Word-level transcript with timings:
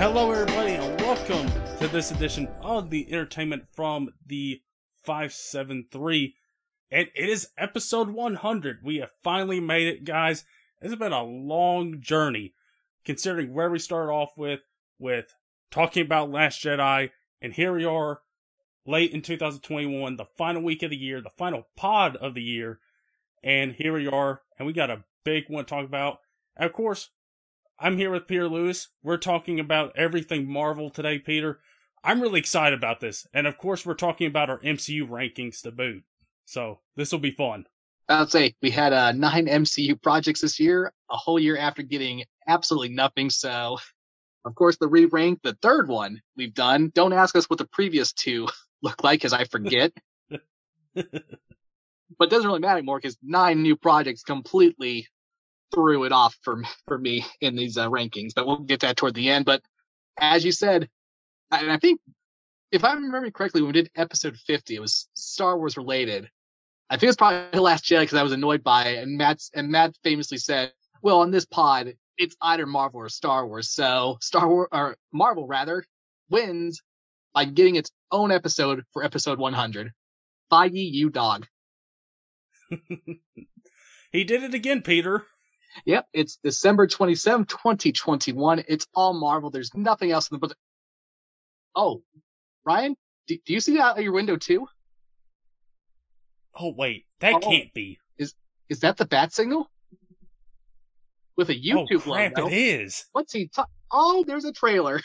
Hello, 0.00 0.32
everybody, 0.32 0.72
and 0.72 0.98
welcome 1.02 1.46
to 1.76 1.86
this 1.86 2.10
edition 2.10 2.48
of 2.62 2.88
the 2.88 3.12
Entertainment 3.12 3.64
from 3.70 4.08
the 4.26 4.62
573. 5.04 6.36
And 6.90 7.08
it 7.14 7.28
is 7.28 7.50
episode 7.58 8.08
100. 8.08 8.78
We 8.82 8.96
have 8.96 9.10
finally 9.22 9.60
made 9.60 9.88
it, 9.88 10.04
guys. 10.04 10.44
It's 10.80 10.94
been 10.94 11.12
a 11.12 11.22
long 11.22 12.00
journey, 12.00 12.54
considering 13.04 13.52
where 13.52 13.68
we 13.68 13.78
started 13.78 14.10
off 14.10 14.30
with, 14.38 14.60
with 14.98 15.34
talking 15.70 16.06
about 16.06 16.30
Last 16.30 16.64
Jedi, 16.64 17.10
and 17.42 17.52
here 17.52 17.74
we 17.74 17.84
are, 17.84 18.22
late 18.86 19.12
in 19.12 19.20
2021, 19.20 20.16
the 20.16 20.24
final 20.24 20.62
week 20.62 20.82
of 20.82 20.88
the 20.88 20.96
year, 20.96 21.20
the 21.20 21.28
final 21.28 21.66
pod 21.76 22.16
of 22.16 22.32
the 22.32 22.42
year, 22.42 22.80
and 23.44 23.74
here 23.74 23.92
we 23.92 24.08
are, 24.08 24.40
and 24.58 24.66
we 24.66 24.72
got 24.72 24.88
a 24.88 25.04
big 25.26 25.44
one 25.48 25.66
to 25.66 25.68
talk 25.68 25.84
about. 25.84 26.20
And 26.56 26.64
of 26.64 26.72
course, 26.72 27.10
I'm 27.82 27.96
here 27.96 28.10
with 28.10 28.26
Peter 28.26 28.46
Lewis. 28.46 28.88
We're 29.02 29.16
talking 29.16 29.58
about 29.58 29.96
everything 29.96 30.46
Marvel 30.46 30.90
today, 30.90 31.18
Peter. 31.18 31.60
I'm 32.04 32.20
really 32.20 32.38
excited 32.38 32.78
about 32.78 33.00
this. 33.00 33.26
And 33.32 33.46
of 33.46 33.56
course, 33.56 33.86
we're 33.86 33.94
talking 33.94 34.26
about 34.26 34.50
our 34.50 34.58
MCU 34.58 35.08
rankings 35.08 35.62
to 35.62 35.72
boot. 35.72 36.04
So 36.44 36.80
this 36.96 37.10
will 37.10 37.20
be 37.20 37.30
fun. 37.30 37.64
I'll 38.06 38.26
say 38.26 38.54
we 38.60 38.70
had 38.70 38.92
uh, 38.92 39.12
nine 39.12 39.46
MCU 39.46 40.00
projects 40.02 40.42
this 40.42 40.60
year, 40.60 40.92
a 41.10 41.16
whole 41.16 41.38
year 41.38 41.56
after 41.56 41.82
getting 41.82 42.24
absolutely 42.46 42.90
nothing. 42.90 43.30
So, 43.30 43.78
of 44.44 44.54
course, 44.54 44.76
the 44.76 44.88
re 44.88 45.06
rank, 45.06 45.40
the 45.42 45.56
third 45.62 45.88
one 45.88 46.20
we've 46.36 46.54
done. 46.54 46.92
Don't 46.94 47.14
ask 47.14 47.34
us 47.34 47.48
what 47.48 47.58
the 47.58 47.68
previous 47.72 48.12
two 48.12 48.46
look 48.82 49.02
like 49.02 49.20
because 49.20 49.32
I 49.32 49.44
forget. 49.44 49.90
but 50.28 50.42
it 50.94 52.30
doesn't 52.30 52.46
really 52.46 52.60
matter 52.60 52.76
anymore 52.76 52.98
because 52.98 53.16
nine 53.22 53.62
new 53.62 53.74
projects 53.74 54.22
completely 54.22 55.06
threw 55.72 56.04
it 56.04 56.12
off 56.12 56.36
for 56.42 56.62
for 56.86 56.98
me 56.98 57.24
in 57.40 57.56
these 57.56 57.76
uh, 57.76 57.88
rankings. 57.88 58.32
But 58.34 58.46
we'll 58.46 58.58
get 58.58 58.80
that 58.80 58.96
toward 58.96 59.14
the 59.14 59.30
end. 59.30 59.44
But 59.44 59.62
as 60.18 60.44
you 60.44 60.52
said, 60.52 60.88
and 61.50 61.70
I 61.70 61.78
think 61.78 62.00
if 62.72 62.84
I 62.84 62.94
remember 62.94 63.30
correctly, 63.30 63.62
when 63.62 63.68
we 63.68 63.80
did 63.80 63.90
episode 63.96 64.36
50, 64.36 64.76
it 64.76 64.80
was 64.80 65.08
Star 65.14 65.58
Wars 65.58 65.76
related. 65.76 66.28
I 66.88 66.96
think 66.96 67.08
it's 67.08 67.16
probably 67.16 67.44
the 67.52 67.60
Last 67.60 67.84
Jedi 67.84 68.00
because 68.00 68.18
I 68.18 68.22
was 68.22 68.32
annoyed 68.32 68.62
by 68.62 68.88
it. 68.88 69.02
And 69.02 69.16
Matt 69.16 69.40
and 69.54 69.70
Matt 69.70 69.96
famously 70.02 70.38
said, 70.38 70.72
"Well, 71.02 71.20
on 71.20 71.30
this 71.30 71.46
pod, 71.46 71.94
it's 72.18 72.36
either 72.42 72.66
Marvel 72.66 73.00
or 73.00 73.08
Star 73.08 73.46
Wars. 73.46 73.70
So 73.70 74.18
Star 74.20 74.48
Wars 74.48 74.68
or 74.72 74.96
Marvel 75.12 75.46
rather 75.46 75.84
wins 76.28 76.82
by 77.32 77.44
getting 77.44 77.76
its 77.76 77.90
own 78.10 78.32
episode 78.32 78.84
for 78.92 79.04
episode 79.04 79.38
100. 79.38 79.92
By 80.48 80.66
ye, 80.66 80.82
you 80.82 81.10
dog." 81.10 81.46
he 84.12 84.24
did 84.24 84.42
it 84.42 84.54
again, 84.54 84.82
Peter. 84.82 85.24
Yep, 85.84 86.06
it's 86.12 86.38
December 86.42 86.86
27, 86.86 87.46
2021. 87.46 88.64
It's 88.68 88.86
all 88.94 89.14
Marvel. 89.14 89.50
There's 89.50 89.74
nothing 89.74 90.10
else 90.10 90.30
in 90.30 90.34
the 90.34 90.38
book. 90.38 90.56
Oh, 91.74 92.02
Ryan, 92.64 92.96
do, 93.26 93.36
do 93.46 93.52
you 93.52 93.60
see 93.60 93.76
that 93.76 93.82
out 93.96 94.02
your 94.02 94.12
window 94.12 94.36
too? 94.36 94.66
Oh 96.54 96.72
wait, 96.76 97.06
that 97.20 97.34
oh, 97.34 97.38
can't 97.38 97.72
be. 97.72 97.98
Is 98.18 98.34
is 98.68 98.80
that 98.80 98.96
the 98.96 99.06
bat 99.06 99.32
signal? 99.32 99.70
With 101.36 101.50
a 101.50 101.54
oh, 101.54 101.56
YouTube 101.56 102.06
oh, 102.06 102.12
crap, 102.12 102.36
logo. 102.36 102.48
It 102.48 102.54
is. 102.54 103.04
What's 103.12 103.32
he? 103.32 103.48
Ta- 103.48 103.66
oh, 103.92 104.24
there's 104.26 104.44
a 104.44 104.52
trailer. 104.52 105.00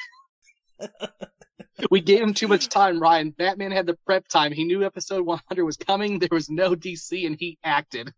we 1.92 2.02
gave 2.02 2.22
him 2.22 2.34
too 2.34 2.48
much 2.48 2.68
time, 2.68 3.00
Ryan. 3.00 3.30
Batman 3.30 3.72
had 3.72 3.86
the 3.86 3.98
prep 4.06 4.28
time. 4.28 4.52
He 4.52 4.64
knew 4.64 4.84
episode 4.84 5.26
100 5.26 5.64
was 5.64 5.78
coming. 5.78 6.20
There 6.20 6.30
was 6.32 6.50
no 6.50 6.76
DC, 6.76 7.26
and 7.26 7.38
he 7.40 7.58
acted. 7.64 8.12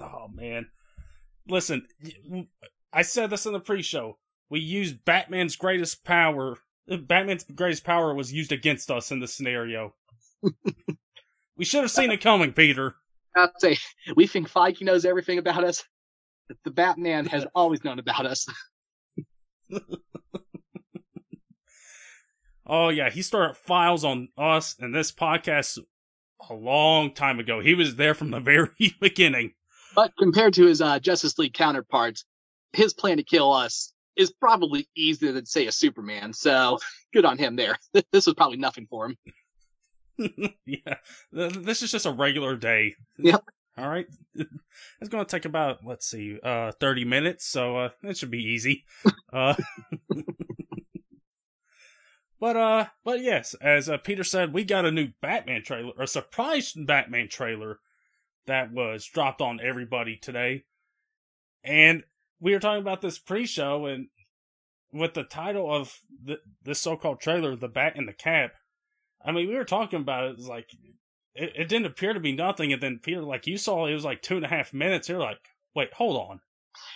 Oh 0.00 0.28
man, 0.32 0.66
listen, 1.48 1.86
I 2.92 3.02
said 3.02 3.30
this 3.30 3.46
in 3.46 3.52
the 3.52 3.60
pre-show. 3.60 4.18
We 4.50 4.60
used 4.60 5.04
Batman's 5.04 5.56
greatest 5.56 6.04
power. 6.04 6.58
Batman's 6.88 7.44
greatest 7.44 7.84
power 7.84 8.14
was 8.14 8.32
used 8.32 8.52
against 8.52 8.90
us 8.90 9.10
in 9.10 9.20
this 9.20 9.34
scenario. 9.34 9.94
we 11.56 11.64
should 11.64 11.82
have 11.82 11.90
seen 11.90 12.10
it 12.10 12.22
coming, 12.22 12.52
Peter. 12.52 12.94
I'd 13.36 13.50
say 13.58 13.76
we 14.16 14.26
think 14.26 14.50
Feige 14.50 14.82
knows 14.82 15.04
everything 15.04 15.38
about 15.38 15.64
us. 15.64 15.84
The 16.64 16.70
Batman 16.70 17.26
has 17.26 17.44
always 17.54 17.84
known 17.84 17.98
about 17.98 18.24
us. 18.26 18.46
oh 22.66 22.88
yeah, 22.88 23.10
he 23.10 23.22
started 23.22 23.56
files 23.56 24.04
on 24.04 24.28
us 24.36 24.74
and 24.78 24.94
this 24.94 25.12
podcast 25.12 25.78
a 26.48 26.54
long 26.54 27.12
time 27.12 27.38
ago. 27.38 27.60
He 27.60 27.74
was 27.74 27.96
there 27.96 28.14
from 28.14 28.30
the 28.30 28.40
very 28.40 28.70
beginning. 29.00 29.52
But 29.98 30.12
compared 30.16 30.54
to 30.54 30.66
his 30.66 30.80
uh, 30.80 31.00
Justice 31.00 31.40
League 31.40 31.54
counterparts, 31.54 32.24
his 32.72 32.94
plan 32.94 33.16
to 33.16 33.24
kill 33.24 33.52
us 33.52 33.92
is 34.14 34.30
probably 34.30 34.88
easier 34.96 35.32
than 35.32 35.44
say 35.44 35.66
a 35.66 35.72
Superman. 35.72 36.32
So 36.32 36.78
good 37.12 37.24
on 37.24 37.36
him 37.36 37.56
there. 37.56 37.76
this 38.12 38.24
was 38.24 38.36
probably 38.36 38.58
nothing 38.58 38.86
for 38.88 39.06
him. 39.06 39.16
yeah, 40.64 40.98
this 41.32 41.82
is 41.82 41.90
just 41.90 42.06
a 42.06 42.12
regular 42.12 42.54
day. 42.54 42.94
Yep. 43.18 43.42
All 43.76 43.88
right, 43.88 44.06
it's 44.36 45.08
going 45.08 45.24
to 45.24 45.28
take 45.28 45.44
about 45.44 45.84
let's 45.84 46.06
see, 46.06 46.38
uh, 46.44 46.70
thirty 46.78 47.04
minutes, 47.04 47.48
so 47.48 47.76
uh, 47.76 47.88
it 48.04 48.16
should 48.16 48.30
be 48.30 48.44
easy. 48.44 48.84
uh, 49.32 49.54
but 52.38 52.56
uh, 52.56 52.86
but 53.04 53.20
yes, 53.20 53.54
as 53.60 53.88
uh, 53.88 53.98
Peter 53.98 54.22
said, 54.22 54.52
we 54.52 54.62
got 54.62 54.86
a 54.86 54.92
new 54.92 55.08
Batman 55.20 55.64
trailer, 55.64 55.92
a 55.98 56.06
surprise 56.06 56.72
Batman 56.72 57.28
trailer 57.28 57.80
that 58.48 58.72
was 58.72 59.06
dropped 59.06 59.40
on 59.40 59.60
everybody 59.62 60.16
today. 60.16 60.64
And 61.64 62.02
we 62.40 62.52
were 62.52 62.60
talking 62.60 62.82
about 62.82 63.00
this 63.00 63.18
pre-show 63.18 63.86
and 63.86 64.08
with 64.92 65.14
the 65.14 65.24
title 65.24 65.72
of 65.74 66.00
the 66.24 66.40
this 66.62 66.80
so-called 66.80 67.20
trailer, 67.20 67.54
"The 67.54 67.68
Bat 67.68 67.94
and 67.96 68.08
the 68.08 68.12
Cap." 68.12 68.52
I 69.24 69.32
mean, 69.32 69.48
we 69.48 69.54
were 69.54 69.64
talking 69.64 70.00
about 70.00 70.24
it. 70.24 70.36
It's 70.38 70.48
like 70.48 70.70
it, 71.34 71.52
it 71.54 71.68
didn't 71.68 71.86
appear 71.86 72.14
to 72.14 72.20
be 72.20 72.32
nothing, 72.32 72.72
and 72.72 72.82
then 72.82 73.00
Peter, 73.02 73.22
like 73.22 73.46
you 73.46 73.58
saw, 73.58 73.86
it 73.86 73.94
was 73.94 74.04
like 74.04 74.22
two 74.22 74.36
and 74.36 74.44
a 74.44 74.48
half 74.48 74.72
minutes. 74.72 75.08
You're 75.08 75.18
like, 75.18 75.40
wait, 75.74 75.92
hold 75.92 76.16
on, 76.16 76.40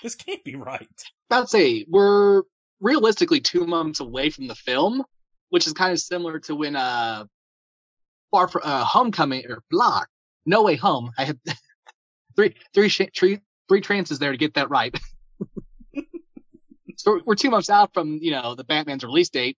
this 0.03 0.15
can't 0.15 0.43
be 0.43 0.57
right. 0.57 0.89
I'd 1.31 1.49
say 1.49 1.85
we're 1.89 2.43
realistically 2.81 3.41
two 3.41 3.67
months 3.67 4.01
away 4.01 4.31
from 4.31 4.49
the 4.49 4.55
film, 4.55 5.05
which 5.51 5.67
is 5.67 5.75
kind 5.75 5.93
of 5.93 6.01
similar 6.01 6.39
to 6.41 6.55
when 6.55 6.77
uh, 6.77 7.25
Far 8.33 8.49
from 8.49 8.63
uh, 8.65 8.83
Homecoming 8.85 9.45
or 9.47 9.63
Block 9.71 10.09
no 10.47 10.63
Way 10.63 10.77
Home. 10.77 11.11
I 11.19 11.25
had 11.25 11.39
three, 12.37 12.55
three, 12.75 12.89
three, 12.89 13.41
three 13.69 13.81
chances 13.81 14.19
there 14.19 14.33
to 14.33 14.39
get 14.39 14.55
that 14.55 14.71
right. 14.71 14.97
so 16.97 17.21
we're 17.25 17.35
two 17.35 17.51
months 17.51 17.71
out 17.71 17.93
from 17.95 18.19
you 18.21 18.31
know 18.31 18.55
the 18.55 18.65
Batman's 18.65 19.05
release 19.05 19.31
date. 19.31 19.57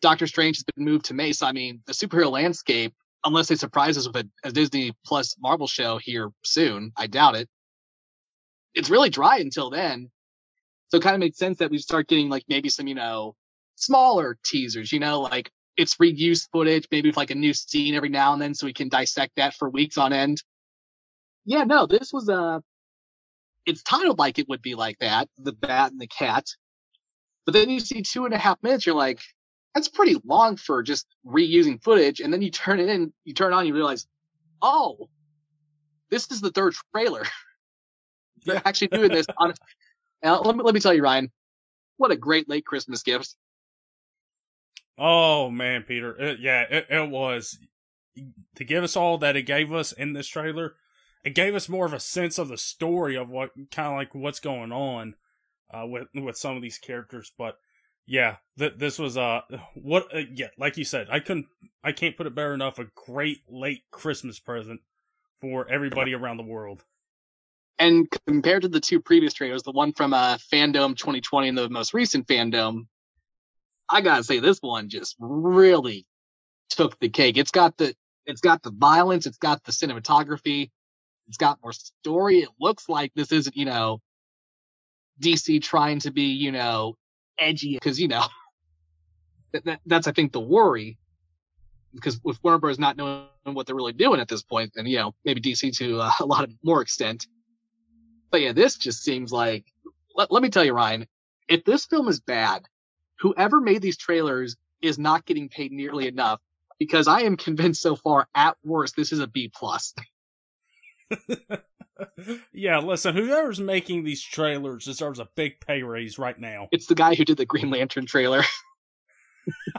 Doctor 0.00 0.26
Strange 0.26 0.58
has 0.58 0.64
been 0.64 0.84
moved 0.84 1.06
to 1.06 1.14
May, 1.14 1.32
so 1.32 1.46
I 1.46 1.52
mean 1.52 1.82
the 1.86 1.92
superhero 1.92 2.30
landscape, 2.30 2.94
unless 3.24 3.48
they 3.48 3.56
surprise 3.56 3.98
us 3.98 4.06
with 4.06 4.16
a, 4.16 4.28
a 4.44 4.52
Disney 4.52 4.92
Plus 5.04 5.36
Marvel 5.40 5.66
show 5.66 5.98
here 5.98 6.30
soon, 6.44 6.92
I 6.96 7.06
doubt 7.06 7.36
it. 7.36 7.48
It's 8.74 8.90
really 8.90 9.10
dry 9.10 9.38
until 9.38 9.70
then, 9.70 10.10
so 10.88 10.98
it 10.98 11.02
kind 11.02 11.14
of 11.14 11.20
makes 11.20 11.38
sense 11.38 11.58
that 11.58 11.70
we 11.70 11.78
start 11.78 12.08
getting 12.08 12.28
like 12.28 12.44
maybe 12.48 12.68
some 12.68 12.86
you 12.86 12.94
know 12.94 13.34
smaller 13.78 14.36
teasers, 14.44 14.92
you 14.92 15.00
know, 15.00 15.20
like 15.20 15.50
it's 15.78 15.96
reused 15.96 16.48
footage, 16.52 16.88
maybe 16.90 17.08
with 17.08 17.16
like 17.16 17.30
a 17.30 17.36
new 17.36 17.54
scene 17.54 17.94
every 17.94 18.08
now 18.08 18.32
and 18.32 18.42
then, 18.42 18.52
so 18.52 18.66
we 18.66 18.72
can 18.72 18.88
dissect 18.88 19.32
that 19.36 19.54
for 19.54 19.70
weeks 19.70 19.96
on 19.96 20.12
end. 20.12 20.42
Yeah, 21.46 21.64
no, 21.64 21.86
this 21.86 22.12
was 22.12 22.28
a. 22.28 22.38
Uh, 22.38 22.60
it's 23.64 23.82
titled 23.82 24.18
like 24.18 24.38
it 24.38 24.48
would 24.48 24.62
be 24.62 24.74
like 24.74 24.98
that, 24.98 25.28
the 25.38 25.52
bat 25.52 25.92
and 25.92 26.00
the 26.00 26.06
cat. 26.06 26.46
But 27.44 27.52
then 27.52 27.68
you 27.68 27.80
see 27.80 28.02
two 28.02 28.24
and 28.24 28.34
a 28.34 28.38
half 28.38 28.62
minutes, 28.62 28.86
you're 28.86 28.94
like, 28.94 29.20
that's 29.74 29.88
pretty 29.88 30.16
long 30.24 30.56
for 30.56 30.82
just 30.82 31.06
reusing 31.26 31.82
footage. 31.82 32.20
And 32.20 32.32
then 32.32 32.40
you 32.40 32.50
turn 32.50 32.80
it 32.80 32.88
in, 32.88 33.12
you 33.24 33.34
turn 33.34 33.52
on, 33.52 33.66
you 33.66 33.74
realize, 33.74 34.06
oh, 34.62 35.08
this 36.10 36.30
is 36.30 36.40
the 36.40 36.50
third 36.50 36.74
trailer. 36.94 37.24
They're 38.44 38.62
actually 38.64 38.88
doing 38.88 39.10
this 39.10 39.26
on. 39.36 39.52
let 40.22 40.56
me 40.56 40.62
let 40.62 40.74
me 40.74 40.80
tell 40.80 40.94
you, 40.94 41.02
Ryan, 41.02 41.30
what 41.98 42.10
a 42.10 42.16
great 42.16 42.48
late 42.48 42.64
Christmas 42.64 43.02
gift. 43.02 43.34
Oh 44.98 45.50
man, 45.50 45.84
Peter, 45.84 46.16
it, 46.16 46.40
yeah, 46.40 46.62
it, 46.62 46.86
it 46.90 47.10
was 47.10 47.58
to 48.56 48.64
give 48.64 48.82
us 48.82 48.96
all 48.96 49.18
that 49.18 49.36
it 49.36 49.42
gave 49.42 49.72
us 49.72 49.92
in 49.92 50.12
this 50.12 50.26
trailer. 50.26 50.74
It 51.24 51.34
gave 51.34 51.54
us 51.54 51.68
more 51.68 51.86
of 51.86 51.92
a 51.92 52.00
sense 52.00 52.38
of 52.38 52.48
the 52.48 52.58
story 52.58 53.16
of 53.16 53.28
what 53.28 53.50
kind 53.70 53.88
of 53.88 53.94
like 53.94 54.14
what's 54.14 54.40
going 54.40 54.72
on 54.72 55.14
uh, 55.72 55.86
with 55.86 56.08
with 56.14 56.36
some 56.36 56.56
of 56.56 56.62
these 56.62 56.78
characters. 56.78 57.32
But 57.36 57.58
yeah, 58.06 58.36
th- 58.58 58.74
this 58.78 58.98
was 58.98 59.16
uh 59.16 59.42
what 59.74 60.12
uh, 60.14 60.22
yeah, 60.32 60.48
like 60.58 60.76
you 60.76 60.84
said, 60.84 61.08
I 61.10 61.20
couldn't, 61.20 61.46
I 61.84 61.92
can't 61.92 62.16
put 62.16 62.26
it 62.26 62.34
better 62.34 62.54
enough. 62.54 62.78
A 62.78 62.86
great 63.06 63.42
late 63.48 63.82
Christmas 63.90 64.40
present 64.40 64.80
for 65.40 65.68
everybody 65.68 66.14
around 66.14 66.38
the 66.38 66.42
world. 66.42 66.84
And 67.78 68.08
compared 68.26 68.62
to 68.62 68.68
the 68.68 68.80
two 68.80 69.00
previous 69.00 69.34
trailers, 69.34 69.62
the 69.62 69.70
one 69.70 69.92
from 69.92 70.12
uh, 70.12 70.38
FanDome 70.52 70.96
2020 70.96 71.48
and 71.48 71.58
the 71.58 71.68
most 71.68 71.94
recent 71.94 72.26
FanDome, 72.26 72.86
I 73.90 74.00
gotta 74.00 74.24
say 74.24 74.40
this 74.40 74.58
one 74.60 74.88
just 74.88 75.16
really 75.18 76.06
took 76.70 76.98
the 76.98 77.08
cake. 77.08 77.36
It's 77.36 77.50
got 77.50 77.76
the 77.76 77.94
it's 78.26 78.40
got 78.40 78.62
the 78.62 78.70
violence, 78.70 79.26
it's 79.26 79.38
got 79.38 79.64
the 79.64 79.72
cinematography, 79.72 80.70
it's 81.28 81.38
got 81.38 81.58
more 81.62 81.72
story. 81.72 82.38
It 82.40 82.50
looks 82.60 82.88
like 82.88 83.12
this 83.14 83.32
isn't, 83.32 83.56
you 83.56 83.64
know, 83.64 84.00
DC 85.20 85.62
trying 85.62 86.00
to 86.00 86.10
be, 86.10 86.24
you 86.32 86.52
know, 86.52 86.96
edgy 87.38 87.74
because 87.74 88.00
you 88.00 88.08
know 88.08 88.24
that, 89.52 89.64
that, 89.64 89.80
that's 89.86 90.06
I 90.08 90.12
think 90.12 90.32
the 90.32 90.40
worry 90.40 90.98
because 91.94 92.20
with 92.22 92.42
Warner 92.42 92.58
Bros. 92.58 92.78
not 92.78 92.96
knowing 92.96 93.28
what 93.44 93.66
they're 93.66 93.76
really 93.76 93.92
doing 93.92 94.20
at 94.20 94.28
this 94.28 94.42
point, 94.42 94.72
and 94.76 94.88
you 94.88 94.98
know 94.98 95.14
maybe 95.24 95.40
DC 95.40 95.76
to 95.78 96.00
uh, 96.00 96.10
a 96.20 96.26
lot 96.26 96.44
of 96.44 96.52
more 96.62 96.82
extent. 96.82 97.26
But 98.30 98.42
yeah, 98.42 98.52
this 98.52 98.76
just 98.76 99.02
seems 99.02 99.32
like. 99.32 99.64
Let, 100.14 100.32
let 100.32 100.42
me 100.42 100.50
tell 100.50 100.64
you, 100.64 100.72
Ryan, 100.72 101.06
if 101.48 101.64
this 101.64 101.86
film 101.86 102.08
is 102.08 102.18
bad, 102.18 102.66
whoever 103.20 103.60
made 103.60 103.82
these 103.82 103.96
trailers 103.96 104.56
is 104.82 104.98
not 104.98 105.26
getting 105.26 105.48
paid 105.48 105.72
nearly 105.72 106.06
enough 106.06 106.40
because 106.78 107.08
I 107.08 107.22
am 107.22 107.36
convinced 107.36 107.82
so 107.82 107.96
far, 107.96 108.28
at 108.34 108.56
worst, 108.64 108.94
this 108.96 109.12
is 109.12 109.18
a 109.20 109.26
B 109.26 109.50
plus. 109.52 109.94
yeah, 112.52 112.78
listen, 112.78 113.14
whoever's 113.14 113.60
making 113.60 114.04
these 114.04 114.22
trailers 114.22 114.84
deserves 114.84 115.18
a 115.18 115.28
big 115.34 115.60
pay 115.60 115.82
raise 115.82 116.18
right 116.18 116.38
now. 116.38 116.68
It's 116.70 116.86
the 116.86 116.94
guy 116.94 117.14
who 117.14 117.24
did 117.24 117.36
the 117.36 117.46
Green 117.46 117.70
Lantern 117.70 118.06
trailer. 118.06 118.42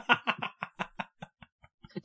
Do 0.08 0.14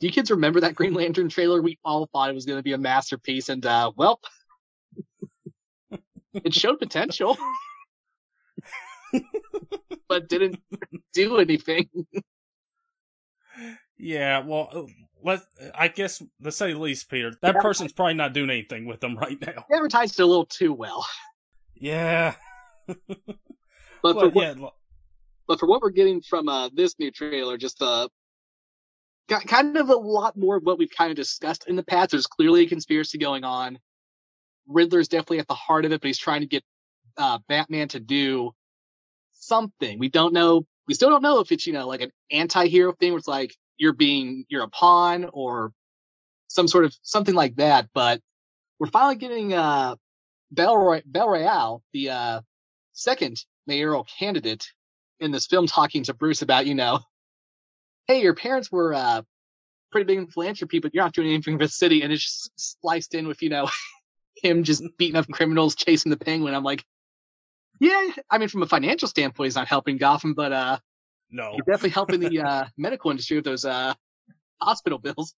you 0.00 0.10
kids 0.10 0.30
remember 0.30 0.60
that 0.60 0.74
Green 0.74 0.94
Lantern 0.94 1.28
trailer? 1.28 1.60
We 1.60 1.78
all 1.84 2.06
thought 2.06 2.30
it 2.30 2.34
was 2.34 2.46
going 2.46 2.58
to 2.58 2.62
be 2.62 2.72
a 2.72 2.78
masterpiece, 2.78 3.48
and 3.48 3.64
uh, 3.66 3.92
well, 3.96 4.20
it 6.32 6.54
showed 6.54 6.78
potential, 6.78 7.36
but 10.08 10.28
didn't 10.28 10.58
do 11.12 11.38
anything. 11.38 11.88
yeah, 13.98 14.40
well, 14.40 14.68
uh, 14.72 14.82
let 15.22 15.40
I 15.74 15.88
guess 15.88 16.22
let's 16.40 16.56
say 16.56 16.72
the 16.72 16.78
least, 16.78 17.10
Peter, 17.10 17.32
that 17.42 17.56
person's 17.56 17.92
probably 17.92 18.14
not 18.14 18.32
doing 18.32 18.50
anything 18.50 18.86
with 18.86 19.00
them 19.00 19.16
right 19.16 19.40
now. 19.40 19.64
Advertised 19.72 20.20
a 20.20 20.26
little 20.26 20.46
too 20.46 20.72
well. 20.72 21.06
Yeah. 21.74 22.34
but 22.86 22.98
for 24.02 24.28
what, 24.28 24.58
yeah, 24.58 24.68
but 25.46 25.60
for 25.60 25.66
what 25.66 25.82
we're 25.82 25.90
getting 25.90 26.20
from 26.22 26.48
uh, 26.48 26.70
this 26.72 26.98
new 26.98 27.10
trailer, 27.10 27.56
just 27.56 27.82
uh, 27.82 28.08
kind 29.28 29.76
of 29.76 29.88
a 29.88 29.94
lot 29.94 30.36
more 30.36 30.56
of 30.56 30.62
what 30.64 30.78
we've 30.78 30.90
kind 30.96 31.10
of 31.10 31.16
discussed 31.16 31.66
in 31.68 31.76
the 31.76 31.82
past. 31.82 32.10
There's 32.10 32.26
clearly 32.26 32.64
a 32.64 32.68
conspiracy 32.68 33.18
going 33.18 33.44
on. 33.44 33.78
Riddler's 34.68 35.08
definitely 35.08 35.40
at 35.40 35.48
the 35.48 35.54
heart 35.54 35.84
of 35.84 35.92
it, 35.92 36.00
but 36.00 36.06
he's 36.06 36.18
trying 36.18 36.40
to 36.40 36.46
get 36.46 36.64
uh, 37.16 37.38
Batman 37.48 37.88
to 37.88 38.00
do 38.00 38.52
something. 39.46 39.98
We 39.98 40.08
don't 40.08 40.32
know. 40.32 40.66
We 40.88 40.94
still 40.94 41.10
don't 41.10 41.22
know 41.22 41.40
if 41.40 41.52
it's 41.52 41.66
you 41.66 41.72
know 41.72 41.86
like 41.86 42.00
an 42.00 42.12
anti-hero 42.30 42.92
thing 42.92 43.12
where 43.12 43.18
it's 43.18 43.28
like 43.28 43.54
you're 43.76 43.92
being 43.92 44.44
you're 44.48 44.64
a 44.64 44.68
pawn 44.68 45.28
or 45.32 45.72
some 46.48 46.68
sort 46.68 46.84
of 46.84 46.94
something 47.02 47.34
like 47.34 47.56
that. 47.56 47.88
But 47.94 48.20
we're 48.78 48.88
finally 48.88 49.16
getting 49.16 49.52
uh 49.52 49.96
Bel, 50.52 50.76
Roy- 50.76 51.02
Bel 51.04 51.28
Royale, 51.28 51.82
the 51.92 52.10
uh, 52.10 52.40
second 52.92 53.44
mayoral 53.66 54.06
candidate 54.18 54.64
in 55.18 55.32
this 55.32 55.46
film, 55.46 55.66
talking 55.66 56.04
to 56.04 56.14
Bruce 56.14 56.42
about 56.42 56.66
you 56.66 56.74
know 56.74 57.00
hey, 58.06 58.22
your 58.22 58.34
parents 58.34 58.70
were 58.70 58.94
uh, 58.94 59.22
pretty 59.90 60.06
big 60.06 60.32
philanthropy, 60.32 60.78
but 60.78 60.94
you're 60.94 61.04
not 61.04 61.14
doing 61.14 61.28
anything 61.28 61.58
for 61.58 61.64
the 61.64 61.70
city. 61.70 62.02
And 62.02 62.12
it's 62.12 62.22
just 62.22 62.50
spliced 62.56 63.14
in 63.14 63.26
with, 63.26 63.42
you 63.42 63.48
know, 63.48 63.68
him 64.42 64.64
just 64.64 64.84
beating 64.98 65.16
up 65.16 65.28
criminals, 65.28 65.74
chasing 65.74 66.10
the 66.10 66.16
penguin. 66.16 66.54
I'm 66.54 66.64
like, 66.64 66.84
yeah, 67.80 68.10
I 68.30 68.38
mean, 68.38 68.48
from 68.48 68.62
a 68.62 68.66
financial 68.66 69.08
standpoint, 69.08 69.46
he's 69.46 69.56
not 69.56 69.68
helping 69.68 69.96
Gotham, 69.98 70.34
but 70.34 70.52
uh, 70.52 70.78
no, 71.30 71.52
he's 71.52 71.64
definitely 71.64 71.90
helping 71.90 72.20
the 72.20 72.40
uh, 72.40 72.64
medical 72.76 73.10
industry 73.10 73.36
with 73.36 73.44
those 73.44 73.64
uh, 73.64 73.94
hospital 74.60 74.98
bills. 74.98 75.34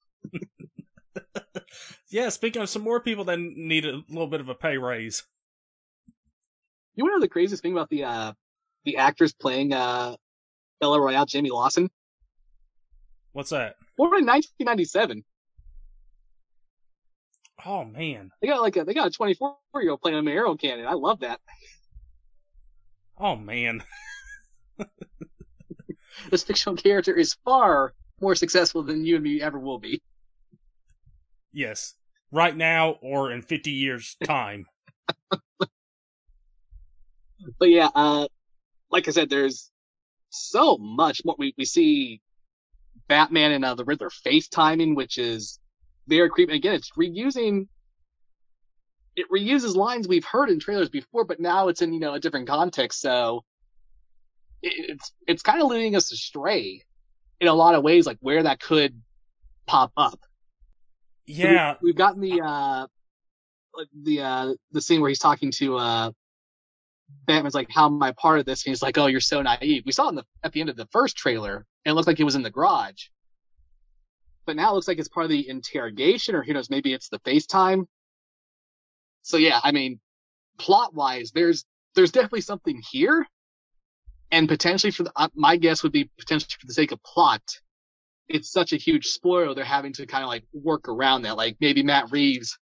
yeah, 2.09 2.29
speaking 2.29 2.63
of 2.63 2.69
some 2.69 2.83
more 2.83 3.01
people 3.01 3.25
that 3.25 3.39
need 3.39 3.85
a 3.85 4.03
little 4.09 4.27
bit 4.27 4.41
of 4.41 4.49
a 4.49 4.55
pay 4.55 4.79
raise. 4.79 5.25
You 6.95 7.07
know 7.07 7.21
the 7.21 7.29
craziest 7.29 7.63
thing 7.63 7.73
about 7.73 7.91
the 7.91 8.05
uh, 8.05 8.33
the 8.85 8.97
actors 8.97 9.33
playing 9.33 9.73
uh, 9.73 10.17
Bella 10.81 11.01
Royale, 11.01 11.27
Jayme 11.27 11.51
Lawson? 11.51 11.91
What's 13.33 13.51
that? 13.51 13.77
Born 13.97 14.19
in 14.19 14.27
1997. 14.27 15.25
Oh 17.67 17.85
man, 17.85 18.31
they 18.41 18.49
got 18.49 18.61
like 18.61 18.77
a 18.77 18.85
they 18.85 18.95
got 18.95 19.09
a 19.09 19.11
24 19.11 19.57
year 19.81 19.91
old 19.91 20.01
playing 20.01 20.27
a 20.27 20.31
arrow 20.31 20.57
cannon. 20.57 20.87
I 20.87 20.95
love 20.95 21.21
that. 21.21 21.41
Oh 23.21 23.35
man, 23.37 23.83
this 26.31 26.45
fictional 26.45 26.77
character 26.77 27.15
is 27.15 27.35
far 27.45 27.93
more 28.21 28.35
successful 28.35 28.83
than 28.83 29.05
you 29.05 29.17
and 29.17 29.25
me 29.25 29.41
ever 29.41 29.59
will 29.59 29.79
be. 29.79 30.01
Yes, 31.53 31.95
right 32.31 32.57
now 32.57 32.93
or 33.03 33.33
in 33.33 33.43
50 33.43 33.71
years 33.71 34.17
time. 34.25 34.67
but 37.59 37.69
yeah, 37.69 37.89
uh, 37.95 38.29
like 38.91 39.09
I 39.09 39.11
said, 39.11 39.31
there's 39.31 39.71
so 40.31 40.77
much 40.79 41.23
more. 41.25 41.37
We 41.39 41.55
we 41.59 41.65
see 41.65 42.21
Batman 43.09 43.53
and 43.53 43.65
uh, 43.65 43.75
the 43.75 43.85
Riddler 43.85 44.11
FaceTiming, 44.11 44.95
which 44.95 45.19
is 45.19 45.59
very 46.07 46.29
creepy. 46.29 46.55
Again, 46.55 46.75
it's 46.75 46.93
reusing 46.93 47.67
it 49.19 49.27
reuses 49.31 49.75
lines 49.75 50.07
we've 50.07 50.25
heard 50.25 50.49
in 50.49 50.61
trailers 50.61 50.89
before, 50.89 51.25
but 51.25 51.41
now 51.41 51.67
it's 51.69 51.83
in 51.83 51.93
you 51.93 51.99
know 51.99 52.15
a 52.15 52.21
different 52.21 52.47
context. 52.47 53.01
So 53.01 53.45
it's 54.63 55.13
it's 55.27 55.43
kind 55.43 55.61
of 55.61 55.69
leading 55.69 55.97
us 55.97 56.13
astray 56.13 56.85
in 57.41 57.49
a 57.49 57.55
lot 57.55 57.75
of 57.75 57.83
ways, 57.83 58.07
like 58.07 58.19
where 58.21 58.45
that 58.45 58.61
could 58.61 59.03
pop 59.67 59.91
up. 59.97 60.21
Yeah, 61.27 61.75
so 61.75 61.81
we, 61.83 61.91
have 61.91 61.97
gotten 61.97 62.21
the 62.21 62.41
uh 62.41 62.87
the 64.05 64.21
uh 64.23 64.55
the 64.71 64.81
scene 64.81 65.01
where 65.01 65.09
he's 65.09 65.19
talking 65.19 65.51
to 65.53 65.77
uh 65.77 66.11
Batman's 67.27 67.55
like, 67.55 67.71
"How 67.71 67.87
am 67.87 68.01
I 68.01 68.13
part 68.13 68.39
of 68.39 68.47
this?" 68.47 68.65
And 68.65 68.71
he's 68.71 68.83
like, 68.83 68.99
"Oh, 68.99 69.07
you're 69.07 69.21
so 69.21 69.43
naive." 69.43 69.83
We 69.85 69.93
saw 69.93 70.07
it 70.07 70.11
in 70.11 70.15
the 70.15 70.25
at 70.45 70.53
the 70.53 70.61
end 70.61 70.71
of 70.71 70.77
the 70.77 70.87
first 70.93 71.17
trailer, 71.17 71.67
and 71.85 71.93
it 71.93 71.95
looked 71.95 72.07
like 72.07 72.21
it 72.21 72.25
was 72.25 72.37
in 72.37 72.43
the 72.43 72.51
garage, 72.51 73.07
but 74.47 74.55
now 74.55 74.71
it 74.71 74.75
looks 74.75 74.87
like 74.87 74.99
it's 74.99 75.09
part 75.09 75.25
of 75.25 75.31
the 75.31 75.49
interrogation, 75.49 76.37
or 76.37 76.45
who 76.45 76.53
knows, 76.53 76.71
maybe 76.71 76.93
it's 76.93 77.09
the 77.09 77.19
FaceTime. 77.21 77.87
So 79.29 79.37
yeah, 79.37 79.61
I 79.63 79.73
mean, 79.73 80.01
plot 80.57 80.95
wise, 80.95 81.33
there's 81.35 81.67
there's 81.95 82.11
definitely 82.11 82.41
something 82.41 82.81
here, 82.91 83.27
and 84.31 84.49
potentially 84.49 84.91
for 84.91 85.03
the 85.03 85.13
uh, 85.17 85.29
my 85.35 85.57
guess 85.57 85.83
would 85.83 85.93
be 85.93 86.11
potentially 86.19 86.57
for 86.59 86.67
the 86.67 86.73
sake 86.73 86.93
of 86.93 87.03
plot, 87.03 87.43
it's 88.27 88.51
such 88.51 88.73
a 88.73 88.77
huge 88.77 89.05
spoiler 89.09 89.55
they're 89.55 89.65
having 89.65 89.93
to 89.93 90.07
kind 90.07 90.25
of 90.25 90.29
like 90.29 90.45
work 90.55 90.89
around 90.89 91.23
that. 91.23 91.37
Like 91.37 91.59
maybe 91.61 91.83
Matt 91.83 92.11
Reeves 92.11 92.59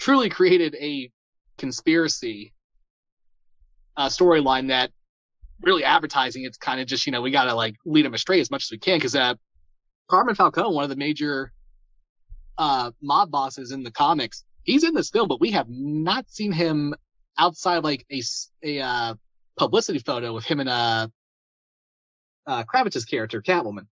truly 0.00 0.28
created 0.28 0.74
a 0.74 1.08
conspiracy 1.56 2.52
uh, 3.96 4.08
storyline 4.08 4.68
that 4.68 4.90
really 5.62 5.84
advertising 5.84 6.44
it's 6.44 6.58
kind 6.58 6.80
of 6.80 6.88
just 6.88 7.06
you 7.06 7.12
know 7.12 7.20
we 7.20 7.30
gotta 7.30 7.54
like 7.54 7.76
lead 7.84 8.04
them 8.04 8.14
astray 8.14 8.40
as 8.40 8.50
much 8.50 8.64
as 8.64 8.70
we 8.72 8.78
can 8.78 8.96
because 8.96 9.14
uh 9.14 9.34
Carmine 10.08 10.34
falcone 10.34 10.74
one 10.74 10.84
of 10.84 10.90
the 10.90 10.96
major 10.96 11.52
uh 12.56 12.90
mob 13.02 13.30
bosses 13.30 13.70
in 13.70 13.82
the 13.82 13.90
comics 13.90 14.42
he's 14.62 14.84
in 14.84 14.94
this 14.94 15.10
film 15.10 15.28
but 15.28 15.40
we 15.40 15.50
have 15.50 15.68
not 15.68 16.30
seen 16.30 16.52
him 16.52 16.94
outside 17.38 17.84
like 17.84 18.06
a 18.10 18.22
a 18.62 18.80
uh 18.80 19.14
publicity 19.56 19.98
photo 19.98 20.36
of 20.36 20.44
him 20.44 20.60
and 20.60 20.68
uh 20.68 21.08
uh 22.46 22.64
kravitz's 22.64 23.04
character 23.04 23.42
catwoman 23.42 23.86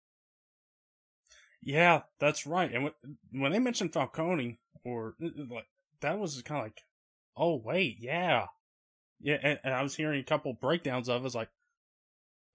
yeah 1.62 2.02
that's 2.20 2.46
right 2.46 2.72
and 2.74 2.84
when, 2.84 2.94
when 3.32 3.52
they 3.52 3.60
mentioned 3.60 3.94
falcone 3.94 4.60
or 4.84 5.16
like 5.50 5.68
that 6.02 6.20
was 6.20 6.42
kind 6.44 6.60
of 6.60 6.66
like 6.66 6.82
oh 7.38 7.56
wait 7.56 7.98
yeah 8.00 8.46
yeah, 9.22 9.38
and, 9.42 9.60
and 9.64 9.74
I 9.74 9.82
was 9.82 9.96
hearing 9.96 10.20
a 10.20 10.24
couple 10.24 10.54
breakdowns 10.54 11.10
of 11.10 11.22
it. 11.22 11.24
was 11.24 11.36
like, 11.36 11.50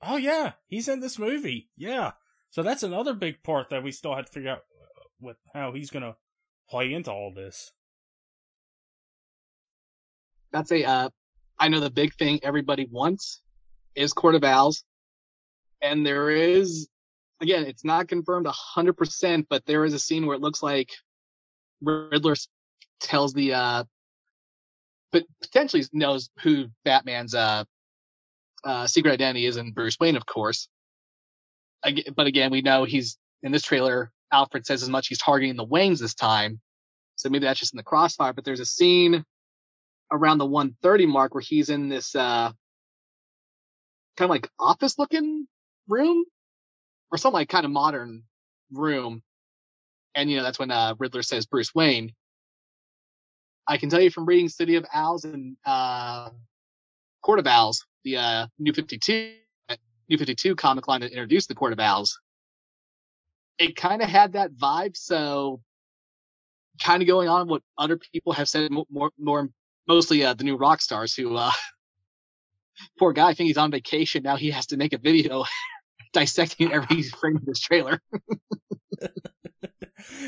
oh 0.03 0.17
yeah, 0.17 0.53
he's 0.69 0.89
in 0.89 1.01
this 1.01 1.19
movie. 1.19 1.71
Yeah. 1.77 2.13
So 2.51 2.63
that's 2.63 2.83
another 2.83 3.15
big 3.15 3.43
part 3.43 3.71
that 3.71 3.83
we 3.83 3.93
still 3.93 4.15
had 4.15 4.27
to 4.27 4.33
figure 4.33 4.51
out 4.51 4.59
uh, 4.59 5.03
with 5.21 5.37
how 5.55 5.73
he's 5.73 5.91
gonna 5.91 6.17
play 6.69 6.93
into 6.93 7.11
all 7.11 7.33
this. 7.35 7.73
That's 10.53 10.73
a 10.73 10.85
uh 10.85 11.09
I 11.59 11.69
know 11.69 11.81
the 11.81 11.91
big 11.91 12.15
thing 12.15 12.41
everybody 12.43 12.87
wants 12.91 13.43
is 13.95 14.13
Court 14.13 14.35
of 14.35 14.45
Owls. 14.45 14.85
And 15.83 16.05
there 16.05 16.31
is 16.31 16.89
again, 17.41 17.65
it's 17.65 17.85
not 17.85 18.09
confirmed 18.09 18.47
hundred 18.49 18.95
percent, 18.95 19.47
but 19.49 19.65
there 19.67 19.85
is 19.85 19.95
a 19.95 19.99
scene 19.99 20.27
where 20.27 20.37
it 20.37 20.43
looks 20.43 20.63
like 20.63 20.91
Riddler 21.83 22.37
tells 23.01 23.33
the 23.33 23.55
uh 23.55 23.85
but 25.13 25.25
potentially 25.43 25.85
knows 25.93 26.31
who 26.41 26.67
Batman's 26.85 27.35
uh, 27.35 27.65
uh, 28.65 28.87
secret 28.87 29.13
identity 29.13 29.47
is 29.47 29.57
in 29.57 29.73
Bruce 29.73 29.99
Wayne, 29.99 30.17
of 30.17 30.27
course. 30.27 30.69
But 31.83 32.27
again, 32.27 32.51
we 32.51 32.63
know 32.63 32.85
he's 32.85 33.19
in 33.43 33.53
this 33.53 33.63
trailer. 33.63 34.13
Alfred 34.33 34.67
says 34.67 34.83
as 34.83 34.89
much. 34.89 35.09
He's 35.09 35.19
targeting 35.19 35.57
the 35.57 35.67
Waynes 35.67 35.99
this 35.99 36.15
time, 36.15 36.61
so 37.17 37.29
maybe 37.29 37.47
that's 37.47 37.59
just 37.59 37.73
in 37.73 37.79
the 37.79 37.83
crossfire. 37.83 38.33
But 38.33 38.45
there's 38.45 38.61
a 38.61 38.67
scene 38.67 39.25
around 40.13 40.39
the 40.39 40.47
130 40.47 41.07
mark 41.07 41.35
where 41.35 41.41
he's 41.41 41.71
in 41.71 41.89
this 41.89 42.15
uh, 42.15 42.51
kind 44.17 44.27
of 44.27 44.31
like 44.31 44.51
office 44.59 44.99
looking 44.99 45.47
room 45.89 46.25
or 47.11 47.19
some 47.19 47.33
like 47.33 47.49
kind 47.49 47.65
of 47.65 47.71
modern 47.71 48.25
room. 48.73 49.23
And 50.15 50.31
you 50.31 50.37
know 50.37 50.43
that's 50.43 50.59
when 50.59 50.71
uh, 50.71 50.95
Riddler 50.99 51.23
says 51.23 51.47
Bruce 51.47 51.75
Wayne, 51.75 52.13
I 53.67 53.79
can 53.79 53.89
tell 53.89 54.01
you 54.01 54.11
from 54.11 54.27
reading 54.27 54.49
City 54.49 54.75
of 54.75 54.85
Owls 54.93 55.25
and 55.25 55.57
uh, 55.65 56.31
Court 57.23 57.39
of 57.39 57.47
Owls, 57.47 57.87
the 58.05 58.17
uh, 58.17 58.47
New 58.59 58.73
52, 58.73 59.35
New 60.09 60.19
52 60.19 60.57
comic 60.57 60.89
line 60.89 61.03
that 61.03 61.13
introduced 61.13 61.49
the 61.49 61.55
Court 61.55 61.73
of 61.73 61.79
Owls, 61.79 62.19
it 63.59 63.77
kind 63.77 64.03
of 64.03 64.09
had 64.09 64.33
that 64.33 64.53
vibe. 64.55 64.97
So, 64.97 65.61
kind 66.83 67.03
of 67.03 67.07
going 67.07 67.29
on 67.29 67.47
what 67.47 67.63
other 67.79 67.99
people 68.13 68.33
have 68.33 68.49
said 68.49 68.71
more, 68.73 69.11
more, 69.19 69.49
mostly 69.91 70.25
uh, 70.25 70.35
the 70.35 70.45
New 70.45 70.57
Rockstars 70.57 71.17
who, 71.17 71.35
uh, 71.35 71.51
poor 72.99 73.13
guy, 73.13 73.31
I 73.31 73.35
think 73.35 73.49
he's 73.49 73.59
on 73.59 73.73
vacation 73.73 74.23
now. 74.23 74.37
He 74.37 74.53
has 74.53 74.67
to 74.67 74.77
make 74.77 74.93
a 74.93 74.99
video 74.99 75.45
dissecting 76.13 76.73
every 76.73 77.03
frame 77.21 77.37
of 77.37 77.45
this 77.45 77.59
trailer. 77.59 78.01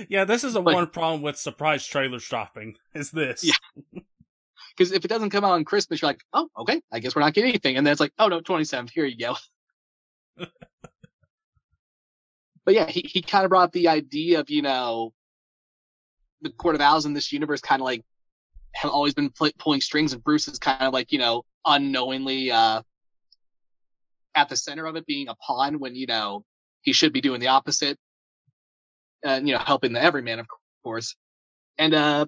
yeah, 0.08 0.24
this 0.24 0.42
is 0.42 0.56
a 0.56 0.60
one 0.60 0.88
problem 0.88 1.22
with 1.22 1.36
surprise 1.36 1.86
trailer 1.86 2.18
shopping. 2.18 2.74
Is 2.92 3.12
this? 3.12 3.44
Yeah. 3.44 4.00
Because 4.76 4.90
if 4.90 5.04
it 5.04 5.08
doesn't 5.08 5.30
come 5.30 5.44
out 5.44 5.52
on 5.52 5.64
Christmas, 5.64 6.02
you're 6.02 6.08
like, 6.08 6.22
oh, 6.32 6.48
okay, 6.58 6.80
I 6.90 6.98
guess 6.98 7.14
we're 7.14 7.22
not 7.22 7.34
getting 7.34 7.50
anything. 7.50 7.76
And 7.76 7.86
then 7.86 7.92
it's 7.92 8.00
like, 8.00 8.12
oh 8.18 8.26
no, 8.28 8.40
27th, 8.40 8.90
here 8.90 9.04
you 9.04 9.16
go. 9.16 9.36
but 12.64 12.74
yeah, 12.74 12.88
he, 12.88 13.02
he 13.06 13.22
kind 13.22 13.44
of 13.44 13.50
brought 13.50 13.70
the 13.72 13.88
idea 13.88 14.40
of, 14.40 14.50
you 14.50 14.62
know, 14.62 15.12
the 16.40 16.50
Court 16.50 16.74
of 16.74 16.80
Owls 16.80 17.06
in 17.06 17.12
this 17.12 17.32
universe 17.32 17.60
kind 17.60 17.80
of 17.80 17.84
like 17.84 18.02
have 18.74 18.90
always 18.90 19.14
been 19.14 19.30
pl- 19.30 19.50
pulling 19.58 19.80
strings 19.80 20.12
and 20.12 20.22
Bruce 20.22 20.48
is 20.48 20.58
kind 20.58 20.82
of 20.82 20.92
like, 20.92 21.12
you 21.12 21.18
know, 21.18 21.44
unknowingly, 21.64 22.50
uh, 22.50 22.82
at 24.34 24.48
the 24.48 24.56
center 24.56 24.86
of 24.86 24.96
it 24.96 25.06
being 25.06 25.28
a 25.28 25.34
pawn 25.34 25.78
when, 25.78 25.94
you 25.94 26.06
know, 26.06 26.44
he 26.80 26.92
should 26.92 27.12
be 27.12 27.20
doing 27.20 27.40
the 27.40 27.48
opposite 27.48 27.98
and, 29.22 29.46
you 29.46 29.54
know, 29.54 29.60
helping 29.60 29.92
the 29.92 30.02
everyman, 30.02 30.38
of 30.38 30.46
course. 30.82 31.14
And, 31.78 31.94
uh, 31.94 32.26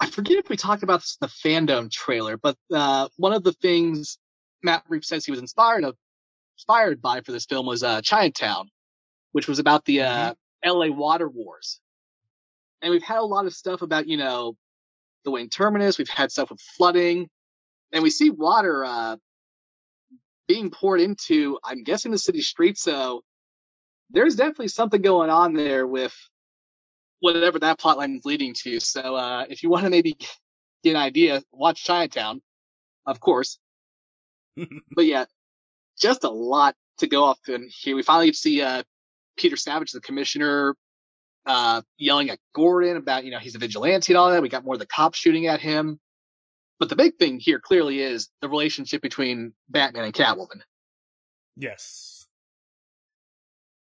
I 0.00 0.08
forget 0.10 0.38
if 0.38 0.48
we 0.48 0.56
talked 0.56 0.84
about 0.84 1.00
this 1.00 1.18
in 1.20 1.26
the 1.26 1.48
FanDome 1.48 1.90
trailer, 1.90 2.36
but 2.36 2.56
uh, 2.72 3.08
one 3.16 3.32
of 3.32 3.42
the 3.42 3.52
things 3.52 4.18
Matt 4.62 4.84
Reeves 4.88 5.08
says 5.08 5.24
he 5.24 5.32
was 5.32 5.40
inspired 5.40 5.84
of, 5.84 5.96
inspired 6.56 7.02
by 7.02 7.20
for 7.20 7.32
this 7.32 7.46
film 7.46 7.66
was 7.66 7.82
uh, 7.82 8.00
Chinatown, 8.00 8.68
which 9.32 9.48
was 9.48 9.58
about 9.58 9.84
the 9.84 10.02
uh, 10.02 10.30
mm-hmm. 10.30 10.68
L.A. 10.68 10.90
water 10.90 11.28
wars. 11.28 11.80
And 12.80 12.92
we've 12.92 13.02
had 13.02 13.18
a 13.18 13.22
lot 13.22 13.46
of 13.46 13.54
stuff 13.54 13.82
about 13.82 14.06
you 14.06 14.16
know 14.16 14.56
the 15.24 15.30
Wayne 15.30 15.48
Terminus. 15.48 15.98
We've 15.98 16.08
had 16.08 16.30
stuff 16.30 16.50
with 16.50 16.60
flooding, 16.60 17.28
and 17.92 18.02
we 18.02 18.10
see 18.10 18.30
water 18.30 18.84
uh, 18.84 19.16
being 20.46 20.70
poured 20.70 21.00
into. 21.00 21.58
I'm 21.64 21.82
guessing 21.82 22.12
the 22.12 22.18
city 22.18 22.40
streets. 22.40 22.82
So 22.82 23.22
there's 24.10 24.36
definitely 24.36 24.68
something 24.68 25.02
going 25.02 25.30
on 25.30 25.52
there 25.52 25.86
with 25.86 26.14
whatever 27.20 27.58
that 27.58 27.78
plotline 27.78 28.16
is 28.16 28.24
leading 28.24 28.54
to. 28.54 28.80
So 28.80 29.14
uh, 29.16 29.44
if 29.48 29.62
you 29.62 29.70
want 29.70 29.84
to 29.84 29.90
maybe 29.90 30.16
get 30.82 30.90
an 30.90 30.96
idea, 30.96 31.42
watch 31.52 31.84
Chinatown, 31.84 32.40
of 33.06 33.20
course. 33.20 33.58
but 34.56 35.04
yeah, 35.04 35.26
just 36.00 36.24
a 36.24 36.30
lot 36.30 36.74
to 36.98 37.06
go 37.06 37.24
off 37.24 37.38
in 37.48 37.68
here. 37.70 37.96
We 37.96 38.02
finally 38.02 38.32
see 38.32 38.62
uh, 38.62 38.82
Peter 39.36 39.56
Savage, 39.56 39.92
the 39.92 40.00
commissioner, 40.00 40.74
uh, 41.48 41.82
yelling 41.96 42.30
at 42.30 42.38
Gordon 42.54 42.96
about, 42.96 43.24
you 43.24 43.30
know, 43.30 43.38
he's 43.38 43.54
a 43.54 43.58
vigilante 43.58 44.12
and 44.12 44.18
all 44.18 44.30
that. 44.30 44.42
We 44.42 44.50
got 44.50 44.64
more 44.64 44.74
of 44.74 44.80
the 44.80 44.86
cops 44.86 45.18
shooting 45.18 45.46
at 45.46 45.60
him. 45.60 45.98
But 46.78 46.90
the 46.90 46.96
big 46.96 47.16
thing 47.16 47.40
here 47.40 47.58
clearly 47.58 48.00
is 48.00 48.28
the 48.40 48.48
relationship 48.48 49.02
between 49.02 49.54
Batman 49.68 50.04
and 50.04 50.14
Catwoman. 50.14 50.60
Yes. 51.56 52.26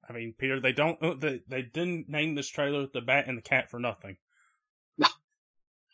I 0.07 0.13
mean, 0.13 0.33
Peter, 0.37 0.61
they 0.61 0.71
don't 0.71 1.01
uh, 1.03 1.15
they 1.15 1.41
they 1.47 1.63
didn't 1.63 2.07
name 2.07 2.35
this 2.35 2.47
trailer 2.47 2.87
the 2.93 3.01
Bat 3.01 3.25
and 3.27 3.37
the 3.37 3.41
Cat 3.41 3.69
for 3.69 3.79
nothing. 3.79 4.17
No. 4.97 5.07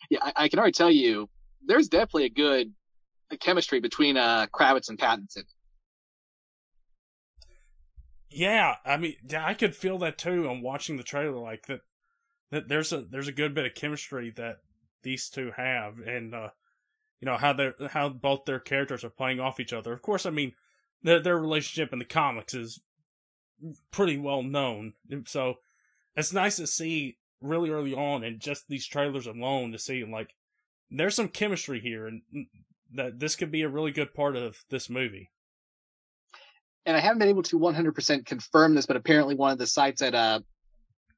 Yeah, 0.10 0.20
I, 0.24 0.34
I 0.36 0.50
can 0.50 0.58
already 0.60 0.74
tell 0.74 0.92
you, 0.92 1.30
there's 1.66 1.88
definitely 1.88 2.26
a 2.26 2.30
good 2.30 2.74
chemistry 3.40 3.80
between 3.80 4.18
uh 4.18 4.48
Kravitz 4.54 4.90
and 4.90 4.98
Pattinson. 4.98 5.44
Yeah, 8.32 8.76
I 8.86 8.98
mean, 8.98 9.16
yeah, 9.28 9.46
I 9.46 9.54
could 9.54 9.76
feel 9.76 9.98
that 10.00 10.18
too 10.18 10.48
on 10.48 10.62
watching 10.62 10.98
the 10.98 11.04
trailer. 11.04 11.38
Like 11.38 11.68
that, 11.68 11.82
that 12.50 12.70
there's 12.70 12.94
a 12.94 13.02
there's 13.02 13.28
a 13.28 13.34
good 13.34 13.54
bit 13.54 13.66
of 13.66 13.76
chemistry 13.76 14.32
that 14.38 14.60
these 15.04 15.30
two 15.30 15.52
have, 15.58 16.00
and 16.00 16.34
uh, 16.34 16.50
you 17.20 17.26
know 17.26 17.38
how 17.38 17.54
they 17.54 17.72
how 17.90 18.10
both 18.10 18.46
their 18.46 18.60
characters 18.60 19.04
are 19.04 19.10
playing 19.10 19.40
off 19.40 19.60
each 19.60 19.74
other. 19.74 19.92
Of 19.92 20.02
course, 20.02 20.26
I 20.26 20.30
mean 20.30 20.54
their 21.04 21.20
their 21.20 21.38
relationship 21.38 21.92
in 21.92 22.00
the 22.00 22.06
comics 22.06 22.54
is 22.54 22.82
pretty 23.92 24.18
well 24.18 24.44
known. 24.44 24.94
So 25.26 25.56
it's 26.16 26.34
nice 26.34 26.56
to 26.58 26.68
see 26.68 27.18
really 27.42 27.70
early 27.70 27.94
on 27.94 28.24
and 28.24 28.40
just 28.40 28.68
these 28.68 28.86
trailers 28.86 29.28
alone 29.28 29.72
to 29.72 29.80
see 29.80 30.04
like 30.06 30.36
there's 30.90 31.16
some 31.16 31.28
chemistry 31.28 31.80
here 31.80 32.08
and 32.08 32.22
that 32.94 33.20
this 33.20 33.36
could 33.36 33.52
be 33.52 33.62
a 33.62 33.70
really 33.70 33.92
good 33.92 34.14
part 34.14 34.36
of 34.36 34.64
this 34.70 34.90
movie. 34.90 35.32
And 36.86 36.98
I 36.98 37.00
haven't 37.00 37.20
been 37.20 37.30
able 37.30 37.44
to 37.44 37.60
100% 37.60 38.26
confirm 38.26 38.74
this, 38.74 38.86
but 38.86 38.96
apparently 38.96 39.36
one 39.36 39.52
of 39.52 39.58
the 39.58 39.68
sites 39.68 40.02
that 40.02 40.16
uh, 40.16 40.40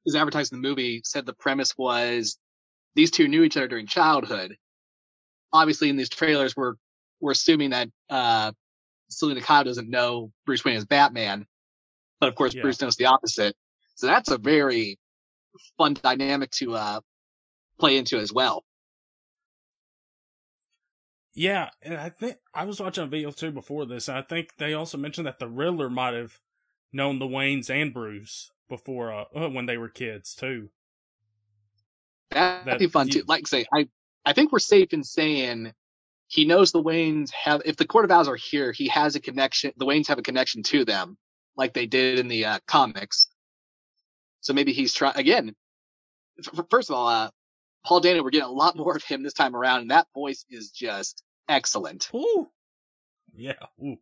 is 0.06 0.16
advertising 0.16 0.62
the 0.62 0.68
movie 0.68 1.02
said 1.06 1.26
the 1.26 1.34
premise 1.34 1.78
was 1.78 2.38
these 2.96 3.12
two 3.12 3.28
knew 3.28 3.44
each 3.44 3.58
other 3.58 3.68
during 3.68 3.88
childhood. 3.88 4.58
Obviously, 5.52 5.90
in 5.90 5.98
these 5.98 6.10
trailers, 6.10 6.56
we're 6.56 6.74
we're 7.22 7.32
assuming 7.32 7.70
that 7.70 7.90
uh, 8.10 8.52
Selina 9.10 9.42
Kyle 9.42 9.64
doesn't 9.64 9.90
know 9.90 10.32
Bruce 10.46 10.66
Wayne 10.66 10.76
is 10.76 10.86
Batman, 10.86 11.46
but 12.20 12.28
of 12.28 12.36
course, 12.36 12.54
yeah. 12.54 12.62
Bruce 12.62 12.82
knows 12.82 12.96
the 12.96 13.06
opposite. 13.06 13.56
So 13.96 14.08
that's 14.08 14.32
a 14.32 14.38
very 14.38 14.98
fun 15.78 15.94
dynamic 15.94 16.52
to 16.52 16.74
uh, 16.74 17.00
play 17.80 17.98
into 17.98 18.18
as 18.18 18.34
well. 18.34 18.64
Yeah, 21.36 21.70
and 21.82 21.96
I 21.96 22.10
think 22.10 22.38
I 22.54 22.66
was 22.66 22.80
watching 22.80 23.04
a 23.04 23.08
video 23.08 23.32
too 23.32 23.52
before 23.52 23.86
this, 23.86 24.08
and 24.08 24.18
I 24.18 24.22
think 24.22 24.58
they 24.58 24.74
also 24.74 24.98
mentioned 24.98 25.26
that 25.26 25.40
the 25.40 25.48
Riddler 25.48 25.90
might 25.90 26.14
have 26.14 26.40
known 26.92 27.18
the 27.18 27.26
Waynes 27.26 27.70
and 27.70 27.94
Bruce 27.94 28.52
before 28.70 29.12
uh, 29.12 29.26
uh 29.36 29.50
when 29.50 29.66
they 29.66 29.78
were 29.78 29.90
kids 29.90 30.36
too. 30.36 30.70
That'd 32.32 32.68
that, 32.68 32.80
be 32.80 32.88
fun 32.88 33.10
too. 33.10 33.24
Like 33.28 33.48
say, 33.48 33.66
I 33.74 33.88
I 34.26 34.34
think 34.34 34.52
we're 34.52 34.60
safe 34.60 34.94
in 34.94 35.04
saying 35.04 35.74
he 36.28 36.46
knows 36.46 36.72
the 36.72 36.84
Waynes 36.84 37.32
have. 37.32 37.62
If 37.66 37.78
the 37.78 37.88
Court 37.88 38.06
of 38.06 38.12
Owls 38.12 38.28
are 38.28 38.36
here, 38.36 38.72
he 38.72 38.88
has 38.90 39.16
a 39.16 39.20
connection. 39.20 39.72
The 39.78 39.86
Waynes 39.86 40.08
have 40.08 40.20
a 40.20 40.24
connection 40.24 40.62
to 40.64 40.86
them, 40.86 41.18
like 41.58 41.74
they 41.74 41.88
did 41.88 42.20
in 42.20 42.28
the 42.28 42.46
uh, 42.46 42.60
comics. 42.68 43.28
So 44.42 44.54
maybe 44.54 44.72
he's 44.72 44.94
trying 44.94 45.16
again. 45.16 45.56
F- 46.40 46.66
first 46.70 46.90
of 46.90 46.96
all, 46.96 47.08
uh, 47.08 47.30
Paul 47.86 48.00
Dano, 48.00 48.24
we're 48.24 48.30
getting 48.30 48.48
a 48.48 48.52
lot 48.52 48.76
more 48.78 48.96
of 48.96 49.04
him 49.04 49.24
this 49.24 49.34
time 49.34 49.56
around, 49.56 49.82
and 49.82 49.92
that 49.92 50.08
voice 50.14 50.46
is 50.50 50.70
just 50.72 51.24
excellent. 51.48 52.10
Ooh, 52.14 52.48
yeah, 53.36 53.54
Ooh. 53.82 53.98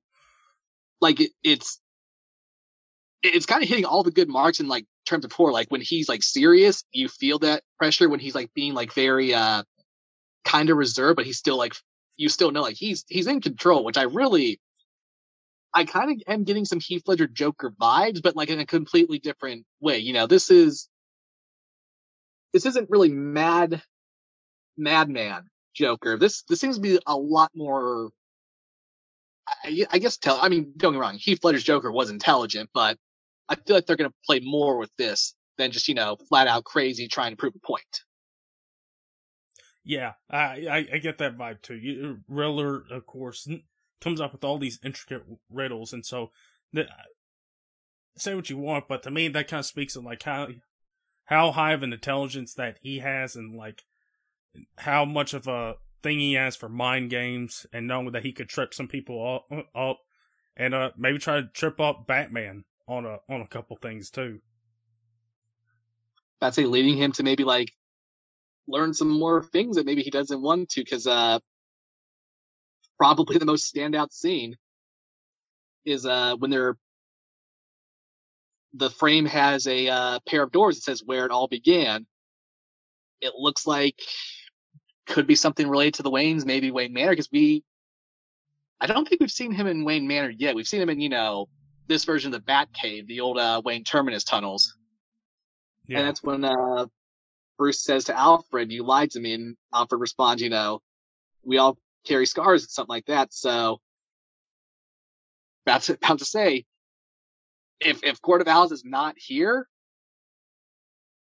like 1.00 1.19
it, 1.19 1.31
it's 1.43 1.79
it's 3.23 3.45
kind 3.45 3.61
of 3.61 3.69
hitting 3.69 3.85
all 3.85 4.03
the 4.03 4.11
good 4.11 4.29
marks 4.29 4.59
in 4.59 4.67
like 4.67 4.85
terms 5.05 5.25
of 5.25 5.31
horror. 5.31 5.51
Like 5.51 5.69
when 5.69 5.81
he's 5.81 6.09
like 6.09 6.23
serious, 6.23 6.83
you 6.91 7.07
feel 7.07 7.39
that 7.39 7.63
pressure. 7.77 8.09
When 8.09 8.19
he's 8.19 8.35
like 8.35 8.53
being 8.53 8.73
like 8.73 8.93
very 8.93 9.33
uh 9.33 9.63
kind 10.43 10.69
of 10.69 10.77
reserved, 10.77 11.17
but 11.17 11.25
he's 11.25 11.38
still 11.38 11.57
like 11.57 11.73
you 12.17 12.29
still 12.29 12.51
know 12.51 12.61
like 12.61 12.77
he's 12.77 13.05
he's 13.07 13.27
in 13.27 13.41
control, 13.41 13.83
which 13.83 13.97
I 13.97 14.03
really 14.03 14.59
I 15.73 15.85
kind 15.85 16.11
of 16.11 16.17
am 16.27 16.43
getting 16.43 16.65
some 16.65 16.79
Heath 16.79 17.03
Ledger 17.07 17.27
Joker 17.27 17.71
vibes, 17.71 18.21
but 18.21 18.35
like 18.35 18.50
in 18.50 18.59
a 18.59 18.65
completely 18.65 19.19
different 19.19 19.65
way. 19.79 20.00
You 20.00 20.13
know, 20.13 20.27
this 20.27 20.51
is 20.51 20.89
this 22.53 22.65
isn't 22.65 22.89
really 22.89 23.10
mad 23.10 23.81
madman 24.77 25.43
Joker. 25.74 26.17
This 26.17 26.43
this 26.43 26.60
seems 26.60 26.75
to 26.75 26.81
be 26.81 27.00
a 27.05 27.15
lot 27.15 27.51
more. 27.55 28.10
I, 29.63 29.86
I 29.91 30.00
guess 30.00 30.17
tell. 30.17 30.39
I 30.41 30.50
mean, 30.50 30.74
don't 30.77 30.93
get 30.93 31.00
wrong. 31.00 31.17
Heath 31.17 31.43
Ledger's 31.43 31.63
Joker 31.63 31.91
was 31.91 32.10
intelligent, 32.10 32.70
but 32.74 32.98
I 33.50 33.55
feel 33.55 33.75
like 33.75 33.86
they're 33.86 33.96
going 33.96 34.10
to 34.10 34.15
play 34.25 34.39
more 34.41 34.77
with 34.77 34.91
this 34.98 35.36
than 35.58 35.72
just 35.72 35.88
you 35.88 35.96
know 35.96 36.17
flat 36.29 36.48
out 36.48 36.63
crazy 36.63 37.08
trying 37.08 37.31
to 37.31 37.38
prove 37.38 37.53
a 37.55 37.65
point. 37.65 38.01
Yeah, 39.84 40.13
I 40.29 40.38
I, 40.38 40.88
I 40.93 40.98
get 40.98 41.17
that 41.20 41.38
vibe 41.38 41.62
too. 41.62 41.75
You, 41.75 42.20
uh, 42.20 42.34
Riddler, 42.34 42.84
of 42.91 43.05
course, 43.05 43.48
comes 44.00 44.22
up 44.22 44.34
with 44.34 44.43
all 44.43 44.58
these 44.58 44.79
intricate 44.84 45.24
riddles, 45.50 45.93
and 45.93 46.05
so 46.05 46.31
the, 46.74 46.84
uh, 46.84 46.93
say 48.17 48.36
what 48.36 48.50
you 48.50 48.58
want, 48.58 48.88
but 48.88 49.03
to 49.03 49.12
me 49.12 49.27
that 49.29 49.48
kind 49.48 49.60
of 49.60 49.65
speaks 49.65 49.96
of 49.96 50.03
like 50.03 50.24
how 50.24 50.48
how 51.25 51.51
high 51.51 51.74
of 51.74 51.84
an 51.84 51.94
intelligence 51.94 52.54
that 52.56 52.78
he 52.82 53.00
has, 53.00 53.36
and 53.36 53.56
like 53.56 53.84
how 54.78 55.06
much 55.06 55.34
of 55.34 55.48
a 55.48 55.75
thing 56.04 56.20
he 56.20 56.34
has 56.34 56.56
for 56.56 56.70
mind 56.70 57.10
games, 57.10 57.66
and 57.72 57.88
knowing 57.88 58.12
that 58.12 58.24
he 58.25 58.32
could 58.32 58.50
trip 58.50 58.74
some 58.74 58.88
people 58.88 59.44
up, 59.51 59.66
up 59.75 60.00
and 60.58 60.74
uh 60.74 60.92
maybe 60.98 61.18
try 61.18 61.42
to 61.42 61.48
trip 61.48 61.80
up 61.80 62.06
Batman 62.08 62.66
on 62.88 63.06
a 63.06 63.20
on 63.30 63.42
a 63.42 63.48
couple 63.48 63.75
things 63.78 64.10
too. 64.10 64.40
I'd 66.42 66.54
say 66.54 66.66
leading 66.66 66.98
him 66.98 67.12
to 67.13 67.24
maybe 67.24 67.44
like 67.44 67.72
learn 68.68 68.94
some 68.94 69.10
more 69.10 69.44
things 69.44 69.75
that 69.75 69.86
maybe 69.86 70.01
he 70.01 70.10
doesn't 70.10 70.42
want 70.42 70.70
to 70.70 70.82
because 70.82 71.08
uh 71.08 71.40
probably 72.98 73.38
the 73.38 73.46
most 73.46 73.74
standout 73.74 74.12
scene 74.12 74.56
is 75.86 76.06
uh 76.06 76.36
when 76.38 76.51
they're 76.51 76.78
the 78.74 78.90
frame 78.90 79.25
has 79.25 79.68
a 79.68 79.88
uh, 79.88 80.20
pair 80.28 80.44
of 80.44 80.51
doors 80.51 80.75
that 80.75 80.84
says 80.84 81.04
where 81.06 81.25
it 81.25 81.32
all 81.32 81.48
began. 81.48 82.06
It 83.20 83.34
looks 83.38 83.68
like 83.68 84.00
could 85.06 85.28
be 85.28 85.36
something 85.36 85.68
related 85.68 85.96
to 85.96 86.04
the 86.04 86.12
Waynes, 86.12 86.46
maybe 86.46 86.72
Wayne 86.72 86.94
Manor, 86.94 87.12
because 87.12 87.30
we 87.32 87.63
I 88.82 88.88
don't 88.88 89.08
think 89.08 89.22
we've 89.22 89.32
seen 89.32 89.51
him 89.51 89.68
in 89.68 89.84
Wayne 89.84 90.08
Manor 90.08 90.32
yet. 90.32 90.56
We've 90.56 90.68
seen 90.68 90.82
him 90.82 90.90
in, 90.90 91.00
you 91.00 91.10
know, 91.10 91.48
this 91.88 92.04
version 92.04 92.34
of 92.34 92.40
the 92.40 92.46
Bat 92.46 92.70
Cave, 92.74 93.08
the 93.08 93.20
old 93.20 93.38
uh, 93.38 93.62
Wayne 93.63 93.84
Terminus 93.84 94.24
tunnels. 94.24 94.75
Yeah. 95.88 96.00
And 96.00 96.08
that's 96.08 96.24
when 96.24 96.44
uh, 96.44 96.88
Bruce 97.58 97.84
says 97.84 98.06
to 98.06 98.18
Alfred, 98.18 98.72
"You 98.72 98.84
lied 98.84 99.12
to 99.12 99.20
me," 99.20 99.34
and 99.34 99.56
Alfred 99.74 100.01
responds, 100.01 100.42
"You 100.42 100.50
know, 100.50 100.82
we 101.44 101.60
all 101.60 101.78
carry 102.06 102.25
scars 102.25 102.63
and 102.63 102.72
something 102.72 102.94
like 102.94 103.06
that." 103.06 103.34
So 103.34 103.80
that's 105.66 105.90
about 105.90 106.20
to 106.20 106.25
say, 106.25 106.66
if 107.81 108.03
if 108.03 108.21
Court 108.21 108.41
of 108.41 108.47
Owls 108.47 108.71
is 108.71 108.85
not 108.85 109.15
here, 109.17 109.67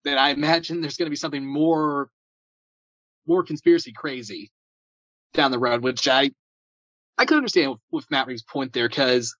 then 0.05 0.19
I 0.19 0.31
imagine 0.31 0.81
there's 0.81 0.97
going 0.97 1.07
to 1.07 1.11
be 1.11 1.17
something 1.17 1.45
more 1.45 2.09
more 3.27 3.43
conspiracy 3.43 3.93
crazy 3.93 4.51
down 5.33 5.51
the 5.51 5.59
road, 5.59 5.83
which 5.83 6.07
I 6.07 6.31
I 7.17 7.25
could 7.25 7.39
understand 7.39 7.73
with, 7.73 7.81
with 7.91 8.11
Matt 8.11 8.27
Reeves' 8.27 8.43
point 8.43 8.73
there 8.73 8.89
because 8.89 9.35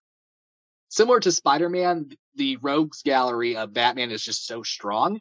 similar 0.89 1.19
to 1.19 1.31
Spider-Man, 1.31 2.09
the 2.35 2.57
Rogues 2.57 3.01
Gallery 3.01 3.55
of 3.55 3.73
Batman 3.73 4.11
is 4.11 4.23
just 4.23 4.47
so 4.47 4.63
strong. 4.63 5.19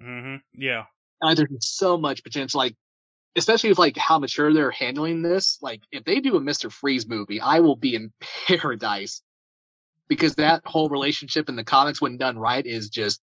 Mm-hmm. 0.00 0.36
Yeah. 0.54 0.84
And 1.20 1.36
there's 1.36 1.48
so 1.60 1.96
much 1.96 2.22
potential, 2.22 2.58
like 2.58 2.76
especially 3.36 3.70
with 3.70 3.78
like 3.78 3.96
how 3.96 4.18
mature 4.18 4.52
they're 4.52 4.70
handling 4.70 5.22
this. 5.22 5.58
Like 5.62 5.82
if 5.90 6.04
they 6.04 6.20
do 6.20 6.36
a 6.36 6.40
Mister 6.40 6.70
Freeze 6.70 7.08
movie, 7.08 7.40
I 7.40 7.60
will 7.60 7.76
be 7.76 7.94
in 7.94 8.12
paradise 8.46 9.22
because 10.12 10.34
that 10.34 10.60
whole 10.66 10.90
relationship 10.90 11.48
in 11.48 11.56
the 11.56 11.64
comics, 11.64 11.98
when 11.98 12.18
done 12.18 12.38
right, 12.38 12.66
is 12.66 12.90
just 12.90 13.22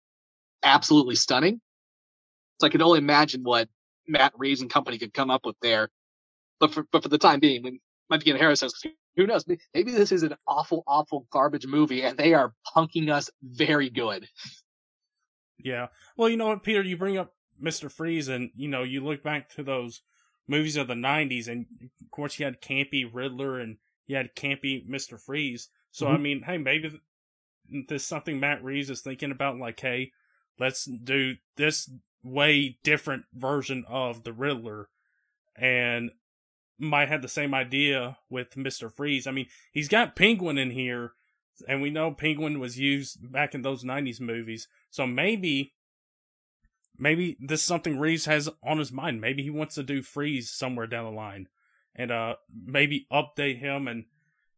absolutely 0.61 1.15
stunning. 1.15 1.59
So 2.59 2.67
I 2.67 2.69
can 2.69 2.83
only 2.83 2.99
imagine 2.99 3.41
what 3.41 3.67
Matt 4.07 4.33
Reeves 4.37 4.61
and 4.61 4.69
company 4.69 4.99
could 4.99 5.11
come 5.11 5.31
up 5.31 5.47
with 5.47 5.55
there. 5.63 5.89
But 6.59 6.75
for 6.75 6.85
but 6.91 7.01
for 7.01 7.09
the 7.09 7.17
time 7.17 7.39
being, 7.39 7.63
when 7.63 7.79
Mike 8.07 8.23
Harris 8.23 8.59
says, 8.59 8.75
who 9.15 9.25
knows? 9.25 9.45
Maybe 9.73 9.93
this 9.93 10.11
is 10.11 10.21
an 10.21 10.35
awful, 10.47 10.83
awful 10.85 11.25
garbage 11.31 11.65
movie, 11.65 12.03
and 12.03 12.19
they 12.19 12.35
are 12.35 12.53
punking 12.75 13.09
us 13.09 13.31
very 13.41 13.89
good. 13.89 14.27
Yeah. 15.57 15.87
Well, 16.15 16.29
you 16.29 16.37
know 16.37 16.47
what, 16.47 16.61
Peter, 16.61 16.83
you 16.83 16.97
bring 16.97 17.17
up 17.17 17.33
Mr. 17.59 17.91
Freeze, 17.91 18.27
and, 18.27 18.51
you 18.55 18.67
know, 18.67 18.83
you 18.83 19.03
look 19.03 19.23
back 19.23 19.49
to 19.55 19.63
those 19.63 20.03
movies 20.47 20.77
of 20.77 20.87
the 20.87 20.93
90s, 20.93 21.47
and 21.47 21.65
of 21.81 22.11
course 22.11 22.37
you 22.37 22.45
had 22.45 22.61
Campy 22.61 23.09
Riddler 23.11 23.59
and 23.59 23.77
you 24.05 24.15
had 24.15 24.35
Campy 24.35 24.87
Mr. 24.87 25.19
Freeze. 25.19 25.69
So, 25.95 26.07
mm-hmm. 26.07 26.15
I 26.15 26.17
mean, 26.17 26.41
hey, 26.41 26.57
maybe 26.57 26.99
there's 27.87 28.03
something 28.03 28.37
Matt 28.37 28.61
Reeves 28.61 28.89
is 28.89 28.99
thinking 28.99 29.31
about, 29.31 29.57
like, 29.57 29.79
hey, 29.79 30.11
let's 30.59 30.83
do 30.83 31.35
this 31.55 31.89
way 32.21 32.79
different 32.83 33.23
version 33.33 33.85
of 33.87 34.25
the 34.25 34.33
Riddler. 34.33 34.89
And 35.55 36.11
might 36.77 37.07
have 37.07 37.21
the 37.21 37.29
same 37.29 37.53
idea 37.53 38.17
with 38.29 38.55
Mr. 38.55 38.91
Freeze. 38.91 39.25
I 39.25 39.31
mean, 39.31 39.45
he's 39.71 39.87
got 39.87 40.17
Penguin 40.17 40.57
in 40.57 40.71
here, 40.71 41.13
and 41.65 41.81
we 41.81 41.91
know 41.91 42.11
Penguin 42.11 42.59
was 42.59 42.77
used 42.77 43.31
back 43.31 43.55
in 43.55 43.61
those 43.61 43.85
90s 43.85 44.19
movies. 44.19 44.67
So 44.89 45.07
maybe 45.07 45.75
maybe 46.97 47.37
this 47.39 47.61
is 47.61 47.65
something 47.65 47.97
Reeves 47.97 48.25
has 48.25 48.49
on 48.61 48.79
his 48.79 48.91
mind. 48.91 49.21
Maybe 49.21 49.43
he 49.43 49.49
wants 49.49 49.75
to 49.75 49.83
do 49.83 50.01
Freeze 50.01 50.51
somewhere 50.51 50.87
down 50.87 51.05
the 51.05 51.11
line. 51.11 51.47
And 51.95 52.11
uh 52.11 52.35
maybe 52.53 53.07
update 53.09 53.59
him 53.59 53.87
and 53.87 54.03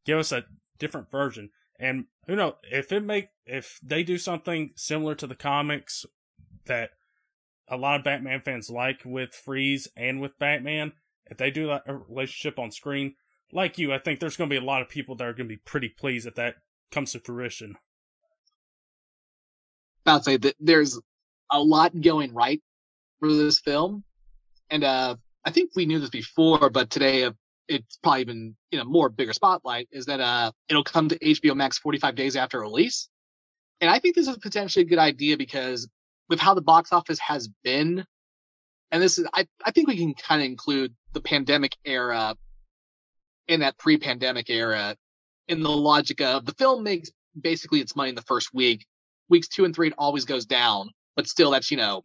give 0.03 0.17
us 0.17 0.31
a 0.31 0.45
different 0.77 1.11
version. 1.11 1.49
And 1.79 2.05
who 2.25 2.35
knows 2.35 2.53
if 2.71 2.91
it 2.91 3.03
make 3.03 3.29
if 3.45 3.79
they 3.83 4.03
do 4.03 4.17
something 4.17 4.71
similar 4.75 5.15
to 5.15 5.27
the 5.27 5.35
comics 5.35 6.05
that 6.65 6.91
a 7.67 7.77
lot 7.77 7.99
of 7.99 8.05
Batman 8.05 8.41
fans 8.41 8.69
like 8.69 9.01
with 9.05 9.33
Freeze 9.33 9.87
and 9.95 10.19
with 10.21 10.39
Batman, 10.39 10.93
if 11.25 11.37
they 11.37 11.51
do 11.51 11.67
that 11.67 11.83
relationship 11.87 12.57
on 12.57 12.71
screen, 12.71 13.15
like 13.51 13.77
you, 13.77 13.93
I 13.93 13.99
think 13.99 14.19
there's 14.19 14.37
going 14.37 14.49
to 14.49 14.53
be 14.53 14.63
a 14.63 14.65
lot 14.65 14.81
of 14.81 14.89
people 14.89 15.15
that 15.15 15.27
are 15.27 15.33
going 15.33 15.47
to 15.47 15.55
be 15.55 15.61
pretty 15.65 15.89
pleased 15.89 16.27
if 16.27 16.35
that 16.35 16.55
comes 16.91 17.11
to 17.11 17.19
fruition. 17.19 17.75
About 20.05 20.19
to 20.19 20.23
say 20.23 20.37
that 20.37 20.55
there's 20.59 20.99
a 21.51 21.59
lot 21.59 21.99
going 21.99 22.33
right 22.33 22.61
for 23.19 23.31
this 23.31 23.59
film, 23.59 24.03
and 24.69 24.83
uh, 24.83 25.15
I 25.45 25.51
think 25.51 25.71
we 25.75 25.85
knew 25.85 25.99
this 25.99 26.09
before, 26.09 26.69
but 26.69 26.89
today 26.89 27.23
uh, 27.25 27.31
it's 27.67 27.97
probably 28.01 28.25
been 28.25 28.55
in 28.71 28.79
a 28.79 28.85
more 28.85 29.09
bigger 29.09 29.33
spotlight. 29.33 29.87
Is 29.91 30.05
that 30.05 30.19
uh, 30.19 30.51
it'll 30.69 30.83
come 30.83 31.09
to 31.09 31.19
HBO 31.19 31.55
Max 31.55 31.77
45 31.77 32.15
days 32.15 32.35
after 32.35 32.59
release, 32.59 33.09
and 33.81 33.89
I 33.89 33.99
think 33.99 34.15
this 34.15 34.27
is 34.27 34.37
potentially 34.37 34.85
a 34.85 34.87
good 34.87 34.99
idea 34.99 35.37
because 35.37 35.87
with 36.29 36.39
how 36.39 36.53
the 36.53 36.61
box 36.61 36.91
office 36.91 37.19
has 37.19 37.49
been 37.63 38.05
and 38.91 39.01
this 39.01 39.17
is 39.17 39.27
I, 39.33 39.47
I 39.63 39.71
think 39.71 39.87
we 39.87 39.97
can 39.97 40.13
kind 40.13 40.41
of 40.41 40.45
include 40.45 40.93
the 41.13 41.21
pandemic 41.21 41.75
era 41.85 42.35
in 43.47 43.61
that 43.61 43.77
pre-pandemic 43.77 44.49
era 44.49 44.95
in 45.47 45.61
the 45.61 45.69
logic 45.69 46.21
of 46.21 46.45
the 46.45 46.53
film 46.53 46.83
makes 46.83 47.09
basically 47.39 47.79
its 47.79 47.95
money 47.95 48.09
in 48.09 48.15
the 48.15 48.21
first 48.23 48.53
week 48.53 48.85
weeks 49.29 49.47
two 49.47 49.65
and 49.65 49.75
three 49.75 49.87
it 49.87 49.93
always 49.97 50.25
goes 50.25 50.45
down 50.45 50.89
but 51.15 51.27
still 51.27 51.51
that's 51.51 51.71
you 51.71 51.77
know 51.77 52.01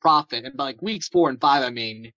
profit 0.00 0.44
and 0.44 0.56
by 0.56 0.64
like 0.64 0.82
weeks 0.82 1.08
four 1.08 1.28
and 1.28 1.40
five 1.40 1.62
i 1.62 1.70
mean 1.70 2.12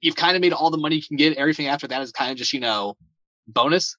you've 0.00 0.16
kind 0.16 0.36
of 0.36 0.40
made 0.40 0.52
all 0.52 0.70
the 0.70 0.78
money 0.78 0.96
you 0.96 1.02
can 1.02 1.16
get 1.16 1.36
everything 1.36 1.66
after 1.66 1.88
that 1.88 2.02
is 2.02 2.12
kind 2.12 2.30
of 2.30 2.36
just 2.36 2.52
you 2.52 2.60
know 2.60 2.96
bonus 3.48 3.96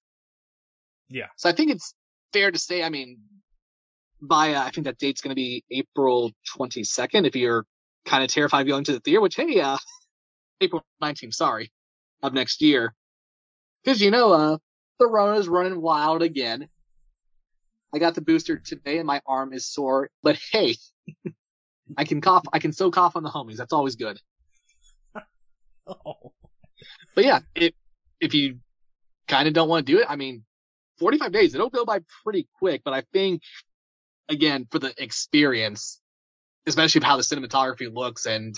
yeah 1.10 1.28
so 1.36 1.50
i 1.50 1.52
think 1.52 1.72
it's 1.72 1.94
fair 2.34 2.52
to 2.52 2.60
say 2.60 2.84
i 2.84 2.90
mean 2.90 3.18
by 4.22 4.54
uh, 4.54 4.64
i 4.64 4.70
think 4.72 4.86
that 4.86 4.98
date's 4.98 5.22
going 5.22 5.32
to 5.32 5.36
be 5.36 5.64
april 5.72 6.32
22nd 6.58 7.26
if 7.26 7.36
you're 7.36 7.66
kind 8.08 8.24
of 8.24 8.30
terrified 8.30 8.66
going 8.66 8.86
to 8.86 8.94
the 8.94 9.00
theater, 9.00 9.22
which, 9.22 9.36
hey, 9.36 9.60
uh, 9.60 9.78
April 10.62 10.84
19th, 11.04 11.36
sorry, 11.36 11.72
of 12.24 12.34
next 12.34 12.62
year. 12.62 12.96
Cause 13.86 14.02
you 14.02 14.10
know, 14.10 14.32
uh, 14.34 14.58
the 15.00 15.08
Rona's 15.08 15.48
running 15.48 15.80
wild 15.80 16.24
again. 16.24 16.68
I 17.94 18.00
got 18.00 18.16
the 18.16 18.22
booster 18.22 18.58
today 18.58 18.98
and 18.98 19.08
my 19.08 19.22
arm 19.26 19.54
is 19.54 19.66
sore, 19.66 20.10
but 20.24 20.38
hey, 20.52 20.76
I 21.98 22.04
can 22.04 22.20
cough, 22.20 22.44
I 22.52 22.60
can 22.60 22.74
still 22.74 22.92
cough 22.92 23.16
on 23.16 23.24
the 23.24 23.30
homies. 23.30 23.56
That's 23.56 23.72
always 23.72 23.96
good. 23.96 24.20
Oh. 25.88 26.34
But 27.16 27.26
yeah, 27.26 27.40
if, 27.56 27.74
if 28.22 28.36
you 28.36 28.60
kind 29.28 29.48
of 29.48 29.56
don't 29.56 29.68
want 29.68 29.88
to 29.88 29.92
do 29.92 30.00
it, 30.00 30.06
I 30.08 30.16
mean, 30.16 30.44
45 31.00 31.32
days, 31.32 31.56
it'll 31.56 31.72
go 31.72 31.86
by 31.86 32.02
pretty 32.24 32.48
quick, 32.60 32.82
but 32.86 32.94
I 32.94 33.02
think, 33.12 33.42
again, 34.30 34.68
for 34.70 34.78
the 34.78 34.94
experience, 35.02 36.00
especially 36.68 37.02
how 37.04 37.18
the 37.18 37.24
cinematography 37.24 37.92
looks 37.92 38.28
and 38.28 38.56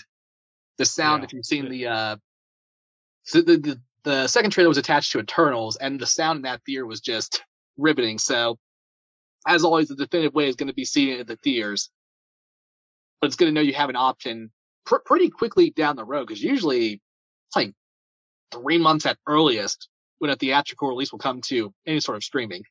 the 0.78 0.86
sound. 0.86 1.22
Yeah. 1.22 1.26
If 1.26 1.34
you've 1.34 1.46
seen 1.46 1.70
the, 1.70 1.88
uh, 1.88 2.15
the, 3.32 3.42
the, 3.42 3.82
the 4.04 4.28
second 4.28 4.52
trailer 4.52 4.70
was 4.70 4.78
attached 4.78 5.12
to 5.13 5.20
Eternals 5.20 5.78
and 5.78 6.00
the 6.00 6.08
sound 6.08 6.38
in 6.38 6.42
that 6.44 6.62
theater 6.65 6.86
was 6.86 7.00
just 7.00 7.42
riveting. 7.78 8.18
So 8.18 8.58
as 9.48 9.63
always, 9.63 9.88
the 9.88 9.96
definitive 9.96 10.34
way 10.34 10.48
is 10.48 10.56
going 10.56 10.68
to 10.68 10.74
be 10.74 10.86
seeing 10.86 11.10
it 11.10 11.22
in 11.22 11.28
the 11.28 11.38
theaters, 11.38 11.89
but 13.22 13.28
it's 13.28 13.36
going 13.36 13.50
to 13.50 13.54
know 13.54 13.62
you 13.62 13.74
have 13.74 13.89
an 13.89 13.96
option 13.96 14.52
pr- 14.86 14.98
pretty 15.06 15.30
quickly 15.30 15.70
down 15.70 15.96
the 15.96 16.04
road. 16.04 16.28
Cause 16.28 16.42
usually 16.42 17.02
like 17.56 17.74
three 18.52 18.78
months 18.78 19.06
at 19.06 19.18
earliest 19.28 19.90
when 20.20 20.32
a 20.32 20.36
theatrical 20.36 20.90
release 20.90 21.12
will 21.12 21.20
come 21.20 21.42
to 21.42 21.74
any 21.86 22.00
sort 22.00 22.18
of 22.18 22.24
streaming. 22.24 22.64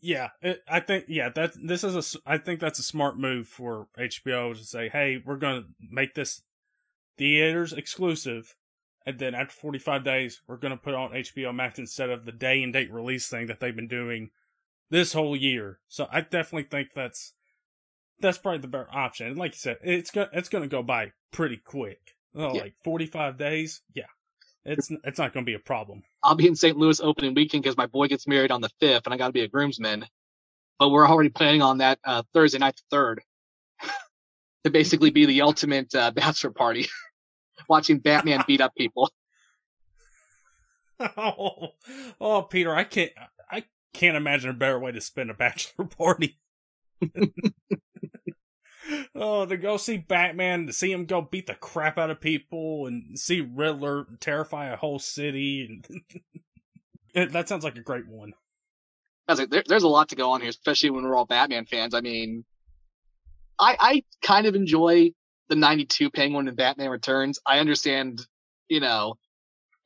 Yeah, 0.00 0.28
it, 0.42 0.62
I 0.68 0.80
think 0.80 1.06
yeah 1.08 1.30
that 1.30 1.54
this 1.62 1.82
is 1.82 2.16
a 2.16 2.20
I 2.26 2.36
think 2.36 2.60
that's 2.60 2.78
a 2.78 2.82
smart 2.82 3.18
move 3.18 3.48
for 3.48 3.88
HBO 3.98 4.54
to 4.54 4.62
say, 4.62 4.90
hey, 4.90 5.22
we're 5.24 5.38
gonna 5.38 5.64
make 5.80 6.14
this 6.14 6.42
theaters 7.16 7.72
exclusive, 7.72 8.54
and 9.06 9.18
then 9.18 9.34
after 9.34 9.54
45 9.54 10.04
days, 10.04 10.42
we're 10.46 10.58
gonna 10.58 10.76
put 10.76 10.94
on 10.94 11.12
HBO 11.12 11.54
Max 11.54 11.78
instead 11.78 12.10
of 12.10 12.26
the 12.26 12.32
day 12.32 12.62
and 12.62 12.70
date 12.70 12.92
release 12.92 13.28
thing 13.28 13.46
that 13.46 13.60
they've 13.60 13.74
been 13.74 13.88
doing 13.88 14.28
this 14.90 15.14
whole 15.14 15.34
year. 15.34 15.80
So 15.88 16.06
I 16.12 16.20
definitely 16.20 16.64
think 16.64 16.90
that's 16.94 17.32
that's 18.20 18.36
probably 18.36 18.60
the 18.60 18.68
better 18.68 18.88
option. 18.92 19.28
And 19.28 19.38
like 19.38 19.52
you 19.52 19.58
said, 19.58 19.78
it's 19.82 20.10
go, 20.10 20.26
it's 20.34 20.50
gonna 20.50 20.68
go 20.68 20.82
by 20.82 21.12
pretty 21.32 21.56
quick. 21.56 22.13
Oh, 22.34 22.54
yeah. 22.54 22.62
like 22.62 22.74
45 22.82 23.38
days, 23.38 23.82
yeah. 23.94 24.04
It's 24.64 24.90
it's 25.04 25.18
not 25.18 25.34
going 25.34 25.44
to 25.44 25.50
be 25.50 25.54
a 25.54 25.58
problem. 25.58 26.02
I'll 26.22 26.34
be 26.34 26.46
in 26.46 26.56
St. 26.56 26.76
Louis 26.76 26.98
opening 27.00 27.34
weekend 27.34 27.62
because 27.62 27.76
my 27.76 27.86
boy 27.86 28.08
gets 28.08 28.26
married 28.26 28.50
on 28.50 28.62
the 28.62 28.70
fifth, 28.80 29.02
and 29.04 29.12
I 29.12 29.18
got 29.18 29.26
to 29.26 29.32
be 29.32 29.42
a 29.42 29.48
groomsman. 29.48 30.06
But 30.78 30.88
we're 30.88 31.06
already 31.06 31.28
planning 31.28 31.60
on 31.60 31.78
that 31.78 31.98
uh, 32.02 32.22
Thursday 32.32 32.58
night, 32.58 32.76
the 32.76 32.96
third, 32.96 33.22
to 34.64 34.70
basically 34.70 35.10
be 35.10 35.26
the 35.26 35.42
ultimate 35.42 35.94
uh, 35.94 36.10
bachelor 36.12 36.50
party, 36.50 36.88
watching 37.68 37.98
Batman 37.98 38.42
beat 38.46 38.62
up 38.62 38.74
people. 38.74 39.10
oh, 41.16 41.68
oh, 42.20 42.42
Peter, 42.42 42.74
I 42.74 42.84
can't, 42.84 43.12
I 43.50 43.64
can't 43.92 44.16
imagine 44.16 44.48
a 44.48 44.54
better 44.54 44.78
way 44.78 44.92
to 44.92 45.00
spend 45.00 45.30
a 45.30 45.34
bachelor 45.34 45.84
party 45.84 46.38
oh, 49.14 49.46
to 49.46 49.56
go 49.56 49.76
see 49.76 49.96
Batman, 49.96 50.66
to 50.66 50.72
see 50.72 50.92
him 50.92 51.06
go 51.06 51.22
beat 51.22 51.46
the 51.46 51.54
crap 51.54 51.98
out 51.98 52.10
of 52.10 52.20
people, 52.20 52.86
and 52.86 53.18
see 53.18 53.40
Riddler 53.40 54.06
terrify 54.20 54.66
a 54.66 54.76
whole 54.76 54.98
city, 54.98 55.82
and 57.14 57.32
that 57.32 57.48
sounds 57.48 57.64
like 57.64 57.76
a 57.76 57.82
great 57.82 58.06
one. 58.06 58.34
Like, 59.26 59.48
there, 59.48 59.62
there's 59.66 59.84
a 59.84 59.88
lot 59.88 60.10
to 60.10 60.16
go 60.16 60.32
on 60.32 60.40
here, 60.40 60.50
especially 60.50 60.90
when 60.90 61.04
we're 61.04 61.16
all 61.16 61.24
Batman 61.24 61.64
fans. 61.64 61.94
I 61.94 62.00
mean, 62.00 62.44
I 63.58 63.76
I 63.80 64.02
kind 64.22 64.46
of 64.46 64.54
enjoy 64.54 65.12
the 65.48 65.56
'92 65.56 66.10
Penguin 66.10 66.48
and 66.48 66.56
Batman 66.56 66.90
Returns. 66.90 67.38
I 67.46 67.58
understand, 67.60 68.26
you 68.68 68.80
know, 68.80 69.14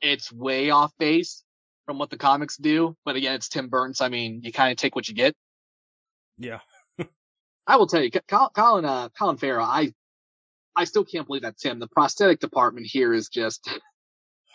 it's 0.00 0.32
way 0.32 0.70
off 0.70 0.92
base, 0.98 1.44
from 1.88 1.98
what 1.98 2.10
the 2.10 2.18
comics 2.18 2.58
do. 2.58 2.94
But 3.06 3.16
again, 3.16 3.34
it's 3.34 3.48
Tim 3.48 3.68
Burton, 3.68 3.94
so 3.94 4.04
I 4.04 4.10
mean, 4.10 4.42
you 4.44 4.52
kind 4.52 4.70
of 4.70 4.76
take 4.76 4.94
what 4.94 5.08
you 5.08 5.14
get. 5.14 5.34
Yeah. 6.36 6.60
I 7.68 7.76
will 7.76 7.86
tell 7.86 8.02
you, 8.02 8.10
Colin, 8.54 8.86
uh, 8.86 9.10
Colin 9.10 9.36
Farrell, 9.36 9.66
I, 9.66 9.92
I 10.74 10.84
still 10.84 11.04
can't 11.04 11.26
believe 11.26 11.42
that's 11.42 11.62
him. 11.62 11.78
The 11.78 11.86
prosthetic 11.86 12.40
department 12.40 12.86
here 12.86 13.12
is 13.12 13.28
just 13.28 13.68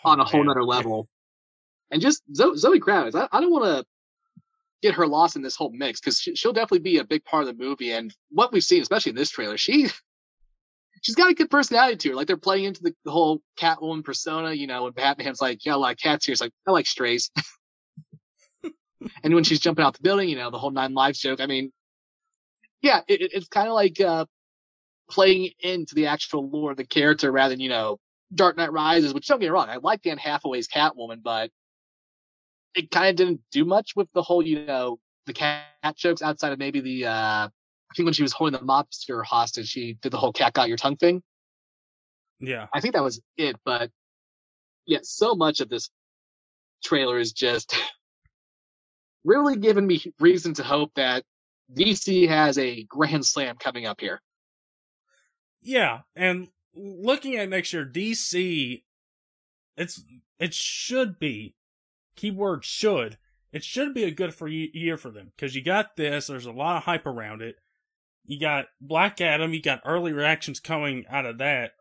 oh, 0.04 0.10
on 0.10 0.18
a 0.18 0.24
whole 0.24 0.42
nother 0.42 0.64
level. 0.64 1.08
And 1.92 2.02
just 2.02 2.22
Zoe, 2.34 2.56
Zoe 2.56 2.80
Kravitz, 2.80 3.14
I, 3.14 3.28
I 3.30 3.40
don't 3.40 3.52
want 3.52 3.64
to 3.66 3.84
get 4.82 4.94
her 4.94 5.06
lost 5.06 5.36
in 5.36 5.42
this 5.42 5.54
whole 5.54 5.70
mix 5.70 6.00
because 6.00 6.18
she, 6.18 6.34
will 6.44 6.52
definitely 6.52 6.80
be 6.80 6.98
a 6.98 7.04
big 7.04 7.24
part 7.24 7.46
of 7.46 7.56
the 7.56 7.64
movie. 7.64 7.92
And 7.92 8.12
what 8.30 8.52
we've 8.52 8.64
seen, 8.64 8.82
especially 8.82 9.10
in 9.10 9.16
this 9.16 9.30
trailer, 9.30 9.56
she 9.56 9.86
she's 11.02 11.14
got 11.14 11.30
a 11.30 11.34
good 11.34 11.50
personality 11.50 11.96
to 11.98 12.08
her. 12.10 12.14
Like 12.16 12.26
they're 12.26 12.36
playing 12.36 12.64
into 12.64 12.82
the, 12.82 12.94
the 13.04 13.12
whole 13.12 13.40
Catwoman 13.56 14.02
persona. 14.02 14.52
You 14.52 14.66
know, 14.66 14.84
when 14.84 14.92
Batman's 14.92 15.40
like, 15.40 15.64
"Yeah, 15.64 15.74
I 15.74 15.76
like 15.76 15.98
cats 15.98 16.26
here," 16.26 16.32
it's 16.32 16.40
like, 16.40 16.52
"I 16.66 16.72
like 16.72 16.86
strays." 16.86 17.30
and 19.22 19.34
when 19.34 19.44
she's 19.44 19.60
jumping 19.60 19.84
out 19.84 19.94
the 19.94 20.02
building, 20.02 20.28
you 20.28 20.36
know, 20.36 20.50
the 20.50 20.58
whole 20.58 20.72
nine 20.72 20.94
lives 20.94 21.20
joke. 21.20 21.40
I 21.40 21.46
mean, 21.46 21.70
yeah, 22.84 23.00
it, 23.08 23.32
it's 23.32 23.48
kind 23.48 23.66
of 23.66 23.74
like 23.74 23.98
uh, 24.00 24.26
playing 25.10 25.50
into 25.60 25.94
the 25.94 26.06
actual 26.06 26.48
lore 26.48 26.72
of 26.72 26.76
the 26.76 26.84
character 26.84 27.32
rather 27.32 27.54
than 27.54 27.60
you 27.60 27.70
know 27.70 27.98
Dark 28.34 28.56
Knight 28.56 28.72
Rises. 28.72 29.14
Which 29.14 29.26
don't 29.26 29.40
get 29.40 29.46
me 29.46 29.50
wrong, 29.50 29.70
I 29.70 29.76
like 29.76 30.06
Anne 30.06 30.18
Hathaway's 30.18 30.68
Catwoman, 30.68 31.22
but 31.22 31.50
it 32.74 32.90
kind 32.90 33.08
of 33.08 33.16
didn't 33.16 33.40
do 33.52 33.64
much 33.64 33.92
with 33.96 34.08
the 34.12 34.22
whole, 34.22 34.42
you 34.42 34.66
know, 34.66 34.98
the 35.26 35.32
cat 35.32 35.64
jokes 35.96 36.22
outside 36.22 36.52
of 36.52 36.58
maybe 36.58 36.80
the, 36.80 37.06
uh, 37.06 37.48
I 37.48 37.94
think 37.96 38.04
when 38.04 38.12
she 38.12 38.22
was 38.22 38.32
holding 38.32 38.58
the 38.58 38.66
mobster 38.66 39.24
hostage, 39.24 39.68
she 39.68 39.96
did 40.02 40.12
the 40.12 40.18
whole 40.18 40.32
cat 40.32 40.52
got 40.52 40.68
your 40.68 40.76
tongue 40.76 40.96
thing. 40.96 41.22
Yeah. 42.40 42.66
I 42.74 42.80
think 42.80 42.94
that 42.94 43.02
was 43.02 43.20
it, 43.36 43.56
but 43.64 43.90
yeah, 44.86 44.98
so 45.02 45.34
much 45.34 45.60
of 45.60 45.68
this 45.68 45.88
trailer 46.84 47.18
is 47.18 47.32
just 47.32 47.74
really 49.24 49.56
giving 49.56 49.86
me 49.86 50.02
reason 50.18 50.54
to 50.54 50.64
hope 50.64 50.90
that 50.96 51.24
DC 51.72 52.28
has 52.28 52.58
a 52.58 52.84
grand 52.84 53.24
slam 53.24 53.56
coming 53.56 53.86
up 53.86 54.00
here. 54.00 54.20
Yeah, 55.62 56.00
and 56.14 56.48
looking 56.74 57.36
at 57.36 57.48
next 57.48 57.72
year, 57.72 57.86
DC, 57.86 58.82
it's 59.76 60.02
it 60.38 60.52
should 60.52 61.18
be 61.18 61.54
keyword 62.16 62.64
should, 62.64 63.18
it 63.52 63.64
should 63.64 63.94
be 63.94 64.04
a 64.04 64.10
good 64.10 64.34
for 64.34 64.48
year 64.48 64.96
for 64.96 65.10
them 65.10 65.32
because 65.34 65.54
you 65.54 65.62
got 65.62 65.96
this. 65.96 66.26
There's 66.26 66.46
a 66.46 66.52
lot 66.52 66.76
of 66.76 66.82
hype 66.84 67.06
around 67.06 67.40
it. 67.40 67.56
You 68.26 68.40
got 68.40 68.66
Black 68.80 69.20
Adam. 69.20 69.54
You 69.54 69.62
got 69.62 69.80
early 69.84 70.12
reactions 70.12 70.60
coming 70.60 71.04
out 71.08 71.26
of 71.26 71.38
that, 71.38 71.72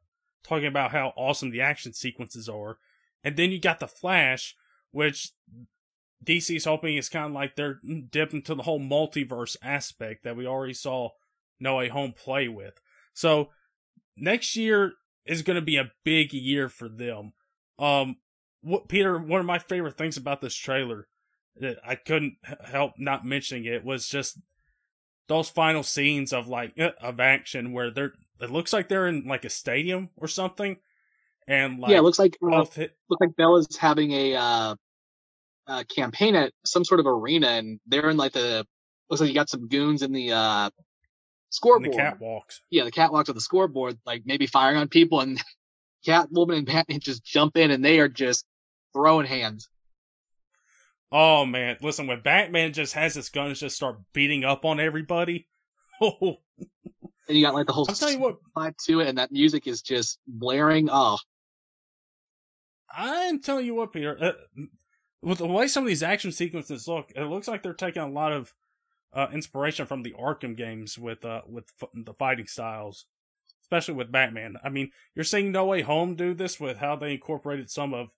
talking 0.43 0.67
about 0.67 0.91
how 0.91 1.13
awesome 1.17 1.51
the 1.51 1.61
action 1.61 1.93
sequences 1.93 2.47
are, 2.47 2.77
and 3.23 3.35
then 3.37 3.51
you 3.51 3.59
got 3.59 3.79
the 3.79 3.87
Flash, 3.87 4.55
which 4.91 5.31
DC's 6.23 6.65
hoping 6.65 6.97
it's 6.97 7.09
kind 7.09 7.27
of 7.27 7.31
like 7.31 7.55
they're 7.55 7.79
dipping 8.09 8.37
into 8.37 8.55
the 8.55 8.63
whole 8.63 8.79
multiverse 8.79 9.55
aspect 9.61 10.23
that 10.23 10.35
we 10.35 10.47
already 10.47 10.73
saw 10.73 11.09
No 11.59 11.77
Way 11.77 11.89
Home 11.89 12.13
play 12.13 12.47
with. 12.47 12.79
So 13.13 13.49
next 14.17 14.55
year 14.55 14.93
is 15.25 15.41
going 15.41 15.55
to 15.55 15.61
be 15.61 15.77
a 15.77 15.91
big 16.03 16.33
year 16.33 16.69
for 16.69 16.89
them. 16.89 17.33
Um, 17.79 18.17
what 18.61 18.87
Peter, 18.87 19.17
one 19.17 19.39
of 19.39 19.45
my 19.45 19.59
favorite 19.59 19.97
things 19.97 20.17
about 20.17 20.41
this 20.41 20.55
trailer 20.55 21.07
that 21.57 21.77
I 21.85 21.95
couldn't 21.95 22.37
help 22.65 22.93
not 22.97 23.25
mentioning 23.25 23.65
it 23.65 23.83
was 23.83 24.07
just 24.07 24.39
those 25.27 25.49
final 25.49 25.83
scenes 25.83 26.33
of 26.33 26.47
like 26.47 26.73
uh, 26.79 26.91
of 27.01 27.19
action 27.19 27.71
where 27.71 27.91
they're 27.91 28.13
it 28.39 28.49
looks 28.49 28.73
like 28.73 28.89
they're 28.89 29.07
in 29.07 29.25
like 29.25 29.45
a 29.45 29.49
stadium 29.49 30.09
or 30.17 30.27
something, 30.27 30.77
and 31.47 31.79
like 31.79 31.91
yeah, 31.91 31.97
it 31.97 32.03
looks 32.03 32.19
like 32.19 32.37
uh, 32.43 32.65
hit- 32.65 32.95
looks 33.09 33.21
like 33.21 33.35
Bella's 33.35 33.77
having 33.77 34.11
a 34.11 34.35
uh, 34.35 34.75
uh, 35.67 35.83
campaign 35.93 36.35
at 36.35 36.53
some 36.65 36.83
sort 36.83 36.99
of 36.99 37.07
arena, 37.07 37.47
and 37.47 37.79
they're 37.87 38.09
in 38.09 38.17
like 38.17 38.33
the 38.33 38.65
looks 39.09 39.21
like 39.21 39.29
you 39.29 39.35
got 39.35 39.49
some 39.49 39.67
goons 39.67 40.01
in 40.01 40.11
the 40.11 40.31
uh 40.31 40.69
scoreboard, 41.49 41.85
in 41.85 41.91
the 41.91 41.97
catwalks. 41.97 42.59
Yeah, 42.69 42.83
the 42.83 42.91
catwalks 42.91 43.29
of 43.29 43.35
the 43.35 43.41
scoreboard, 43.41 43.97
like 44.05 44.23
maybe 44.25 44.47
firing 44.47 44.77
on 44.77 44.87
people, 44.87 45.21
and 45.21 45.41
Catwoman 46.05 46.57
and 46.57 46.65
Batman 46.65 46.99
just 46.99 47.23
jump 47.23 47.57
in, 47.57 47.71
and 47.71 47.83
they 47.83 47.99
are 47.99 48.09
just 48.09 48.45
throwing 48.93 49.25
hands. 49.25 49.69
Oh 51.11 51.45
man, 51.45 51.77
listen, 51.81 52.07
when 52.07 52.21
Batman 52.21 52.73
just 52.73 52.93
has 52.93 53.15
his 53.15 53.29
guns 53.29 53.59
just 53.59 53.75
start 53.75 53.99
beating 54.13 54.43
up 54.43 54.65
on 54.65 54.79
everybody. 54.79 55.47
Oh. 56.01 56.37
And 57.29 57.37
you 57.37 57.45
got 57.45 57.53
like 57.53 57.67
the 57.67 57.71
whole 57.71 57.85
I'll 57.87 57.95
tell 57.95 58.11
you 58.11 58.19
what 58.19 58.37
vibe 58.57 58.75
to 58.87 58.99
it, 58.99 59.07
and 59.07 59.19
that 59.19 59.31
music 59.31 59.67
is 59.67 59.81
just 59.81 60.19
blaring. 60.27 60.89
Oh, 60.91 61.17
I'm 62.91 63.41
telling 63.41 63.65
you 63.65 63.75
what, 63.75 63.93
Peter. 63.93 64.17
Uh, 64.19 64.63
with 65.23 65.37
the 65.39 65.47
way 65.47 65.67
some 65.67 65.83
of 65.83 65.87
these 65.87 66.03
action 66.03 66.31
sequences 66.31 66.87
look, 66.87 67.11
it 67.15 67.23
looks 67.23 67.47
like 67.47 67.63
they're 67.63 67.73
taking 67.73 68.01
a 68.01 68.09
lot 68.09 68.31
of 68.31 68.53
uh, 69.13 69.27
inspiration 69.31 69.85
from 69.85 70.03
the 70.03 70.13
Arkham 70.19 70.55
games 70.55 70.97
with 70.97 71.23
uh, 71.23 71.41
with 71.47 71.71
f- 71.81 71.89
the 71.93 72.13
fighting 72.13 72.47
styles, 72.47 73.05
especially 73.61 73.93
with 73.93 74.11
Batman. 74.11 74.57
I 74.63 74.69
mean, 74.69 74.91
you're 75.15 75.23
seeing 75.23 75.51
No 75.51 75.65
Way 75.65 75.81
Home 75.81 76.15
do 76.15 76.33
this 76.33 76.59
with 76.59 76.77
how 76.77 76.95
they 76.95 77.13
incorporated 77.13 77.69
some 77.69 77.93
of 77.93 78.09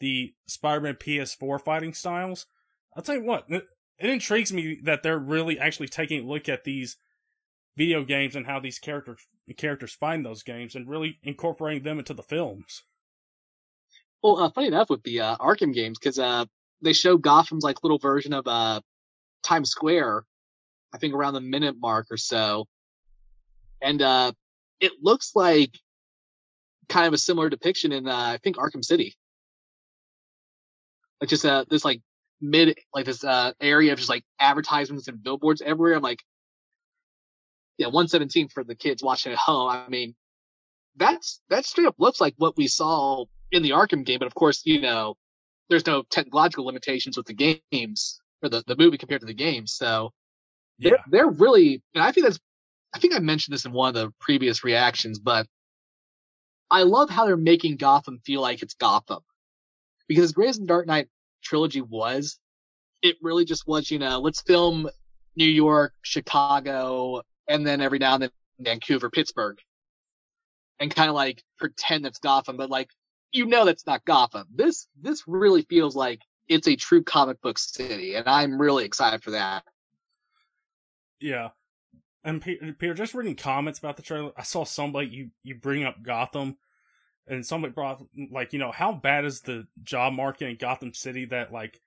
the 0.00 0.34
Spider-Man 0.46 0.94
PS4 0.94 1.60
fighting 1.60 1.94
styles. 1.94 2.46
I'll 2.96 3.02
tell 3.02 3.16
you 3.16 3.24
what, 3.24 3.44
it, 3.48 3.66
intrigues 3.98 4.52
me 4.52 4.78
that 4.82 5.02
they're 5.02 5.18
really 5.18 5.58
actually 5.58 5.88
taking 5.88 6.24
a 6.24 6.26
look 6.26 6.48
at 6.48 6.64
these 6.64 6.96
video 7.76 8.04
games 8.04 8.34
and 8.34 8.46
how 8.46 8.60
these 8.60 8.78
characters 8.78 9.26
characters 9.56 9.92
find 9.92 10.24
those 10.24 10.42
games 10.42 10.74
and 10.74 10.88
really 10.88 11.18
incorporating 11.22 11.82
them 11.82 11.98
into 11.98 12.14
the 12.14 12.22
films. 12.22 12.82
Well, 14.24 14.40
uh, 14.40 14.50
funny 14.50 14.68
enough 14.68 14.90
with 14.90 15.04
the 15.04 15.20
uh, 15.20 15.36
Arkham 15.36 15.74
games, 15.74 15.98
because 15.98 16.18
uh, 16.18 16.46
they 16.82 16.94
show 16.94 17.18
Gotham's 17.18 17.62
like 17.62 17.84
little 17.84 17.98
version 17.98 18.32
of 18.32 18.48
uh, 18.48 18.80
Times 19.44 19.70
Square, 19.70 20.24
I 20.92 20.98
think 20.98 21.14
around 21.14 21.34
the 21.34 21.40
minute 21.40 21.76
mark 21.78 22.06
or 22.10 22.16
so, 22.16 22.66
and 23.82 24.02
uh, 24.02 24.32
it 24.80 24.92
looks 25.02 25.36
like 25.36 25.78
kind 26.88 27.06
of 27.06 27.12
a 27.12 27.18
similar 27.18 27.50
depiction 27.50 27.92
in 27.92 28.08
uh, 28.08 28.16
I 28.34 28.38
think 28.42 28.56
Arkham 28.56 28.84
City 28.84 29.14
like 31.20 31.30
just 31.30 31.46
uh 31.46 31.64
this 31.70 31.84
like 31.84 32.02
mid 32.40 32.76
like 32.92 33.06
this 33.06 33.24
uh 33.24 33.52
area 33.60 33.92
of 33.92 33.98
just 33.98 34.10
like 34.10 34.24
advertisements 34.38 35.08
and 35.08 35.22
billboards 35.22 35.62
everywhere. 35.62 35.94
I'm 35.94 36.02
like, 36.02 36.22
yeah, 37.78 37.86
117 37.86 38.48
for 38.48 38.64
the 38.64 38.74
kids 38.74 39.02
watching 39.02 39.32
at 39.32 39.38
home. 39.38 39.70
I 39.70 39.88
mean, 39.88 40.14
that's 40.96 41.40
that 41.48 41.64
straight 41.64 41.86
up 41.86 41.96
looks 41.98 42.20
like 42.20 42.34
what 42.36 42.56
we 42.56 42.68
saw 42.68 43.24
in 43.54 43.62
the 43.62 43.70
Arkham 43.70 44.04
game, 44.04 44.18
but 44.18 44.26
of 44.26 44.34
course, 44.34 44.62
you 44.64 44.80
know, 44.80 45.14
there's 45.68 45.86
no 45.86 46.02
technological 46.10 46.66
limitations 46.66 47.16
with 47.16 47.26
the 47.26 47.60
games 47.70 48.20
or 48.42 48.48
the, 48.48 48.62
the 48.66 48.76
movie 48.76 48.98
compared 48.98 49.20
to 49.20 49.26
the 49.26 49.34
game. 49.34 49.66
So 49.66 50.10
yeah. 50.78 50.90
they're 50.90 50.98
they're 51.10 51.30
really 51.30 51.82
and 51.94 52.02
I 52.04 52.12
think 52.12 52.26
that's 52.26 52.38
I 52.94 52.98
think 52.98 53.14
I 53.14 53.18
mentioned 53.18 53.54
this 53.54 53.64
in 53.64 53.72
one 53.72 53.88
of 53.88 53.94
the 53.94 54.12
previous 54.20 54.62
reactions, 54.62 55.18
but 55.18 55.46
I 56.70 56.82
love 56.82 57.10
how 57.10 57.26
they're 57.26 57.36
making 57.36 57.76
Gotham 57.76 58.20
feel 58.24 58.40
like 58.40 58.62
it's 58.62 58.74
Gotham. 58.74 59.20
Because 60.08 60.24
as 60.24 60.32
great 60.32 60.50
as 60.50 60.58
the 60.58 60.66
Dark 60.66 60.86
Knight 60.86 61.08
trilogy 61.42 61.80
was, 61.80 62.38
it 63.02 63.16
really 63.22 63.44
just 63.44 63.66
was, 63.66 63.90
you 63.90 63.98
know, 63.98 64.18
let's 64.20 64.42
film 64.42 64.88
New 65.36 65.48
York, 65.48 65.92
Chicago, 66.02 67.22
and 67.48 67.66
then 67.66 67.80
every 67.80 67.98
now 67.98 68.14
and 68.14 68.24
then 68.24 68.30
Vancouver, 68.60 69.10
Pittsburgh. 69.10 69.58
And 70.80 70.94
kind 70.94 71.08
of 71.08 71.14
like 71.14 71.42
pretend 71.58 72.04
that's 72.04 72.18
Gotham, 72.18 72.56
but 72.56 72.70
like, 72.70 72.88
you 73.34 73.46
know 73.46 73.64
that's 73.64 73.86
not 73.86 74.04
Gotham. 74.04 74.46
This, 74.54 74.86
this 75.00 75.24
really 75.26 75.62
feels 75.62 75.96
like 75.96 76.20
it's 76.48 76.68
a 76.68 76.76
true 76.76 77.02
comic 77.02 77.40
book 77.42 77.58
city, 77.58 78.14
and 78.14 78.28
I'm 78.28 78.60
really 78.60 78.84
excited 78.84 79.22
for 79.22 79.32
that. 79.32 79.64
Yeah. 81.20 81.50
And 82.22 82.40
Peter, 82.40 82.94
just 82.94 83.12
reading 83.12 83.36
comments 83.36 83.78
about 83.78 83.96
the 83.96 84.02
trailer, 84.02 84.32
I 84.36 84.44
saw 84.44 84.64
somebody 84.64 85.08
you 85.08 85.30
you 85.42 85.54
bring 85.54 85.84
up 85.84 86.02
Gotham, 86.02 86.56
and 87.26 87.44
somebody 87.44 87.72
brought 87.74 88.02
like 88.30 88.54
you 88.54 88.58
know 88.58 88.72
how 88.72 88.92
bad 88.92 89.26
is 89.26 89.42
the 89.42 89.66
job 89.82 90.14
market 90.14 90.48
in 90.48 90.56
Gotham 90.56 90.94
City 90.94 91.26
that 91.26 91.52
like 91.52 91.80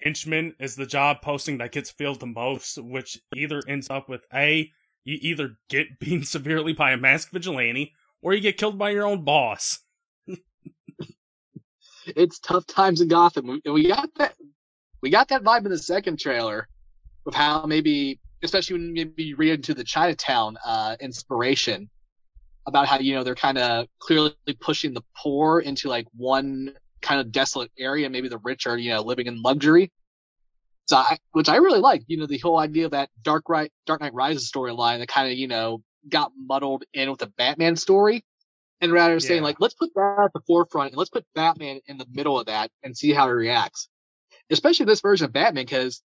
henchman 0.00 0.54
is 0.58 0.76
the 0.76 0.84
job 0.84 1.22
posting 1.22 1.58
that 1.58 1.72
gets 1.72 1.90
filled 1.90 2.20
the 2.20 2.26
most, 2.26 2.76
which 2.76 3.20
either 3.34 3.62
ends 3.66 3.88
up 3.88 4.10
with 4.10 4.26
a 4.34 4.70
you 5.04 5.18
either 5.22 5.56
get 5.70 5.98
beaten 5.98 6.24
severely 6.24 6.74
by 6.74 6.92
a 6.92 6.98
masked 6.98 7.32
vigilante 7.32 7.94
or 8.20 8.34
you 8.34 8.40
get 8.40 8.58
killed 8.58 8.78
by 8.78 8.90
your 8.90 9.06
own 9.06 9.24
boss. 9.24 9.80
It's 12.06 12.38
tough 12.38 12.66
times 12.66 13.00
in 13.00 13.08
Gotham. 13.08 13.46
We, 13.46 13.70
we 13.70 13.88
got 13.88 14.08
that 14.16 14.34
we 15.00 15.10
got 15.10 15.28
that 15.28 15.42
vibe 15.42 15.64
in 15.64 15.70
the 15.70 15.78
second 15.78 16.18
trailer 16.18 16.68
of 17.26 17.34
how 17.34 17.66
maybe 17.66 18.20
especially 18.42 18.74
when 18.74 18.92
maybe 18.92 19.22
you 19.24 19.36
read 19.36 19.54
into 19.54 19.74
the 19.74 19.84
Chinatown 19.84 20.56
uh, 20.64 20.96
inspiration 21.00 21.88
about 22.66 22.86
how 22.86 22.98
you 22.98 23.14
know 23.14 23.24
they're 23.24 23.34
kind 23.34 23.58
of 23.58 23.86
clearly 23.98 24.34
pushing 24.60 24.94
the 24.94 25.02
poor 25.16 25.60
into 25.60 25.88
like 25.88 26.06
one 26.16 26.72
kind 27.00 27.20
of 27.20 27.32
desolate 27.32 27.70
area. 27.78 28.08
Maybe 28.08 28.28
the 28.28 28.38
rich 28.38 28.66
are 28.66 28.76
you 28.76 28.90
know 28.90 29.02
living 29.02 29.26
in 29.26 29.42
luxury. 29.42 29.90
So, 30.86 30.96
I, 30.96 31.16
which 31.30 31.48
I 31.48 31.56
really 31.56 31.78
like. 31.78 32.02
You 32.08 32.18
know, 32.18 32.26
the 32.26 32.38
whole 32.38 32.58
idea 32.58 32.86
of 32.86 32.90
that 32.90 33.08
Dark 33.22 33.48
right 33.48 33.72
Dark 33.86 34.00
Knight 34.00 34.14
Rises 34.14 34.50
storyline 34.50 34.98
that 34.98 35.08
kind 35.08 35.30
of 35.30 35.38
you 35.38 35.48
know 35.48 35.82
got 36.08 36.32
muddled 36.36 36.84
in 36.92 37.10
with 37.10 37.20
the 37.20 37.28
Batman 37.38 37.76
story, 37.76 38.24
and 38.82 38.92
rather 38.92 39.14
yeah. 39.14 39.18
saying 39.20 39.42
like 39.42 39.56
let's 39.60 39.74
put 39.74 39.90
that 39.94 40.22
at 40.24 40.32
the 40.34 40.40
forefront 40.46 40.90
and 40.90 40.98
let's 40.98 41.08
put 41.08 41.24
Batman 41.34 41.80
in 41.86 41.96
the 41.96 42.06
middle 42.12 42.38
of 42.38 42.46
that 42.46 42.70
and 42.82 42.96
see 42.96 43.12
how 43.12 43.26
he 43.28 43.32
reacts. 43.32 43.88
especially 44.50 44.84
this 44.86 45.00
version 45.00 45.24
of 45.24 45.32
Batman, 45.32 45.64
because 45.64 46.02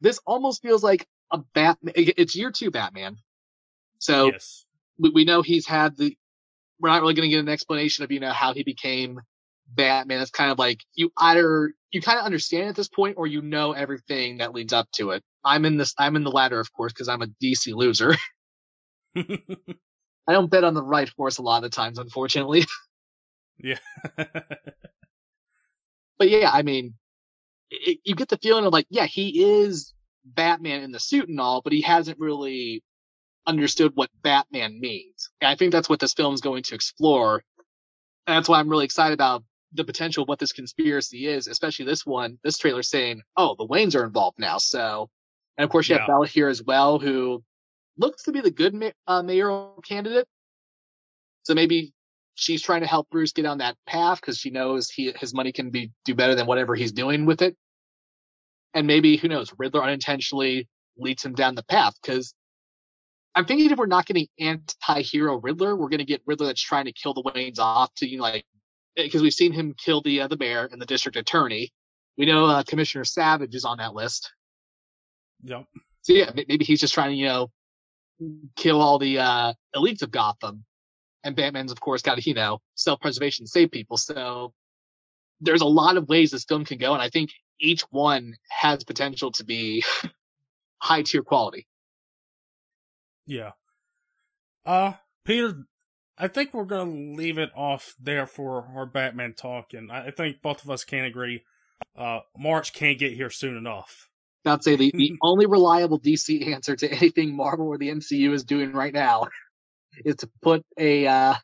this 0.00 0.20
almost 0.26 0.62
feels 0.62 0.84
like 0.84 1.06
a 1.32 1.38
Batman. 1.54 1.94
It's 1.96 2.36
year 2.36 2.52
two 2.52 2.70
Batman. 2.70 3.16
So 3.98 4.26
yes. 4.26 4.66
we, 4.98 5.10
we 5.10 5.24
know 5.24 5.42
he's 5.42 5.66
had 5.66 5.96
the, 5.96 6.16
we're 6.78 6.90
not 6.90 7.00
really 7.00 7.14
going 7.14 7.28
to 7.28 7.34
get 7.34 7.40
an 7.40 7.48
explanation 7.48 8.04
of, 8.04 8.12
you 8.12 8.20
know, 8.20 8.32
how 8.32 8.52
he 8.52 8.62
became 8.62 9.20
Batman. 9.66 10.20
It's 10.20 10.30
kind 10.30 10.50
of 10.50 10.58
like 10.58 10.84
you 10.94 11.10
either, 11.16 11.72
you 11.90 12.02
kind 12.02 12.18
of 12.18 12.26
understand 12.26 12.68
at 12.68 12.76
this 12.76 12.88
point 12.88 13.16
or 13.16 13.26
you 13.26 13.40
know 13.40 13.72
everything 13.72 14.38
that 14.38 14.52
leads 14.52 14.72
up 14.72 14.88
to 14.96 15.10
it. 15.10 15.22
I'm 15.42 15.64
in 15.64 15.78
this, 15.78 15.94
I'm 15.98 16.16
in 16.16 16.24
the 16.24 16.30
latter, 16.30 16.60
of 16.60 16.72
course, 16.72 16.92
because 16.92 17.08
I'm 17.08 17.22
a 17.22 17.28
DC 17.42 17.74
loser. 17.74 18.14
I 20.26 20.32
don't 20.32 20.50
bet 20.50 20.64
on 20.64 20.74
the 20.74 20.82
right 20.82 21.10
horse 21.16 21.38
a 21.38 21.42
lot 21.42 21.64
of 21.64 21.70
times, 21.70 21.98
unfortunately. 21.98 22.64
yeah. 23.58 23.78
but 26.18 26.30
yeah, 26.30 26.50
I 26.52 26.62
mean, 26.62 26.94
it, 27.70 27.98
you 28.04 28.14
get 28.14 28.28
the 28.28 28.38
feeling 28.38 28.64
of 28.64 28.72
like, 28.72 28.86
yeah, 28.88 29.06
he 29.06 29.62
is 29.62 29.92
Batman 30.24 30.82
in 30.82 30.92
the 30.92 31.00
suit 31.00 31.28
and 31.28 31.40
all, 31.40 31.60
but 31.60 31.72
he 31.72 31.82
hasn't 31.82 32.18
really 32.18 32.82
understood 33.46 33.92
what 33.94 34.10
Batman 34.22 34.80
means. 34.80 35.30
And 35.40 35.48
I 35.48 35.56
think 35.56 35.72
that's 35.72 35.88
what 35.88 36.00
this 36.00 36.14
film 36.14 36.34
is 36.34 36.40
going 36.40 36.62
to 36.64 36.74
explore. 36.74 37.42
And 38.26 38.36
that's 38.36 38.48
why 38.48 38.58
I'm 38.58 38.68
really 38.68 38.86
excited 38.86 39.14
about 39.14 39.44
the 39.74 39.84
potential 39.84 40.22
of 40.22 40.28
what 40.28 40.38
this 40.38 40.52
conspiracy 40.52 41.26
is, 41.26 41.46
especially 41.48 41.84
this 41.84 42.06
one, 42.06 42.38
this 42.42 42.56
trailer 42.56 42.82
saying, 42.82 43.22
oh, 43.36 43.54
the 43.58 43.66
Waynes 43.66 43.94
are 43.94 44.04
involved 44.04 44.38
now. 44.38 44.56
So, 44.58 45.10
and 45.58 45.64
of 45.64 45.70
course 45.70 45.88
you 45.88 45.96
yeah. 45.96 46.02
have 46.02 46.08
Bella 46.08 46.26
here 46.26 46.48
as 46.48 46.62
well, 46.62 46.98
who 46.98 47.42
looks 47.96 48.22
to 48.24 48.32
be 48.32 48.40
the 48.40 48.50
good 48.50 48.74
ma- 48.74 48.90
uh, 49.06 49.22
mayoral 49.22 49.82
candidate. 49.86 50.26
So 51.44 51.54
maybe 51.54 51.92
she's 52.34 52.62
trying 52.62 52.80
to 52.80 52.86
help 52.86 53.08
Bruce 53.10 53.32
get 53.32 53.46
on 53.46 53.58
that 53.58 53.76
path 53.86 54.20
because 54.20 54.38
she 54.38 54.50
knows 54.50 54.90
he 54.90 55.12
his 55.18 55.34
money 55.34 55.52
can 55.52 55.70
be 55.70 55.92
do 56.04 56.14
better 56.14 56.34
than 56.34 56.46
whatever 56.46 56.74
he's 56.74 56.92
doing 56.92 57.26
with 57.26 57.42
it. 57.42 57.56
And 58.74 58.86
maybe 58.86 59.16
who 59.16 59.28
knows, 59.28 59.52
Riddler 59.56 59.82
unintentionally 59.82 60.68
leads 60.98 61.24
him 61.24 61.34
down 61.34 61.54
the 61.54 61.64
path 61.64 61.94
because 62.02 62.34
I'm 63.34 63.44
thinking 63.44 63.70
if 63.70 63.78
we're 63.78 63.86
not 63.86 64.06
getting 64.06 64.28
anti-hero 64.38 65.36
Riddler, 65.36 65.76
we're 65.76 65.88
going 65.88 65.98
to 65.98 66.04
get 66.04 66.22
Riddler 66.26 66.46
that's 66.46 66.62
trying 66.62 66.84
to 66.86 66.92
kill 66.92 67.14
the 67.14 67.22
Waynes 67.22 67.58
off 67.58 67.92
to 67.96 68.08
you 68.08 68.18
know, 68.18 68.24
like 68.24 68.44
because 68.96 69.22
we've 69.22 69.34
seen 69.34 69.52
him 69.52 69.74
kill 69.76 70.02
the 70.02 70.22
uh, 70.22 70.28
the 70.28 70.36
mayor 70.36 70.68
and 70.70 70.80
the 70.80 70.86
district 70.86 71.16
attorney. 71.16 71.72
We 72.16 72.26
know 72.26 72.46
uh, 72.46 72.62
Commissioner 72.62 73.04
Savage 73.04 73.54
is 73.54 73.64
on 73.64 73.78
that 73.78 73.94
list. 73.94 74.32
Yep. 75.42 75.64
So 76.02 76.12
yeah, 76.12 76.30
maybe 76.34 76.64
he's 76.64 76.80
just 76.80 76.94
trying 76.94 77.10
to 77.10 77.16
you 77.16 77.26
know 77.26 77.50
kill 78.56 78.80
all 78.80 78.98
the 78.98 79.18
uh, 79.18 79.52
elites 79.74 80.02
of 80.02 80.10
Gotham, 80.10 80.64
and 81.22 81.36
Batman's 81.36 81.72
of 81.72 81.80
course 81.80 82.02
got 82.02 82.16
to 82.16 82.28
you 82.28 82.34
know 82.34 82.60
self 82.74 83.00
preservation 83.00 83.46
save 83.46 83.70
people. 83.70 83.96
So 83.96 84.52
there's 85.40 85.62
a 85.62 85.66
lot 85.66 85.96
of 85.96 86.08
ways 86.08 86.30
this 86.30 86.44
film 86.44 86.64
can 86.64 86.78
go, 86.78 86.92
and 86.92 87.02
I 87.02 87.08
think 87.08 87.30
each 87.60 87.82
one 87.90 88.34
has 88.48 88.84
potential 88.84 89.32
to 89.32 89.44
be 89.44 89.84
high 90.78 91.02
tier 91.02 91.22
quality. 91.22 91.66
Yeah. 93.26 93.52
Uh, 94.66 94.94
Peter, 95.24 95.66
I 96.18 96.28
think 96.28 96.54
we're 96.54 96.64
gonna 96.64 96.90
leave 96.90 97.38
it 97.38 97.50
off 97.54 97.94
there 98.00 98.26
for 98.26 98.70
our 98.74 98.86
Batman 98.86 99.34
talk, 99.34 99.72
and 99.72 99.90
I 99.90 100.10
think 100.10 100.42
both 100.42 100.62
of 100.62 100.70
us 100.70 100.84
can 100.84 101.04
agree. 101.04 101.44
Uh, 101.96 102.20
March 102.36 102.72
can't 102.72 102.98
get 102.98 103.12
here 103.12 103.30
soon 103.30 103.56
enough. 103.56 104.08
I'd 104.44 104.64
say 104.64 104.76
the, 104.76 104.90
the 104.94 105.16
only 105.22 105.46
reliable 105.46 106.00
DC 106.00 106.52
answer 106.52 106.76
to 106.76 106.90
anything 106.90 107.36
Marvel 107.36 107.68
or 107.68 107.78
the 107.78 107.90
MCU 107.90 108.32
is 108.32 108.44
doing 108.44 108.72
right 108.72 108.92
now 108.92 109.28
is 110.04 110.16
to 110.16 110.30
put 110.42 110.64
a 110.78 111.06
uh, 111.06 111.34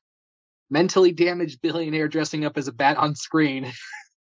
mentally 0.70 1.12
damaged 1.12 1.60
billionaire 1.62 2.08
dressing 2.08 2.44
up 2.44 2.56
as 2.56 2.68
a 2.68 2.72
bat 2.72 2.96
on 2.96 3.14
screen. 3.14 3.70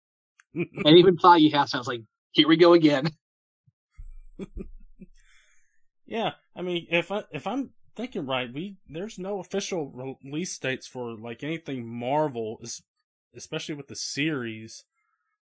and 0.54 0.98
even 0.98 1.18
Feige 1.18 1.54
half 1.54 1.70
sounds 1.70 1.88
like, 1.88 2.02
here 2.32 2.48
we 2.48 2.58
go 2.58 2.74
again. 2.74 3.10
yeah, 6.06 6.32
I 6.56 6.62
mean, 6.62 6.88
if 6.92 7.12
I 7.12 7.24
if 7.32 7.48
I'm 7.48 7.72
thinking 7.96 8.26
right, 8.28 8.54
we 8.54 8.78
there's 8.88 9.18
no 9.18 9.40
official 9.40 9.92
release 10.24 10.58
dates 10.60 10.88
for 10.88 11.16
like 11.16 11.44
anything 11.44 11.88
Marvel, 11.88 12.62
especially 13.36 13.76
with 13.76 13.88
the 13.88 13.96
series. 13.96 14.84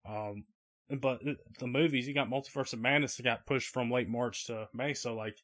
Um, 0.07 0.45
but 0.89 1.21
the 1.59 1.67
movies, 1.67 2.07
you 2.07 2.13
got 2.13 2.29
Multiverse 2.29 2.73
of 2.73 2.79
Madness 2.79 3.17
that 3.17 3.23
got 3.23 3.45
pushed 3.45 3.69
from 3.69 3.91
late 3.91 4.09
March 4.09 4.47
to 4.47 4.67
May, 4.73 4.93
so 4.93 5.15
like 5.15 5.37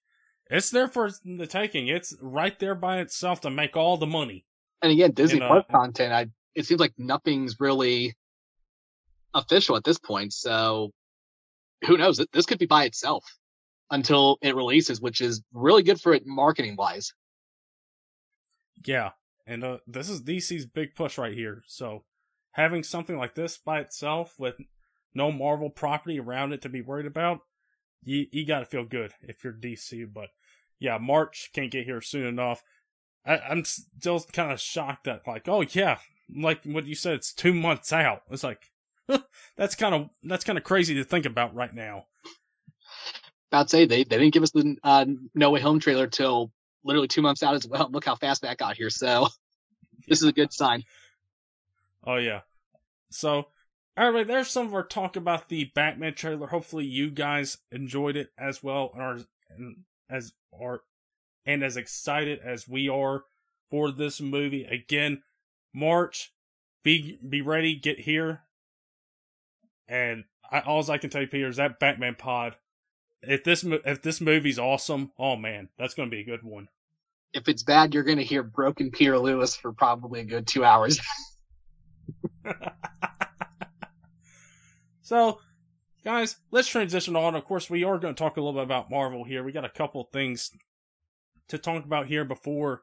it's 0.50 0.70
there 0.70 0.88
for 0.88 1.10
the 1.24 1.48
taking. 1.48 1.88
It's 1.88 2.16
right 2.22 2.58
there 2.60 2.76
by 2.76 3.00
itself 3.00 3.42
to 3.42 3.50
make 3.50 3.76
all 3.76 3.98
the 3.98 4.06
money. 4.06 4.46
And 4.82 4.92
again, 4.92 5.12
Disney 5.12 5.40
Plus 5.40 5.66
content, 5.72 6.14
I 6.14 6.28
it 6.56 6.66
seems 6.66 6.80
like 6.80 6.94
nothing's 6.98 7.60
really 7.60 8.16
official 9.34 9.76
at 9.76 9.84
this 9.84 10.00
point. 10.00 10.34
So 10.34 10.92
who 11.86 11.98
knows? 11.98 12.24
This 12.32 12.46
could 12.46 12.60
be 12.60 12.66
by 12.66 12.86
itself 12.86 13.24
until 13.92 14.38
it 14.42 14.56
releases, 14.56 15.02
which 15.02 15.22
is 15.22 15.42
really 15.54 15.84
good 15.84 16.00
for 16.00 16.14
it 16.14 16.24
marketing 16.26 16.76
wise. 16.78 17.14
Yeah, 18.86 19.12
and 19.46 19.64
uh, 19.64 19.78
this 19.88 20.10
is 20.10 20.22
DC's 20.22 20.66
big 20.66 20.96
push 20.96 21.18
right 21.18 21.34
here. 21.34 21.64
So 21.68 22.04
having 22.52 22.84
something 22.84 23.18
like 23.18 23.36
this 23.36 23.58
by 23.58 23.80
itself 23.80 24.36
with 24.38 24.56
no 25.16 25.32
Marvel 25.32 25.70
property 25.70 26.20
around 26.20 26.54
it 26.54 26.62
to 26.62 26.70
be 26.70 26.82
worried 26.82 27.06
about, 27.06 27.40
you 28.04 28.28
you 28.32 28.46
got 28.46 28.60
to 28.60 28.66
feel 28.66 28.86
good 28.86 29.14
if 29.22 29.44
you're 29.44 29.54
DC. 29.54 30.12
But 30.14 30.30
yeah, 30.80 30.98
March 30.98 31.52
can't 31.54 31.72
get 31.72 31.86
here 31.86 32.02
soon 32.02 32.28
enough. 32.28 32.62
I, 33.26 33.40
I'm 33.40 33.66
still 33.66 34.20
kind 34.34 34.52
of 34.52 34.60
shocked 34.60 35.06
that 35.06 35.28
like, 35.28 35.48
oh 35.48 35.62
yeah, 35.62 35.98
like 36.36 36.64
what 36.64 36.86
you 36.86 36.96
said, 36.96 37.14
it's 37.16 37.34
two 37.34 37.54
months 37.54 37.92
out. 37.92 38.22
It's 38.30 38.44
like 38.44 38.72
that's 39.58 39.76
kind 39.76 39.96
of 39.96 40.10
that's 40.24 40.44
kind 40.44 40.58
of 40.58 40.64
crazy 40.64 40.94
to 40.96 41.04
think 41.04 41.26
about 41.26 41.56
right 41.56 41.74
now 41.74 42.06
about 43.56 43.68
to 43.68 43.70
say 43.70 43.86
they, 43.86 44.04
they 44.04 44.18
didn't 44.18 44.34
give 44.34 44.44
us 44.44 44.52
the 44.52 44.76
uh, 44.84 45.06
No 45.34 45.50
Way 45.50 45.62
Home 45.62 45.80
trailer 45.80 46.08
till 46.08 46.52
literally 46.84 47.08
two 47.08 47.22
months 47.22 47.44
out 47.44 47.56
as 47.56 47.68
well. 47.68 47.90
Look 47.92 48.06
how 48.06 48.16
fast 48.16 48.42
that 48.42 48.58
got 48.58 48.76
here. 48.76 48.90
So 48.90 49.28
this 50.08 50.22
is 50.22 50.28
a 50.28 50.34
good 50.34 50.54
sign. 50.54 50.84
Oh 52.04 52.18
yeah. 52.18 52.42
So 53.12 53.48
all 53.98 54.12
right, 54.12 54.28
there's 54.28 54.50
some 54.50 54.68
of 54.68 54.74
our 54.74 54.84
talk 54.84 55.16
about 55.16 55.50
the 55.50 55.72
Batman 55.76 56.14
trailer. 56.14 56.48
Hopefully 56.48 56.86
you 56.86 57.10
guys 57.10 57.60
enjoyed 57.72 58.16
it 58.16 58.32
as 58.38 58.62
well 58.62 58.92
and 58.94 59.02
are 59.02 59.18
and 59.58 59.76
as 60.10 60.34
are 60.60 60.82
and 61.46 61.64
as 61.64 61.78
excited 61.78 62.40
as 62.44 62.68
we 62.68 62.90
are 62.90 63.24
for 63.70 63.92
this 63.92 64.20
movie. 64.20 64.66
Again, 64.66 65.24
March, 65.74 66.34
be 66.84 67.20
be 67.28 67.42
ready, 67.42 67.76
get 67.76 68.02
here. 68.02 68.42
And 69.88 70.26
I, 70.52 70.60
all 70.62 70.90
I 70.90 70.98
can 70.98 71.10
tell 71.10 71.22
you, 71.22 71.28
Peter, 71.28 71.48
is 71.48 71.58
that 71.58 71.80
Batman 71.80 72.16
pod 72.16 72.56
if 73.28 73.44
this 73.44 73.64
if 73.64 74.02
this 74.02 74.22
movie's 74.22 74.60
awesome, 74.60 75.12
oh 75.18 75.36
man, 75.36 75.70
that's 75.78 75.94
going 75.94 76.10
to 76.10 76.16
be 76.16 76.22
a 76.22 76.26
good 76.26 76.44
one. 76.44 76.68
If 77.34 77.48
it's 77.50 77.64
bad, 77.64 77.94
you're 77.94 78.04
going 78.04 78.18
to 78.18 78.24
hear 78.24 78.44
broken 78.44 78.92
Peter 78.92 79.20
Lewis 79.20 79.56
for 79.56 79.74
probably 79.74 80.22
a 80.22 80.26
good 80.26 80.48
two 80.48 80.64
hours. 80.64 81.00
so, 85.06 85.40
guys, 86.04 86.38
let's 86.50 86.68
transition 86.68 87.16
on. 87.16 87.36
Of 87.36 87.46
course, 87.46 87.70
we 87.70 87.84
are 87.84 88.00
going 88.00 88.16
to 88.16 88.18
talk 88.18 88.38
a 88.38 88.42
little 88.42 88.60
bit 88.60 88.64
about 88.64 88.90
Marvel 88.90 89.24
here. 89.24 89.44
We 89.44 89.52
got 89.52 89.64
a 89.64 89.70
couple 89.70 90.10
things 90.12 90.50
to 91.48 91.60
talk 91.60 91.86
about 91.86 92.08
here 92.08 92.26
before 92.26 92.82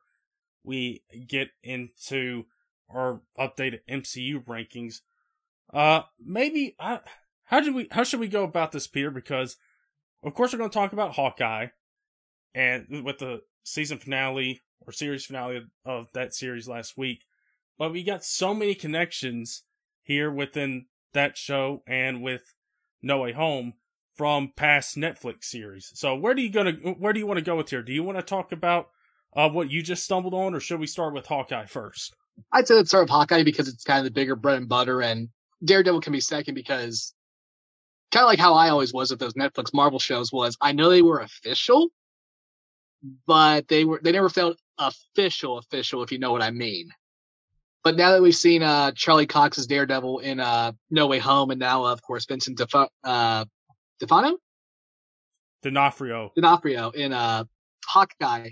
we 0.63 1.03
get 1.27 1.49
into 1.65 2.45
our 2.89 3.23
updated 3.37 3.81
MCU 3.91 4.45
rankings. 4.45 5.01
Uh, 5.75 6.03
maybe 6.25 6.77
I, 6.79 7.01
how 7.43 7.59
do 7.59 7.75
we 7.75 7.89
how 7.91 8.05
should 8.05 8.21
we 8.21 8.29
go 8.29 8.45
about 8.45 8.71
this, 8.71 8.87
Peter? 8.87 9.11
Because 9.11 9.57
of 10.23 10.33
course, 10.33 10.53
we're 10.53 10.61
going 10.61 10.71
to 10.71 10.75
talk 10.75 10.93
about 10.93 11.15
Hawkeye, 11.15 11.67
and 12.55 13.03
with 13.05 13.19
the 13.19 13.41
season 13.65 13.99
finale 13.99 14.63
or 14.87 14.93
series 14.93 15.27
finale 15.27 15.63
of 15.85 16.07
that 16.13 16.35
series 16.35 16.69
last 16.69 16.97
week. 16.97 17.25
But 17.79 17.91
we 17.91 18.05
got 18.05 18.23
so 18.23 18.55
many 18.55 18.77
connections 18.77 19.65
here 20.05 20.31
within 20.31 20.87
that 21.13 21.37
show 21.37 21.83
and 21.87 22.23
with 22.23 22.55
No 23.03 23.19
Way 23.21 23.33
Home 23.33 23.75
from 24.15 24.53
past 24.57 24.97
Netflix 24.97 25.45
series. 25.45 25.91
So 25.95 26.15
where 26.15 26.35
do 26.35 26.43
you 26.43 26.51
gonna 26.51 26.73
where 26.73 27.13
do 27.13 27.19
you 27.19 27.27
want 27.27 27.39
to 27.39 27.45
go 27.45 27.57
with 27.57 27.71
here? 27.71 27.83
Do 27.83 27.93
you 27.93 28.03
want 28.03 28.19
to 28.19 28.23
talk 28.23 28.53
about 28.53 28.89
uh, 29.35 29.49
what 29.49 29.71
you 29.71 29.83
just 29.83 30.05
stumbled 30.05 30.35
on, 30.35 30.55
or 30.55 30.61
should 30.61 30.81
we 30.81 30.87
start 30.87 31.15
with 31.15 31.27
Hawkeye 31.27 31.67
first? 31.67 32.15
I'd 32.53 32.67
say 32.67 32.75
let's 32.75 32.91
start 32.91 33.05
with 33.05 33.11
Hawkeye 33.11 33.43
because 33.43 33.69
it's 33.69 33.85
kind 33.85 33.99
of 33.99 34.05
the 34.05 34.11
bigger 34.11 34.37
bread 34.37 34.59
and 34.59 34.69
butter, 34.69 35.01
and 35.01 35.29
Daredevil 35.65 36.01
can 36.01 36.13
be 36.13 36.21
second 36.21 36.55
because 36.55 37.15
kind 38.11 38.25
of 38.25 38.29
like 38.29 38.39
how 38.39 38.55
I 38.55 38.69
always 38.69 38.93
was 38.93 39.11
with 39.11 39.21
those 39.21 39.35
Netflix 39.35 39.73
Marvel 39.73 39.99
shows 39.99 40.33
was 40.33 40.57
I 40.61 40.73
know 40.73 40.91
they 40.91 41.03
were 41.03 41.21
official, 41.21 41.89
but 43.27 43.69
they 43.69 43.85
were 43.85 44.01
they 44.03 44.13
never 44.13 44.29
felt 44.29 44.59
official 44.79 45.59
official 45.59 46.03
if 46.03 46.13
you 46.13 46.19
know 46.19 46.33
what 46.33 46.43
I 46.43 46.51
mean. 46.51 46.91
But 47.85 47.97
now 47.97 48.13
that 48.13 48.23
we've 48.23 48.35
seen 48.35 48.63
uh, 48.63 48.93
Charlie 48.93 49.27
Cox's 49.27 49.67
Daredevil 49.67 50.21
in 50.21 50.39
uh, 50.39 50.73
No 50.91 51.09
Way 51.09 51.19
Home, 51.19 51.51
and 51.51 51.59
now 51.59 51.85
of 51.85 52.01
course 52.03 52.27
Vincent 52.27 52.59
Def- 52.59 52.89
uh, 53.05 53.45
Defano, 54.01 54.35
D'Onofrio, 55.63 56.33
D'Onofrio 56.37 56.91
in 56.91 57.13
uh, 57.13 57.45
Hawkeye. 57.87 58.51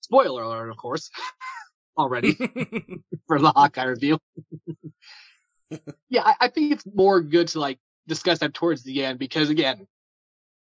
Spoiler 0.00 0.42
alert, 0.42 0.70
of 0.70 0.76
course, 0.76 1.10
already 1.98 2.32
for 3.26 3.38
the 3.38 3.52
Hawkeye 3.54 3.84
review. 3.84 4.18
yeah, 6.08 6.22
I, 6.24 6.34
I 6.40 6.48
think 6.48 6.72
it's 6.72 6.84
more 6.86 7.20
good 7.20 7.48
to 7.48 7.60
like 7.60 7.78
discuss 8.06 8.38
that 8.38 8.54
towards 8.54 8.82
the 8.82 9.04
end 9.04 9.18
because 9.18 9.50
again, 9.50 9.86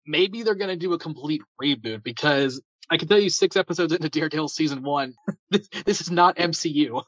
maybe 0.07 0.43
they're 0.43 0.55
going 0.55 0.71
to 0.71 0.77
do 0.77 0.93
a 0.93 0.99
complete 0.99 1.43
reboot 1.61 2.03
because 2.03 2.61
I 2.91 2.97
can 2.97 3.09
tell 3.09 3.19
you 3.19 3.31
six 3.31 3.57
episodes 3.57 3.93
into 3.93 4.09
Daredevil 4.09 4.49
season 4.49 4.83
one, 4.83 5.15
this, 5.51 5.69
this 5.85 6.01
is 6.01 6.11
not 6.11 6.37
MCU. 6.37 7.03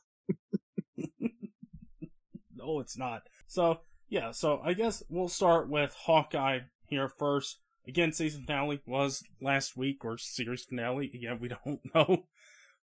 No, 2.62 2.80
it's 2.80 2.96
not. 2.96 3.22
So 3.46 3.80
yeah, 4.08 4.30
so 4.30 4.60
I 4.64 4.74
guess 4.74 5.02
we'll 5.08 5.28
start 5.28 5.68
with 5.68 5.94
Hawkeye 5.94 6.60
here 6.84 7.08
first. 7.08 7.58
Again, 7.86 8.12
season 8.12 8.44
finale 8.44 8.80
was 8.86 9.24
last 9.40 9.76
week 9.76 10.04
or 10.04 10.18
series 10.18 10.64
finale. 10.64 11.10
Yeah, 11.14 11.34
we 11.34 11.48
don't 11.64 11.80
know. 11.94 12.26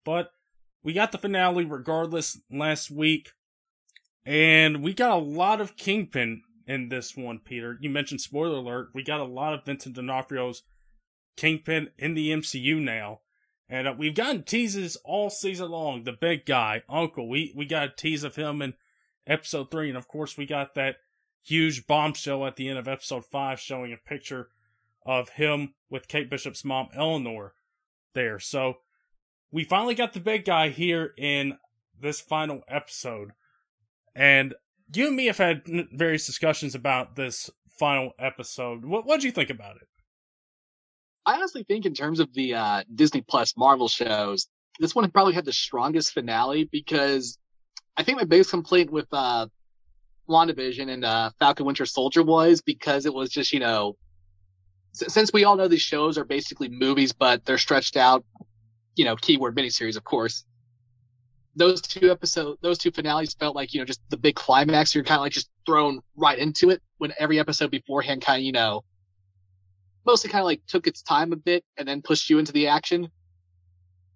But 0.04 0.30
we 0.82 0.92
got 0.92 1.12
the 1.12 1.18
finale 1.18 1.64
regardless 1.64 2.40
last 2.50 2.90
week. 2.90 3.30
And 4.24 4.82
we 4.82 4.92
got 4.92 5.18
a 5.18 5.22
lot 5.22 5.60
of 5.60 5.76
Kingpin 5.76 6.42
in 6.66 6.88
this 6.88 7.16
one, 7.16 7.40
Peter. 7.44 7.78
You 7.80 7.90
mentioned 7.90 8.20
spoiler 8.20 8.58
alert. 8.58 8.88
We 8.94 9.02
got 9.02 9.20
a 9.20 9.24
lot 9.24 9.54
of 9.54 9.64
Vincent 9.64 9.96
D'Onofrio's 9.96 10.62
Kingpin 11.36 11.90
in 11.96 12.14
the 12.14 12.30
MCU 12.30 12.80
now. 12.80 13.20
And 13.68 13.86
uh, 13.86 13.94
we've 13.96 14.14
gotten 14.14 14.42
teases 14.42 14.96
all 15.04 15.30
season 15.30 15.70
long. 15.70 16.04
The 16.04 16.12
big 16.12 16.46
guy, 16.46 16.82
Uncle. 16.88 17.28
We 17.28 17.52
we 17.54 17.66
got 17.66 17.88
a 17.88 17.94
tease 17.94 18.24
of 18.24 18.36
him 18.36 18.62
in 18.62 18.74
episode 19.28 19.70
three, 19.70 19.88
and 19.88 19.98
of 19.98 20.08
course 20.08 20.36
we 20.36 20.46
got 20.46 20.74
that 20.74 20.96
huge 21.42 21.86
bombshell 21.86 22.46
at 22.46 22.56
the 22.56 22.68
end 22.68 22.78
of 22.78 22.88
episode 22.88 23.24
five, 23.24 23.60
showing 23.60 23.92
a 23.92 24.08
picture 24.08 24.48
of 25.06 25.30
him 25.30 25.74
with 25.90 26.08
Kate 26.08 26.30
Bishop's 26.30 26.64
mom, 26.64 26.88
Eleanor, 26.94 27.54
there. 28.14 28.38
So 28.38 28.78
we 29.50 29.64
finally 29.64 29.94
got 29.94 30.12
the 30.12 30.20
big 30.20 30.44
guy 30.44 30.70
here 30.70 31.12
in 31.16 31.58
this 32.00 32.20
final 32.20 32.62
episode, 32.68 33.30
and 34.14 34.54
you 34.92 35.08
and 35.08 35.16
me 35.16 35.26
have 35.26 35.38
had 35.38 35.62
various 35.92 36.26
discussions 36.26 36.74
about 36.74 37.16
this 37.16 37.50
final 37.78 38.12
episode. 38.18 38.84
What 38.84 39.06
what 39.06 39.20
do 39.20 39.26
you 39.26 39.32
think 39.32 39.50
about 39.50 39.76
it? 39.76 39.88
I 41.26 41.34
honestly 41.34 41.62
think, 41.62 41.84
in 41.84 41.92
terms 41.94 42.20
of 42.20 42.32
the 42.32 42.54
uh, 42.54 42.84
Disney 42.94 43.20
Plus 43.20 43.54
Marvel 43.56 43.88
shows, 43.88 44.46
this 44.80 44.94
one 44.94 45.10
probably 45.10 45.34
had 45.34 45.44
the 45.44 45.52
strongest 45.52 46.12
finale 46.12 46.68
because 46.70 47.38
I 47.98 48.04
think 48.04 48.16
my 48.18 48.24
biggest 48.24 48.50
complaint 48.50 48.92
with 48.92 49.08
uh, 49.12 49.48
WandaVision 50.28 50.88
and 50.88 51.04
uh, 51.04 51.30
Falcon 51.40 51.66
Winter 51.66 51.84
Soldier 51.84 52.22
was 52.22 52.62
because 52.62 53.06
it 53.06 53.12
was 53.12 53.28
just, 53.28 53.52
you 53.52 53.58
know, 53.58 53.96
s- 54.94 55.12
since 55.12 55.32
we 55.32 55.42
all 55.42 55.56
know 55.56 55.66
these 55.66 55.82
shows 55.82 56.16
are 56.16 56.24
basically 56.24 56.68
movies, 56.68 57.12
but 57.12 57.44
they're 57.44 57.58
stretched 57.58 57.96
out, 57.96 58.24
you 58.94 59.04
know, 59.04 59.16
keyword 59.16 59.56
miniseries, 59.56 59.96
of 59.96 60.04
course. 60.04 60.44
Those 61.56 61.80
two 61.80 62.12
episodes, 62.12 62.60
those 62.62 62.78
two 62.78 62.92
finales 62.92 63.34
felt 63.34 63.56
like, 63.56 63.74
you 63.74 63.80
know, 63.80 63.84
just 63.84 64.00
the 64.10 64.16
big 64.16 64.36
climax. 64.36 64.94
You're 64.94 65.02
kind 65.02 65.18
of 65.18 65.22
like 65.22 65.32
just 65.32 65.50
thrown 65.66 66.00
right 66.16 66.38
into 66.38 66.70
it 66.70 66.80
when 66.98 67.12
every 67.18 67.40
episode 67.40 67.72
beforehand 67.72 68.22
kind 68.22 68.38
of, 68.38 68.44
you 68.44 68.52
know, 68.52 68.84
mostly 70.06 70.30
kind 70.30 70.40
of 70.40 70.46
like 70.46 70.60
took 70.68 70.86
its 70.86 71.02
time 71.02 71.32
a 71.32 71.36
bit 71.36 71.64
and 71.76 71.88
then 71.88 72.00
pushed 72.00 72.30
you 72.30 72.38
into 72.38 72.52
the 72.52 72.68
action. 72.68 73.10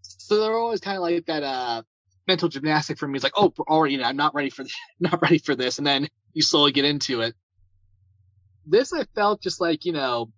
So 0.03 0.41
they're 0.41 0.55
always 0.57 0.81
kind 0.81 0.97
of 0.97 1.03
like 1.03 1.27
that 1.27 1.43
uh 1.43 1.83
mental 2.27 2.49
gymnastic 2.49 2.99
for 2.99 3.09
me. 3.09 3.17
It's 3.17 3.25
like, 3.25 3.33
oh, 3.37 3.53
already, 3.61 3.95
you 3.95 4.01
know, 4.01 4.07
I'm 4.07 4.17
not 4.17 4.35
ready 4.35 4.51
for 4.51 4.65
not 5.01 5.21
ready 5.23 5.39
for 5.39 5.55
this, 5.55 5.79
and 5.79 5.87
then 5.87 6.09
you 6.33 6.43
slowly 6.43 6.73
get 6.73 6.85
into 6.85 7.21
it. 7.21 7.35
This 8.67 8.93
I 8.93 9.05
felt 9.15 9.43
just 9.43 9.61
like 9.61 9.85
you 9.85 9.93
know, 9.93 10.31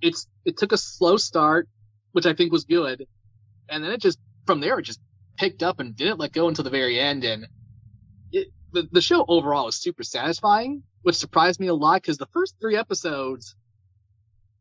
it's 0.00 0.26
it 0.44 0.56
took 0.56 0.72
a 0.72 0.78
slow 0.78 1.16
start, 1.16 1.68
which 2.12 2.26
I 2.26 2.34
think 2.34 2.52
was 2.52 2.64
good, 2.64 3.06
and 3.68 3.82
then 3.82 3.92
it 3.92 4.00
just 4.00 4.18
from 4.46 4.60
there 4.60 4.78
it 4.78 4.82
just 4.82 5.00
picked 5.36 5.62
up 5.62 5.80
and 5.80 5.96
didn't 5.96 6.18
let 6.18 6.32
go 6.32 6.48
until 6.48 6.64
the 6.64 6.70
very 6.70 6.98
end, 6.98 7.24
and 7.24 7.46
it, 8.32 8.48
the 8.72 8.88
the 8.92 9.00
show 9.00 9.24
overall 9.28 9.66
was 9.66 9.76
super 9.76 10.02
satisfying, 10.02 10.82
which 11.02 11.16
surprised 11.16 11.60
me 11.60 11.68
a 11.68 11.74
lot 11.74 12.02
because 12.02 12.18
the 12.18 12.28
first 12.32 12.56
three 12.60 12.76
episodes 12.76 13.54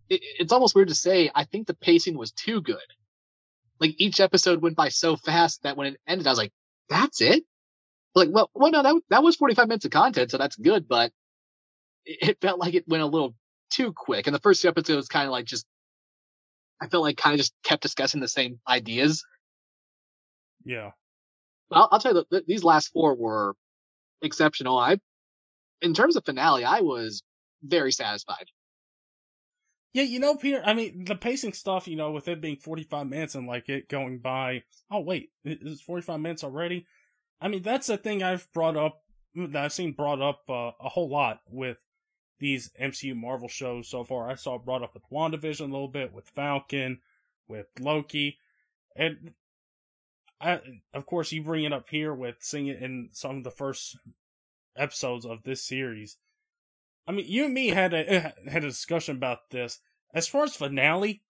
it, 0.10 0.22
it's 0.40 0.54
almost 0.54 0.76
weird 0.76 0.90
to 0.90 0.96
say. 0.96 1.30
I 1.34 1.44
think 1.44 1.68
the 1.68 1.74
pacing 1.74 2.18
was 2.18 2.32
too 2.32 2.62
good. 2.62 2.78
Like 3.80 3.96
each 3.98 4.20
episode 4.20 4.62
went 4.62 4.76
by 4.76 4.90
so 4.90 5.16
fast 5.16 5.64
that 5.64 5.78
when 5.78 5.88
it 5.88 6.00
ended, 6.08 6.28
I 6.28 6.32
was 6.32 6.40
like, 6.40 6.54
"That's 6.90 7.22
it." 7.22 7.44
Like, 8.16 8.30
well, 8.32 8.50
well, 8.56 8.72
no, 8.72 8.84
that 8.84 8.96
that 9.10 9.24
was 9.24 9.36
forty 9.36 9.54
five 9.56 9.68
minutes 9.68 9.86
of 9.86 9.92
content, 9.92 10.32
so 10.32 10.38
that's 10.38 10.56
good. 10.56 10.88
But 10.88 11.12
it, 12.06 12.30
it 12.30 12.42
felt 12.42 12.60
like 12.60 12.74
it 12.74 12.88
went 12.88 13.04
a 13.04 13.08
little 13.08 13.36
too 13.70 13.94
quick. 13.94 14.28
And 14.28 14.36
the 14.36 14.40
first 14.40 14.62
two 14.62 14.68
episodes 14.70 15.08
kind 15.08 15.26
of 15.26 15.32
like 15.32 15.46
just, 15.46 15.66
I 16.82 16.88
felt 16.88 17.04
like 17.04 17.18
kind 17.18 17.34
of 17.34 17.38
just 17.38 17.54
kept 17.64 17.84
discussing 17.84 18.22
the 18.22 18.28
same 18.28 18.60
ideas. 18.68 19.24
Yeah. 20.66 20.92
I'll, 21.72 21.90
I'll 21.92 22.00
tell 22.00 22.16
you, 22.16 22.26
that 22.32 22.48
these 22.48 22.64
last 22.64 22.90
four 22.94 23.16
were 23.16 23.56
exceptional. 24.22 24.78
I, 24.78 24.98
in 25.82 25.94
terms 25.94 26.16
of 26.16 26.26
finale, 26.26 26.64
I 26.64 26.80
was 26.80 27.24
very 27.62 27.92
satisfied. 27.92 28.48
Yeah, 29.94 30.04
you 30.04 30.20
know, 30.20 30.36
Peter, 30.36 30.62
I 30.64 30.74
mean, 30.74 31.06
the 31.06 31.16
pacing 31.16 31.54
stuff, 31.54 31.88
you 31.88 31.96
know, 31.96 32.12
with 32.12 32.28
it 32.28 32.42
being 32.42 32.58
45 32.58 33.08
minutes 33.08 33.36
and 33.36 33.48
like 33.48 33.70
it 33.70 33.90
going 33.90 34.20
by, 34.20 34.64
oh, 34.92 35.00
wait, 35.00 35.32
it's 35.44 35.82
45 35.82 36.20
minutes 36.20 36.44
already? 36.44 36.86
I 37.42 37.48
mean, 37.48 37.64
that's 37.64 37.90
a 37.90 37.98
thing 37.98 38.22
I've 38.22 38.52
brought 38.54 38.78
up, 38.78 39.02
that 39.36 39.64
I've 39.64 39.74
seen 39.74 39.94
brought 39.94 40.22
up 40.22 40.42
uh, 40.50 40.72
a 40.80 40.90
whole 40.90 41.10
lot 41.10 41.42
with 41.50 41.78
these 42.40 42.70
MCU 42.80 43.16
Marvel 43.16 43.48
shows 43.48 43.88
so 43.88 44.04
far. 44.04 44.30
I 44.30 44.36
saw 44.36 44.56
it 44.56 44.66
brought 44.66 44.84
up 44.84 44.94
with 44.94 45.10
WandaVision 45.12 45.62
a 45.62 45.64
little 45.66 45.88
bit, 45.88 46.14
with 46.14 46.30
Falcon, 46.30 47.00
with 47.48 47.68
Loki, 47.80 48.38
and 48.96 49.34
I, 50.40 50.60
of 50.94 51.06
course, 51.06 51.32
you 51.32 51.42
bring 51.42 51.64
it 51.64 51.74
up 51.74 51.90
here 51.90 52.14
with 52.14 52.36
seeing 52.40 52.68
it 52.68 52.82
in 52.82 53.10
some 53.12 53.38
of 53.38 53.44
the 53.44 53.52
first 53.52 53.98
episodes 54.76 55.26
of 55.26 55.44
this 55.44 55.64
series. 55.64 56.18
I 57.08 57.14
mean, 57.14 57.26
you 57.28 57.46
and 57.46 57.54
me 57.54 57.70
had 57.70 57.94
a 57.94 58.10
eh, 58.12 58.32
had 58.50 58.64
a 58.64 58.68
discussion 58.68 59.16
about 59.16 59.50
this. 59.50 59.80
As 60.14 60.28
far 60.28 60.44
as 60.44 60.56
finale, 60.56 61.24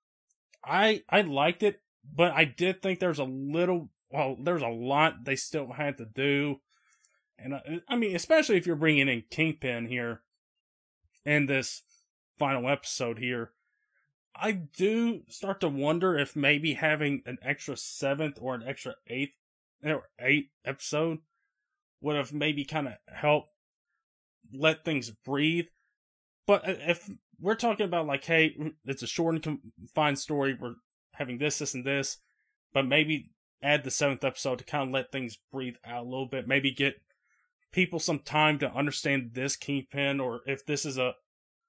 I 0.64 1.04
I 1.10 1.22
liked 1.22 1.64
it, 1.64 1.82
but 2.04 2.32
I 2.34 2.46
did 2.46 2.82
think 2.82 3.00
there's 3.00 3.20
a 3.20 3.24
little 3.24 3.90
well, 4.10 4.38
there's 4.42 4.64
a 4.64 4.68
lot 4.68 5.26
they 5.26 5.36
still 5.36 5.74
had 5.74 5.98
to 5.98 6.06
do, 6.06 6.62
and 7.38 7.56
I, 7.56 7.82
I 7.88 7.96
mean, 7.96 8.16
especially 8.16 8.58
if 8.58 8.66
you're 8.66 8.76
bringing 8.76 9.08
in 9.08 9.24
Kingpin 9.30 9.88
here 9.88 10.22
in 11.26 11.46
this 11.46 11.84
final 12.40 12.70
episode 12.70 13.20
here, 13.20 13.52
I 14.36 14.52
do 14.54 15.22
start 15.28 15.60
to 15.62 15.70
wonder 15.70 16.18
if 16.18 16.36
maybe 16.36 16.74
having 16.74 17.22
an 17.26 17.38
extra 17.42 17.78
seventh 17.78 18.38
or 18.42 18.56
an 18.56 18.64
extra 18.66 18.96
eighth 19.08 19.34
or 19.84 20.10
eighth 20.20 20.50
episode 20.66 21.20
would 22.02 22.16
have 22.16 22.34
maybe 22.34 22.64
kind 22.64 22.88
of 22.88 22.94
helped 23.12 23.50
let 24.54 24.86
things 24.86 25.12
breathe. 25.26 25.66
But 26.46 26.64
if 26.66 27.10
we're 27.40 27.56
talking 27.56 27.86
about 27.86 28.08
like, 28.08 28.26
hey, 28.26 28.56
it's 28.86 29.04
a 29.04 29.08
short 29.08 29.36
and 29.36 29.62
confined 29.78 30.20
story, 30.20 30.58
we're 30.60 30.76
having 31.14 31.38
this, 31.38 31.60
this, 31.60 31.74
and 31.74 31.86
this, 31.86 32.18
but 32.74 32.86
maybe 32.86 33.32
add 33.62 33.84
the 33.84 33.92
seventh 33.92 34.24
episode 34.24 34.60
to 34.60 34.66
kind 34.66 34.88
of 34.88 34.94
let 34.94 35.12
things 35.12 35.38
breathe 35.52 35.76
out 35.86 36.04
a 36.04 36.10
little 36.10 36.28
bit. 36.28 36.48
Maybe 36.48 36.72
get 36.72 37.02
people 37.72 38.00
some 38.00 38.20
time 38.20 38.60
to 38.60 38.72
understand 38.72 39.32
this 39.34 39.56
kingpin, 39.56 40.20
or 40.20 40.42
if 40.46 40.66
this 40.66 40.86
is 40.86 40.98
a 40.98 41.16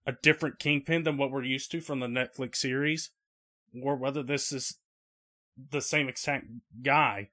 a 0.06 0.12
different 0.22 0.58
kingpin 0.58 1.02
than 1.02 1.18
what 1.18 1.30
we're 1.30 1.42
used 1.42 1.70
to 1.70 1.82
from 1.82 2.00
the 2.00 2.06
Netflix 2.06 2.56
series, 2.56 3.10
or 3.82 3.94
whether 3.94 4.22
this 4.22 4.52
is 4.52 4.78
the 5.70 5.82
same 5.82 6.08
exact 6.08 6.46
guy. 6.82 7.28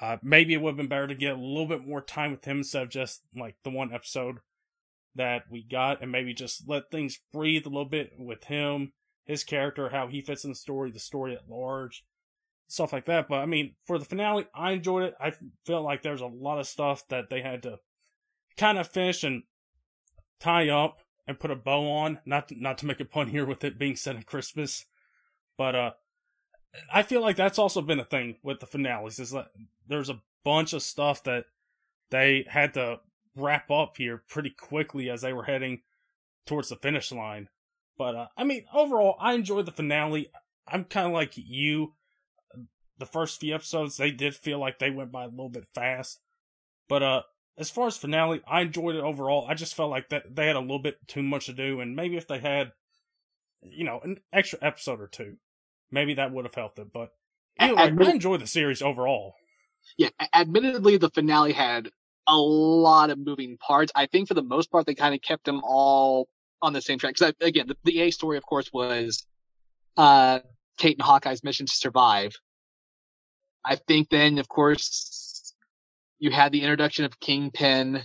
Uh, 0.00 0.16
maybe 0.20 0.52
it 0.52 0.60
would 0.60 0.70
have 0.70 0.76
been 0.76 0.88
better 0.88 1.06
to 1.06 1.14
get 1.14 1.36
a 1.36 1.40
little 1.40 1.66
bit 1.66 1.86
more 1.86 2.00
time 2.00 2.32
with 2.32 2.44
him 2.44 2.58
instead 2.58 2.82
of 2.82 2.88
just 2.88 3.22
like 3.36 3.54
the 3.62 3.70
one 3.70 3.92
episode 3.92 4.38
that 5.14 5.44
we 5.50 5.62
got, 5.62 6.02
and 6.02 6.10
maybe 6.10 6.34
just 6.34 6.68
let 6.68 6.90
things 6.90 7.20
breathe 7.32 7.66
a 7.66 7.68
little 7.68 7.84
bit 7.84 8.12
with 8.18 8.44
him, 8.44 8.92
his 9.24 9.44
character, 9.44 9.90
how 9.90 10.08
he 10.08 10.20
fits 10.20 10.44
in 10.44 10.50
the 10.50 10.56
story, 10.56 10.90
the 10.90 10.98
story 10.98 11.34
at 11.34 11.48
large, 11.48 12.04
stuff 12.68 12.92
like 12.92 13.06
that. 13.06 13.28
But 13.28 13.36
I 13.36 13.46
mean, 13.46 13.74
for 13.86 13.98
the 13.98 14.04
finale, 14.04 14.46
I 14.54 14.72
enjoyed 14.72 15.04
it. 15.04 15.14
I 15.20 15.32
felt 15.66 15.84
like 15.84 16.02
there's 16.02 16.20
a 16.20 16.26
lot 16.26 16.58
of 16.58 16.66
stuff 16.66 17.06
that 17.08 17.30
they 17.30 17.42
had 17.42 17.62
to 17.64 17.78
kind 18.56 18.78
of 18.78 18.88
finish 18.88 19.22
and 19.24 19.42
tie 20.40 20.68
up 20.68 21.00
and 21.26 21.38
put 21.38 21.50
a 21.50 21.56
bow 21.56 21.90
on. 21.90 22.18
Not 22.24 22.48
to, 22.48 22.60
not 22.60 22.78
to 22.78 22.86
make 22.86 23.00
a 23.00 23.04
pun 23.04 23.28
here 23.28 23.46
with 23.46 23.64
it 23.64 23.78
being 23.78 23.96
set 23.96 24.16
at 24.16 24.26
Christmas, 24.26 24.86
but 25.56 25.74
uh, 25.74 25.90
I 26.92 27.02
feel 27.02 27.20
like 27.20 27.36
that's 27.36 27.58
also 27.58 27.82
been 27.82 28.00
a 28.00 28.04
thing 28.04 28.36
with 28.42 28.60
the 28.60 28.66
finales. 28.66 29.18
Is 29.18 29.30
that 29.30 29.48
there's 29.86 30.08
a 30.10 30.22
bunch 30.44 30.72
of 30.72 30.82
stuff 30.82 31.22
that 31.24 31.44
they 32.10 32.46
had 32.48 32.74
to 32.74 33.00
wrap 33.36 33.70
up 33.70 33.96
here 33.96 34.22
pretty 34.28 34.50
quickly 34.50 35.08
as 35.10 35.22
they 35.22 35.32
were 35.32 35.44
heading 35.44 35.82
towards 36.46 36.68
the 36.68 36.76
finish 36.76 37.12
line. 37.12 37.48
But 37.96 38.14
uh, 38.14 38.26
I 38.36 38.44
mean, 38.44 38.64
overall, 38.72 39.16
I 39.20 39.34
enjoyed 39.34 39.66
the 39.66 39.72
finale. 39.72 40.30
I'm 40.66 40.84
kind 40.84 41.06
of 41.06 41.12
like 41.12 41.32
you. 41.36 41.94
The 42.98 43.06
first 43.06 43.40
few 43.40 43.54
episodes, 43.54 43.96
they 43.96 44.10
did 44.10 44.34
feel 44.34 44.58
like 44.58 44.78
they 44.78 44.90
went 44.90 45.10
by 45.10 45.24
a 45.24 45.28
little 45.28 45.48
bit 45.48 45.66
fast. 45.74 46.20
But 46.88 47.02
uh, 47.02 47.22
as 47.58 47.70
far 47.70 47.86
as 47.86 47.96
finale, 47.96 48.40
I 48.46 48.60
enjoyed 48.62 48.94
it 48.96 49.02
overall. 49.02 49.46
I 49.48 49.54
just 49.54 49.74
felt 49.74 49.90
like 49.90 50.08
that 50.10 50.36
they 50.36 50.46
had 50.46 50.56
a 50.56 50.60
little 50.60 50.78
bit 50.78 50.98
too 51.08 51.22
much 51.22 51.46
to 51.46 51.52
do, 51.52 51.80
and 51.80 51.96
maybe 51.96 52.16
if 52.16 52.28
they 52.28 52.38
had, 52.38 52.72
you 53.62 53.84
know, 53.84 54.00
an 54.04 54.20
extra 54.32 54.58
episode 54.62 55.00
or 55.00 55.08
two, 55.08 55.36
maybe 55.90 56.14
that 56.14 56.32
would 56.32 56.44
have 56.44 56.54
helped 56.54 56.78
it. 56.78 56.92
But 56.92 57.12
anyway, 57.58 57.88
Admit- 57.88 58.08
I 58.08 58.10
enjoyed 58.12 58.40
the 58.40 58.46
series 58.46 58.82
overall. 58.82 59.34
Yeah, 59.96 60.10
admittedly, 60.32 60.96
the 60.96 61.10
finale 61.10 61.52
had 61.52 61.90
a 62.26 62.36
lot 62.36 63.10
of 63.10 63.18
moving 63.18 63.56
parts. 63.58 63.92
I 63.94 64.06
think 64.06 64.28
for 64.28 64.34
the 64.34 64.42
most 64.42 64.70
part, 64.70 64.86
they 64.86 64.94
kind 64.94 65.14
of 65.14 65.22
kept 65.22 65.44
them 65.44 65.60
all 65.64 66.28
on 66.60 66.72
the 66.72 66.80
same 66.80 66.98
track. 66.98 67.14
Because 67.18 67.34
again, 67.40 67.66
the, 67.66 67.76
the 67.84 68.00
A 68.02 68.10
story, 68.10 68.36
of 68.36 68.44
course, 68.44 68.70
was 68.72 69.26
uh, 69.96 70.40
Kate 70.78 70.96
and 70.96 71.02
Hawkeye's 71.04 71.42
mission 71.42 71.66
to 71.66 71.72
survive. 71.72 72.32
I 73.64 73.76
think 73.76 74.08
then, 74.10 74.38
of 74.38 74.48
course, 74.48 75.54
you 76.18 76.30
had 76.30 76.52
the 76.52 76.62
introduction 76.62 77.04
of 77.04 77.18
Kingpin, 77.20 78.02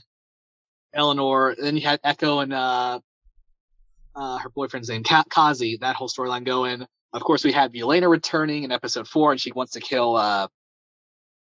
Eleanor, 0.94 1.56
then 1.60 1.76
you 1.76 1.84
had 1.84 2.00
Echo 2.04 2.40
and 2.40 2.54
uh, 2.54 3.00
uh, 4.16 4.38
her 4.40 4.50
boyfriend's 4.50 4.90
name, 4.90 5.04
Ka- 5.04 5.26
Kazi, 5.30 5.78
that 5.82 5.96
whole 5.96 6.10
storyline 6.10 6.44
going. 6.44 6.86
Of 7.14 7.22
course, 7.22 7.44
we 7.44 7.52
had 7.52 7.74
Yelena 7.74 8.10
returning 8.10 8.64
in 8.64 8.72
episode 8.72 9.08
four, 9.08 9.32
and 9.32 9.40
she 9.40 9.52
wants 9.52 9.74
to 9.74 9.80
kill 9.80 10.16
uh, 10.16 10.48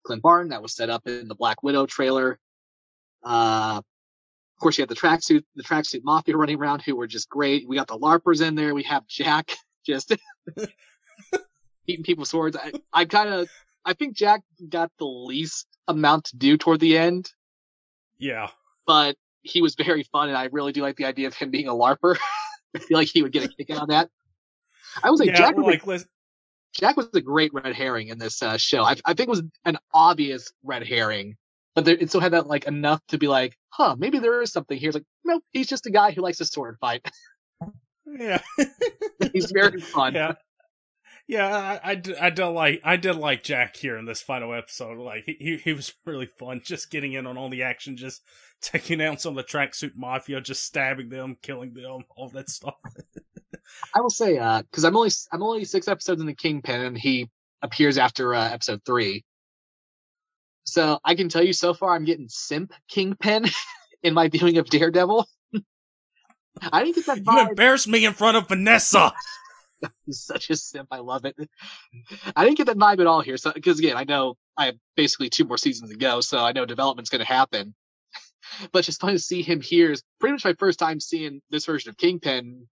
Clint 0.05 0.22
Barton. 0.22 0.51
That 0.51 0.62
was 0.62 0.74
set 0.74 0.91
up 0.91 1.07
in 1.07 1.29
the 1.29 1.35
Black 1.35 1.62
Widow 1.62 1.87
trailer. 1.87 2.39
Uh, 3.27 3.79
of 3.79 4.61
course, 4.61 4.79
you 4.79 4.83
had 4.83 4.89
the 4.89 4.95
tracksuit, 4.95 5.43
the 5.57 5.64
tracksuit 5.64 6.03
mafia 6.05 6.37
running 6.37 6.59
around, 6.59 6.81
who 6.81 6.97
were 6.97 7.09
just 7.09 7.29
great. 7.29 7.68
We 7.68 7.77
got 7.77 7.89
the 7.89 7.99
LARPers 7.99 8.41
in 8.41 8.55
there. 8.55 8.74
We 8.74 8.85
have 8.85 9.07
Jack 9.07 9.51
just 9.87 10.14
beating 11.87 12.05
people 12.05 12.22
with 12.22 12.29
swords. 12.29 12.57
I, 12.57 12.72
I 12.93 13.05
kind 13.05 13.29
of, 13.29 13.49
I 13.85 13.93
think 13.95 14.16
Jack 14.16 14.43
got 14.68 14.91
the 14.99 15.07
least 15.07 15.66
amount 15.89 16.27
to 16.27 16.37
do 16.37 16.57
toward 16.57 16.81
the 16.81 16.97
end. 16.97 17.31
Yeah, 18.18 18.49
but 18.87 19.16
he 19.43 19.61
was 19.61 19.74
very 19.74 20.05
fun, 20.05 20.29
and 20.29 20.39
I 20.39 20.45
really 20.53 20.72
do 20.72 20.83
like 20.83 20.97
the 20.97 21.05
idea 21.05 21.27
of 21.27 21.35
him 21.35 21.51
being 21.51 21.68
a 21.68 21.72
LARPer. 21.72 22.16
I 22.74 22.79
feel 22.79 22.99
like 22.99 23.09
he 23.09 23.22
would 23.22 23.33
get 23.33 23.45
a 23.45 23.49
kick 23.49 23.70
out 23.70 23.83
of 23.83 23.89
that. 23.89 24.09
I 25.03 25.11
was 25.11 25.20
like, 25.20 25.31
yeah, 25.31 25.37
Jack 25.37 25.57
was 25.57 25.66
like, 25.66 26.01
a, 26.01 26.05
Jack 26.72 26.97
was 26.97 27.09
a 27.14 27.20
great 27.20 27.53
red 27.53 27.74
herring 27.74 28.09
in 28.09 28.18
this 28.18 28.43
uh, 28.43 28.57
show. 28.57 28.83
I, 28.83 28.97
I 29.05 29.14
think 29.14 29.29
it 29.29 29.31
was 29.31 29.43
an 29.64 29.79
obvious 29.93 30.53
red 30.62 30.87
herring, 30.87 31.37
but 31.77 31.85
there, 31.85 31.95
it 31.95 32.09
still 32.09 32.22
had 32.22 32.33
that 32.33 32.47
like 32.47 32.66
enough 32.66 33.01
to 33.09 33.18
be 33.18 33.29
like, 33.29 33.57
huh, 33.68 33.95
maybe 33.99 34.18
there 34.18 34.41
is 34.41 34.51
something 34.51 34.77
here. 34.77 34.89
It's 34.89 34.97
like, 34.97 35.05
no, 35.24 35.41
he's 35.53 35.68
just 35.68 35.87
a 35.87 35.91
guy 35.91 36.11
who 36.11 36.22
likes 36.22 36.39
to 36.39 36.47
sword 36.47 36.79
fight. 36.81 37.07
yeah, 38.07 38.41
he's 39.33 39.53
very 39.53 39.81
fun. 39.81 40.14
yeah. 40.14 40.33
Yeah, 41.29 41.49
I, 41.49 41.91
I, 41.91 41.95
did, 41.97 42.16
I 42.18 42.31
did 42.31 42.47
like 42.47 42.81
I 42.85 42.95
did 42.95 43.16
like 43.16 43.43
Jack 43.43 43.74
here 43.74 43.97
in 43.97 44.05
this 44.05 44.22
final 44.22 44.55
episode. 44.55 44.97
Like 44.99 45.24
he, 45.27 45.37
he 45.41 45.57
he 45.57 45.72
was 45.72 45.93
really 46.07 46.27
fun, 46.39 46.61
just 46.64 46.91
getting 46.91 47.14
in 47.14 47.27
on 47.27 47.37
all 47.37 47.51
the 47.51 47.64
action, 47.64 47.97
just 47.97 48.22
taking 48.62 49.03
out 49.03 49.20
some 49.20 49.37
of 49.37 49.45
the 49.45 49.53
tracksuit 49.53 49.97
mafia, 49.97 50.41
just 50.41 50.62
stabbing 50.62 51.09
them, 51.09 51.37
killing 51.43 51.74
them, 51.74 52.05
all 52.16 52.29
that 52.31 52.49
stuff. 52.49 52.77
I 53.95 54.01
will 54.01 54.09
say, 54.09 54.39
uh, 54.39 54.62
because 54.62 54.85
I'm 54.85 54.97
only 54.97 55.11
I'm 55.33 55.43
only 55.43 55.64
six 55.64 55.89
episodes 55.89 56.20
in 56.20 56.29
the 56.29 56.35
Kingpin, 56.35 56.81
and 56.81 56.97
he 56.97 57.29
appears 57.61 57.99
after 57.99 58.33
uh, 58.33 58.49
episode 58.49 58.83
three. 58.87 59.24
So 60.67 60.99
I 61.05 61.14
can 61.14 61.29
tell 61.29 61.43
you, 61.43 61.53
so 61.53 61.73
far 61.75 61.95
I'm 61.95 62.05
getting 62.05 62.29
simp 62.29 62.73
Kingpin 62.89 63.47
in 64.03 64.14
my 64.14 64.29
viewing 64.29 64.59
of 64.59 64.67
Daredevil. 64.67 65.27
I 66.73 66.85
didn't 66.85 66.97
get 66.97 67.07
that 67.07 67.19
vibe. 67.19 67.33
You 67.35 67.49
embarrassed 67.51 67.89
me 67.89 68.05
in 68.05 68.12
front 68.12 68.37
of 68.37 68.49
Vanessa. 68.49 69.12
He's 70.07 70.21
such 70.21 70.51
a 70.51 70.57
simp. 70.57 70.89
I 70.91 70.99
love 70.99 71.25
it. 71.25 71.37
I 72.35 72.45
didn't 72.45 72.57
get 72.57 72.67
that 72.67 72.79
vibe 72.79 73.01
at 73.01 73.07
all 73.07 73.21
here. 73.21 73.37
So, 73.37 73.53
because 73.53 73.79
again, 73.79 73.97
I 73.97 74.05
know 74.05 74.37
I 74.57 74.67
have 74.67 74.77
basically 74.97 75.29
two 75.29 75.45
more 75.45 75.59
seasons 75.59 75.91
to 75.91 75.97
go, 75.97 76.21
so 76.21 76.39
I 76.39 76.53
know 76.53 76.64
development's 76.64 77.11
going 77.11 77.21
to 77.21 77.27
happen. 77.27 77.75
but 78.73 78.81
it's 78.81 78.87
just 78.87 79.01
fun 79.01 79.12
to 79.12 79.19
see 79.19 79.43
him 79.43 79.61
here. 79.61 79.93
Is 79.93 80.03
pretty 80.19 80.33
much 80.33 80.45
my 80.45 80.55
first 80.55 80.79
time 80.79 80.99
seeing 80.99 81.41
this 81.51 81.67
version 81.67 81.91
of 81.91 81.97
Kingpin 81.97 82.67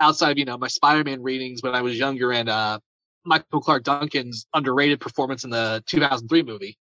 outside 0.00 0.32
of 0.32 0.38
you 0.38 0.44
know 0.44 0.58
my 0.58 0.68
Spider-Man 0.68 1.22
readings 1.22 1.62
when 1.62 1.74
I 1.74 1.82
was 1.82 1.98
younger 1.98 2.32
and 2.32 2.48
uh, 2.48 2.78
Michael 3.24 3.60
Clarke 3.60 3.84
Duncan's 3.84 4.46
underrated 4.54 5.00
performance 5.00 5.44
in 5.44 5.50
the 5.50 5.82
2003 5.86 6.42
movie. 6.42 6.78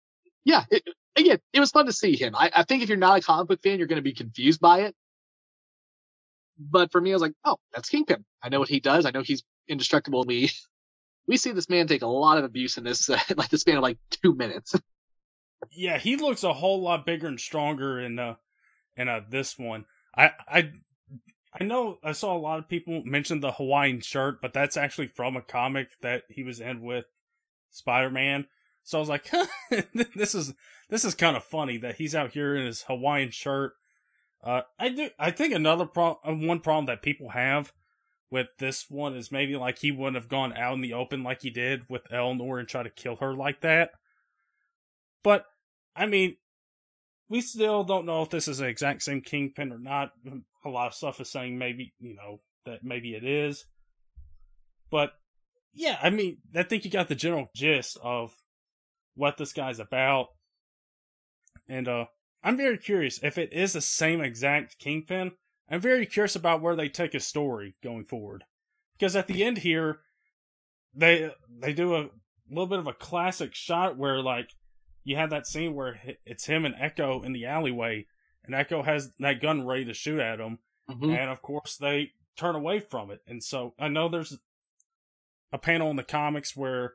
Yeah, 0.47 0.63
it, 0.71 0.81
again, 1.17 1.39
it 1.51 1.59
was 1.59 1.71
fun 1.71 1.87
to 1.87 1.91
see 1.91 2.15
him. 2.15 2.33
I, 2.33 2.49
I 2.55 2.63
think 2.63 2.81
if 2.81 2.87
you're 2.87 2.97
not 2.97 3.19
a 3.19 3.21
comic 3.21 3.49
book 3.49 3.61
fan, 3.61 3.79
you're 3.79 3.87
going 3.87 3.97
to 3.97 4.01
be 4.01 4.13
confused 4.13 4.61
by 4.61 4.83
it. 4.83 4.95
But 6.57 6.89
for 6.89 7.01
me, 7.01 7.11
I 7.11 7.15
was 7.15 7.21
like, 7.21 7.33
oh, 7.43 7.57
that's 7.73 7.89
Kingpin. 7.89 8.23
I 8.41 8.47
know 8.47 8.59
what 8.59 8.69
he 8.69 8.79
does. 8.79 9.05
I 9.05 9.11
know 9.11 9.21
he's 9.21 9.43
indestructible. 9.67 10.23
We 10.25 10.49
we 11.27 11.35
see 11.35 11.51
this 11.51 11.67
man 11.67 11.85
take 11.85 12.01
a 12.01 12.07
lot 12.07 12.37
of 12.37 12.45
abuse 12.45 12.77
in 12.77 12.85
this 12.85 13.09
uh, 13.09 13.19
like 13.35 13.49
the 13.49 13.57
span 13.57 13.75
of 13.75 13.83
like 13.83 13.97
two 14.09 14.35
minutes. 14.35 14.73
yeah, 15.71 15.97
he 15.97 16.15
looks 16.15 16.45
a 16.45 16.53
whole 16.53 16.81
lot 16.81 17.05
bigger 17.05 17.27
and 17.27 17.41
stronger 17.41 17.99
in 17.99 18.17
uh 18.17 18.35
in 18.95 19.09
uh 19.09 19.19
this 19.29 19.59
one. 19.59 19.83
I 20.15 20.31
I 20.47 20.71
I 21.59 21.65
know 21.65 21.97
I 22.01 22.13
saw 22.13 22.33
a 22.33 22.39
lot 22.39 22.59
of 22.59 22.69
people 22.69 23.03
mention 23.03 23.41
the 23.41 23.51
Hawaiian 23.51 23.99
shirt, 23.99 24.41
but 24.41 24.53
that's 24.53 24.77
actually 24.77 25.07
from 25.07 25.35
a 25.35 25.41
comic 25.41 25.89
that 26.01 26.23
he 26.29 26.43
was 26.43 26.61
in 26.61 26.81
with 26.81 27.03
Spider 27.69 28.09
Man. 28.09 28.47
So 28.87 28.97
I 28.97 29.01
was 29.01 29.09
like, 29.09 29.29
this 30.15 30.33
is 30.33 30.53
this 30.89 31.03
is 31.03 31.13
kind 31.13 31.35
of 31.35 31.43
funny 31.43 31.77
that 31.79 31.97
he's 31.97 32.15
out 32.15 32.31
here 32.31 32.55
in 32.55 32.65
his 32.65 32.83
Hawaiian 32.83 33.31
shirt. 33.31 33.73
Uh, 34.41 34.61
I 34.79 34.87
do. 34.87 35.09
I 35.19 35.31
think 35.31 35.53
another 35.53 35.85
pro- 35.85 36.21
uh, 36.25 36.31
one 36.31 36.61
problem 36.61 36.85
that 36.85 37.01
people 37.01 37.31
have 37.31 37.73
with 38.31 38.47
this 38.59 38.85
one 38.89 39.13
is 39.13 39.29
maybe 39.29 39.57
like 39.57 39.79
he 39.79 39.91
wouldn't 39.91 40.15
have 40.15 40.29
gone 40.29 40.55
out 40.55 40.75
in 40.75 40.79
the 40.79 40.93
open 40.93 41.21
like 41.21 41.41
he 41.41 41.49
did 41.49 41.81
with 41.89 42.09
Eleanor 42.13 42.59
and 42.59 42.67
try 42.69 42.81
to 42.81 42.89
kill 42.89 43.17
her 43.17 43.35
like 43.35 43.59
that. 43.59 43.91
But 45.21 45.43
I 45.93 46.05
mean, 46.05 46.37
we 47.27 47.41
still 47.41 47.83
don't 47.83 48.05
know 48.05 48.21
if 48.21 48.29
this 48.29 48.47
is 48.47 48.59
the 48.59 48.67
exact 48.67 49.03
same 49.03 49.19
Kingpin 49.19 49.73
or 49.73 49.79
not. 49.79 50.13
A 50.63 50.69
lot 50.69 50.87
of 50.87 50.93
stuff 50.93 51.19
is 51.19 51.29
saying 51.29 51.57
maybe 51.57 51.93
you 51.99 52.15
know 52.15 52.39
that 52.65 52.85
maybe 52.85 53.15
it 53.15 53.25
is. 53.25 53.65
But 54.89 55.11
yeah, 55.73 55.97
I 56.01 56.09
mean, 56.09 56.37
I 56.55 56.63
think 56.63 56.85
you 56.85 56.91
got 56.91 57.09
the 57.09 57.15
general 57.15 57.49
gist 57.53 57.97
of 58.01 58.33
what 59.17 59.37
this 59.37 59.53
guy's 59.53 59.79
about. 59.79 60.27
And 61.67 61.87
uh 61.87 62.05
I'm 62.43 62.55
very 62.55 62.77
curious 62.77 63.19
if 63.23 63.37
it 63.37 63.51
is 63.51 63.73
the 63.73 63.81
same 63.81 64.21
exact 64.21 64.79
Kingpin. 64.79 65.31
I'm 65.69 65.81
very 65.81 66.05
curious 66.05 66.35
about 66.35 66.61
where 66.61 66.75
they 66.75 66.87
take 66.87 67.13
his 67.13 67.27
story 67.27 67.75
going 67.83 68.05
forward. 68.05 68.45
Because 68.97 69.15
at 69.15 69.27
the 69.27 69.43
end 69.43 69.59
here, 69.59 69.99
they 70.93 71.31
they 71.59 71.73
do 71.73 71.95
a 71.95 72.09
little 72.49 72.67
bit 72.67 72.79
of 72.79 72.87
a 72.87 72.93
classic 72.93 73.53
shot 73.53 73.97
where 73.97 74.21
like 74.21 74.51
you 75.03 75.15
have 75.15 75.29
that 75.29 75.47
scene 75.47 75.73
where 75.75 75.99
it's 76.25 76.45
him 76.45 76.65
and 76.65 76.75
Echo 76.79 77.21
in 77.21 77.33
the 77.33 77.45
alleyway, 77.45 78.05
and 78.43 78.55
Echo 78.55 78.83
has 78.83 79.11
that 79.19 79.41
gun 79.41 79.65
ready 79.65 79.85
to 79.85 79.93
shoot 79.93 80.19
at 80.19 80.39
him, 80.39 80.59
mm-hmm. 80.89 81.11
and 81.11 81.29
of 81.29 81.41
course 81.41 81.77
they 81.77 82.11
turn 82.37 82.55
away 82.55 82.79
from 82.79 83.11
it. 83.11 83.21
And 83.27 83.43
so 83.43 83.73
I 83.79 83.87
know 83.87 84.09
there's 84.09 84.37
a 85.51 85.57
panel 85.57 85.89
in 85.89 85.95
the 85.95 86.03
comics 86.03 86.55
where 86.55 86.93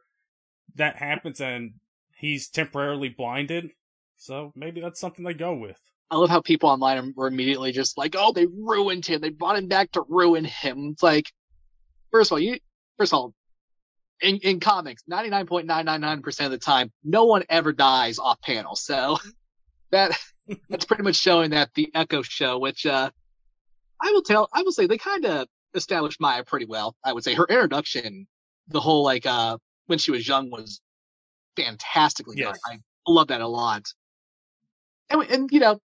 that 0.74 0.96
happens 0.96 1.40
and 1.40 1.74
he's 2.22 2.48
temporarily 2.48 3.10
blinded. 3.10 3.72
So 4.16 4.52
maybe 4.54 4.80
that's 4.80 5.00
something 5.00 5.24
they 5.24 5.34
go 5.34 5.52
with. 5.52 5.78
I 6.10 6.16
love 6.16 6.30
how 6.30 6.40
people 6.40 6.70
online 6.70 7.12
were 7.16 7.26
immediately 7.26 7.72
just 7.72 7.98
like, 7.98 8.14
"Oh, 8.16 8.32
they 8.32 8.46
ruined 8.46 9.04
him. 9.04 9.20
They 9.20 9.30
brought 9.30 9.58
him 9.58 9.68
back 9.68 9.90
to 9.92 10.04
ruin 10.08 10.44
him." 10.44 10.90
It's 10.92 11.02
like, 11.02 11.26
first 12.10 12.30
of 12.30 12.36
all, 12.36 12.38
you 12.38 12.58
first 12.98 13.12
of 13.12 13.18
all, 13.18 13.34
in, 14.20 14.36
in 14.38 14.60
comics, 14.60 15.02
ninety 15.06 15.30
nine 15.30 15.46
point 15.46 15.66
nine 15.66 15.84
nine 15.84 16.00
nine 16.00 16.22
percent 16.22 16.46
of 16.52 16.58
the 16.58 16.64
time, 16.64 16.92
no 17.02 17.24
one 17.24 17.44
ever 17.48 17.72
dies 17.72 18.18
off 18.18 18.40
panel. 18.40 18.76
So 18.76 19.18
that 19.90 20.12
that's 20.68 20.84
pretty 20.84 21.02
much 21.02 21.16
showing 21.16 21.50
that 21.50 21.70
the 21.74 21.90
Echo 21.94 22.22
show, 22.22 22.58
which 22.58 22.86
uh, 22.86 23.10
I 24.00 24.10
will 24.12 24.22
tell, 24.22 24.48
I 24.52 24.62
will 24.62 24.72
say 24.72 24.86
they 24.86 24.98
kind 24.98 25.24
of 25.24 25.48
established 25.74 26.20
Maya 26.20 26.44
pretty 26.44 26.66
well. 26.66 26.94
I 27.04 27.12
would 27.12 27.24
say 27.24 27.34
her 27.34 27.46
introduction, 27.46 28.26
the 28.68 28.80
whole 28.80 29.02
like 29.02 29.26
uh 29.26 29.56
when 29.86 29.98
she 29.98 30.10
was 30.12 30.28
young 30.28 30.50
was 30.50 30.80
fantastically 31.56 32.36
yes. 32.38 32.58
done. 32.68 32.80
I 33.06 33.10
love 33.10 33.28
that 33.28 33.40
a 33.40 33.48
lot. 33.48 33.82
And, 35.10 35.22
and 35.30 35.50
you 35.52 35.60
know, 35.60 35.80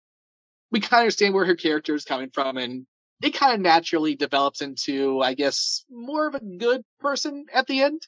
we 0.72 0.80
kind 0.80 0.99
of 0.99 1.03
understand 1.03 1.34
where 1.34 1.45
her 1.45 1.55
character 1.55 1.95
is 1.95 2.03
coming 2.03 2.30
from, 2.34 2.57
and 2.57 2.86
it 3.22 3.34
kind 3.34 3.53
of 3.53 3.61
naturally 3.61 4.15
develops 4.15 4.61
into, 4.61 5.22
I 5.22 5.34
guess, 5.34 5.86
more 5.89 6.28
of 6.28 6.36
a 6.36 6.39
good 6.39 6.84
person 6.99 7.45
at 7.53 7.68
the 7.68 7.82
end. 7.82 8.01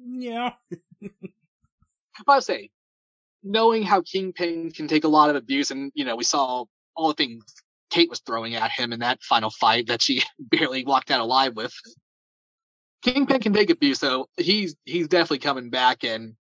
Mm, 0.00 0.22
yeah. 0.22 0.52
How 2.12 2.24
I'll 2.26 2.42
say, 2.42 2.70
knowing 3.44 3.84
how 3.84 4.02
Kingpin 4.02 4.72
can 4.72 4.88
take 4.88 5.04
a 5.04 5.08
lot 5.08 5.30
of 5.30 5.36
abuse, 5.36 5.70
and 5.70 5.92
you 5.94 6.04
know, 6.04 6.16
we 6.16 6.24
saw 6.24 6.64
all 6.96 7.08
the 7.08 7.14
things 7.14 7.44
Kate 7.90 8.10
was 8.10 8.20
throwing 8.20 8.54
at 8.54 8.70
him 8.70 8.92
in 8.92 9.00
that 9.00 9.22
final 9.22 9.50
fight 9.50 9.86
that 9.86 10.02
she 10.02 10.22
barely 10.38 10.84
walked 10.84 11.10
out 11.10 11.20
alive 11.20 11.54
with. 11.56 11.72
Kingpin 13.02 13.40
can 13.40 13.52
take 13.52 13.70
abuse, 13.70 14.00
so 14.00 14.28
he's 14.36 14.76
he's 14.84 15.08
definitely 15.08 15.38
coming 15.38 15.70
back. 15.70 16.04
And 16.04 16.34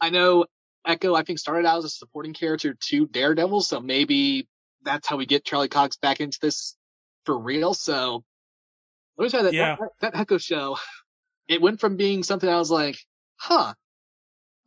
I 0.00 0.10
know 0.10 0.46
Echo, 0.86 1.14
I 1.14 1.22
think, 1.22 1.38
started 1.38 1.66
out 1.66 1.78
as 1.78 1.84
a 1.84 1.88
supporting 1.90 2.34
character 2.34 2.74
to 2.88 3.06
Daredevil, 3.06 3.62
so 3.62 3.80
maybe 3.80 4.48
that's 4.82 5.08
how 5.08 5.16
we 5.16 5.26
get 5.26 5.44
Charlie 5.44 5.68
Cox 5.68 5.96
back 5.96 6.20
into 6.20 6.38
this 6.40 6.76
for 7.24 7.38
real. 7.38 7.74
So 7.74 8.24
let 9.16 9.24
me 9.24 9.30
tell 9.30 9.40
you 9.40 9.44
that, 9.44 9.54
yeah. 9.54 9.76
that, 9.76 9.90
that 10.00 10.20
Echo 10.20 10.38
show, 10.38 10.76
it 11.48 11.62
went 11.62 11.80
from 11.80 11.96
being 11.96 12.22
something 12.22 12.48
I 12.48 12.58
was 12.58 12.70
like, 12.70 12.98
huh, 13.36 13.72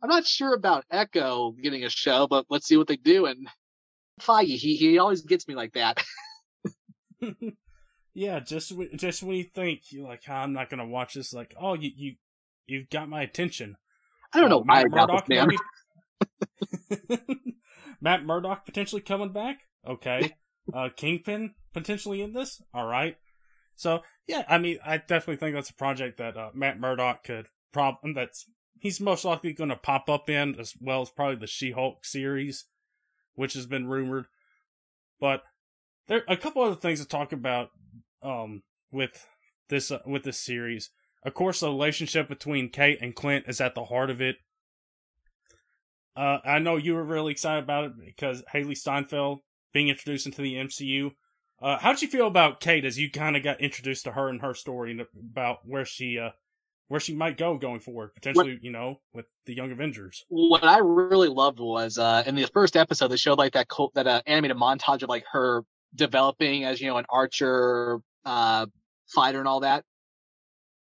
I'm 0.02 0.08
not 0.08 0.26
sure 0.26 0.54
about 0.54 0.84
Echo 0.90 1.52
getting 1.52 1.84
a 1.84 1.90
show, 1.90 2.26
but 2.26 2.46
let's 2.48 2.66
see 2.66 2.76
what 2.76 2.86
they 2.86 2.96
do. 2.96 3.26
And 3.26 3.48
Feige, 4.20 4.56
he 4.56 4.76
he 4.76 4.98
always 4.98 5.22
gets 5.22 5.46
me 5.46 5.54
like 5.54 5.74
that. 5.74 6.02
yeah, 8.14 8.40
just 8.40 8.72
just 8.96 9.22
when 9.22 9.36
you 9.36 9.44
think 9.44 9.90
you're 9.90 10.06
like, 10.06 10.22
oh, 10.28 10.32
I'm 10.32 10.52
not 10.52 10.70
gonna 10.70 10.86
watch 10.86 11.14
this, 11.14 11.32
like, 11.32 11.54
oh, 11.60 11.74
you 11.74 11.90
you 11.94 12.14
you've 12.66 12.90
got 12.90 13.08
my 13.08 13.22
attention. 13.22 13.76
I 14.32 14.40
don't 14.40 14.50
know 14.50 14.62
why 14.62 14.80
I 14.80 14.84
got 14.84 15.26
this 15.28 15.28
man. 15.28 15.48
Matt 18.00 18.24
Murdock 18.24 18.66
potentially 18.66 19.02
coming 19.02 19.32
back. 19.32 19.60
Okay. 19.86 20.34
uh, 20.74 20.88
Kingpin 20.94 21.54
potentially 21.72 22.20
in 22.22 22.32
this. 22.32 22.60
All 22.74 22.86
right. 22.86 23.16
So 23.76 24.00
yeah, 24.26 24.44
I 24.48 24.58
mean, 24.58 24.78
I 24.84 24.98
definitely 24.98 25.36
think 25.36 25.54
that's 25.54 25.70
a 25.70 25.74
project 25.74 26.18
that 26.18 26.36
uh, 26.36 26.50
Matt 26.54 26.78
Murdock 26.78 27.24
could 27.24 27.46
problem 27.72 28.14
that's 28.14 28.46
he's 28.80 29.00
most 29.00 29.24
likely 29.24 29.52
going 29.52 29.70
to 29.70 29.76
pop 29.76 30.08
up 30.08 30.28
in 30.30 30.58
as 30.58 30.74
well 30.80 31.02
as 31.02 31.10
probably 31.10 31.36
the 31.36 31.46
She-Hulk 31.46 32.04
series, 32.04 32.64
which 33.34 33.54
has 33.54 33.66
been 33.66 33.88
rumored. 33.88 34.26
But 35.20 35.42
there 36.06 36.18
are 36.18 36.34
a 36.34 36.36
couple 36.36 36.62
other 36.62 36.76
things 36.76 37.00
to 37.00 37.06
talk 37.06 37.32
about 37.32 37.70
um, 38.22 38.62
with 38.90 39.26
this 39.68 39.90
uh, 39.90 40.00
with 40.06 40.24
this 40.24 40.38
series. 40.38 40.90
Of 41.24 41.34
course, 41.34 41.60
the 41.60 41.68
relationship 41.68 42.28
between 42.28 42.70
Kate 42.70 42.98
and 43.00 43.14
Clint 43.14 43.46
is 43.48 43.60
at 43.60 43.74
the 43.74 43.84
heart 43.84 44.10
of 44.10 44.20
it. 44.20 44.36
Uh, 46.16 46.38
I 46.44 46.58
know 46.58 46.76
you 46.76 46.94
were 46.94 47.04
really 47.04 47.32
excited 47.32 47.64
about 47.64 47.84
it 47.84 47.92
because 48.04 48.42
Hailee 48.52 48.76
Steinfeld 48.76 49.40
being 49.72 49.88
introduced 49.88 50.26
into 50.26 50.42
the 50.42 50.54
MCU. 50.54 51.12
Uh, 51.60 51.78
how 51.78 51.92
did 51.92 52.02
you 52.02 52.08
feel 52.08 52.26
about 52.26 52.60
Kate 52.60 52.84
as 52.84 52.98
you 52.98 53.10
kind 53.10 53.36
of 53.36 53.42
got 53.42 53.60
introduced 53.60 54.04
to 54.04 54.12
her 54.12 54.28
and 54.28 54.40
her 54.40 54.54
story 54.54 54.92
and 54.92 55.02
about 55.30 55.58
where 55.64 55.84
she 55.84 56.18
uh, 56.18 56.30
where 56.88 57.00
she 57.00 57.14
might 57.14 57.36
go 57.36 57.56
going 57.58 57.80
forward, 57.80 58.14
potentially, 58.14 58.54
what, 58.54 58.64
you 58.64 58.72
know, 58.72 59.00
with 59.12 59.26
the 59.46 59.54
Young 59.54 59.70
Avengers. 59.70 60.24
What 60.28 60.64
I 60.64 60.78
really 60.78 61.28
loved 61.28 61.60
was 61.60 61.98
uh, 61.98 62.22
in 62.26 62.34
the 62.34 62.46
first 62.46 62.76
episode, 62.76 63.08
they 63.08 63.16
showed 63.16 63.38
like 63.38 63.52
that 63.52 63.68
that 63.94 64.06
uh, 64.06 64.22
animated 64.26 64.56
montage 64.56 65.02
of 65.02 65.08
like 65.08 65.24
her 65.32 65.62
developing 65.94 66.64
as 66.64 66.80
you 66.80 66.88
know 66.88 66.96
an 66.96 67.06
archer, 67.10 68.00
uh, 68.24 68.66
fighter, 69.06 69.38
and 69.38 69.48
all 69.48 69.60
that. 69.60 69.84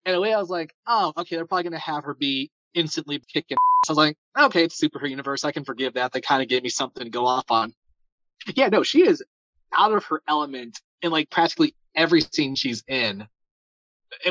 And 0.06 0.16
the 0.16 0.22
way 0.22 0.34
I 0.34 0.40
was 0.40 0.50
like, 0.50 0.74
oh, 0.88 1.14
okay, 1.18 1.36
they're 1.36 1.46
probably 1.46 1.64
gonna 1.64 1.80
have 1.80 2.04
her 2.04 2.14
be 2.14 2.52
instantly 2.74 3.22
kicking. 3.32 3.58
So 3.86 3.92
I 3.92 3.92
was 3.92 3.98
like, 3.98 4.18
okay, 4.38 4.64
it's 4.64 4.82
superhero 4.82 5.10
universe. 5.10 5.44
I 5.44 5.52
can 5.52 5.64
forgive 5.64 5.94
that. 5.94 6.12
They 6.12 6.22
kind 6.22 6.42
of 6.42 6.48
gave 6.48 6.64
me 6.64 6.70
something 6.70 7.04
to 7.04 7.10
go 7.10 7.26
off 7.26 7.50
on. 7.50 7.74
Yeah, 8.56 8.68
no, 8.68 8.84
she 8.84 9.08
is 9.08 9.24
out 9.78 9.94
of 9.94 10.06
her 10.06 10.22
element 10.28 10.80
in 11.02 11.12
like 11.12 11.30
practically 11.30 11.76
every 11.96 12.22
scene 12.22 12.56
she's 12.56 12.84
in, 12.88 13.28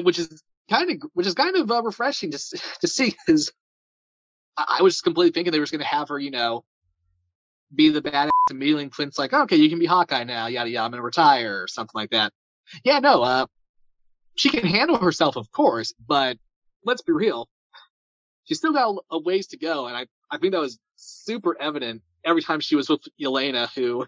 which 0.03 0.18
is 0.18 0.42
kind 0.70 0.90
of, 0.90 1.11
which 1.14 1.26
is 1.26 1.34
kind 1.34 1.57
of 1.57 1.70
uh, 1.70 1.82
refreshing 1.82 2.30
to 2.30 2.38
to 2.80 2.88
see 2.88 3.14
because 3.26 3.53
I, 4.57 4.78
I 4.78 4.82
was 4.82 5.00
completely 5.00 5.32
thinking 5.32 5.53
they 5.53 5.61
were 5.61 5.66
going 5.66 5.80
to 5.80 5.86
have 5.86 6.09
her, 6.09 6.18
you 6.18 6.30
know, 6.30 6.64
be 7.74 7.88
the 7.90 8.03
badass 8.03 8.30
immediately. 8.50 8.84
And 8.84 8.92
Clint's 8.92 9.18
like, 9.18 9.32
okay, 9.32 9.57
you 9.57 9.68
can 9.68 9.78
be 9.78 9.86
Hawkeye 9.86 10.24
now, 10.24 10.46
yada 10.46 10.68
yada. 10.68 10.84
I'm 10.84 10.90
going 10.90 10.98
to 10.98 11.05
retire 11.05 11.62
or 11.62 11.68
something 11.68 11.94
like 11.94 12.11
that. 12.11 12.32
Yeah, 12.84 12.98
no, 12.98 13.22
uh, 13.22 13.46
she 14.34 14.50
can 14.50 14.66
handle 14.66 14.98
herself, 14.98 15.36
of 15.36 15.50
course, 15.50 15.92
but 16.06 16.38
let's 16.84 17.02
be 17.02 17.12
real, 17.12 17.48
she's 18.44 18.58
still 18.58 18.72
got 18.72 18.90
a, 18.90 19.16
a 19.16 19.20
ways 19.20 19.48
to 19.48 19.58
go, 19.58 19.86
and 19.86 19.96
I 19.96 20.06
I 20.30 20.38
think 20.38 20.52
that 20.52 20.60
was 20.60 20.78
super 20.96 21.60
evident 21.60 22.02
every 22.24 22.42
time 22.42 22.60
she 22.60 22.76
was 22.76 22.88
with 22.88 23.02
Yelena, 23.20 23.68
who, 23.74 24.06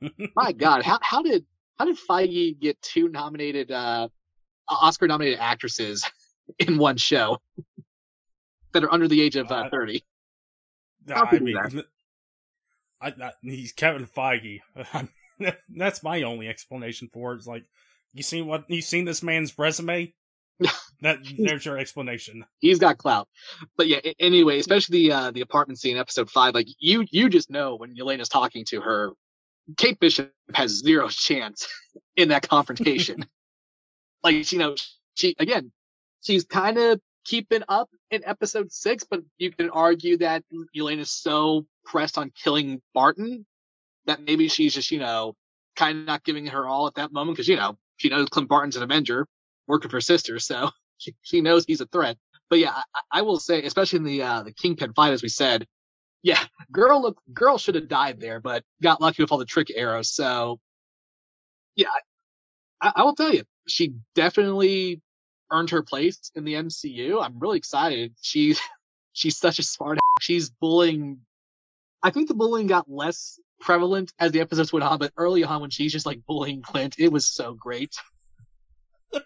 my 0.36 0.52
God, 0.52 0.82
how 0.82 0.98
how 1.02 1.22
did 1.22 1.44
how 1.78 1.84
did 1.84 1.96
Feige 1.96 2.58
get 2.58 2.80
two 2.82 3.08
nominated 3.08 3.70
uh, 3.70 4.08
Oscar 4.68 5.06
nominated 5.06 5.38
actresses 5.38 6.08
in 6.58 6.78
one 6.78 6.96
show 6.96 7.38
that 8.72 8.84
are 8.84 8.92
under 8.92 9.08
the 9.08 9.20
age 9.20 9.36
of 9.36 9.50
uh, 9.50 9.68
30. 9.70 10.02
How 11.08 11.24
I 11.24 11.38
mean, 11.38 11.56
I, 13.00 13.08
I, 13.08 13.32
he's 13.42 13.72
Kevin 13.72 14.06
Feige. 14.06 14.60
that's 15.68 16.02
my 16.02 16.22
only 16.22 16.48
explanation 16.48 17.08
for 17.12 17.32
it. 17.32 17.36
It's 17.36 17.46
like, 17.46 17.64
you 18.14 18.22
seen 18.22 18.46
what 18.46 18.64
you 18.68 18.82
seen 18.82 19.04
this 19.04 19.22
man's 19.22 19.56
resume? 19.58 20.12
that 21.00 21.18
there's 21.38 21.64
your 21.64 21.78
explanation. 21.78 22.44
He's 22.60 22.78
got 22.78 22.98
clout, 22.98 23.28
but 23.76 23.88
yeah. 23.88 23.98
Anyway, 24.20 24.58
especially 24.58 25.08
the 25.08 25.12
uh, 25.12 25.30
the 25.30 25.40
apartment 25.40 25.80
scene, 25.80 25.96
episode 25.96 26.30
five. 26.30 26.54
Like 26.54 26.68
you, 26.78 27.04
you 27.10 27.28
just 27.28 27.50
know 27.50 27.76
when 27.76 27.96
Yelena's 27.96 28.28
talking 28.28 28.64
to 28.66 28.80
her, 28.80 29.12
Kate 29.76 29.98
Bishop 29.98 30.32
has 30.54 30.70
zero 30.70 31.08
chance 31.08 31.68
in 32.16 32.28
that 32.28 32.48
confrontation. 32.48 33.26
Like, 34.22 34.52
you 34.52 34.58
know, 34.58 34.76
she, 35.14 35.34
again, 35.38 35.72
she's 36.22 36.44
kind 36.44 36.78
of 36.78 37.00
keeping 37.24 37.62
up 37.68 37.88
in 38.10 38.22
episode 38.24 38.72
six, 38.72 39.04
but 39.04 39.20
you 39.38 39.50
can 39.50 39.70
argue 39.70 40.18
that 40.18 40.44
Elaine 40.74 41.00
is 41.00 41.10
so 41.10 41.66
pressed 41.84 42.18
on 42.18 42.32
killing 42.42 42.80
Barton 42.94 43.46
that 44.06 44.22
maybe 44.22 44.48
she's 44.48 44.74
just, 44.74 44.90
you 44.90 44.98
know, 44.98 45.34
kind 45.76 45.98
of 45.98 46.06
not 46.06 46.24
giving 46.24 46.46
her 46.46 46.66
all 46.66 46.86
at 46.86 46.94
that 46.94 47.12
moment 47.12 47.36
because, 47.36 47.48
you 47.48 47.56
know, 47.56 47.76
she 47.96 48.08
knows 48.08 48.28
Clint 48.28 48.48
Barton's 48.48 48.76
an 48.76 48.82
Avenger 48.82 49.26
working 49.66 49.90
for 49.90 49.96
her 49.98 50.00
sister, 50.00 50.38
so 50.38 50.70
she, 50.98 51.14
she 51.22 51.40
knows 51.40 51.64
he's 51.64 51.80
a 51.80 51.86
threat. 51.86 52.16
But 52.50 52.58
yeah, 52.58 52.72
I, 52.72 53.20
I 53.20 53.22
will 53.22 53.38
say, 53.38 53.62
especially 53.62 53.98
in 53.98 54.04
the 54.04 54.22
uh, 54.22 54.42
the 54.42 54.52
Kingpin 54.52 54.92
fight, 54.92 55.12
as 55.12 55.22
we 55.22 55.28
said, 55.28 55.66
yeah, 56.22 56.42
girl 56.70 57.00
look, 57.02 57.18
girl 57.32 57.58
should 57.58 57.74
have 57.74 57.88
died 57.88 58.20
there, 58.20 58.40
but 58.40 58.64
got 58.82 59.00
lucky 59.00 59.22
with 59.22 59.32
all 59.32 59.38
the 59.38 59.44
trick 59.44 59.72
arrows. 59.74 60.12
So 60.12 60.60
yeah, 61.76 61.88
I, 62.80 62.92
I 62.96 63.02
will 63.04 63.14
tell 63.14 63.32
you, 63.32 63.44
she 63.66 63.94
definitely 64.14 65.00
earned 65.50 65.70
her 65.70 65.82
place 65.82 66.30
in 66.34 66.44
the 66.44 66.54
MCU. 66.54 67.22
I'm 67.22 67.38
really 67.38 67.58
excited. 67.58 68.14
She's 68.20 68.60
she's 69.12 69.36
such 69.36 69.58
a 69.58 69.62
smart. 69.62 69.98
She's 70.20 70.50
bullying. 70.50 71.20
I 72.02 72.10
think 72.10 72.28
the 72.28 72.34
bullying 72.34 72.66
got 72.66 72.90
less 72.90 73.38
prevalent 73.60 74.12
as 74.18 74.32
the 74.32 74.40
episodes 74.40 74.72
went 74.72 74.84
on, 74.84 74.98
but 74.98 75.12
early 75.16 75.44
on 75.44 75.60
when 75.60 75.70
she's 75.70 75.92
just 75.92 76.06
like 76.06 76.20
bullying 76.26 76.62
Clint, 76.62 76.96
it 76.98 77.12
was 77.12 77.26
so 77.26 77.54
great. 77.54 77.94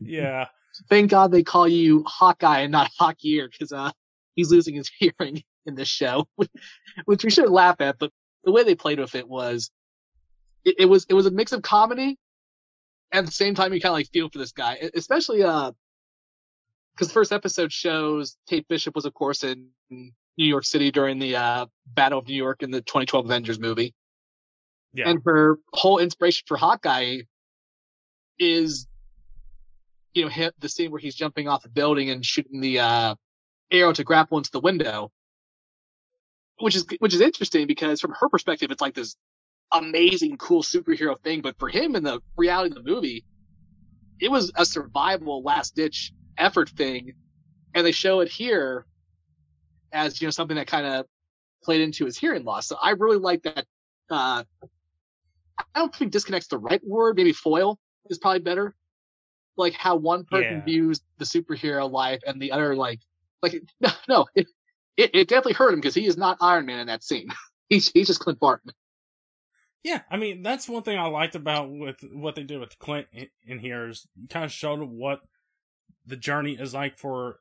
yeah. 0.00 0.48
Thank 0.88 1.10
God 1.10 1.30
they 1.30 1.44
call 1.44 1.68
you 1.68 2.02
Hawkeye 2.06 2.60
and 2.60 2.72
not 2.72 2.90
Hawkeyear 2.98 3.48
because 3.48 3.72
uh, 3.72 3.92
he's 4.34 4.50
losing 4.50 4.74
his 4.74 4.90
hearing 4.98 5.42
in 5.66 5.74
this 5.76 5.88
show, 5.88 6.26
which 7.04 7.24
we 7.24 7.30
should 7.30 7.48
laugh 7.48 7.80
at. 7.80 7.98
But 7.98 8.10
the 8.42 8.52
way 8.52 8.64
they 8.64 8.74
played 8.74 8.98
with 8.98 9.14
it 9.14 9.28
was, 9.28 9.70
it, 10.64 10.76
it 10.80 10.86
was 10.86 11.06
it 11.08 11.14
was 11.14 11.26
a 11.26 11.30
mix 11.30 11.52
of 11.52 11.62
comedy 11.62 12.18
at 13.14 13.24
the 13.24 13.32
same 13.32 13.54
time, 13.54 13.72
you 13.72 13.80
kind 13.80 13.92
of 13.92 13.98
like 13.98 14.10
feel 14.10 14.28
for 14.28 14.38
this 14.38 14.52
guy, 14.52 14.90
especially 14.94 15.42
uh, 15.42 15.70
because 16.94 17.08
the 17.08 17.14
first 17.14 17.32
episode 17.32 17.72
shows 17.72 18.36
Kate 18.48 18.66
Bishop 18.68 18.94
was, 18.94 19.04
of 19.04 19.14
course, 19.14 19.44
in 19.44 19.68
New 20.36 20.46
York 20.46 20.64
City 20.64 20.90
during 20.90 21.18
the 21.18 21.36
uh, 21.36 21.66
Battle 21.86 22.18
of 22.18 22.28
New 22.28 22.34
York 22.34 22.62
in 22.62 22.70
the 22.70 22.80
2012 22.80 23.26
Avengers 23.26 23.58
movie. 23.58 23.94
Yeah. 24.92 25.08
And 25.08 25.20
her 25.24 25.58
whole 25.72 25.98
inspiration 25.98 26.44
for 26.46 26.56
Hawkeye 26.56 27.22
is, 28.38 28.86
you 30.12 30.24
know, 30.28 30.50
the 30.58 30.68
scene 30.68 30.90
where 30.90 31.00
he's 31.00 31.14
jumping 31.14 31.48
off 31.48 31.64
a 31.64 31.68
building 31.68 32.10
and 32.10 32.24
shooting 32.24 32.60
the 32.60 32.80
uh, 32.80 33.14
arrow 33.70 33.92
to 33.92 34.04
grapple 34.04 34.38
into 34.38 34.50
the 34.50 34.60
window, 34.60 35.10
which 36.58 36.76
is 36.76 36.86
which 37.00 37.14
is 37.14 37.20
interesting 37.20 37.66
because 37.66 38.00
from 38.00 38.14
her 38.20 38.28
perspective, 38.28 38.70
it's 38.70 38.80
like 38.80 38.94
this 38.94 39.16
amazing, 39.72 40.36
cool 40.36 40.62
superhero 40.62 41.20
thing. 41.20 41.40
But 41.40 41.58
for 41.58 41.68
him 41.68 41.96
in 41.96 42.04
the 42.04 42.20
reality 42.36 42.76
of 42.76 42.84
the 42.84 42.90
movie, 42.90 43.24
it 44.20 44.30
was 44.30 44.52
a 44.54 44.64
survival 44.64 45.42
last 45.42 45.74
ditch 45.74 46.12
effort 46.38 46.70
thing. 46.70 47.14
And 47.74 47.84
they 47.84 47.92
show 47.92 48.20
it 48.20 48.28
here 48.28 48.86
as, 49.94 50.20
you 50.20 50.26
know, 50.26 50.30
something 50.30 50.56
that 50.56 50.66
kind 50.66 50.86
of 50.86 51.06
played 51.62 51.80
into 51.80 52.04
his 52.04 52.18
hearing 52.18 52.44
loss. 52.44 52.66
So 52.66 52.76
I 52.80 52.90
really 52.90 53.18
like 53.18 53.42
that. 53.42 53.66
Uh, 54.10 54.44
I 55.58 55.64
don't 55.78 55.94
think 55.94 56.12
disconnects 56.12 56.48
the 56.48 56.58
right 56.58 56.80
word. 56.84 57.16
Maybe 57.16 57.32
foil 57.32 57.78
is 58.10 58.18
probably 58.18 58.40
better. 58.40 58.74
Like 59.56 59.72
how 59.72 59.96
one 59.96 60.24
person 60.24 60.58
yeah. 60.58 60.64
views 60.64 61.00
the 61.18 61.24
superhero 61.24 61.90
life 61.90 62.20
and 62.26 62.40
the 62.40 62.52
other, 62.52 62.74
like, 62.74 63.00
like, 63.42 63.62
no, 63.80 63.90
no 64.08 64.26
it, 64.34 64.48
it, 64.96 65.10
it 65.14 65.28
definitely 65.28 65.54
hurt 65.54 65.72
him 65.72 65.80
because 65.80 65.94
he 65.94 66.06
is 66.06 66.16
not 66.16 66.38
Iron 66.40 66.66
Man 66.66 66.80
in 66.80 66.86
that 66.88 67.02
scene. 67.02 67.28
he's, 67.68 67.90
he's 67.90 68.08
just 68.08 68.20
Clint 68.20 68.40
Barton. 68.40 68.72
Yeah, 69.84 70.00
I 70.10 70.16
mean 70.16 70.42
that's 70.42 70.66
one 70.66 70.82
thing 70.82 70.98
I 70.98 71.06
liked 71.08 71.34
about 71.34 71.70
with 71.70 71.96
what 72.10 72.34
they 72.34 72.42
did 72.42 72.58
with 72.58 72.78
Clint 72.78 73.06
in 73.46 73.58
here 73.58 73.88
is 73.88 74.06
kind 74.30 74.44
of 74.46 74.50
showed 74.50 74.80
what 74.80 75.20
the 76.06 76.16
journey 76.16 76.54
is 76.58 76.72
like 76.72 76.98
for 76.98 77.40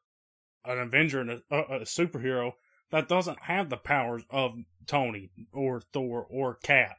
an 0.66 0.80
Avenger 0.80 1.22
and 1.22 1.30
a, 1.32 1.58
a, 1.58 1.80
superhero 1.82 2.54
that 2.92 3.10
doesn't 3.10 3.44
have 3.44 3.70
the 3.70 3.78
powers 3.78 4.24
of 4.30 4.56
Tony 4.86 5.32
or 5.52 5.82
Thor 5.82 6.26
or 6.30 6.56
Cap. 6.56 6.98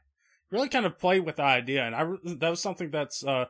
Really, 0.51 0.69
kind 0.69 0.85
of 0.85 0.99
play 0.99 1.19
with 1.19 1.37
the 1.37 1.43
idea, 1.43 1.83
and 1.83 1.95
I 1.95 2.05
that 2.35 2.49
was 2.49 2.61
something 2.61 2.91
that's 2.91 3.23
uh 3.23 3.45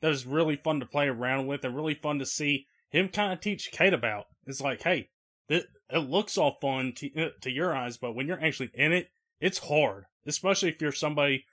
that 0.00 0.08
was 0.08 0.26
really 0.26 0.56
fun 0.56 0.80
to 0.80 0.86
play 0.86 1.08
around 1.08 1.46
with, 1.46 1.64
and 1.64 1.74
really 1.74 1.94
fun 1.94 2.18
to 2.20 2.26
see 2.26 2.66
him 2.90 3.08
kind 3.08 3.32
of 3.32 3.40
teach 3.40 3.70
Kate 3.72 3.92
about. 3.92 4.26
It's 4.46 4.60
like, 4.60 4.82
hey, 4.82 5.10
it, 5.48 5.66
it 5.90 5.98
looks 5.98 6.38
all 6.38 6.56
fun 6.60 6.92
to, 6.96 7.26
uh, 7.26 7.28
to 7.42 7.50
your 7.50 7.74
eyes, 7.74 7.98
but 7.98 8.14
when 8.14 8.26
you're 8.26 8.42
actually 8.42 8.70
in 8.74 8.92
it, 8.92 9.08
it's 9.40 9.58
hard 9.58 10.06
especially 10.28 10.68
if 10.68 10.80
you're 10.80 10.92
somebody 10.92 11.44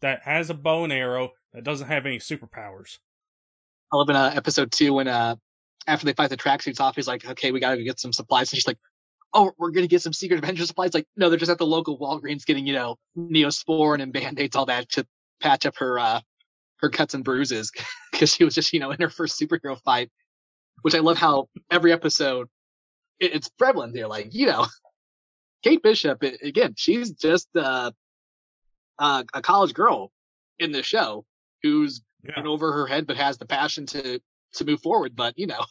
that 0.00 0.22
has 0.22 0.50
a 0.50 0.54
bow 0.54 0.84
and 0.84 0.92
arrow 0.92 1.30
that 1.52 1.64
doesn't 1.64 1.88
have 1.88 2.06
any 2.06 2.18
superpowers. 2.18 2.98
I 3.92 3.96
love 3.96 4.08
in 4.08 4.16
uh, 4.16 4.32
episode 4.34 4.70
two 4.70 4.92
when 4.92 5.08
uh 5.08 5.34
after 5.86 6.06
they 6.06 6.12
fight 6.12 6.30
the 6.30 6.36
tracksuits 6.36 6.80
off, 6.80 6.96
he's 6.96 7.08
like, 7.08 7.24
"Okay, 7.24 7.52
we 7.52 7.60
gotta 7.60 7.82
get 7.82 7.98
some 8.00 8.12
supplies." 8.12 8.50
And 8.52 8.56
she's 8.58 8.66
like, 8.66 8.78
"Oh, 9.34 9.52
we're 9.58 9.70
gonna 9.70 9.86
get 9.86 10.02
some 10.02 10.12
secret 10.12 10.38
Avenger 10.38 10.66
supplies." 10.66 10.94
Like, 10.94 11.06
no, 11.16 11.28
they're 11.28 11.38
just 11.38 11.50
at 11.50 11.58
the 11.58 11.66
local 11.66 11.98
Walgreens 11.98 12.44
getting 12.44 12.66
you 12.66 12.74
know 12.74 12.96
Neosporin 13.16 14.02
and 14.02 14.12
band 14.12 14.38
aids, 14.40 14.56
all 14.56 14.66
that 14.66 14.88
to 14.90 15.06
patch 15.40 15.64
up 15.66 15.76
her 15.78 15.98
uh 15.98 16.20
her 16.80 16.88
cuts 16.90 17.14
and 17.14 17.24
bruises 17.24 17.70
because 18.12 18.34
she 18.34 18.44
was 18.44 18.54
just 18.54 18.72
you 18.72 18.80
know 18.80 18.90
in 18.90 19.00
her 19.00 19.10
first 19.10 19.40
superhero 19.40 19.80
fight. 19.82 20.10
Which 20.82 20.94
I 20.94 21.00
love 21.00 21.18
how 21.18 21.48
every 21.70 21.92
episode 21.92 22.48
it, 23.18 23.34
it's 23.34 23.48
prevalent. 23.50 23.92
They're 23.94 24.08
like, 24.08 24.32
you 24.34 24.46
know, 24.46 24.66
Kate 25.62 25.82
Bishop 25.82 26.22
again. 26.22 26.74
She's 26.76 27.10
just 27.12 27.48
uh 27.56 27.90
uh, 28.98 29.24
a 29.32 29.40
college 29.40 29.72
girl 29.72 30.12
in 30.58 30.72
the 30.72 30.82
show 30.82 31.24
who's 31.62 32.02
Yeah. 32.22 32.40
in 32.40 32.46
over 32.46 32.70
her 32.72 32.86
head 32.86 33.06
but 33.06 33.16
has 33.16 33.38
the 33.38 33.46
passion 33.46 33.86
to 33.86 34.20
to 34.54 34.64
move 34.64 34.80
forward. 34.80 35.16
But 35.16 35.38
you 35.38 35.46
know, 35.46 35.64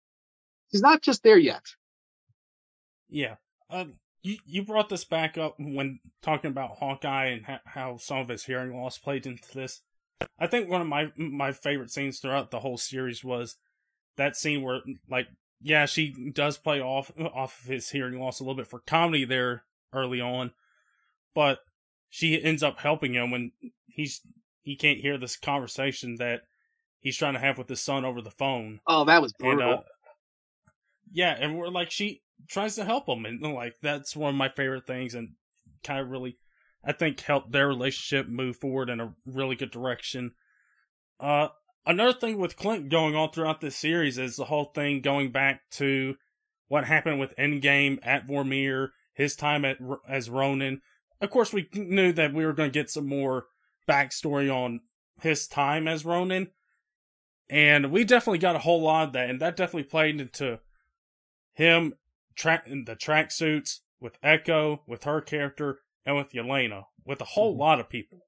he's 0.70 0.82
not 0.82 1.02
just 1.02 1.22
there 1.22 1.38
yet. 1.38 1.62
Yeah. 3.08 3.36
Uh, 3.70 3.84
you, 4.22 4.36
you 4.46 4.64
brought 4.64 4.88
this 4.88 5.04
back 5.04 5.36
up 5.36 5.56
when 5.58 5.98
talking 6.22 6.50
about 6.50 6.76
Hawkeye 6.78 7.26
and 7.26 7.44
ha- 7.44 7.60
how 7.64 7.96
some 7.96 8.18
of 8.18 8.28
his 8.28 8.44
hearing 8.44 8.76
loss 8.76 8.98
played 8.98 9.26
into 9.26 9.52
this. 9.52 9.82
I 10.38 10.46
think 10.46 10.68
one 10.68 10.80
of 10.80 10.86
my 10.86 11.10
my 11.16 11.52
favorite 11.52 11.90
scenes 11.90 12.20
throughout 12.20 12.50
the 12.50 12.60
whole 12.60 12.78
series 12.78 13.24
was 13.24 13.56
that 14.16 14.36
scene 14.36 14.62
where, 14.62 14.80
like, 15.10 15.26
yeah, 15.60 15.86
she 15.86 16.32
does 16.32 16.58
play 16.58 16.80
off 16.80 17.10
off 17.18 17.60
of 17.62 17.66
his 17.66 17.90
hearing 17.90 18.20
loss 18.20 18.38
a 18.38 18.44
little 18.44 18.56
bit 18.56 18.68
for 18.68 18.80
comedy 18.80 19.24
there 19.24 19.64
early 19.92 20.20
on, 20.20 20.52
but 21.34 21.58
she 22.08 22.40
ends 22.42 22.62
up 22.62 22.78
helping 22.78 23.14
him 23.14 23.30
when 23.30 23.52
he's 23.86 24.20
he 24.62 24.76
can't 24.76 25.00
hear 25.00 25.18
this 25.18 25.36
conversation 25.36 26.16
that 26.16 26.42
he's 27.02 27.16
trying 27.16 27.34
to 27.34 27.40
have 27.40 27.58
with 27.58 27.68
his 27.68 27.80
son 27.82 28.04
over 28.06 28.22
the 28.22 28.30
phone. 28.30 28.80
Oh, 28.86 29.04
that 29.04 29.20
was 29.20 29.34
And 29.40 29.58
brutal. 29.58 29.72
uh, 29.74 29.82
yeah, 31.12 31.36
and 31.38 31.58
we're 31.58 31.68
like 31.68 31.90
she 31.90 32.22
tries 32.48 32.76
to 32.76 32.84
help 32.84 33.08
him, 33.08 33.26
and 33.26 33.42
like 33.42 33.74
that's 33.82 34.16
one 34.16 34.30
of 34.30 34.36
my 34.36 34.48
favorite 34.48 34.86
things, 34.86 35.14
and 35.14 35.34
kind 35.84 36.00
of 36.00 36.08
really, 36.08 36.38
I 36.84 36.92
think, 36.92 37.20
helped 37.20 37.52
their 37.52 37.68
relationship 37.68 38.28
move 38.28 38.56
forward 38.56 38.88
in 38.88 39.00
a 39.00 39.14
really 39.26 39.56
good 39.56 39.70
direction. 39.70 40.32
Uh, 41.20 41.48
another 41.86 42.18
thing 42.18 42.38
with 42.38 42.56
Clint 42.56 42.88
going 42.88 43.14
on 43.14 43.30
throughout 43.30 43.60
this 43.60 43.76
series 43.76 44.16
is 44.18 44.36
the 44.36 44.46
whole 44.46 44.66
thing 44.74 45.00
going 45.02 45.30
back 45.32 45.62
to 45.72 46.16
what 46.68 46.84
happened 46.84 47.20
with 47.20 47.36
Endgame 47.36 47.98
at 48.02 48.26
Vormir, 48.26 48.88
his 49.12 49.36
time 49.36 49.64
at 49.64 49.76
as 50.08 50.30
Ronin. 50.30 50.80
Of 51.20 51.30
course, 51.30 51.52
we 51.52 51.68
knew 51.74 52.12
that 52.12 52.32
we 52.32 52.46
were 52.46 52.54
going 52.54 52.70
to 52.70 52.78
get 52.78 52.90
some 52.90 53.06
more 53.06 53.46
backstory 53.88 54.52
on 54.52 54.80
his 55.20 55.46
time 55.46 55.86
as 55.86 56.04
Ronin, 56.04 56.48
and 57.48 57.90
we 57.90 58.04
definitely 58.04 58.38
got 58.38 58.56
a 58.56 58.60
whole 58.60 58.82
lot 58.82 59.08
of 59.08 59.12
that, 59.14 59.30
and 59.30 59.40
that 59.40 59.56
definitely 59.56 59.84
played 59.84 60.20
into 60.20 60.60
him 61.54 61.94
track 62.34 62.66
in 62.66 62.84
the 62.84 62.96
tracksuits 62.96 63.80
with 64.00 64.18
Echo, 64.22 64.82
with 64.86 65.04
her 65.04 65.20
character, 65.20 65.80
and 66.04 66.16
with 66.16 66.32
Yelena, 66.32 66.84
with 67.04 67.20
a 67.20 67.24
whole 67.24 67.54
Mhm. 67.54 67.58
lot 67.58 67.80
of 67.80 67.88
people. 67.88 68.26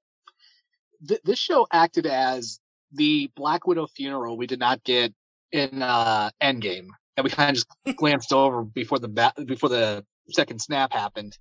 Th- 1.07 1.21
this 1.25 1.39
show 1.39 1.67
acted 1.73 2.07
as 2.07 2.61
the 2.93 3.31
Black 3.35 3.67
Widow 3.67 3.87
funeral 3.89 4.37
we 4.37 4.47
did 4.47 4.59
not 4.61 4.85
get 4.85 5.13
in 5.53 5.83
uh, 5.83 6.31
Endgame 6.43 6.89
that 7.17 7.25
we 7.25 7.31
kind 7.31 7.51
of 7.51 7.55
just 7.57 7.67
glanced 7.99 8.33
over 8.33 8.63
before 8.63 8.99
the 8.99 9.09
ba- 9.09 9.33
before 9.47 9.69
the 9.69 10.05
second 10.31 10.61
snap 10.61 10.93
happened. 10.93 11.37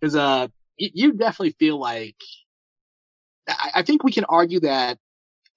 Because 0.00 0.16
uh, 0.16 0.48
y- 0.80 0.90
you 0.92 1.12
definitely 1.12 1.54
feel 1.58 1.78
like 1.78 2.16
I-, 3.48 3.70
I 3.76 3.82
think 3.82 4.02
we 4.02 4.12
can 4.12 4.24
argue 4.24 4.60
that 4.60 4.98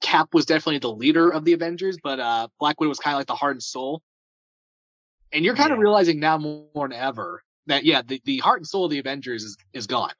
Cap 0.02 0.34
was 0.34 0.46
definitely 0.46 0.80
the 0.80 0.92
leader 0.92 1.30
of 1.30 1.44
the 1.46 1.54
Avengers, 1.54 1.98
but 2.02 2.20
uh, 2.20 2.48
Black 2.60 2.80
Widow 2.80 2.90
was 2.90 3.00
kind 3.00 3.16
of 3.16 3.20
like 3.20 3.28
the 3.28 3.36
heart 3.36 3.54
and 3.54 3.64
soul. 3.64 4.02
And 5.32 5.44
you're 5.44 5.56
kind 5.56 5.72
of 5.72 5.78
Yeah. 5.78 5.84
realizing 5.84 6.20
now 6.20 6.38
more 6.38 6.88
than 6.88 6.94
ever 6.94 7.44
that 7.68 7.84
yeah, 7.84 8.02
the, 8.06 8.22
the 8.26 8.38
heart 8.38 8.60
and 8.60 8.68
soul 8.68 8.86
of 8.86 8.92
the 8.92 9.00
Avengers 9.00 9.44
is 9.44 9.58
is 9.74 9.88
gone. 9.88 10.14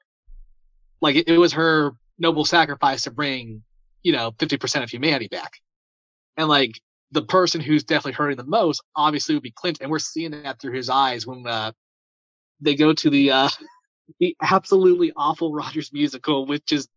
Like 1.00 1.16
it, 1.16 1.28
it 1.28 1.38
was 1.38 1.52
her 1.54 1.92
noble 2.18 2.44
sacrifice 2.44 3.02
to 3.02 3.10
bring, 3.10 3.62
you 4.02 4.12
know, 4.12 4.32
50% 4.32 4.82
of 4.82 4.90
humanity 4.90 5.28
back. 5.28 5.52
And 6.36 6.48
like 6.48 6.80
the 7.12 7.22
person 7.22 7.60
who's 7.60 7.84
definitely 7.84 8.12
hurting 8.12 8.36
the 8.36 8.44
most 8.44 8.82
obviously 8.96 9.34
would 9.34 9.42
be 9.42 9.52
Clint. 9.52 9.78
And 9.80 9.90
we're 9.90 9.98
seeing 9.98 10.32
that 10.32 10.60
through 10.60 10.72
his 10.74 10.90
eyes 10.90 11.26
when, 11.26 11.46
uh, 11.46 11.72
they 12.60 12.74
go 12.74 12.92
to 12.92 13.10
the, 13.10 13.30
uh, 13.30 13.48
the 14.20 14.36
absolutely 14.42 15.12
awful 15.16 15.52
Rogers 15.54 15.92
musical, 15.92 16.46
which 16.46 16.72
is 16.72 16.88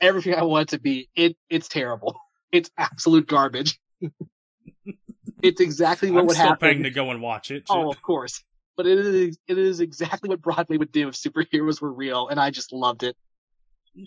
everything 0.00 0.34
I 0.34 0.42
want 0.44 0.68
it 0.68 0.76
to 0.76 0.80
be. 0.80 1.08
It, 1.14 1.36
it's 1.48 1.68
terrible. 1.68 2.18
It's 2.50 2.70
absolute 2.78 3.26
garbage. 3.26 3.78
it's 5.42 5.60
exactly 5.60 6.10
what 6.10 6.20
I'm 6.20 6.26
would 6.28 6.36
still 6.36 6.48
happen. 6.48 6.66
paying 6.66 6.82
to 6.84 6.90
go 6.90 7.10
and 7.10 7.20
watch 7.20 7.50
it. 7.50 7.64
Oh, 7.68 7.90
of 7.90 8.00
course. 8.00 8.42
But 8.74 8.86
it 8.86 8.96
is 8.96 9.38
it 9.46 9.58
is 9.58 9.80
exactly 9.80 10.30
what 10.30 10.40
Broadway 10.40 10.78
would 10.78 10.90
do 10.90 11.08
if 11.08 11.14
superheroes 11.14 11.82
were 11.82 11.92
real, 11.92 12.28
and 12.28 12.40
I 12.40 12.50
just 12.50 12.72
loved 12.72 13.02
it. 13.02 13.18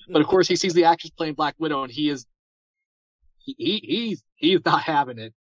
But 0.10 0.24
of 0.24 0.28
course, 0.28 0.48
he 0.48 0.56
sees 0.56 0.74
the 0.74 0.86
actress 0.86 1.12
playing 1.12 1.36
Black 1.36 1.54
Widow, 1.60 1.84
and 1.84 1.92
he 1.92 2.10
is 2.10 2.26
he, 3.38 3.56
he 3.60 3.78
he's 3.84 4.24
he's 4.38 4.66
not 4.66 4.82
having 4.82 5.20
it. 5.20 5.36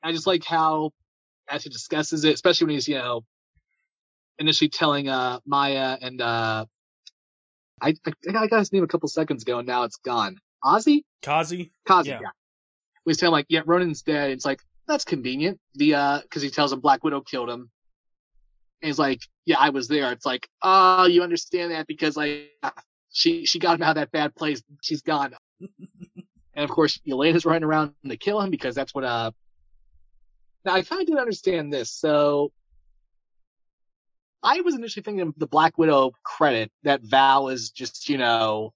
I 0.00 0.12
just 0.12 0.28
like 0.28 0.44
how 0.44 0.92
as 1.48 1.64
he 1.64 1.70
discusses 1.70 2.24
it, 2.24 2.34
especially 2.34 2.66
when 2.66 2.74
he's 2.74 2.86
you 2.86 2.98
know 2.98 3.24
initially 4.38 4.68
telling 4.68 5.08
uh 5.08 5.40
Maya 5.46 5.96
and 6.00 6.20
uh 6.20 6.66
I 7.80 7.94
I, 8.06 8.12
I 8.36 8.46
got 8.46 8.58
his 8.58 8.72
name 8.72 8.84
a 8.84 8.88
couple 8.88 9.08
seconds 9.08 9.42
ago, 9.42 9.58
and 9.58 9.66
now 9.66 9.84
it's 9.84 9.96
gone. 9.96 10.38
Ozzy, 10.64 11.04
Kazi, 11.22 11.72
Kazi, 11.86 12.10
Yeah. 12.10 12.18
yeah. 12.22 12.28
We 13.04 13.14
tell 13.14 13.28
him 13.28 13.32
like, 13.32 13.46
yeah, 13.48 13.62
Ronin's 13.64 14.02
dead. 14.02 14.30
It's 14.30 14.44
like 14.44 14.60
that's 14.86 15.04
convenient. 15.04 15.60
The 15.74 15.94
uh, 15.94 16.20
because 16.22 16.42
he 16.42 16.50
tells 16.50 16.72
him 16.72 16.80
Black 16.80 17.04
Widow 17.04 17.20
killed 17.20 17.48
him. 17.48 17.70
And 18.82 18.88
he's 18.88 18.98
like, 18.98 19.20
yeah, 19.44 19.56
I 19.58 19.70
was 19.70 19.88
there. 19.88 20.12
It's 20.12 20.26
like, 20.26 20.48
oh, 20.62 21.06
you 21.06 21.22
understand 21.22 21.72
that 21.72 21.86
because 21.86 22.16
like 22.16 22.50
she 23.10 23.46
she 23.46 23.58
got 23.58 23.76
him 23.76 23.82
out 23.82 23.90
of 23.90 23.96
that 23.96 24.12
bad 24.12 24.34
place. 24.34 24.62
She's 24.82 25.02
gone. 25.02 25.34
and 25.60 26.64
of 26.64 26.70
course, 26.70 27.00
Elena's 27.08 27.44
running 27.46 27.64
around 27.64 27.94
to 28.06 28.16
kill 28.16 28.40
him 28.40 28.50
because 28.50 28.74
that's 28.74 28.94
what 28.94 29.04
uh. 29.04 29.30
Now 30.64 30.74
I 30.74 30.82
kind 30.82 31.00
of 31.00 31.06
didn't 31.06 31.20
understand 31.20 31.72
this, 31.72 31.90
so. 31.90 32.52
I 34.42 34.60
was 34.60 34.74
initially 34.74 35.02
thinking 35.02 35.26
of 35.26 35.34
the 35.36 35.46
Black 35.46 35.78
Widow 35.78 36.12
credit 36.22 36.70
that 36.84 37.02
Val 37.02 37.48
is 37.48 37.70
just, 37.70 38.08
you 38.08 38.18
know, 38.18 38.72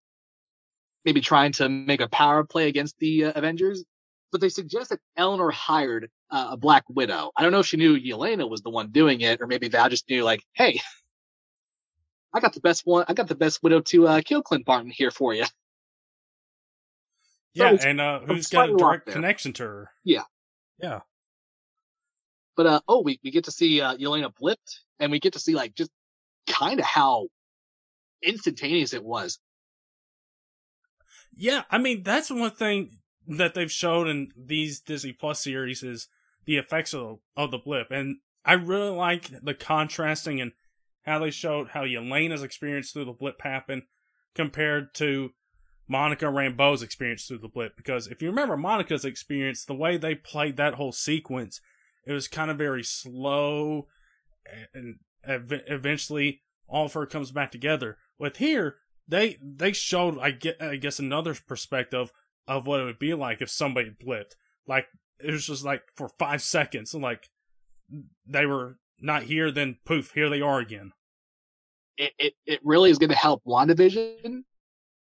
maybe 1.04 1.20
trying 1.20 1.52
to 1.52 1.68
make 1.68 2.00
a 2.00 2.08
power 2.08 2.44
play 2.44 2.68
against 2.68 2.98
the 2.98 3.26
uh, 3.26 3.32
Avengers. 3.36 3.84
But 4.32 4.40
they 4.40 4.48
suggest 4.48 4.90
that 4.90 5.00
Eleanor 5.16 5.50
hired 5.50 6.10
uh, 6.30 6.48
a 6.52 6.56
Black 6.56 6.84
Widow. 6.88 7.30
I 7.36 7.42
don't 7.42 7.52
know 7.52 7.60
if 7.60 7.66
she 7.66 7.76
knew 7.76 7.96
Yelena 7.98 8.48
was 8.48 8.62
the 8.62 8.70
one 8.70 8.90
doing 8.90 9.20
it, 9.20 9.40
or 9.40 9.46
maybe 9.46 9.68
Val 9.68 9.88
just 9.90 10.08
knew, 10.08 10.24
like, 10.24 10.40
hey, 10.54 10.80
I 12.32 12.40
got 12.40 12.54
the 12.54 12.60
best 12.60 12.86
one. 12.86 13.04
I 13.08 13.12
got 13.14 13.28
the 13.28 13.34
best 13.34 13.62
widow 13.62 13.80
to 13.82 14.08
uh, 14.08 14.20
kill 14.24 14.42
Clint 14.42 14.64
Barton 14.64 14.90
here 14.90 15.10
for 15.10 15.34
you. 15.34 15.44
yeah, 17.54 17.66
it's- 17.72 17.84
and 17.84 18.00
uh, 18.00 18.20
who's 18.20 18.48
got 18.48 18.70
a 18.70 18.76
direct 18.76 19.06
connection 19.06 19.52
to 19.54 19.62
her? 19.64 19.90
Yeah. 20.02 20.22
yeah, 20.78 21.00
But 22.56 22.66
uh, 22.66 22.80
oh, 22.88 23.02
we 23.02 23.20
we 23.22 23.30
get 23.30 23.44
to 23.44 23.50
see 23.52 23.82
uh, 23.82 23.96
Yelena 23.98 24.32
blipped, 24.34 24.78
and 25.02 25.10
we 25.10 25.18
get 25.18 25.32
to 25.32 25.40
see 25.40 25.54
like 25.54 25.74
just 25.74 25.90
kind 26.46 26.78
of 26.78 26.86
how 26.86 27.26
instantaneous 28.22 28.94
it 28.94 29.04
was. 29.04 29.38
yeah. 31.34 31.64
I 31.70 31.78
mean, 31.78 32.02
that's 32.04 32.30
one 32.30 32.52
thing 32.52 32.90
that 33.26 33.54
they've 33.54 33.70
showed 33.70 34.08
in 34.08 34.30
these 34.36 34.80
Disney 34.80 35.12
Plus 35.12 35.42
series 35.42 35.82
is 35.82 36.08
the 36.44 36.56
effects 36.56 36.94
of 36.94 37.18
of 37.36 37.50
the 37.50 37.58
blip, 37.58 37.90
and 37.90 38.18
I 38.44 38.54
really 38.54 38.90
like 38.90 39.30
the 39.42 39.54
contrasting 39.54 40.40
and 40.40 40.52
how 41.02 41.18
they 41.18 41.30
showed 41.30 41.70
how 41.70 41.82
Yelena's 41.82 42.42
experience 42.42 42.92
through 42.92 43.06
the 43.06 43.12
blip 43.12 43.42
happened 43.42 43.82
compared 44.34 44.94
to 44.94 45.30
Monica 45.88 46.26
Rambeau's 46.26 46.82
experience 46.82 47.26
through 47.26 47.38
the 47.38 47.48
blip. 47.48 47.76
Because 47.76 48.06
if 48.06 48.22
you 48.22 48.28
remember 48.28 48.56
Monica's 48.56 49.04
experience, 49.04 49.64
the 49.64 49.74
way 49.74 49.96
they 49.96 50.14
played 50.14 50.56
that 50.56 50.74
whole 50.74 50.92
sequence, 50.92 51.60
it 52.06 52.12
was 52.12 52.28
kind 52.28 52.50
of 52.50 52.58
very 52.58 52.84
slow, 52.84 53.88
and 54.74 54.98
ev- 55.24 55.62
eventually 55.66 56.42
all 56.68 56.86
of 56.86 56.92
her 56.94 57.06
comes 57.06 57.30
back 57.30 57.50
together. 57.50 57.98
With 58.18 58.36
here, 58.38 58.76
they 59.06 59.38
they 59.42 59.72
showed 59.72 60.18
I 60.18 60.30
get 60.30 60.60
I 60.60 60.76
guess 60.76 60.98
another 60.98 61.34
perspective 61.46 62.12
of 62.46 62.66
what 62.66 62.80
it 62.80 62.84
would 62.84 62.98
be 62.98 63.14
like 63.14 63.40
if 63.40 63.50
somebody 63.50 63.90
blipped. 63.90 64.34
Like 64.66 64.86
it 65.20 65.30
was 65.30 65.46
just 65.46 65.64
like 65.64 65.82
for 65.96 66.08
five 66.18 66.42
seconds, 66.42 66.94
and 66.94 67.02
like 67.02 67.28
they 68.26 68.46
were 68.46 68.78
not 69.00 69.24
here, 69.24 69.50
then 69.50 69.78
poof, 69.84 70.12
here 70.12 70.30
they 70.30 70.40
are 70.40 70.60
again. 70.60 70.92
It 71.96 72.12
it, 72.18 72.34
it 72.46 72.60
really 72.64 72.90
is 72.90 72.98
going 72.98 73.10
to 73.10 73.16
help 73.16 73.42
WandaVision 73.44 74.42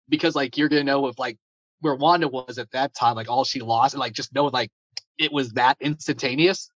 because 0.07 0.35
like 0.35 0.57
you're 0.57 0.69
going 0.69 0.85
to 0.85 0.91
know 0.91 1.07
if 1.07 1.19
like 1.19 1.37
where 1.81 1.95
Wanda 1.95 2.27
was 2.27 2.57
at 2.57 2.71
that 2.71 2.93
time, 2.93 3.15
like 3.15 3.29
all 3.29 3.43
she 3.43 3.61
lost, 3.61 3.93
and 3.93 3.99
like 3.99 4.13
just 4.13 4.33
know 4.33 4.45
like 4.47 4.71
it 5.17 5.31
was 5.31 5.51
that 5.51 5.77
instantaneous. 5.81 6.71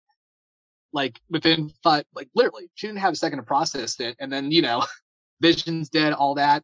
Like 0.92 1.20
within 1.30 1.70
five, 1.82 2.04
like 2.14 2.28
literally, 2.34 2.70
she 2.74 2.86
didn't 2.86 3.00
have 3.00 3.12
a 3.14 3.16
second 3.16 3.38
to 3.38 3.44
process 3.44 3.98
it, 4.00 4.16
and 4.20 4.30
then 4.32 4.50
you 4.50 4.62
know, 4.62 4.84
Vision's 5.40 5.88
dead, 5.88 6.12
all 6.12 6.34
that 6.36 6.62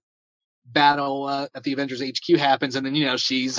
battle 0.67 1.25
uh, 1.25 1.49
at 1.55 1.63
the 1.63 1.73
Avengers 1.73 2.03
HQ 2.03 2.37
happens, 2.39 2.77
and 2.77 2.85
then 2.85 2.95
you 2.95 3.07
know 3.07 3.17
she's 3.17 3.59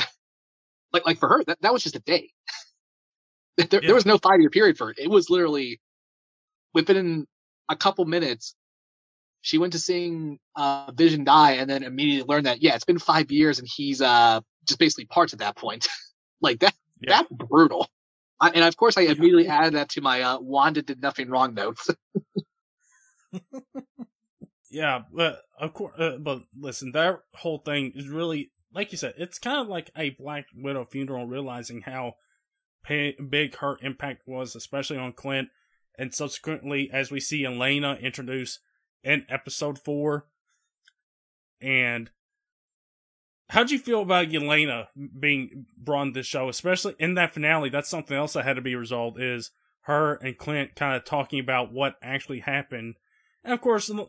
like 0.93 1.05
like 1.05 1.20
for 1.20 1.30
her 1.30 1.43
that, 1.45 1.61
that 1.61 1.74
was 1.74 1.84
just 1.84 1.95
a 1.95 1.99
day. 1.99 2.30
there, 3.57 3.67
Yeah. 3.72 3.80
there 3.88 3.95
was 3.95 4.05
no 4.05 4.17
five 4.17 4.39
year 4.41 4.49
period 4.49 4.78
for 4.78 4.91
it. 4.91 4.99
It 4.99 5.09
was 5.09 5.30
literally 5.30 5.80
within 6.74 7.26
a 7.70 7.76
couple 7.76 8.05
minutes. 8.05 8.55
She 9.41 9.57
went 9.57 9.74
to 9.74 9.80
seeing 9.80 10.38
uh, 10.55 10.91
Vision 10.93 11.24
die, 11.24 11.53
and 11.53 11.70
then 11.70 11.84
immediately 11.84 12.28
learned 12.32 12.45
that 12.45 12.61
yeah, 12.61 12.76
it's 12.76 12.86
been 12.86 12.99
five 12.99 13.32
years, 13.32 13.59
and 13.59 13.67
he's 13.74 14.01
uh 14.01 14.41
just 14.67 14.80
basically 14.80 15.05
parts 15.05 15.34
at 15.34 15.39
that 15.39 15.55
point. 15.55 15.88
like 16.41 16.59
that, 16.59 16.74
Yeah. 17.01 17.22
that's 17.22 17.32
brutal. 17.32 17.88
I, 18.41 18.49
and 18.49 18.63
of 18.63 18.77
course, 18.77 18.97
I 18.97 19.01
immediately 19.01 19.47
added 19.47 19.73
that 19.73 19.89
to 19.89 20.01
my 20.01 20.21
uh, 20.21 20.39
Wanda 20.39 20.81
did 20.81 21.01
nothing 21.01 21.29
wrong 21.29 21.53
notes. 21.53 21.89
Yeah, 24.69 25.01
but 25.11 25.41
of 25.59 25.73
course, 25.73 25.99
uh, 25.99 26.17
but 26.19 26.43
listen, 26.57 26.91
that 26.91 27.21
whole 27.35 27.57
thing 27.57 27.91
is 27.95 28.07
really, 28.07 28.51
like 28.73 28.91
you 28.91 28.97
said, 28.97 29.15
it's 29.17 29.39
kind 29.39 29.59
of 29.59 29.67
like 29.67 29.89
a 29.97 30.11
Black 30.11 30.45
Widow 30.55 30.85
funeral, 30.85 31.25
realizing 31.25 31.81
how 31.81 32.13
pay, 32.83 33.13
big 33.13 33.55
her 33.57 33.77
impact 33.81 34.23
was, 34.27 34.55
especially 34.55 34.97
on 34.97 35.13
Clint, 35.13 35.49
and 35.97 36.13
subsequently 36.13 36.89
as 36.93 37.09
we 37.09 37.19
see 37.19 37.45
Elena 37.45 37.95
introduce 37.95 38.59
in 39.03 39.25
episode 39.27 39.79
four. 39.79 40.27
And 41.61 42.11
how'd 43.49 43.71
you 43.71 43.79
feel 43.79 44.01
about 44.01 44.33
Elena 44.33 44.89
being 45.19 45.65
brought 45.77 46.07
in 46.07 46.13
this 46.13 46.25
show, 46.25 46.49
especially 46.49 46.95
in 46.99 47.15
that 47.15 47.33
finale? 47.33 47.69
That's 47.69 47.89
something 47.89 48.15
else 48.15 48.33
that 48.33 48.45
had 48.45 48.55
to 48.55 48.61
be 48.61 48.75
resolved. 48.75 49.19
Is 49.19 49.51
her 49.81 50.15
and 50.15 50.37
Clint 50.37 50.75
kind 50.75 50.95
of 50.95 51.05
talking 51.05 51.39
about 51.39 51.73
what 51.73 51.95
actually 52.01 52.39
happened, 52.39 52.95
and 53.43 53.53
of 53.53 53.61
course 53.61 53.87
the 53.87 54.07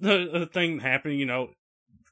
the 0.00 0.48
thing 0.52 0.80
happened. 0.80 1.18
You 1.18 1.26
know, 1.26 1.50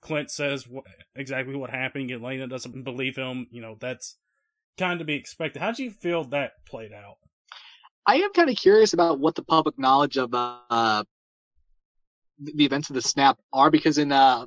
Clint 0.00 0.30
says 0.30 0.68
what, 0.68 0.84
exactly 1.16 1.56
what 1.56 1.70
happened. 1.70 2.10
Elena 2.10 2.46
doesn't 2.46 2.84
believe 2.84 3.16
him. 3.16 3.46
You 3.50 3.62
know, 3.62 3.76
that's 3.80 4.16
kind 4.76 4.92
of 4.92 4.98
to 5.00 5.04
be 5.04 5.14
expected. 5.14 5.60
How 5.60 5.72
do 5.72 5.82
you 5.82 5.90
feel 5.90 6.24
that 6.24 6.52
played 6.66 6.92
out? 6.92 7.16
I 8.06 8.16
am 8.16 8.32
kind 8.32 8.48
of 8.48 8.56
curious 8.56 8.94
about 8.94 9.18
what 9.20 9.34
the 9.34 9.42
public 9.42 9.78
knowledge 9.78 10.16
of 10.16 10.32
uh, 10.32 11.04
the 12.38 12.64
events 12.64 12.88
of 12.88 12.94
the 12.94 13.02
snap 13.02 13.38
are 13.52 13.70
because 13.70 13.98
in 13.98 14.12
uh, 14.12 14.46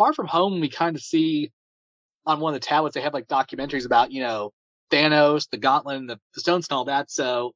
Far 0.00 0.14
From 0.14 0.28
Home 0.28 0.60
we 0.60 0.70
kind 0.70 0.96
of 0.96 1.02
see 1.02 1.52
on 2.24 2.40
one 2.40 2.54
of 2.54 2.58
the 2.58 2.66
tablets 2.66 2.94
they 2.94 3.02
have 3.02 3.12
like 3.12 3.28
documentaries 3.28 3.84
about 3.84 4.10
you 4.10 4.22
know 4.22 4.50
Thanos, 4.90 5.46
the 5.50 5.58
Gauntlet, 5.58 6.06
the, 6.06 6.18
the 6.34 6.40
Stones, 6.40 6.68
and 6.70 6.74
all 6.74 6.86
that. 6.86 7.10
So 7.10 7.52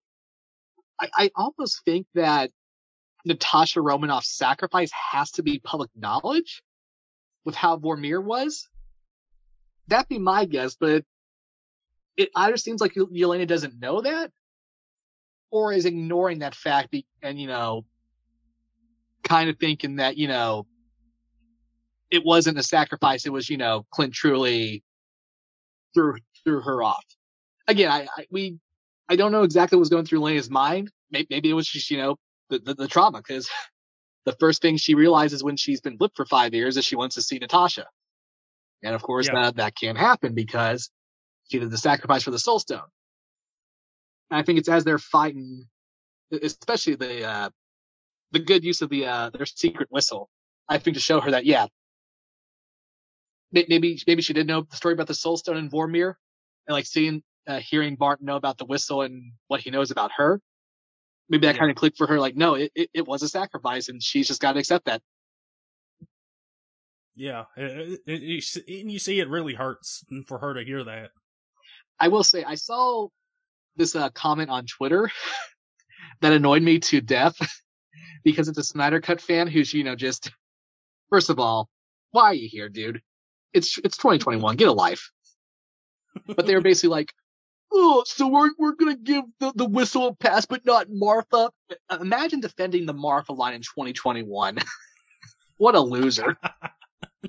I, 1.00 1.08
I 1.16 1.30
almost 1.34 1.82
think 1.86 2.06
that 2.12 2.50
Natasha 3.24 3.80
Romanoff's 3.80 4.36
sacrifice 4.36 4.90
has 4.92 5.30
to 5.32 5.42
be 5.42 5.58
public 5.58 5.88
knowledge 5.96 6.62
with 7.46 7.54
how 7.54 7.78
Vormir 7.78 8.22
was. 8.22 8.68
That'd 9.88 10.08
be 10.08 10.18
my 10.18 10.44
guess, 10.44 10.76
but 10.78 11.02
it 12.18 12.28
either 12.36 12.58
seems 12.58 12.82
like 12.82 12.92
Yelena 12.92 13.46
doesn't 13.46 13.80
know 13.80 14.02
that 14.02 14.30
or 15.50 15.72
is 15.72 15.86
ignoring 15.86 16.40
that 16.40 16.54
fact 16.54 16.94
and, 17.22 17.40
you 17.40 17.46
know, 17.46 17.86
kind 19.22 19.48
of 19.48 19.58
thinking 19.58 19.96
that, 19.96 20.18
you 20.18 20.28
know, 20.28 20.66
it 22.14 22.24
wasn't 22.24 22.58
a 22.58 22.62
sacrifice. 22.62 23.26
It 23.26 23.32
was, 23.32 23.50
you 23.50 23.56
know, 23.56 23.84
Clint 23.90 24.14
truly 24.14 24.82
threw, 25.94 26.14
threw 26.44 26.60
her 26.60 26.82
off. 26.82 27.04
Again, 27.66 27.90
I, 27.90 28.06
I 28.16 28.26
we, 28.30 28.58
I 29.08 29.16
don't 29.16 29.32
know 29.32 29.42
exactly 29.42 29.76
what 29.76 29.80
was 29.80 29.88
going 29.88 30.04
through 30.04 30.20
Lena's 30.20 30.50
mind. 30.50 30.90
Maybe, 31.10 31.26
maybe 31.30 31.50
it 31.50 31.54
was 31.54 31.68
just, 31.68 31.90
you 31.90 31.98
know, 31.98 32.16
the, 32.50 32.58
the, 32.58 32.74
the 32.74 32.88
trauma 32.88 33.18
because 33.18 33.48
the 34.24 34.36
first 34.38 34.62
thing 34.62 34.76
she 34.76 34.94
realizes 34.94 35.42
when 35.42 35.56
she's 35.56 35.80
been 35.80 35.98
blipped 35.98 36.16
for 36.16 36.26
five 36.26 36.54
years 36.54 36.76
is 36.76 36.84
she 36.84 36.96
wants 36.96 37.14
to 37.16 37.22
see 37.22 37.38
Natasha. 37.38 37.86
And 38.82 38.94
of 38.94 39.02
course, 39.02 39.28
that, 39.28 39.56
that 39.56 39.74
can't 39.76 39.96
happen 39.98 40.34
because 40.34 40.90
she 41.50 41.58
did 41.58 41.70
the 41.70 41.78
sacrifice 41.78 42.22
for 42.22 42.30
the 42.30 42.38
soul 42.38 42.58
stone. 42.58 42.82
And 44.30 44.38
I 44.38 44.42
think 44.42 44.58
it's 44.58 44.68
as 44.68 44.84
they're 44.84 44.98
fighting, 44.98 45.66
especially 46.30 46.96
the 46.96 47.24
uh, 47.24 47.50
the 48.32 48.40
good 48.40 48.62
use 48.62 48.82
of 48.82 48.90
the 48.90 49.06
uh, 49.06 49.30
their 49.30 49.46
secret 49.46 49.88
whistle. 49.90 50.28
I 50.68 50.78
think 50.78 50.96
to 50.96 51.00
show 51.00 51.20
her 51.20 51.30
that 51.30 51.46
yeah, 51.46 51.66
maybe 53.54 54.00
maybe 54.06 54.22
she 54.22 54.32
did 54.32 54.46
know 54.46 54.62
the 54.62 54.76
story 54.76 54.94
about 54.94 55.06
the 55.06 55.14
soul 55.14 55.36
stone 55.36 55.56
and 55.56 55.70
Vormir, 55.70 56.14
and 56.66 56.74
like 56.74 56.86
seeing 56.86 57.22
uh, 57.46 57.60
hearing 57.60 57.96
Bart 57.96 58.22
know 58.22 58.36
about 58.36 58.58
the 58.58 58.64
whistle 58.64 59.02
and 59.02 59.32
what 59.48 59.60
he 59.60 59.70
knows 59.70 59.90
about 59.90 60.10
her. 60.16 60.40
Maybe 61.28 61.46
that 61.46 61.54
yeah. 61.54 61.60
kind 61.60 61.70
of 61.70 61.76
clicked 61.76 61.96
for 61.96 62.06
her. 62.06 62.20
Like, 62.20 62.36
no, 62.36 62.54
it, 62.54 62.70
it, 62.74 62.90
it 62.92 63.06
was 63.06 63.22
a 63.22 63.28
sacrifice, 63.28 63.88
and 63.88 64.02
she's 64.02 64.28
just 64.28 64.40
got 64.40 64.52
to 64.52 64.58
accept 64.58 64.86
that. 64.86 65.00
Yeah, 67.16 67.44
it, 67.56 68.00
it, 68.06 68.22
you 68.66 68.98
see, 68.98 69.20
it 69.20 69.28
really 69.28 69.54
hurts 69.54 70.04
for 70.26 70.38
her 70.38 70.54
to 70.54 70.64
hear 70.64 70.82
that. 70.84 71.10
I 72.00 72.08
will 72.08 72.24
say 72.24 72.42
I 72.42 72.56
saw 72.56 73.08
this 73.76 73.94
uh, 73.94 74.10
comment 74.10 74.50
on 74.50 74.66
Twitter 74.66 75.10
that 76.20 76.32
annoyed 76.32 76.62
me 76.62 76.80
to 76.80 77.00
death 77.00 77.36
because 78.24 78.48
it's 78.48 78.58
a 78.58 78.64
Snyder 78.64 79.00
Cut 79.00 79.20
fan 79.20 79.46
who's 79.46 79.72
you 79.72 79.84
know 79.84 79.94
just 79.94 80.30
first 81.08 81.30
of 81.30 81.38
all, 81.38 81.68
why 82.10 82.24
are 82.24 82.34
you 82.34 82.48
here, 82.50 82.68
dude? 82.68 83.00
It's 83.54 83.78
it's 83.78 83.96
2021, 83.96 84.56
get 84.56 84.68
a 84.68 84.72
life. 84.72 85.10
But 86.26 86.46
they 86.46 86.54
were 86.54 86.60
basically 86.60 86.90
like, 86.90 87.12
oh, 87.72 88.04
so 88.06 88.28
we're 88.28 88.50
we're 88.58 88.74
gonna 88.74 88.96
give 88.96 89.24
the, 89.40 89.52
the 89.54 89.64
whistle 89.64 90.08
a 90.08 90.14
pass, 90.14 90.46
but 90.46 90.64
not 90.64 90.88
Martha. 90.90 91.50
Imagine 92.00 92.40
defending 92.40 92.86
the 92.86 92.92
Martha 92.92 93.32
line 93.32 93.54
in 93.54 93.62
2021. 93.62 94.58
what 95.56 95.74
a 95.74 95.80
loser. 95.80 96.36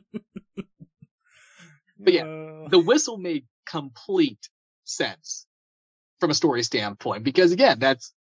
but 1.99 2.13
yeah, 2.13 2.23
the 2.69 2.83
whistle 2.85 3.17
made 3.17 3.45
complete 3.65 4.49
sense 4.83 5.45
from 6.19 6.29
a 6.29 6.33
story 6.33 6.63
standpoint 6.63 7.23
because 7.23 7.51
again 7.51 7.79
that's 7.79 8.13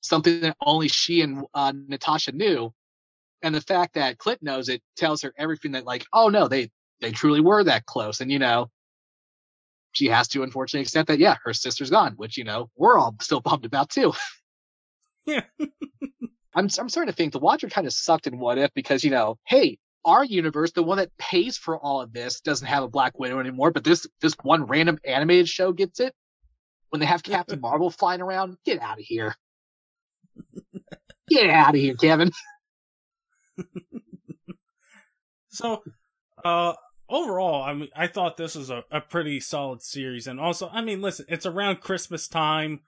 something 0.00 0.40
that 0.40 0.56
only 0.64 0.88
she 0.88 1.20
and 1.20 1.44
uh, 1.54 1.72
natasha 1.88 2.32
knew 2.32 2.72
and 3.42 3.54
the 3.54 3.60
fact 3.60 3.94
that 3.94 4.18
clint 4.18 4.42
knows 4.42 4.68
it 4.68 4.82
tells 4.96 5.22
her 5.22 5.32
everything 5.36 5.72
that 5.72 5.84
like 5.84 6.06
oh 6.12 6.28
no 6.28 6.48
they 6.48 6.70
they 7.00 7.12
truly 7.12 7.40
were 7.40 7.64
that 7.64 7.86
close 7.86 8.20
and 8.20 8.30
you 8.30 8.38
know 8.38 8.70
she 9.92 10.06
has 10.06 10.28
to 10.28 10.42
unfortunately 10.42 10.82
accept 10.82 11.08
that 11.08 11.18
yeah 11.18 11.36
her 11.44 11.52
sister's 11.52 11.90
gone 11.90 12.12
which 12.16 12.36
you 12.36 12.44
know 12.44 12.70
we're 12.76 12.98
all 12.98 13.14
still 13.20 13.40
bummed 13.40 13.64
about 13.64 13.90
too 13.90 14.12
yeah 15.26 15.42
I'm, 16.54 16.68
I'm 16.78 16.88
starting 16.88 17.12
to 17.12 17.16
think 17.16 17.32
the 17.32 17.38
watcher 17.38 17.68
kind 17.68 17.86
of 17.86 17.92
sucked 17.92 18.26
in 18.26 18.38
what 18.38 18.58
if 18.58 18.72
because 18.74 19.04
you 19.04 19.10
know 19.10 19.38
hey 19.46 19.78
our 20.04 20.24
universe, 20.24 20.72
the 20.72 20.82
one 20.82 20.98
that 20.98 21.16
pays 21.18 21.58
for 21.58 21.78
all 21.78 22.00
of 22.00 22.12
this, 22.12 22.40
doesn't 22.40 22.66
have 22.66 22.82
a 22.82 22.88
Black 22.88 23.18
Widow 23.18 23.40
anymore, 23.40 23.70
but 23.70 23.84
this 23.84 24.06
this 24.20 24.34
one 24.42 24.64
random 24.64 24.98
animated 25.04 25.48
show 25.48 25.72
gets 25.72 26.00
it. 26.00 26.14
When 26.90 27.00
they 27.00 27.06
have 27.06 27.22
Captain 27.22 27.60
Marvel 27.62 27.90
flying 27.90 28.20
around, 28.22 28.56
get 28.64 28.80
out 28.80 28.98
of 28.98 29.04
here. 29.04 29.34
Get 31.28 31.50
out 31.50 31.74
of 31.74 31.80
here, 31.80 31.94
Kevin. 31.94 32.30
so, 35.48 35.82
uh, 36.42 36.72
overall, 37.08 37.62
I 37.62 37.74
mean, 37.74 37.88
I 37.96 38.06
thought 38.06 38.36
this 38.36 38.54
was 38.54 38.70
a, 38.70 38.84
a 38.90 39.00
pretty 39.00 39.40
solid 39.40 39.82
series, 39.82 40.26
and 40.26 40.40
also, 40.40 40.68
I 40.72 40.82
mean, 40.82 41.00
listen, 41.00 41.26
it's 41.28 41.46
around 41.46 41.80
Christmas 41.80 42.28
time. 42.28 42.80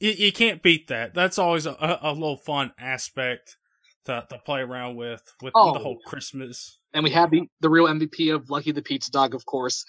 You, 0.00 0.10
you 0.12 0.32
can't 0.32 0.62
beat 0.62 0.88
that. 0.88 1.14
That's 1.14 1.38
always 1.38 1.66
a, 1.66 1.72
a, 1.72 1.98
a 2.02 2.12
little 2.12 2.36
fun 2.36 2.72
aspect 2.78 3.56
to, 4.08 4.26
to 4.30 4.38
play 4.38 4.60
around 4.60 4.96
with 4.96 5.22
with 5.42 5.52
oh. 5.54 5.72
the 5.72 5.78
whole 5.78 5.98
Christmas. 6.04 6.78
And 6.92 7.04
we 7.04 7.10
have 7.10 7.30
the, 7.30 7.42
the 7.60 7.68
real 7.68 7.86
MVP 7.86 8.34
of 8.34 8.50
Lucky 8.50 8.72
the 8.72 8.82
Pizza 8.82 9.10
Dog, 9.10 9.34
of 9.34 9.44
course. 9.44 9.84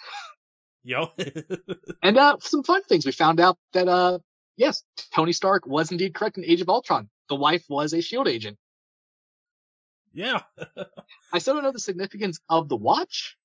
Yo. 0.83 1.09
and 2.03 2.17
uh, 2.17 2.37
some 2.41 2.63
fun 2.63 2.83
things. 2.83 3.05
We 3.05 3.11
found 3.11 3.39
out 3.39 3.57
that 3.73 3.87
uh, 3.87 4.19
yes, 4.57 4.83
Tony 5.15 5.31
Stark 5.31 5.65
was 5.65 5.91
indeed 5.91 6.13
correct 6.13 6.37
in 6.37 6.45
Age 6.45 6.61
of 6.61 6.69
Ultron. 6.69 7.09
The 7.29 7.35
wife 7.35 7.63
was 7.69 7.93
a 7.93 8.01
Shield 8.01 8.27
agent. 8.27 8.57
Yeah. 10.13 10.41
I 11.33 11.39
still 11.39 11.53
don't 11.53 11.63
know 11.63 11.71
the 11.71 11.79
significance 11.79 12.39
of 12.49 12.69
the 12.69 12.75
watch 12.75 13.37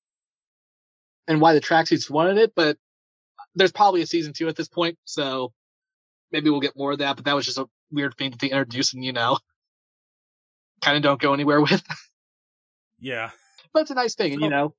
and 1.27 1.41
why 1.41 1.53
the 1.53 1.61
tracksuits 1.61 2.09
wanted 2.09 2.37
it, 2.37 2.53
but 2.55 2.77
there's 3.55 3.71
probably 3.71 4.01
a 4.01 4.07
season 4.07 4.33
two 4.33 4.47
at 4.47 4.55
this 4.55 4.67
point, 4.67 4.97
so 5.05 5.53
maybe 6.31 6.49
we'll 6.49 6.59
get 6.59 6.77
more 6.77 6.91
of 6.91 6.99
that. 6.99 7.15
But 7.15 7.25
that 7.25 7.35
was 7.35 7.45
just 7.45 7.57
a 7.57 7.67
weird 7.91 8.15
thing 8.17 8.31
that 8.31 8.39
they 8.39 8.49
introduced, 8.49 8.93
and 8.93 9.03
you 9.03 9.13
know, 9.13 9.37
kind 10.81 10.97
of 10.97 11.03
don't 11.03 11.21
go 11.21 11.33
anywhere 11.33 11.61
with. 11.61 11.83
yeah. 12.99 13.31
But 13.73 13.83
it's 13.83 13.91
a 13.91 13.95
nice 13.95 14.15
thing. 14.15 14.33
And, 14.33 14.41
you 14.41 14.49
know, 14.49 14.73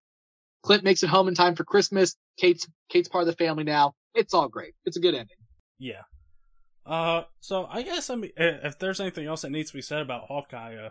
Clint 0.62 0.84
makes 0.84 1.02
it 1.02 1.08
home 1.08 1.28
in 1.28 1.34
time 1.34 1.54
for 1.54 1.64
Christmas. 1.64 2.16
Kate's, 2.38 2.68
Kate's 2.88 3.08
part 3.08 3.22
of 3.22 3.26
the 3.26 3.44
family 3.44 3.64
now. 3.64 3.94
It's 4.14 4.34
all 4.34 4.48
great. 4.48 4.74
It's 4.84 4.96
a 4.96 5.00
good 5.00 5.14
ending. 5.14 5.36
Yeah. 5.78 6.02
Uh, 6.84 7.24
so 7.40 7.66
I 7.66 7.82
guess 7.82 8.10
I 8.10 8.14
mean, 8.14 8.30
if 8.36 8.78
there's 8.78 9.00
anything 9.00 9.26
else 9.26 9.42
that 9.42 9.50
needs 9.50 9.70
to 9.70 9.76
be 9.76 9.82
said 9.82 10.02
about 10.02 10.26
Hawkeye, 10.28 10.76
uh, 10.76 10.90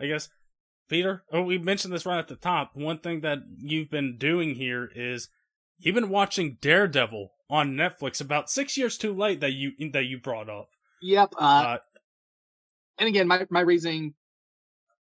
I 0.00 0.06
guess 0.06 0.28
Peter. 0.88 1.24
Oh, 1.32 1.42
we 1.42 1.58
mentioned 1.58 1.92
this 1.92 2.06
right 2.06 2.18
at 2.18 2.28
the 2.28 2.36
top. 2.36 2.72
One 2.74 2.98
thing 2.98 3.20
that 3.20 3.38
you've 3.58 3.90
been 3.90 4.18
doing 4.18 4.54
here 4.54 4.90
is 4.94 5.28
you've 5.78 5.94
been 5.94 6.10
watching 6.10 6.58
Daredevil 6.60 7.30
on 7.50 7.74
Netflix. 7.74 8.20
About 8.20 8.50
six 8.50 8.76
years 8.76 8.98
too 8.98 9.14
late 9.14 9.40
that 9.40 9.52
you 9.52 9.72
that 9.92 10.04
you 10.04 10.18
brought 10.18 10.48
up. 10.48 10.68
Yep. 11.02 11.34
Uh, 11.36 11.40
uh 11.40 11.78
and 12.98 13.08
again, 13.08 13.26
my 13.26 13.46
my 13.50 13.60
reasoning 13.60 14.14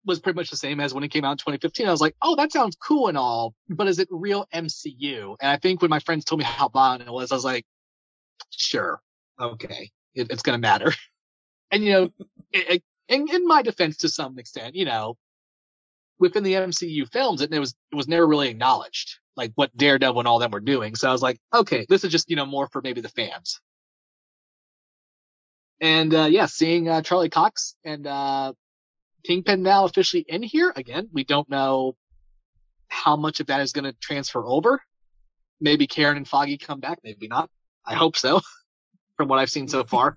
was 0.07 0.21
pretty 0.21 0.37
much 0.37 0.51
the 0.51 0.57
same 0.57 0.81
as 0.81 0.95
when 0.95 1.03
it 1.03 1.09
came 1.09 1.25
out 1.25 1.33
in 1.33 1.39
2015. 1.39 1.89
I 1.89 1.91
was 1.91 2.01
like, 2.01 2.15
oh, 2.23 2.37
that 2.37 2.53
sounds 2.53 2.77
cool 2.77 3.09
and 3.09 3.19
all, 3.19 3.55
but 3.69 3.89
is 3.89 3.99
it 3.99 4.09
real 4.11 4.47
MCU? 4.55 5.37
And 5.41 5.51
I 5.51 5.57
think 5.57 5.83
when 5.83 5.91
my 5.91 5.99
friends 5.99 6.25
told 6.25 6.39
me 6.39 6.45
how 6.45 6.69
violent 6.69 7.03
it 7.03 7.13
was, 7.13 7.33
I 7.33 7.35
was 7.35 7.45
like, 7.45 7.67
sure, 8.51 9.01
okay, 9.41 9.91
it, 10.15 10.31
it's 10.31 10.43
going 10.43 10.55
to 10.55 10.61
matter. 10.61 10.93
And, 11.73 11.83
you 11.83 11.93
know, 11.93 12.05
it, 12.53 12.71
it, 12.71 12.83
in, 13.09 13.29
in 13.29 13.47
my 13.47 13.63
defense 13.63 13.99
to 13.99 14.09
some 14.09 14.39
extent, 14.39 14.75
you 14.75 14.85
know, 14.85 15.17
within 16.19 16.43
the 16.43 16.55
MCU 16.55 17.11
films, 17.11 17.43
it, 17.43 17.53
it 17.53 17.59
was, 17.59 17.75
it 17.93 17.97
was 17.97 18.09
never 18.09 18.27
really 18.27 18.49
acknowledged, 18.49 19.19
like 19.37 19.53
what 19.55 19.77
Daredevil 19.77 20.19
and 20.19 20.29
all 20.29 20.39
them 20.39 20.51
were 20.51 20.61
doing. 20.61 20.95
So 20.95 21.09
I 21.09 21.13
was 21.13 21.23
like, 21.23 21.39
okay, 21.55 21.87
this 21.89 22.05
is 22.05 22.13
just, 22.13 22.31
you 22.31 22.37
know, 22.37 22.47
more 22.47 22.69
for 22.69 22.81
maybe 22.83 23.01
the 23.01 23.09
fans. 23.09 23.61
And, 25.81 26.15
uh, 26.15 26.25
yeah, 26.25 26.47
seeing, 26.47 26.89
uh, 26.89 27.03
Charlie 27.03 27.29
Cox 27.29 27.77
and, 27.85 28.07
uh, 28.07 28.55
Kingpin 29.25 29.63
now 29.63 29.85
officially 29.85 30.25
in 30.27 30.43
here. 30.43 30.73
Again, 30.75 31.09
we 31.13 31.25
don't 31.25 31.49
know 31.51 31.97
how 32.89 33.17
much 33.17 33.41
of 33.41 33.49
that 33.49 33.61
is 33.61 33.73
going 33.73 33.85
to 33.85 33.93
transfer 34.01 34.45
over. 34.45 34.81
Maybe 35.61 35.87
Karen 35.87 36.17
and 36.17 36.29
Foggy 36.29 36.59
come 36.59 36.81
back, 36.81 37.01
maybe 37.03 37.27
not. 37.29 37.51
I 37.85 37.95
hope 37.95 38.17
so, 38.17 38.41
from 39.17 39.29
what 39.29 39.39
I've 39.39 39.51
seen 39.51 39.69
so 39.69 39.85
far. 39.85 40.17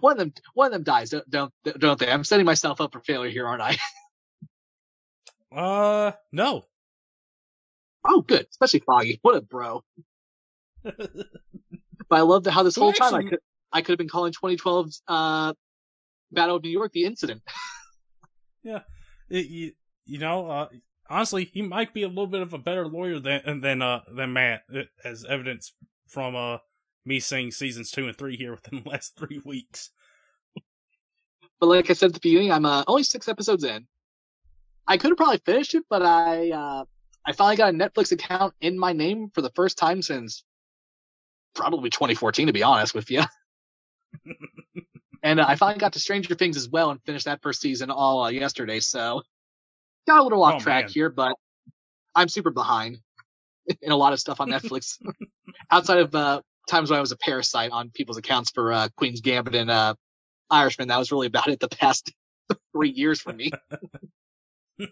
One 0.00 0.12
of 0.12 0.18
them, 0.18 0.32
one 0.54 0.66
of 0.66 0.72
them 0.72 0.82
dies, 0.82 1.10
don't, 1.10 1.30
don't, 1.30 1.52
don't 1.78 1.98
they? 1.98 2.10
I'm 2.10 2.24
setting 2.24 2.46
myself 2.46 2.80
up 2.80 2.92
for 2.92 3.00
failure 3.00 3.30
here, 3.30 3.46
aren't 3.46 3.62
I? 3.62 3.76
uh, 5.56 6.12
no. 6.32 6.64
Oh, 8.06 8.22
good. 8.22 8.46
Especially 8.50 8.80
Foggy. 8.80 9.18
What 9.22 9.36
a 9.36 9.40
bro. 9.40 9.82
but 10.82 10.96
I 12.10 12.20
love 12.20 12.44
the, 12.44 12.50
how 12.50 12.62
this 12.62 12.76
whole 12.76 12.92
time 12.92 13.14
I 13.14 13.22
could, 13.22 13.38
I 13.72 13.82
could 13.82 13.92
have 13.92 13.98
been 13.98 14.08
calling 14.08 14.32
2012 14.32 14.90
uh, 15.08 15.52
Battle 16.32 16.56
of 16.56 16.62
New 16.62 16.70
York 16.70 16.92
the 16.92 17.04
incident. 17.04 17.42
yeah, 18.62 18.80
it, 19.30 19.46
you, 19.46 19.72
you 20.06 20.18
know, 20.18 20.48
uh, 20.48 20.68
honestly, 21.08 21.44
he 21.52 21.62
might 21.62 21.92
be 21.94 22.02
a 22.02 22.08
little 22.08 22.26
bit 22.26 22.42
of 22.42 22.52
a 22.52 22.58
better 22.58 22.86
lawyer 22.86 23.18
than 23.18 23.60
than 23.60 23.82
uh, 23.82 24.00
than 24.14 24.32
Matt, 24.32 24.62
uh, 24.74 24.82
as 25.04 25.24
evidence 25.24 25.72
from 26.06 26.36
uh, 26.36 26.58
me 27.08 27.18
seeing 27.20 27.50
seasons 27.50 27.90
two 27.90 28.06
and 28.06 28.16
three 28.16 28.36
here 28.36 28.52
within 28.52 28.82
the 28.84 28.90
last 28.90 29.16
three 29.16 29.40
weeks. 29.44 29.90
But 31.58 31.66
like 31.66 31.90
I 31.90 31.94
said 31.94 32.10
at 32.10 32.14
the 32.14 32.20
beginning, 32.20 32.52
I'm 32.52 32.66
uh, 32.66 32.84
only 32.86 33.02
six 33.02 33.28
episodes 33.28 33.64
in. 33.64 33.86
I 34.86 34.96
could 34.96 35.10
have 35.10 35.16
probably 35.16 35.38
finished 35.38 35.74
it, 35.74 35.84
but 35.90 36.02
I 36.02 36.50
uh, 36.50 36.84
I 37.26 37.32
finally 37.32 37.56
got 37.56 37.74
a 37.74 37.76
Netflix 37.76 38.12
account 38.12 38.54
in 38.60 38.78
my 38.78 38.92
name 38.92 39.30
for 39.34 39.42
the 39.42 39.50
first 39.50 39.76
time 39.76 40.02
since 40.02 40.44
probably 41.54 41.90
2014, 41.90 42.46
to 42.46 42.52
be 42.52 42.62
honest 42.62 42.94
with 42.94 43.10
you. 43.10 43.22
and 45.22 45.40
uh, 45.40 45.46
I 45.48 45.56
finally 45.56 45.80
got 45.80 45.94
to 45.94 46.00
Stranger 46.00 46.34
Things 46.34 46.56
as 46.56 46.68
well 46.68 46.90
and 46.90 47.02
finished 47.04 47.24
that 47.24 47.42
first 47.42 47.60
season 47.60 47.90
all 47.90 48.24
uh, 48.24 48.28
yesterday. 48.28 48.80
So 48.80 49.22
got 50.06 50.20
a 50.20 50.22
little 50.22 50.42
off 50.42 50.54
oh, 50.56 50.58
track 50.60 50.84
man. 50.84 50.92
here, 50.92 51.10
but 51.10 51.34
I'm 52.14 52.28
super 52.28 52.50
behind 52.50 52.98
in 53.82 53.92
a 53.92 53.96
lot 53.96 54.12
of 54.12 54.20
stuff 54.20 54.40
on 54.40 54.48
Netflix. 54.48 54.96
Outside 55.70 55.98
of 55.98 56.14
uh, 56.14 56.40
times 56.68 56.90
when 56.90 56.98
I 56.98 57.00
was 57.00 57.12
a 57.12 57.16
parasite 57.16 57.70
on 57.72 57.90
people's 57.90 58.18
accounts 58.18 58.50
for 58.50 58.72
uh, 58.72 58.88
Queen's 58.96 59.20
Gambit 59.20 59.54
and 59.54 59.70
uh, 59.70 59.94
Irishman, 60.50 60.88
that 60.88 60.98
was 60.98 61.10
really 61.10 61.26
about 61.26 61.48
it 61.48 61.60
the 61.60 61.68
past 61.68 62.12
three 62.72 62.90
years 62.90 63.20
for 63.20 63.32
me. 63.32 63.50
but 64.78 64.88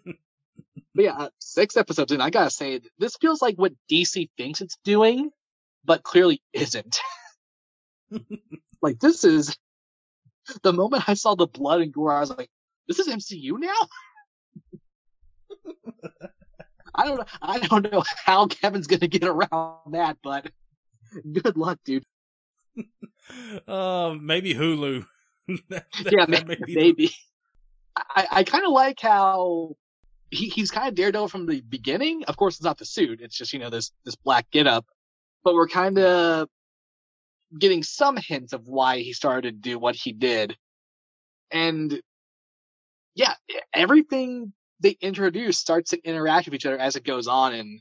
yeah, 0.95 1.15
uh, 1.15 1.29
six 1.39 1.77
episodes 1.77 2.13
in, 2.13 2.21
I 2.21 2.31
gotta 2.31 2.51
say, 2.51 2.81
this 2.99 3.17
feels 3.17 3.41
like 3.41 3.57
what 3.57 3.73
DC 3.91 4.29
thinks 4.37 4.61
it's 4.61 4.79
doing, 4.85 5.31
but 5.85 6.03
clearly 6.03 6.43
isn't. 6.53 6.99
like 8.83 8.99
this 8.99 9.25
is 9.25 9.57
the 10.63 10.73
moment 10.73 11.09
I 11.09 11.15
saw 11.15 11.35
the 11.35 11.47
blood 11.47 11.81
and 11.81 11.93
gore, 11.93 12.13
I 12.13 12.21
was 12.21 12.31
like, 12.31 12.51
"This 12.87 12.99
is 12.99 13.09
MCU 13.09 13.59
now." 13.59 13.89
I 16.95 17.07
don't 17.07 17.19
know. 17.19 17.25
I 17.43 17.59
don't 17.59 17.93
know 17.93 18.03
how 18.25 18.47
Kevin's 18.47 18.87
gonna 18.87 19.09
get 19.09 19.25
around 19.25 19.93
that, 19.93 20.19
but 20.23 20.51
good 21.33 21.57
luck, 21.57 21.79
dude. 21.85 22.05
Uh, 23.67 24.15
maybe 24.21 24.55
Hulu. 24.55 25.07
that, 25.69 25.87
yeah, 26.11 26.27
maybe. 26.29 26.57
maybe. 26.69 27.11
I, 27.97 28.27
I 28.31 28.45
kind 28.45 28.65
of 28.65 28.73
like 28.73 29.01
how 29.01 29.77
he, 30.31 30.49
he's 30.49 30.71
kind 30.71 30.89
of 30.89 30.95
Daredevil 30.95 31.29
from 31.29 31.47
the 31.47 31.61
beginning. 31.63 32.25
Of 32.25 32.37
course, 32.37 32.57
it's 32.57 32.65
not 32.65 32.79
the 32.79 32.85
suit; 32.85 33.21
it's 33.21 33.37
just 33.37 33.53
you 33.53 33.59
know 33.59 33.71
this 33.71 33.93
this 34.05 34.17
black 34.17 34.51
getup. 34.51 34.85
But 35.45 35.55
we're 35.55 35.69
kind 35.69 35.99
of 35.99 36.49
getting 37.59 37.83
some 37.83 38.17
hints 38.17 38.53
of 38.53 38.67
why 38.67 38.99
he 38.99 39.13
started 39.13 39.63
to 39.63 39.71
do 39.71 39.79
what 39.79 39.95
he 39.95 40.13
did. 40.13 40.57
And 41.51 42.01
yeah, 43.15 43.35
everything 43.73 44.53
they 44.81 44.97
introduce 45.01 45.59
starts 45.59 45.91
to 45.91 46.03
interact 46.03 46.47
with 46.47 46.55
each 46.55 46.67
other 46.67 46.79
as 46.79 46.97
it 46.97 47.05
goes 47.05 47.29
on. 47.29 47.55
And 47.55 47.81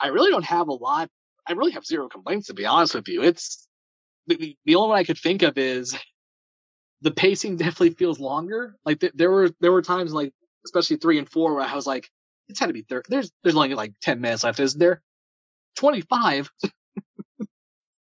I 0.00 0.08
really 0.08 0.30
don't 0.30 0.44
have 0.44 0.68
a 0.68 0.72
lot. 0.72 1.08
I 1.46 1.52
really 1.52 1.72
have 1.72 1.84
zero 1.84 2.08
complaints 2.08 2.46
to 2.48 2.54
be 2.54 2.66
honest 2.66 2.94
with 2.94 3.08
you. 3.08 3.22
It's 3.22 3.66
the, 4.26 4.56
the 4.64 4.74
only 4.74 4.88
one 4.90 4.98
I 4.98 5.04
could 5.04 5.18
think 5.18 5.42
of 5.42 5.58
is 5.58 5.96
the 7.02 7.10
pacing 7.10 7.56
definitely 7.58 7.90
feels 7.90 8.20
longer. 8.20 8.76
Like 8.84 9.00
th- 9.00 9.12
there 9.14 9.30
were, 9.30 9.50
there 9.60 9.72
were 9.72 9.82
times 9.82 10.12
like, 10.12 10.32
especially 10.64 10.96
three 10.96 11.18
and 11.18 11.28
four 11.28 11.54
where 11.54 11.64
I 11.64 11.74
was 11.74 11.86
like, 11.86 12.08
it's 12.48 12.60
had 12.60 12.66
to 12.66 12.72
be 12.72 12.82
30. 12.82 13.06
There's, 13.08 13.32
there's 13.42 13.56
only 13.56 13.74
like 13.74 13.92
10 14.02 14.20
minutes 14.20 14.44
left, 14.44 14.60
isn't 14.60 14.78
there? 14.78 15.02
25. 15.76 16.50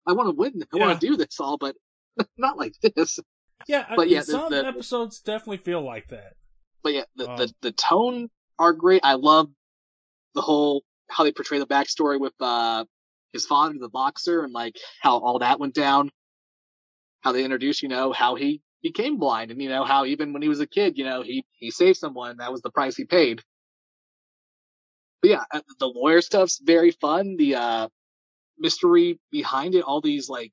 I 0.07 0.13
want 0.13 0.29
to 0.29 0.35
win. 0.35 0.63
I 0.73 0.77
yeah. 0.77 0.87
want 0.87 1.01
to 1.01 1.07
do 1.07 1.17
this 1.17 1.41
all, 1.41 1.57
but 1.57 1.77
not 2.37 2.59
like 2.59 2.75
this. 2.83 3.19
Yeah, 3.67 3.87
but 3.97 4.09
yeah, 4.09 4.21
some 4.21 4.51
the, 4.51 4.63
the, 4.63 4.69
episodes 4.69 5.21
definitely 5.21 5.59
feel 5.59 5.81
like 5.81 6.09
that. 6.09 6.35
But 6.83 6.93
yeah, 6.95 7.05
the, 7.17 7.31
um, 7.31 7.37
the 7.39 7.53
the 7.63 7.73
tone 7.73 8.29
are 8.59 8.73
great. 8.73 9.01
I 9.05 9.15
love 9.15 9.49
the 10.35 10.43
whole 10.43 10.85
how 11.09 11.25
they 11.25 11.33
portray 11.33 11.59
the 11.59 11.67
backstory 11.67 12.21
with 12.21 12.35
uh 12.41 12.85
his 13.35 13.45
father, 13.45 13.75
the 13.79 13.91
boxer, 13.91 14.45
and 14.45 14.55
like 14.55 14.79
how 15.03 15.19
all 15.19 15.41
that 15.41 15.61
went 15.61 15.75
down. 15.75 16.11
How 17.21 17.33
they 17.33 17.45
introduce, 17.45 17.83
you 17.83 17.89
know, 17.89 18.13
how 18.13 18.37
he 18.37 18.63
became 18.83 19.19
blind, 19.19 19.51
and 19.51 19.61
you 19.61 19.69
know 19.69 19.85
how 19.85 20.07
even 20.07 20.33
when 20.33 20.43
he 20.43 20.49
was 20.49 20.61
a 20.61 20.67
kid, 20.67 20.97
you 20.97 21.05
know, 21.05 21.23
he 21.23 21.45
he 21.59 21.71
saved 21.71 21.99
someone. 21.99 22.39
That 22.39 22.53
was 22.53 22.63
the 22.63 22.71
price 22.71 22.97
he 22.97 23.05
paid. 23.05 23.43
But 25.21 25.31
yeah, 25.31 25.45
uh, 25.53 25.61
the 25.79 25.89
lawyer 25.89 26.23
stuff's 26.23 26.61
very 26.63 26.93
fun. 26.93 27.37
The 27.37 27.57
uh 27.57 27.89
mystery 28.59 29.19
behind 29.31 29.75
it, 29.75 29.85
all 29.85 30.01
these 30.01 30.29
like 30.31 30.53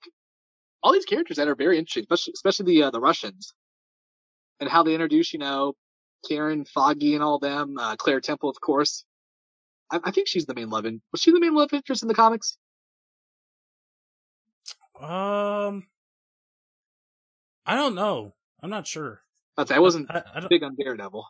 all 0.84 0.94
these 0.94 1.06
characters 1.06 1.38
that 1.38 1.48
are 1.48 1.56
very 1.56 1.78
interesting, 1.78 2.04
especially 2.04 2.34
especially 2.36 2.66
the 2.66 2.84
uh, 2.84 2.92
the 2.92 3.00
Russians 3.00 3.54
and 4.60 4.70
how 4.70 4.84
they 4.84 4.94
introduce, 4.94 5.34
you 5.34 5.40
know, 5.40 5.74
Karen, 6.28 6.66
Foggy, 6.66 7.16
and 7.16 7.24
all 7.24 7.40
them. 7.40 7.78
Uh, 7.78 7.96
Claire 7.96 8.22
Temple, 8.22 8.50
of 8.50 8.62
course. 8.62 9.04
I, 9.92 10.00
I, 10.04 10.12
think 10.12 10.28
she's 10.28 10.46
the 10.46 10.54
main 10.54 10.70
love 10.70 10.86
in. 10.86 11.02
Was 11.12 11.22
she 11.22 11.32
the 11.32 11.40
main 11.40 11.56
love 11.56 11.74
interest 11.74 12.04
in 12.04 12.08
the 12.08 12.14
comics? 12.14 12.58
Um, 15.02 15.88
I 17.66 17.76
don't 17.76 17.96
know. 17.96 18.34
I'm 18.62 18.70
not 18.70 18.86
sure. 18.88 19.22
I 19.58 19.80
wasn't 19.80 20.10
I, 20.10 20.24
I 20.34 20.48
big 20.48 20.64
on 20.64 20.76
Daredevil. 20.76 21.28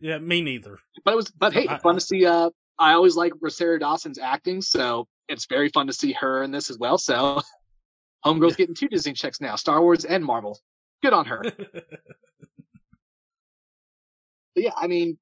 Yeah, 0.00 0.18
me 0.18 0.42
neither. 0.42 0.78
But 1.04 1.12
it 1.12 1.16
was. 1.16 1.30
But 1.30 1.52
hey, 1.52 1.66
fun 1.82 1.94
to 1.94 2.00
see. 2.00 2.24
Uh, 2.26 2.50
I 2.78 2.92
always 2.92 3.16
like 3.16 3.32
Rosario 3.40 3.78
Dawson's 3.78 4.18
acting, 4.18 4.60
so 4.60 5.06
it's 5.28 5.46
very 5.46 5.68
fun 5.70 5.86
to 5.86 5.92
see 5.92 6.12
her 6.12 6.42
in 6.42 6.50
this 6.50 6.70
as 6.70 6.78
well. 6.78 6.98
So, 6.98 7.40
Homegirl's 8.24 8.52
yeah. 8.52 8.56
getting 8.56 8.74
two 8.74 8.88
Disney 8.88 9.14
checks 9.14 9.40
now: 9.40 9.56
Star 9.56 9.80
Wars 9.80 10.04
and 10.04 10.24
Marvel. 10.24 10.58
Good 11.02 11.12
on 11.12 11.26
her. 11.26 11.42
But 14.56 14.64
yeah, 14.64 14.72
I 14.74 14.86
mean, 14.86 15.18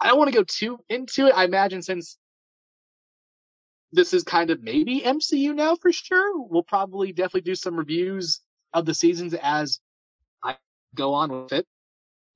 I 0.00 0.08
don't 0.08 0.18
want 0.18 0.32
to 0.32 0.36
go 0.36 0.44
too 0.44 0.78
into 0.88 1.26
it. 1.26 1.34
I 1.36 1.44
imagine 1.44 1.82
since 1.82 2.16
this 3.92 4.14
is 4.14 4.22
kind 4.22 4.50
of 4.50 4.62
maybe 4.62 5.00
MCU 5.00 5.54
now 5.54 5.76
for 5.76 5.92
sure, 5.92 6.40
we'll 6.40 6.62
probably 6.62 7.12
definitely 7.12 7.42
do 7.42 7.54
some 7.54 7.76
reviews 7.76 8.40
of 8.72 8.86
the 8.86 8.94
seasons 8.94 9.34
as 9.34 9.80
I 10.42 10.56
go 10.94 11.14
on 11.14 11.30
with 11.42 11.52
it. 11.52 11.66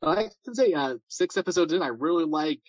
But 0.01 0.19
I 0.19 0.31
can 0.45 0.55
say, 0.55 0.73
uh, 0.73 0.97
six 1.09 1.37
episodes 1.37 1.73
in, 1.73 1.83
I 1.83 1.89
really 1.89 2.25
like 2.25 2.61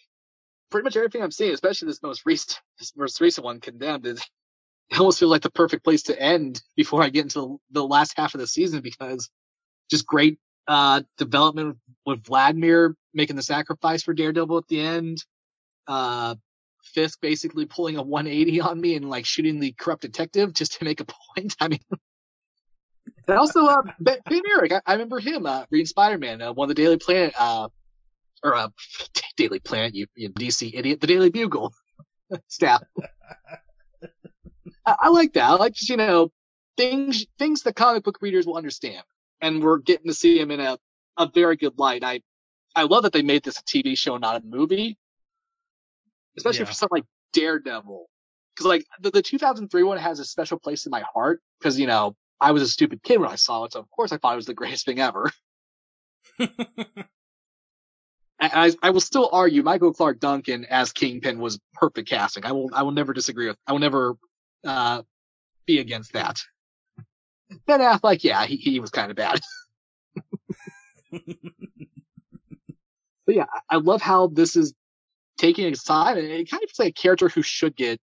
pretty 0.69 0.83
much 0.83 0.95
everything 0.95 1.21
I'm 1.21 1.31
seeing, 1.31 1.53
especially 1.53 1.88
this 1.88 2.03
most 2.03 2.25
recent, 2.25 2.59
this 2.79 2.93
most 2.95 3.19
recent 3.19 3.43
one, 3.43 3.59
Condemned. 3.59 4.05
It, 4.05 4.19
it 4.89 4.99
almost 4.99 5.19
feels 5.19 5.31
like 5.31 5.41
the 5.41 5.49
perfect 5.49 5.83
place 5.83 6.03
to 6.03 6.19
end 6.19 6.61
before 6.75 7.03
I 7.03 7.09
get 7.09 7.23
into 7.23 7.59
the 7.71 7.86
last 7.86 8.13
half 8.17 8.36
of 8.36 8.39
the 8.39 8.47
season 8.47 8.81
because 8.81 9.29
just 9.89 10.05
great 10.05 10.39
uh, 10.67 11.01
development 11.17 11.77
with 12.05 12.23
Vladimir 12.23 12.95
making 13.13 13.36
the 13.36 13.43
sacrifice 13.43 14.03
for 14.03 14.13
Daredevil 14.13 14.57
at 14.57 14.67
the 14.67 14.79
end. 14.79 15.23
Uh, 15.88 16.36
Fisk 16.86 17.19
basically 17.21 17.65
pulling 17.65 17.97
a 17.97 18.03
180 18.03 18.61
on 18.61 18.79
me 18.79 18.95
and 18.95 19.09
like 19.09 19.25
shooting 19.25 19.59
the 19.59 19.73
corrupt 19.73 20.01
detective 20.01 20.53
just 20.53 20.79
to 20.79 20.86
make 20.86 21.01
a 21.01 21.05
point. 21.36 21.55
I 21.59 21.67
mean, 21.67 21.79
and 23.27 23.38
also 23.38 23.65
uh, 23.65 23.81
Ben, 23.99 24.17
ben 24.29 24.41
Urich, 24.43 24.71
I, 24.71 24.81
I, 24.86 24.93
remember 24.93 25.19
him, 25.19 25.45
uh, 25.45 25.65
reading 25.71 25.86
Spider-Man, 25.86 26.41
uh, 26.41 26.53
one 26.53 26.69
of 26.69 26.75
the 26.75 26.81
Daily 26.81 26.97
Planet, 26.97 27.33
uh, 27.38 27.69
or 28.43 28.55
uh, 28.55 28.69
Daily 29.38 29.59
Planet, 29.59 29.95
you, 29.95 30.07
you 30.15 30.29
DC 30.29 30.71
idiot, 30.73 31.01
the 31.01 31.07
Daily 31.07 31.29
Bugle 31.29 31.73
staff. 32.47 32.83
I, 34.86 34.95
I 34.99 35.09
like 35.09 35.33
that. 35.33 35.49
I 35.49 35.53
like 35.53 35.73
just 35.73 35.89
you 35.89 35.97
know 35.97 36.31
things 36.77 37.25
things 37.39 37.63
that 37.63 37.75
comic 37.75 38.03
book 38.03 38.19
readers 38.21 38.45
will 38.45 38.57
understand 38.57 39.03
and 39.41 39.63
we're 39.63 39.77
getting 39.77 40.07
to 40.07 40.13
see 40.13 40.39
him 40.39 40.51
in 40.51 40.59
a, 40.59 40.77
a 41.17 41.29
very 41.33 41.55
good 41.55 41.77
light. 41.77 42.03
I 42.03 42.21
I 42.75 42.83
love 42.83 43.03
that 43.03 43.13
they 43.13 43.21
made 43.21 43.43
this 43.43 43.59
a 43.59 43.63
TV 43.63 43.97
show, 43.97 44.17
not 44.17 44.41
a 44.41 44.45
movie, 44.45 44.97
especially 46.38 46.59
yeah. 46.59 46.65
for 46.65 46.73
something 46.73 46.97
like 46.97 47.05
Daredevil. 47.33 48.05
Because 48.55 48.67
like 48.67 48.86
the, 49.01 49.11
the 49.11 49.21
2003 49.21 49.83
one 49.83 49.97
has 49.97 50.19
a 50.19 50.25
special 50.25 50.59
place 50.59 50.86
in 50.86 50.89
my 50.89 51.03
heart 51.13 51.41
because 51.59 51.79
you 51.79 51.88
know 51.88 52.15
I 52.39 52.51
was 52.51 52.61
a 52.61 52.67
stupid 52.67 53.03
kid 53.03 53.19
when 53.19 53.29
I 53.29 53.36
saw 53.36 53.65
it, 53.65 53.73
so 53.73 53.79
of 53.79 53.89
course 53.91 54.11
I 54.11 54.17
thought 54.17 54.33
it 54.33 54.38
was 54.38 54.45
the 54.45 54.53
greatest 54.53 54.86
thing 54.86 54.99
ever. 54.99 55.31
I, 58.39 58.73
I 58.83 58.89
will 58.89 59.01
still 59.01 59.29
argue 59.31 59.63
Michael 59.63 59.93
Clarke 59.93 60.19
Duncan 60.19 60.65
as 60.65 60.91
Kingpin 60.91 61.39
was 61.39 61.59
perfect 61.73 62.09
casting. 62.09 62.45
I 62.45 62.51
will 62.51 62.69
I 62.73 62.83
will 62.83 62.91
never 62.91 63.13
disagree 63.13 63.47
with 63.47 63.57
I 63.65 63.71
will 63.71 63.79
never 63.79 64.15
uh, 64.65 65.03
be 65.65 65.79
against 65.79 66.13
that. 66.13 66.39
Ben 67.67 67.79
Affleck, 67.79 68.23
yeah, 68.23 68.45
he, 68.45 68.57
he 68.57 68.79
was 68.79 68.89
kind 68.89 69.11
of 69.11 69.17
bad. 69.17 69.39
but 71.11 71.21
yeah, 73.27 73.45
I 73.69 73.77
love 73.77 74.01
how 74.01 74.27
this 74.27 74.55
is 74.55 74.73
taking 75.38 75.67
his 75.69 75.83
time 75.83 76.17
and 76.17 76.27
it 76.27 76.49
kind 76.49 76.63
of 76.63 76.69
feels 76.69 76.79
like 76.79 76.89
a 76.89 77.01
character 77.01 77.29
who 77.29 77.41
should 77.41 77.75
get 77.75 77.99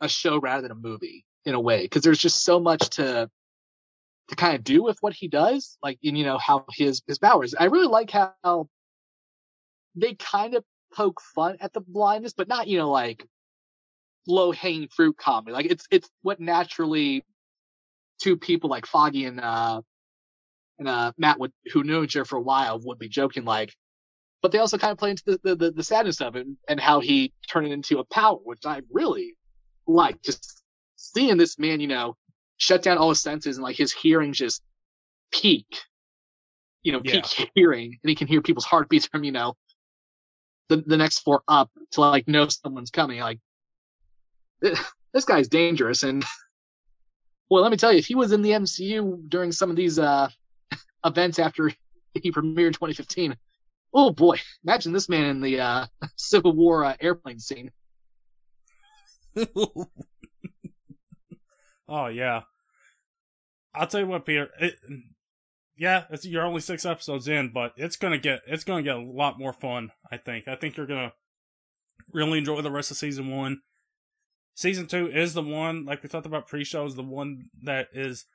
a 0.00 0.08
show 0.08 0.38
rather 0.38 0.62
than 0.62 0.70
a 0.70 0.74
movie 0.74 1.24
in 1.44 1.54
a 1.54 1.60
way 1.60 1.82
because 1.82 2.02
there's 2.02 2.18
just 2.18 2.44
so 2.44 2.58
much 2.58 2.88
to 2.90 3.28
to 4.28 4.36
kind 4.36 4.54
of 4.54 4.64
do 4.64 4.82
with 4.82 4.96
what 5.00 5.12
he 5.12 5.28
does 5.28 5.76
like 5.82 5.98
you 6.00 6.24
know 6.24 6.38
how 6.38 6.64
his 6.72 7.02
his 7.06 7.18
powers. 7.18 7.54
I 7.58 7.64
really 7.64 7.88
like 7.88 8.10
how 8.10 8.68
they 9.94 10.14
kind 10.14 10.54
of 10.54 10.64
poke 10.94 11.20
fun 11.20 11.56
at 11.60 11.72
the 11.72 11.80
blindness 11.80 12.32
but 12.32 12.48
not 12.48 12.68
you 12.68 12.78
know 12.78 12.90
like 12.90 13.26
low 14.26 14.52
hanging 14.52 14.88
fruit 14.88 15.16
comedy. 15.16 15.52
Like 15.52 15.66
it's 15.66 15.86
it's 15.90 16.08
what 16.22 16.40
naturally 16.40 17.24
two 18.22 18.36
people 18.36 18.70
like 18.70 18.86
foggy 18.86 19.24
and 19.24 19.40
uh 19.40 19.80
and 20.78 20.88
uh 20.88 21.12
matt 21.18 21.40
would 21.40 21.52
who 21.72 21.82
knew 21.82 22.02
each 22.02 22.16
other 22.16 22.24
for 22.24 22.36
a 22.36 22.42
while 22.42 22.78
would 22.84 22.98
be 22.98 23.08
joking 23.08 23.44
like 23.44 23.74
but 24.42 24.52
they 24.52 24.58
also 24.58 24.78
kind 24.78 24.92
of 24.92 24.98
play 24.98 25.10
into 25.10 25.38
the, 25.42 25.54
the, 25.54 25.70
the 25.70 25.82
sadness 25.82 26.20
of 26.20 26.36
it 26.36 26.46
and 26.68 26.80
how 26.80 27.00
he 27.00 27.32
turned 27.48 27.66
it 27.66 27.72
into 27.72 27.98
a 27.98 28.04
power, 28.04 28.36
which 28.36 28.64
I 28.64 28.80
really 28.90 29.36
like. 29.86 30.22
Just 30.22 30.62
seeing 30.96 31.36
this 31.36 31.58
man, 31.58 31.80
you 31.80 31.88
know, 31.88 32.16
shut 32.56 32.82
down 32.82 32.98
all 32.98 33.10
his 33.10 33.20
senses 33.20 33.56
and 33.56 33.64
like 33.64 33.76
his 33.76 33.92
hearing 33.92 34.32
just 34.32 34.62
peak, 35.30 35.66
you 36.82 36.92
know, 36.92 37.00
peak 37.00 37.38
yeah. 37.38 37.46
hearing, 37.54 37.98
and 38.02 38.08
he 38.08 38.14
can 38.14 38.26
hear 38.26 38.40
people's 38.40 38.64
heartbeats 38.64 39.06
from, 39.06 39.24
you 39.24 39.32
know, 39.32 39.56
the, 40.68 40.78
the 40.78 40.96
next 40.96 41.20
floor 41.20 41.42
up 41.46 41.70
to 41.92 42.00
like 42.00 42.26
know 42.26 42.48
someone's 42.48 42.90
coming. 42.90 43.20
Like, 43.20 43.40
this 44.62 45.24
guy's 45.26 45.48
dangerous. 45.48 46.02
And, 46.02 46.24
well, 47.50 47.62
let 47.62 47.70
me 47.70 47.76
tell 47.76 47.92
you, 47.92 47.98
if 47.98 48.06
he 48.06 48.14
was 48.14 48.32
in 48.32 48.40
the 48.40 48.50
MCU 48.50 49.28
during 49.28 49.52
some 49.52 49.68
of 49.68 49.76
these 49.76 49.98
uh, 49.98 50.28
events 51.04 51.38
after 51.38 51.70
he 52.14 52.32
premiered 52.32 52.68
in 52.68 52.72
2015, 52.72 53.36
oh 53.92 54.10
boy, 54.10 54.36
imagine 54.64 54.92
this 54.92 55.08
man 55.08 55.24
in 55.24 55.40
the 55.40 55.60
uh, 55.60 55.86
Civil 56.16 56.54
War 56.54 56.84
uh, 56.84 56.96
airplane 57.00 57.38
scene. 57.38 57.70
oh 61.88 62.06
yeah, 62.08 62.42
I'll 63.74 63.86
tell 63.86 64.00
you 64.00 64.06
what, 64.06 64.26
Peter. 64.26 64.50
It, 64.60 64.74
yeah, 65.76 66.04
it's 66.10 66.26
you're 66.26 66.44
only 66.44 66.60
six 66.60 66.84
episodes 66.84 67.28
in, 67.28 67.52
but 67.52 67.72
it's 67.76 67.96
gonna 67.96 68.18
get 68.18 68.40
it's 68.46 68.64
gonna 68.64 68.82
get 68.82 68.96
a 68.96 69.02
lot 69.02 69.38
more 69.38 69.52
fun. 69.52 69.92
I 70.10 70.16
think. 70.16 70.48
I 70.48 70.56
think 70.56 70.76
you're 70.76 70.86
gonna 70.86 71.12
really 72.12 72.38
enjoy 72.38 72.60
the 72.60 72.70
rest 72.70 72.90
of 72.90 72.96
season 72.96 73.30
one. 73.34 73.60
Season 74.54 74.86
two 74.86 75.08
is 75.08 75.32
the 75.32 75.42
one, 75.42 75.86
like 75.86 76.02
we 76.02 76.08
talked 76.08 76.26
about 76.26 76.48
pre-show, 76.48 76.84
is 76.84 76.96
the 76.96 77.02
one 77.02 77.46
that 77.62 77.88
is 77.94 78.26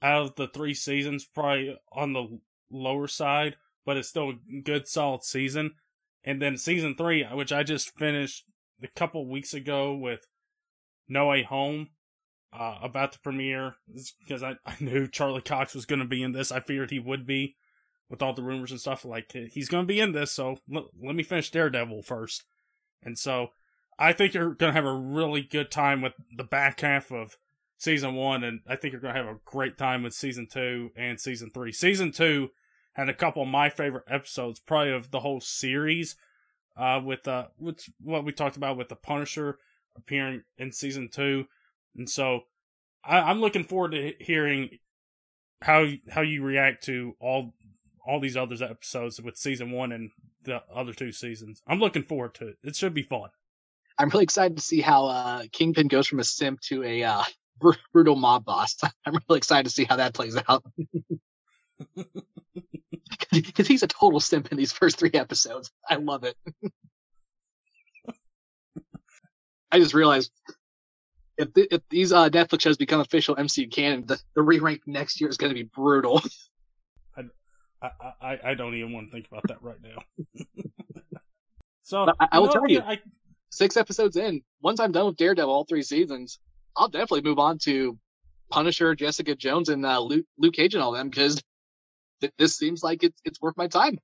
out 0.00 0.22
of 0.22 0.34
the 0.36 0.48
three 0.48 0.72
seasons 0.72 1.26
probably 1.26 1.76
on 1.92 2.12
the 2.12 2.38
lower 2.70 3.06
side 3.06 3.56
but 3.84 3.96
it's 3.96 4.08
still 4.08 4.30
a 4.30 4.60
good 4.62 4.88
solid 4.88 5.22
season. 5.22 5.72
And 6.24 6.40
then 6.40 6.56
season 6.56 6.94
three, 6.94 7.24
which 7.24 7.52
I 7.52 7.62
just 7.62 7.96
finished 7.96 8.44
a 8.82 8.88
couple 8.88 9.26
weeks 9.26 9.54
ago 9.54 9.94
with 9.94 10.26
No 11.08 11.28
Way 11.28 11.42
Home, 11.42 11.88
uh, 12.52 12.78
about 12.82 13.12
to 13.12 13.20
premiere 13.20 13.76
because 14.20 14.42
I, 14.42 14.56
I 14.66 14.74
knew 14.80 15.06
Charlie 15.06 15.40
Cox 15.40 15.74
was 15.74 15.86
going 15.86 16.00
to 16.00 16.04
be 16.04 16.22
in 16.22 16.32
this. 16.32 16.52
I 16.52 16.60
figured 16.60 16.90
he 16.90 16.98
would 16.98 17.26
be 17.26 17.56
with 18.08 18.22
all 18.22 18.34
the 18.34 18.42
rumors 18.42 18.72
and 18.72 18.80
stuff. 18.80 19.04
Like 19.04 19.32
he's 19.52 19.68
going 19.68 19.84
to 19.84 19.92
be 19.92 20.00
in 20.00 20.12
this, 20.12 20.32
so 20.32 20.58
l- 20.74 20.90
let 21.00 21.14
me 21.14 21.22
finish 21.22 21.50
Daredevil 21.50 22.02
first. 22.02 22.44
And 23.02 23.18
so 23.18 23.48
I 23.98 24.12
think 24.12 24.34
you're 24.34 24.54
going 24.54 24.72
to 24.72 24.76
have 24.76 24.84
a 24.84 24.92
really 24.92 25.42
good 25.42 25.70
time 25.70 26.02
with 26.02 26.14
the 26.36 26.44
back 26.44 26.80
half 26.80 27.12
of 27.12 27.36
season 27.78 28.14
one, 28.14 28.44
and 28.44 28.60
I 28.68 28.76
think 28.76 28.92
you're 28.92 29.00
going 29.00 29.14
to 29.14 29.20
have 29.20 29.30
a 29.30 29.40
great 29.44 29.78
time 29.78 30.02
with 30.02 30.12
season 30.12 30.48
two 30.50 30.90
and 30.96 31.20
season 31.20 31.50
three. 31.50 31.72
Season 31.72 32.10
two 32.12 32.50
had 32.92 33.08
a 33.08 33.14
couple 33.14 33.42
of 33.42 33.48
my 33.48 33.70
favorite 33.70 34.04
episodes, 34.08 34.60
probably 34.60 34.92
of 34.92 35.10
the 35.10 35.20
whole 35.20 35.40
series. 35.40 36.16
Uh, 36.76 37.00
with 37.04 37.26
uh, 37.28 37.48
with 37.58 37.90
what 38.00 38.24
we 38.24 38.32
talked 38.32 38.56
about 38.56 38.76
with 38.76 38.88
the 38.88 38.96
Punisher 38.96 39.58
appearing 39.96 40.44
in 40.56 40.72
season 40.72 41.08
two, 41.12 41.46
and 41.96 42.08
so 42.08 42.44
I, 43.04 43.30
am 43.30 43.40
looking 43.40 43.64
forward 43.64 43.90
to 43.92 44.14
hearing 44.18 44.78
how 45.60 45.86
how 46.10 46.22
you 46.22 46.42
react 46.42 46.84
to 46.84 47.16
all 47.20 47.54
all 48.06 48.20
these 48.20 48.36
other 48.36 48.56
episodes 48.64 49.20
with 49.20 49.36
season 49.36 49.72
one 49.72 49.92
and 49.92 50.10
the 50.44 50.62
other 50.74 50.92
two 50.92 51.12
seasons. 51.12 51.60
I'm 51.66 51.80
looking 51.80 52.02
forward 52.02 52.34
to 52.36 52.48
it. 52.48 52.58
It 52.62 52.76
should 52.76 52.94
be 52.94 53.02
fun. 53.02 53.30
I'm 53.98 54.08
really 54.08 54.24
excited 54.24 54.56
to 54.56 54.62
see 54.62 54.80
how 54.80 55.06
uh, 55.06 55.42
Kingpin 55.52 55.88
goes 55.88 56.06
from 56.06 56.20
a 56.20 56.24
simp 56.24 56.60
to 56.62 56.82
a 56.82 57.02
uh, 57.02 57.22
brutal 57.92 58.16
mob 58.16 58.44
boss. 58.44 58.76
I'm 59.06 59.18
really 59.28 59.38
excited 59.38 59.64
to 59.64 59.70
see 59.70 59.84
how 59.84 59.96
that 59.96 60.14
plays 60.14 60.36
out. 60.48 60.64
because 63.32 63.66
he's 63.66 63.82
a 63.82 63.88
total 63.88 64.20
simp 64.20 64.50
in 64.50 64.58
these 64.58 64.72
first 64.72 64.98
three 64.98 65.10
episodes. 65.14 65.70
I 65.88 65.96
love 65.96 66.24
it. 66.24 66.36
I 69.72 69.78
just 69.78 69.94
realized 69.94 70.32
if 71.38 71.54
the, 71.54 71.74
if 71.74 71.80
these 71.88 72.12
uh, 72.12 72.28
Netflix 72.28 72.62
shows 72.62 72.76
become 72.76 73.00
official 73.00 73.36
MCU 73.36 73.70
canon, 73.70 74.04
the, 74.06 74.20
the 74.34 74.42
re 74.42 74.58
rank 74.58 74.82
next 74.86 75.20
year 75.20 75.30
is 75.30 75.36
going 75.36 75.50
to 75.50 75.54
be 75.54 75.62
brutal. 75.62 76.22
I, 77.82 77.90
I 78.20 78.38
I 78.44 78.54
don't 78.54 78.74
even 78.74 78.92
want 78.92 79.06
to 79.08 79.12
think 79.12 79.26
about 79.30 79.44
that 79.48 79.62
right 79.62 79.78
now. 79.82 80.44
so 81.82 82.06
I, 82.20 82.28
I 82.32 82.38
will 82.38 82.48
tell 82.48 82.68
you, 82.68 82.80
I, 82.80 82.98
six 83.50 83.78
episodes 83.78 84.16
in, 84.16 84.42
once 84.60 84.80
I'm 84.80 84.92
done 84.92 85.06
with 85.06 85.16
Daredevil, 85.16 85.50
all 85.50 85.64
three 85.64 85.80
seasons, 85.82 86.38
I'll 86.76 86.88
definitely 86.88 87.22
move 87.22 87.38
on 87.38 87.56
to 87.60 87.98
Punisher, 88.50 88.94
Jessica 88.94 89.34
Jones, 89.34 89.70
and 89.70 89.86
uh, 89.86 89.98
Luke, 89.98 90.26
Luke 90.36 90.54
Cage 90.54 90.74
and 90.74 90.82
all 90.82 90.92
them 90.92 91.08
because 91.08 91.42
th- 92.20 92.32
this 92.38 92.56
seems 92.56 92.82
like 92.82 93.02
it's 93.02 93.20
it's 93.24 93.40
worth 93.40 93.56
my 93.56 93.68
time. 93.68 93.98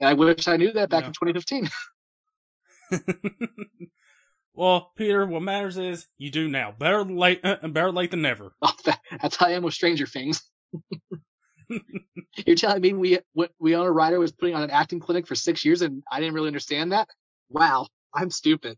And 0.00 0.08
I 0.08 0.14
wish 0.14 0.48
I 0.48 0.56
knew 0.56 0.72
that 0.72 0.90
back 0.90 1.02
yeah. 1.02 1.08
in 1.08 1.12
2015. 1.12 1.70
well, 4.54 4.92
Peter, 4.96 5.26
what 5.26 5.42
matters 5.42 5.78
is 5.78 6.06
you 6.18 6.30
do 6.30 6.48
now. 6.48 6.74
Better 6.76 7.04
late, 7.04 7.40
uh, 7.44 7.68
better 7.68 7.92
late 7.92 8.10
than 8.10 8.22
never. 8.22 8.52
Oh, 8.60 8.72
that, 8.84 9.00
that's 9.20 9.36
how 9.36 9.46
I 9.46 9.52
am 9.52 9.62
with 9.62 9.74
Stranger 9.74 10.06
Things. 10.06 10.42
You're 12.46 12.56
telling 12.56 12.82
me 12.82 12.92
we 12.92 13.18
Winona 13.58 13.90
Ryder 13.90 14.18
was 14.18 14.32
putting 14.32 14.54
on 14.54 14.62
an 14.62 14.70
acting 14.70 15.00
clinic 15.00 15.26
for 15.26 15.34
six 15.34 15.64
years 15.64 15.82
and 15.82 16.02
I 16.10 16.20
didn't 16.20 16.34
really 16.34 16.48
understand 16.48 16.92
that? 16.92 17.08
Wow, 17.48 17.86
I'm 18.14 18.30
stupid. 18.30 18.76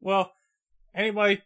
well, 0.00 0.32
anyway, 0.94 1.42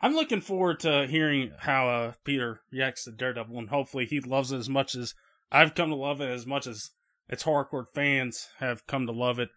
I'm 0.00 0.14
looking 0.14 0.40
forward 0.40 0.80
to 0.80 1.06
hearing 1.06 1.52
how 1.58 1.88
uh, 1.88 2.12
Peter 2.24 2.60
reacts 2.70 3.04
to 3.04 3.12
Daredevil, 3.12 3.58
and 3.58 3.70
hopefully 3.70 4.04
he 4.04 4.20
loves 4.20 4.52
it 4.52 4.58
as 4.58 4.68
much 4.68 4.94
as 4.94 5.14
I've 5.50 5.74
come 5.74 5.88
to 5.88 5.96
love 5.96 6.20
it, 6.20 6.30
as 6.30 6.46
much 6.46 6.66
as 6.66 6.90
its 7.28 7.44
hardcore 7.44 7.86
fans 7.94 8.48
have 8.58 8.86
come 8.86 9.06
to 9.06 9.12
love 9.12 9.38
it. 9.38 9.48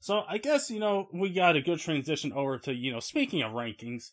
So 0.00 0.24
I 0.28 0.38
guess 0.38 0.68
you 0.68 0.80
know 0.80 1.06
we 1.12 1.30
got 1.30 1.56
a 1.56 1.62
good 1.62 1.78
transition 1.78 2.32
over 2.32 2.58
to 2.58 2.74
you 2.74 2.92
know 2.92 3.00
speaking 3.00 3.42
of 3.42 3.52
rankings, 3.52 4.10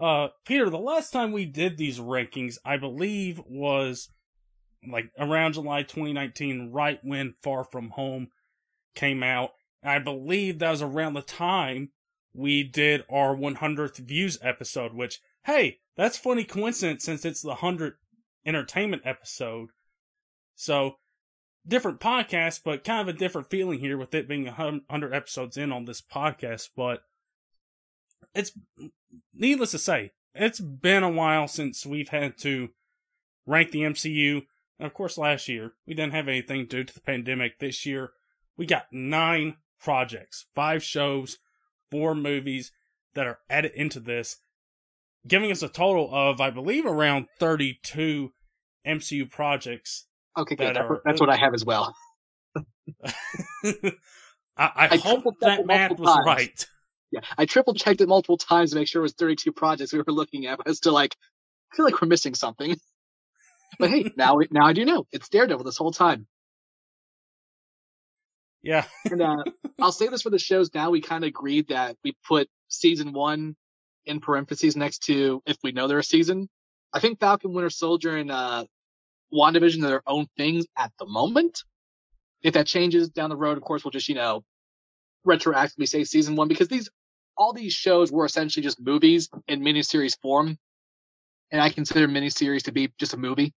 uh, 0.00 0.28
Peter. 0.44 0.68
The 0.68 0.78
last 0.78 1.10
time 1.10 1.32
we 1.32 1.46
did 1.46 1.78
these 1.78 1.98
rankings, 1.98 2.58
I 2.64 2.76
believe, 2.76 3.40
was 3.46 4.10
like 4.86 5.10
around 5.18 5.54
July 5.54 5.84
2019, 5.84 6.70
right 6.70 7.00
when 7.02 7.34
Far 7.42 7.64
From 7.64 7.90
Home 7.90 8.28
came 8.94 9.22
out. 9.22 9.52
I 9.82 9.98
believe 9.98 10.58
that 10.58 10.70
was 10.70 10.82
around 10.82 11.14
the 11.14 11.22
time 11.22 11.90
we 12.34 12.62
did 12.62 13.04
our 13.10 13.36
100th 13.36 13.98
views 13.98 14.38
episode, 14.42 14.94
which, 14.94 15.20
hey, 15.44 15.78
that's 15.96 16.16
funny 16.16 16.44
coincidence 16.44 17.04
since 17.04 17.24
it's 17.24 17.42
the 17.42 17.56
100th 17.56 17.94
entertainment 18.46 19.02
episode. 19.04 19.70
So, 20.54 20.96
different 21.66 22.00
podcast, 22.00 22.60
but 22.64 22.84
kind 22.84 23.08
of 23.08 23.14
a 23.14 23.18
different 23.18 23.50
feeling 23.50 23.78
here 23.78 23.96
with 23.96 24.14
it 24.14 24.28
being 24.28 24.46
100 24.46 25.14
episodes 25.14 25.56
in 25.56 25.72
on 25.72 25.84
this 25.84 26.00
podcast. 26.00 26.70
But 26.76 27.02
it's 28.34 28.52
needless 29.34 29.72
to 29.72 29.78
say, 29.78 30.12
it's 30.34 30.60
been 30.60 31.02
a 31.02 31.10
while 31.10 31.48
since 31.48 31.84
we've 31.84 32.08
had 32.08 32.38
to 32.38 32.70
rank 33.46 33.70
the 33.70 33.82
MCU. 33.82 34.42
And 34.78 34.86
of 34.86 34.94
course, 34.94 35.18
last 35.18 35.48
year 35.48 35.72
we 35.86 35.94
didn't 35.94 36.14
have 36.14 36.28
anything 36.28 36.66
due 36.66 36.84
to 36.84 36.94
the 36.94 37.00
pandemic. 37.00 37.58
This 37.58 37.84
year 37.84 38.12
we 38.56 38.66
got 38.66 38.86
nine 38.90 39.56
projects, 39.80 40.46
five 40.54 40.82
shows, 40.82 41.38
four 41.92 42.14
movies 42.14 42.72
that 43.14 43.26
are 43.26 43.38
added 43.50 43.72
into 43.74 44.00
this, 44.00 44.38
giving 45.28 45.52
us 45.52 45.62
a 45.62 45.68
total 45.68 46.08
of, 46.12 46.40
I 46.40 46.50
believe, 46.50 46.86
around 46.86 47.26
32 47.38 48.32
MCU 48.86 49.30
projects. 49.30 50.06
Okay, 50.36 50.56
good. 50.56 50.74
That 50.74 50.78
are, 50.78 51.02
that's 51.04 51.20
what 51.20 51.28
I 51.28 51.36
have 51.36 51.52
as 51.54 51.64
well. 51.64 51.94
I, 53.64 53.92
I, 54.56 54.88
I 54.90 54.96
hope 54.96 55.24
that 55.40 55.66
math 55.66 55.98
was 55.98 56.08
times. 56.08 56.26
right. 56.26 56.66
Yeah, 57.10 57.20
I 57.36 57.44
triple 57.44 57.74
checked 57.74 58.00
it 58.00 58.08
multiple 58.08 58.38
times 58.38 58.70
to 58.70 58.76
make 58.76 58.88
sure 58.88 59.00
it 59.00 59.02
was 59.02 59.12
32 59.12 59.52
projects 59.52 59.92
we 59.92 59.98
were 59.98 60.04
looking 60.08 60.46
at. 60.46 60.56
But 60.56 60.66
I 60.66 60.70
was 60.70 60.78
still 60.78 60.94
like, 60.94 61.14
I 61.72 61.76
feel 61.76 61.84
like 61.84 62.00
we're 62.00 62.08
missing 62.08 62.34
something. 62.34 62.74
But 63.78 63.90
hey, 63.90 64.10
now 64.16 64.38
now 64.50 64.64
I 64.66 64.72
do 64.72 64.84
know 64.84 65.06
it's 65.12 65.28
Daredevil 65.28 65.64
this 65.64 65.76
whole 65.76 65.92
time. 65.92 66.26
Yeah. 68.62 68.84
and 69.04 69.22
uh, 69.22 69.42
I'll 69.80 69.92
say 69.92 70.08
this 70.08 70.22
for 70.22 70.30
the 70.30 70.38
shows 70.38 70.70
now. 70.74 70.90
We 70.90 71.00
kind 71.00 71.24
of 71.24 71.28
agreed 71.28 71.68
that 71.68 71.96
we 72.04 72.14
put 72.26 72.48
season 72.68 73.12
one 73.12 73.56
in 74.04 74.20
parentheses 74.20 74.76
next 74.76 75.04
to 75.04 75.42
if 75.46 75.56
we 75.62 75.72
know 75.72 75.88
they're 75.88 75.98
a 75.98 76.04
season. 76.04 76.48
I 76.92 77.00
think 77.00 77.20
Falcon 77.20 77.52
Winter 77.52 77.70
Soldier 77.70 78.16
and 78.16 78.30
uh, 78.30 78.64
WandaVision 79.32 79.82
are 79.84 79.88
their 79.88 80.02
own 80.06 80.26
things 80.36 80.66
at 80.76 80.92
the 80.98 81.06
moment. 81.06 81.62
If 82.42 82.54
that 82.54 82.66
changes 82.66 83.08
down 83.08 83.30
the 83.30 83.36
road, 83.36 83.56
of 83.56 83.62
course, 83.62 83.84
we'll 83.84 83.92
just, 83.92 84.08
you 84.08 84.14
know, 84.14 84.42
retroactively 85.26 85.88
say 85.88 86.04
season 86.04 86.36
one 86.36 86.48
because 86.48 86.68
these, 86.68 86.90
all 87.36 87.52
these 87.52 87.72
shows 87.72 88.10
were 88.10 88.24
essentially 88.24 88.62
just 88.62 88.80
movies 88.80 89.30
in 89.48 89.60
miniseries 89.60 90.18
form. 90.20 90.58
And 91.50 91.60
I 91.60 91.70
consider 91.70 92.08
miniseries 92.08 92.64
to 92.64 92.72
be 92.72 92.92
just 92.98 93.14
a 93.14 93.16
movie. 93.16 93.54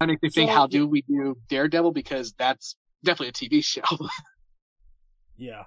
I 0.00 0.06
make 0.06 0.22
me 0.22 0.28
think, 0.30 0.50
how 0.50 0.66
do 0.66 0.86
we 0.86 1.02
do 1.02 1.36
Daredevil? 1.48 1.92
Because 1.92 2.34
that's 2.38 2.76
definitely 3.04 3.28
a 3.28 3.32
TV 3.60 3.64
show. 3.64 3.82
Yeah. 5.36 5.64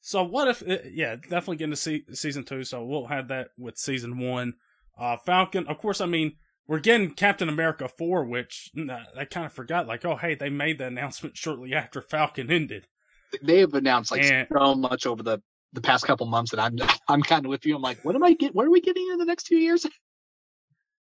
So 0.00 0.22
what 0.24 0.48
if? 0.48 0.62
uh, 0.68 0.78
Yeah, 0.90 1.16
definitely 1.16 1.56
getting 1.56 1.72
to 1.72 1.76
see 1.76 2.04
season 2.12 2.44
two. 2.44 2.64
So 2.64 2.84
we'll 2.84 3.06
have 3.06 3.28
that 3.28 3.48
with 3.58 3.78
season 3.78 4.18
one. 4.18 4.54
Uh, 4.98 5.16
Falcon, 5.24 5.66
of 5.68 5.78
course. 5.78 6.00
I 6.00 6.06
mean, 6.06 6.32
we're 6.66 6.78
getting 6.80 7.12
Captain 7.12 7.48
America 7.48 7.88
four, 7.88 8.24
which 8.24 8.70
uh, 8.78 8.98
I 9.18 9.24
kind 9.24 9.46
of 9.46 9.52
forgot. 9.52 9.86
Like, 9.86 10.04
oh 10.04 10.16
hey, 10.16 10.34
they 10.34 10.50
made 10.50 10.78
the 10.78 10.86
announcement 10.88 11.36
shortly 11.36 11.74
after 11.74 12.00
Falcon 12.02 12.50
ended. 12.50 12.86
they 13.42 13.58
have 13.60 13.74
announced 13.74 14.10
like 14.10 14.24
And- 14.24 14.48
so 14.52 14.74
much 14.74 15.06
over 15.06 15.22
the 15.22 15.38
the 15.74 15.80
past 15.80 16.04
couple 16.04 16.26
months 16.26 16.50
that 16.50 16.60
I'm 16.60 16.76
I'm 17.08 17.22
kind 17.22 17.46
of 17.46 17.48
with 17.50 17.64
you. 17.64 17.74
I'm 17.76 17.82
like, 17.82 18.04
what 18.04 18.14
am 18.14 18.22
I 18.24 18.34
get? 18.34 18.54
What 18.54 18.66
are 18.66 18.70
we 18.70 18.80
getting 18.80 19.08
in 19.12 19.18
the 19.18 19.24
next 19.24 19.44
two 19.44 19.56
years? 19.56 19.86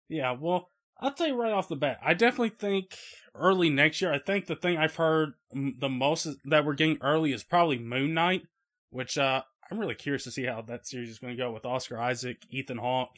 Yeah, 0.09 0.35
well, 0.39 0.69
I'll 0.99 1.13
tell 1.13 1.27
you 1.27 1.35
right 1.35 1.51
off 1.51 1.67
the 1.67 1.75
bat, 1.75 1.99
I 2.01 2.13
definitely 2.13 2.49
think 2.57 2.97
early 3.33 3.69
next 3.69 4.01
year. 4.01 4.13
I 4.13 4.19
think 4.19 4.45
the 4.47 4.55
thing 4.55 4.77
I've 4.77 4.95
heard 4.95 5.33
the 5.51 5.89
most 5.89 6.25
is- 6.25 6.37
that 6.45 6.65
we're 6.65 6.73
getting 6.73 6.97
early 7.01 7.33
is 7.33 7.43
probably 7.43 7.77
Moon 7.79 8.13
Knight, 8.13 8.43
which 8.91 9.17
uh, 9.17 9.41
I'm 9.69 9.77
really 9.79 9.95
curious 9.95 10.23
to 10.23 10.31
see 10.31 10.45
how 10.45 10.61
that 10.63 10.87
series 10.87 11.09
is 11.09 11.19
going 11.19 11.35
to 11.35 11.41
go 11.43 11.51
with 11.51 11.65
Oscar 11.65 11.99
Isaac, 11.99 12.37
Ethan 12.49 12.77
Hawke, 12.77 13.17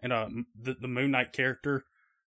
and 0.00 0.12
uh, 0.12 0.28
the, 0.60 0.74
the 0.80 0.88
Moon 0.88 1.12
Knight 1.12 1.32
character 1.32 1.84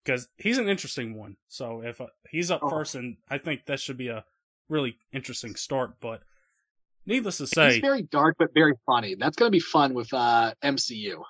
because 0.04 0.28
he's 0.38 0.58
an 0.58 0.68
interesting 0.70 1.16
one. 1.16 1.38
So 1.48 1.82
if 1.82 2.00
uh, 2.02 2.08
he's 2.30 2.52
up 2.52 2.60
Oh. 2.62 2.70
first, 2.70 2.96
and 2.96 3.18
I 3.30 3.38
think 3.38 3.66
that 3.68 3.80
should 3.80 3.98
be 3.98 4.10
a 4.10 4.26
really 4.70 4.98
interesting 5.14 5.56
start. 5.56 6.00
But 6.02 6.22
needless 7.06 7.38
to 7.38 7.44
It's 7.44 7.54
say, 7.54 7.80
very 7.80 8.02
dark 8.04 8.36
but 8.38 8.54
very 8.54 8.74
funny. 8.86 9.16
That's 9.18 9.38
gonna 9.38 9.52
be 9.52 9.60
fun 9.62 9.94
with 9.94 10.14
uh 10.14 10.54
MCU. 10.64 11.24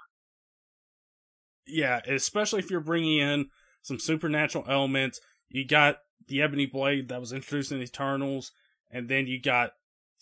Yeah, 1.68 2.02
especially 2.08 2.60
if 2.60 2.70
you're 2.70 2.80
bringing 2.80 3.18
in 3.18 3.50
some 3.82 4.00
supernatural 4.00 4.66
elements. 4.68 5.20
You 5.50 5.66
got 5.66 5.98
the 6.28 6.42
Ebony 6.42 6.66
Blade 6.66 7.08
that 7.10 7.20
was 7.20 7.32
introduced 7.32 7.72
in 7.72 7.82
Eternals, 7.82 8.52
and 8.90 9.10
then 9.10 9.28
you 9.28 9.40
got 9.40 9.72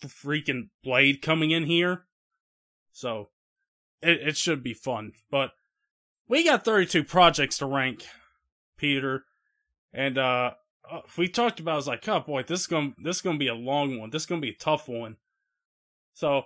the 0.02 0.08
freaking 0.08 0.70
Blade 0.84 1.22
coming 1.22 1.52
in 1.52 1.64
here. 1.64 2.06
So 2.92 3.30
it, 4.02 4.28
it 4.28 4.38
should 4.38 4.64
be 4.64 4.74
fun. 4.74 5.14
But 5.32 5.52
we 6.28 6.44
got 6.44 6.66
32 6.66 7.04
projects 7.04 7.58
to 7.58 7.66
rank, 7.66 8.06
Peter, 8.78 9.24
and 9.94 10.18
uh, 10.18 10.52
uh, 10.90 11.02
we 11.18 11.28
talked 11.28 11.60
about. 11.60 11.74
I 11.74 11.78
was 11.78 11.88
like, 11.88 12.08
oh 12.08 12.20
boy, 12.20 12.44
this 12.44 12.62
is 12.62 12.68
gonna 12.68 12.94
this 13.02 13.18
is 13.18 13.22
gonna 13.22 13.38
be 13.38 13.48
a 13.48 13.56
long 13.56 14.00
one. 14.00 14.10
This 14.10 14.24
is 14.24 14.26
gonna 14.26 14.42
be 14.42 14.50
a 14.50 14.56
tough 14.56 14.88
one. 14.88 15.18
So 16.14 16.44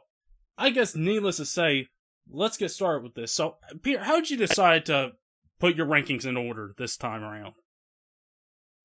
I 0.58 0.70
guess 0.70 0.96
needless 0.96 1.38
to 1.38 1.46
say, 1.46 1.88
let's 2.30 2.58
get 2.58 2.72
started 2.72 3.04
with 3.04 3.16
this. 3.16 3.32
So, 3.32 3.58
Peter, 3.82 4.04
how 4.04 4.16
did 4.16 4.30
you 4.30 4.38
decide 4.38 4.86
to 4.88 5.14
put 5.60 5.76
your 5.76 5.86
rankings 5.86 6.26
in 6.26 6.38
order 6.38 6.74
this 6.78 6.98
time 6.98 7.24
around? 7.24 7.54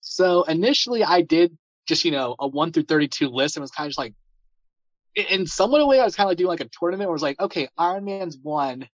So 0.01 0.43
initially, 0.45 1.05
I 1.05 1.23
did 1.23 1.57
just 1.87 2.05
you 2.05 2.11
know 2.11 2.35
a 2.39 2.49
one 2.49 2.73
through 2.73 2.85
thirty 2.85 3.09
two 3.09 3.29
list, 3.29 3.57
and 3.57 3.63
was 3.63 3.71
kind 3.71 3.87
of 3.87 3.91
just 3.91 3.99
like, 3.99 4.15
in- 5.15 5.47
somewhat 5.47 5.81
a 5.81 5.87
way, 5.87 6.01
I 6.01 6.05
was 6.05 6.17
kind 6.17 6.27
of 6.27 6.31
like 6.31 6.39
doing 6.39 6.49
like 6.49 6.61
a 6.61 6.69
tournament 6.69 7.09
where 7.09 7.15
it 7.15 7.21
was 7.21 7.23
like, 7.23 7.41
okay, 7.41 7.69
Iron 7.79 8.05
Man's 8.05 8.39
one. 8.43 8.89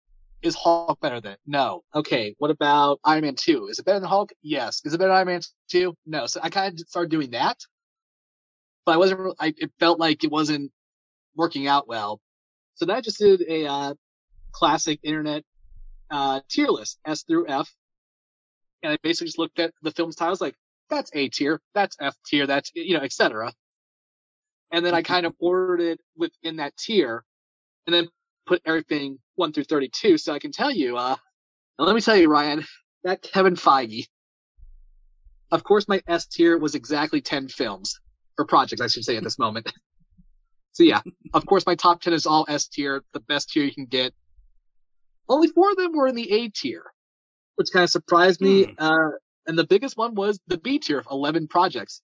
Is 0.42 0.54
Hulk 0.54 1.00
better 1.00 1.22
than? 1.22 1.36
No. 1.46 1.84
Okay. 1.94 2.34
What 2.36 2.50
about 2.50 3.00
Iron 3.02 3.22
Man 3.22 3.34
2? 3.34 3.68
Is 3.68 3.78
it 3.78 3.86
better 3.86 3.98
than 3.98 4.10
Hulk? 4.10 4.30
Yes. 4.42 4.82
Is 4.84 4.92
it 4.92 4.98
better 4.98 5.08
than 5.08 5.16
Iron 5.16 5.26
Man 5.28 5.40
2? 5.70 5.96
No. 6.04 6.26
So 6.26 6.38
I 6.42 6.50
kind 6.50 6.78
of 6.78 6.86
started 6.86 7.10
doing 7.10 7.30
that. 7.30 7.56
But 8.84 8.92
I 8.92 8.96
wasn't, 8.98 9.34
I, 9.40 9.54
it 9.56 9.72
felt 9.80 9.98
like 9.98 10.22
it 10.22 10.30
wasn't 10.30 10.70
working 11.34 11.66
out 11.66 11.88
well. 11.88 12.20
So 12.74 12.84
then 12.84 12.94
I 12.94 13.00
just 13.00 13.18
did 13.18 13.40
a, 13.48 13.66
uh, 13.66 13.94
classic 14.54 15.00
internet, 15.02 15.42
uh, 16.10 16.40
tier 16.48 16.68
list, 16.68 16.98
S 17.06 17.22
through 17.24 17.48
F. 17.48 17.68
And 18.82 18.92
I 18.92 18.98
basically 19.02 19.28
just 19.28 19.38
looked 19.38 19.58
at 19.58 19.72
the 19.82 19.90
film's 19.90 20.16
titles 20.16 20.40
like, 20.40 20.54
that's 20.90 21.10
A 21.14 21.28
tier, 21.28 21.60
that's 21.74 21.96
F 22.00 22.14
tier, 22.26 22.46
that's, 22.46 22.70
you 22.74 22.96
know, 22.96 23.02
et 23.02 23.12
cetera. 23.12 23.52
And 24.70 24.84
then 24.84 24.94
I 24.94 25.02
kind 25.02 25.26
of 25.26 25.34
ordered 25.38 25.80
it 25.80 26.00
within 26.16 26.56
that 26.56 26.76
tier 26.76 27.24
and 27.86 27.94
then 27.94 28.08
put 28.46 28.60
everything 28.64 29.18
1 29.36 29.52
through 29.52 29.64
32. 29.64 30.18
So 30.18 30.32
I 30.32 30.38
can 30.38 30.52
tell 30.52 30.70
you, 30.70 30.96
uh, 30.96 31.16
let 31.78 31.94
me 31.94 32.00
tell 32.00 32.16
you, 32.16 32.28
Ryan, 32.28 32.64
that 33.04 33.22
Kevin 33.22 33.54
Feige, 33.54 34.06
of 35.50 35.64
course, 35.64 35.88
my 35.88 36.02
S 36.06 36.26
tier 36.26 36.58
was 36.58 36.74
exactly 36.74 37.20
10 37.20 37.48
films 37.48 37.98
or 38.38 38.44
projects, 38.44 38.80
I 38.80 38.88
should 38.88 39.04
say 39.04 39.16
at 39.16 39.22
this 39.22 39.38
moment. 39.38 39.72
so 40.72 40.82
yeah, 40.82 41.00
of 41.32 41.46
course, 41.46 41.66
my 41.66 41.74
top 41.74 42.00
10 42.00 42.12
is 42.12 42.26
all 42.26 42.44
S 42.48 42.66
tier, 42.68 43.02
the 43.12 43.20
best 43.20 43.50
tier 43.50 43.64
you 43.64 43.72
can 43.72 43.86
get. 43.86 44.12
Only 45.28 45.48
four 45.48 45.70
of 45.70 45.76
them 45.76 45.92
were 45.92 46.06
in 46.06 46.14
the 46.14 46.30
A 46.30 46.48
tier, 46.48 46.84
which 47.56 47.68
kind 47.72 47.84
of 47.84 47.90
surprised 47.90 48.40
me. 48.40 48.64
Hmm. 48.64 48.72
Uh, 48.78 49.10
and 49.46 49.58
the 49.58 49.66
biggest 49.66 49.96
one 49.96 50.14
was 50.14 50.40
the 50.46 50.58
B 50.58 50.78
tier 50.78 50.98
of 50.98 51.06
11 51.10 51.48
projects. 51.48 52.00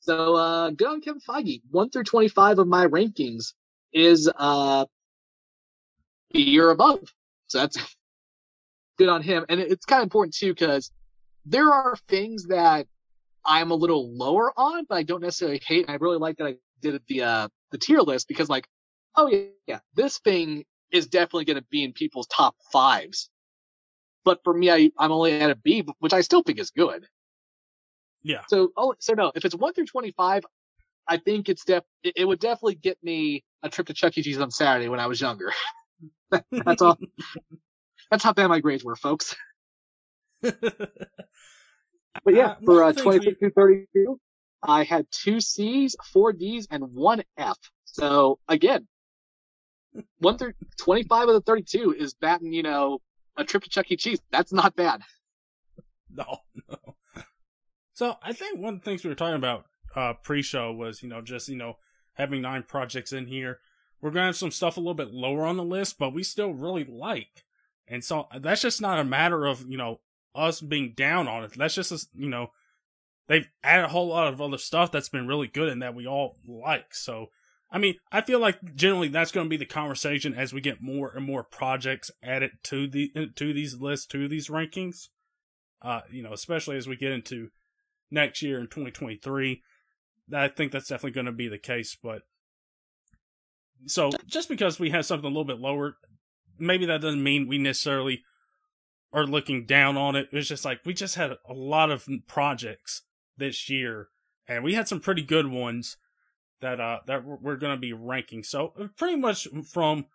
So, 0.00 0.34
uh, 0.34 0.70
good 0.70 0.88
on 0.88 1.00
Kevin 1.00 1.20
Feige. 1.20 1.62
1 1.70 1.90
through 1.90 2.04
25 2.04 2.58
of 2.58 2.66
my 2.66 2.86
rankings 2.86 3.52
is, 3.92 4.30
uh, 4.36 4.86
B 6.32 6.58
or 6.58 6.70
above. 6.70 7.00
So 7.48 7.58
that's 7.58 7.76
good 8.98 9.08
on 9.08 9.22
him. 9.22 9.44
And 9.48 9.60
it's 9.60 9.84
kind 9.84 10.00
of 10.00 10.04
important 10.04 10.34
too, 10.34 10.52
because 10.52 10.90
there 11.44 11.70
are 11.70 11.96
things 12.08 12.46
that 12.46 12.86
I'm 13.44 13.70
a 13.70 13.74
little 13.74 14.16
lower 14.16 14.52
on, 14.58 14.86
but 14.88 14.96
I 14.96 15.02
don't 15.02 15.20
necessarily 15.20 15.60
hate. 15.64 15.86
I 15.88 15.94
really 15.94 16.18
like 16.18 16.38
that 16.38 16.46
I 16.46 16.56
did 16.80 16.94
it 16.94 17.02
the, 17.06 17.22
uh, 17.22 17.48
the 17.70 17.78
tier 17.78 18.00
list 18.00 18.28
because 18.28 18.48
like, 18.48 18.66
oh 19.16 19.28
yeah, 19.28 19.44
yeah, 19.66 19.80
this 19.94 20.18
thing 20.18 20.64
is 20.92 21.06
definitely 21.06 21.44
going 21.46 21.58
to 21.58 21.66
be 21.70 21.84
in 21.84 21.92
people's 21.92 22.26
top 22.26 22.54
fives. 22.72 23.30
But 24.24 24.40
for 24.44 24.54
me, 24.54 24.70
I, 24.70 24.90
I'm 24.98 25.10
only 25.12 25.40
at 25.40 25.50
a 25.50 25.56
B, 25.56 25.84
which 25.98 26.12
I 26.12 26.20
still 26.20 26.42
think 26.42 26.58
is 26.58 26.70
good. 26.70 27.06
Yeah. 28.22 28.42
So, 28.48 28.70
oh, 28.76 28.94
so 29.00 29.14
no, 29.14 29.32
if 29.34 29.44
it's 29.44 29.54
one 29.54 29.74
through 29.74 29.86
25, 29.86 30.44
I 31.08 31.16
think 31.16 31.48
it's 31.48 31.64
def, 31.64 31.82
it, 32.04 32.14
it 32.16 32.24
would 32.24 32.38
definitely 32.38 32.76
get 32.76 32.98
me 33.02 33.44
a 33.62 33.68
trip 33.68 33.88
to 33.88 33.94
Chuck 33.94 34.16
E. 34.16 34.22
Cheese 34.22 34.38
on 34.38 34.50
Saturday 34.50 34.88
when 34.88 35.00
I 35.00 35.06
was 35.08 35.20
younger. 35.20 35.52
That's 36.52 36.82
all. 36.82 36.98
That's 38.10 38.22
how 38.22 38.32
bad 38.32 38.48
my 38.48 38.60
grades 38.60 38.84
were, 38.84 38.96
folks. 38.96 39.34
But 42.24 42.34
yeah, 42.34 42.50
Uh, 42.50 42.56
for 42.64 42.84
uh, 42.84 42.90
of 42.90 42.96
the 42.96 43.02
things 43.02 43.24
26 43.24 43.38
through 43.38 43.50
32, 43.50 44.20
I 44.62 44.84
had 44.84 45.06
two 45.10 45.40
C's, 45.40 45.96
four 46.12 46.32
D's, 46.32 46.68
and 46.70 46.84
one 46.92 47.22
F. 47.36 47.58
So 47.84 48.38
again, 48.48 48.86
one 50.18 50.38
through 50.38 50.54
25 50.78 51.28
of 51.28 51.34
the 51.34 51.40
32 51.40 51.94
is 51.98 52.14
batting, 52.14 52.52
you 52.52 52.62
know, 52.62 53.00
a 53.36 53.44
trip 53.44 53.62
to 53.64 53.70
Chuck 53.70 53.90
E. 53.90 53.96
Cheese. 53.96 54.20
That's 54.30 54.52
not 54.52 54.76
bad. 54.76 55.02
No, 56.14 56.40
no. 56.68 56.96
So 57.94 58.16
I 58.22 58.34
think 58.34 58.58
one 58.58 58.74
of 58.74 58.80
the 58.80 58.84
things 58.84 59.02
we 59.02 59.08
were 59.08 59.14
talking 59.14 59.34
about 59.34 59.64
uh 59.96 60.12
pre-show 60.12 60.70
was, 60.70 61.02
you 61.02 61.08
know, 61.08 61.22
just, 61.22 61.48
you 61.48 61.56
know, 61.56 61.78
having 62.12 62.42
nine 62.42 62.64
projects 62.64 63.14
in 63.14 63.28
here. 63.28 63.60
We're 63.98 64.10
gonna 64.10 64.26
have 64.26 64.36
some 64.36 64.50
stuff 64.50 64.76
a 64.76 64.80
little 64.80 64.92
bit 64.92 65.14
lower 65.14 65.46
on 65.46 65.56
the 65.56 65.64
list, 65.64 65.98
but 65.98 66.12
we 66.12 66.22
still 66.22 66.52
really 66.52 66.84
like. 66.84 67.44
And 67.88 68.04
so 68.04 68.28
that's 68.40 68.60
just 68.60 68.82
not 68.82 68.98
a 68.98 69.04
matter 69.04 69.46
of, 69.46 69.66
you 69.66 69.78
know, 69.78 70.00
us 70.34 70.60
being 70.60 70.92
down 70.94 71.28
on 71.28 71.44
it. 71.44 71.52
That's 71.56 71.74
just, 71.74 72.10
you 72.14 72.28
know, 72.28 72.50
they've 73.28 73.48
added 73.62 73.86
a 73.86 73.88
whole 73.88 74.08
lot 74.08 74.32
of 74.32 74.40
other 74.40 74.58
stuff 74.58 74.92
that's 74.92 75.08
been 75.08 75.26
really 75.26 75.48
good 75.48 75.68
and 75.68 75.82
that 75.82 75.94
we 75.94 76.06
all 76.06 76.36
like. 76.46 76.94
So, 76.94 77.28
I 77.72 77.78
mean, 77.78 77.94
I 78.12 78.20
feel 78.20 78.38
like 78.38 78.74
generally 78.74 79.08
that's 79.08 79.32
going 79.32 79.46
to 79.46 79.50
be 79.50 79.56
the 79.56 79.64
conversation 79.64 80.34
as 80.34 80.52
we 80.52 80.60
get 80.60 80.82
more 80.82 81.10
and 81.10 81.24
more 81.24 81.42
projects 81.42 82.10
added 82.22 82.52
to 82.64 82.86
the 82.86 83.10
to 83.34 83.52
these 83.52 83.76
lists, 83.80 84.06
to 84.08 84.28
these 84.28 84.48
rankings 84.48 85.08
uh, 85.82 86.00
you 86.10 86.22
know, 86.22 86.32
especially 86.32 86.76
as 86.76 86.86
we 86.86 86.96
get 86.96 87.12
into 87.12 87.50
next 88.10 88.40
year 88.42 88.58
in 88.58 88.66
2023. 88.66 89.62
I 90.32 90.48
think 90.48 90.72
that's 90.72 90.88
definitely 90.88 91.12
going 91.12 91.26
to 91.26 91.32
be 91.32 91.48
the 91.48 91.58
case. 91.58 91.96
But 92.00 92.22
so 93.86 94.10
just 94.26 94.48
because 94.48 94.78
we 94.78 94.90
have 94.90 95.04
something 95.04 95.26
a 95.26 95.28
little 95.28 95.44
bit 95.44 95.58
lower, 95.58 95.96
maybe 96.58 96.86
that 96.86 97.00
doesn't 97.00 97.22
mean 97.22 97.48
we 97.48 97.58
necessarily 97.58 98.22
are 99.12 99.26
looking 99.26 99.66
down 99.66 99.96
on 99.96 100.16
it. 100.16 100.28
It's 100.32 100.48
just 100.48 100.64
like 100.64 100.80
we 100.86 100.94
just 100.94 101.16
had 101.16 101.32
a 101.48 101.52
lot 101.52 101.90
of 101.90 102.08
projects 102.28 103.02
this 103.36 103.68
year, 103.68 104.08
and 104.46 104.62
we 104.64 104.74
had 104.74 104.88
some 104.88 105.00
pretty 105.00 105.22
good 105.22 105.48
ones 105.48 105.96
that 106.62 106.80
uh 106.80 107.00
that 107.06 107.24
we're- 107.24 107.58
going 107.58 107.74
to 107.74 107.80
be 107.80 107.92
ranking. 107.92 108.42
So 108.42 108.72
uh, 108.80 108.86
pretty 108.96 109.16
much 109.16 109.46
from 109.70 110.06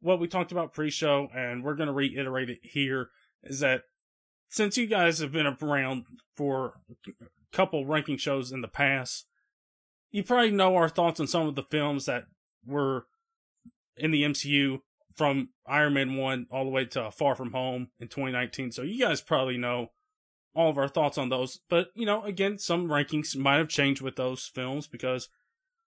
what 0.00 0.18
we 0.18 0.26
talked 0.26 0.52
about 0.52 0.74
pre-show, 0.74 1.28
and 1.34 1.62
we're 1.62 1.76
going 1.76 1.86
to 1.86 1.92
reiterate 1.92 2.50
it 2.50 2.58
here, 2.62 3.10
is 3.42 3.60
that 3.60 3.82
since 4.48 4.76
you 4.76 4.86
guys 4.86 5.20
have 5.20 5.32
been 5.32 5.46
around 5.46 6.04
for 6.36 6.74
a 7.06 7.26
couple 7.52 7.86
ranking 7.86 8.18
shows 8.18 8.52
in 8.52 8.60
the 8.60 8.68
past, 8.68 9.26
you 10.10 10.22
probably 10.22 10.50
know 10.50 10.76
our 10.76 10.88
thoughts 10.88 11.20
on 11.20 11.26
some 11.26 11.46
of 11.46 11.54
the 11.54 11.62
films 11.62 12.06
that 12.06 12.24
were 12.66 13.06
in 13.96 14.10
the 14.10 14.22
MCU 14.24 14.80
from 15.16 15.50
Iron 15.66 15.94
Man 15.94 16.16
1 16.16 16.46
all 16.50 16.64
the 16.64 16.70
way 16.70 16.84
to 16.86 17.10
Far 17.10 17.34
From 17.34 17.52
Home 17.52 17.88
in 17.98 18.08
2019. 18.08 18.72
So 18.72 18.82
you 18.82 19.00
guys 19.00 19.22
probably 19.22 19.56
know 19.56 19.88
all 20.54 20.70
of 20.70 20.78
our 20.78 20.88
thoughts 20.88 21.18
on 21.18 21.28
those. 21.30 21.60
But, 21.68 21.88
you 21.94 22.06
know, 22.06 22.22
again, 22.24 22.58
some 22.58 22.88
rankings 22.88 23.36
might 23.36 23.56
have 23.56 23.68
changed 23.68 24.02
with 24.02 24.16
those 24.16 24.46
films 24.46 24.86
because 24.86 25.28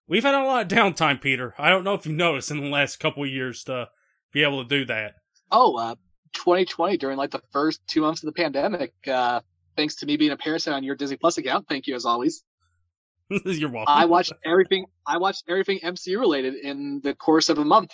we've 0.08 0.22
had 0.22 0.34
a 0.34 0.44
lot 0.44 0.62
of 0.62 0.68
downtime, 0.68 1.20
Peter. 1.20 1.54
I 1.58 1.70
don't 1.70 1.84
know 1.84 1.94
if 1.94 2.06
you 2.06 2.12
noticed 2.12 2.50
in 2.50 2.60
the 2.60 2.68
last 2.68 2.98
couple 2.98 3.22
of 3.22 3.30
years 3.30 3.62
to 3.64 3.88
be 4.32 4.42
able 4.42 4.62
to 4.62 4.68
do 4.68 4.84
that. 4.86 5.14
Oh, 5.50 5.76
uh, 5.76 5.94
2020 6.34 6.96
during 6.96 7.16
like 7.16 7.30
the 7.30 7.42
first 7.52 7.80
two 7.86 8.02
months 8.02 8.22
of 8.22 8.26
the 8.26 8.32
pandemic, 8.32 8.92
uh, 9.06 9.40
thanks 9.76 9.96
to 9.96 10.06
me 10.06 10.16
being 10.16 10.32
a 10.32 10.36
parasite 10.36 10.74
on 10.74 10.84
your 10.84 10.96
Disney 10.96 11.16
Plus 11.16 11.38
account. 11.38 11.66
Thank 11.68 11.86
you 11.86 11.94
as 11.94 12.04
always. 12.04 12.42
You're 13.44 13.70
welcome. 13.70 13.94
I 13.94 14.06
watched 14.06 14.32
everything. 14.44 14.86
I 15.06 15.18
watched 15.18 15.44
everything 15.48 15.80
MCU 15.84 16.18
related 16.18 16.54
in 16.54 17.00
the 17.02 17.14
course 17.14 17.50
of 17.50 17.58
a 17.58 17.64
month, 17.64 17.90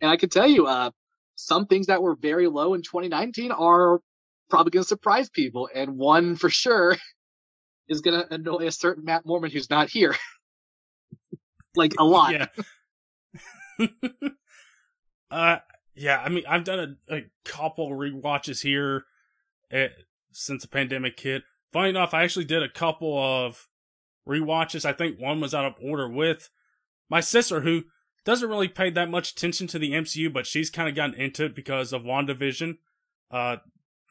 and 0.00 0.10
I 0.10 0.16
can 0.16 0.30
tell 0.30 0.46
you, 0.46 0.66
uh, 0.66 0.90
some 1.36 1.66
things 1.66 1.88
that 1.88 2.02
were 2.02 2.14
very 2.14 2.48
low 2.48 2.74
in 2.74 2.82
2019 2.82 3.52
are 3.52 4.00
probably 4.48 4.70
going 4.70 4.84
to 4.84 4.88
surprise 4.88 5.28
people, 5.28 5.68
and 5.74 5.96
one 5.96 6.36
for 6.36 6.48
sure 6.48 6.96
is 7.88 8.00
going 8.00 8.20
to 8.20 8.34
annoy 8.34 8.66
a 8.66 8.72
certain 8.72 9.04
Matt 9.04 9.26
Mormon 9.26 9.50
who's 9.50 9.68
not 9.68 9.90
here, 9.90 10.14
like 11.76 11.94
a 11.98 12.04
lot. 12.04 12.32
Yeah. 12.32 12.46
uh, 15.30 15.56
yeah. 15.94 16.22
I 16.24 16.28
mean, 16.28 16.44
I've 16.48 16.64
done 16.64 16.96
a, 17.08 17.14
a 17.14 17.24
couple 17.44 17.94
re-watches 17.94 18.62
here 18.62 19.04
at, 19.70 19.92
since 20.32 20.62
the 20.62 20.68
pandemic 20.68 21.18
hit. 21.18 21.42
Funny 21.72 21.90
enough, 21.90 22.14
I 22.14 22.22
actually 22.22 22.44
did 22.44 22.62
a 22.62 22.68
couple 22.68 23.18
of 23.18 23.68
re-watches. 24.26 24.84
I 24.84 24.92
think 24.92 25.18
one 25.18 25.40
was 25.40 25.54
out 25.54 25.64
of 25.64 25.74
order 25.82 26.08
with 26.08 26.50
my 27.08 27.20
sister, 27.20 27.60
who 27.60 27.84
doesn't 28.24 28.48
really 28.48 28.68
pay 28.68 28.90
that 28.90 29.10
much 29.10 29.32
attention 29.32 29.66
to 29.68 29.78
the 29.78 29.92
MCU, 29.92 30.32
but 30.32 30.46
she's 30.46 30.70
kind 30.70 30.88
of 30.88 30.94
gotten 30.94 31.14
into 31.14 31.44
it 31.44 31.54
because 31.54 31.92
of 31.92 32.02
WandaVision. 32.02 32.78
Uh, 33.30 33.56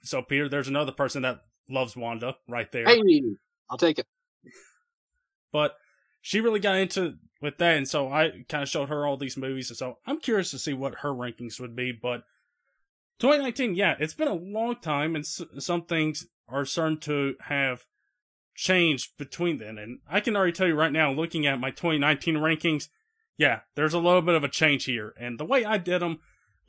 so 0.04 0.22
Peter, 0.22 0.48
there's 0.48 0.68
another 0.68 0.92
person 0.92 1.24
that 1.24 1.42
loves 1.70 1.96
Wanda 1.96 2.36
right 2.48 2.72
there. 2.72 2.86
Hey, 2.86 3.24
I'll 3.70 3.78
take 3.78 4.00
it. 4.00 4.06
But 5.52 5.76
she 6.26 6.40
really 6.40 6.62
got 6.62 6.78
into 6.78 7.18
with 7.42 7.58
that, 7.58 7.76
and 7.76 7.88
so 7.88 8.08
I 8.08 8.46
kind 8.48 8.64
of 8.64 8.70
showed 8.70 8.88
her 8.88 9.06
all 9.06 9.18
these 9.18 9.36
movies, 9.36 9.70
and 9.70 9.78
so 9.78 9.98
I'm 10.08 10.22
curious 10.22 10.52
to 10.52 10.58
see 10.58 10.74
what 10.74 11.00
her 11.00 11.10
rankings 11.10 11.60
would 11.60 11.76
be. 11.76 11.92
But 11.92 12.24
2019, 13.20 13.76
yeah, 13.76 13.96
it's 14.00 14.14
been 14.14 14.30
a 14.30 14.34
long 14.34 14.78
time, 14.78 15.18
and 15.18 15.26
some 15.26 15.84
things 15.84 16.26
are 16.48 16.64
starting 16.64 17.00
to 17.00 17.36
have 17.42 17.86
changed 18.56 19.18
between 19.18 19.58
then. 19.58 19.78
And 19.78 20.00
I 20.10 20.22
can 20.22 20.38
already 20.38 20.54
tell 20.54 20.66
you 20.66 20.76
right 20.76 20.94
now, 20.94 21.12
looking 21.12 21.46
at 21.46 21.60
my 21.60 21.72
2019 21.72 22.36
rankings, 22.36 22.88
yeah, 23.36 23.60
there's 23.76 23.94
a 23.94 24.00
little 24.00 24.22
bit 24.22 24.36
of 24.36 24.46
a 24.46 24.50
change 24.50 24.86
here. 24.86 25.14
And 25.20 25.38
the 25.38 25.46
way 25.46 25.66
I 25.66 25.78
did 25.78 26.02
them, 26.02 26.20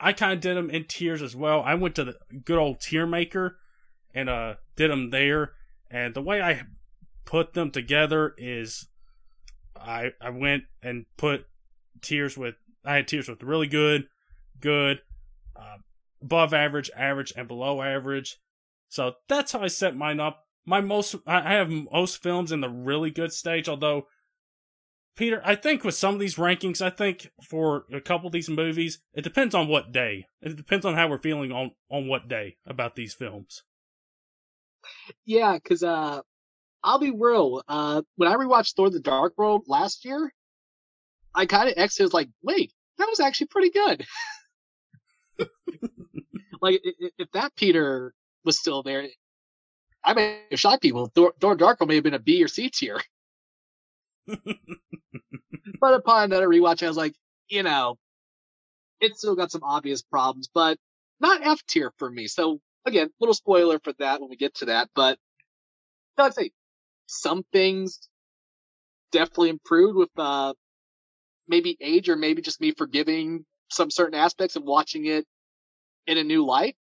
I 0.01 0.11
kind 0.11 0.33
of 0.33 0.41
did 0.41 0.57
them 0.57 0.69
in 0.69 0.83
tiers 0.83 1.21
as 1.21 1.33
well. 1.33 1.61
I 1.61 1.75
went 1.75 1.95
to 1.95 2.03
the 2.03 2.17
good 2.43 2.57
old 2.57 2.81
tier 2.81 3.07
maker 3.07 3.57
and 4.13 4.27
uh 4.29 4.55
did 4.75 4.91
them 4.91 5.11
there. 5.11 5.53
And 5.89 6.13
the 6.13 6.21
way 6.21 6.41
I 6.41 6.63
put 7.23 7.53
them 7.53 7.71
together 7.71 8.33
is 8.37 8.87
I 9.75 10.11
I 10.21 10.29
went 10.29 10.63
and 10.81 11.05
put 11.17 11.45
tiers 12.01 12.37
with 12.37 12.55
I 12.83 12.95
had 12.95 13.07
tiers 13.07 13.27
with 13.27 13.43
really 13.43 13.67
good, 13.67 14.07
good, 14.59 15.01
uh, 15.55 15.77
above 16.21 16.53
average, 16.53 16.89
average, 16.95 17.33
and 17.35 17.47
below 17.47 17.81
average. 17.81 18.37
So 18.89 19.15
that's 19.27 19.51
how 19.51 19.61
I 19.61 19.67
set 19.67 19.95
mine 19.95 20.19
up. 20.19 20.45
My 20.65 20.81
most 20.81 21.15
I 21.27 21.53
have 21.53 21.69
most 21.69 22.21
films 22.21 22.51
in 22.51 22.61
the 22.61 22.69
really 22.69 23.11
good 23.11 23.33
stage, 23.33 23.67
although 23.69 24.07
Peter, 25.15 25.41
I 25.45 25.55
think 25.55 25.83
with 25.83 25.95
some 25.95 26.13
of 26.13 26.19
these 26.19 26.35
rankings, 26.35 26.81
I 26.81 26.89
think 26.89 27.31
for 27.41 27.85
a 27.93 28.01
couple 28.01 28.27
of 28.27 28.33
these 28.33 28.49
movies, 28.49 28.99
it 29.13 29.23
depends 29.23 29.55
on 29.55 29.67
what 29.67 29.93
day. 29.93 30.27
It 30.41 30.57
depends 30.57 30.85
on 30.85 30.95
how 30.95 31.07
we're 31.07 31.19
feeling 31.19 31.51
on 31.51 31.71
on 31.89 32.07
what 32.07 32.27
day 32.27 32.57
about 32.65 32.95
these 32.95 33.13
films. 33.13 33.63
Yeah, 35.25 35.53
because 35.53 35.83
uh, 35.83 36.21
I'll 36.85 36.99
be 36.99 37.11
real. 37.11 37.63
Uh, 37.67 38.03
when 38.15 38.29
I 38.31 38.35
rewatched 38.35 38.75
Thor: 38.75 38.91
The 38.91 38.99
Dark 38.99 39.33
World 39.37 39.63
last 39.67 40.05
year, 40.05 40.31
I 41.33 41.47
kind 41.47 41.67
of 41.67 41.73
exited 41.77 42.13
like, 42.13 42.29
wait, 42.43 42.71
that 42.99 43.07
was 43.09 43.19
actually 43.19 43.47
pretty 43.47 43.71
good. 43.71 44.05
like 46.61 46.79
if 47.17 47.31
that 47.31 47.55
Peter 47.55 48.13
was 48.45 48.59
still 48.59 48.83
there, 48.83 49.07
I 50.03 50.13
may 50.13 50.41
have 50.51 50.59
shot 50.59 50.79
people. 50.79 51.11
Thor, 51.13 51.33
Thor 51.41 51.55
Dark 51.55 51.79
World 51.79 51.89
may 51.89 51.95
have 51.95 52.03
been 52.03 52.13
a 52.13 52.19
B 52.19 52.43
or 52.43 52.47
C 52.47 52.69
tier. 52.69 53.01
but 54.27 55.93
upon 55.93 56.25
another 56.25 56.47
rewatch, 56.47 56.83
I 56.83 56.87
was 56.87 56.97
like, 56.97 57.15
you 57.49 57.63
know, 57.63 57.97
it's 59.01 59.17
still 59.19 59.35
got 59.35 59.51
some 59.51 59.63
obvious 59.63 60.03
problems, 60.03 60.49
but 60.53 60.77
not 61.19 61.45
F 61.45 61.65
tier 61.67 61.91
for 61.97 62.11
me. 62.11 62.27
So 62.27 62.59
again, 62.85 63.09
little 63.19 63.33
spoiler 63.33 63.79
for 63.79 63.93
that 63.97 64.21
when 64.21 64.29
we 64.29 64.35
get 64.35 64.53
to 64.57 64.65
that. 64.65 64.89
But 64.93 65.17
I'd 66.17 66.35
say 66.35 66.51
some 67.07 67.43
things 67.51 68.09
definitely 69.11 69.49
improved 69.49 69.95
with 69.95 70.09
uh, 70.17 70.53
maybe 71.47 71.77
age 71.79 72.09
or 72.09 72.15
maybe 72.15 72.41
just 72.41 72.61
me 72.61 72.71
forgiving 72.71 73.45
some 73.69 73.89
certain 73.89 74.17
aspects 74.17 74.55
and 74.55 74.65
watching 74.65 75.05
it 75.05 75.25
in 76.07 76.17
a 76.17 76.23
new 76.23 76.45
light. 76.45 76.75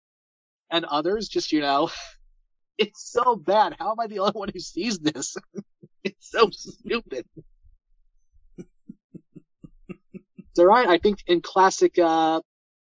And 0.70 0.84
others 0.86 1.28
just, 1.28 1.52
you 1.52 1.60
know, 1.60 1.90
it's 2.78 3.12
so 3.12 3.36
bad. 3.36 3.76
How 3.78 3.90
am 3.92 4.00
I 4.00 4.06
the 4.06 4.20
only 4.20 4.32
one 4.32 4.48
who 4.52 4.60
sees 4.60 4.98
this? 4.98 5.36
it's 6.04 6.30
so 6.30 6.48
stupid. 6.50 7.26
So 10.54 10.64
right, 10.64 10.86
I 10.86 10.98
think 10.98 11.20
in 11.26 11.40
classic 11.40 11.98
uh 11.98 12.42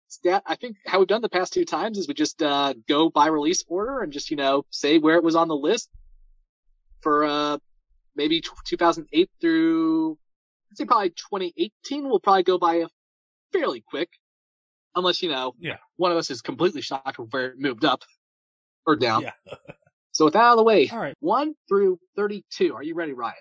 stat, 0.08 0.42
I 0.44 0.54
think 0.54 0.76
how 0.84 0.98
we've 0.98 1.08
done 1.08 1.22
the 1.22 1.30
past 1.30 1.54
two 1.54 1.64
times 1.64 1.96
is 1.96 2.06
we 2.06 2.12
just 2.12 2.42
uh 2.42 2.74
go 2.86 3.08
by 3.08 3.28
release 3.28 3.64
order 3.66 4.02
and 4.02 4.12
just 4.12 4.30
you 4.30 4.36
know 4.36 4.66
say 4.68 4.98
where 4.98 5.16
it 5.16 5.24
was 5.24 5.34
on 5.34 5.48
the 5.48 5.56
list 5.56 5.88
for 7.04 7.24
uh 7.24 7.58
maybe 8.16 8.42
2008 8.64 9.30
through 9.40 10.18
I'd 10.72 10.78
say 10.78 10.84
probably 10.86 11.10
2018. 11.10 12.08
We'll 12.08 12.18
probably 12.18 12.42
go 12.42 12.58
by 12.58 12.76
a 12.76 12.88
fairly 13.52 13.84
quick, 13.86 14.08
unless 14.96 15.22
you 15.22 15.30
know 15.30 15.54
yeah 15.60 15.76
one 15.96 16.10
of 16.10 16.18
us 16.18 16.30
is 16.30 16.42
completely 16.42 16.80
shocked 16.80 17.18
where 17.30 17.50
it 17.50 17.58
moved 17.60 17.84
up 17.84 18.02
or 18.86 18.96
down. 18.96 19.22
Yeah. 19.22 19.32
so 20.10 20.24
with 20.24 20.34
that 20.34 20.40
out 20.40 20.52
of 20.52 20.56
the 20.56 20.64
way, 20.64 20.88
all 20.88 20.98
right, 20.98 21.14
one 21.20 21.54
through 21.68 22.00
32. 22.16 22.74
Are 22.74 22.82
you 22.82 22.96
ready, 22.96 23.12
Ryan? 23.12 23.34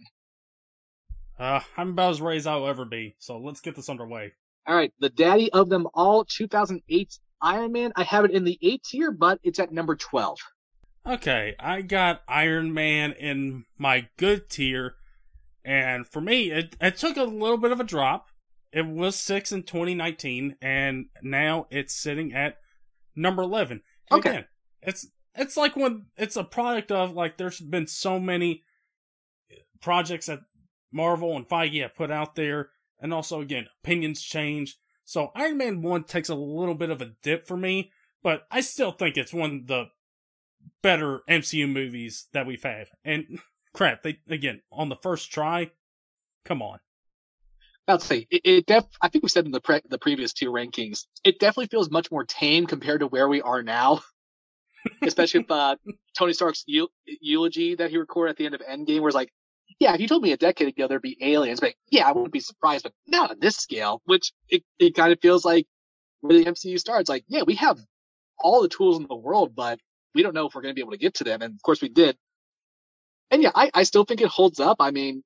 Uh, 1.39 1.61
I'm 1.75 1.89
about 1.89 2.11
as 2.11 2.21
ready 2.21 2.37
as 2.37 2.45
I'll 2.45 2.67
ever 2.67 2.85
be, 2.85 3.15
so 3.17 3.39
let's 3.39 3.61
get 3.61 3.75
this 3.75 3.89
underway. 3.89 4.33
All 4.67 4.75
right, 4.75 4.93
the 4.99 5.09
daddy 5.09 5.51
of 5.51 5.69
them 5.69 5.87
all, 5.95 6.23
2008 6.25 7.19
Iron 7.41 7.71
Man. 7.71 7.91
I 7.95 8.03
have 8.03 8.25
it 8.25 8.31
in 8.31 8.43
the 8.43 8.57
A 8.61 8.77
tier, 8.77 9.11
but 9.11 9.39
it's 9.43 9.59
at 9.59 9.71
number 9.71 9.95
12. 9.95 10.37
Okay, 11.05 11.55
I 11.59 11.81
got 11.81 12.23
Iron 12.29 12.73
Man 12.73 13.11
in 13.11 13.65
my 13.77 14.07
good 14.17 14.49
tier, 14.49 14.95
and 15.63 16.07
for 16.07 16.21
me, 16.21 16.49
it, 16.49 16.77
it 16.79 16.97
took 16.97 17.17
a 17.17 17.23
little 17.23 17.57
bit 17.57 17.73
of 17.73 17.79
a 17.81 17.85
drop. 17.85 18.27
It 18.71 18.87
was 18.87 19.17
6 19.17 19.51
in 19.51 19.63
2019, 19.63 20.55
and 20.61 21.07
now 21.21 21.67
it's 21.69 21.93
sitting 21.93 22.33
at 22.33 22.57
number 23.15 23.43
11. 23.43 23.81
Okay. 24.11 24.29
Again, 24.29 24.45
it's 24.81 25.07
it's 25.35 25.57
like 25.57 25.75
when 25.75 26.05
it's 26.15 26.35
a 26.35 26.43
product 26.43 26.91
of 26.91 27.13
like 27.13 27.37
there's 27.37 27.59
been 27.59 27.87
so 27.87 28.19
many 28.19 28.63
projects 29.81 30.27
that 30.27 30.41
Marvel 30.91 31.35
and 31.35 31.47
Feige 31.47 31.81
have 31.81 31.95
put 31.95 32.11
out 32.11 32.35
there, 32.35 32.69
and 32.99 33.13
also 33.13 33.41
again 33.41 33.67
opinions 33.83 34.21
change. 34.21 34.77
So 35.05 35.31
Iron 35.35 35.57
Man 35.57 35.81
one 35.81 36.05
takes 36.05 36.29
a 36.29 36.35
little 36.35 36.75
bit 36.75 36.89
of 36.89 37.01
a 37.01 37.11
dip 37.21 37.45
for 37.45 37.57
me, 37.57 37.91
but 38.21 38.47
I 38.49 38.61
still 38.61 38.91
think 38.91 39.17
it's 39.17 39.33
one 39.33 39.51
of 39.51 39.67
the 39.67 39.85
better 40.83 41.21
MCU 41.27 41.67
movies 41.67 42.27
that 42.33 42.45
we've 42.45 42.61
had. 42.61 42.89
And 43.03 43.39
crap, 43.73 44.03
they 44.03 44.19
again 44.29 44.61
on 44.71 44.89
the 44.89 44.95
first 44.95 45.31
try, 45.31 45.71
come 46.45 46.61
on. 46.61 46.79
I'll 47.87 47.99
say 47.99 48.27
it, 48.29 48.41
it 48.45 48.65
def. 48.65 48.85
I 49.01 49.09
think 49.09 49.23
we 49.23 49.29
said 49.29 49.45
in 49.45 49.51
the 49.51 49.59
pre- 49.59 49.81
the 49.89 49.97
previous 49.97 50.33
two 50.33 50.51
rankings, 50.51 51.05
it 51.23 51.39
definitely 51.39 51.67
feels 51.67 51.89
much 51.89 52.11
more 52.11 52.23
tame 52.23 52.67
compared 52.67 52.99
to 52.99 53.07
where 53.07 53.27
we 53.27 53.41
are 53.41 53.63
now. 53.63 54.01
Especially 55.01 55.39
with 55.39 55.51
uh, 55.51 55.77
Tony 56.17 56.33
Stark's 56.33 56.65
eulogy 56.67 57.75
that 57.75 57.89
he 57.89 57.97
recorded 57.97 58.31
at 58.31 58.37
the 58.37 58.45
end 58.45 58.55
of 58.55 58.61
Endgame, 58.61 59.05
it's 59.05 59.15
like, 59.15 59.31
yeah, 59.79 59.93
if 59.93 60.01
you 60.01 60.09
told 60.09 60.21
me 60.21 60.33
a 60.33 60.37
decade 60.37 60.67
ago 60.67 60.89
there'd 60.89 61.01
be 61.01 61.17
aliens, 61.21 61.61
but 61.61 61.73
yeah, 61.89 62.05
I 62.05 62.11
wouldn't 62.11 62.33
be 62.33 62.41
surprised, 62.41 62.83
but 62.83 62.93
not 63.07 63.31
on 63.31 63.39
this 63.39 63.55
scale, 63.55 64.01
which 64.05 64.33
it, 64.49 64.61
it 64.79 64.93
kind 64.93 65.13
of 65.13 65.19
feels 65.21 65.45
like 65.45 65.67
where 66.19 66.37
the 66.37 66.45
MCU 66.45 66.77
starts. 66.77 67.09
Like, 67.09 67.23
yeah, 67.29 67.43
we 67.47 67.55
have 67.55 67.79
all 68.37 68.61
the 68.61 68.67
tools 68.67 68.97
in 68.97 69.07
the 69.07 69.15
world, 69.15 69.55
but 69.55 69.79
we 70.13 70.23
don't 70.23 70.33
know 70.33 70.47
if 70.47 70.55
we're 70.55 70.61
going 70.61 70.73
to 70.73 70.75
be 70.75 70.81
able 70.81 70.91
to 70.91 70.97
get 70.97 71.15
to 71.15 71.23
them. 71.23 71.41
And 71.41 71.53
of 71.53 71.61
course 71.61 71.81
we 71.81 71.89
did. 71.89 72.17
And 73.31 73.41
yeah, 73.41 73.51
I, 73.55 73.71
I 73.73 73.83
still 73.83 74.05
think 74.05 74.21
it 74.21 74.27
holds 74.27 74.59
up. 74.59 74.77
I 74.79 74.91
mean, 74.91 75.23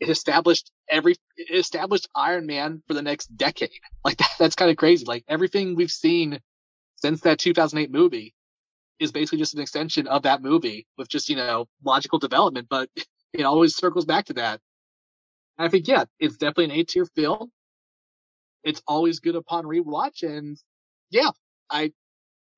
it 0.00 0.08
established 0.08 0.70
every, 0.88 1.14
it 1.36 1.56
established 1.56 2.08
Iron 2.14 2.46
Man 2.46 2.82
for 2.86 2.94
the 2.94 3.02
next 3.02 3.36
decade. 3.36 3.70
Like 4.04 4.16
that, 4.18 4.30
that's 4.38 4.56
kind 4.56 4.70
of 4.70 4.76
crazy. 4.76 5.04
Like 5.06 5.24
everything 5.28 5.76
we've 5.76 5.90
seen 5.90 6.40
since 6.96 7.20
that 7.20 7.38
2008 7.38 7.90
movie 7.92 8.34
is 8.98 9.12
basically 9.12 9.38
just 9.38 9.54
an 9.54 9.60
extension 9.60 10.08
of 10.08 10.22
that 10.22 10.42
movie 10.42 10.86
with 10.98 11.08
just, 11.08 11.28
you 11.28 11.36
know, 11.36 11.66
logical 11.84 12.18
development, 12.18 12.66
but 12.68 12.90
it 13.32 13.44
always 13.44 13.76
circles 13.76 14.04
back 14.04 14.26
to 14.26 14.34
that. 14.34 14.60
And 15.56 15.66
I 15.66 15.70
think, 15.70 15.86
yeah, 15.86 16.04
it's 16.18 16.36
definitely 16.36 16.64
an 16.64 16.80
A 16.80 16.84
tier 16.84 17.06
film. 17.06 17.52
It's 18.64 18.82
always 18.88 19.20
good 19.20 19.36
upon 19.36 19.64
rewatch. 19.64 20.22
And 20.22 20.58
yeah, 21.10 21.30
I, 21.70 21.92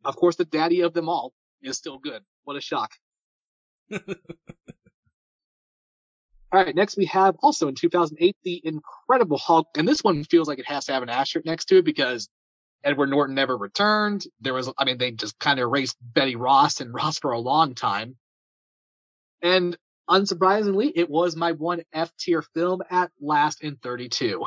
of 0.05 0.17
course, 0.17 0.37
the 0.37 0.45
daddy 0.45 0.81
of 0.81 0.95
them 0.95 1.09
all 1.09 1.33
is 1.65 1.77
still 1.77 1.99
good. 1.99 2.23
What 2.45 2.57
a 2.57 2.61
shock. 2.61 2.93
All 6.55 6.63
right, 6.63 6.75
next 6.75 6.97
we 6.97 7.07
have 7.07 7.35
also 7.43 7.67
in 7.67 7.75
2008 7.75 8.37
the 8.45 8.61
Incredible 8.65 9.39
Hulk, 9.39 9.67
and 9.77 9.89
this 9.89 10.05
one 10.05 10.23
feels 10.23 10.47
like 10.47 10.61
it 10.61 10.69
has 10.69 10.85
to 10.85 10.93
have 10.93 11.03
an 11.03 11.09
asterisk 11.09 11.45
next 11.45 11.65
to 11.67 11.79
it 11.79 11.85
because 11.85 12.29
Edward 12.85 13.11
Norton 13.11 13.35
never 13.35 13.57
returned. 13.57 14.25
There 14.41 14.55
was, 14.55 14.71
I 14.79 14.85
mean, 14.85 14.99
they 14.99 15.11
just 15.11 15.39
kind 15.41 15.59
of 15.59 15.65
erased 15.65 15.97
Betty 16.01 16.37
Ross 16.37 16.81
and 16.81 16.95
Ross 16.95 17.19
for 17.19 17.33
a 17.33 17.41
long 17.41 17.75
time. 17.75 18.17
And 19.43 19.77
unsurprisingly, 20.09 20.93
it 20.95 21.11
was 21.11 21.35
my 21.35 21.53
one 21.53 21.83
F 21.93 22.13
tier 22.19 22.43
film 22.43 22.83
at 22.89 23.11
last 23.21 23.63
in 23.63 23.77
32. 23.77 24.45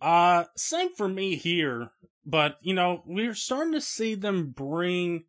Uh, 0.00 0.44
same 0.56 0.94
for 0.94 1.08
me 1.08 1.34
here, 1.34 1.90
but 2.24 2.58
you 2.60 2.74
know, 2.74 3.02
we're 3.04 3.34
starting 3.34 3.72
to 3.72 3.80
see 3.80 4.14
them 4.14 4.50
bring 4.50 5.24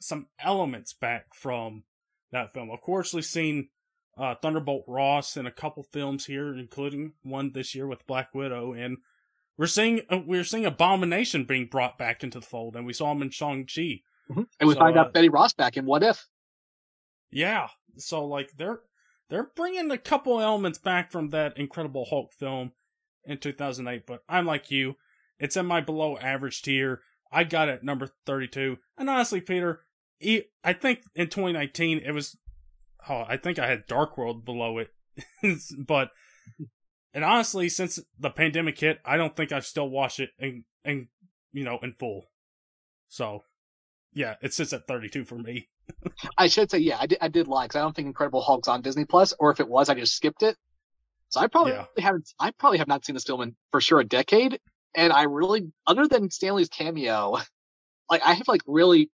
some 0.00 0.26
elements 0.38 0.92
back 0.92 1.34
from 1.34 1.84
that 2.32 2.52
film. 2.52 2.70
Of 2.70 2.80
course, 2.80 3.14
we've 3.14 3.24
seen 3.24 3.68
uh, 4.16 4.34
Thunderbolt 4.34 4.84
Ross 4.86 5.36
in 5.36 5.46
a 5.46 5.52
couple 5.52 5.82
films 5.82 6.26
here, 6.26 6.54
including 6.54 7.12
one 7.22 7.52
this 7.52 7.74
year 7.74 7.86
with 7.86 8.06
Black 8.06 8.34
Widow, 8.34 8.72
and 8.72 8.98
we're 9.56 9.66
seeing 9.66 10.00
uh, 10.10 10.20
we're 10.26 10.44
seeing 10.44 10.66
Abomination 10.66 11.44
being 11.44 11.66
brought 11.66 11.98
back 11.98 12.22
into 12.24 12.40
the 12.40 12.46
fold, 12.46 12.76
and 12.76 12.86
we 12.86 12.92
saw 12.92 13.12
him 13.12 13.22
in 13.22 13.30
Shang 13.30 13.66
Chi, 13.66 14.02
mm-hmm. 14.30 14.42
and 14.58 14.68
we 14.68 14.74
so, 14.74 14.80
find 14.80 14.98
out 14.98 15.08
uh, 15.08 15.10
Betty 15.10 15.28
Ross 15.28 15.52
back 15.52 15.76
in 15.76 15.86
What 15.86 16.02
If. 16.02 16.26
Yeah, 17.30 17.68
so 17.96 18.24
like 18.24 18.50
they're 18.56 18.80
they're 19.28 19.50
bringing 19.54 19.90
a 19.90 19.98
couple 19.98 20.40
elements 20.40 20.78
back 20.78 21.12
from 21.12 21.28
that 21.30 21.56
Incredible 21.56 22.06
Hulk 22.08 22.32
film 22.32 22.72
in 23.24 23.38
2008, 23.38 24.06
but 24.06 24.22
I'm 24.28 24.46
like 24.46 24.70
you, 24.70 24.96
it's 25.38 25.56
in 25.56 25.66
my 25.66 25.80
below 25.80 26.16
average 26.18 26.62
tier. 26.62 27.00
I 27.32 27.44
got 27.44 27.68
it 27.68 27.84
number 27.84 28.08
32, 28.26 28.78
and 28.98 29.08
honestly, 29.08 29.40
Peter, 29.40 29.82
I 30.22 30.72
think 30.72 31.00
in 31.14 31.28
2019 31.28 31.98
it 31.98 32.12
was 32.12 32.36
oh, 33.08 33.24
I 33.26 33.36
think 33.36 33.58
I 33.58 33.66
had 33.66 33.86
Dark 33.86 34.18
World 34.18 34.44
below 34.44 34.78
it, 34.78 34.90
but 35.78 36.10
and 37.12 37.24
honestly, 37.24 37.68
since 37.68 37.98
the 38.18 38.30
pandemic 38.30 38.78
hit, 38.78 39.00
I 39.04 39.16
don't 39.16 39.36
think 39.36 39.52
I've 39.52 39.66
still 39.66 39.88
watched 39.88 40.20
it 40.20 40.30
and 40.38 40.64
and 40.84 41.08
you 41.52 41.64
know 41.64 41.78
in 41.82 41.94
full. 41.98 42.30
So, 43.08 43.42
yeah, 44.12 44.36
it 44.40 44.54
sits 44.54 44.72
at 44.72 44.86
32 44.86 45.24
for 45.24 45.36
me. 45.36 45.68
I 46.38 46.46
should 46.46 46.70
say, 46.70 46.78
yeah, 46.78 46.98
I 47.00 47.06
did, 47.06 47.18
I 47.20 47.28
did 47.28 47.48
lie 47.48 47.64
because 47.64 47.76
I 47.76 47.82
don't 47.82 47.94
think 47.94 48.06
Incredible 48.06 48.40
Hulk's 48.40 48.68
on 48.68 48.82
Disney 48.82 49.04
Plus, 49.04 49.34
or 49.40 49.50
if 49.50 49.58
it 49.58 49.68
was, 49.68 49.88
I 49.88 49.94
just 49.94 50.14
skipped 50.14 50.44
it. 50.44 50.56
So 51.28 51.40
I 51.40 51.48
probably 51.48 51.72
yeah. 51.72 51.86
haven't, 51.98 52.32
I 52.38 52.52
probably 52.52 52.78
have 52.78 52.88
not 52.88 53.04
seen 53.04 53.14
this 53.14 53.24
film 53.24 53.40
in 53.40 53.56
for 53.72 53.80
sure 53.80 53.98
a 53.98 54.04
decade. 54.04 54.60
And 54.94 55.12
I 55.12 55.24
really, 55.24 55.72
other 55.86 56.06
than 56.06 56.30
Stanley's 56.30 56.68
cameo, 56.68 57.38
like 58.10 58.22
I 58.24 58.34
have 58.34 58.46
like 58.46 58.62
really 58.66 59.10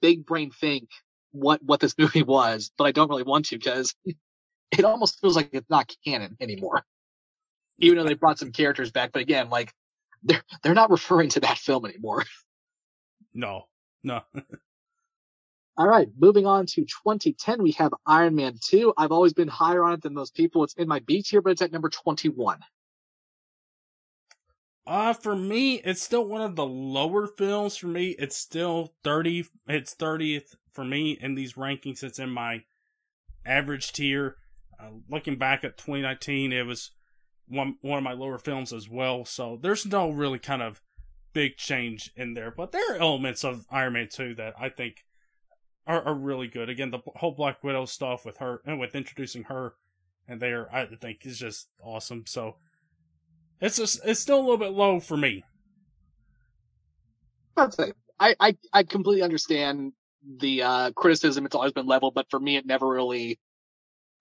big 0.00 0.26
brain 0.26 0.50
think 0.50 0.88
what 1.32 1.62
what 1.62 1.80
this 1.80 1.94
movie 1.98 2.22
was, 2.22 2.70
but 2.76 2.84
I 2.84 2.92
don't 2.92 3.08
really 3.08 3.22
want 3.22 3.46
to 3.46 3.56
because 3.56 3.94
it 4.70 4.84
almost 4.84 5.20
feels 5.20 5.36
like 5.36 5.50
it's 5.52 5.70
not 5.70 5.90
canon 6.04 6.36
anymore. 6.40 6.84
Even 7.78 7.98
though 7.98 8.04
they 8.04 8.14
brought 8.14 8.38
some 8.38 8.50
characters 8.52 8.90
back, 8.90 9.12
but 9.12 9.22
again, 9.22 9.50
like 9.50 9.72
they're 10.22 10.42
they're 10.62 10.74
not 10.74 10.90
referring 10.90 11.28
to 11.30 11.40
that 11.40 11.58
film 11.58 11.84
anymore. 11.86 12.24
No, 13.34 13.64
no. 14.02 14.22
All 15.76 15.86
right, 15.86 16.08
moving 16.18 16.44
on 16.44 16.66
to 16.66 16.80
2010, 16.80 17.62
we 17.62 17.70
have 17.72 17.92
Iron 18.04 18.34
Man 18.34 18.54
2. 18.60 18.94
I've 18.96 19.12
always 19.12 19.32
been 19.32 19.46
higher 19.46 19.84
on 19.84 19.92
it 19.92 20.02
than 20.02 20.12
most 20.14 20.34
people. 20.34 20.64
It's 20.64 20.74
in 20.74 20.88
my 20.88 20.98
B 20.98 21.22
tier, 21.22 21.40
but 21.40 21.50
it's 21.50 21.62
at 21.62 21.70
number 21.70 21.88
21. 21.88 22.58
Uh, 24.88 25.12
for 25.12 25.36
me, 25.36 25.74
it's 25.84 26.00
still 26.00 26.24
one 26.24 26.40
of 26.40 26.56
the 26.56 26.64
lower 26.64 27.26
films 27.26 27.76
for 27.76 27.88
me. 27.88 28.16
It's 28.18 28.38
still 28.38 28.94
30, 29.04 29.44
it's 29.66 29.94
30th 29.94 30.54
for 30.72 30.82
me 30.82 31.10
in 31.20 31.34
these 31.34 31.54
rankings, 31.54 32.02
it's 32.02 32.18
in 32.18 32.30
my 32.30 32.64
average 33.44 33.92
tier. 33.92 34.36
Uh, 34.80 34.92
looking 35.10 35.36
back 35.36 35.62
at 35.62 35.76
2019, 35.76 36.52
it 36.52 36.64
was 36.64 36.92
one 37.46 37.76
one 37.82 37.98
of 37.98 38.04
my 38.04 38.14
lower 38.14 38.38
films 38.38 38.72
as 38.72 38.88
well. 38.88 39.26
So 39.26 39.58
there's 39.60 39.84
no 39.84 40.08
really 40.08 40.38
kind 40.38 40.62
of 40.62 40.80
big 41.34 41.58
change 41.58 42.10
in 42.16 42.32
there, 42.32 42.50
but 42.50 42.72
there 42.72 42.94
are 42.94 42.98
elements 42.98 43.44
of 43.44 43.66
Iron 43.70 43.92
Man 43.92 44.08
2 44.10 44.36
that 44.36 44.54
I 44.58 44.70
think 44.70 45.04
are, 45.86 46.02
are 46.02 46.14
really 46.14 46.48
good. 46.48 46.70
Again, 46.70 46.92
the 46.92 47.00
whole 47.16 47.32
Black 47.32 47.62
Widow 47.62 47.84
stuff 47.84 48.24
with 48.24 48.38
her 48.38 48.62
and 48.64 48.80
with 48.80 48.94
introducing 48.94 49.44
her 49.44 49.74
and 50.26 50.40
there, 50.40 50.74
I 50.74 50.86
think 50.86 51.26
is 51.26 51.38
just 51.38 51.68
awesome. 51.82 52.24
So 52.26 52.56
it's 53.60 53.76
just, 53.76 54.00
it's 54.04 54.20
still 54.20 54.38
a 54.38 54.42
little 54.42 54.58
bit 54.58 54.72
low 54.72 55.00
for 55.00 55.16
me. 55.16 55.44
I'd 57.56 57.74
say 57.74 57.92
I, 58.20 58.34
I, 58.38 58.56
I 58.72 58.82
completely 58.84 59.22
understand 59.22 59.92
the 60.40 60.62
uh, 60.62 60.90
criticism 60.92 61.46
it's 61.46 61.54
always 61.54 61.72
been 61.72 61.86
leveled, 61.86 62.14
but 62.14 62.26
for 62.30 62.38
me, 62.38 62.56
it 62.56 62.66
never 62.66 62.86
really 62.86 63.38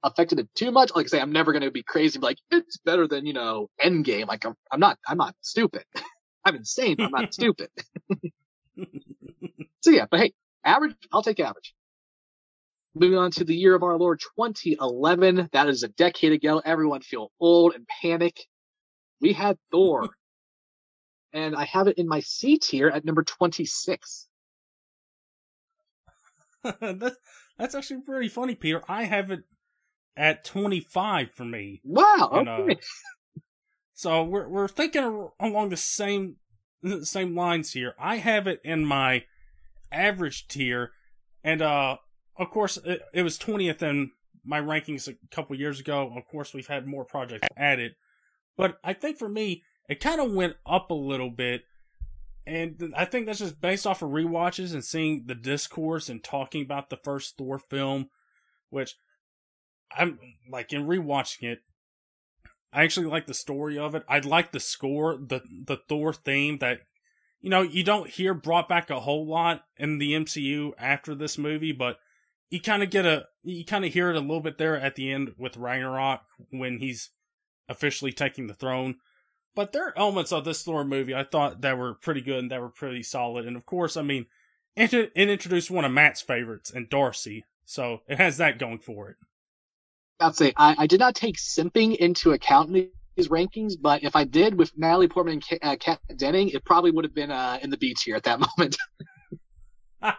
affected 0.04 0.40
it 0.40 0.50
too 0.56 0.72
much. 0.72 0.92
Like 0.96 1.08
I 1.08 1.10
say, 1.10 1.20
I'm 1.20 1.32
never 1.32 1.52
going 1.52 1.64
to 1.64 1.72
be 1.72 1.84
crazy, 1.84 2.20
like 2.20 2.38
it's 2.52 2.78
better 2.78 3.08
than 3.08 3.26
you 3.26 3.34
know 3.34 3.70
Endgame. 3.84 4.28
Like 4.28 4.46
I'm, 4.46 4.56
I'm 4.72 4.80
not, 4.80 4.98
I'm 5.08 5.18
not 5.18 5.36
stupid. 5.42 5.84
I'm 6.46 6.56
insane, 6.56 6.96
but 6.98 7.06
I'm 7.06 7.12
not 7.12 7.34
stupid. 7.34 7.70
so 9.82 9.92
yeah, 9.92 10.06
but 10.10 10.20
hey, 10.20 10.34
average, 10.64 10.96
I'll 11.12 11.24
take 11.24 11.40
average. 11.40 11.74
Moving 12.96 13.18
on 13.18 13.32
to 13.32 13.44
the 13.44 13.56
year 13.56 13.76
of 13.76 13.84
our 13.84 13.98
Lord 13.98 14.20
2011. 14.38 15.50
That 15.52 15.70
is 15.70 15.84
a 15.84 15.88
decade 15.88 16.32
ago. 16.32 16.62
Everyone 16.64 17.02
feel 17.02 17.32
old 17.40 17.76
and 17.76 17.86
panic. 18.02 18.48
We 19.22 19.34
had 19.34 19.58
Thor. 19.72 20.10
and 21.34 21.56
I 21.56 21.66
have 21.66 21.88
it 21.88 21.98
in 21.98 22.08
my 22.08 22.20
C 22.20 22.58
tier 22.58 22.90
at 22.90 23.06
number 23.06 23.24
26. 23.24 24.28
that's 26.82 27.18
that's 27.58 27.76
actually 27.76 28.02
pretty 28.02 28.30
funny, 28.30 28.56
Peter. 28.56 28.84
I 28.88 29.04
have 29.04 29.32
it 29.32 29.42
at 30.16 30.44
25 30.44 31.32
for 31.32 31.46
me. 31.46 31.82
Wow. 31.84 32.30
And, 32.34 32.50
okay. 32.50 32.74
Uh, 32.74 33.40
so 33.94 34.24
we're 34.24 34.48
we're 34.48 34.68
thinking 34.68 35.30
along 35.40 35.70
the 35.70 35.78
same 35.78 36.38
same 37.04 37.36
lines 37.36 37.74
here. 37.74 37.94
I 38.00 38.18
have 38.18 38.48
it 38.48 38.62
in 38.64 38.86
my 38.86 39.26
average 39.92 40.48
tier, 40.48 40.92
and 41.44 41.62
uh, 41.62 41.98
of 42.38 42.50
course 42.50 42.78
it, 42.78 43.02
it 43.14 43.24
was 43.24 43.38
20th 43.38 43.82
in 43.82 44.12
my 44.46 44.62
rankings 44.62 45.08
a 45.08 45.16
couple 45.34 45.56
years 45.56 45.80
ago. 45.80 46.12
Of 46.16 46.26
course, 46.28 46.54
we've 46.54 46.68
had 46.68 46.88
more 46.88 47.06
projects 47.06 47.48
added, 47.56 47.96
but 48.58 48.80
I 48.84 48.94
think 48.94 49.18
for 49.18 49.30
me 49.30 49.64
it 49.88 50.02
kind 50.02 50.20
of 50.20 50.34
went 50.34 50.56
up 50.66 50.92
a 50.92 50.96
little 50.96 51.30
bit 51.30 51.64
and 52.48 52.94
I 52.96 53.04
think 53.04 53.26
that's 53.26 53.40
just 53.40 53.60
based 53.60 53.86
off 53.86 54.02
of 54.02 54.14
re-watches 54.14 54.74
and 54.74 54.84
seeing 54.84 55.26
the 55.26 55.36
discourse 55.36 56.08
and 56.08 56.24
talking 56.24 56.62
about 56.62 56.90
the 56.90 56.96
first 56.96 57.38
Thor 57.38 57.60
film, 57.60 58.10
which 58.70 58.96
I'm 59.92 60.18
like 60.50 60.72
in 60.72 60.88
rewatching 60.88 61.44
it. 61.44 61.60
I 62.72 62.84
actually 62.84 63.08
like 63.08 63.28
the 63.28 63.34
story 63.34 63.78
of 63.78 63.96
it. 63.96 64.04
I 64.08 64.20
like 64.20 64.54
the 64.54 64.62
score, 64.62 65.18
the 65.18 65.42
the 65.66 65.78
Thor 65.90 66.14
theme 66.14 66.60
that 66.60 66.80
you 67.42 67.50
know 67.50 67.64
you 67.64 67.84
don't 67.84 68.10
hear 68.10 68.34
brought 68.34 68.70
back 68.70 68.90
a 68.90 69.02
whole 69.02 69.28
lot 69.28 69.66
in 69.76 69.98
the 69.98 70.14
MCU 70.14 70.72
after 70.78 71.14
this 71.14 71.38
movie, 71.38 71.74
but 71.74 71.98
you 72.50 72.62
kind 72.62 72.82
of 72.82 72.90
get 72.90 73.06
a 73.06 73.26
you 73.44 73.66
kind 73.66 73.84
of 73.84 73.92
hear 73.92 74.10
it 74.10 74.16
a 74.16 74.22
little 74.22 74.40
bit 74.40 74.58
there 74.58 74.80
at 74.80 74.96
the 74.96 75.12
end 75.12 75.34
with 75.38 75.58
Ragnarok 75.58 76.22
when 76.52 76.80
he's 76.80 77.10
officially 77.70 78.12
taking 78.12 78.48
the 78.48 78.54
throne. 78.54 78.96
But 79.56 79.72
there 79.72 79.88
are 79.88 79.98
elements 79.98 80.32
of 80.32 80.46
this 80.46 80.64
Thor 80.64 80.84
movie 80.84 81.16
I 81.16 81.24
thought 81.24 81.62
that 81.62 81.78
were 81.78 81.96
pretty 81.96 82.22
good 82.22 82.40
and 82.40 82.52
that 82.52 82.62
were 82.62 82.70
pretty 82.70 83.04
solid. 83.04 83.48
And 83.48 83.58
of 83.58 83.66
course, 83.66 83.98
I 83.98 84.04
mean, 84.04 84.28
it, 84.76 84.94
it 84.94 85.12
introduced 85.16 85.72
one 85.72 85.86
of 85.86 85.92
Matt's 85.92 86.22
favorites 86.22 86.70
and 86.70 86.90
Darcy, 86.90 87.46
so 87.66 88.02
it 88.08 88.18
has 88.18 88.38
that 88.38 88.60
going 88.60 88.80
for 88.80 89.10
it. 89.10 89.16
I'd 90.20 90.36
say 90.36 90.54
I, 90.56 90.76
I 90.80 90.88
did 90.88 91.00
not 91.00 91.16
take 91.16 91.38
simping 91.38 91.96
into 91.96 92.32
account 92.32 92.76
in 92.76 92.90
these 93.16 93.28
rankings, 93.30 93.74
but 93.80 94.04
if 94.04 94.16
I 94.16 94.24
did 94.24 94.56
with 94.56 94.72
Natalie 94.78 95.08
Portman 95.08 95.42
and 95.52 95.60
uh, 95.64 95.76
Kat 95.78 96.00
Denning, 96.16 96.50
it 96.50 96.64
probably 96.64 96.92
would 96.92 97.06
have 97.06 97.16
been 97.16 97.32
uh, 97.32 97.58
in 97.62 97.70
the 97.72 97.78
B 97.78 97.96
tier 97.96 98.16
at 98.16 98.24
that 98.24 98.40
moment. 98.58 98.78
but 100.02 100.16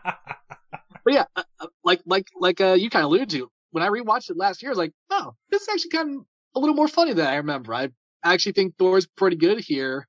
yeah, 1.07 1.25
uh, 1.37 1.43
uh, 1.61 1.67
like 1.85 2.01
like 2.05 2.27
like 2.39 2.61
uh, 2.61 2.75
you 2.75 2.91
kind 2.91 3.05
of 3.05 3.11
alluded 3.11 3.31
to, 3.31 3.49
when 3.71 3.85
I 3.85 3.89
rewatched 3.89 4.31
it 4.31 4.37
last 4.37 4.63
year, 4.63 4.71
I 4.71 4.73
was 4.73 4.79
like, 4.79 4.93
oh, 5.11 5.35
this 5.51 5.63
is 5.63 5.69
actually 5.69 5.91
kind 5.91 6.17
of 6.17 6.25
a 6.59 6.61
little 6.61 6.75
more 6.75 6.89
funny 6.89 7.13
than 7.13 7.27
I 7.27 7.37
remember. 7.37 7.75
I 7.75 7.91
actually 8.25 8.53
think 8.53 8.77
Thor's 8.77 9.07
pretty 9.07 9.37
good 9.37 9.61
here. 9.61 10.07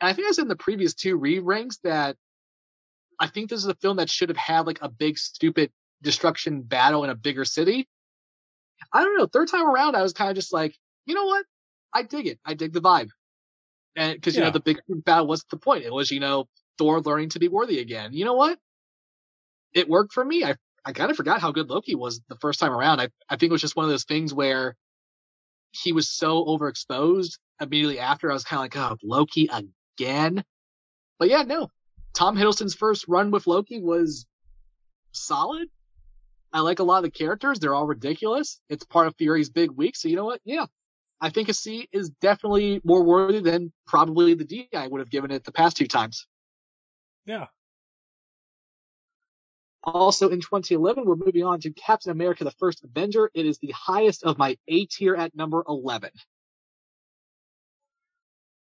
And 0.00 0.08
I 0.08 0.12
think 0.12 0.28
I 0.28 0.32
said 0.32 0.42
in 0.42 0.48
the 0.48 0.56
previous 0.56 0.94
two 0.94 1.16
re 1.16 1.38
ranks 1.38 1.78
that 1.84 2.16
I 3.18 3.26
think 3.26 3.50
this 3.50 3.60
is 3.60 3.66
a 3.66 3.74
film 3.74 3.96
that 3.96 4.10
should 4.10 4.28
have 4.28 4.36
had 4.36 4.66
like 4.66 4.78
a 4.82 4.88
big, 4.88 5.18
stupid 5.18 5.70
destruction 6.02 6.62
battle 6.62 7.04
in 7.04 7.10
a 7.10 7.14
bigger 7.14 7.44
city. 7.44 7.88
I 8.92 9.02
don't 9.02 9.16
know. 9.16 9.26
Third 9.26 9.48
time 9.48 9.66
around, 9.68 9.96
I 9.96 10.02
was 10.02 10.12
kind 10.12 10.30
of 10.30 10.36
just 10.36 10.52
like, 10.52 10.76
you 11.06 11.14
know 11.14 11.24
what? 11.24 11.44
I 11.92 12.02
dig 12.02 12.26
it. 12.26 12.38
I 12.44 12.54
dig 12.54 12.72
the 12.72 12.80
vibe. 12.80 13.08
And 13.96 14.14
because, 14.14 14.36
you 14.36 14.42
yeah. 14.42 14.48
know, 14.48 14.52
the 14.52 14.60
big 14.60 14.78
battle 14.88 15.26
wasn't 15.26 15.50
the 15.50 15.56
point. 15.56 15.84
It 15.84 15.92
was, 15.92 16.10
you 16.10 16.20
know, 16.20 16.46
Thor 16.78 17.00
learning 17.00 17.30
to 17.30 17.38
be 17.38 17.48
worthy 17.48 17.80
again. 17.80 18.12
You 18.12 18.24
know 18.24 18.34
what? 18.34 18.58
It 19.72 19.88
worked 19.88 20.12
for 20.12 20.24
me. 20.24 20.44
I, 20.44 20.56
I 20.84 20.92
kind 20.92 21.10
of 21.10 21.16
forgot 21.16 21.40
how 21.40 21.52
good 21.52 21.70
Loki 21.70 21.94
was 21.94 22.20
the 22.28 22.36
first 22.36 22.60
time 22.60 22.72
around. 22.72 23.00
I, 23.00 23.08
I 23.28 23.36
think 23.36 23.50
it 23.50 23.52
was 23.52 23.62
just 23.62 23.76
one 23.76 23.84
of 23.84 23.90
those 23.90 24.04
things 24.04 24.32
where 24.32 24.76
he 25.82 25.92
was 25.92 26.08
so 26.08 26.44
overexposed 26.44 27.38
immediately 27.60 27.98
after. 27.98 28.30
I 28.30 28.34
was 28.34 28.44
kind 28.44 28.58
of 28.58 28.62
like, 28.62 28.92
oh, 28.92 28.96
Loki 29.02 29.48
again. 29.48 30.44
But 31.18 31.28
yeah, 31.28 31.42
no. 31.42 31.70
Tom 32.14 32.36
Hiddleston's 32.36 32.74
first 32.74 33.06
run 33.08 33.30
with 33.30 33.46
Loki 33.46 33.80
was 33.80 34.26
solid. 35.12 35.68
I 36.52 36.60
like 36.60 36.78
a 36.78 36.84
lot 36.84 36.98
of 36.98 37.04
the 37.04 37.10
characters. 37.10 37.58
They're 37.58 37.74
all 37.74 37.86
ridiculous. 37.86 38.60
It's 38.68 38.84
part 38.84 39.06
of 39.06 39.16
Fury's 39.16 39.50
big 39.50 39.70
week. 39.70 39.96
So 39.96 40.08
you 40.08 40.16
know 40.16 40.24
what? 40.24 40.40
Yeah. 40.44 40.66
I 41.20 41.30
think 41.30 41.48
a 41.48 41.54
C 41.54 41.88
is 41.92 42.10
definitely 42.20 42.80
more 42.84 43.02
worthy 43.02 43.40
than 43.40 43.72
probably 43.86 44.34
the 44.34 44.44
D 44.44 44.68
I 44.74 44.86
would 44.86 45.00
have 45.00 45.10
given 45.10 45.30
it 45.30 45.44
the 45.44 45.52
past 45.52 45.76
two 45.76 45.86
times. 45.86 46.26
Yeah. 47.24 47.46
Also 49.86 50.28
in 50.30 50.40
2011, 50.40 51.04
we're 51.04 51.14
moving 51.14 51.44
on 51.44 51.60
to 51.60 51.70
Captain 51.70 52.10
America 52.10 52.42
the 52.42 52.50
First 52.50 52.82
Avenger. 52.84 53.30
It 53.34 53.46
is 53.46 53.58
the 53.58 53.72
highest 53.72 54.24
of 54.24 54.36
my 54.36 54.58
A 54.66 54.86
tier 54.86 55.14
at 55.14 55.34
number 55.36 55.62
11. 55.68 56.10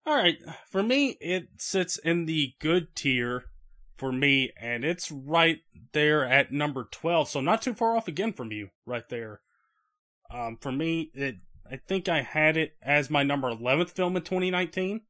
All 0.07 0.15
right. 0.15 0.39
For 0.71 0.83
me, 0.83 1.17
it 1.21 1.49
sits 1.57 1.97
in 1.97 2.27
the 2.27 2.53
good 2.61 2.95
tier 2.95 3.47
for 3.97 4.13
me, 4.13 4.53
and 4.61 4.85
it's 4.85 5.11
right 5.11 5.61
there 5.93 6.27
at 6.27 6.53
number 6.53 6.89
12. 6.91 7.31
So 7.31 7.41
not 7.41 7.63
too 7.63 7.73
far 7.73 7.97
off 7.97 8.07
again 8.07 8.35
from 8.35 8.53
you, 8.53 8.69
right 8.85 9.09
there. 9.09 9.41
Um, 10.31 10.59
for 10.61 10.73
me, 10.73 11.11
it 11.15 11.37
I 11.71 11.77
think 11.77 12.09
I 12.09 12.21
had 12.21 12.59
it 12.59 12.77
as 12.83 13.09
my 13.09 13.23
number 13.23 13.51
11th 13.51 13.91
film 13.91 14.17
in 14.17 14.23
2019. 14.23 15.01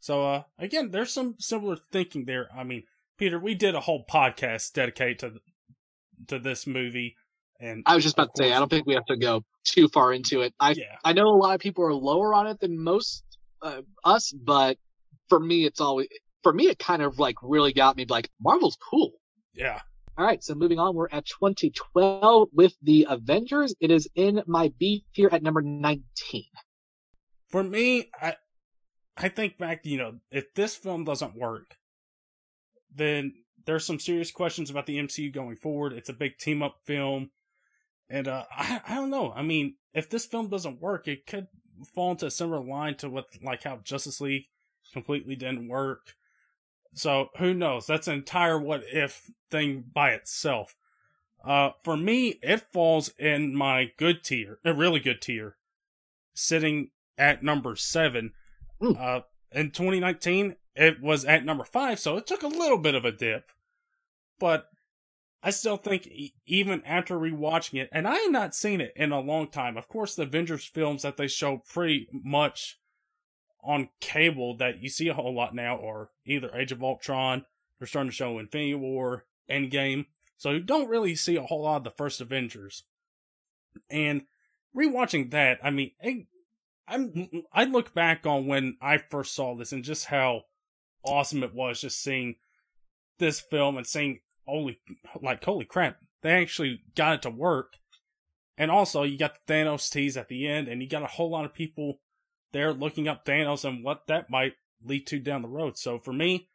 So, 0.00 0.26
uh, 0.26 0.42
again, 0.58 0.90
there's 0.90 1.12
some 1.12 1.36
similar 1.38 1.76
thinking 1.92 2.24
there. 2.24 2.48
I 2.56 2.64
mean, 2.64 2.84
Peter, 3.18 3.38
we 3.38 3.54
did 3.54 3.74
a 3.74 3.80
whole 3.80 4.04
podcast 4.04 4.72
dedicated 4.72 5.18
to 5.20 5.32
to 6.28 6.38
this 6.38 6.66
movie, 6.66 7.16
and 7.60 7.82
I 7.86 7.94
was 7.94 8.04
just 8.04 8.16
about 8.16 8.34
to 8.34 8.44
say, 8.44 8.52
I 8.52 8.58
don't 8.58 8.68
think 8.68 8.86
we 8.86 8.94
have 8.94 9.06
to 9.06 9.16
go 9.16 9.44
too 9.64 9.88
far 9.88 10.12
into 10.12 10.42
it. 10.42 10.54
I 10.60 10.72
yeah. 10.72 10.96
I 11.04 11.12
know 11.12 11.28
a 11.28 11.36
lot 11.36 11.54
of 11.54 11.60
people 11.60 11.84
are 11.84 11.94
lower 11.94 12.34
on 12.34 12.46
it 12.46 12.60
than 12.60 12.82
most 12.82 13.24
uh, 13.62 13.82
us, 14.04 14.32
but 14.32 14.78
for 15.28 15.40
me, 15.40 15.64
it's 15.64 15.80
always 15.80 16.08
for 16.42 16.52
me, 16.52 16.68
it 16.68 16.78
kind 16.78 17.02
of 17.02 17.18
like 17.18 17.36
really 17.42 17.72
got 17.72 17.96
me 17.96 18.06
like 18.08 18.30
Marvel's 18.40 18.76
cool. 18.90 19.12
Yeah. 19.52 19.80
All 20.16 20.24
right, 20.24 20.44
so 20.44 20.54
moving 20.54 20.78
on, 20.78 20.94
we're 20.94 21.08
at 21.10 21.26
2012 21.26 22.48
with 22.52 22.72
the 22.82 23.08
Avengers. 23.10 23.74
It 23.80 23.90
is 23.90 24.08
in 24.14 24.44
my 24.46 24.72
B 24.78 25.04
tier 25.12 25.28
at 25.32 25.42
number 25.42 25.60
19. 25.60 26.44
For 27.48 27.64
me, 27.64 28.10
I 28.20 28.36
I 29.16 29.28
think 29.28 29.58
back, 29.58 29.84
you 29.84 29.98
know, 29.98 30.20
if 30.30 30.54
this 30.54 30.76
film 30.76 31.04
doesn't 31.04 31.36
work, 31.36 31.76
then 32.94 33.34
there's 33.66 33.86
some 33.86 33.98
serious 33.98 34.30
questions 34.30 34.70
about 34.70 34.86
the 34.86 34.98
MCU 34.98 35.32
going 35.32 35.56
forward. 35.56 35.92
It's 35.92 36.08
a 36.08 36.14
big 36.14 36.38
team 36.38 36.62
up 36.62 36.80
film. 36.84 37.30
And 38.08 38.28
uh 38.28 38.44
I 38.50 38.80
I 38.86 38.94
don't 38.94 39.10
know. 39.10 39.32
I 39.32 39.42
mean, 39.42 39.76
if 39.92 40.10
this 40.10 40.26
film 40.26 40.48
doesn't 40.48 40.80
work, 40.80 41.08
it 41.08 41.26
could 41.26 41.48
fall 41.94 42.12
into 42.12 42.26
a 42.26 42.30
similar 42.30 42.62
line 42.62 42.96
to 42.96 43.08
what 43.08 43.26
like 43.42 43.64
how 43.64 43.78
Justice 43.82 44.20
League 44.20 44.46
completely 44.92 45.36
didn't 45.36 45.68
work. 45.68 46.14
So 46.94 47.30
who 47.38 47.54
knows? 47.54 47.86
That's 47.86 48.06
an 48.06 48.14
entire 48.14 48.58
what 48.58 48.84
if 48.92 49.30
thing 49.50 49.84
by 49.92 50.10
itself. 50.10 50.76
Uh, 51.44 51.70
for 51.82 51.96
me, 51.96 52.38
it 52.42 52.72
falls 52.72 53.10
in 53.18 53.54
my 53.54 53.92
good 53.98 54.24
tier, 54.24 54.58
a 54.64 54.72
really 54.72 55.00
good 55.00 55.20
tier, 55.20 55.56
sitting 56.34 56.90
at 57.18 57.42
number 57.42 57.76
seven. 57.76 58.32
Uh, 58.80 59.20
in 59.52 59.70
2019, 59.70 60.56
it 60.74 61.00
was 61.00 61.24
at 61.24 61.44
number 61.44 61.64
five, 61.64 61.98
so 61.98 62.16
it 62.16 62.26
took 62.26 62.42
a 62.42 62.48
little 62.48 62.78
bit 62.78 62.94
of 62.94 63.04
a 63.04 63.12
dip. 63.12 63.50
But 64.38 64.66
I 65.42 65.50
still 65.50 65.76
think, 65.76 66.08
even 66.46 66.82
after 66.84 67.16
rewatching 67.16 67.80
it, 67.80 67.88
and 67.92 68.08
I 68.08 68.16
had 68.16 68.32
not 68.32 68.54
seen 68.54 68.80
it 68.80 68.92
in 68.96 69.12
a 69.12 69.20
long 69.20 69.48
time. 69.48 69.76
Of 69.76 69.88
course, 69.88 70.14
the 70.14 70.22
Avengers 70.22 70.64
films 70.64 71.02
that 71.02 71.16
they 71.16 71.28
show 71.28 71.62
pretty 71.68 72.08
much 72.12 72.78
on 73.62 73.88
cable 74.00 74.56
that 74.56 74.82
you 74.82 74.88
see 74.88 75.08
a 75.08 75.14
whole 75.14 75.34
lot 75.34 75.54
now 75.54 75.76
are 75.76 76.10
either 76.26 76.54
Age 76.54 76.72
of 76.72 76.82
Ultron, 76.82 77.44
they're 77.78 77.86
starting 77.86 78.10
to 78.10 78.16
show 78.16 78.38
Infinity 78.38 78.74
War, 78.74 79.26
Endgame. 79.50 80.06
So 80.36 80.50
you 80.50 80.60
don't 80.60 80.88
really 80.88 81.14
see 81.14 81.36
a 81.36 81.42
whole 81.42 81.62
lot 81.62 81.78
of 81.78 81.84
the 81.84 81.90
first 81.90 82.20
Avengers. 82.20 82.84
And 83.90 84.22
rewatching 84.76 85.30
that, 85.30 85.58
I 85.62 85.70
mean, 85.70 85.92
I, 86.02 86.26
I'm 86.86 87.28
I 87.52 87.64
look 87.64 87.94
back 87.94 88.26
on 88.26 88.46
when 88.46 88.76
I 88.80 88.98
first 88.98 89.34
saw 89.34 89.54
this 89.54 89.72
and 89.72 89.84
just 89.84 90.06
how 90.06 90.42
awesome 91.04 91.42
it 91.42 91.54
was 91.54 91.80
just 91.80 92.02
seeing 92.02 92.36
this 93.18 93.40
film 93.40 93.76
and 93.76 93.86
seeing 93.86 94.20
holy 94.46 94.80
like 95.20 95.44
holy 95.44 95.64
crap, 95.64 95.98
they 96.22 96.32
actually 96.32 96.82
got 96.94 97.14
it 97.14 97.22
to 97.22 97.30
work. 97.30 97.74
And 98.56 98.70
also 98.70 99.02
you 99.02 99.18
got 99.18 99.34
the 99.34 99.52
Thanos 99.52 99.90
tease 99.90 100.16
at 100.16 100.28
the 100.28 100.46
end 100.46 100.68
and 100.68 100.82
you 100.82 100.88
got 100.88 101.02
a 101.02 101.06
whole 101.06 101.30
lot 101.30 101.44
of 101.44 101.54
people 101.54 102.00
there 102.52 102.72
looking 102.72 103.08
up 103.08 103.24
Thanos 103.24 103.64
and 103.64 103.84
what 103.84 104.06
that 104.06 104.30
might 104.30 104.54
lead 104.84 105.06
to 105.08 105.18
down 105.18 105.42
the 105.42 105.48
road. 105.48 105.76
So 105.76 105.98
for 105.98 106.12
me, 106.12 106.48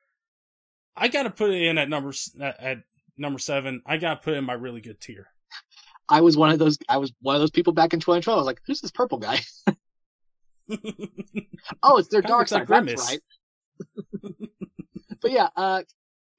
I 0.96 1.08
got 1.08 1.24
to 1.24 1.30
put 1.30 1.52
it 1.52 1.62
in 1.62 1.78
at 1.78 1.90
number 1.90 2.14
at, 2.40 2.80
number 3.18 3.40
seven. 3.40 3.82
I 3.86 3.98
got 3.98 4.16
to 4.16 4.22
put 4.22 4.34
it 4.34 4.38
in 4.38 4.46
my 4.46 4.54
really 4.54 4.82
good 4.82 5.00
tier. 5.00 5.28
I 6.08 6.22
was 6.22 6.36
one 6.36 6.52
of 6.52 6.60
those. 6.60 6.78
I 6.88 6.98
was 6.98 7.14
one 7.22 7.36
of 7.36 7.42
those 7.42 7.52
people 7.52 7.74
back 7.74 7.94
in 7.94 8.00
2012. 8.00 8.36
I 8.36 8.40
was 8.40 8.46
like, 8.48 8.62
"Who's 8.66 8.82
this 8.82 8.92
purple 8.92 9.20
guy?" 9.20 9.40
oh, 11.84 11.98
it's 11.98 12.10
their 12.10 12.22
dark 12.22 12.48
side. 12.48 12.62
That's 12.62 12.68
Grimace. 12.68 13.10
right. 13.10 13.20
but 15.22 15.32
yeah, 15.32 15.50
uh, 15.56 15.84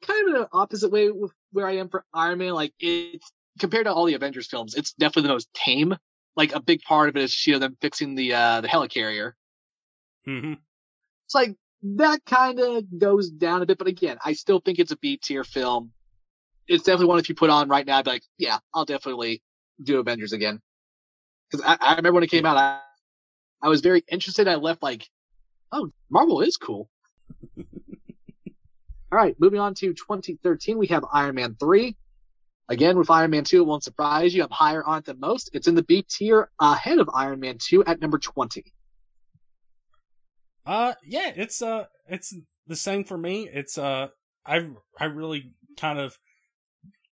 kind 0.06 0.28
of 0.28 0.34
in 0.34 0.42
an 0.42 0.48
opposite 0.52 0.90
way 0.90 1.10
with 1.10 1.32
where 1.52 1.66
I 1.66 1.76
am 1.76 1.88
for 1.88 2.04
Iron 2.14 2.38
Man. 2.38 2.52
Like 2.52 2.72
it's 2.80 3.30
compared 3.58 3.86
to 3.86 3.92
all 3.92 4.06
the 4.06 4.14
Avengers 4.14 4.48
films, 4.48 4.74
it's 4.74 4.92
definitely 4.94 5.28
the 5.28 5.34
most 5.34 5.52
tame. 5.54 5.96
Like 6.36 6.54
a 6.54 6.60
big 6.60 6.82
part 6.82 7.08
of 7.08 7.16
it 7.16 7.22
is 7.22 7.46
you 7.46 7.54
know 7.54 7.58
them 7.58 7.76
fixing 7.80 8.14
the 8.14 8.34
uh 8.34 8.60
the 8.60 8.68
helicarrier. 8.68 9.32
hmm 10.24 10.54
It's 11.26 11.34
like 11.34 11.56
that 11.82 12.24
kind 12.24 12.60
of 12.60 12.84
goes 12.98 13.30
down 13.30 13.62
a 13.62 13.66
bit, 13.66 13.78
but 13.78 13.86
again, 13.86 14.18
I 14.24 14.34
still 14.34 14.60
think 14.60 14.78
it's 14.78 14.92
a 14.92 14.96
B 14.96 15.16
tier 15.16 15.44
film. 15.44 15.92
It's 16.68 16.84
definitely 16.84 17.06
one 17.06 17.18
if 17.18 17.28
you 17.28 17.34
put 17.34 17.50
on 17.50 17.68
right 17.68 17.86
now, 17.86 17.98
I'd 17.98 18.04
be 18.04 18.10
like, 18.12 18.22
yeah, 18.38 18.58
I'll 18.74 18.84
definitely 18.84 19.42
do 19.82 19.98
Avengers 19.98 20.32
again. 20.32 20.60
Because 21.50 21.66
I, 21.66 21.76
I 21.80 21.90
remember 21.96 22.14
when 22.14 22.22
it 22.22 22.30
came 22.30 22.46
out, 22.46 22.56
I, 22.56 22.80
I 23.62 23.68
was 23.68 23.80
very 23.80 24.04
interested. 24.08 24.46
I 24.46 24.54
left 24.54 24.82
like, 24.82 25.08
oh, 25.72 25.90
Marvel 26.10 26.42
is 26.42 26.56
cool. 26.56 26.88
All 29.12 29.18
right, 29.18 29.34
moving 29.40 29.58
on 29.58 29.74
to 29.74 29.92
2013, 29.92 30.78
we 30.78 30.86
have 30.88 31.04
Iron 31.12 31.34
Man 31.34 31.56
3. 31.58 31.96
Again, 32.68 32.96
with 32.96 33.10
Iron 33.10 33.32
Man 33.32 33.42
2, 33.42 33.62
it 33.62 33.66
won't 33.66 33.82
surprise 33.82 34.32
you. 34.32 34.44
I'm 34.44 34.50
higher 34.50 34.84
on 34.84 34.98
it 34.98 35.06
than 35.06 35.18
most. 35.18 35.50
It's 35.52 35.66
in 35.66 35.74
the 35.74 35.82
B 35.82 36.06
tier 36.08 36.50
ahead 36.60 37.00
of 37.00 37.10
Iron 37.12 37.40
Man 37.40 37.56
2 37.58 37.84
at 37.84 38.00
number 38.00 38.18
20. 38.18 38.72
Uh, 40.64 40.92
yeah, 41.04 41.32
it's 41.34 41.62
uh, 41.62 41.86
it's 42.08 42.32
the 42.68 42.76
same 42.76 43.02
for 43.02 43.18
me. 43.18 43.48
It's 43.52 43.76
uh, 43.76 44.08
I 44.46 44.68
I 44.98 45.06
really 45.06 45.52
kind 45.76 45.98
of 45.98 46.16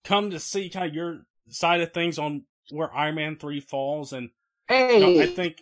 come 0.04 0.30
to 0.30 0.38
see 0.38 0.70
kind 0.70 0.88
of 0.88 0.94
your 0.94 1.22
side 1.48 1.82
of 1.82 1.92
things 1.92 2.18
on 2.18 2.44
where 2.70 2.94
Iron 2.94 3.16
Man 3.16 3.36
three 3.36 3.60
falls, 3.60 4.14
and 4.14 4.30
Hey, 4.68 4.94
you 4.94 5.00
know, 5.00 5.20
I 5.20 5.26
think, 5.26 5.60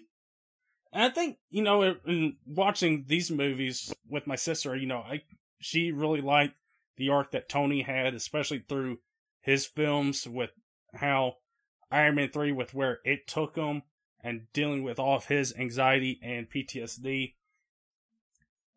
and 0.92 1.02
I 1.02 1.08
think 1.08 1.38
you 1.48 1.62
know, 1.62 1.82
in 1.82 2.36
watching 2.46 3.06
these 3.08 3.30
movies 3.30 3.92
with 4.08 4.26
my 4.26 4.36
sister, 4.36 4.76
you 4.76 4.86
know, 4.86 4.98
I 4.98 5.22
she 5.60 5.92
really 5.92 6.20
liked 6.20 6.54
the 6.96 7.08
arc 7.08 7.30
that 7.30 7.48
Tony 7.48 7.82
had, 7.82 8.14
especially 8.14 8.64
through 8.68 8.98
his 9.40 9.66
films 9.66 10.26
with 10.26 10.50
how 10.94 11.36
Iron 11.90 12.16
Man 12.16 12.30
three 12.30 12.52
with 12.52 12.74
where 12.74 13.00
it 13.04 13.26
took 13.26 13.56
him 13.56 13.82
and 14.22 14.46
dealing 14.52 14.82
with 14.82 14.98
all 14.98 15.16
of 15.16 15.26
his 15.26 15.54
anxiety 15.56 16.20
and 16.22 16.50
PTSD. 16.50 17.34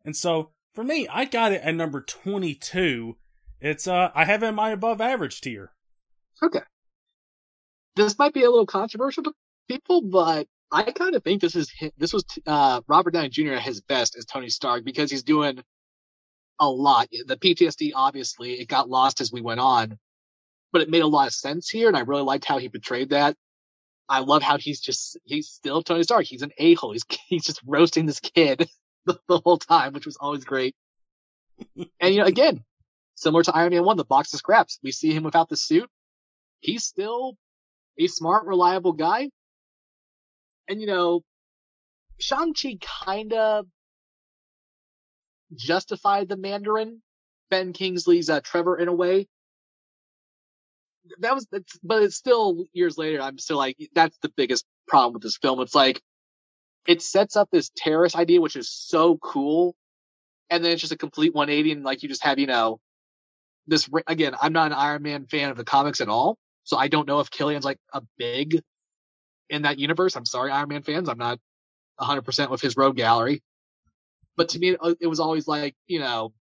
And 0.04 0.16
so 0.16 0.50
for 0.74 0.84
me, 0.84 1.06
I 1.08 1.24
got 1.24 1.52
it 1.52 1.62
at 1.62 1.74
number 1.74 2.00
22. 2.00 3.16
It's 3.60 3.86
uh 3.86 4.10
I 4.14 4.24
have 4.24 4.42
it 4.42 4.48
in 4.48 4.54
my 4.54 4.70
above 4.70 5.00
average 5.00 5.40
tier. 5.40 5.72
Okay. 6.42 6.62
This 7.96 8.18
might 8.18 8.34
be 8.34 8.42
a 8.42 8.50
little 8.50 8.66
controversial 8.66 9.22
to 9.24 9.32
people, 9.68 10.02
but 10.02 10.46
I 10.72 10.90
kind 10.90 11.14
of 11.14 11.22
think 11.22 11.40
this 11.40 11.54
is 11.54 11.72
this 11.96 12.12
was 12.12 12.24
uh, 12.46 12.80
Robert 12.88 13.12
Downey 13.12 13.28
Jr. 13.28 13.52
at 13.52 13.62
his 13.62 13.80
best 13.80 14.16
as 14.16 14.24
Tony 14.24 14.48
Stark 14.48 14.84
because 14.84 15.10
he's 15.10 15.22
doing 15.22 15.62
a 16.60 16.68
lot. 16.68 17.08
The 17.10 17.36
PTSD, 17.36 17.92
obviously, 17.94 18.54
it 18.54 18.68
got 18.68 18.88
lost 18.88 19.20
as 19.20 19.32
we 19.32 19.40
went 19.40 19.60
on, 19.60 19.98
but 20.72 20.82
it 20.82 20.90
made 20.90 21.02
a 21.02 21.06
lot 21.06 21.26
of 21.26 21.34
sense 21.34 21.68
here, 21.68 21.88
and 21.88 21.96
I 21.96 22.00
really 22.00 22.22
liked 22.22 22.44
how 22.44 22.58
he 22.58 22.68
portrayed 22.68 23.10
that. 23.10 23.36
I 24.08 24.20
love 24.20 24.42
how 24.42 24.58
he's 24.58 24.80
just 24.80 25.18
he's 25.24 25.48
still 25.48 25.82
Tony 25.82 26.02
Stark. 26.02 26.24
He's 26.24 26.42
an 26.42 26.52
a 26.58 26.74
hole. 26.74 26.92
He's 26.92 27.04
he's 27.28 27.44
just 27.44 27.60
roasting 27.66 28.06
this 28.06 28.20
kid 28.20 28.68
the, 29.06 29.18
the 29.28 29.38
whole 29.38 29.58
time, 29.58 29.92
which 29.92 30.06
was 30.06 30.16
always 30.16 30.44
great. 30.44 30.74
and 32.00 32.14
you 32.14 32.20
know, 32.20 32.26
again, 32.26 32.64
similar 33.14 33.42
to 33.44 33.54
Iron 33.54 33.72
Man 33.72 33.84
One, 33.84 33.96
the 33.96 34.04
box 34.04 34.32
of 34.32 34.38
scraps. 34.38 34.78
We 34.82 34.92
see 34.92 35.12
him 35.12 35.24
without 35.24 35.48
the 35.48 35.56
suit. 35.56 35.88
He's 36.60 36.84
still 36.84 37.36
a 37.98 38.06
smart, 38.06 38.46
reliable 38.46 38.92
guy. 38.92 39.30
And 40.68 40.80
you 40.80 40.86
know, 40.86 41.22
Shang-Chi 42.18 42.78
kinda 42.80 43.64
justified 45.56 46.28
the 46.28 46.36
Mandarin, 46.36 47.02
Ben 47.50 47.72
Kingsley's 47.72 48.30
uh, 48.30 48.40
Trevor 48.40 48.76
in 48.76 48.88
a 48.88 48.94
way. 48.94 49.28
That 51.18 51.34
was, 51.34 51.46
but 51.82 52.02
it's 52.02 52.16
still 52.16 52.64
years 52.72 52.96
later. 52.96 53.20
I'm 53.20 53.38
still 53.38 53.58
like, 53.58 53.76
that's 53.94 54.16
the 54.22 54.30
biggest 54.30 54.64
problem 54.88 55.12
with 55.14 55.22
this 55.22 55.36
film. 55.36 55.60
It's 55.60 55.74
like, 55.74 56.00
it 56.86 57.02
sets 57.02 57.36
up 57.36 57.48
this 57.50 57.70
terrorist 57.76 58.16
idea, 58.16 58.40
which 58.40 58.56
is 58.56 58.70
so 58.70 59.18
cool. 59.18 59.74
And 60.50 60.64
then 60.64 60.72
it's 60.72 60.80
just 60.80 60.92
a 60.92 60.98
complete 60.98 61.34
180 61.34 61.72
and 61.72 61.84
like 61.84 62.02
you 62.02 62.08
just 62.08 62.24
have, 62.24 62.38
you 62.38 62.46
know, 62.46 62.80
this 63.66 63.88
again, 64.06 64.34
I'm 64.40 64.52
not 64.52 64.66
an 64.66 64.72
Iron 64.74 65.02
Man 65.02 65.26
fan 65.26 65.50
of 65.50 65.56
the 65.56 65.64
comics 65.64 66.00
at 66.00 66.08
all, 66.08 66.36
so 66.64 66.76
I 66.76 66.88
don't 66.88 67.08
know 67.08 67.20
if 67.20 67.30
Killian's 67.30 67.64
like 67.64 67.78
a 67.92 68.02
big 68.18 68.60
in 69.48 69.62
that 69.62 69.78
universe. 69.78 70.16
I'm 70.16 70.26
sorry, 70.26 70.50
Iron 70.50 70.68
Man 70.68 70.82
fans, 70.82 71.08
I'm 71.08 71.18
not 71.18 71.38
100 71.96 72.22
percent 72.22 72.50
with 72.50 72.60
his 72.60 72.76
rogue 72.76 72.96
gallery, 72.96 73.42
but 74.36 74.50
to 74.50 74.58
me, 74.58 74.76
it 75.00 75.06
was 75.06 75.20
always 75.20 75.46
like 75.48 75.74
you 75.86 76.00
know, 76.00 76.32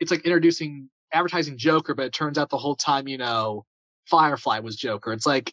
it's 0.00 0.10
like 0.10 0.24
introducing 0.24 0.88
advertising 1.12 1.58
Joker, 1.58 1.94
but 1.94 2.06
it 2.06 2.12
turns 2.12 2.38
out 2.38 2.50
the 2.50 2.58
whole 2.58 2.76
time, 2.76 3.08
you 3.08 3.18
know, 3.18 3.64
Firefly 4.06 4.60
was 4.60 4.76
Joker. 4.76 5.12
It's 5.12 5.26
like, 5.26 5.52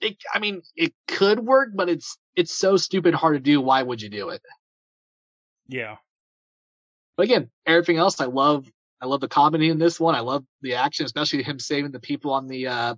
it, 0.00 0.16
I 0.32 0.38
mean, 0.38 0.62
it 0.76 0.92
could 1.08 1.40
work, 1.40 1.70
but 1.74 1.88
it's 1.88 2.18
it's 2.36 2.52
so 2.52 2.76
stupid 2.76 3.14
hard 3.14 3.36
to 3.36 3.40
do. 3.40 3.60
Why 3.60 3.82
would 3.82 4.02
you 4.02 4.08
do 4.08 4.30
it? 4.30 4.42
Yeah. 5.68 5.96
But 7.16 7.24
again, 7.24 7.50
everything 7.66 7.96
else, 7.96 8.20
I 8.20 8.26
love. 8.26 8.70
I 9.00 9.06
love 9.06 9.20
the 9.20 9.28
comedy 9.28 9.68
in 9.68 9.78
this 9.78 10.00
one. 10.00 10.14
I 10.14 10.20
love 10.20 10.44
the 10.62 10.76
action, 10.76 11.04
especially 11.04 11.42
him 11.42 11.58
saving 11.58 11.90
the 11.90 12.00
people 12.00 12.32
on 12.32 12.46
the 12.46 12.68
uh, 12.68 12.94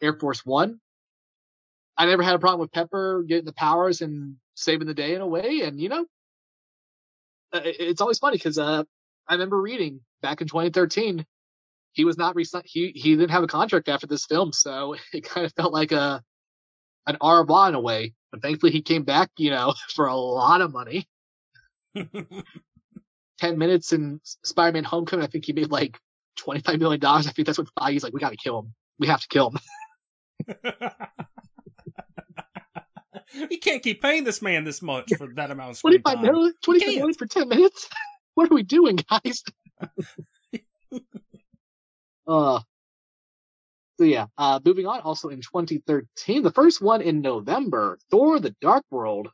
Air 0.00 0.14
Force 0.14 0.44
One. 0.44 0.78
I 1.96 2.06
never 2.06 2.22
had 2.22 2.34
a 2.34 2.38
problem 2.38 2.60
with 2.60 2.72
Pepper 2.72 3.24
getting 3.26 3.44
the 3.44 3.52
powers 3.52 4.02
and 4.02 4.36
saving 4.54 4.86
the 4.86 4.94
day 4.94 5.14
in 5.14 5.20
a 5.20 5.26
way. 5.26 5.62
And 5.62 5.80
you 5.80 5.88
know, 5.88 6.02
uh, 6.02 6.04
it's 7.52 8.00
always 8.00 8.18
funny 8.18 8.36
because 8.36 8.58
uh, 8.58 8.84
I 9.28 9.34
remember 9.34 9.60
reading 9.60 10.00
back 10.22 10.40
in 10.40 10.48
2013, 10.48 11.24
he 11.92 12.04
was 12.04 12.18
not 12.18 12.36
re- 12.36 12.44
he 12.64 12.92
he 12.94 13.16
didn't 13.16 13.30
have 13.30 13.42
a 13.42 13.48
contract 13.48 13.88
after 13.88 14.06
this 14.06 14.26
film, 14.26 14.52
so 14.52 14.96
it 15.12 15.24
kind 15.24 15.46
of 15.46 15.52
felt 15.54 15.72
like 15.72 15.92
a 15.92 16.22
an 17.06 17.16
revoir 17.22 17.68
in 17.68 17.74
a 17.74 17.80
way. 17.80 18.14
But 18.32 18.42
thankfully, 18.42 18.72
he 18.72 18.82
came 18.82 19.04
back, 19.04 19.30
you 19.38 19.50
know, 19.50 19.74
for 19.94 20.06
a 20.06 20.16
lot 20.16 20.60
of 20.60 20.72
money. 20.72 21.06
10 23.38 23.58
minutes 23.58 23.92
in 23.92 24.18
Spider-Man 24.44 24.84
Homecoming, 24.84 25.22
I 25.22 25.26
think 25.26 25.44
he 25.44 25.52
made 25.52 25.70
like 25.70 25.98
$25 26.40 26.78
million. 26.78 27.04
I 27.04 27.20
think 27.22 27.44
that's 27.44 27.58
what 27.58 27.68
Feige's 27.78 28.02
like, 28.02 28.14
we 28.14 28.20
gotta 28.20 28.36
kill 28.36 28.60
him. 28.60 28.74
We 28.98 29.08
have 29.08 29.20
to 29.20 29.28
kill 29.28 29.50
him. 29.50 29.58
we 33.50 33.58
can't 33.58 33.82
keep 33.82 34.02
paying 34.02 34.24
this 34.24 34.42
man 34.42 34.64
this 34.64 34.82
much 34.82 35.12
for 35.16 35.28
that 35.34 35.50
amount 35.50 35.72
of 35.72 35.80
25 35.80 36.20
million, 36.20 36.54
25 36.62 36.88
million 36.88 37.14
for 37.14 37.26
10 37.26 37.48
minutes? 37.48 37.88
What 38.34 38.50
are 38.50 38.54
we 38.54 38.64
doing, 38.64 38.98
guys? 39.08 39.42
uh, 42.28 42.60
so 43.98 44.04
yeah, 44.04 44.26
uh, 44.36 44.60
moving 44.62 44.86
on. 44.86 45.00
Also 45.00 45.30
in 45.30 45.40
2013, 45.40 46.42
the 46.42 46.50
first 46.50 46.82
one 46.82 47.00
in 47.00 47.22
November, 47.22 47.98
Thor: 48.10 48.38
The 48.38 48.54
Dark 48.60 48.84
World 48.90 49.30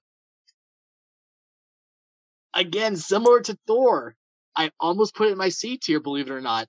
again, 2.55 2.97
similar 2.97 3.41
to 3.41 3.59
Thor, 3.67 4.15
I 4.55 4.71
almost 4.79 5.15
put 5.15 5.29
it 5.29 5.33
in 5.33 5.39
my 5.39 5.49
C 5.49 5.79
tier, 5.79 6.01
believe 6.01 6.29
it 6.29 6.33
or 6.33 6.41
not. 6.41 6.69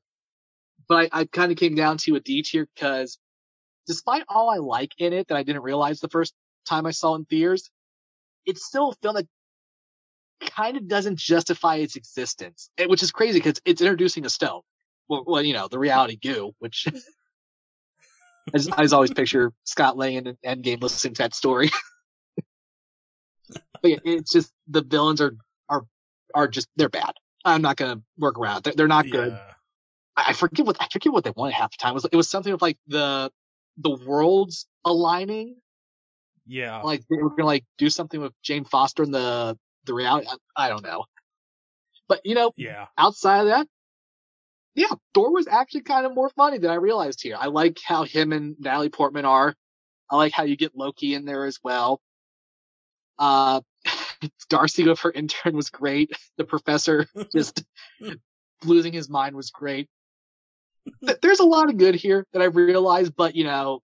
But 0.87 1.09
I, 1.13 1.21
I 1.21 1.25
kind 1.25 1.51
of 1.51 1.57
came 1.57 1.75
down 1.75 1.97
to 1.99 2.15
a 2.15 2.19
D 2.19 2.43
tier 2.43 2.67
because 2.73 3.17
despite 3.87 4.23
all 4.29 4.49
I 4.49 4.57
like 4.57 4.93
in 4.97 5.13
it 5.13 5.27
that 5.27 5.37
I 5.37 5.43
didn't 5.43 5.63
realize 5.63 5.99
the 5.99 6.09
first 6.09 6.33
time 6.65 6.85
I 6.85 6.91
saw 6.91 7.15
in 7.15 7.25
theaters, 7.25 7.69
it's 8.45 8.65
still 8.65 8.89
a 8.89 8.95
film 8.95 9.15
that 9.15 9.27
kind 10.41 10.77
of 10.77 10.87
doesn't 10.87 11.17
justify 11.17 11.75
its 11.77 11.95
existence, 11.95 12.69
eh, 12.77 12.85
which 12.85 13.03
is 13.03 13.11
crazy 13.11 13.39
because 13.39 13.61
it's 13.65 13.81
introducing 13.81 14.25
a 14.25 14.29
stone. 14.29 14.61
Well, 15.07 15.23
well, 15.25 15.41
you 15.41 15.53
know, 15.53 15.67
the 15.67 15.79
reality 15.79 16.17
goo, 16.17 16.53
which 16.59 16.87
I, 18.53 18.57
just, 18.57 18.71
I 18.73 18.81
just 18.81 18.93
always 18.93 19.11
picture 19.11 19.53
Scott 19.63 19.97
Lang 19.97 20.13
in 20.15 20.37
Endgame 20.45 20.81
listening 20.81 21.13
to 21.15 21.23
that 21.23 21.33
story. 21.33 21.69
but 23.81 23.91
yeah, 23.91 23.97
it's 24.03 24.31
just 24.31 24.51
the 24.67 24.81
villains 24.81 25.21
are 25.21 25.35
are 26.33 26.47
just 26.47 26.67
they're 26.75 26.89
bad. 26.89 27.13
I'm 27.45 27.61
not 27.61 27.77
gonna 27.77 28.01
work 28.17 28.39
around. 28.39 28.63
They're, 28.63 28.73
they're 28.75 28.87
not 28.87 29.09
good. 29.09 29.33
Yeah. 29.33 29.53
I 30.15 30.33
forget 30.33 30.65
what 30.65 30.77
I 30.79 30.87
forget 30.91 31.11
what 31.11 31.23
they 31.23 31.31
wanted 31.35 31.53
half 31.53 31.71
the 31.71 31.77
time. 31.77 31.91
It 31.91 31.95
was 31.95 32.05
it 32.11 32.15
was 32.15 32.29
something 32.29 32.53
of 32.53 32.61
like 32.61 32.77
the 32.87 33.31
the 33.77 33.91
worlds 34.05 34.67
aligning. 34.85 35.55
Yeah, 36.45 36.81
like 36.81 37.03
they 37.09 37.17
were 37.17 37.29
gonna 37.29 37.45
like 37.45 37.65
do 37.77 37.89
something 37.89 38.19
with 38.21 38.33
Jane 38.43 38.65
Foster 38.65 39.03
and 39.03 39.13
the 39.13 39.57
the 39.85 39.93
reality. 39.93 40.27
I, 40.27 40.65
I 40.65 40.69
don't 40.69 40.83
know, 40.83 41.05
but 42.07 42.21
you 42.25 42.35
know, 42.35 42.51
yeah. 42.57 42.87
Outside 42.97 43.41
of 43.41 43.47
that, 43.47 43.67
yeah, 44.75 44.93
Thor 45.13 45.31
was 45.31 45.47
actually 45.47 45.81
kind 45.81 46.05
of 46.05 46.15
more 46.15 46.29
funny 46.29 46.57
than 46.57 46.71
I 46.71 46.75
realized 46.75 47.21
here. 47.21 47.37
I 47.39 47.47
like 47.47 47.79
how 47.83 48.03
him 48.03 48.33
and 48.33 48.55
Natalie 48.59 48.89
Portman 48.89 49.25
are. 49.25 49.55
I 50.09 50.15
like 50.15 50.33
how 50.33 50.43
you 50.43 50.55
get 50.55 50.75
Loki 50.75 51.13
in 51.13 51.25
there 51.25 51.45
as 51.45 51.59
well. 51.63 52.01
Uh, 53.19 53.61
Darcy 54.49 54.87
with 54.87 54.99
her 54.99 55.11
intern 55.11 55.55
was 55.55 55.69
great. 55.69 56.11
The 56.37 56.43
professor 56.43 57.05
just 57.35 57.63
losing 58.65 58.93
his 58.93 59.09
mind 59.09 59.35
was 59.35 59.51
great. 59.51 59.89
There's 61.21 61.39
a 61.39 61.45
lot 61.45 61.69
of 61.69 61.77
good 61.77 61.95
here 61.95 62.25
that 62.33 62.41
I 62.41 62.45
realized, 62.45 63.15
but 63.15 63.35
you 63.35 63.43
know, 63.43 63.81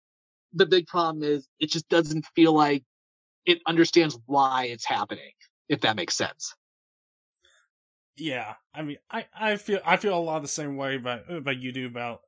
the 0.52 0.66
big 0.66 0.86
problem 0.86 1.22
is 1.22 1.46
it 1.60 1.70
just 1.70 1.88
doesn't 1.88 2.26
feel 2.34 2.52
like 2.52 2.84
it 3.46 3.60
understands 3.66 4.18
why 4.26 4.64
it's 4.66 4.84
happening, 4.84 5.32
if 5.68 5.80
that 5.82 5.96
makes 5.96 6.14
sense. 6.14 6.54
Yeah, 8.16 8.54
I 8.74 8.82
mean, 8.82 8.98
I, 9.10 9.26
I 9.34 9.56
feel 9.56 9.80
I 9.84 9.96
feel 9.96 10.16
a 10.16 10.20
lot 10.20 10.42
the 10.42 10.48
same 10.48 10.76
way 10.76 10.96
about 10.96 11.30
about 11.30 11.58
you 11.58 11.72
do 11.72 11.86
about 11.86 12.20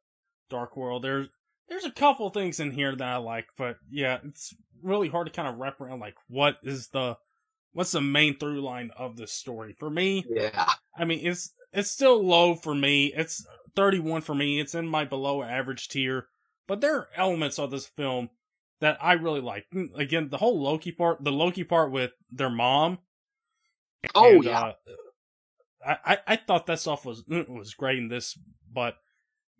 Dark 0.48 0.76
World. 0.76 1.02
There's 1.02 1.28
there's 1.68 1.84
a 1.84 1.90
couple 1.90 2.30
things 2.30 2.60
in 2.60 2.70
here 2.70 2.94
that 2.94 3.09
I 3.09 3.16
like, 3.16 3.48
but 3.56 3.76
yeah, 3.90 4.18
it's 4.24 4.55
really 4.82 5.09
hard 5.09 5.26
to 5.26 5.32
kind 5.32 5.48
of 5.48 5.56
wrap 5.56 5.80
around 5.80 6.01
like 6.01 6.16
what 6.28 6.56
is 6.62 6.88
the 6.88 7.16
what's 7.72 7.92
the 7.92 8.01
main 8.01 8.38
through 8.38 8.60
line 8.60 8.90
of 8.97 9.16
this 9.16 9.32
story? 9.32 9.74
For 9.78 9.90
me, 9.90 10.24
yeah. 10.28 10.68
I 10.97 11.05
mean, 11.05 11.26
it's 11.26 11.52
it's 11.72 11.90
still 11.90 12.24
low 12.24 12.55
for 12.55 12.74
me. 12.74 13.12
It's 13.14 13.44
31 13.76 14.22
for 14.22 14.34
me. 14.34 14.60
It's 14.60 14.74
in 14.74 14.86
my 14.86 15.05
below 15.05 15.42
average 15.42 15.88
tier. 15.88 16.26
But 16.70 16.80
there 16.80 16.94
are 16.94 17.09
elements 17.16 17.59
of 17.59 17.72
this 17.72 17.88
film 17.88 18.30
that 18.80 18.97
I 19.02 19.14
really 19.14 19.40
like. 19.40 19.66
Mm, 19.74 19.92
again, 19.98 20.28
the 20.28 20.36
whole 20.36 20.62
Loki 20.62 20.92
part, 20.92 21.24
the 21.24 21.32
Loki 21.32 21.64
part 21.64 21.90
with 21.90 22.12
their 22.30 22.48
mom. 22.48 22.98
Oh 24.14 24.36
and, 24.36 24.44
yeah. 24.44 24.72
Uh, 25.84 25.97
I, 26.05 26.18
I 26.28 26.36
thought 26.36 26.66
that 26.66 26.78
stuff 26.78 27.05
was 27.05 27.24
mm, 27.24 27.48
was 27.48 27.74
great 27.74 27.98
in 27.98 28.06
this, 28.06 28.38
but 28.72 28.94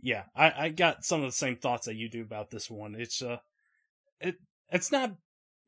yeah, 0.00 0.26
I, 0.36 0.52
I 0.56 0.68
got 0.68 1.04
some 1.04 1.18
of 1.18 1.26
the 1.26 1.32
same 1.32 1.56
thoughts 1.56 1.86
that 1.86 1.96
you 1.96 2.08
do 2.08 2.22
about 2.22 2.52
this 2.52 2.70
one. 2.70 2.94
It's 2.96 3.20
uh, 3.20 3.38
it 4.20 4.36
it's 4.70 4.92
not 4.92 5.16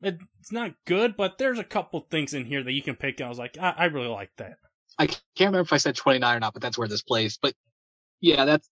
it's 0.01 0.53
not 0.53 0.75
good, 0.85 1.17
but 1.17 1.39
there's 1.39 1.59
a 1.59 1.65
couple 1.65 2.07
things 2.09 2.33
in 2.33 2.45
here 2.45 2.63
that 2.63 2.71
you 2.71 2.81
can 2.81 2.95
pick. 2.95 3.19
And 3.19 3.25
I 3.25 3.29
was 3.29 3.37
like, 3.37 3.57
I, 3.57 3.73
I 3.77 3.85
really 3.87 4.07
like 4.07 4.31
that. 4.37 4.59
I 4.97 5.07
can't 5.07 5.19
remember 5.39 5.59
if 5.59 5.73
I 5.73 5.77
said 5.77 5.97
29 5.97 6.37
or 6.37 6.39
not, 6.39 6.53
but 6.53 6.61
that's 6.61 6.77
where 6.77 6.87
this 6.87 7.03
plays. 7.03 7.37
But 7.41 7.53
yeah, 8.21 8.45
that's 8.45 8.69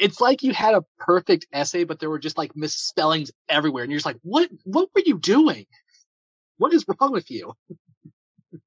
it's 0.00 0.20
like 0.20 0.42
you 0.42 0.52
had 0.52 0.74
a 0.74 0.84
perfect 0.98 1.46
essay, 1.52 1.84
but 1.84 1.98
there 2.00 2.10
were 2.10 2.18
just 2.18 2.38
like 2.38 2.54
misspellings 2.54 3.30
everywhere, 3.48 3.84
and 3.84 3.90
you're 3.90 3.98
just 3.98 4.06
like, 4.06 4.18
what? 4.22 4.50
What 4.64 4.88
were 4.94 5.02
you 5.04 5.18
doing? 5.18 5.66
What 6.58 6.74
is 6.74 6.84
wrong 6.88 7.12
with 7.12 7.30
you? 7.30 7.54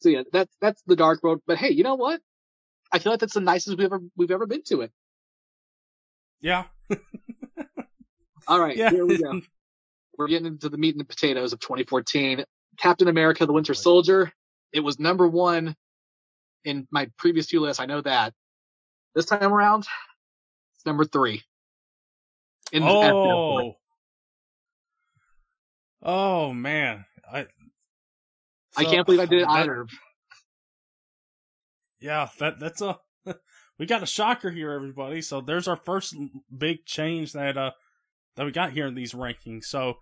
so 0.00 0.08
yeah, 0.08 0.22
that's 0.32 0.54
that's 0.60 0.82
the 0.86 0.96
dark 0.96 1.20
road. 1.22 1.40
But 1.46 1.58
hey, 1.58 1.70
you 1.70 1.84
know 1.84 1.94
what? 1.94 2.20
I 2.92 2.98
feel 2.98 3.12
like 3.12 3.20
that's 3.20 3.34
the 3.34 3.40
nicest 3.40 3.78
we've 3.78 3.86
ever 3.86 4.00
we've 4.16 4.30
ever 4.30 4.46
been 4.46 4.62
to 4.64 4.82
it. 4.82 4.92
Yeah. 6.40 6.64
All 8.48 8.60
right, 8.60 8.76
yeah. 8.76 8.90
here 8.90 9.06
we 9.06 9.18
go. 9.18 9.40
We're 10.18 10.28
getting 10.28 10.46
into 10.46 10.68
the 10.68 10.76
meat 10.76 10.94
and 10.94 11.00
the 11.00 11.06
potatoes 11.06 11.52
of 11.52 11.60
2014. 11.60 12.44
Captain 12.78 13.08
America: 13.08 13.46
The 13.46 13.52
Winter 13.52 13.74
Soldier. 13.74 14.32
It 14.72 14.80
was 14.80 14.98
number 14.98 15.28
one 15.28 15.76
in 16.64 16.86
my 16.90 17.08
previous 17.18 17.46
two 17.46 17.60
lists. 17.60 17.80
I 17.80 17.86
know 17.86 18.00
that. 18.00 18.34
This 19.14 19.26
time 19.26 19.52
around, 19.52 19.86
it's 20.74 20.86
number 20.86 21.04
three. 21.04 21.42
In 22.72 22.82
oh. 22.82 23.74
Oh 26.02 26.52
man, 26.52 27.04
I. 27.30 27.42
So, 27.42 27.48
I 28.78 28.84
can't 28.84 29.06
believe 29.06 29.20
I 29.20 29.26
did 29.26 29.42
it 29.42 29.48
either. 29.48 29.86
Yeah, 32.00 32.28
that 32.38 32.58
that's 32.58 32.80
a. 32.80 32.98
we 33.78 33.86
got 33.86 34.02
a 34.02 34.06
shocker 34.06 34.50
here, 34.50 34.72
everybody. 34.72 35.22
So 35.22 35.40
there's 35.40 35.68
our 35.68 35.76
first 35.76 36.16
big 36.56 36.84
change 36.86 37.32
that 37.34 37.56
uh 37.56 37.72
that 38.36 38.46
we 38.46 38.52
got 38.52 38.72
here 38.72 38.86
in 38.86 38.94
these 38.94 39.12
rankings. 39.12 39.64
So 39.64 39.98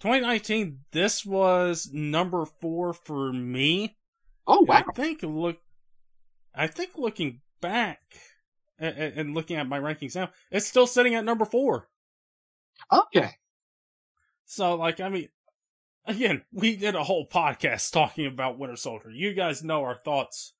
2019, 0.00 0.80
this 0.92 1.24
was 1.24 1.88
number 1.92 2.44
four 2.44 2.92
for 2.92 3.32
me. 3.32 3.96
Oh 4.46 4.62
wow! 4.62 4.82
I 4.88 4.92
think 4.94 5.22
look, 5.22 5.58
I 6.54 6.66
think 6.66 6.90
looking 6.96 7.40
back 7.60 8.00
and, 8.78 8.96
and 8.96 9.34
looking 9.34 9.56
at 9.56 9.68
my 9.68 9.78
rankings 9.78 10.16
now, 10.16 10.30
it's 10.50 10.66
still 10.66 10.86
sitting 10.86 11.14
at 11.14 11.24
number 11.24 11.44
four. 11.44 11.88
Okay. 12.92 13.30
So 14.46 14.74
like, 14.74 15.00
I 15.00 15.08
mean, 15.08 15.28
again, 16.06 16.42
we 16.52 16.76
did 16.76 16.94
a 16.94 17.04
whole 17.04 17.26
podcast 17.26 17.90
talking 17.92 18.26
about 18.26 18.58
Winter 18.58 18.76
Soldier. 18.76 19.10
You 19.10 19.34
guys 19.34 19.62
know 19.62 19.82
our 19.82 19.96
thoughts 19.96 20.54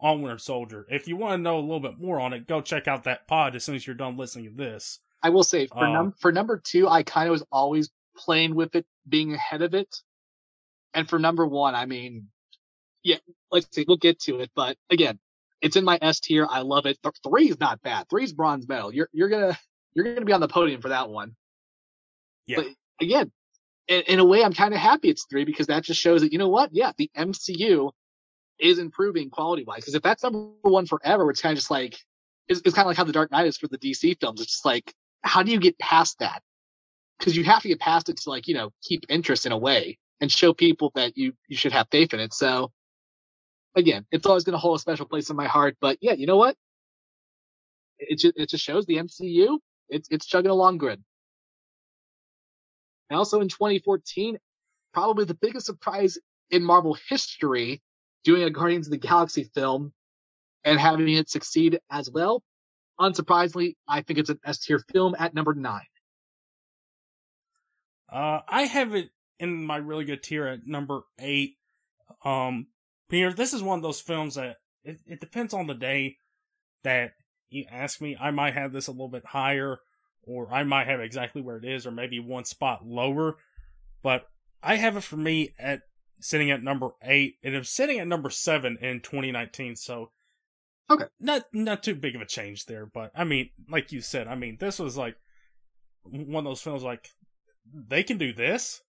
on 0.00 0.22
Winter 0.22 0.38
Soldier. 0.38 0.86
If 0.90 1.08
you 1.08 1.16
want 1.16 1.38
to 1.38 1.42
know 1.42 1.58
a 1.58 1.60
little 1.60 1.80
bit 1.80 1.98
more 1.98 2.20
on 2.20 2.32
it, 2.32 2.46
go 2.46 2.60
check 2.60 2.88
out 2.88 3.04
that 3.04 3.26
pod 3.26 3.56
as 3.56 3.64
soon 3.64 3.74
as 3.74 3.86
you're 3.86 3.96
done 3.96 4.16
listening 4.16 4.50
to 4.50 4.56
this. 4.56 5.00
I 5.22 5.30
will 5.30 5.42
say 5.42 5.66
for 5.66 5.86
num- 5.86 5.96
um, 5.96 6.14
for 6.18 6.32
number 6.32 6.60
two, 6.62 6.86
I 6.86 7.02
kind 7.02 7.28
of 7.28 7.32
was 7.32 7.44
always 7.50 7.90
playing 8.16 8.54
with 8.54 8.74
it 8.76 8.86
being 9.08 9.32
ahead 9.32 9.62
of 9.62 9.74
it, 9.74 10.02
and 10.92 11.08
for 11.08 11.18
number 11.18 11.46
one, 11.46 11.74
I 11.74 11.86
mean, 11.86 12.28
yeah, 13.02 13.16
let's 13.50 13.66
see, 13.74 13.86
we'll 13.88 13.96
get 13.96 14.20
to 14.20 14.40
it. 14.40 14.50
But 14.54 14.76
again, 14.90 15.18
it's 15.64 15.76
in 15.76 15.84
my 15.84 15.98
S 16.02 16.20
tier. 16.20 16.46
I 16.48 16.60
love 16.60 16.84
it. 16.84 16.98
Th- 17.02 17.14
three 17.26 17.48
is 17.48 17.58
not 17.58 17.80
bad. 17.80 18.06
Three 18.10 18.22
is 18.22 18.34
bronze 18.34 18.68
medal. 18.68 18.94
You're 18.94 19.08
you're 19.12 19.30
gonna 19.30 19.58
you're 19.94 20.04
gonna 20.04 20.26
be 20.26 20.32
on 20.34 20.40
the 20.40 20.46
podium 20.46 20.82
for 20.82 20.90
that 20.90 21.08
one. 21.08 21.34
Yeah. 22.46 22.58
But 22.58 22.66
again, 23.00 23.32
in, 23.88 24.02
in 24.02 24.18
a 24.18 24.24
way, 24.26 24.44
I'm 24.44 24.52
kind 24.52 24.74
of 24.74 24.80
happy 24.80 25.08
it's 25.08 25.24
three 25.24 25.46
because 25.46 25.68
that 25.68 25.82
just 25.82 25.98
shows 25.98 26.20
that 26.20 26.32
you 26.32 26.38
know 26.38 26.50
what? 26.50 26.68
Yeah, 26.74 26.92
the 26.98 27.10
MCU 27.16 27.90
is 28.60 28.78
improving 28.78 29.30
quality 29.30 29.64
wise. 29.64 29.80
Because 29.80 29.94
if 29.94 30.02
that's 30.02 30.22
number 30.22 30.50
one 30.60 30.84
forever, 30.86 31.30
it's 31.30 31.40
kind 31.40 31.54
of 31.54 31.58
just 31.58 31.70
like 31.70 31.96
it's, 32.46 32.60
it's 32.62 32.74
kind 32.74 32.84
of 32.84 32.88
like 32.88 32.98
how 32.98 33.04
the 33.04 33.12
Dark 33.12 33.30
Knight 33.30 33.46
is 33.46 33.56
for 33.56 33.66
the 33.68 33.78
DC 33.78 34.20
films. 34.20 34.42
It's 34.42 34.52
just 34.52 34.66
like 34.66 34.92
how 35.22 35.42
do 35.42 35.50
you 35.50 35.58
get 35.58 35.78
past 35.78 36.18
that? 36.18 36.42
Because 37.18 37.34
you 37.38 37.44
have 37.44 37.62
to 37.62 37.68
get 37.68 37.80
past 37.80 38.10
it 38.10 38.18
to 38.18 38.28
like 38.28 38.48
you 38.48 38.54
know 38.54 38.70
keep 38.82 39.06
interest 39.08 39.46
in 39.46 39.52
a 39.52 39.58
way 39.58 39.96
and 40.20 40.30
show 40.30 40.52
people 40.52 40.92
that 40.94 41.16
you 41.16 41.32
you 41.48 41.56
should 41.56 41.72
have 41.72 41.88
faith 41.90 42.12
in 42.12 42.20
it. 42.20 42.34
So 42.34 42.70
again, 43.74 44.06
it's 44.10 44.26
always 44.26 44.44
going 44.44 44.54
to 44.54 44.58
hold 44.58 44.76
a 44.76 44.80
special 44.80 45.06
place 45.06 45.30
in 45.30 45.36
my 45.36 45.46
heart. 45.46 45.76
But 45.80 45.98
yeah, 46.00 46.12
you 46.12 46.26
know 46.26 46.36
what? 46.36 46.56
It 47.98 48.18
just 48.18 48.36
it 48.36 48.48
just 48.48 48.64
shows 48.64 48.86
the 48.86 48.96
MCU. 48.96 49.58
It's 49.88 50.08
it's 50.10 50.26
chugging 50.26 50.50
along 50.50 50.78
good. 50.78 51.02
And 53.10 53.18
also 53.18 53.40
in 53.40 53.48
2014, 53.48 54.38
probably 54.92 55.24
the 55.24 55.34
biggest 55.34 55.66
surprise 55.66 56.18
in 56.50 56.64
Marvel 56.64 56.96
history, 57.08 57.82
doing 58.24 58.42
a 58.42 58.50
Guardians 58.50 58.86
of 58.86 58.92
the 58.92 58.98
Galaxy 58.98 59.44
film 59.54 59.92
and 60.64 60.80
having 60.80 61.08
it 61.08 61.28
succeed 61.28 61.78
as 61.90 62.10
well. 62.10 62.42
Unsurprisingly, 62.98 63.76
I 63.88 64.02
think 64.02 64.18
it's 64.18 64.30
an 64.30 64.38
S 64.44 64.60
tier 64.60 64.78
film 64.92 65.14
at 65.18 65.34
number 65.34 65.54
nine. 65.54 65.82
Uh, 68.10 68.40
I 68.48 68.62
have 68.62 68.94
it 68.94 69.10
in 69.38 69.64
my 69.64 69.76
really 69.78 70.04
good 70.04 70.22
tier 70.22 70.46
at 70.46 70.66
number 70.66 71.02
eight. 71.18 71.56
Um, 72.24 72.68
Peter, 73.08 73.32
this 73.32 73.52
is 73.52 73.62
one 73.62 73.78
of 73.78 73.82
those 73.82 74.00
films 74.00 74.34
that 74.34 74.56
it, 74.82 75.00
it 75.06 75.20
depends 75.20 75.54
on 75.54 75.66
the 75.66 75.74
day 75.74 76.16
that 76.82 77.12
you 77.48 77.64
ask 77.70 78.00
me. 78.00 78.16
I 78.20 78.30
might 78.30 78.54
have 78.54 78.72
this 78.72 78.86
a 78.86 78.92
little 78.92 79.08
bit 79.08 79.24
higher, 79.24 79.78
or 80.22 80.52
I 80.52 80.64
might 80.64 80.86
have 80.86 81.00
exactly 81.00 81.42
where 81.42 81.56
it 81.56 81.64
is, 81.64 81.86
or 81.86 81.90
maybe 81.90 82.18
one 82.20 82.44
spot 82.44 82.86
lower. 82.86 83.36
But 84.02 84.26
I 84.62 84.76
have 84.76 84.96
it 84.96 85.02
for 85.02 85.16
me 85.16 85.54
at 85.58 85.82
sitting 86.20 86.50
at 86.50 86.62
number 86.62 86.90
eight, 87.02 87.36
and 87.42 87.54
it's 87.54 87.70
sitting 87.70 87.98
at 87.98 88.08
number 88.08 88.30
seven 88.30 88.78
in 88.80 89.00
2019. 89.00 89.76
So, 89.76 90.10
okay, 90.90 91.06
not 91.20 91.44
not 91.52 91.82
too 91.82 91.94
big 91.94 92.14
of 92.14 92.22
a 92.22 92.26
change 92.26 92.66
there. 92.66 92.86
But 92.86 93.12
I 93.14 93.24
mean, 93.24 93.50
like 93.68 93.92
you 93.92 94.00
said, 94.00 94.28
I 94.28 94.34
mean, 94.34 94.56
this 94.58 94.78
was 94.78 94.96
like 94.96 95.16
one 96.04 96.46
of 96.46 96.50
those 96.50 96.62
films 96.62 96.82
like 96.82 97.10
they 97.72 98.02
can 98.02 98.18
do 98.18 98.32
this. 98.32 98.82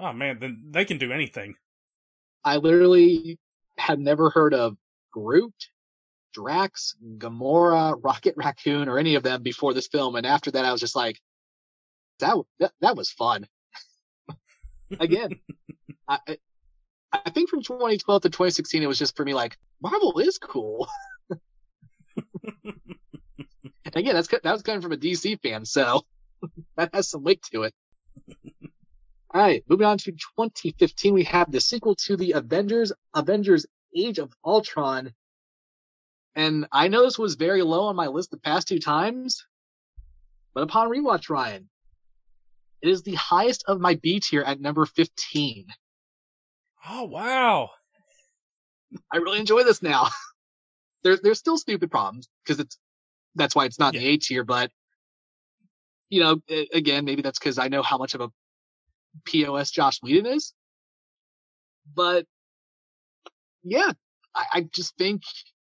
Oh 0.00 0.12
man, 0.12 0.38
then 0.40 0.70
they 0.70 0.84
can 0.84 0.98
do 0.98 1.12
anything. 1.12 1.54
I 2.44 2.56
literally 2.56 3.38
had 3.76 3.98
never 3.98 4.30
heard 4.30 4.54
of 4.54 4.76
Groot, 5.12 5.54
Drax, 6.32 6.96
Gamora, 7.18 7.98
Rocket 8.02 8.34
Raccoon, 8.36 8.88
or 8.88 8.98
any 8.98 9.14
of 9.14 9.22
them 9.22 9.42
before 9.42 9.74
this 9.74 9.88
film, 9.88 10.16
and 10.16 10.26
after 10.26 10.50
that, 10.50 10.64
I 10.64 10.72
was 10.72 10.80
just 10.80 10.96
like, 10.96 11.20
that 12.20 12.36
that, 12.58 12.72
that 12.80 12.96
was 12.96 13.10
fun. 13.10 13.46
Again, 15.00 15.38
I 16.08 16.18
I 17.12 17.30
think 17.30 17.48
from 17.48 17.62
2012 17.62 18.22
to 18.22 18.28
2016, 18.28 18.82
it 18.82 18.86
was 18.86 18.98
just 18.98 19.16
for 19.16 19.24
me 19.24 19.34
like 19.34 19.56
Marvel 19.80 20.18
is 20.18 20.38
cool. 20.38 20.88
again, 23.94 24.14
that's 24.14 24.28
that 24.28 24.44
was 24.44 24.62
coming 24.62 24.82
from 24.82 24.92
a 24.92 24.96
DC 24.96 25.40
fan, 25.40 25.64
so 25.64 26.04
that 26.76 26.94
has 26.94 27.08
some 27.08 27.22
weight 27.22 27.42
to 27.52 27.64
it. 27.64 27.74
All 29.38 29.44
right, 29.44 29.62
moving 29.68 29.86
on 29.86 29.98
to 29.98 30.10
2015, 30.10 31.14
we 31.14 31.22
have 31.22 31.52
the 31.52 31.60
sequel 31.60 31.94
to 31.94 32.16
the 32.16 32.32
Avengers, 32.32 32.92
Avengers 33.14 33.66
Age 33.96 34.18
of 34.18 34.32
Ultron. 34.44 35.14
And 36.34 36.66
I 36.72 36.88
know 36.88 37.04
this 37.04 37.20
was 37.20 37.36
very 37.36 37.62
low 37.62 37.84
on 37.84 37.94
my 37.94 38.08
list 38.08 38.32
the 38.32 38.36
past 38.36 38.66
two 38.66 38.80
times, 38.80 39.46
but 40.54 40.64
upon 40.64 40.90
rewatch, 40.90 41.30
Ryan, 41.30 41.68
it 42.82 42.88
is 42.88 43.04
the 43.04 43.14
highest 43.14 43.62
of 43.68 43.80
my 43.80 43.94
B 43.94 44.18
tier 44.18 44.42
at 44.42 44.60
number 44.60 44.84
15. 44.84 45.66
Oh, 46.90 47.04
wow. 47.04 47.70
I 49.12 49.18
really 49.18 49.38
enjoy 49.38 49.62
this 49.62 49.82
now. 49.82 50.08
There's 51.04 51.20
there's 51.20 51.38
still 51.38 51.58
stupid 51.58 51.92
problems 51.92 52.28
because 52.42 52.58
it's 52.58 52.76
that's 53.36 53.54
why 53.54 53.66
it's 53.66 53.78
not 53.78 53.94
yeah. 53.94 54.00
the 54.00 54.06
A 54.08 54.16
tier, 54.16 54.42
but 54.42 54.72
you 56.10 56.20
know, 56.20 56.40
again, 56.72 57.04
maybe 57.04 57.22
that's 57.22 57.38
because 57.38 57.56
I 57.56 57.68
know 57.68 57.84
how 57.84 57.98
much 57.98 58.14
of 58.14 58.20
a 58.20 58.30
POS 59.24 59.70
Joss 59.70 60.02
Whedon 60.02 60.26
is. 60.26 60.52
But 61.94 62.26
yeah, 63.62 63.92
I, 64.34 64.44
I 64.52 64.60
just 64.72 64.96
think 64.96 65.22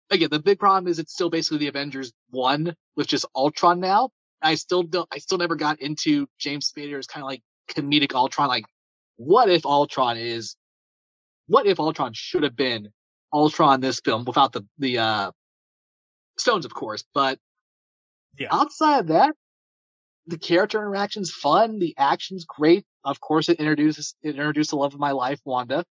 again 0.09 0.29
the 0.31 0.39
big 0.39 0.59
problem 0.59 0.89
is 0.89 0.99
it's 0.99 1.13
still 1.13 1.29
basically 1.29 1.59
the 1.59 1.67
Avengers 1.67 2.13
one 2.29 2.75
with 2.95 3.07
just 3.07 3.25
Ultron 3.35 3.79
now. 3.79 4.09
I 4.41 4.55
still 4.55 4.83
don't. 4.83 5.07
I 5.11 5.17
still 5.19 5.37
never 5.37 5.55
got 5.55 5.81
into 5.81 6.27
James 6.39 6.71
Spader's 6.71 7.07
kind 7.07 7.23
of 7.23 7.27
like 7.27 7.41
comedic 7.69 8.13
Ultron. 8.13 8.47
Like, 8.47 8.65
what 9.17 9.49
if 9.49 9.65
Ultron 9.65 10.17
is? 10.17 10.55
What 11.47 11.65
if 11.65 11.79
Ultron 11.79 12.13
should 12.13 12.43
have 12.43 12.55
been 12.55 12.89
Ultron 13.33 13.81
this 13.81 13.99
film 13.99 14.25
without 14.25 14.51
the 14.51 14.65
the 14.77 14.99
uh 14.99 15.31
stones, 16.37 16.65
of 16.65 16.73
course. 16.73 17.03
But 17.13 17.39
yeah. 18.37 18.47
outside 18.51 18.99
of 18.99 19.07
that, 19.07 19.35
the 20.27 20.37
character 20.37 20.79
interaction's 20.79 21.31
fun. 21.31 21.79
The 21.79 21.95
action's 21.97 22.45
great. 22.45 22.85
Of 23.05 23.21
course, 23.21 23.49
it 23.49 23.59
introduces 23.59 24.15
it 24.23 24.31
introduced 24.31 24.71
the 24.71 24.77
love 24.77 24.95
of 24.95 24.99
my 24.99 25.11
life, 25.11 25.39
Wanda. 25.45 25.85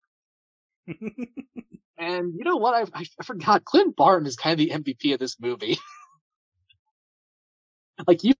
and 1.98 2.34
you 2.34 2.43
know 2.43 2.56
what? 2.56 2.89
I, 2.94 3.02
I 3.20 3.24
forgot. 3.24 3.66
Clint 3.66 3.94
Barton 3.94 4.26
is 4.26 4.34
kind 4.34 4.59
of 4.59 4.59
the 4.59 4.72
MVP 4.72 5.12
of 5.12 5.20
this 5.20 5.39
movie. 5.39 5.78
like 8.06 8.24
you, 8.24 8.32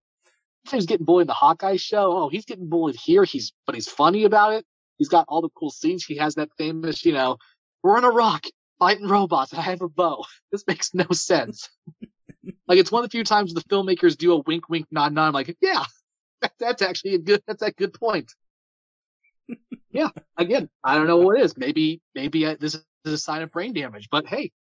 he's 0.71 0.87
getting 0.87 1.05
bullied 1.05 1.25
in 1.25 1.27
the 1.27 1.35
Hawkeye 1.35 1.77
show. 1.77 2.17
Oh, 2.17 2.29
he's 2.31 2.47
getting 2.47 2.71
bullied 2.71 2.97
here. 2.97 3.25
He's 3.25 3.53
but 3.67 3.75
he's 3.75 3.89
funny 3.89 4.25
about 4.25 4.55
it. 4.55 4.65
He's 4.97 5.11
got 5.11 5.27
all 5.29 5.43
the 5.43 5.51
cool 5.51 5.71
scenes. 5.71 6.05
He 6.05 6.17
has 6.17 6.37
that 6.37 6.49
famous, 6.57 7.05
you 7.05 7.13
know, 7.13 7.37
we're 7.83 7.99
on 7.99 8.05
a 8.05 8.11
rock 8.11 8.47
fighting 8.79 9.07
robots 9.07 9.53
and 9.53 9.61
I 9.61 9.65
have 9.65 9.83
a 9.83 9.89
bow. 9.89 10.25
This 10.51 10.65
makes 10.67 10.95
no 10.95 11.07
sense. 11.13 11.69
like 12.69 12.79
it's 12.79 12.91
one 12.93 13.05
of 13.05 13.11
the 13.11 13.15
few 13.15 13.25
times 13.25 13.53
the 13.53 13.63
filmmakers 13.63 14.17
do 14.17 14.33
a 14.33 14.39
wink, 14.39 14.71
wink, 14.71 14.87
nod, 14.91 15.13
nod. 15.13 15.29
I'm 15.29 15.33
like, 15.35 15.57
yeah, 15.61 15.85
that, 16.41 16.53
that's 16.59 16.83
actually 16.83 17.15
a 17.15 17.19
good. 17.19 17.43
That's 17.47 17.63
a 17.63 17.73
good 17.73 17.93
point 17.93 18.33
yeah, 19.91 20.09
again, 20.37 20.69
I 20.83 20.97
don't 20.97 21.07
know 21.07 21.19
what 21.19 21.39
it 21.39 21.45
is. 21.45 21.57
Maybe, 21.57 22.01
maybe 22.15 22.47
I, 22.47 22.57
this 22.57 22.75
is 22.75 22.85
a 23.13 23.19
sign 23.19 23.43
of 23.43 23.51
brain 23.51 23.73
damage. 23.73 24.09
But 24.11 24.27
hey, 24.27 24.53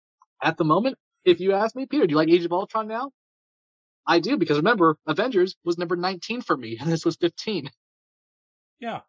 at 0.42 0.58
the 0.58 0.64
moment, 0.64 0.98
if 1.26 1.40
you 1.40 1.54
ask 1.54 1.76
me, 1.76 1.86
Peter, 1.86 2.06
do 2.06 2.12
you 2.12 2.18
like 2.18 2.30
Age 2.30 2.46
of 2.46 2.52
Ultron 2.52 2.88
now? 2.88 3.12
I 4.06 4.20
do 4.20 4.38
because 4.38 4.58
remember, 4.58 4.98
Avengers 5.08 5.56
was 5.64 5.78
number 5.78 5.96
19 5.96 6.42
for 6.42 6.58
me, 6.58 6.78
and 6.82 6.92
this 6.92 7.06
was 7.06 7.16
15. 7.18 7.70
Yeah. 8.80 9.02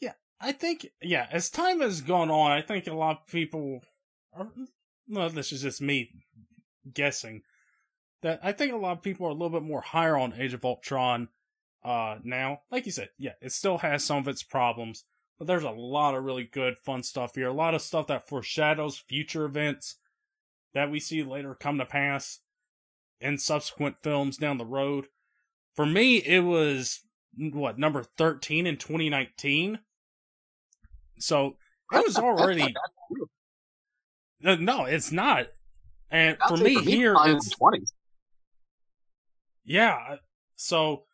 Yeah, 0.00 0.12
I 0.40 0.52
think, 0.52 0.88
yeah, 1.02 1.26
as 1.30 1.50
time 1.50 1.80
has 1.80 2.00
gone 2.00 2.30
on, 2.30 2.52
I 2.52 2.62
think 2.62 2.86
a 2.86 2.94
lot 2.94 3.20
of 3.22 3.26
people, 3.26 3.80
are, 4.32 4.48
well, 5.08 5.28
this 5.28 5.52
is 5.52 5.62
just 5.62 5.82
me 5.82 6.10
guessing, 6.92 7.42
that 8.22 8.40
I 8.42 8.52
think 8.52 8.72
a 8.72 8.76
lot 8.76 8.92
of 8.92 9.02
people 9.02 9.26
are 9.26 9.30
a 9.30 9.34
little 9.34 9.50
bit 9.50 9.62
more 9.62 9.80
higher 9.80 10.16
on 10.16 10.34
Age 10.34 10.54
of 10.54 10.64
Ultron 10.64 11.28
uh 11.84 12.16
now. 12.22 12.60
Like 12.70 12.86
you 12.86 12.92
said, 12.92 13.10
yeah, 13.18 13.32
it 13.40 13.52
still 13.52 13.78
has 13.78 14.04
some 14.04 14.18
of 14.18 14.28
its 14.28 14.42
problems, 14.42 15.04
but 15.38 15.46
there's 15.46 15.64
a 15.64 15.70
lot 15.70 16.14
of 16.14 16.24
really 16.24 16.44
good 16.44 16.78
fun 16.78 17.02
stuff 17.02 17.34
here. 17.34 17.48
A 17.48 17.52
lot 17.52 17.74
of 17.74 17.82
stuff 17.82 18.06
that 18.08 18.28
foreshadows 18.28 18.98
future 18.98 19.44
events 19.44 19.96
that 20.74 20.90
we 20.90 21.00
see 21.00 21.22
later 21.22 21.54
come 21.54 21.78
to 21.78 21.84
pass 21.84 22.40
in 23.20 23.38
subsequent 23.38 23.96
films 24.02 24.36
down 24.36 24.58
the 24.58 24.64
road. 24.64 25.06
For 25.74 25.86
me, 25.86 26.16
it 26.16 26.40
was 26.40 27.00
what 27.36 27.78
number 27.78 28.04
13 28.16 28.66
in 28.66 28.76
2019. 28.76 29.78
So 31.18 31.56
it 31.92 32.06
was 32.06 32.16
already 32.18 32.74
uh, 34.44 34.56
no, 34.56 34.84
it's 34.84 35.12
not. 35.12 35.46
And 36.10 36.36
for 36.48 36.56
me, 36.56 36.74
for 36.74 36.82
me, 36.82 36.90
here, 36.90 37.16
it's 37.24 37.54
20s. 37.54 37.92
Yeah, 39.64 40.16
so 40.56 41.04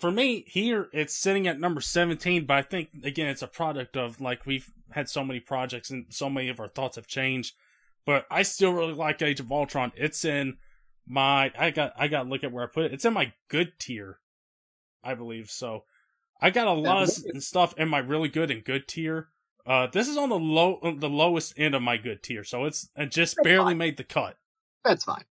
for 0.00 0.10
me 0.10 0.44
here 0.46 0.88
it's 0.92 1.14
sitting 1.14 1.46
at 1.46 1.60
number 1.60 1.80
17 1.80 2.46
but 2.46 2.56
i 2.56 2.62
think 2.62 2.88
again 3.04 3.28
it's 3.28 3.42
a 3.42 3.46
product 3.46 3.96
of 3.96 4.20
like 4.20 4.46
we've 4.46 4.70
had 4.90 5.08
so 5.08 5.24
many 5.24 5.40
projects 5.40 5.90
and 5.90 6.06
so 6.08 6.28
many 6.30 6.48
of 6.48 6.58
our 6.58 6.68
thoughts 6.68 6.96
have 6.96 7.06
changed 7.06 7.54
but 8.06 8.26
i 8.30 8.42
still 8.42 8.72
really 8.72 8.94
like 8.94 9.20
age 9.22 9.40
of 9.40 9.52
ultron 9.52 9.92
it's 9.96 10.24
in 10.24 10.56
my 11.06 11.52
i 11.58 11.70
got 11.70 11.92
i 11.96 12.08
got 12.08 12.24
to 12.24 12.28
look 12.28 12.44
at 12.44 12.52
where 12.52 12.64
i 12.64 12.66
put 12.66 12.84
it 12.84 12.92
it's 12.92 13.04
in 13.04 13.12
my 13.12 13.32
good 13.48 13.72
tier 13.78 14.18
i 15.04 15.14
believe 15.14 15.50
so 15.50 15.84
i 16.40 16.50
got 16.50 16.66
a 16.66 16.72
lot 16.72 17.02
of 17.02 17.10
stuff 17.42 17.74
in 17.76 17.88
my 17.88 17.98
really 17.98 18.28
good 18.28 18.50
and 18.50 18.64
good 18.64 18.86
tier 18.88 19.28
uh 19.66 19.86
this 19.92 20.08
is 20.08 20.16
on 20.16 20.28
the 20.28 20.38
low 20.38 20.78
the 20.98 21.08
lowest 21.08 21.52
end 21.56 21.74
of 21.74 21.82
my 21.82 21.96
good 21.96 22.22
tier 22.22 22.44
so 22.44 22.64
it's 22.64 22.88
it 22.96 23.10
just 23.10 23.36
That's 23.36 23.44
barely 23.44 23.70
fine. 23.72 23.78
made 23.78 23.96
the 23.96 24.04
cut 24.04 24.36
That's 24.84 25.04
fine. 25.04 25.24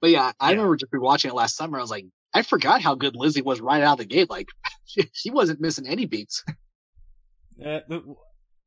But 0.00 0.10
yeah, 0.10 0.32
I 0.40 0.50
yeah. 0.50 0.56
remember 0.56 0.76
just 0.76 0.92
rewatching 0.92 1.26
it 1.26 1.34
last 1.34 1.56
summer. 1.56 1.78
I 1.78 1.80
was 1.80 1.90
like, 1.90 2.04
I 2.36 2.42
forgot 2.42 2.82
how 2.82 2.94
good 2.94 3.16
Lizzie 3.16 3.40
was 3.40 3.62
right 3.62 3.82
out 3.82 3.94
of 3.94 3.98
the 4.00 4.04
gate. 4.04 4.28
Like 4.28 4.48
she, 4.84 5.08
she 5.14 5.30
wasn't 5.30 5.60
missing 5.60 5.88
any 5.88 6.06
beats. 6.06 6.44
Uh, 7.64 7.80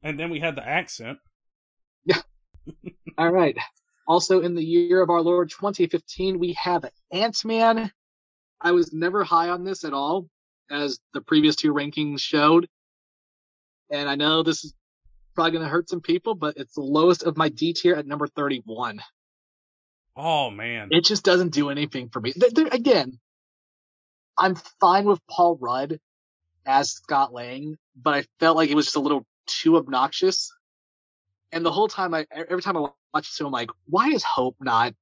And 0.01 0.19
then 0.19 0.31
we 0.31 0.39
had 0.39 0.55
the 0.55 0.67
accent. 0.67 1.19
Yeah. 2.05 2.21
All 3.19 3.31
right. 3.31 3.55
Also, 4.07 4.41
in 4.41 4.55
the 4.55 4.63
year 4.63 5.03
of 5.03 5.11
our 5.11 5.21
Lord 5.21 5.51
2015, 5.51 6.39
we 6.39 6.53
have 6.53 6.85
Ant 7.11 7.45
Man. 7.45 7.91
I 8.59 8.71
was 8.71 8.91
never 8.91 9.23
high 9.23 9.49
on 9.49 9.63
this 9.63 9.83
at 9.83 9.93
all, 9.93 10.27
as 10.71 10.97
the 11.13 11.21
previous 11.21 11.55
two 11.55 11.71
rankings 11.71 12.19
showed. 12.19 12.67
And 13.91 14.09
I 14.09 14.15
know 14.15 14.41
this 14.41 14.63
is 14.63 14.73
probably 15.35 15.51
going 15.51 15.65
to 15.65 15.69
hurt 15.69 15.87
some 15.87 16.01
people, 16.01 16.33
but 16.33 16.57
it's 16.57 16.73
the 16.73 16.81
lowest 16.81 17.21
of 17.21 17.37
my 17.37 17.49
D 17.49 17.73
tier 17.73 17.93
at 17.93 18.07
number 18.07 18.25
31. 18.25 19.01
Oh, 20.15 20.49
man. 20.49 20.87
It 20.89 21.05
just 21.05 21.23
doesn't 21.23 21.53
do 21.53 21.69
anything 21.69 22.09
for 22.09 22.19
me. 22.21 22.33
Again, 22.71 23.19
I'm 24.39 24.55
fine 24.79 25.05
with 25.05 25.19
Paul 25.29 25.57
Rudd 25.59 25.99
as 26.65 26.91
Scott 26.91 27.33
Lang, 27.33 27.77
but 27.95 28.13
I 28.13 28.25
felt 28.39 28.55
like 28.55 28.69
it 28.69 28.75
was 28.75 28.85
just 28.85 28.95
a 28.95 29.01
little 29.01 29.25
too 29.45 29.75
obnoxious. 29.75 30.51
And 31.51 31.65
the 31.65 31.71
whole 31.71 31.87
time, 31.87 32.13
I 32.13 32.25
every 32.31 32.61
time 32.61 32.77
I 32.77 32.81
watch 33.13 33.29
this 33.29 33.39
I'm 33.41 33.51
like, 33.51 33.69
why 33.85 34.09
is 34.09 34.23
Hope 34.23 34.55
not 34.61 34.93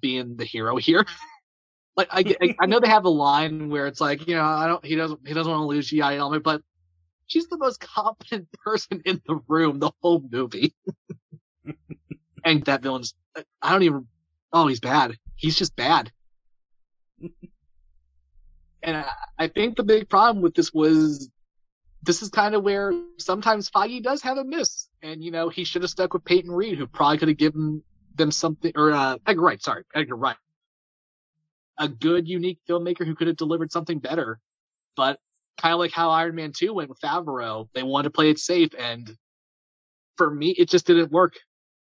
being 0.00 0.36
the 0.36 0.44
hero 0.44 0.76
here? 0.76 1.06
like, 1.96 2.08
I, 2.10 2.36
I 2.42 2.56
I 2.60 2.66
know 2.66 2.80
they 2.80 2.88
have 2.88 3.04
a 3.04 3.10
line 3.10 3.70
where 3.70 3.86
it's 3.86 4.00
like, 4.00 4.26
you 4.26 4.34
know, 4.34 4.44
I 4.44 4.66
don't, 4.66 4.84
he 4.84 4.96
doesn't, 4.96 5.26
he 5.26 5.32
doesn't 5.32 5.50
want 5.50 5.62
to 5.62 5.66
lose 5.66 5.88
GI 5.88 6.00
element, 6.00 6.42
but 6.42 6.60
she's 7.26 7.46
the 7.46 7.58
most 7.58 7.80
competent 7.80 8.48
person 8.64 9.00
in 9.04 9.22
the 9.26 9.40
room 9.48 9.78
the 9.78 9.92
whole 10.02 10.22
movie. 10.30 10.74
and 12.44 12.64
that 12.64 12.82
villain's, 12.82 13.14
I 13.62 13.72
don't 13.72 13.84
even, 13.84 14.08
oh, 14.52 14.66
he's 14.66 14.80
bad. 14.80 15.16
He's 15.36 15.56
just 15.56 15.74
bad. 15.76 16.10
And 18.84 18.98
I, 18.98 19.06
I 19.38 19.48
think 19.48 19.76
the 19.76 19.82
big 19.82 20.08
problem 20.08 20.42
with 20.42 20.54
this 20.54 20.72
was 20.72 21.28
this 22.02 22.22
is 22.22 22.28
kind 22.28 22.54
of 22.54 22.62
where 22.62 22.92
sometimes 23.18 23.70
Feige 23.70 24.02
does 24.02 24.22
have 24.22 24.36
a 24.36 24.44
miss. 24.44 24.88
And, 25.02 25.24
you 25.24 25.30
know, 25.30 25.48
he 25.48 25.64
should 25.64 25.82
have 25.82 25.90
stuck 25.90 26.12
with 26.12 26.24
Peyton 26.24 26.50
Reed, 26.50 26.78
who 26.78 26.86
probably 26.86 27.18
could 27.18 27.28
have 27.28 27.38
given 27.38 27.82
them 28.14 28.30
something, 28.30 28.72
or 28.76 28.92
uh, 28.92 29.16
Edgar 29.26 29.42
Wright, 29.42 29.62
sorry, 29.62 29.84
Edgar 29.94 30.16
Wright. 30.16 30.36
A 31.78 31.88
good, 31.88 32.28
unique 32.28 32.60
filmmaker 32.68 33.04
who 33.06 33.14
could 33.14 33.26
have 33.26 33.36
delivered 33.36 33.72
something 33.72 33.98
better. 33.98 34.38
But 34.96 35.18
kind 35.58 35.72
of 35.72 35.78
like 35.78 35.92
how 35.92 36.10
Iron 36.10 36.34
Man 36.34 36.52
2 36.52 36.74
went 36.74 36.90
with 36.90 37.00
Favreau, 37.00 37.68
they 37.74 37.82
wanted 37.82 38.04
to 38.04 38.10
play 38.10 38.30
it 38.30 38.38
safe. 38.38 38.70
And 38.78 39.16
for 40.16 40.30
me, 40.30 40.50
it 40.50 40.68
just 40.68 40.86
didn't 40.86 41.10
work. 41.10 41.34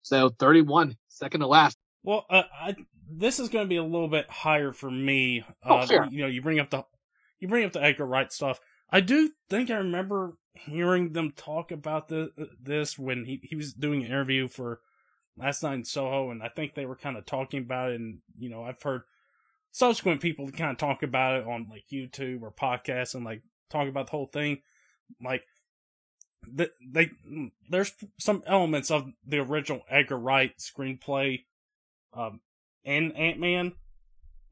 So 0.02 0.30
31, 0.30 0.96
second 1.08 1.40
to 1.40 1.46
last. 1.46 1.76
Well, 2.02 2.24
uh, 2.30 2.44
I, 2.60 2.76
this 3.18 3.38
is 3.38 3.48
going 3.48 3.64
to 3.64 3.68
be 3.68 3.76
a 3.76 3.84
little 3.84 4.08
bit 4.08 4.28
higher 4.30 4.72
for 4.72 4.90
me. 4.90 5.44
Oh, 5.62 5.76
Uh, 5.76 5.86
fair. 5.86 6.08
You 6.10 6.22
know, 6.22 6.26
you 6.28 6.42
bring 6.42 6.60
up 6.60 6.70
the 6.70 6.84
you 7.38 7.48
bring 7.48 7.64
up 7.64 7.72
the 7.72 7.82
Edgar 7.82 8.06
Wright 8.06 8.32
stuff. 8.32 8.60
I 8.90 9.00
do 9.00 9.30
think 9.48 9.70
I 9.70 9.76
remember 9.76 10.36
hearing 10.54 11.12
them 11.12 11.32
talk 11.36 11.72
about 11.72 12.08
the, 12.08 12.30
this 12.62 12.98
when 12.98 13.24
he, 13.24 13.40
he 13.42 13.56
was 13.56 13.72
doing 13.72 14.00
an 14.00 14.06
interview 14.06 14.48
for 14.48 14.80
Last 15.36 15.62
Night 15.62 15.74
in 15.74 15.84
Soho, 15.84 16.30
and 16.30 16.42
I 16.42 16.48
think 16.48 16.74
they 16.74 16.86
were 16.86 16.96
kind 16.96 17.16
of 17.16 17.26
talking 17.26 17.60
about 17.60 17.90
it. 17.90 17.96
And 17.96 18.18
you 18.38 18.48
know, 18.48 18.62
I've 18.62 18.82
heard 18.82 19.02
subsequent 19.72 20.20
people 20.20 20.50
kind 20.50 20.70
of 20.70 20.78
talk 20.78 21.02
about 21.02 21.40
it 21.40 21.46
on 21.46 21.66
like 21.70 21.84
YouTube 21.92 22.42
or 22.42 22.52
podcasts 22.52 23.14
and 23.14 23.24
like 23.24 23.42
talk 23.68 23.88
about 23.88 24.06
the 24.06 24.12
whole 24.12 24.26
thing. 24.32 24.62
Like, 25.22 25.42
the, 26.50 26.70
they 26.86 27.10
there's 27.68 27.92
some 28.18 28.42
elements 28.46 28.90
of 28.90 29.10
the 29.26 29.38
original 29.38 29.82
Edgar 29.90 30.18
Wright 30.18 30.52
screenplay 30.58 31.44
um, 32.12 32.40
in 32.84 33.12
Ant 33.12 33.38
Man. 33.38 33.72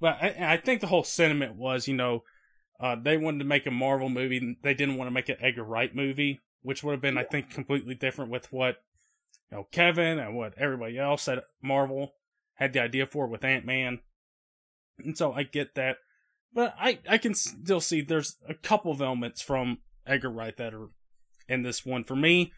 But 0.01 0.19
I, 0.21 0.55
I 0.55 0.57
think 0.57 0.81
the 0.81 0.89
whole 0.89 1.05
sentiment 1.05 1.55
was, 1.55 1.87
you 1.87 1.95
know, 1.95 2.25
uh, 2.81 2.97
they 3.01 3.17
wanted 3.17 3.39
to 3.39 3.45
make 3.45 3.67
a 3.67 3.71
Marvel 3.71 4.09
movie. 4.09 4.59
They 4.63 4.75
didn't 4.75 4.97
want 4.97 5.07
to 5.07 5.13
make 5.13 5.29
an 5.29 5.37
Edgar 5.41 5.63
Wright 5.63 5.95
movie, 5.95 6.41
which 6.63 6.83
would 6.83 6.93
have 6.93 7.01
been, 7.01 7.17
I 7.17 7.23
think, 7.23 7.51
completely 7.51 7.95
different 7.95 8.31
with 8.31 8.53
what 8.53 8.83
you 9.51 9.59
know 9.59 9.69
Kevin 9.71 10.19
and 10.19 10.35
what 10.35 10.59
everybody 10.59 10.99
else 10.99 11.29
at 11.29 11.45
Marvel 11.63 12.15
had 12.55 12.73
the 12.73 12.81
idea 12.81 13.07
for 13.07 13.29
with 13.29 13.45
Ant 13.45 13.65
Man. 13.65 14.01
And 14.99 15.17
so 15.17 15.33
I 15.33 15.45
get 15.45 15.77
that, 15.77 15.99
but 16.53 16.75
I 16.79 16.99
I 17.09 17.19
can 17.19 17.35
still 17.35 17.81
see 17.81 18.01
there's 18.01 18.37
a 18.49 18.55
couple 18.55 18.91
of 18.91 19.01
elements 19.01 19.41
from 19.41 19.79
Edgar 20.07 20.31
Wright 20.31 20.57
that 20.57 20.75
are 20.75 20.89
in 21.49 21.63
this 21.63 21.87
one 21.87 22.03
for 22.03 22.17
me. 22.17 22.53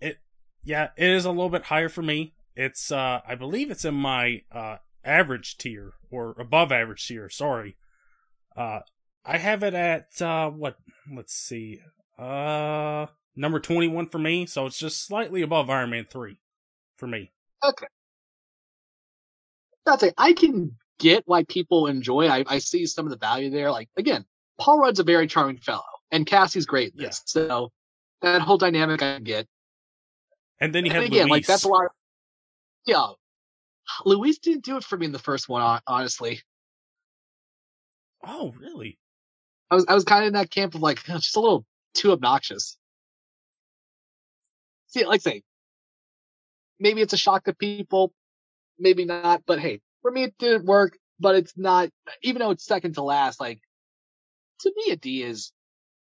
It 0.00 0.18
yeah, 0.64 0.88
it 0.96 1.08
is 1.08 1.24
a 1.24 1.30
little 1.30 1.48
bit 1.48 1.64
higher 1.64 1.88
for 1.88 2.02
me. 2.02 2.34
It's 2.56 2.90
uh 2.90 3.20
I 3.26 3.36
believe 3.36 3.70
it's 3.70 3.84
in 3.84 3.94
my 3.94 4.42
uh 4.50 4.78
average 5.04 5.56
tier 5.58 5.94
or 6.10 6.34
above 6.38 6.72
average 6.72 7.06
tier, 7.06 7.28
sorry. 7.28 7.76
Uh 8.56 8.80
I 9.24 9.38
have 9.38 9.62
it 9.62 9.74
at 9.74 10.20
uh 10.22 10.50
what 10.50 10.76
let's 11.12 11.34
see. 11.34 11.80
Uh 12.18 13.06
number 13.36 13.60
21 13.60 14.08
for 14.08 14.18
me, 14.18 14.46
so 14.46 14.66
it's 14.66 14.78
just 14.78 15.04
slightly 15.06 15.42
above 15.42 15.70
Iron 15.70 15.90
Man 15.90 16.06
3 16.10 16.38
for 16.96 17.06
me. 17.06 17.32
Okay, 17.64 17.86
that's 19.86 20.02
it. 20.02 20.14
I 20.18 20.32
can 20.32 20.76
get 20.98 21.22
why 21.26 21.44
people 21.44 21.86
enjoy. 21.86 22.28
I, 22.28 22.44
I 22.46 22.58
see 22.58 22.86
some 22.86 23.06
of 23.06 23.10
the 23.10 23.18
value 23.18 23.50
there. 23.50 23.70
Like 23.70 23.88
again, 23.96 24.24
Paul 24.58 24.78
Rudd's 24.80 25.00
a 25.00 25.04
very 25.04 25.26
charming 25.26 25.58
fellow, 25.58 25.82
and 26.10 26.26
Cassie's 26.26 26.66
great. 26.66 26.96
This. 26.96 27.22
So 27.24 27.72
that 28.22 28.42
whole 28.42 28.58
dynamic 28.58 29.02
I 29.02 29.18
get. 29.20 29.46
And 30.60 30.74
then 30.74 30.84
you 30.84 30.90
And 30.90 31.02
have 31.02 31.04
again, 31.04 31.28
Luis. 31.28 31.30
like 31.30 31.46
that's 31.46 31.64
a 31.64 31.68
lot. 31.68 31.86
Of, 31.86 31.90
yeah, 32.86 33.06
Luis 34.04 34.38
didn't 34.38 34.64
do 34.64 34.76
it 34.76 34.84
for 34.84 34.96
me 34.96 35.06
in 35.06 35.12
the 35.12 35.18
first 35.18 35.48
one. 35.48 35.80
Honestly, 35.86 36.40
Oh, 38.24 38.52
really? 38.58 38.98
I 39.70 39.74
was 39.76 39.86
I 39.88 39.94
was 39.94 40.04
kind 40.04 40.24
of 40.24 40.28
in 40.28 40.32
that 40.34 40.50
camp 40.50 40.74
of 40.74 40.82
like 40.82 41.00
"Oh, 41.08 41.14
just 41.18 41.36
a 41.36 41.40
little 41.40 41.64
too 41.94 42.12
obnoxious. 42.12 42.76
See, 44.88 45.04
like 45.04 45.20
I 45.26 45.30
say, 45.30 45.42
maybe 46.78 47.00
it's 47.00 47.12
a 47.12 47.16
shock 47.16 47.44
to 47.44 47.54
people, 47.54 48.12
maybe 48.78 49.04
not. 49.04 49.42
But 49.46 49.60
hey, 49.60 49.80
for 50.02 50.10
me 50.10 50.24
it 50.24 50.34
didn't 50.38 50.66
work. 50.66 50.98
But 51.22 51.34
it's 51.34 51.52
not, 51.56 51.90
even 52.22 52.40
though 52.40 52.50
it's 52.50 52.64
second 52.64 52.94
to 52.94 53.02
last. 53.02 53.40
Like 53.40 53.60
to 54.60 54.72
me, 54.76 54.92
a 54.92 54.96
D 54.96 55.22
is 55.22 55.52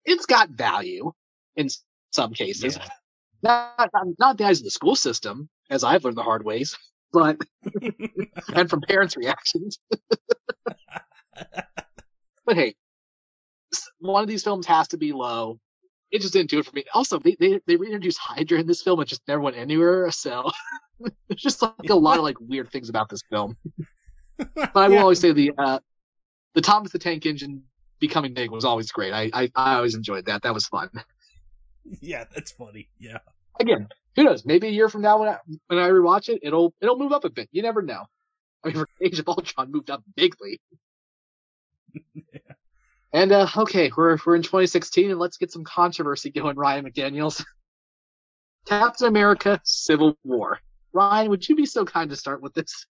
it's 0.05 0.25
got 0.25 0.49
value 0.49 1.11
in 1.55 1.69
some 2.11 2.33
cases. 2.33 2.77
Yeah. 2.77 2.87
Not, 3.43 3.89
not 3.93 4.07
not 4.19 4.37
the 4.37 4.45
eyes 4.45 4.59
of 4.59 4.65
the 4.65 4.71
school 4.71 4.95
system, 4.95 5.49
as 5.69 5.83
I've 5.83 6.03
learned 6.03 6.17
the 6.17 6.23
hard 6.23 6.43
ways, 6.43 6.77
but 7.13 7.37
and 8.55 8.69
from 8.69 8.81
parents' 8.81 9.17
reactions. 9.17 9.79
but 12.45 12.55
hey, 12.55 12.75
one 13.99 14.23
of 14.23 14.27
these 14.29 14.43
films 14.43 14.65
has 14.65 14.87
to 14.89 14.97
be 14.97 15.11
low. 15.13 15.59
It 16.11 16.21
just 16.21 16.33
didn't 16.33 16.49
do 16.49 16.59
it 16.59 16.65
for 16.65 16.73
me. 16.73 16.85
Also, 16.93 17.19
they 17.19 17.35
they, 17.39 17.59
they 17.67 17.75
reintroduced 17.75 18.17
Hydra 18.19 18.59
in 18.59 18.67
this 18.67 18.81
film 18.81 18.99
and 18.99 19.09
just 19.09 19.27
never 19.27 19.41
went 19.41 19.57
anywhere. 19.57 20.09
So 20.11 20.49
there's 21.27 21.41
just 21.41 21.61
like 21.61 21.89
a 21.89 21.95
lot 21.95 22.17
of 22.17 22.23
like 22.23 22.39
weird 22.39 22.71
things 22.71 22.89
about 22.89 23.09
this 23.09 23.21
film. 23.29 23.57
But 24.37 24.75
I 24.75 24.87
will 24.87 24.95
Yeah. 24.95 25.01
always 25.01 25.19
say 25.19 25.31
the 25.33 25.51
uh, 25.57 25.79
the 26.55 26.61
Thomas 26.61 26.91
the 26.91 26.99
Tank 26.99 27.25
Engine 27.25 27.63
becoming 27.99 28.33
big 28.33 28.51
was 28.51 28.63
always 28.63 28.91
great. 28.91 29.11
I, 29.13 29.29
I 29.33 29.51
I 29.55 29.75
always 29.75 29.95
enjoyed 29.95 30.25
that. 30.25 30.43
That 30.43 30.53
was 30.53 30.67
fun. 30.67 30.89
yeah, 32.01 32.25
that's 32.33 32.51
funny. 32.51 32.89
Yeah. 32.99 33.19
Again, 33.59 33.87
who 34.17 34.23
knows? 34.23 34.45
Maybe 34.45 34.67
a 34.67 34.71
year 34.71 34.89
from 34.89 35.01
now 35.01 35.19
when 35.19 35.29
I 35.29 35.37
when 35.67 35.79
I 35.79 35.87
rewatch 35.87 36.27
it, 36.27 36.39
it'll 36.43 36.73
it'll 36.81 36.97
move 36.97 37.13
up 37.13 37.23
a 37.23 37.29
bit. 37.29 37.47
You 37.51 37.61
never 37.61 37.81
know. 37.81 38.03
I 38.65 38.69
mean, 38.69 38.83
Age 39.01 39.19
of 39.19 39.29
Ultron 39.29 39.71
moved 39.71 39.89
up 39.89 40.03
bigly. 40.15 40.59
And 43.13 43.31
uh, 43.31 43.47
okay, 43.55 43.89
we're 43.95 44.17
we're 44.25 44.35
in 44.35 44.43
2016, 44.43 45.11
and 45.11 45.19
let's 45.19 45.37
get 45.37 45.51
some 45.51 45.63
controversy 45.63 46.29
going. 46.29 46.57
Ryan 46.57 46.85
McDaniel's 46.85 47.43
Captain 48.67 49.07
America: 49.07 49.61
Civil 49.63 50.17
War. 50.25 50.59
Ryan, 50.91 51.29
would 51.29 51.47
you 51.47 51.55
be 51.55 51.65
so 51.65 51.85
kind 51.85 52.09
to 52.09 52.17
start 52.17 52.41
with 52.41 52.53
this? 52.53 52.85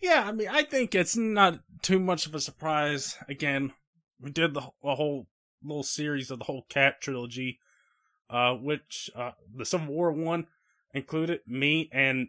Yeah, 0.00 0.24
I 0.26 0.32
mean, 0.32 0.48
I 0.48 0.62
think 0.62 0.94
it's 0.94 1.16
not 1.16 1.60
too 1.82 1.98
much 1.98 2.26
of 2.26 2.34
a 2.34 2.40
surprise. 2.40 3.16
Again, 3.28 3.72
we 4.20 4.30
did 4.30 4.54
the 4.54 4.62
a 4.84 4.94
whole 4.94 5.26
little 5.62 5.82
series 5.82 6.30
of 6.30 6.38
the 6.38 6.44
whole 6.44 6.66
Cap 6.68 7.00
trilogy, 7.00 7.58
uh, 8.30 8.54
which 8.54 9.10
uh, 9.14 9.32
the 9.54 9.64
Civil 9.64 9.88
War 9.88 10.12
one 10.12 10.46
included 10.94 11.40
me 11.46 11.88
and 11.92 12.28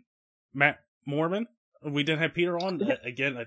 Matt 0.53 0.79
Mormon. 1.05 1.47
We 1.83 2.03
didn't 2.03 2.21
have 2.21 2.33
Peter 2.33 2.57
on 2.57 2.81
Uh, 2.81 2.95
again. 3.03 3.37
I, 3.37 3.45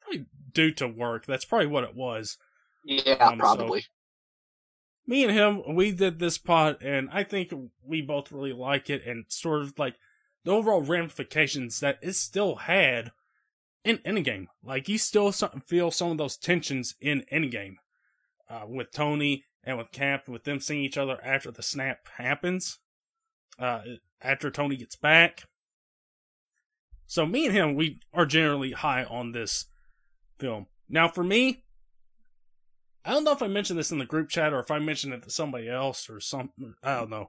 probably 0.00 0.26
due 0.52 0.70
to 0.72 0.86
work. 0.88 1.26
That's 1.26 1.44
probably 1.44 1.66
what 1.66 1.84
it 1.84 1.94
was. 1.94 2.38
Yeah, 2.84 3.14
Um, 3.14 3.34
so- 3.34 3.56
probably. 3.56 3.84
me 5.06 5.24
and 5.24 5.32
him, 5.32 5.74
we 5.74 5.92
did 5.92 6.18
this 6.18 6.38
pod, 6.38 6.78
and 6.82 7.08
I 7.12 7.24
think 7.24 7.52
we 7.82 8.00
both 8.02 8.32
really 8.32 8.52
like 8.52 8.88
it, 8.88 9.04
and 9.06 9.24
sort 9.28 9.62
of 9.62 9.78
like 9.78 9.96
the 10.44 10.52
overall 10.52 10.82
ramifications 10.82 11.80
that 11.80 11.98
it 12.02 12.14
still 12.14 12.56
had 12.56 13.12
in 13.84 13.98
Endgame. 13.98 14.46
Like 14.62 14.88
you 14.88 14.96
still 14.98 15.32
so- 15.32 15.60
feel 15.66 15.90
some 15.90 16.10
of 16.12 16.18
those 16.18 16.36
tensions 16.36 16.94
in 17.00 17.24
Endgame 17.32 17.76
uh, 18.48 18.64
with 18.66 18.92
Tony 18.92 19.44
and 19.64 19.78
with 19.78 19.92
Cap, 19.92 20.28
with 20.28 20.44
them 20.44 20.60
seeing 20.60 20.82
each 20.82 20.98
other 20.98 21.18
after 21.24 21.50
the 21.50 21.62
snap 21.62 22.08
happens, 22.16 22.78
uh, 23.58 23.80
after 24.22 24.50
Tony 24.50 24.76
gets 24.76 24.96
back. 24.96 25.44
So 27.06 27.26
me 27.26 27.46
and 27.46 27.54
him, 27.54 27.74
we 27.74 28.00
are 28.12 28.26
generally 28.26 28.72
high 28.72 29.04
on 29.04 29.32
this 29.32 29.66
film. 30.38 30.66
Now 30.88 31.08
for 31.08 31.24
me, 31.24 31.64
I 33.04 33.12
don't 33.12 33.24
know 33.24 33.32
if 33.32 33.42
I 33.42 33.48
mentioned 33.48 33.78
this 33.78 33.92
in 33.92 33.98
the 33.98 34.06
group 34.06 34.30
chat 34.30 34.52
or 34.52 34.60
if 34.60 34.70
I 34.70 34.78
mentioned 34.78 35.12
it 35.12 35.22
to 35.24 35.30
somebody 35.30 35.68
else 35.68 36.08
or 36.08 36.20
something. 36.20 36.74
I 36.82 36.96
don't 36.96 37.10
know. 37.10 37.28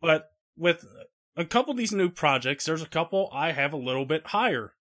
But 0.00 0.30
with 0.56 0.86
a 1.36 1.44
couple 1.44 1.72
of 1.72 1.76
these 1.76 1.92
new 1.92 2.08
projects, 2.08 2.64
there's 2.64 2.82
a 2.82 2.88
couple 2.88 3.28
I 3.32 3.52
have 3.52 3.72
a 3.72 3.78
little 3.78 4.06
bit 4.06 4.28
higher, 4.28 4.72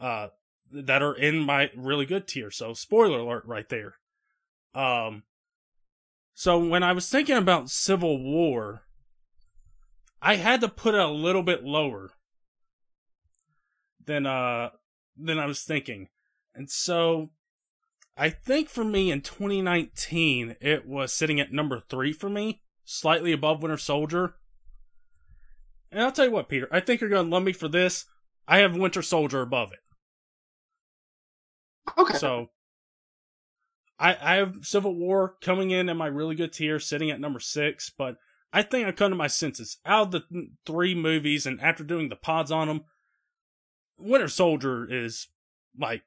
uh, 0.00 0.28
that 0.70 1.02
are 1.02 1.14
in 1.14 1.40
my 1.40 1.70
really 1.76 2.06
good 2.06 2.28
tier. 2.28 2.50
So 2.50 2.72
spoiler 2.74 3.18
alert 3.18 3.44
right 3.46 3.68
there. 3.68 3.94
Um, 4.74 5.24
so 6.38 6.56
when 6.56 6.84
I 6.84 6.92
was 6.92 7.10
thinking 7.10 7.34
about 7.34 7.68
Civil 7.68 8.22
War, 8.22 8.84
I 10.22 10.36
had 10.36 10.60
to 10.60 10.68
put 10.68 10.94
it 10.94 11.00
a 11.00 11.08
little 11.08 11.42
bit 11.42 11.64
lower 11.64 12.12
than 14.06 14.24
uh 14.24 14.68
than 15.16 15.40
I 15.40 15.46
was 15.46 15.64
thinking. 15.64 16.10
And 16.54 16.70
so 16.70 17.30
I 18.16 18.30
think 18.30 18.68
for 18.68 18.84
me 18.84 19.10
in 19.10 19.20
2019 19.20 20.54
it 20.60 20.86
was 20.86 21.12
sitting 21.12 21.40
at 21.40 21.52
number 21.52 21.80
3 21.80 22.12
for 22.12 22.30
me, 22.30 22.62
slightly 22.84 23.32
above 23.32 23.60
Winter 23.60 23.76
Soldier. 23.76 24.36
And 25.90 26.00
I'll 26.00 26.12
tell 26.12 26.26
you 26.26 26.30
what, 26.30 26.48
Peter, 26.48 26.68
I 26.70 26.78
think 26.78 27.00
you're 27.00 27.10
going 27.10 27.26
to 27.26 27.34
love 27.34 27.42
me 27.42 27.52
for 27.52 27.66
this. 27.66 28.04
I 28.46 28.58
have 28.58 28.76
Winter 28.76 29.02
Soldier 29.02 29.40
above 29.40 29.72
it. 29.72 29.80
Okay. 31.98 32.16
So 32.16 32.50
I 33.98 34.16
I 34.20 34.34
have 34.36 34.58
Civil 34.62 34.94
War 34.94 35.36
coming 35.40 35.70
in 35.70 35.88
at 35.88 35.96
my 35.96 36.06
really 36.06 36.34
good 36.34 36.52
tier, 36.52 36.78
sitting 36.78 37.10
at 37.10 37.20
number 37.20 37.40
six. 37.40 37.90
But 37.90 38.16
I 38.52 38.62
think 38.62 38.86
I 38.86 38.92
come 38.92 39.10
to 39.10 39.16
my 39.16 39.26
senses 39.26 39.78
out 39.84 40.14
of 40.14 40.22
the 40.30 40.48
three 40.66 40.94
movies, 40.94 41.46
and 41.46 41.60
after 41.60 41.84
doing 41.84 42.08
the 42.08 42.16
pods 42.16 42.50
on 42.50 42.68
them, 42.68 42.84
Winter 43.98 44.28
Soldier 44.28 44.86
is 44.88 45.28
like 45.78 46.02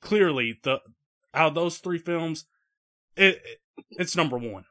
clearly 0.00 0.58
the 0.62 0.80
out 1.34 1.48
of 1.48 1.54
those 1.54 1.78
three 1.78 1.98
films, 1.98 2.46
it, 3.16 3.42
it 3.44 3.60
it's 3.90 4.16
number 4.16 4.38
one. 4.38 4.64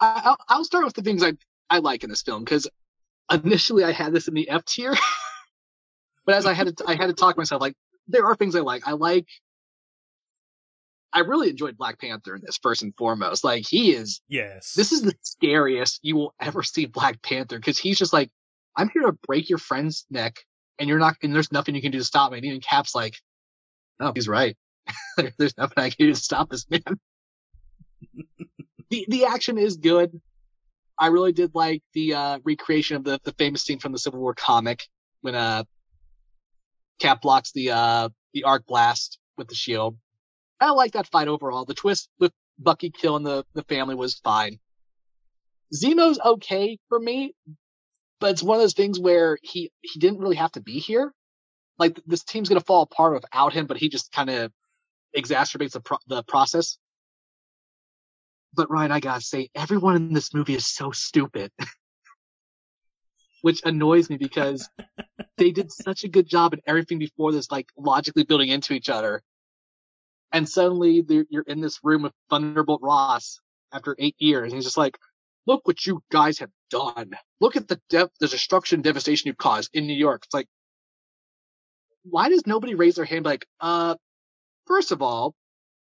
I, 0.00 0.34
I'll 0.48 0.64
start 0.64 0.84
with 0.84 0.94
the 0.94 1.02
things 1.02 1.22
I 1.22 1.32
I 1.70 1.78
like 1.78 2.04
in 2.04 2.10
this 2.10 2.22
film 2.22 2.44
because 2.44 2.68
initially 3.32 3.84
I 3.84 3.92
had 3.92 4.12
this 4.12 4.28
in 4.28 4.34
the 4.34 4.48
F 4.48 4.64
tier, 4.64 4.94
but 6.26 6.34
as 6.34 6.46
I 6.46 6.52
had 6.52 6.76
to 6.76 6.84
I 6.86 6.94
had 6.94 7.06
to 7.06 7.14
talk 7.14 7.36
myself 7.36 7.60
like 7.60 7.74
there 8.08 8.26
are 8.26 8.34
things 8.34 8.56
I 8.56 8.60
like. 8.60 8.86
I 8.86 8.92
like. 8.92 9.26
I 11.12 11.20
really 11.20 11.48
enjoyed 11.48 11.76
Black 11.76 12.00
Panther 12.00 12.34
in 12.34 12.42
this 12.44 12.58
first 12.60 12.82
and 12.82 12.94
foremost. 12.96 13.44
Like 13.44 13.64
he 13.66 13.94
is. 13.94 14.20
Yes. 14.28 14.74
This 14.74 14.90
is 14.90 15.02
the 15.02 15.14
scariest 15.22 16.00
you 16.02 16.16
will 16.16 16.34
ever 16.40 16.62
see 16.62 16.86
Black 16.86 17.22
Panther 17.22 17.56
because 17.56 17.78
he's 17.78 17.98
just 17.98 18.12
like, 18.12 18.30
I'm 18.76 18.88
here 18.88 19.02
to 19.02 19.16
break 19.26 19.48
your 19.48 19.58
friend's 19.58 20.06
neck, 20.10 20.38
and 20.78 20.88
you're 20.88 20.98
not, 20.98 21.16
and 21.22 21.32
there's 21.32 21.52
nothing 21.52 21.76
you 21.76 21.82
can 21.82 21.92
do 21.92 21.98
to 21.98 22.04
stop 22.04 22.32
me. 22.32 22.38
And 22.38 22.46
even 22.46 22.60
Cap's 22.60 22.94
like, 22.94 23.14
no, 24.00 24.10
he's 24.12 24.26
right. 24.26 24.56
there's 25.38 25.56
nothing 25.56 25.78
I 25.78 25.90
can 25.90 26.06
do 26.06 26.12
to 26.12 26.18
stop 26.18 26.50
this 26.50 26.68
man. 26.68 26.82
the 28.90 29.06
the 29.08 29.24
action 29.26 29.56
is 29.56 29.76
good. 29.76 30.20
I 30.98 31.08
really 31.08 31.32
did 31.32 31.54
like 31.54 31.82
the 31.92 32.14
uh, 32.14 32.38
recreation 32.44 32.96
of 32.96 33.04
the 33.04 33.20
the 33.24 33.32
famous 33.32 33.62
scene 33.62 33.78
from 33.78 33.92
the 33.92 33.98
Civil 33.98 34.20
War 34.20 34.34
comic 34.34 34.86
when 35.20 35.34
uh 35.34 35.64
Cap 37.00 37.20
blocks 37.22 37.52
the 37.52 37.70
uh 37.70 38.08
the 38.32 38.44
arc 38.44 38.66
blast 38.66 39.18
with 39.36 39.48
the 39.48 39.54
shield. 39.54 39.96
I 40.60 40.70
like 40.70 40.92
that 40.92 41.08
fight 41.08 41.28
overall. 41.28 41.64
The 41.64 41.74
twist 41.74 42.08
with 42.18 42.32
Bucky 42.58 42.90
killing 42.90 43.24
the 43.24 43.44
the 43.54 43.64
family 43.64 43.94
was 43.94 44.14
fine. 44.14 44.58
Zemo's 45.74 46.20
okay 46.20 46.78
for 46.88 47.00
me, 47.00 47.34
but 48.20 48.30
it's 48.30 48.42
one 48.42 48.56
of 48.56 48.62
those 48.62 48.74
things 48.74 48.98
where 48.98 49.38
he 49.42 49.70
he 49.80 49.98
didn't 49.98 50.20
really 50.20 50.36
have 50.36 50.52
to 50.52 50.60
be 50.60 50.78
here. 50.78 51.12
Like 51.78 52.00
this 52.06 52.22
team's 52.22 52.48
gonna 52.48 52.60
fall 52.60 52.82
apart 52.82 53.14
without 53.14 53.52
him, 53.52 53.66
but 53.66 53.76
he 53.76 53.88
just 53.88 54.12
kind 54.12 54.30
of 54.30 54.52
exacerbates 55.16 55.72
the 55.72 55.80
pro- 55.80 55.98
the 56.06 56.22
process. 56.22 56.78
But 58.54 58.70
Ryan, 58.70 58.92
I 58.92 59.00
gotta 59.00 59.20
say, 59.20 59.48
everyone 59.54 59.96
in 59.96 60.12
this 60.12 60.32
movie 60.32 60.54
is 60.54 60.66
so 60.66 60.92
stupid, 60.92 61.50
which 63.44 63.60
annoys 63.66 64.08
me 64.08 64.16
because 64.16 64.70
they 65.36 65.50
did 65.50 65.70
such 65.70 66.02
a 66.02 66.08
good 66.08 66.26
job 66.26 66.54
at 66.54 66.60
everything 66.66 66.98
before 66.98 67.30
this, 67.30 67.50
like 67.50 67.68
logically 67.76 68.24
building 68.24 68.48
into 68.48 68.72
each 68.72 68.88
other. 68.88 69.20
And 70.32 70.48
suddenly 70.48 71.04
you're 71.28 71.44
in 71.46 71.60
this 71.60 71.78
room 71.82 72.04
with 72.04 72.14
Thunderbolt 72.30 72.80
Ross 72.82 73.40
after 73.70 73.94
eight 73.98 74.16
years, 74.18 74.44
and 74.44 74.54
he's 74.54 74.64
just 74.64 74.78
like, 74.78 74.96
"Look 75.46 75.60
what 75.66 75.84
you 75.84 76.02
guys 76.10 76.38
have 76.38 76.48
done! 76.70 77.10
Look 77.38 77.54
at 77.54 77.68
the 77.68 77.78
de- 77.90 78.08
the 78.18 78.28
destruction, 78.28 78.80
devastation 78.80 79.28
you've 79.28 79.36
caused 79.36 79.68
in 79.74 79.86
New 79.86 79.92
York." 79.92 80.22
It's 80.24 80.32
like, 80.32 80.48
why 82.04 82.30
does 82.30 82.46
nobody 82.46 82.74
raise 82.74 82.94
their 82.94 83.04
hand 83.04 83.26
like, 83.26 83.46
uh, 83.60 83.94
first 84.66 84.90
of 84.90 85.02
all, 85.02 85.34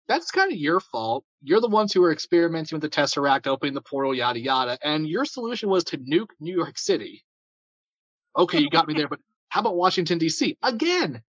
that's 0.06 0.30
kind 0.30 0.52
of 0.52 0.58
your 0.58 0.78
fault. 0.78 1.24
You're 1.42 1.60
the 1.60 1.66
ones 1.66 1.92
who 1.92 2.02
were 2.02 2.12
experimenting 2.12 2.76
with 2.76 2.82
the 2.82 3.00
Tesseract, 3.00 3.48
opening 3.48 3.74
the 3.74 3.82
portal, 3.82 4.14
yada 4.14 4.38
yada, 4.38 4.78
and 4.80 5.08
your 5.08 5.24
solution 5.24 5.68
was 5.68 5.82
to 5.84 5.98
nuke 5.98 6.30
New 6.38 6.54
York 6.54 6.78
City. 6.78 7.24
Okay, 8.36 8.60
you 8.60 8.70
got 8.70 8.88
me 8.88 8.94
there, 8.94 9.08
but 9.08 9.20
how 9.48 9.60
about 9.60 9.76
Washington 9.76 10.18
D.C. 10.18 10.56
again? 10.62 11.22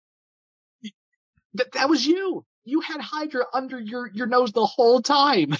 That 1.55 1.71
that 1.73 1.89
was 1.89 2.05
you. 2.05 2.45
You 2.65 2.81
had 2.81 3.01
Hydra 3.01 3.45
under 3.53 3.79
your 3.79 4.09
your 4.13 4.27
nose 4.27 4.51
the 4.53 4.65
whole 4.65 5.01
time, 5.01 5.55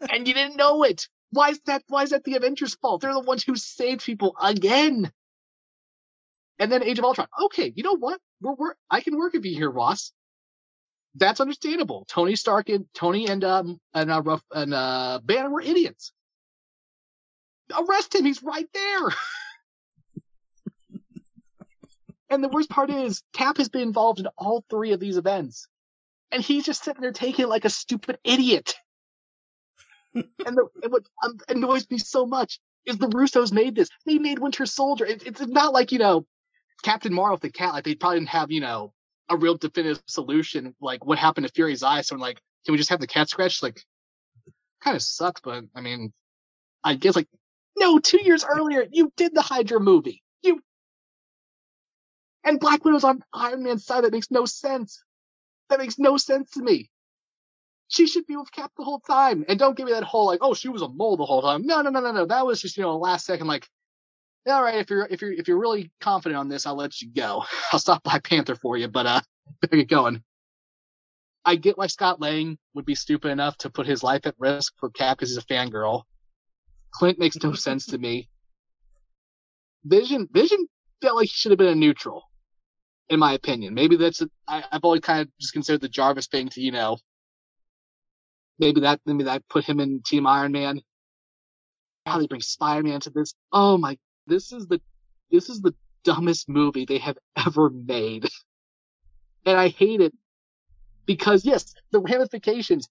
and 0.12 0.28
you 0.28 0.34
didn't 0.34 0.56
know 0.56 0.84
it. 0.84 1.08
Why 1.32 1.50
is 1.50 1.60
that? 1.66 1.82
Why 1.88 2.04
is 2.04 2.10
that 2.10 2.24
the 2.24 2.36
Avengers' 2.36 2.74
fault? 2.76 3.02
They're 3.02 3.14
the 3.14 3.20
ones 3.20 3.44
who 3.44 3.56
saved 3.56 4.04
people 4.04 4.36
again. 4.42 5.10
And 6.58 6.72
then 6.72 6.82
Age 6.84 6.98
of 6.98 7.04
Ultron. 7.06 7.28
Okay, 7.46 7.72
you 7.76 7.82
know 7.82 7.96
what? 7.98 8.20
We're, 8.42 8.54
we're 8.54 8.74
I 8.90 9.00
can 9.02 9.16
work 9.16 9.34
with 9.34 9.44
you 9.46 9.54
here, 9.54 9.70
Ross. 9.70 10.12
That's 11.16 11.40
understandable. 11.40 12.06
Tony 12.08 12.36
Stark 12.36 12.68
and 12.70 12.86
Tony 12.94 13.28
and 13.28 13.44
um 13.44 13.80
and 13.94 14.10
uh, 14.10 14.22
Ruff 14.22 14.42
and 14.52 14.74
uh 14.74 15.20
Banner 15.24 15.50
were 15.50 15.62
idiots. 15.62 16.12
Arrest 17.76 18.14
him. 18.14 18.24
He's 18.24 18.42
right 18.42 18.68
there. 18.74 19.08
And 22.30 22.44
the 22.44 22.48
worst 22.48 22.70
part 22.70 22.90
is, 22.90 23.22
Cap 23.32 23.56
has 23.58 23.68
been 23.68 23.82
involved 23.82 24.20
in 24.20 24.28
all 24.38 24.64
three 24.70 24.92
of 24.92 25.00
these 25.00 25.16
events. 25.16 25.66
And 26.30 26.42
he's 26.42 26.64
just 26.64 26.84
sitting 26.84 27.02
there 27.02 27.12
taking 27.12 27.44
it 27.44 27.48
like 27.48 27.64
a 27.64 27.70
stupid 27.70 28.18
idiot. 28.22 28.76
and, 30.14 30.26
the, 30.38 30.68
and 30.82 30.92
what 30.92 31.02
um, 31.24 31.38
annoys 31.48 31.90
me 31.90 31.98
so 31.98 32.24
much 32.24 32.60
is 32.86 32.98
the 32.98 33.08
Russos 33.08 33.52
made 33.52 33.74
this. 33.74 33.88
They 34.06 34.18
made 34.18 34.38
Winter 34.38 34.64
Soldier. 34.64 35.06
It, 35.06 35.26
it's 35.26 35.40
not 35.40 35.72
like, 35.72 35.90
you 35.90 35.98
know, 35.98 36.24
Captain 36.82 37.12
Marvel 37.12 37.34
with 37.34 37.42
the 37.42 37.50
cat. 37.50 37.72
Like, 37.72 37.84
they 37.84 37.96
probably 37.96 38.20
didn't 38.20 38.30
have, 38.30 38.52
you 38.52 38.60
know, 38.60 38.92
a 39.28 39.36
real 39.36 39.56
definitive 39.56 40.02
solution. 40.06 40.74
Like, 40.80 41.04
what 41.04 41.18
happened 41.18 41.46
to 41.48 41.52
Fury's 41.52 41.82
eye? 41.82 42.00
So, 42.02 42.14
I'm 42.14 42.20
like, 42.20 42.40
can 42.64 42.72
we 42.72 42.78
just 42.78 42.90
have 42.90 43.00
the 43.00 43.06
cat 43.08 43.28
scratch? 43.28 43.60
Like, 43.60 43.80
kind 44.82 44.96
of 44.96 45.02
sucks, 45.02 45.40
but 45.40 45.64
I 45.74 45.80
mean, 45.80 46.12
I 46.84 46.94
guess, 46.94 47.16
like, 47.16 47.28
no, 47.76 47.98
two 47.98 48.22
years 48.22 48.44
earlier, 48.44 48.86
you 48.90 49.12
did 49.16 49.34
the 49.34 49.42
Hydra 49.42 49.80
movie. 49.80 50.22
And 52.44 52.58
Black 52.58 52.84
Widow's 52.84 53.04
on 53.04 53.22
Iron 53.34 53.62
Man's 53.62 53.84
side. 53.84 54.04
That 54.04 54.12
makes 54.12 54.30
no 54.30 54.46
sense. 54.46 55.02
That 55.68 55.78
makes 55.78 55.98
no 55.98 56.16
sense 56.16 56.50
to 56.52 56.62
me. 56.62 56.90
She 57.88 58.06
should 58.06 58.26
be 58.26 58.36
with 58.36 58.52
Cap 58.52 58.72
the 58.76 58.84
whole 58.84 59.00
time. 59.00 59.44
And 59.48 59.58
don't 59.58 59.76
give 59.76 59.86
me 59.86 59.92
that 59.92 60.04
whole 60.04 60.26
like, 60.26 60.40
oh, 60.42 60.54
she 60.54 60.68
was 60.68 60.82
a 60.82 60.88
mole 60.88 61.16
the 61.16 61.24
whole 61.24 61.42
time. 61.42 61.66
No, 61.66 61.82
no, 61.82 61.90
no, 61.90 62.00
no, 62.00 62.12
no. 62.12 62.26
That 62.26 62.46
was 62.46 62.60
just, 62.60 62.76
you 62.76 62.82
know, 62.82 62.96
last 62.96 63.26
second, 63.26 63.46
like, 63.46 63.68
all 64.46 64.62
right, 64.62 64.76
if 64.76 64.88
you're 64.88 65.06
if 65.06 65.20
you're 65.20 65.32
if 65.32 65.48
you're 65.48 65.58
really 65.58 65.90
confident 66.00 66.38
on 66.38 66.48
this, 66.48 66.66
I'll 66.66 66.76
let 66.76 67.00
you 67.02 67.08
go. 67.10 67.44
I'll 67.72 67.78
stop 67.78 68.02
Black 68.02 68.24
Panther 68.24 68.54
for 68.54 68.76
you, 68.76 68.88
but 68.88 69.06
uh 69.06 69.20
get 69.70 69.88
going. 69.88 70.22
I 71.44 71.56
get 71.56 71.76
why 71.76 71.88
Scott 71.88 72.20
Lang 72.20 72.58
would 72.74 72.86
be 72.86 72.94
stupid 72.94 73.30
enough 73.30 73.56
to 73.58 73.70
put 73.70 73.86
his 73.86 74.02
life 74.02 74.26
at 74.26 74.34
risk 74.38 74.74
for 74.78 74.90
Cap 74.90 75.18
because 75.18 75.30
he's 75.30 75.38
a 75.38 75.46
fangirl. 75.46 76.04
Clint 76.92 77.18
makes 77.18 77.36
no 77.42 77.52
sense 77.52 77.86
to 77.86 77.98
me. 77.98 78.28
Vision 79.84 80.28
Vision 80.32 80.66
felt 81.02 81.16
like 81.16 81.28
he 81.28 81.34
should 81.34 81.52
have 81.52 81.58
been 81.58 81.68
a 81.68 81.74
neutral 81.74 82.29
in 83.10 83.18
my 83.18 83.34
opinion. 83.34 83.74
Maybe 83.74 83.96
that's 83.96 84.22
a, 84.22 84.30
I, 84.48 84.64
I've 84.70 84.84
always 84.84 85.00
kind 85.00 85.20
of 85.20 85.28
just 85.38 85.52
considered 85.52 85.80
the 85.82 85.88
Jarvis 85.88 86.28
thing 86.28 86.48
to 86.50 86.60
you 86.60 86.72
know 86.72 86.96
maybe 88.58 88.80
that 88.82 89.00
maybe 89.04 89.24
that 89.24 89.46
put 89.48 89.64
him 89.64 89.80
in 89.80 90.00
Team 90.02 90.26
Iron 90.26 90.52
Man. 90.52 90.80
How 92.06 92.18
they 92.18 92.26
bring 92.26 92.40
Spider 92.40 92.82
Man 92.82 93.00
to 93.00 93.10
this? 93.10 93.34
Oh 93.52 93.76
my! 93.76 93.98
This 94.26 94.52
is 94.52 94.66
the 94.68 94.80
this 95.30 95.50
is 95.50 95.60
the 95.60 95.74
dumbest 96.04 96.48
movie 96.48 96.86
they 96.86 96.98
have 96.98 97.18
ever 97.46 97.68
made, 97.68 98.28
and 99.44 99.58
I 99.58 99.68
hate 99.68 100.00
it 100.00 100.14
because 101.04 101.44
yes, 101.44 101.74
the 101.90 102.00
ramifications 102.00 102.88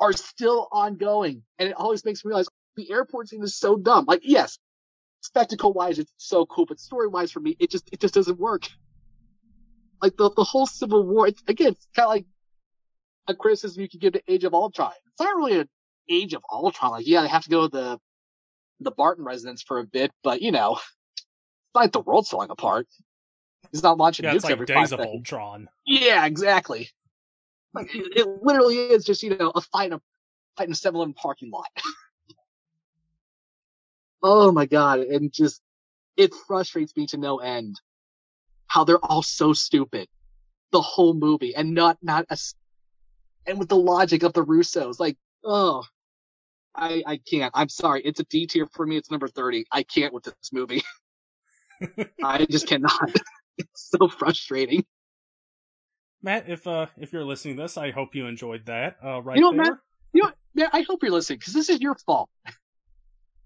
are 0.00 0.14
still 0.14 0.68
ongoing, 0.72 1.42
and 1.58 1.68
it 1.68 1.74
always 1.76 2.04
makes 2.04 2.24
me 2.24 2.30
realize 2.30 2.48
the 2.76 2.90
airport 2.90 3.28
scene 3.28 3.42
is 3.42 3.56
so 3.56 3.76
dumb. 3.76 4.06
Like 4.08 4.20
yes, 4.22 4.58
spectacle 5.20 5.74
wise, 5.74 5.98
it's 5.98 6.12
so 6.16 6.46
cool, 6.46 6.64
but 6.64 6.80
story 6.80 7.08
wise 7.08 7.30
for 7.30 7.40
me, 7.40 7.56
it 7.58 7.70
just 7.70 7.88
it 7.92 8.00
just 8.00 8.14
doesn't 8.14 8.38
work 8.38 8.66
like 10.02 10.16
the 10.16 10.30
the 10.30 10.44
whole 10.44 10.66
Civil 10.66 11.06
War. 11.06 11.28
It's, 11.28 11.42
again, 11.46 11.72
it's 11.72 11.86
kind 11.94 12.06
of 12.06 12.10
like 12.10 12.26
a 13.28 13.34
criticism 13.34 13.82
you 13.82 13.88
could 13.88 14.00
give 14.00 14.12
to 14.14 14.22
Age 14.28 14.44
of 14.44 14.54
Ultron. 14.54 14.92
It's 15.06 15.20
not 15.20 15.36
really 15.36 15.60
an 15.60 15.68
Age 16.08 16.34
of 16.34 16.42
Ultron. 16.50 16.92
Like, 16.92 17.06
yeah, 17.06 17.22
they 17.22 17.28
have 17.28 17.44
to 17.44 17.50
go 17.50 17.62
to 17.62 17.68
the 17.68 17.98
the 18.80 18.90
Barton 18.90 19.24
residence 19.24 19.62
for 19.62 19.78
a 19.78 19.84
bit, 19.84 20.10
but 20.22 20.42
you 20.42 20.52
know, 20.52 20.74
it's 20.74 21.74
not 21.74 21.82
like 21.82 21.92
the 21.92 22.00
world's 22.00 22.28
falling 22.30 22.50
apart. 22.50 22.86
He's 23.72 23.82
not 23.82 23.98
launching 23.98 24.24
yeah, 24.24 24.32
nukes 24.32 24.36
it's 24.36 24.44
like 24.44 24.52
every 24.52 24.66
Days 24.66 24.74
five 24.74 24.84
of 24.84 24.88
seconds. 24.90 25.14
Ultron. 25.14 25.68
Yeah, 25.86 26.24
exactly. 26.26 26.88
Like 27.74 27.94
it, 27.94 28.16
it 28.16 28.26
literally 28.42 28.76
is 28.76 29.04
just 29.04 29.22
you 29.22 29.36
know 29.36 29.52
a 29.54 29.60
fight 29.60 29.88
in 29.88 29.92
a 29.92 30.00
fight 30.56 30.66
in 30.66 30.72
a 30.72 30.76
7-Eleven 30.76 31.14
parking 31.14 31.50
lot. 31.50 31.68
Oh 34.22 34.52
my 34.52 34.66
god, 34.66 35.00
and 35.00 35.32
just 35.32 35.62
it 36.16 36.34
frustrates 36.46 36.94
me 36.96 37.06
to 37.06 37.16
no 37.16 37.38
end 37.38 37.80
how 38.70 38.84
they're 38.84 39.04
all 39.04 39.22
so 39.22 39.52
stupid. 39.52 40.08
The 40.70 40.80
whole 40.80 41.12
movie 41.12 41.54
and 41.56 41.74
not 41.74 41.98
not 42.00 42.24
a 42.30 42.38
and 43.46 43.58
with 43.58 43.68
the 43.68 43.76
logic 43.76 44.22
of 44.22 44.32
the 44.32 44.44
Russos 44.44 44.98
like 44.98 45.16
oh. 45.44 45.82
I 46.72 47.02
I 47.04 47.16
can't. 47.28 47.50
I'm 47.52 47.68
sorry. 47.68 48.00
It's 48.04 48.20
a 48.20 48.24
D 48.24 48.46
tier 48.46 48.64
for 48.72 48.86
me. 48.86 48.96
It's 48.96 49.10
number 49.10 49.26
30 49.26 49.66
I 49.72 49.82
can't 49.82 50.14
with 50.14 50.22
this 50.22 50.52
movie. 50.52 50.82
I 52.24 52.46
just 52.46 52.66
cannot. 52.66 53.12
It's 53.58 53.90
so 53.90 54.08
frustrating. 54.08 54.86
Matt 56.22 56.48
if 56.48 56.66
uh 56.66 56.86
if 56.96 57.12
you're 57.12 57.24
listening 57.24 57.56
to 57.56 57.62
this 57.62 57.76
I 57.76 57.90
hope 57.90 58.14
you 58.14 58.26
enjoyed 58.26 58.64
that 58.66 58.96
uh 59.04 59.20
right 59.20 59.36
you 59.36 59.42
know, 59.42 59.50
there 59.50 59.64
Matt, 59.64 59.78
you 60.14 60.22
know 60.22 60.30
Matt, 60.54 60.70
I 60.72 60.82
hope 60.82 61.02
you're 61.02 61.12
listening 61.12 61.40
because 61.40 61.52
this 61.52 61.68
is 61.68 61.80
your 61.80 61.96
fault. 62.06 62.30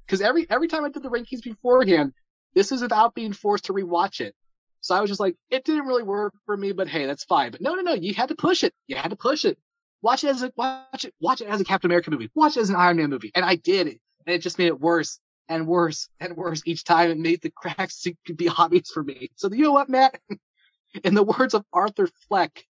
Because 0.07 0.21
every 0.21 0.47
every 0.51 0.69
time 0.69 0.85
I 0.85 0.91
did 0.91 1.03
the 1.03 1.09
rankings 1.09 1.43
beforehand 1.43 2.13
this 2.55 2.71
is 2.71 2.83
without 2.83 3.15
being 3.15 3.33
forced 3.33 3.65
to 3.65 3.73
rewatch 3.73 4.21
it 4.21 4.37
so 4.85 4.95
I 4.95 5.01
was 5.01 5.09
just 5.09 5.19
like, 5.19 5.35
it 5.49 5.65
didn't 5.65 5.87
really 5.87 6.03
work 6.03 6.35
for 6.45 6.55
me, 6.55 6.73
but 6.73 6.89
hey, 6.89 7.07
that's 7.07 7.25
fine. 7.25 7.51
But 7.51 7.63
no, 7.63 7.75
no, 7.75 7.81
no, 7.81 7.95
you 7.95 8.13
had 8.13 8.29
to 8.29 8.35
push 8.35 8.63
it. 8.63 8.75
You 8.87 8.97
had 8.97 9.09
to 9.09 9.17
push 9.17 9.47
it. 9.47 9.57
Watch 10.03 10.25
it 10.25 10.29
as 10.29 10.43
a 10.43 10.53
watch 10.57 11.07
it 11.07 11.15
watch 11.19 11.41
it 11.41 11.49
as 11.49 11.59
a 11.59 11.65
Captain 11.65 11.91
America 11.91 12.11
movie. 12.11 12.31
Watch 12.35 12.59
it 12.59 12.61
as 12.61 12.69
an 12.69 12.77
Iron 12.77 12.99
Man 12.99 13.09
movie. 13.09 13.33
And 13.35 13.47
I 13.47 13.55
did 13.55 13.87
it. 13.87 13.99
And 14.27 14.37
it 14.37 14.41
just 14.41 14.59
made 14.59 14.67
it 14.67 14.79
worse 14.79 15.19
and 15.49 15.67
worse 15.67 16.11
and 16.21 16.37
worse 16.37 16.61
each 16.67 16.85
time. 16.85 17.11
It 17.11 17.19
made 17.19 17.41
the 17.41 17.49
cracks 17.49 18.03
to 18.03 18.35
be 18.35 18.51
obvious 18.59 18.91
for 18.91 19.03
me. 19.03 19.31
So 19.37 19.51
you 19.51 19.63
know 19.63 19.73
what, 19.73 19.89
Matt? 19.89 20.21
In 21.03 21.15
the 21.15 21.25
words 21.25 21.55
of 21.55 21.65
Arthur 21.73 22.07
Fleck, 22.29 22.67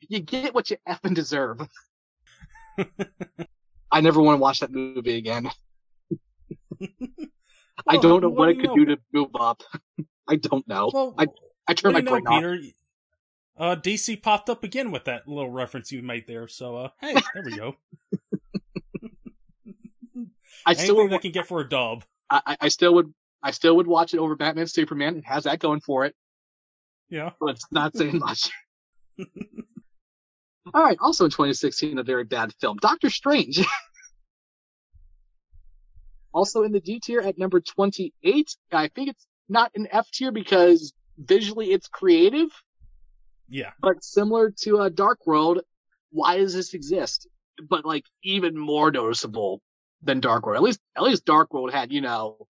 you 0.00 0.20
get 0.20 0.54
what 0.54 0.68
you 0.68 0.76
effing 0.86 1.14
deserve. 1.14 1.66
I 3.90 4.02
never 4.02 4.20
want 4.20 4.36
to 4.36 4.42
watch 4.42 4.60
that 4.60 4.70
movie 4.70 5.16
again. 5.16 5.50
well, 6.78 6.88
I 7.88 7.96
don't 7.96 8.20
know 8.20 8.28
what 8.28 8.50
it 8.50 8.56
could 8.60 8.66
know? 8.66 8.76
do 8.76 8.84
to 8.84 8.98
move 9.14 9.30
up. 9.40 9.62
I 10.28 10.36
don't 10.36 10.66
know. 10.66 10.90
Well, 10.92 11.14
I 11.18 11.26
I 11.68 11.74
turned 11.74 11.94
my 11.94 12.00
brain 12.00 12.26
off. 12.26 12.40
Peter? 12.40 12.58
Uh, 13.58 13.76
DC 13.76 14.22
popped 14.22 14.50
up 14.50 14.64
again 14.64 14.90
with 14.90 15.04
that 15.04 15.26
little 15.26 15.50
reference 15.50 15.90
you 15.90 16.02
made 16.02 16.26
there. 16.26 16.46
So, 16.46 16.76
uh, 16.76 16.88
hey, 17.00 17.14
there 17.34 17.42
we 17.44 17.56
go. 17.56 17.76
I 20.66 20.70
Anything 20.72 20.84
still 20.84 21.08
would, 21.08 21.20
can 21.22 21.32
get 21.32 21.46
for 21.46 21.60
a 21.60 21.68
dub. 21.68 22.04
I, 22.28 22.56
I 22.60 22.68
still 22.68 22.94
would. 22.94 23.14
I 23.42 23.52
still 23.52 23.76
would 23.76 23.86
watch 23.86 24.14
it 24.14 24.18
over 24.18 24.34
Batman 24.34 24.66
Superman. 24.66 25.16
It 25.16 25.24
has 25.24 25.44
that 25.44 25.58
going 25.58 25.80
for 25.80 26.04
it. 26.04 26.14
Yeah, 27.08 27.30
but 27.40 27.50
it's 27.50 27.66
not 27.70 27.96
saying 27.96 28.18
much. 28.20 28.50
All 30.74 30.82
right. 30.82 30.98
Also 31.00 31.24
in 31.24 31.30
2016, 31.30 31.98
a 31.98 32.02
very 32.02 32.24
bad 32.24 32.52
film, 32.60 32.76
Doctor 32.78 33.08
Strange. 33.10 33.64
also 36.34 36.64
in 36.64 36.72
the 36.72 36.80
D 36.80 37.00
tier 37.00 37.20
at 37.20 37.38
number 37.38 37.60
28. 37.60 38.56
I 38.72 38.88
think 38.88 39.10
it's 39.10 39.26
not 39.48 39.72
an 39.74 39.88
F 39.90 40.10
tier 40.10 40.32
because 40.32 40.92
visually 41.18 41.72
it's 41.72 41.88
creative. 41.88 42.48
Yeah. 43.48 43.72
But 43.80 44.02
similar 44.02 44.52
to 44.62 44.78
a 44.78 44.84
uh, 44.84 44.88
Dark 44.88 45.26
World, 45.26 45.60
why 46.10 46.38
does 46.38 46.54
this 46.54 46.74
exist? 46.74 47.28
But 47.68 47.84
like 47.84 48.04
even 48.22 48.58
more 48.58 48.90
noticeable 48.90 49.62
than 50.02 50.20
Dark 50.20 50.46
World. 50.46 50.56
At 50.56 50.62
least 50.62 50.80
at 50.96 51.02
least 51.02 51.24
Dark 51.24 51.54
World 51.54 51.72
had, 51.72 51.92
you 51.92 52.00
know, 52.00 52.46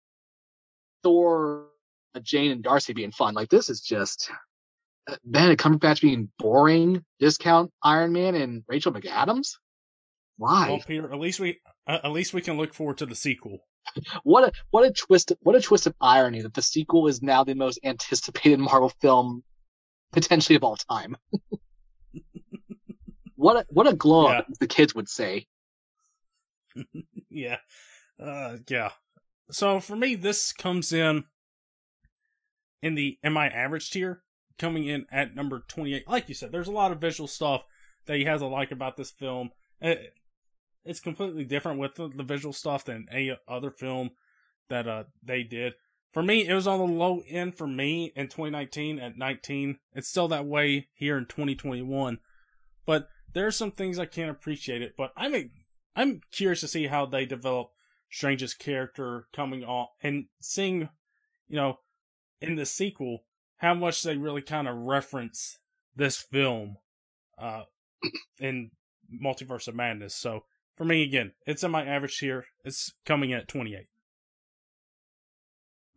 Thor, 1.03 1.67
uh, 2.15 2.21
Jane 2.21 2.51
and 2.51 2.63
Darcy 2.63 2.93
being 2.93 3.13
fun. 3.13 3.35
Like 3.35 3.51
this 3.51 3.71
is 3.71 3.81
just 3.81 4.31
uh, 5.09 5.17
Benedict 5.25 5.63
Cumberbatch 5.63 6.01
being 6.01 6.31
boring. 6.39 7.05
Discount 7.21 7.71
Iron 7.83 8.13
Man 8.13 8.35
and 8.35 8.65
Rachel 8.67 8.93
McAdams. 8.93 9.53
Why? 10.39 10.69
Well, 10.71 10.83
Peter, 10.87 11.13
at 11.13 11.19
least 11.19 11.41
we 11.41 11.61
uh, 11.87 11.99
at 12.03 12.13
least 12.13 12.35
we 12.35 12.41
can 12.41 12.57
look 12.57 12.75
forward 12.75 12.99
to 12.99 13.07
the 13.07 13.15
sequel 13.15 13.61
what 14.23 14.45
a 14.45 14.53
what 14.71 14.87
a 14.87 14.93
twist 14.93 15.33
what 15.41 15.57
a 15.57 15.61
twist 15.61 15.87
of 15.87 15.95
irony 16.01 16.43
that 16.43 16.55
the 16.55 16.63
sequel 16.63 17.07
is 17.07 17.23
now 17.23 17.45
the 17.45 17.55
most 17.55 17.79
anticipated 17.85 18.59
Marvel 18.59 18.93
film 19.01 19.43
potentially 20.13 20.57
of 20.57 20.65
all 20.65 20.77
time. 20.77 21.17
what 23.37 23.57
a 23.57 23.67
what 23.69 23.87
a 23.87 23.95
glow 23.95 24.31
yeah. 24.31 24.41
the 24.61 24.67
kids 24.67 24.95
would 24.95 25.09
say. 25.09 25.47
yeah. 27.31 27.59
Uh 28.21 28.57
yeah. 28.69 28.91
So 29.51 29.81
for 29.81 29.97
me 29.97 30.15
this 30.15 30.53
comes 30.53 30.93
in 30.93 31.25
in 32.83 32.95
the 32.95 33.19
am 33.23 33.37
I 33.37 33.49
average 33.49 33.91
tier 33.91 34.23
coming 34.59 34.87
in 34.87 35.07
at 35.11 35.35
number 35.35 35.63
28. 35.69 36.09
Like 36.09 36.29
you 36.29 36.35
said 36.35 36.53
there's 36.53 36.69
a 36.69 36.73
lot 36.73 36.93
of 36.93 37.01
visual 37.01 37.29
stuff 37.29 37.65
that 38.07 38.17
he 38.17 38.25
has 38.25 38.41
to 38.41 38.47
like 38.47 38.71
about 38.71 38.97
this 38.97 39.11
film. 39.11 39.51
It, 39.81 39.99
uh, 39.99 40.11
it's 40.87 41.01
completely 41.01 41.45
different 41.45 41.79
with 41.79 41.97
the, 41.97 42.09
the 42.09 42.23
visual 42.23 42.53
stuff 42.53 42.85
than 42.85 43.07
any 43.11 43.37
other 43.49 43.71
film 43.71 44.11
that 44.69 44.89
uh 44.89 45.05
they 45.23 45.43
did. 45.43 45.75
For 46.13 46.23
me, 46.23 46.49
it 46.49 46.55
was 46.55 46.67
on 46.67 46.79
the 46.79 46.87
low 46.87 47.23
end 47.29 47.57
for 47.57 47.67
me 47.67 48.13
in 48.17 48.29
2019 48.29 48.99
at 48.99 49.19
19. 49.19 49.79
It's 49.93 50.09
still 50.09 50.29
that 50.29 50.47
way 50.47 50.89
here 50.95 51.19
in 51.19 51.27
2021. 51.27 52.19
But 52.87 53.09
there 53.35 53.47
are 53.47 53.53
some 53.53 53.71
things 53.71 53.99
I 53.99 54.07
can't 54.07 54.31
appreciate 54.31 54.81
it. 54.81 54.95
But 54.97 55.13
I'm 55.17 55.51
I'm 55.95 56.23
curious 56.33 56.61
to 56.61 56.69
see 56.69 56.87
how 56.87 57.05
they 57.05 57.27
develop 57.27 57.69
Strange's 58.11 58.55
character 58.55 59.27
coming 59.35 59.65
on 59.65 59.89
and 60.03 60.27
seeing, 60.41 60.89
you 61.49 61.57
know, 61.57 61.81
in 62.41 62.55
the 62.57 62.67
sequel 62.67 63.25
how 63.59 63.75
much 63.75 64.03
they 64.03 64.17
really 64.17 64.43
kind 64.43 64.69
of 64.69 64.77
reference 64.77 65.59
this 65.95 66.17
film 66.17 66.77
uh 67.39 67.63
in 68.39 68.71
Multiverse 69.23 69.69
of 69.69 69.75
Madness. 69.75 70.15
So 70.15 70.45
for 70.77 70.85
me, 70.85 71.03
again, 71.03 71.33
it's 71.47 71.65
in 71.65 71.71
my 71.71 71.85
average 71.85 72.19
tier. 72.19 72.47
It's 72.65 72.93
coming 73.05 73.31
in 73.31 73.39
at 73.39 73.49
28. 73.49 73.87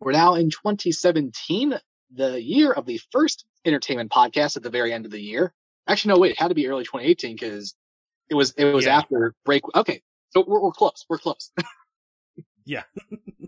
We're 0.00 0.12
now 0.12 0.34
in 0.34 0.48
2017, 0.50 1.78
the 2.14 2.42
year 2.42 2.72
of 2.72 2.86
the 2.86 2.98
first 3.12 3.44
entertainment 3.66 4.10
podcast 4.10 4.56
at 4.56 4.62
the 4.62 4.70
very 4.70 4.92
end 4.92 5.04
of 5.04 5.12
the 5.12 5.20
year. 5.20 5.52
Actually, 5.86 6.14
no, 6.14 6.20
wait, 6.20 6.32
it 6.32 6.38
had 6.38 6.48
to 6.48 6.54
be 6.54 6.66
early 6.68 6.84
2018 6.84 7.36
because 7.36 7.74
it 8.30 8.34
was 8.34 8.52
it 8.56 8.64
was 8.64 8.86
yeah. 8.86 8.96
after 8.96 9.34
break. 9.44 9.62
Okay, 9.74 10.02
so 10.30 10.44
we're, 10.46 10.60
we're 10.60 10.72
close. 10.72 11.04
We're 11.08 11.18
close. 11.18 11.50
yeah. 12.64 12.84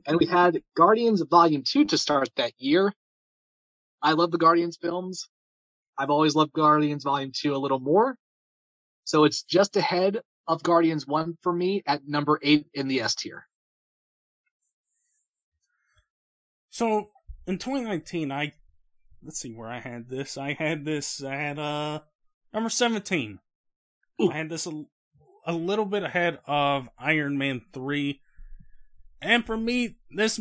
and 0.07 0.19
we 0.19 0.27
had 0.27 0.63
Guardians 0.77 1.23
Volume 1.23 1.63
2 1.67 1.87
to 1.87 1.99
start 1.99 2.29
that 2.37 2.53
year. 2.59 2.93
I 4.03 4.13
love 4.13 4.31
the 4.31 4.39
Guardians 4.39 4.77
films. 4.77 5.29
I've 5.97 6.11
always 6.11 6.35
loved 6.35 6.53
Guardians 6.53 7.05
Volume 7.05 7.33
2 7.35 7.55
a 7.55 7.57
little 7.57 7.79
more. 7.79 8.17
So 9.05 9.25
it's 9.25 9.43
just 9.43 9.77
ahead 9.77 10.21
of 10.47 10.63
Guardians 10.63 11.07
1 11.07 11.39
for 11.43 11.53
me 11.53 11.83
at 11.87 12.07
number 12.07 12.39
8 12.43 12.67
in 12.75 12.89
the 12.89 13.01
S 13.01 13.15
tier. 13.15 13.47
So 16.71 17.11
in 17.47 17.59
2019, 17.59 18.33
I 18.33 18.53
let's 19.23 19.39
see 19.39 19.53
where 19.53 19.69
I 19.69 19.81
had 19.81 20.09
this. 20.09 20.37
I 20.37 20.55
had 20.55 20.85
this 20.85 21.23
at 21.23 21.59
uh 21.59 22.01
number 22.53 22.71
17. 22.71 23.39
Ooh. 24.21 24.31
I 24.31 24.37
had 24.37 24.49
this 24.49 24.67
a, 24.67 24.85
a 25.47 25.53
little 25.53 25.85
bit 25.85 26.03
ahead 26.03 26.39
of 26.47 26.89
Iron 26.99 27.39
Man 27.39 27.63
3. 27.73 28.21
And 29.21 29.45
for 29.45 29.57
me, 29.57 29.97
this 30.11 30.41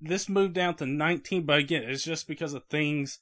this 0.00 0.28
moved 0.28 0.54
down 0.54 0.74
to 0.76 0.86
19, 0.86 1.46
but 1.46 1.58
again, 1.58 1.84
it's 1.84 2.02
just 2.02 2.26
because 2.26 2.54
of 2.54 2.64
things 2.66 3.20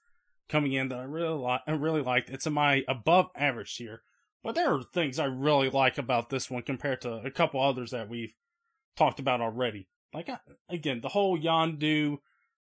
coming 0.48 0.72
in 0.72 0.88
that 0.88 0.98
I 0.98 1.04
really 1.04 1.36
like. 1.36 1.60
I 1.66 1.72
really 1.72 2.02
liked. 2.02 2.30
It's 2.30 2.46
in 2.46 2.54
my 2.54 2.84
above 2.88 3.28
average 3.36 3.76
tier. 3.76 4.02
But 4.42 4.54
there 4.54 4.74
are 4.74 4.82
things 4.82 5.18
I 5.18 5.26
really 5.26 5.68
like 5.68 5.98
about 5.98 6.30
this 6.30 6.50
one 6.50 6.62
compared 6.62 7.02
to 7.02 7.14
a 7.24 7.30
couple 7.30 7.60
others 7.60 7.90
that 7.90 8.08
we've 8.08 8.32
talked 8.96 9.20
about 9.20 9.40
already. 9.40 9.86
Like, 10.14 10.30
again, 10.68 11.00
the 11.02 11.10
whole 11.10 11.38
Yondu, 11.38 12.18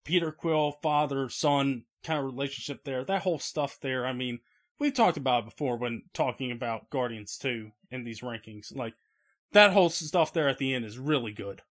Peter 0.04 0.30
Quill, 0.30 0.72
father, 0.82 1.28
son 1.28 1.84
kind 2.04 2.18
of 2.18 2.26
relationship 2.26 2.84
there, 2.84 3.04
that 3.04 3.22
whole 3.22 3.38
stuff 3.38 3.78
there. 3.80 4.06
I 4.06 4.12
mean, 4.12 4.40
we 4.78 4.90
talked 4.90 5.16
about 5.16 5.44
it 5.44 5.50
before 5.50 5.76
when 5.76 6.02
talking 6.12 6.52
about 6.52 6.90
Guardians 6.90 7.38
2 7.38 7.70
in 7.90 8.04
these 8.04 8.20
rankings. 8.20 8.74
Like, 8.76 8.94
that 9.52 9.72
whole 9.72 9.88
stuff 9.88 10.32
there 10.32 10.48
at 10.48 10.58
the 10.58 10.74
end 10.74 10.84
is 10.84 10.98
really 10.98 11.32
good. 11.32 11.62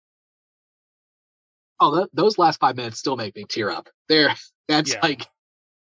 Oh, 1.80 1.96
that, 1.96 2.10
those 2.14 2.38
last 2.38 2.60
five 2.60 2.76
minutes 2.76 3.00
still 3.00 3.16
make 3.16 3.36
me 3.36 3.46
tear 3.48 3.70
up. 3.70 3.90
There, 4.10 4.34
that's 4.68 4.94
yeah. 4.94 5.00
like 5.04 5.28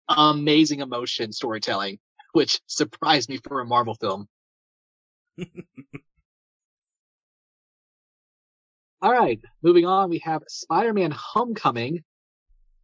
amazing 0.09 0.81
emotion 0.81 1.33
storytelling 1.33 1.99
which 2.37 2.61
surprised 2.67 3.31
me 3.31 3.39
for 3.39 3.63
a 3.63 3.65
Marvel 3.65 3.95
film. 3.95 4.29
All 9.01 9.11
right, 9.11 9.41
moving 9.63 9.87
on, 9.87 10.11
we 10.11 10.19
have 10.19 10.43
Spider-Man: 10.47 11.13
Homecoming. 11.13 12.05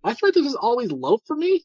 I 0.03 0.15
feel 0.15 0.29
like 0.29 0.35
this 0.35 0.45
was 0.45 0.55
always 0.55 0.91
low 0.91 1.19
for 1.27 1.37
me, 1.37 1.63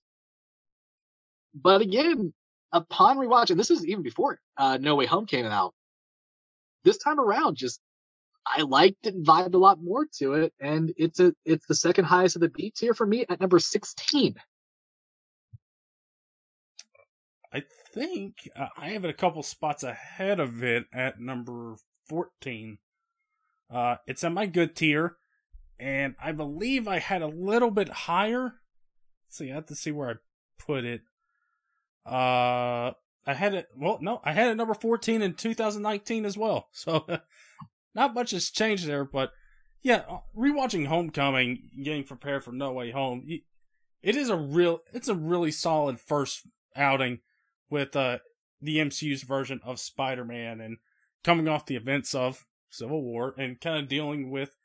but 1.55 1.79
again, 1.79 2.33
upon 2.73 3.17
rewatching, 3.17 3.55
this 3.55 3.71
is 3.71 3.85
even 3.85 4.03
before 4.03 4.37
uh, 4.57 4.77
No 4.81 4.95
Way 4.95 5.05
Home 5.05 5.25
came 5.25 5.45
out. 5.45 5.73
This 6.83 6.97
time 6.97 7.21
around, 7.21 7.55
just 7.55 7.79
I 8.45 8.63
liked 8.63 9.07
it 9.07 9.15
and 9.15 9.25
vibed 9.25 9.53
a 9.53 9.57
lot 9.59 9.81
more 9.81 10.05
to 10.17 10.33
it, 10.33 10.53
and 10.59 10.93
it's 10.97 11.21
a 11.21 11.33
it's 11.45 11.65
the 11.67 11.75
second 11.75 12.03
highest 12.03 12.35
of 12.35 12.41
the 12.41 12.49
B 12.49 12.73
tier 12.75 12.93
for 12.93 13.07
me 13.07 13.25
at 13.29 13.39
number 13.39 13.59
sixteen. 13.59 14.35
I 17.53 17.63
think 17.93 18.49
uh, 18.55 18.67
I 18.77 18.89
have 18.89 19.05
it 19.05 19.09
a 19.09 19.13
couple 19.13 19.41
spots 19.43 19.83
ahead 19.83 20.39
of 20.39 20.63
it 20.63 20.85
at 20.93 21.19
number 21.19 21.75
14. 22.09 22.77
Uh, 23.69 23.95
it's 24.05 24.23
in 24.23 24.33
my 24.33 24.45
good 24.45 24.75
tier. 24.75 25.17
and 25.79 26.15
I 26.21 26.31
believe 26.31 26.87
I 26.87 26.99
had 26.99 27.21
a 27.21 27.27
little 27.27 27.71
bit 27.71 27.89
higher. 27.89 28.43
Let's 29.25 29.37
see, 29.37 29.51
I 29.51 29.55
have 29.55 29.65
to 29.67 29.75
see 29.75 29.91
where 29.91 30.09
I 30.09 30.13
put 30.63 30.85
it. 30.85 31.01
Uh, 32.05 32.91
I 33.25 33.33
had 33.33 33.53
it. 33.53 33.67
Well, 33.75 33.99
no, 34.01 34.21
I 34.23 34.31
had 34.31 34.47
it 34.47 34.55
number 34.55 34.73
fourteen 34.73 35.21
in 35.21 35.33
2019 35.33 36.25
as 36.25 36.37
well. 36.37 36.69
So, 36.73 37.05
not 37.93 38.13
much 38.13 38.31
has 38.31 38.49
changed 38.49 38.87
there. 38.87 39.03
But 39.03 39.31
yeah, 39.81 40.03
uh, 40.09 40.19
rewatching 40.37 40.87
Homecoming, 40.87 41.69
getting 41.83 42.03
prepared 42.05 42.43
for 42.43 42.51
No 42.53 42.71
Way 42.71 42.91
Home, 42.91 43.27
it 44.01 44.15
is 44.15 44.29
a 44.29 44.37
real. 44.37 44.79
It's 44.93 45.09
a 45.09 45.15
really 45.15 45.51
solid 45.51 45.99
first 45.99 46.47
outing 46.75 47.19
with 47.69 47.95
uh 47.95 48.19
the 48.61 48.77
MCU's 48.77 49.23
version 49.23 49.61
of 49.63 49.79
Spider-Man 49.79 50.59
and 50.61 50.77
coming 51.23 51.47
off 51.47 51.65
the 51.65 51.75
events 51.75 52.15
of 52.15 52.45
Civil 52.69 53.03
War 53.03 53.35
and 53.37 53.61
kind 53.61 53.77
of 53.77 53.87
dealing 53.87 54.31
with 54.31 54.55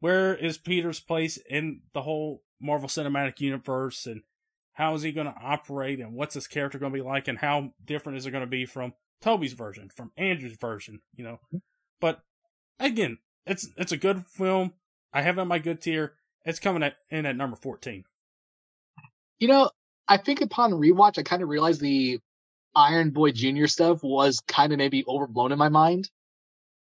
where 0.00 0.34
is 0.34 0.58
Peter's 0.58 1.00
place 1.00 1.38
in 1.48 1.82
the 1.92 2.02
whole 2.02 2.42
Marvel 2.60 2.88
Cinematic 2.88 3.40
Universe 3.40 4.06
and 4.06 4.22
how 4.74 4.94
is 4.94 5.02
he 5.02 5.12
going 5.12 5.26
to 5.26 5.34
operate 5.42 6.00
and 6.00 6.14
what's 6.14 6.34
his 6.34 6.46
character 6.46 6.78
going 6.78 6.92
to 6.92 6.98
be 6.98 7.06
like 7.06 7.28
and 7.28 7.38
how 7.38 7.72
different 7.84 8.16
is 8.16 8.26
it 8.26 8.30
going 8.30 8.44
to 8.44 8.46
be 8.46 8.64
from 8.64 8.94
Tobey's 9.20 9.52
version, 9.52 9.90
from 9.94 10.12
Andrew's 10.16 10.56
version, 10.56 11.00
you 11.14 11.24
know. 11.24 11.40
But 12.00 12.22
again, 12.78 13.18
it's 13.46 13.68
it's 13.76 13.92
a 13.92 13.98
good 13.98 14.24
film. 14.26 14.72
I 15.12 15.22
have 15.22 15.36
it 15.36 15.40
on 15.40 15.48
my 15.48 15.58
good 15.58 15.82
tier. 15.82 16.14
It's 16.44 16.58
coming 16.58 16.82
at, 16.82 16.96
in 17.10 17.26
at 17.26 17.36
number 17.36 17.56
14. 17.56 18.04
You 19.38 19.48
know, 19.48 19.70
I 20.10 20.16
think 20.16 20.40
upon 20.40 20.72
rewatch, 20.72 21.18
I 21.18 21.22
kind 21.22 21.40
of 21.40 21.48
realized 21.48 21.80
the 21.80 22.18
Iron 22.74 23.10
Boy 23.10 23.30
Jr. 23.30 23.66
stuff 23.66 24.02
was 24.02 24.40
kind 24.40 24.72
of 24.72 24.78
maybe 24.78 25.04
overblown 25.06 25.52
in 25.52 25.58
my 25.58 25.68
mind. 25.68 26.10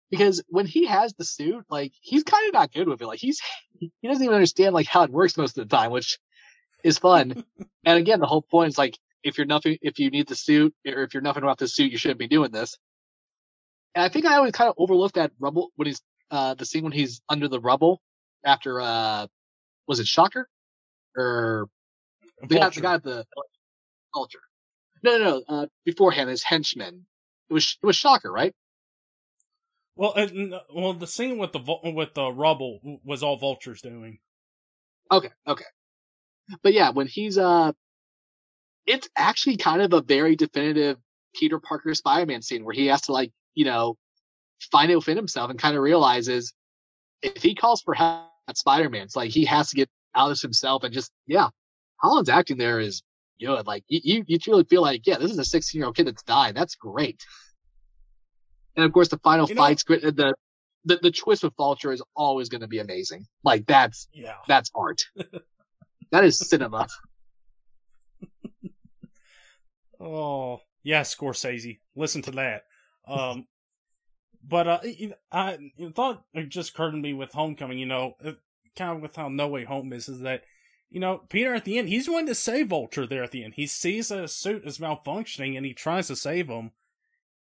Because 0.09 0.41
when 0.47 0.65
he 0.65 0.85
has 0.85 1.13
the 1.13 1.25
suit, 1.25 1.65
like, 1.69 1.91
he's 1.99 2.23
kind 2.23 2.47
of 2.47 2.53
not 2.53 2.71
good 2.71 2.87
with 2.87 3.01
it. 3.01 3.05
Like, 3.05 3.19
he's, 3.19 3.41
he 3.77 3.91
doesn't 4.07 4.23
even 4.23 4.33
understand, 4.33 4.73
like, 4.73 4.87
how 4.87 5.03
it 5.03 5.11
works 5.11 5.35
most 5.35 5.57
of 5.57 5.67
the 5.67 5.75
time, 5.75 5.91
which 5.91 6.17
is 6.85 6.97
fun. 6.97 7.43
and 7.85 7.99
again, 7.99 8.21
the 8.21 8.25
whole 8.27 8.41
point 8.41 8.69
is, 8.69 8.77
like, 8.77 8.97
if 9.23 9.37
you're 9.37 9.45
nothing, 9.45 9.77
if 9.81 9.99
you 9.99 10.09
need 10.09 10.29
the 10.29 10.35
suit, 10.35 10.73
or 10.87 11.03
if 11.03 11.13
you're 11.13 11.21
nothing 11.21 11.43
about 11.43 11.57
the 11.57 11.67
suit, 11.67 11.91
you 11.91 11.97
shouldn't 11.97 12.19
be 12.19 12.29
doing 12.29 12.51
this. 12.51 12.77
And 13.93 14.05
I 14.05 14.07
think 14.07 14.25
I 14.25 14.37
always 14.37 14.53
kind 14.53 14.69
of 14.69 14.75
overlooked 14.77 15.15
that 15.15 15.33
rubble 15.37 15.71
when 15.75 15.87
he's, 15.87 16.01
uh, 16.31 16.53
the 16.53 16.65
scene 16.65 16.83
when 16.83 16.93
he's 16.93 17.21
under 17.27 17.49
the 17.49 17.59
rubble 17.59 18.01
after, 18.45 18.79
uh, 18.79 19.27
was 19.85 19.99
it 19.99 20.07
Shocker? 20.07 20.47
Or 21.17 21.67
the 22.41 22.55
guy, 22.55 22.69
the 22.69 22.81
guy 22.81 22.93
at 22.95 23.03
the 23.03 23.25
Vulture. 24.13 24.39
No, 25.03 25.17
no, 25.17 25.23
no. 25.23 25.43
Uh, 25.47 25.65
beforehand, 25.85 26.29
his 26.29 26.43
henchmen. 26.43 27.05
It 27.49 27.53
was 27.53 27.77
it 27.81 27.85
was 27.85 27.95
Shocker, 27.95 28.31
right? 28.31 28.53
Well, 29.95 30.13
uh, 30.15 30.27
well, 30.73 30.93
the 30.93 31.07
scene 31.07 31.37
with 31.37 31.53
the 31.53 31.91
with 31.91 32.13
the 32.13 32.31
rubble 32.31 32.99
was 33.03 33.23
all 33.23 33.37
Vulture's 33.37 33.81
doing. 33.81 34.19
Okay, 35.11 35.29
okay, 35.47 35.65
but 36.61 36.73
yeah, 36.73 36.91
when 36.91 37.07
he's 37.07 37.37
uh, 37.37 37.71
it's 38.85 39.09
actually 39.17 39.57
kind 39.57 39.81
of 39.81 39.93
a 39.93 40.01
very 40.01 40.35
definitive 40.35 40.97
Peter 41.35 41.59
Parker 41.59 41.93
Spider-Man 41.95 42.41
scene 42.41 42.63
where 42.63 42.75
he 42.75 42.87
has 42.87 43.01
to 43.03 43.11
like 43.11 43.31
you 43.55 43.65
know 43.65 43.95
find 44.71 44.91
it 44.91 44.95
within 44.95 45.17
himself 45.17 45.49
and 45.49 45.59
kind 45.59 45.75
of 45.75 45.81
realizes 45.81 46.53
if 47.21 47.41
he 47.41 47.55
calls 47.55 47.81
for 47.81 47.93
help 47.93 48.29
at 48.47 48.57
Spider-Man, 48.57 49.03
it's 49.03 49.15
like 49.15 49.31
he 49.31 49.45
has 49.45 49.69
to 49.69 49.75
get 49.75 49.89
out 50.15 50.31
of 50.31 50.39
himself 50.39 50.83
and 50.83 50.93
just 50.93 51.11
yeah, 51.25 51.49
Holland's 52.01 52.29
acting 52.29 52.57
there 52.57 52.79
is 52.79 53.03
good. 53.39 53.65
Like 53.67 53.83
you, 53.87 54.23
you 54.27 54.39
truly 54.39 54.63
feel 54.63 54.81
like, 54.81 55.05
yeah, 55.05 55.17
this 55.17 55.31
is 55.31 55.39
a 55.39 55.45
16 55.45 55.79
year 55.79 55.85
old 55.85 55.95
kid 55.95 56.07
that's 56.07 56.23
died. 56.23 56.55
That's 56.55 56.75
great. 56.75 57.23
And 58.75 58.85
of 58.85 58.93
course, 58.93 59.07
the 59.09 59.19
final 59.19 59.47
you 59.49 59.55
fights, 59.55 59.83
know, 59.89 59.97
the, 59.97 60.35
the 60.85 60.99
the 61.01 61.11
twist 61.11 61.43
with 61.43 61.55
Vulture 61.57 61.91
is 61.91 62.01
always 62.15 62.49
going 62.49 62.61
to 62.61 62.67
be 62.67 62.79
amazing. 62.79 63.25
Like 63.43 63.65
that's 63.65 64.07
yeah, 64.13 64.35
that's 64.47 64.69
art. 64.75 65.01
that 66.11 66.23
is 66.23 66.37
cinema. 66.37 66.87
oh 69.99 70.61
yeah, 70.83 71.01
Scorsese, 71.01 71.79
listen 71.95 72.21
to 72.23 72.31
that. 72.31 72.63
Um, 73.07 73.47
but 74.47 74.67
uh, 74.67 74.79
I 75.31 75.57
thought 75.95 76.23
it 76.33 76.49
just 76.49 76.69
occurred 76.69 76.91
to 76.91 76.97
me 76.97 77.13
with 77.13 77.33
Homecoming. 77.33 77.79
You 77.79 77.87
know, 77.87 78.13
kind 78.75 78.95
of 78.95 79.01
with 79.01 79.15
how 79.15 79.29
No 79.29 79.47
Way 79.47 79.63
Home 79.63 79.91
is, 79.91 80.07
is 80.07 80.19
that 80.19 80.43
you 80.89 80.99
know, 80.99 81.21
Peter 81.29 81.53
at 81.53 81.65
the 81.65 81.77
end, 81.77 81.89
he's 81.89 82.07
going 82.07 82.25
to 82.27 82.35
save 82.35 82.67
Vulture 82.67 83.05
there 83.05 83.23
at 83.23 83.31
the 83.31 83.43
end. 83.43 83.55
He 83.55 83.67
sees 83.67 84.07
that 84.07 84.21
his 84.21 84.33
suit 84.33 84.65
is 84.65 84.77
malfunctioning 84.77 85.57
and 85.57 85.65
he 85.65 85.73
tries 85.73 86.07
to 86.07 86.15
save 86.15 86.47
him. 86.47 86.71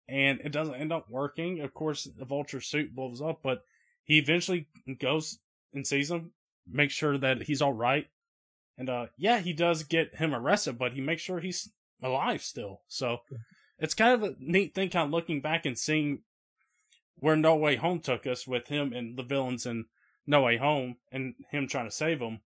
And 0.07 0.39
it 0.43 0.51
doesn't 0.51 0.75
end 0.75 0.91
up 0.91 1.09
working. 1.09 1.61
Of 1.61 1.73
course, 1.73 2.03
the 2.05 2.25
Vulture 2.25 2.61
suit 2.61 2.95
blows 2.95 3.21
up, 3.21 3.39
but 3.43 3.63
he 4.03 4.17
eventually 4.17 4.67
goes 4.99 5.39
and 5.73 5.85
sees 5.85 6.11
him, 6.11 6.31
makes 6.67 6.93
sure 6.93 7.17
that 7.17 7.43
he's 7.43 7.61
all 7.61 7.73
right. 7.73 8.07
And, 8.77 8.89
uh, 8.89 9.07
yeah, 9.17 9.39
he 9.39 9.53
does 9.53 9.83
get 9.83 10.15
him 10.15 10.33
arrested, 10.33 10.77
but 10.77 10.93
he 10.93 11.01
makes 11.01 11.21
sure 11.21 11.39
he's 11.39 11.71
alive 12.03 12.41
still. 12.41 12.81
So 12.87 13.19
it's 13.79 13.93
kind 13.93 14.13
of 14.13 14.23
a 14.23 14.35
neat 14.39 14.75
thing, 14.75 14.89
kind 14.89 15.05
of 15.05 15.11
looking 15.11 15.41
back 15.41 15.65
and 15.65 15.77
seeing 15.77 16.21
where 17.15 17.35
No 17.35 17.55
Way 17.55 17.77
Home 17.77 17.99
took 17.99 18.27
us 18.27 18.45
with 18.45 18.67
him 18.67 18.93
and 18.93 19.17
the 19.17 19.23
villains 19.23 19.65
in 19.65 19.85
No 20.27 20.41
Way 20.41 20.57
Home 20.57 20.97
and 21.11 21.35
him 21.51 21.67
trying 21.67 21.85
to 21.85 21.91
save 21.91 22.19
him 22.19 22.41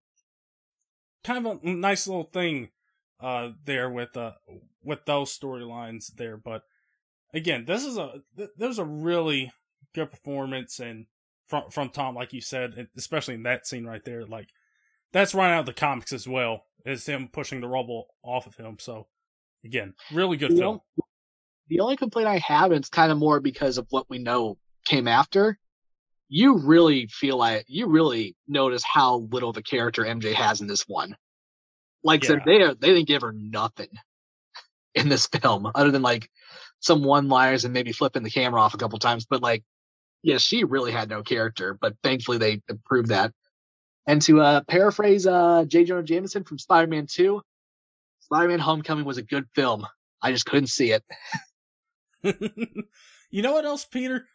kind 1.23 1.45
of 1.45 1.59
a 1.63 1.69
nice 1.69 2.07
little 2.07 2.29
thing 2.31 2.69
uh 3.19 3.49
there 3.65 3.89
with 3.89 4.15
uh 4.15 4.31
with 4.83 5.05
those 5.05 5.37
storylines 5.37 6.13
there 6.15 6.37
but 6.37 6.63
again 7.33 7.65
this 7.65 7.83
is 7.83 7.97
a 7.97 8.21
th- 8.37 8.49
there's 8.57 8.79
a 8.79 8.85
really 8.85 9.51
good 9.93 10.09
performance 10.09 10.79
and 10.79 11.05
from 11.47 11.69
from 11.69 11.89
Tom 11.89 12.15
like 12.15 12.33
you 12.33 12.41
said 12.41 12.87
especially 12.97 13.33
in 13.33 13.43
that 13.43 13.67
scene 13.67 13.85
right 13.85 14.05
there 14.05 14.25
like 14.25 14.49
that's 15.11 15.33
right 15.33 15.51
out 15.53 15.61
of 15.61 15.65
the 15.65 15.73
comics 15.73 16.13
as 16.13 16.27
well 16.27 16.63
is 16.85 17.05
him 17.05 17.29
pushing 17.31 17.61
the 17.61 17.67
rubble 17.67 18.07
off 18.23 18.47
of 18.47 18.55
him 18.55 18.77
so 18.79 19.07
again 19.65 19.93
really 20.13 20.37
good 20.37 20.51
the 20.51 20.57
film. 20.57 20.67
only, 20.67 20.81
the 21.67 21.79
only 21.81 21.97
complaint 21.97 22.27
I 22.27 22.37
have 22.37 22.71
and 22.71 22.79
it's 22.79 22.89
kind 22.89 23.11
of 23.11 23.17
more 23.17 23.39
because 23.39 23.77
of 23.77 23.87
what 23.89 24.09
we 24.09 24.19
know 24.19 24.57
came 24.85 25.07
after 25.07 25.59
you 26.29 26.57
really 26.57 27.07
feel 27.07 27.37
like 27.37 27.65
you 27.67 27.87
really 27.87 28.35
notice 28.47 28.83
how 28.85 29.27
little 29.31 29.51
the 29.51 29.63
character 29.63 30.03
MJ 30.03 30.33
has 30.33 30.61
in 30.61 30.67
this 30.67 30.87
one. 30.87 31.15
Like 32.03 32.23
yeah. 32.23 32.37
they 32.45 32.59
they 32.59 32.73
didn't 32.93 33.07
give 33.07 33.23
her 33.23 33.33
nothing 33.33 33.89
in 34.95 35.09
this 35.09 35.27
film 35.27 35.69
other 35.73 35.91
than 35.91 36.03
like 36.03 36.29
some 36.79 37.03
one 37.03 37.27
liners 37.27 37.65
and 37.65 37.73
maybe 37.73 37.91
flipping 37.91 38.23
the 38.23 38.29
camera 38.29 38.61
off 38.61 38.73
a 38.73 38.77
couple 38.77 38.99
times. 38.99 39.25
But 39.25 39.41
like, 39.41 39.63
yeah, 40.23 40.37
she 40.37 40.63
really 40.63 40.91
had 40.91 41.09
no 41.09 41.23
character. 41.23 41.77
But 41.79 41.95
thankfully 42.03 42.37
they 42.37 42.61
improved 42.69 43.09
that. 43.09 43.33
And 44.07 44.21
to 44.23 44.41
uh, 44.41 44.61
paraphrase 44.67 45.27
uh, 45.27 45.65
J. 45.67 45.83
Jonah 45.83 46.03
Jameson 46.03 46.43
from 46.43 46.57
Spider-Man 46.57 47.07
2, 47.07 47.41
Spider-Man 48.21 48.59
Homecoming 48.59 49.05
was 49.05 49.17
a 49.17 49.23
good 49.23 49.45
film. 49.55 49.85
I 50.21 50.31
just 50.31 50.45
couldn't 50.45 50.67
see 50.67 50.91
it. 50.93 51.03
you 53.29 53.41
know 53.41 53.53
what 53.53 53.65
else, 53.65 53.85
Peter? 53.85 54.25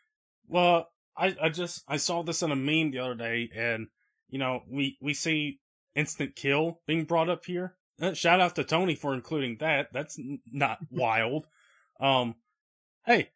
Well, 0.49 0.89
I, 1.17 1.37
I 1.41 1.49
just 1.49 1.85
I 1.89 1.97
saw 1.97 2.23
this 2.23 2.43
in 2.43 2.51
a 2.51 2.57
meme 2.57 2.91
the 2.91 2.99
other 2.99 3.15
day, 3.15 3.51
and 3.55 3.89
you 4.29 4.39
know 4.39 4.63
we 4.69 4.99
we 5.01 5.15
see 5.15 5.61
instant 5.95 6.35
kill 6.37 6.81
being 6.87 7.05
brought 7.05 7.29
up 7.29 7.45
here. 7.45 7.77
Uh, 8.01 8.13
shout 8.13 8.41
out 8.41 8.57
to 8.57 8.65
Tony 8.65 8.95
for 8.95 9.15
including 9.15 9.59
that. 9.61 9.93
That's 9.93 10.19
n- 10.19 10.41
not 10.51 10.79
wild. 10.91 11.47
Um, 12.01 12.35
hey, 13.07 13.31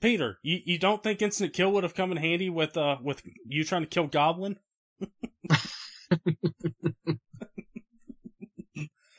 Peter, 0.00 0.38
you, 0.42 0.58
you 0.64 0.78
don't 0.78 1.02
think 1.02 1.22
instant 1.22 1.52
kill 1.52 1.72
would 1.72 1.84
have 1.84 1.94
come 1.94 2.10
in 2.10 2.16
handy 2.16 2.50
with 2.50 2.76
uh 2.76 2.96
with 3.02 3.22
you 3.46 3.64
trying 3.64 3.82
to 3.82 3.88
kill 3.88 4.08
Goblin? 4.08 4.58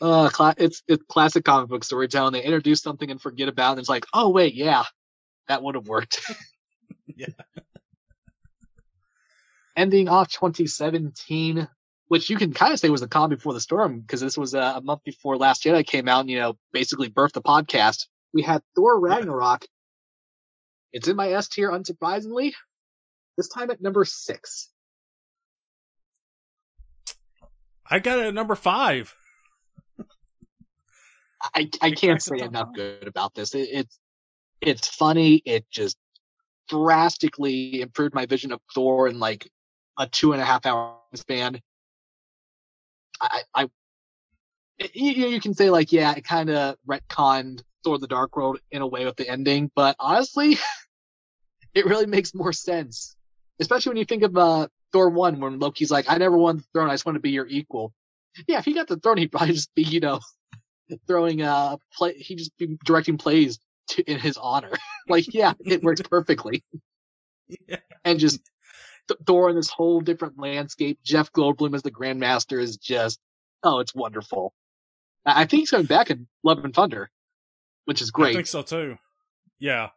uh, 0.02 0.30
cla- 0.30 0.56
it's 0.58 0.84
it's 0.88 1.04
classic 1.10 1.46
comic 1.46 1.70
book 1.70 1.86
storytelling. 1.86 2.34
They 2.34 2.44
introduce 2.44 2.82
something 2.82 3.10
and 3.10 3.22
forget 3.22 3.48
about 3.48 3.70
it. 3.70 3.72
And 3.74 3.80
it's 3.80 3.90
like, 3.90 4.06
oh 4.14 4.30
wait, 4.30 4.56
yeah, 4.56 4.84
that 5.48 5.64
would 5.64 5.76
have 5.76 5.88
worked. 5.88 6.22
yeah 7.16 7.28
ending 9.78 10.10
off 10.10 10.30
2017, 10.32 11.68
which 12.08 12.30
you 12.30 12.36
can 12.36 12.52
kind 12.52 12.74
of 12.74 12.80
say 12.80 12.90
was 12.90 13.02
the 13.02 13.08
calm 13.08 13.30
before 13.30 13.54
the 13.54 13.62
storm 13.62 14.02
because 14.02 14.20
this 14.20 14.38
was 14.38 14.56
a, 14.56 14.60
a, 14.60 14.82
month 14.82 15.04
before 15.06 15.38
Last 15.38 15.64
Jedi 15.64 15.86
came 15.86 16.10
out 16.10 16.22
and, 16.22 16.30
you 16.30 16.40
know, 16.40 16.58
basically 16.74 17.10
birthed 17.10 17.34
the 17.34 17.42
podcast. 17.42 18.08
We 18.34 18.42
had 18.42 18.64
Thor 18.76 19.00
Ragnarok. 19.00 19.66
It's 20.92 21.08
in 21.08 21.16
my 21.16 21.30
S 21.32 21.48
tier, 21.48 21.70
unsurprisingly. 21.70 22.54
This 23.38 23.50
time 23.50 23.70
at 23.70 23.82
number 23.82 24.04
six. 24.04 24.70
I 27.90 28.00
got 28.00 28.20
it 28.20 28.26
at 28.26 28.34
number 28.34 28.56
five. 28.56 29.16
I, 31.54 31.70
I 31.82 31.92
can't 31.92 32.22
say 32.22 32.40
enough 32.40 32.70
good 32.74 33.08
about 33.08 33.36
this. 33.36 33.54
It, 33.54 33.70
it's 33.72 34.00
it's 34.60 34.88
funny. 34.88 35.42
It 35.46 35.66
just 35.70 35.98
drastically 36.68 37.82
improved 37.82 38.14
my 38.14 38.26
vision 38.26 38.52
of 38.52 38.60
Thor 38.74 39.08
and 39.08 39.20
like 39.20 39.50
a 39.98 40.08
two 40.08 40.34
and 40.34 40.42
a 40.42 40.46
half 40.46 40.66
hour 40.66 40.96
span. 41.16 41.62
I, 43.20 43.42
I 43.54 43.70
you, 44.94 45.28
you 45.28 45.42
can 45.42 45.54
say 45.54 45.70
like, 45.70 45.92
yeah, 45.92 46.14
it 46.16 46.24
kind 46.24 46.50
of 46.50 46.76
retconned 46.88 47.64
Thor: 47.84 47.98
The 47.98 48.08
Dark 48.08 48.36
World 48.36 48.60
in 48.72 48.82
a 48.82 48.88
way 48.88 49.06
with 49.06 49.16
the 49.16 49.28
ending, 49.28 49.72
but 49.76 49.96
honestly, 50.00 50.58
it 51.74 51.86
really 51.86 52.06
makes 52.06 52.34
more 52.34 52.54
sense, 52.54 53.16
especially 53.60 53.92
when 53.92 53.98
you 53.98 54.06
think 54.06 54.24
of 54.24 54.38
uh, 54.38 54.68
Thor 54.92 55.10
one 55.10 55.40
when 55.40 55.60
Loki's 55.60 55.92
like, 55.92 56.06
I 56.10 56.18
never 56.18 56.38
won 56.38 56.58
the 56.58 56.64
throne, 56.74 56.90
I 56.90 56.94
just 56.94 57.06
want 57.06 57.16
to 57.16 57.22
be 57.22 57.32
your 57.32 57.48
equal. 57.48 57.94
Yeah, 58.48 58.60
if 58.60 58.66
he 58.66 58.74
got 58.74 58.88
the 58.88 58.98
throne, 58.98 59.18
he'd 59.18 59.32
probably 59.32 59.54
just 59.54 59.74
be, 59.74 59.84
you 59.84 60.00
know, 60.00 60.20
throwing 61.08 61.42
uh 61.42 61.78
play 61.94 62.14
He'd 62.14 62.38
just 62.38 62.56
be 62.58 62.78
directing 62.86 63.18
plays 63.18 63.60
to, 63.90 64.04
in 64.04 64.20
his 64.20 64.38
honor. 64.38 64.72
like, 65.10 65.34
yeah, 65.34 65.54
it 65.60 65.84
works 65.84 66.02
perfectly. 66.02 66.64
Yeah. 67.68 67.78
And 68.04 68.20
just 68.20 68.42
Thor 69.26 69.50
in 69.50 69.56
this 69.56 69.70
whole 69.70 70.02
different 70.02 70.40
landscape. 70.40 71.00
Jeff 71.04 71.32
Goldblum 71.32 71.76
as 71.76 71.84
the 71.84 71.92
Grandmaster 71.92 72.62
is 72.62 72.78
just 72.78 73.20
oh, 73.64 73.80
it's 73.80 73.94
wonderful. 73.96 74.54
I 75.26 75.46
think 75.46 75.62
he's 75.62 75.72
coming 75.72 75.88
back 75.88 76.10
in 76.10 76.28
Love 76.44 76.64
and 76.64 76.74
Thunder, 76.74 77.10
which 77.86 78.02
is 78.02 78.12
great. 78.12 78.32
I 78.32 78.34
think 78.36 78.48
so 78.48 78.62
too. 78.62 78.98
Yeah. 79.60 79.90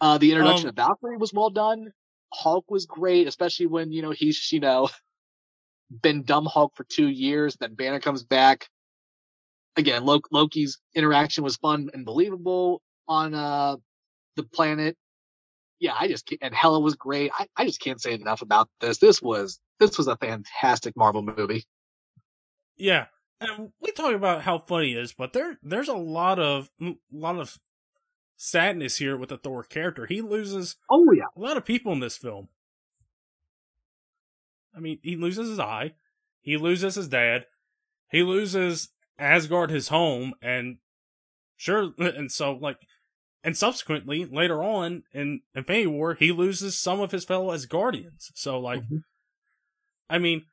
Uh, 0.00 0.18
the 0.18 0.32
introduction 0.32 0.66
Um, 0.66 0.70
of 0.70 0.76
Valkyrie 0.76 1.16
was 1.16 1.32
well 1.32 1.50
done. 1.50 1.92
Hulk 2.32 2.70
was 2.70 2.86
great, 2.86 3.28
especially 3.28 3.66
when 3.66 3.92
you 3.92 4.02
know 4.02 4.10
he's 4.10 4.50
you 4.50 4.60
know 4.60 4.88
been 6.02 6.22
dumb 6.24 6.46
Hulk 6.46 6.72
for 6.74 6.84
two 6.84 7.08
years. 7.08 7.56
Then 7.56 7.74
Banner 7.74 8.00
comes 8.00 8.22
back. 8.24 8.68
Again, 9.76 10.04
Lo- 10.04 10.20
Loki's 10.30 10.78
interaction 10.94 11.44
was 11.44 11.56
fun 11.56 11.90
and 11.94 12.04
believable 12.04 12.82
on 13.08 13.34
uh 13.34 13.76
the 14.36 14.42
planet. 14.42 14.96
Yeah, 15.82 15.94
I 15.98 16.06
just 16.06 16.26
can't, 16.26 16.38
and 16.44 16.54
Hela 16.54 16.78
was 16.78 16.94
great. 16.94 17.32
I, 17.36 17.48
I 17.56 17.64
just 17.64 17.80
can't 17.80 18.00
say 18.00 18.14
enough 18.14 18.40
about 18.40 18.68
this. 18.80 18.98
This 18.98 19.20
was 19.20 19.58
this 19.80 19.98
was 19.98 20.06
a 20.06 20.16
fantastic 20.16 20.96
Marvel 20.96 21.22
movie. 21.22 21.64
Yeah. 22.76 23.06
And 23.40 23.72
we 23.80 23.90
talk 23.90 24.14
about 24.14 24.42
how 24.42 24.58
funny 24.58 24.92
it 24.92 24.98
is, 25.00 25.12
but 25.12 25.32
there 25.32 25.58
there's 25.60 25.88
a 25.88 25.94
lot 25.96 26.38
of 26.38 26.70
a 26.80 26.94
lot 27.10 27.40
of 27.40 27.58
sadness 28.36 28.98
here 28.98 29.16
with 29.16 29.30
the 29.30 29.38
Thor 29.38 29.64
character. 29.64 30.06
He 30.06 30.20
loses 30.20 30.76
Oh 30.88 31.10
yeah, 31.10 31.24
a 31.36 31.40
lot 31.40 31.56
of 31.56 31.64
people 31.64 31.92
in 31.92 31.98
this 31.98 32.16
film. 32.16 32.46
I 34.72 34.78
mean, 34.78 35.00
he 35.02 35.16
loses 35.16 35.48
his 35.48 35.58
eye, 35.58 35.94
he 36.42 36.56
loses 36.56 36.94
his 36.94 37.08
dad, 37.08 37.46
he 38.08 38.22
loses 38.22 38.90
Asgard 39.18 39.72
his 39.72 39.88
home, 39.88 40.34
and 40.40 40.76
sure, 41.56 41.90
and 41.98 42.30
so 42.30 42.52
like, 42.52 42.78
and 43.44 43.56
subsequently 43.56 44.24
later 44.24 44.62
on 44.62 45.04
in 45.12 45.40
Infinity 45.54 45.86
War, 45.88 46.14
he 46.14 46.32
loses 46.32 46.78
some 46.78 47.00
of 47.00 47.10
his 47.10 47.24
fellow 47.24 47.52
Asgardians. 47.54 48.30
So 48.34 48.58
like, 48.58 48.82
Mhm. 48.82 49.04
I 50.08 50.18
mean, 50.18 50.46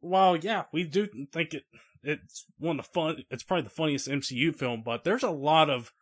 while 0.00 0.36
yeah, 0.36 0.64
we 0.72 0.84
do 0.84 1.06
think 1.32 1.54
it 1.54 1.64
it's 2.02 2.46
one 2.58 2.78
of 2.78 2.86
the 2.86 2.92
fun, 2.92 3.24
it's 3.30 3.42
probably 3.42 3.64
the 3.64 3.70
funniest 3.70 4.08
MCU 4.08 4.52
film, 4.56 4.82
but 4.82 5.04
there's 5.04 5.22
a 5.22 5.30
lot 5.30 5.68
of 5.68 5.92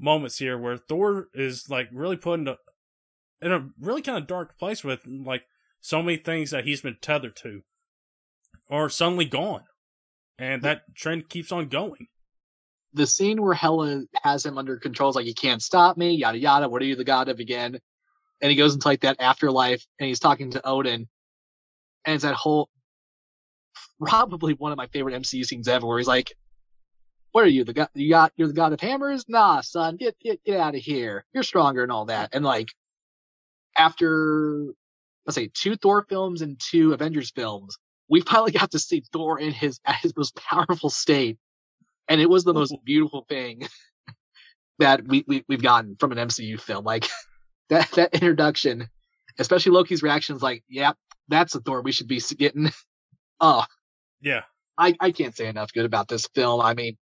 moments 0.00 0.38
here 0.38 0.58
where 0.58 0.76
Thor 0.76 1.28
is 1.32 1.70
like 1.70 1.88
really 1.92 2.16
put 2.16 2.40
into 2.40 2.58
in 3.40 3.52
a 3.52 3.68
really 3.78 4.02
kind 4.02 4.18
of 4.18 4.26
dark 4.26 4.58
place 4.58 4.82
with 4.82 5.06
like 5.06 5.44
so 5.80 6.02
many 6.02 6.16
things 6.16 6.50
that 6.50 6.64
he's 6.64 6.80
been 6.80 6.96
tethered 7.00 7.36
to 7.36 7.62
are 8.68 8.88
suddenly 8.88 9.26
gone. 9.26 9.64
And 10.38 10.62
that 10.62 10.96
trend 10.96 11.28
keeps 11.28 11.52
on 11.52 11.68
going. 11.68 12.08
The 12.94 13.06
scene 13.06 13.42
where 13.42 13.54
Hela 13.54 14.04
has 14.22 14.46
him 14.46 14.56
under 14.56 14.76
control 14.76 15.10
is 15.10 15.16
like, 15.16 15.26
you 15.26 15.34
can't 15.34 15.62
stop 15.62 15.96
me, 15.96 16.12
yada 16.12 16.38
yada. 16.38 16.68
What 16.68 16.80
are 16.80 16.86
you 16.86 16.96
the 16.96 17.04
god 17.04 17.28
of 17.28 17.40
again? 17.40 17.78
And 18.40 18.50
he 18.50 18.56
goes 18.56 18.74
into 18.74 18.88
like 18.88 19.00
that 19.00 19.16
afterlife, 19.20 19.84
and 19.98 20.08
he's 20.08 20.20
talking 20.20 20.52
to 20.52 20.66
Odin, 20.66 21.08
and 22.04 22.14
it's 22.14 22.24
that 22.24 22.34
whole 22.34 22.68
probably 24.00 24.54
one 24.54 24.72
of 24.72 24.78
my 24.78 24.86
favorite 24.88 25.14
MCU 25.20 25.44
scenes 25.44 25.68
ever, 25.68 25.86
where 25.86 25.98
he's 25.98 26.06
like, 26.06 26.32
"What 27.32 27.44
are 27.44 27.48
you 27.48 27.64
the 27.64 27.72
god? 27.72 27.88
You 27.94 28.10
got 28.10 28.32
you're 28.36 28.48
the 28.48 28.54
god 28.54 28.72
of 28.72 28.80
hammers? 28.80 29.24
Nah, 29.28 29.60
son, 29.62 29.96
get 29.96 30.18
get 30.20 30.44
get 30.44 30.60
out 30.60 30.74
of 30.74 30.80
here. 30.82 31.24
You're 31.32 31.42
stronger 31.42 31.82
and 31.82 31.92
all 31.92 32.06
that." 32.06 32.34
And 32.34 32.44
like 32.44 32.68
after 33.76 34.66
let's 35.26 35.36
say 35.36 35.50
two 35.52 35.76
Thor 35.76 36.04
films 36.08 36.42
and 36.42 36.60
two 36.60 36.92
Avengers 36.92 37.30
films, 37.30 37.78
we 38.08 38.20
finally 38.20 38.52
got 38.52 38.72
to 38.72 38.78
see 38.78 39.02
Thor 39.12 39.38
in 39.40 39.52
his 39.52 39.80
at 39.84 39.96
his 39.96 40.16
most 40.16 40.36
powerful 40.36 40.90
state, 40.90 41.38
and 42.08 42.20
it 42.20 42.28
was 42.28 42.44
the 42.44 42.54
most 42.54 42.72
oh. 42.72 42.80
beautiful 42.84 43.24
thing 43.28 43.62
that 44.78 45.06
we, 45.06 45.24
we 45.26 45.44
we've 45.48 45.62
gotten 45.62 45.96
from 45.96 46.12
an 46.12 46.18
MCU 46.18 46.60
film. 46.60 46.84
Like 46.84 47.08
that 47.70 47.90
that 47.92 48.14
introduction, 48.14 48.88
especially 49.38 49.72
Loki's 49.72 50.02
reactions, 50.02 50.42
like, 50.42 50.62
"Yep, 50.68 50.96
that's 51.28 51.52
the 51.52 51.60
Thor 51.60 51.82
we 51.82 51.92
should 51.92 52.08
be 52.08 52.20
getting." 52.38 52.70
Oh, 53.40 53.64
Yeah. 54.20 54.42
I 54.78 54.94
I 55.00 55.10
can't 55.10 55.36
say 55.36 55.48
enough 55.48 55.72
good 55.72 55.84
about 55.84 56.06
this 56.06 56.26
film. 56.34 56.60
I 56.60 56.72
mean, 56.74 56.96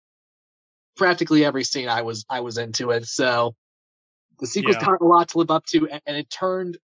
practically 0.97 1.45
every 1.45 1.65
scene 1.65 1.89
I 1.89 2.03
was 2.03 2.25
I 2.31 2.41
was 2.41 2.57
into 2.57 2.91
it. 2.93 3.07
So 3.07 3.57
the 4.39 4.47
sequel's 4.47 4.77
Yeah. 4.77 4.87
got 4.87 5.01
a 5.01 5.05
lot 5.05 5.29
to 5.31 5.39
live 5.39 5.51
up 5.51 5.67
to, 5.67 5.89
and, 5.89 6.01
and 6.07 6.17
it 6.17 6.31
turned 6.31 6.79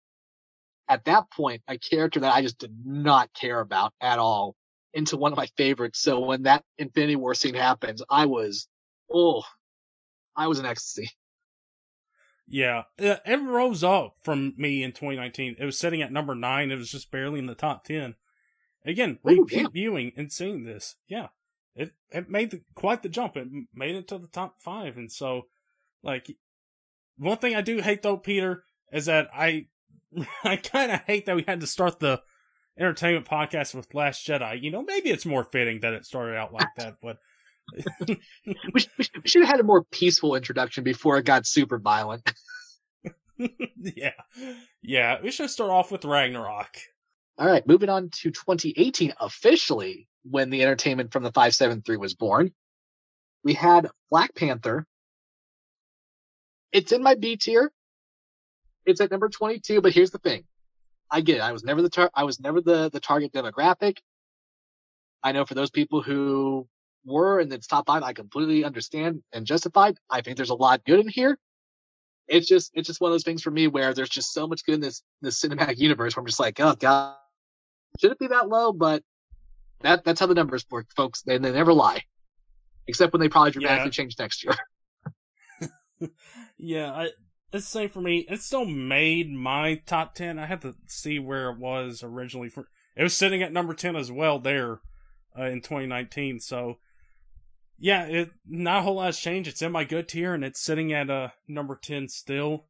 at 0.89 1.05
that 1.05 1.29
point 1.31 1.61
a 1.67 1.77
character 1.77 2.19
that 2.21 2.33
I 2.33 2.41
just 2.41 2.57
did 2.57 2.75
not 2.85 3.31
care 3.33 3.59
about 3.59 3.93
at 4.01 4.17
all 4.19 4.55
into 4.95 5.17
one 5.17 5.31
of 5.31 5.37
my 5.37 5.47
favorites. 5.57 5.99
So 5.99 6.21
when 6.21 6.43
that 6.43 6.63
Infinity 6.79 7.17
War 7.17 7.35
scene 7.35 7.53
happens, 7.53 8.01
I 8.09 8.25
was 8.25 8.67
oh, 9.11 9.43
I 10.35 10.47
was 10.47 10.59
in 10.59 10.65
ecstasy. 10.65 11.11
Yeah. 12.47 12.83
It, 12.97 13.21
rose 13.41 13.83
up 13.83 14.15
from 14.23 14.53
me 14.57 14.83
in 14.83 14.91
2019. 14.91 15.55
It 15.59 15.65
was 15.65 15.77
sitting 15.77 16.01
at 16.01 16.11
number 16.11 16.35
nine. 16.35 16.71
It 16.71 16.77
was 16.77 16.91
just 16.91 17.11
barely 17.11 17.39
in 17.39 17.47
the 17.47 17.55
top 17.55 17.85
10. 17.85 18.15
Again, 18.85 19.19
Ooh, 19.27 19.45
damn. 19.49 19.65
reviewing 19.65 20.11
and 20.15 20.31
seeing 20.31 20.63
this. 20.63 20.95
Yeah. 21.07 21.27
It, 21.75 21.93
it 22.11 22.29
made 22.29 22.51
the, 22.51 22.61
quite 22.75 23.03
the 23.03 23.09
jump. 23.09 23.35
It 23.35 23.47
made 23.73 23.95
it 23.95 24.07
to 24.09 24.17
the 24.17 24.27
top 24.27 24.61
five. 24.61 24.95
And 24.95 25.11
so, 25.11 25.47
like, 26.03 26.35
one 27.17 27.37
thing 27.37 27.55
I 27.55 27.61
do 27.61 27.79
hate 27.79 28.03
though, 28.03 28.17
Peter, 28.17 28.63
is 28.91 29.05
that 29.05 29.29
I, 29.33 29.67
I 30.43 30.57
kind 30.57 30.91
of 30.91 31.01
hate 31.01 31.25
that 31.25 31.35
we 31.35 31.43
had 31.47 31.61
to 31.61 31.67
start 31.67 31.99
the 31.99 32.21
entertainment 32.79 33.25
podcast 33.25 33.73
with 33.73 33.93
Last 33.93 34.25
Jedi. 34.27 34.61
You 34.61 34.71
know, 34.71 34.83
maybe 34.83 35.09
it's 35.09 35.25
more 35.25 35.43
fitting 35.43 35.81
that 35.81 35.93
it 35.93 36.05
started 36.05 36.35
out 36.35 36.53
like 36.53 36.69
that, 36.77 36.95
but 37.01 37.17
We, 38.47 38.79
sh- 38.79 38.87
we, 38.97 39.03
sh- 39.03 39.11
we 39.23 39.27
should 39.27 39.41
have 39.41 39.51
had 39.51 39.59
a 39.59 39.63
more 39.63 39.83
peaceful 39.83 40.35
introduction 40.35 40.83
before 40.83 41.17
it 41.17 41.25
got 41.25 41.45
super 41.45 41.79
violent. 41.79 42.31
yeah. 43.77 44.11
Yeah. 44.81 45.21
We 45.21 45.31
should 45.31 45.49
start 45.49 45.71
off 45.71 45.91
with 45.91 46.05
Ragnarok. 46.05 46.77
All 47.37 47.47
right, 47.47 47.67
moving 47.67 47.89
on 47.89 48.09
to 48.21 48.31
2018, 48.31 49.13
officially 49.19 50.07
when 50.23 50.49
the 50.49 50.63
entertainment 50.63 51.11
from 51.11 51.23
the 51.23 51.33
573 51.33 51.97
was 51.97 52.13
born. 52.13 52.53
We 53.43 53.53
had 53.53 53.89
Black 54.09 54.33
Panther. 54.35 54.85
It's 56.71 56.93
in 56.93 57.03
my 57.03 57.15
B 57.15 57.35
tier. 57.35 57.71
It's 58.85 59.01
at 59.01 59.11
number 59.11 59.27
22, 59.27 59.81
but 59.81 59.91
here's 59.91 60.11
the 60.11 60.17
thing. 60.17 60.45
I 61.11 61.21
get 61.21 61.37
it. 61.37 61.41
I 61.41 61.51
was 61.51 61.63
never 61.63 61.81
the 61.81 61.89
tar- 61.89 62.11
I 62.13 62.23
was 62.23 62.39
never 62.39 62.61
the 62.61 62.89
the 62.89 62.99
target 62.99 63.31
demographic. 63.31 63.97
I 65.23 65.31
know 65.31 65.45
for 65.45 65.53
those 65.55 65.71
people 65.71 66.01
who 66.01 66.67
were 67.05 67.39
in 67.39 67.51
its 67.51 67.67
top 67.67 67.85
five, 67.87 68.03
I 68.03 68.13
completely 68.13 68.63
understand 68.63 69.23
and 69.33 69.45
justified. 69.45 69.97
I 70.09 70.21
think 70.21 70.37
there's 70.37 70.49
a 70.49 70.55
lot 70.55 70.83
good 70.85 70.99
in 70.99 71.07
here. 71.07 71.37
It's 72.27 72.47
just 72.47 72.71
it's 72.73 72.87
just 72.87 73.01
one 73.01 73.11
of 73.11 73.13
those 73.13 73.23
things 73.23 73.43
for 73.43 73.51
me 73.51 73.67
where 73.67 73.93
there's 73.93 74.09
just 74.09 74.33
so 74.33 74.47
much 74.47 74.65
good 74.65 74.75
in 74.75 74.81
this 74.81 75.03
this 75.21 75.39
cinematic 75.39 75.77
universe 75.77 76.15
where 76.15 76.21
I'm 76.21 76.27
just 76.27 76.39
like, 76.39 76.59
oh 76.59 76.75
god, 76.75 77.15
should 77.99 78.11
it 78.11 78.19
be 78.19 78.27
that 78.27 78.49
low? 78.49 78.71
But 78.73 79.03
that 79.81 80.03
that's 80.03 80.19
how 80.19 80.25
the 80.25 80.33
numbers 80.33 80.65
work, 80.71 80.87
folks. 80.95 81.21
They 81.21 81.37
they 81.37 81.51
never 81.51 81.73
lie, 81.73 82.01
except 82.87 83.13
when 83.13 83.19
they 83.19 83.29
probably 83.29 83.51
dramatically 83.51 83.89
Yeah. 83.89 83.91
change 83.91 84.15
next 84.17 84.43
year. 84.43 84.55
Yeah, 86.57 86.91
I, 86.91 87.09
it's 87.55 87.65
the 87.65 87.79
same 87.79 87.89
for 87.89 88.01
me. 88.01 88.25
It 88.29 88.41
still 88.41 88.65
made 88.65 89.31
my 89.31 89.75
top 89.85 90.15
10. 90.15 90.39
I 90.39 90.45
had 90.45 90.61
to 90.61 90.75
see 90.87 91.19
where 91.19 91.49
it 91.49 91.57
was 91.57 92.03
originally. 92.03 92.49
For 92.49 92.67
It 92.95 93.03
was 93.03 93.15
sitting 93.15 93.41
at 93.41 93.53
number 93.53 93.73
10 93.73 93.95
as 93.95 94.11
well 94.11 94.39
there 94.39 94.79
uh, 95.37 95.45
in 95.45 95.61
2019. 95.61 96.39
So, 96.39 96.79
yeah, 97.77 98.05
it 98.05 98.31
not 98.47 98.79
a 98.79 98.81
whole 98.83 98.95
lot 98.95 99.07
has 99.07 99.19
changed. 99.19 99.49
It's 99.49 99.61
in 99.61 99.71
my 99.71 99.83
good 99.83 100.07
tier, 100.07 100.33
and 100.33 100.43
it's 100.43 100.61
sitting 100.61 100.93
at 100.93 101.09
uh, 101.09 101.29
number 101.47 101.75
10 101.75 102.07
still. 102.09 102.65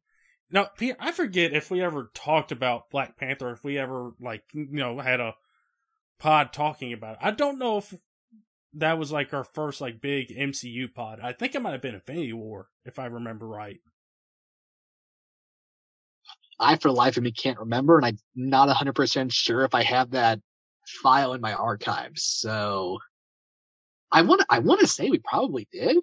Now, 0.50 0.64
Peter, 0.76 0.96
I 1.00 1.12
forget 1.12 1.52
if 1.52 1.70
we 1.70 1.82
ever 1.82 2.10
talked 2.14 2.52
about 2.52 2.90
Black 2.90 3.16
Panther, 3.16 3.50
if 3.50 3.64
we 3.64 3.78
ever, 3.78 4.12
like, 4.20 4.44
you 4.52 4.68
know, 4.70 4.98
had 5.00 5.20
a 5.20 5.34
pod 6.18 6.52
talking 6.52 6.92
about 6.92 7.14
it. 7.14 7.18
I 7.20 7.32
don't 7.32 7.58
know 7.58 7.78
if 7.78 7.94
that 8.74 8.98
was 8.98 9.10
like 9.10 9.32
our 9.32 9.44
first 9.44 9.80
like 9.80 10.00
big 10.00 10.28
MCU 10.28 10.92
pod. 10.92 11.20
I 11.22 11.32
think 11.32 11.54
it 11.54 11.62
might 11.62 11.72
have 11.72 11.82
been 11.82 11.94
Infinity 11.94 12.32
War, 12.32 12.68
if 12.84 12.98
I 12.98 13.06
remember 13.06 13.46
right. 13.48 13.80
I, 16.58 16.76
for 16.76 16.88
the 16.88 16.94
life 16.94 17.16
of 17.16 17.22
me, 17.22 17.32
can't 17.32 17.58
remember, 17.58 17.96
and 17.98 18.06
I'm 18.06 18.18
not 18.34 18.68
100% 18.74 19.32
sure 19.32 19.64
if 19.64 19.74
I 19.74 19.82
have 19.82 20.10
that 20.12 20.40
file 21.02 21.34
in 21.34 21.40
my 21.40 21.52
archives. 21.52 22.22
So 22.22 22.98
I 24.10 24.22
want 24.22 24.42
I 24.48 24.60
want 24.60 24.80
to 24.80 24.86
say 24.86 25.10
we 25.10 25.18
probably 25.18 25.68
did. 25.72 25.98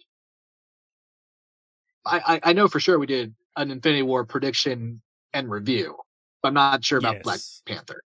I, 2.05 2.21
I 2.43 2.49
I 2.49 2.53
know 2.53 2.67
for 2.67 2.79
sure 2.79 2.99
we 2.99 3.07
did 3.07 3.33
an 3.55 3.71
Infinity 3.71 4.01
War 4.03 4.25
prediction 4.25 5.01
and 5.33 5.49
review, 5.49 5.95
but 6.41 6.49
I'm 6.49 6.53
not 6.53 6.83
sure 6.83 6.99
about 6.99 7.15
Black 7.23 7.39
Panther. 7.65 8.03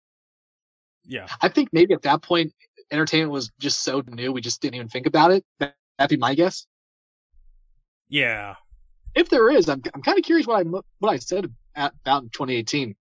Yeah, 1.04 1.26
I 1.40 1.48
think 1.48 1.68
maybe 1.72 1.94
at 1.94 2.02
that 2.02 2.22
point, 2.22 2.52
entertainment 2.90 3.30
was 3.32 3.50
just 3.58 3.82
so 3.84 4.02
new 4.08 4.32
we 4.32 4.40
just 4.40 4.60
didn't 4.62 4.76
even 4.76 4.88
think 4.88 5.06
about 5.06 5.30
it. 5.30 5.44
That- 5.60 5.74
That'd 5.98 6.16
be 6.18 6.20
my 6.20 6.34
guess. 6.34 6.66
yeah, 8.08 8.54
If 9.14 9.28
there 9.28 9.50
is, 9.50 9.68
I'm 9.68 9.82
I'm 9.94 10.00
kind 10.02 10.18
of 10.18 10.24
curious 10.24 10.46
what 10.46 10.66
I 10.66 10.68
what 10.68 11.10
I 11.10 11.18
said 11.18 11.52
at, 11.74 11.92
about 12.04 12.24
in 12.24 12.28
2018. 12.30 12.94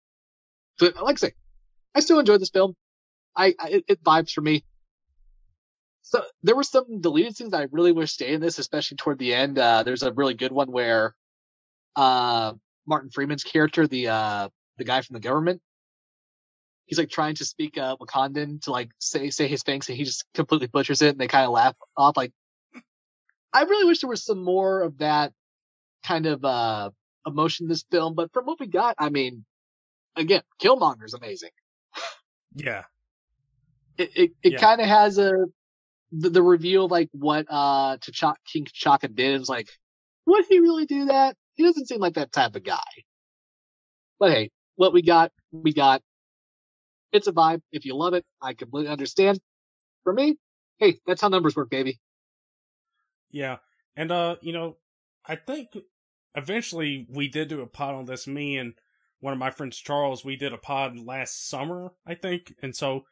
But 0.79 0.95
like 1.01 1.17
I 1.17 1.27
say, 1.27 1.33
I 1.95 1.99
still 1.99 2.19
enjoyed 2.19 2.41
this 2.41 2.49
film. 2.49 2.75
I, 3.35 3.53
I 3.59 3.69
it, 3.69 3.83
it 3.87 4.03
vibes 4.03 4.31
for 4.31 4.41
me. 4.41 4.63
So 6.01 6.23
there 6.41 6.55
were 6.55 6.63
some 6.63 7.01
deleted 7.01 7.35
scenes 7.35 7.53
I 7.53 7.67
really 7.71 7.91
wish 7.91 8.13
stayed 8.13 8.33
in 8.33 8.41
this, 8.41 8.57
especially 8.57 8.97
toward 8.97 9.19
the 9.19 9.33
end. 9.33 9.59
Uh, 9.59 9.83
there's 9.83 10.03
a 10.03 10.11
really 10.11 10.33
good 10.33 10.51
one 10.51 10.71
where 10.71 11.13
uh, 11.95 12.53
Martin 12.87 13.11
Freeman's 13.11 13.43
character, 13.43 13.87
the 13.87 14.07
uh, 14.07 14.49
the 14.77 14.85
guy 14.85 15.01
from 15.01 15.15
the 15.15 15.19
government, 15.19 15.61
he's 16.85 16.97
like 16.97 17.09
trying 17.09 17.35
to 17.35 17.45
speak 17.45 17.77
uh, 17.77 17.95
Wakandan 17.97 18.61
to 18.63 18.71
like 18.71 18.89
say 18.99 19.29
say 19.29 19.47
his 19.47 19.63
thanks, 19.63 19.87
and 19.89 19.97
he 19.97 20.03
just 20.03 20.25
completely 20.33 20.67
butchers 20.67 21.01
it, 21.01 21.09
and 21.09 21.19
they 21.19 21.27
kind 21.27 21.45
of 21.45 21.51
laugh 21.51 21.75
off. 21.95 22.17
Like, 22.17 22.31
I 23.53 23.63
really 23.63 23.85
wish 23.85 23.99
there 24.01 24.09
was 24.09 24.23
some 24.23 24.43
more 24.43 24.81
of 24.81 24.97
that 24.97 25.31
kind 26.03 26.25
of 26.25 26.43
uh 26.45 26.89
emotion 27.27 27.65
in 27.65 27.69
this 27.69 27.83
film, 27.91 28.15
but 28.15 28.31
from 28.33 28.45
what 28.45 28.59
we 28.59 28.67
got, 28.67 28.95
I 28.99 29.09
mean, 29.09 29.45
again, 30.15 30.43
Killmonger's 30.61 31.13
amazing. 31.15 31.51
Yeah, 32.55 32.83
It 33.97 34.11
it, 34.15 34.31
it 34.43 34.51
Yeah. 34.53 34.59
kind 34.59 34.81
of 34.81 34.87
has 34.87 35.17
a 35.17 35.45
the, 36.11 36.29
the 36.29 36.43
reveal 36.43 36.85
of 36.85 36.91
like 36.91 37.09
what 37.13 37.45
uh 37.49 37.97
T'Chaka, 37.97 38.35
King 38.45 38.65
T'Chaka 38.65 39.13
did. 39.13 39.35
It 39.35 39.39
was 39.39 39.49
like, 39.49 39.69
would 40.25 40.45
he 40.49 40.59
really 40.59 40.85
do 40.85 41.05
that? 41.05 41.35
He 41.55 41.63
doesn't 41.63 41.87
seem 41.87 41.99
like 42.01 42.15
that 42.15 42.31
type 42.31 42.55
of 42.55 42.63
guy. 42.63 42.79
But 44.19 44.31
hey, 44.31 44.51
what 44.75 44.93
we 44.93 45.01
got, 45.01 45.31
we 45.51 45.73
got. 45.73 46.01
It's 47.11 47.27
a 47.27 47.31
vibe. 47.31 47.61
If 47.71 47.85
you 47.85 47.95
love 47.95 48.13
it, 48.15 48.25
I 48.41 48.53
completely 48.53 48.91
understand. 48.91 49.39
For 50.03 50.13
me, 50.13 50.37
hey, 50.79 50.99
that's 51.07 51.21
how 51.21 51.29
numbers 51.29 51.55
work, 51.55 51.69
baby. 51.69 51.99
yeah, 53.31 53.57
and 53.95 54.11
uh, 54.11 54.37
you 54.41 54.53
know, 54.53 54.77
I 55.25 55.35
think 55.35 55.69
eventually 56.35 57.07
we 57.09 57.27
did 57.27 57.47
do 57.47 57.61
a 57.61 57.67
pod 57.67 57.95
on 57.95 58.05
this. 58.05 58.27
Me 58.27 58.57
and 58.57 58.73
one 59.19 59.33
of 59.33 59.39
my 59.39 59.51
friends, 59.51 59.77
Charles, 59.77 60.23
we 60.23 60.35
did 60.35 60.53
a 60.53 60.57
pod 60.57 60.97
last 60.97 61.49
summer, 61.49 61.91
I 62.05 62.15
think, 62.15 62.53
and 62.61 62.75
so 62.75 63.05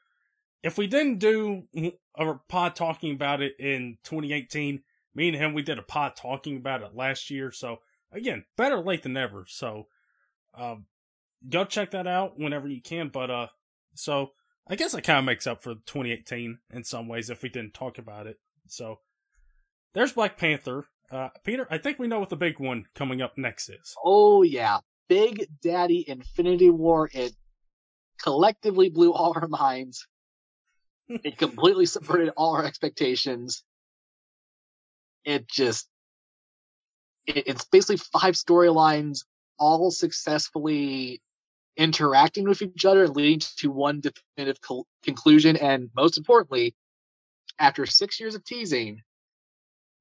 if 0.63 0.77
we 0.77 0.87
didn't 0.87 1.19
do 1.19 1.63
a 2.17 2.33
pod 2.49 2.75
talking 2.75 3.13
about 3.13 3.41
it 3.41 3.55
in 3.59 3.97
2018, 4.03 4.81
me 5.15 5.27
and 5.29 5.37
him, 5.37 5.53
we 5.53 5.61
did 5.61 5.79
a 5.79 5.83
pod 5.83 6.15
talking 6.15 6.57
about 6.57 6.81
it 6.81 6.95
last 6.95 7.29
year. 7.29 7.51
So 7.51 7.77
again, 8.11 8.45
better 8.55 8.79
late 8.79 9.03
than 9.03 9.13
never. 9.13 9.45
So, 9.47 9.87
um, 10.53 10.85
go 11.47 11.65
check 11.65 11.91
that 11.91 12.07
out 12.07 12.39
whenever 12.39 12.67
you 12.67 12.81
can. 12.81 13.09
But, 13.09 13.31
uh, 13.31 13.47
so 13.93 14.31
I 14.67 14.75
guess 14.75 14.93
it 14.93 15.03
kind 15.03 15.19
of 15.19 15.25
makes 15.25 15.47
up 15.47 15.61
for 15.61 15.75
2018 15.75 16.59
in 16.71 16.83
some 16.83 17.07
ways 17.07 17.29
if 17.29 17.43
we 17.43 17.49
didn't 17.49 17.73
talk 17.73 17.97
about 17.97 18.27
it. 18.27 18.37
So 18.67 18.99
there's 19.93 20.13
Black 20.13 20.37
Panther. 20.37 20.85
Uh, 21.09 21.29
Peter, 21.43 21.67
I 21.69 21.77
think 21.77 21.99
we 21.99 22.07
know 22.07 22.19
what 22.19 22.29
the 22.29 22.35
big 22.35 22.59
one 22.59 22.85
coming 22.95 23.21
up 23.21 23.37
next 23.37 23.69
is. 23.69 23.95
Oh 24.03 24.43
yeah, 24.43 24.79
Big 25.07 25.47
Daddy 25.61 26.03
Infinity 26.07 26.69
War. 26.69 27.09
It 27.13 27.33
collectively 28.21 28.89
blew 28.89 29.13
all 29.13 29.33
our 29.35 29.47
minds. 29.47 30.07
it 31.09 31.37
completely 31.37 31.85
subverted 31.85 32.33
all 32.35 32.55
our 32.55 32.65
expectations. 32.65 33.63
It 35.23 35.47
just, 35.47 35.87
it, 37.25 37.47
it's 37.47 37.65
basically 37.65 37.97
five 37.97 38.35
storylines 38.35 39.19
all 39.57 39.91
successfully 39.91 41.21
interacting 41.77 42.47
with 42.47 42.61
each 42.61 42.85
other 42.85 43.05
and 43.05 43.15
leading 43.15 43.39
to 43.57 43.71
one 43.71 44.01
definitive 44.01 44.59
col- 44.61 44.87
conclusion. 45.03 45.55
And 45.55 45.89
most 45.95 46.17
importantly, 46.17 46.75
after 47.59 47.85
six 47.85 48.19
years 48.19 48.35
of 48.35 48.43
teasing, 48.43 49.01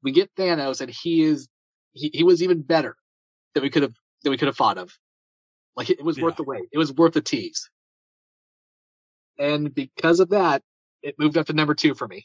we 0.07 0.13
get 0.13 0.33
Thanos 0.37 0.81
and 0.81 0.89
he 0.89 1.23
is, 1.23 1.49
he, 1.93 2.13
he 2.15 2.23
was 2.23 2.41
even 2.41 2.63
better 2.63 2.97
than 3.55 3.65
we 3.65 3.71
could 3.71 3.83
have, 3.83 3.95
than 4.23 4.31
we 4.31 4.37
could 4.37 4.47
have 4.47 4.57
thought 4.57 4.79
of. 4.79 4.97
Like 5.77 5.91
it 5.91 6.01
was 6.01 6.17
worth 6.17 6.37
the 6.37 6.45
wait. 6.45 6.69
It 6.73 6.79
was 6.79 6.93
worth 6.93 7.15
the 7.15 7.21
tease. 7.21 7.69
And 9.37 9.75
because 9.75 10.21
of 10.21 10.29
that, 10.29 10.63
it 11.03 11.17
moved 11.19 11.37
up 11.37 11.47
to 11.47 11.55
number 11.55 11.75
two 11.75 11.95
for 11.97 12.07
me. 12.07 12.25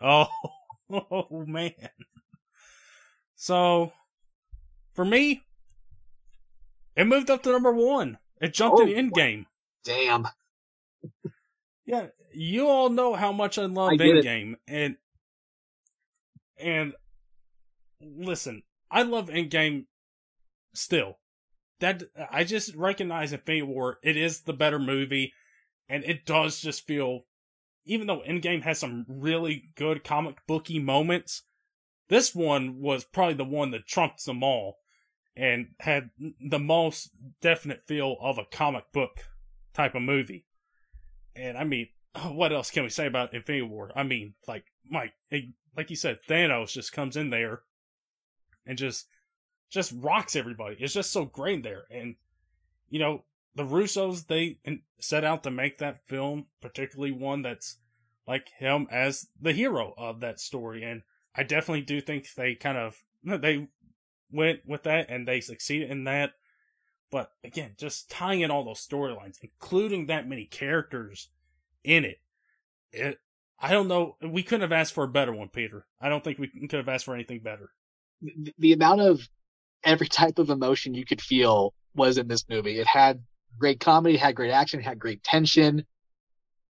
Oh, 0.00 0.26
oh 0.90 1.44
man. 1.46 1.72
So, 3.36 3.92
for 4.94 5.04
me, 5.04 5.44
it 6.96 7.04
moved 7.06 7.30
up 7.30 7.44
to 7.44 7.52
number 7.52 7.72
one. 7.72 8.18
It 8.40 8.54
jumped 8.54 8.80
Oh, 8.80 8.86
in 8.88 9.10
Endgame. 9.10 9.46
Damn. 9.84 10.26
Yeah, 11.86 12.08
you 12.34 12.66
all 12.66 12.88
know 12.90 13.14
how 13.14 13.30
much 13.30 13.56
I 13.56 13.66
love 13.66 13.92
I 13.92 13.96
get 13.96 14.16
it. 14.16 14.24
Endgame, 14.24 14.56
and 14.66 14.96
and 16.62 16.94
listen, 18.00 18.62
I 18.90 19.02
love 19.02 19.28
Endgame 19.28 19.86
still. 20.74 21.18
That 21.80 22.02
I 22.30 22.44
just 22.44 22.74
recognize 22.74 23.32
Infinity 23.32 23.62
War. 23.62 23.98
It 24.02 24.16
is 24.16 24.42
the 24.42 24.52
better 24.52 24.78
movie, 24.78 25.32
and 25.88 26.04
it 26.04 26.26
does 26.26 26.60
just 26.60 26.86
feel, 26.86 27.22
even 27.86 28.06
though 28.06 28.20
Endgame 28.20 28.62
has 28.62 28.78
some 28.78 29.06
really 29.08 29.72
good 29.76 30.04
comic 30.04 30.36
booky 30.46 30.78
moments, 30.78 31.42
this 32.08 32.34
one 32.34 32.80
was 32.80 33.04
probably 33.04 33.34
the 33.34 33.44
one 33.44 33.70
that 33.70 33.86
trumped 33.86 34.24
them 34.26 34.42
all, 34.42 34.76
and 35.34 35.68
had 35.80 36.10
the 36.18 36.58
most 36.58 37.10
definite 37.40 37.86
feel 37.86 38.16
of 38.20 38.36
a 38.36 38.44
comic 38.44 38.92
book 38.92 39.24
type 39.72 39.94
of 39.94 40.02
movie. 40.02 40.44
And 41.34 41.56
I 41.56 41.64
mean, 41.64 41.88
what 42.28 42.52
else 42.52 42.70
can 42.70 42.82
we 42.82 42.90
say 42.90 43.06
about 43.06 43.32
Infinity 43.32 43.62
War? 43.62 43.90
I 43.96 44.02
mean, 44.02 44.34
like 44.46 44.64
Mike, 44.86 45.14
like 45.76 45.90
you 45.90 45.96
said, 45.96 46.18
Thanos 46.28 46.72
just 46.72 46.92
comes 46.92 47.16
in 47.16 47.30
there 47.30 47.62
and 48.66 48.78
just 48.78 49.06
just 49.70 49.94
rocks 49.96 50.34
everybody. 50.34 50.76
It's 50.78 50.94
just 50.94 51.12
so 51.12 51.24
great 51.24 51.62
there, 51.62 51.84
and 51.90 52.16
you 52.88 52.98
know 52.98 53.24
the 53.54 53.64
Russos 53.64 54.26
they 54.26 54.58
set 54.98 55.24
out 55.24 55.42
to 55.44 55.50
make 55.50 55.78
that 55.78 56.06
film, 56.06 56.46
particularly 56.60 57.12
one 57.12 57.42
that's 57.42 57.78
like 58.26 58.48
him 58.58 58.86
as 58.90 59.28
the 59.40 59.52
hero 59.52 59.94
of 59.96 60.20
that 60.20 60.40
story, 60.40 60.82
and 60.82 61.02
I 61.34 61.42
definitely 61.42 61.82
do 61.82 62.00
think 62.00 62.32
they 62.34 62.54
kind 62.54 62.78
of 62.78 63.02
they 63.24 63.68
went 64.30 64.60
with 64.66 64.84
that 64.84 65.06
and 65.08 65.26
they 65.26 65.40
succeeded 65.40 65.90
in 65.90 66.04
that. 66.04 66.32
But 67.10 67.32
again, 67.42 67.74
just 67.76 68.08
tying 68.08 68.40
in 68.40 68.50
all 68.52 68.64
those 68.64 68.86
storylines, 68.86 69.38
including 69.42 70.06
that 70.06 70.28
many 70.28 70.44
characters 70.44 71.28
in 71.82 72.04
it, 72.04 72.20
it 72.92 73.18
I 73.60 73.72
don't 73.72 73.88
know. 73.88 74.16
We 74.22 74.42
couldn't 74.42 74.62
have 74.62 74.72
asked 74.72 74.94
for 74.94 75.04
a 75.04 75.08
better 75.08 75.32
one, 75.32 75.48
Peter. 75.48 75.84
I 76.00 76.08
don't 76.08 76.24
think 76.24 76.38
we 76.38 76.48
could 76.48 76.78
have 76.78 76.88
asked 76.88 77.04
for 77.04 77.14
anything 77.14 77.40
better. 77.40 77.70
The, 78.22 78.54
the 78.58 78.72
amount 78.72 79.02
of 79.02 79.20
every 79.84 80.08
type 80.08 80.38
of 80.38 80.50
emotion 80.50 80.94
you 80.94 81.04
could 81.04 81.20
feel 81.20 81.74
was 81.94 82.18
in 82.18 82.28
this 82.28 82.48
movie. 82.48 82.78
It 82.78 82.86
had 82.86 83.22
great 83.58 83.80
comedy, 83.80 84.14
it 84.14 84.20
had 84.20 84.34
great 84.34 84.50
action, 84.50 84.80
had 84.80 84.98
great 84.98 85.22
tension. 85.22 85.84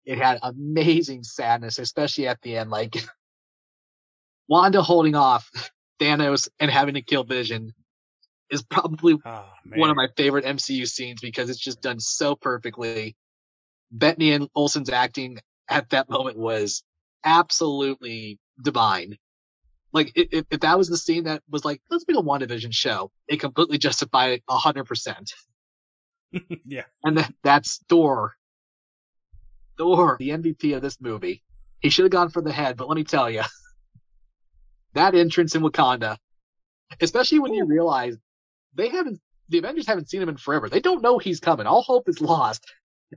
It 0.05 0.17
had 0.17 0.39
amazing 0.41 1.23
sadness, 1.23 1.79
especially 1.79 2.27
at 2.27 2.41
the 2.41 2.55
end. 2.55 2.69
Like 2.69 2.95
Wanda 4.47 4.81
holding 4.81 5.15
off 5.15 5.49
Thanos 5.99 6.47
and 6.59 6.71
having 6.71 6.93
to 6.93 7.01
kill 7.01 7.25
Vision 7.25 7.73
is 8.49 8.63
probably 8.63 9.17
ah, 9.25 9.51
man. 9.65 9.79
one 9.79 9.89
of 9.89 9.97
my 9.97 10.07
favorite 10.15 10.45
MCU 10.45 10.87
scenes 10.87 11.19
because 11.19 11.49
it's 11.49 11.59
just 11.59 11.81
done 11.81 11.99
so 11.99 12.35
perfectly. 12.35 13.17
Bettany 13.91 14.31
and 14.31 14.47
Olsen's 14.55 14.89
acting 14.89 15.39
at 15.69 15.89
that 15.89 16.09
moment 16.09 16.37
was 16.37 16.83
absolutely 17.23 18.39
divine. 18.61 19.17
Like 19.93 20.11
if, 20.15 20.45
if 20.49 20.59
that 20.61 20.77
was 20.77 20.89
the 20.89 20.97
scene 20.97 21.25
that 21.25 21.43
was 21.49 21.65
like, 21.65 21.81
let's 21.89 22.05
make 22.07 22.17
a 22.17 22.21
WandaVision 22.21 22.73
show, 22.73 23.11
it 23.27 23.39
completely 23.39 23.77
justified 23.77 24.31
it 24.33 24.43
a 24.49 24.57
hundred 24.57 24.85
percent. 24.85 25.33
yeah. 26.65 26.83
And 27.03 27.17
that 27.17 27.33
that's 27.43 27.83
Thor. 27.89 28.35
Thor, 29.77 30.17
the 30.19 30.29
MVP 30.29 30.75
of 30.75 30.81
this 30.81 30.99
movie. 30.99 31.43
He 31.79 31.89
should 31.89 32.05
have 32.05 32.11
gone 32.11 32.29
for 32.29 32.41
the 32.41 32.51
head, 32.51 32.75
but 32.75 32.89
let 32.89 32.95
me 32.95 33.03
tell 33.03 33.29
you, 33.29 33.43
that 34.93 35.13
entrance 35.13 35.53
in 35.53 35.61
Wakanda, 35.61 36.17
especially 36.99 37.39
when 37.39 37.53
you 37.53 37.65
realize 37.65 38.17
they 38.73 38.89
haven't, 38.89 39.21
the 39.49 39.59
Avengers 39.59 39.87
haven't 39.87 40.09
seen 40.09 40.21
him 40.21 40.29
in 40.29 40.37
forever. 40.37 40.69
They 40.69 40.79
don't 40.79 41.03
know 41.03 41.19
he's 41.19 41.39
coming. 41.39 41.67
All 41.67 41.83
hope 41.83 42.09
is 42.09 42.19
lost. 42.19 42.65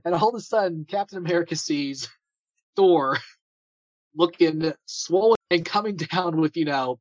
And 0.05 0.13
all 0.15 0.29
of 0.29 0.35
a 0.35 0.39
sudden, 0.39 0.85
Captain 0.85 1.17
America 1.17 1.55
sees 1.55 2.07
Thor 2.75 3.17
looking 4.15 4.73
swollen 4.85 5.37
and 5.49 5.65
coming 5.65 5.95
down 5.95 6.37
with, 6.37 6.57
you 6.57 6.65
know, 6.65 6.99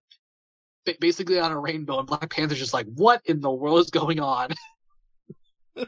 basically 1.00 1.38
on 1.38 1.52
a 1.52 1.58
rainbow. 1.58 1.98
And 1.98 2.06
Black 2.06 2.30
Panther's 2.30 2.58
just 2.58 2.74
like, 2.74 2.86
what 2.94 3.22
in 3.24 3.40
the 3.40 3.50
world 3.50 3.80
is 3.80 3.90
going 3.90 4.20
on? 4.20 4.50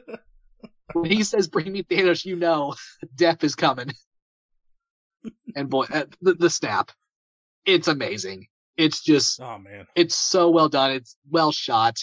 when 0.93 1.11
he 1.11 1.23
says, 1.25 1.49
bring 1.49 1.73
me 1.73 1.83
Thanos, 1.83 2.25
you 2.25 2.37
know, 2.37 2.75
death 3.17 3.43
is 3.45 3.55
coming. 3.55 3.93
and 5.57 5.69
boy, 5.69 5.87
the, 6.21 6.35
the 6.35 6.51
snap, 6.51 6.91
it's 7.65 7.89
amazing. 7.89 8.47
It's 8.77 9.03
just, 9.03 9.41
Oh 9.41 9.59
man. 9.59 9.87
it's 9.95 10.15
so 10.15 10.51
well 10.51 10.69
done. 10.69 10.93
It's 10.93 11.17
well 11.31 11.53
shot. 11.53 11.99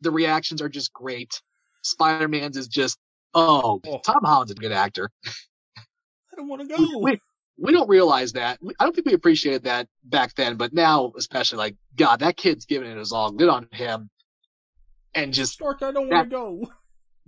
The 0.00 0.10
reactions 0.10 0.62
are 0.62 0.68
just 0.68 0.92
great. 0.92 1.40
Spider 1.82 2.28
Man's 2.28 2.56
is 2.56 2.68
just, 2.68 2.98
oh, 3.34 3.80
Oh. 3.86 3.98
Tom 4.04 4.20
Holland's 4.24 4.52
a 4.52 4.54
good 4.54 4.72
actor. 4.72 5.10
I 6.36 6.40
don't 6.40 6.48
want 6.48 6.62
to 6.62 6.68
We, 6.76 6.86
go. 6.92 7.00
we, 7.02 7.20
we 7.58 7.72
don't 7.72 7.88
realize 7.88 8.32
that. 8.34 8.58
I 8.78 8.84
don't 8.84 8.94
think 8.94 9.06
we 9.06 9.14
appreciated 9.14 9.64
that 9.64 9.88
back 10.04 10.34
then, 10.34 10.56
but 10.56 10.72
now, 10.74 11.12
especially, 11.16 11.58
like, 11.58 11.76
God, 11.96 12.20
that 12.20 12.36
kid's 12.36 12.66
giving 12.66 12.90
it 12.90 12.98
his 12.98 13.12
all. 13.12 13.30
Good 13.32 13.48
on 13.48 13.68
him. 13.72 14.10
And 15.14 15.32
just 15.32 15.54
Stark, 15.54 15.82
I 15.82 15.92
don't 15.92 16.08
want 16.10 16.30
to 16.30 16.36
go. 16.36 16.70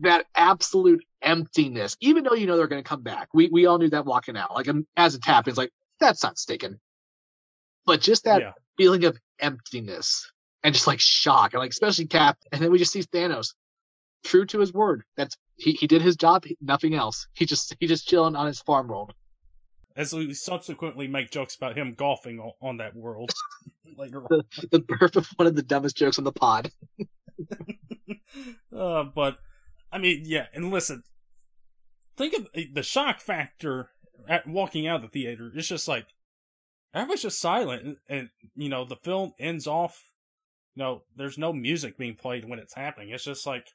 that 0.00 0.26
absolute 0.34 1.04
emptiness, 1.22 1.96
even 2.00 2.24
though 2.24 2.34
you 2.34 2.46
know 2.46 2.56
they're 2.56 2.68
going 2.68 2.82
to 2.82 2.88
come 2.88 3.02
back. 3.02 3.28
We 3.32 3.48
we 3.50 3.66
all 3.66 3.78
knew 3.78 3.90
that 3.90 4.04
walking 4.06 4.36
out. 4.36 4.54
Like 4.54 4.68
um, 4.68 4.86
as 4.96 5.14
it 5.14 5.24
happens, 5.24 5.56
like 5.56 5.70
that's 6.00 6.22
not 6.22 6.38
sticking. 6.38 6.78
But 7.86 8.00
just 8.00 8.24
that 8.24 8.42
Yeah. 8.42 8.52
feeling 8.76 9.04
of 9.04 9.18
emptiness 9.40 10.30
and 10.62 10.74
just 10.74 10.86
like 10.86 11.00
shock, 11.00 11.54
and 11.54 11.60
like 11.60 11.70
especially 11.70 12.06
Cap, 12.06 12.38
and 12.52 12.60
then 12.62 12.70
we 12.70 12.78
just 12.78 12.92
see 12.92 13.02
Thanos, 13.02 13.54
true 14.24 14.44
to 14.46 14.60
his 14.60 14.72
word. 14.72 15.04
That's 15.16 15.36
he 15.58 15.72
he 15.72 15.86
did 15.86 16.00
his 16.00 16.16
job, 16.16 16.44
nothing 16.60 16.94
else. 16.94 17.26
He 17.34 17.44
just 17.44 17.74
he 17.80 17.86
just 17.86 18.08
chilling 18.08 18.36
on 18.36 18.46
his 18.46 18.60
farm 18.60 18.88
world. 18.88 19.12
As 19.96 20.12
we 20.12 20.32
subsequently 20.32 21.08
make 21.08 21.30
jokes 21.30 21.56
about 21.56 21.76
him 21.76 21.94
golfing 21.94 22.38
on, 22.38 22.52
on 22.62 22.76
that 22.76 22.94
world 22.94 23.32
later 23.98 24.22
on. 24.22 24.28
The, 24.30 24.68
the 24.70 24.78
birth 24.78 25.16
of 25.16 25.26
one 25.36 25.48
of 25.48 25.56
the 25.56 25.62
dumbest 25.62 25.96
jokes 25.96 26.18
on 26.18 26.24
the 26.24 26.32
pod. 26.32 26.70
uh, 28.76 29.04
but 29.14 29.38
I 29.90 29.98
mean, 29.98 30.22
yeah, 30.24 30.46
and 30.54 30.70
listen, 30.70 31.02
think 32.16 32.34
of 32.34 32.48
the 32.72 32.82
shock 32.84 33.20
factor 33.20 33.90
at 34.28 34.46
walking 34.46 34.86
out 34.86 35.02
of 35.04 35.10
the 35.10 35.20
theater. 35.20 35.50
It's 35.52 35.66
just 35.66 35.88
like 35.88 36.06
everybody's 36.94 37.22
just 37.22 37.40
silent, 37.40 37.82
and, 37.82 37.96
and 38.08 38.28
you 38.54 38.68
know 38.68 38.84
the 38.84 38.96
film 38.96 39.32
ends 39.40 39.66
off. 39.66 40.04
You 40.76 40.84
know, 40.84 41.02
there's 41.16 41.38
no 41.38 41.52
music 41.52 41.98
being 41.98 42.14
played 42.14 42.44
when 42.44 42.60
it's 42.60 42.74
happening. 42.74 43.10
It's 43.10 43.24
just 43.24 43.44
like 43.44 43.66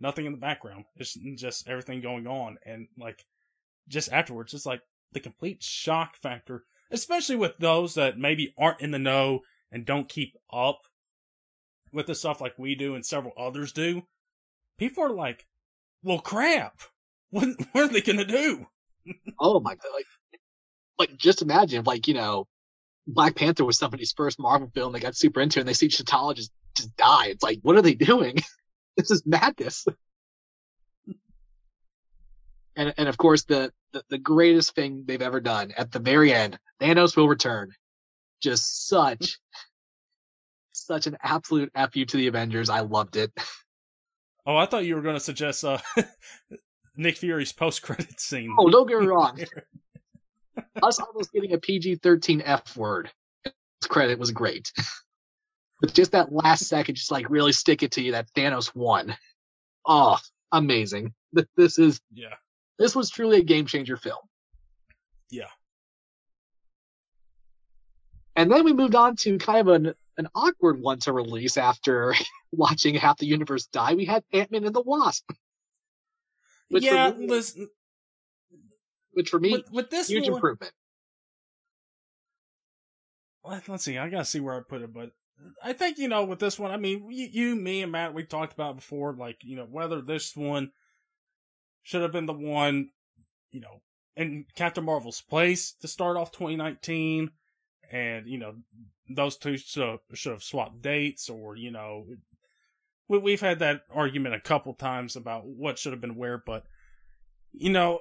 nothing 0.00 0.26
in 0.26 0.32
the 0.32 0.38
background. 0.38 0.84
It's 0.96 1.14
just 1.36 1.68
everything 1.68 2.00
going 2.00 2.26
on, 2.26 2.58
and 2.64 2.88
like 2.98 3.24
just 3.88 4.12
afterwards, 4.12 4.54
it's 4.54 4.66
like 4.66 4.80
the 5.12 5.20
complete 5.20 5.62
shock 5.62 6.16
factor, 6.16 6.64
especially 6.90 7.36
with 7.36 7.58
those 7.58 7.94
that 7.94 8.18
maybe 8.18 8.54
aren't 8.58 8.80
in 8.80 8.90
the 8.90 8.98
know 8.98 9.40
and 9.72 9.84
don't 9.84 10.08
keep 10.08 10.34
up 10.52 10.80
with 11.92 12.06
the 12.06 12.14
stuff 12.14 12.40
like 12.40 12.58
we 12.58 12.74
do 12.74 12.94
and 12.94 13.04
several 13.04 13.32
others 13.38 13.72
do, 13.72 14.02
people 14.78 15.04
are 15.04 15.10
like, 15.10 15.46
well, 16.02 16.20
crap. 16.20 16.80
What, 17.32 17.46
what 17.70 17.84
are 17.84 17.92
they 17.92 18.00
going 18.00 18.18
to 18.18 18.24
do? 18.24 18.66
Oh 19.38 19.60
my 19.60 19.76
god! 19.76 19.90
Like, 19.94 20.06
like 20.98 21.16
just 21.16 21.42
imagine, 21.42 21.84
like 21.84 22.08
you 22.08 22.14
know, 22.14 22.48
Black 23.06 23.36
Panther 23.36 23.64
was 23.64 23.78
somebody's 23.78 24.12
first 24.12 24.40
Marvel 24.40 24.68
film 24.74 24.92
they 24.92 24.98
got 24.98 25.14
super 25.14 25.40
into, 25.40 25.60
and 25.60 25.68
they 25.68 25.72
see 25.72 25.86
T'Challa 25.86 26.34
just 26.34 26.50
just 26.76 26.96
die. 26.96 27.26
It's 27.26 27.42
like, 27.42 27.60
what 27.62 27.76
are 27.76 27.82
they 27.82 27.94
doing? 27.94 28.36
this 28.96 29.10
is 29.10 29.22
madness. 29.26 29.86
and 32.76 32.94
and 32.96 33.08
of 33.08 33.16
course, 33.16 33.44
the, 33.44 33.72
the 33.92 34.02
the 34.10 34.18
greatest 34.18 34.74
thing 34.74 35.04
they've 35.06 35.22
ever 35.22 35.40
done 35.40 35.72
at 35.76 35.90
the 35.92 35.98
very 35.98 36.32
end, 36.32 36.58
Thanos 36.80 37.16
will 37.16 37.28
return. 37.28 37.72
Just 38.40 38.88
such. 38.88 39.38
Such 40.72 41.06
an 41.06 41.18
absolute 41.22 41.70
F 41.74 41.94
you 41.94 42.04
to 42.06 42.16
the 42.16 42.26
Avengers. 42.26 42.68
I 42.70 42.80
loved 42.80 43.16
it. 43.16 43.32
Oh, 44.46 44.56
I 44.56 44.64
thought 44.64 44.86
you 44.86 44.96
were 44.96 45.02
going 45.02 45.14
to 45.14 45.20
suggest 45.20 45.62
uh, 45.64 45.78
Nick 46.96 47.18
Fury's 47.18 47.52
post 47.52 47.82
credit 47.82 48.18
scene. 48.18 48.56
Oh, 48.58 48.70
don't 48.70 48.88
get 48.88 48.98
me 48.98 49.06
wrong. 49.06 49.38
Us 50.82 50.98
almost 50.98 51.30
getting 51.30 51.52
a 51.52 51.58
PG 51.58 51.96
13 51.96 52.42
F 52.44 52.74
word 52.74 53.12
credit 53.88 54.18
was 54.18 54.30
great. 54.30 54.72
But 55.80 55.94
just 55.94 56.12
that 56.12 56.32
last 56.32 56.66
second, 56.66 56.94
just 56.94 57.10
like 57.10 57.30
really 57.30 57.52
stick 57.52 57.82
it 57.82 57.92
to 57.92 58.02
you 58.02 58.12
that 58.12 58.32
Thanos 58.34 58.74
won. 58.74 59.16
Oh, 59.86 60.18
amazing. 60.52 61.14
This 61.56 61.78
is, 61.78 62.00
yeah. 62.12 62.34
this 62.78 62.94
was 62.94 63.10
truly 63.10 63.38
a 63.38 63.44
game 63.44 63.66
changer 63.66 63.96
film. 63.96 64.18
Yeah. 65.30 65.48
And 68.36 68.50
then 68.50 68.64
we 68.64 68.72
moved 68.72 68.94
on 68.94 69.16
to 69.16 69.38
kind 69.38 69.68
of 69.68 69.74
an, 69.74 69.94
an 70.18 70.28
awkward 70.34 70.80
one 70.80 70.98
to 71.00 71.12
release 71.12 71.56
after 71.56 72.14
watching 72.52 72.94
half 72.94 73.18
the 73.18 73.26
universe 73.26 73.66
die. 73.66 73.94
We 73.94 74.04
had 74.04 74.22
Ant-Man 74.32 74.64
and 74.64 74.74
the 74.74 74.82
Wasp. 74.82 75.30
Which 76.68 76.86
for 76.86 76.94
yeah, 76.94 77.10
me- 77.10 77.26
listen, 77.26 77.68
Which 79.12 79.30
for 79.30 79.40
me, 79.40 79.52
with, 79.52 79.72
with 79.72 79.90
this 79.90 80.08
huge 80.08 80.28
one, 80.28 80.34
improvement. 80.34 80.72
let's 83.66 83.82
see, 83.84 83.98
I 83.98 84.08
gotta 84.08 84.24
see 84.24 84.40
where 84.40 84.56
I 84.56 84.60
put 84.60 84.82
it, 84.82 84.92
but 84.92 85.10
I 85.62 85.72
think, 85.72 85.98
you 85.98 86.08
know, 86.08 86.24
with 86.24 86.38
this 86.38 86.58
one, 86.58 86.70
I 86.70 86.76
mean, 86.76 87.10
you, 87.10 87.28
you, 87.30 87.56
me, 87.56 87.82
and 87.82 87.92
Matt, 87.92 88.14
we 88.14 88.24
talked 88.24 88.52
about 88.52 88.76
before, 88.76 89.14
like, 89.14 89.38
you 89.42 89.56
know, 89.56 89.66
whether 89.68 90.00
this 90.00 90.36
one 90.36 90.72
should 91.82 92.02
have 92.02 92.12
been 92.12 92.26
the 92.26 92.32
one, 92.32 92.90
you 93.50 93.60
know, 93.60 93.80
in 94.16 94.46
Captain 94.54 94.84
Marvel's 94.84 95.20
place 95.20 95.72
to 95.80 95.88
start 95.88 96.16
off 96.16 96.32
2019, 96.32 97.30
and, 97.90 98.26
you 98.26 98.38
know, 98.38 98.54
those 99.08 99.36
two 99.36 99.56
should 99.56 99.98
should 100.14 100.32
have 100.32 100.42
swapped 100.42 100.82
dates, 100.82 101.28
or, 101.28 101.56
you 101.56 101.70
know, 101.70 102.06
we, 103.08 103.18
we've 103.18 103.40
had 103.40 103.58
that 103.60 103.82
argument 103.92 104.34
a 104.34 104.40
couple 104.40 104.74
times 104.74 105.16
about 105.16 105.46
what 105.46 105.78
should 105.78 105.92
have 105.92 106.00
been 106.00 106.16
where, 106.16 106.38
but, 106.38 106.64
you 107.52 107.70
know, 107.70 108.00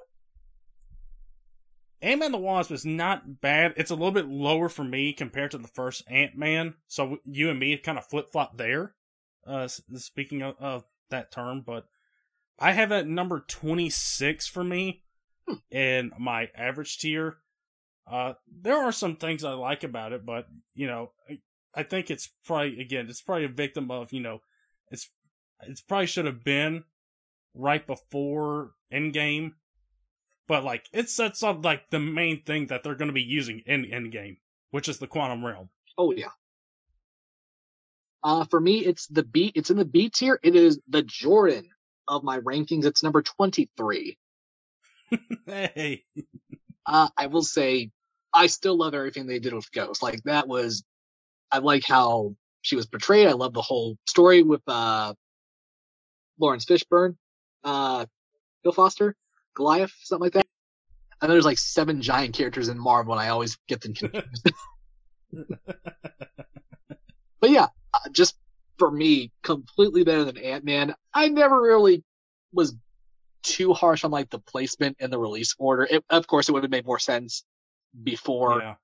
Ant 2.01 2.19
Man 2.19 2.31
the 2.31 2.37
Wasp 2.37 2.71
is 2.71 2.85
not 2.85 3.41
bad. 3.41 3.73
It's 3.75 3.91
a 3.91 3.95
little 3.95 4.11
bit 4.11 4.27
lower 4.27 4.69
for 4.69 4.83
me 4.83 5.13
compared 5.13 5.51
to 5.51 5.57
the 5.57 5.67
first 5.67 6.03
Ant 6.09 6.37
Man. 6.37 6.75
So 6.87 7.17
you 7.25 7.49
and 7.49 7.59
me 7.59 7.75
kind 7.77 7.97
of 7.97 8.05
flip 8.05 8.31
flop 8.31 8.57
there. 8.57 8.95
Uh, 9.45 9.67
speaking 9.67 10.41
of, 10.41 10.55
of 10.59 10.83
that 11.09 11.31
term, 11.31 11.63
but 11.65 11.87
I 12.59 12.73
have 12.73 12.91
at 12.91 13.07
number 13.07 13.39
26 13.39 14.47
for 14.47 14.63
me 14.63 15.03
in 15.71 16.11
my 16.19 16.49
average 16.55 16.99
tier. 16.99 17.37
Uh, 18.09 18.33
there 18.61 18.77
are 18.77 18.91
some 18.91 19.15
things 19.15 19.43
I 19.43 19.53
like 19.53 19.83
about 19.83 20.13
it, 20.13 20.25
but 20.25 20.47
you 20.73 20.87
know, 20.87 21.11
I, 21.29 21.39
I 21.73 21.83
think 21.83 22.09
it's 22.09 22.29
probably 22.45 22.79
again, 22.79 23.07
it's 23.09 23.21
probably 23.21 23.45
a 23.45 23.49
victim 23.49 23.91
of 23.91 24.11
you 24.11 24.19
know, 24.19 24.41
it's 24.91 25.09
it's 25.61 25.81
probably 25.81 26.07
should 26.07 26.25
have 26.25 26.43
been 26.43 26.83
right 27.53 27.85
before 27.85 28.71
Endgame 28.93 29.53
but 30.49 30.65
like 30.65 30.89
it 30.91 31.09
sets 31.09 31.43
up 31.43 31.63
like 31.63 31.89
the 31.91 31.99
main 31.99 32.43
thing 32.43 32.67
that 32.67 32.83
they're 32.83 32.95
going 32.95 33.07
to 33.07 33.13
be 33.13 33.21
using 33.21 33.59
in 33.65 33.85
Endgame, 33.85 34.39
which 34.71 34.89
is 34.89 34.99
the 34.99 35.07
quantum 35.07 35.45
realm. 35.45 35.69
Oh 35.97 36.11
yeah. 36.11 36.31
Uh, 38.21 38.43
for 38.45 38.59
me, 38.59 38.79
it's 38.79 39.07
the 39.07 39.23
B. 39.23 39.53
It's 39.55 39.69
in 39.69 39.77
the 39.77 39.85
B 39.85 40.09
tier. 40.09 40.39
It 40.43 40.55
is 40.55 40.79
the 40.89 41.03
Jordan 41.03 41.69
of 42.09 42.23
my 42.23 42.39
rankings. 42.41 42.83
It's 42.83 43.03
number 43.03 43.21
twenty-three. 43.21 44.17
hey, 45.45 46.03
Uh, 46.85 47.07
I 47.17 47.27
will 47.27 47.43
say, 47.43 47.91
I 48.33 48.47
still 48.47 48.77
love 48.77 48.93
everything 48.95 49.27
they 49.27 49.39
did 49.39 49.53
with 49.53 49.71
Ghost. 49.71 50.01
Like 50.03 50.23
that 50.23 50.47
was, 50.47 50.83
I 51.51 51.59
like 51.59 51.85
how 51.85 52.35
she 52.61 52.75
was 52.75 52.87
portrayed. 52.87 53.27
I 53.27 53.33
love 53.33 53.53
the 53.53 53.61
whole 53.61 53.97
story 54.07 54.43
with 54.43 54.61
uh, 54.67 55.13
Laurence 56.39 56.65
Fishburne, 56.65 57.15
uh, 57.63 58.05
Bill 58.63 58.73
Foster, 58.73 59.15
Goliath, 59.59 59.93
something 60.03 60.23
like 60.23 60.33
that. 60.33 60.47
And 61.21 61.29
there's 61.29 61.45
like 61.45 61.57
seven 61.57 62.01
giant 62.01 62.33
characters 62.33 62.69
in 62.69 62.79
Marvel, 62.79 63.13
and 63.13 63.21
I 63.21 63.27
always 63.27 63.57
get 63.67 63.81
them 63.81 63.93
confused. 63.93 64.51
but 67.41 67.49
yeah, 67.49 67.67
uh, 67.93 68.09
just 68.11 68.37
for 68.77 68.89
me, 68.89 69.31
completely 69.43 70.05
better 70.05 70.23
than 70.23 70.37
Ant 70.37 70.63
Man. 70.63 70.95
I 71.13 71.27
never 71.27 71.61
really 71.61 72.03
was 72.53 72.73
too 73.43 73.73
harsh 73.73 74.05
on 74.05 74.11
like 74.11 74.29
the 74.29 74.39
placement 74.39 74.95
and 75.01 75.11
the 75.11 75.19
release 75.19 75.53
order. 75.59 75.85
It, 75.89 76.05
of 76.09 76.25
course, 76.25 76.47
it 76.47 76.53
would 76.53 76.63
have 76.63 76.71
made 76.71 76.85
more 76.85 76.99
sense 76.99 77.43
before. 78.01 78.61
yeah, 78.61 78.75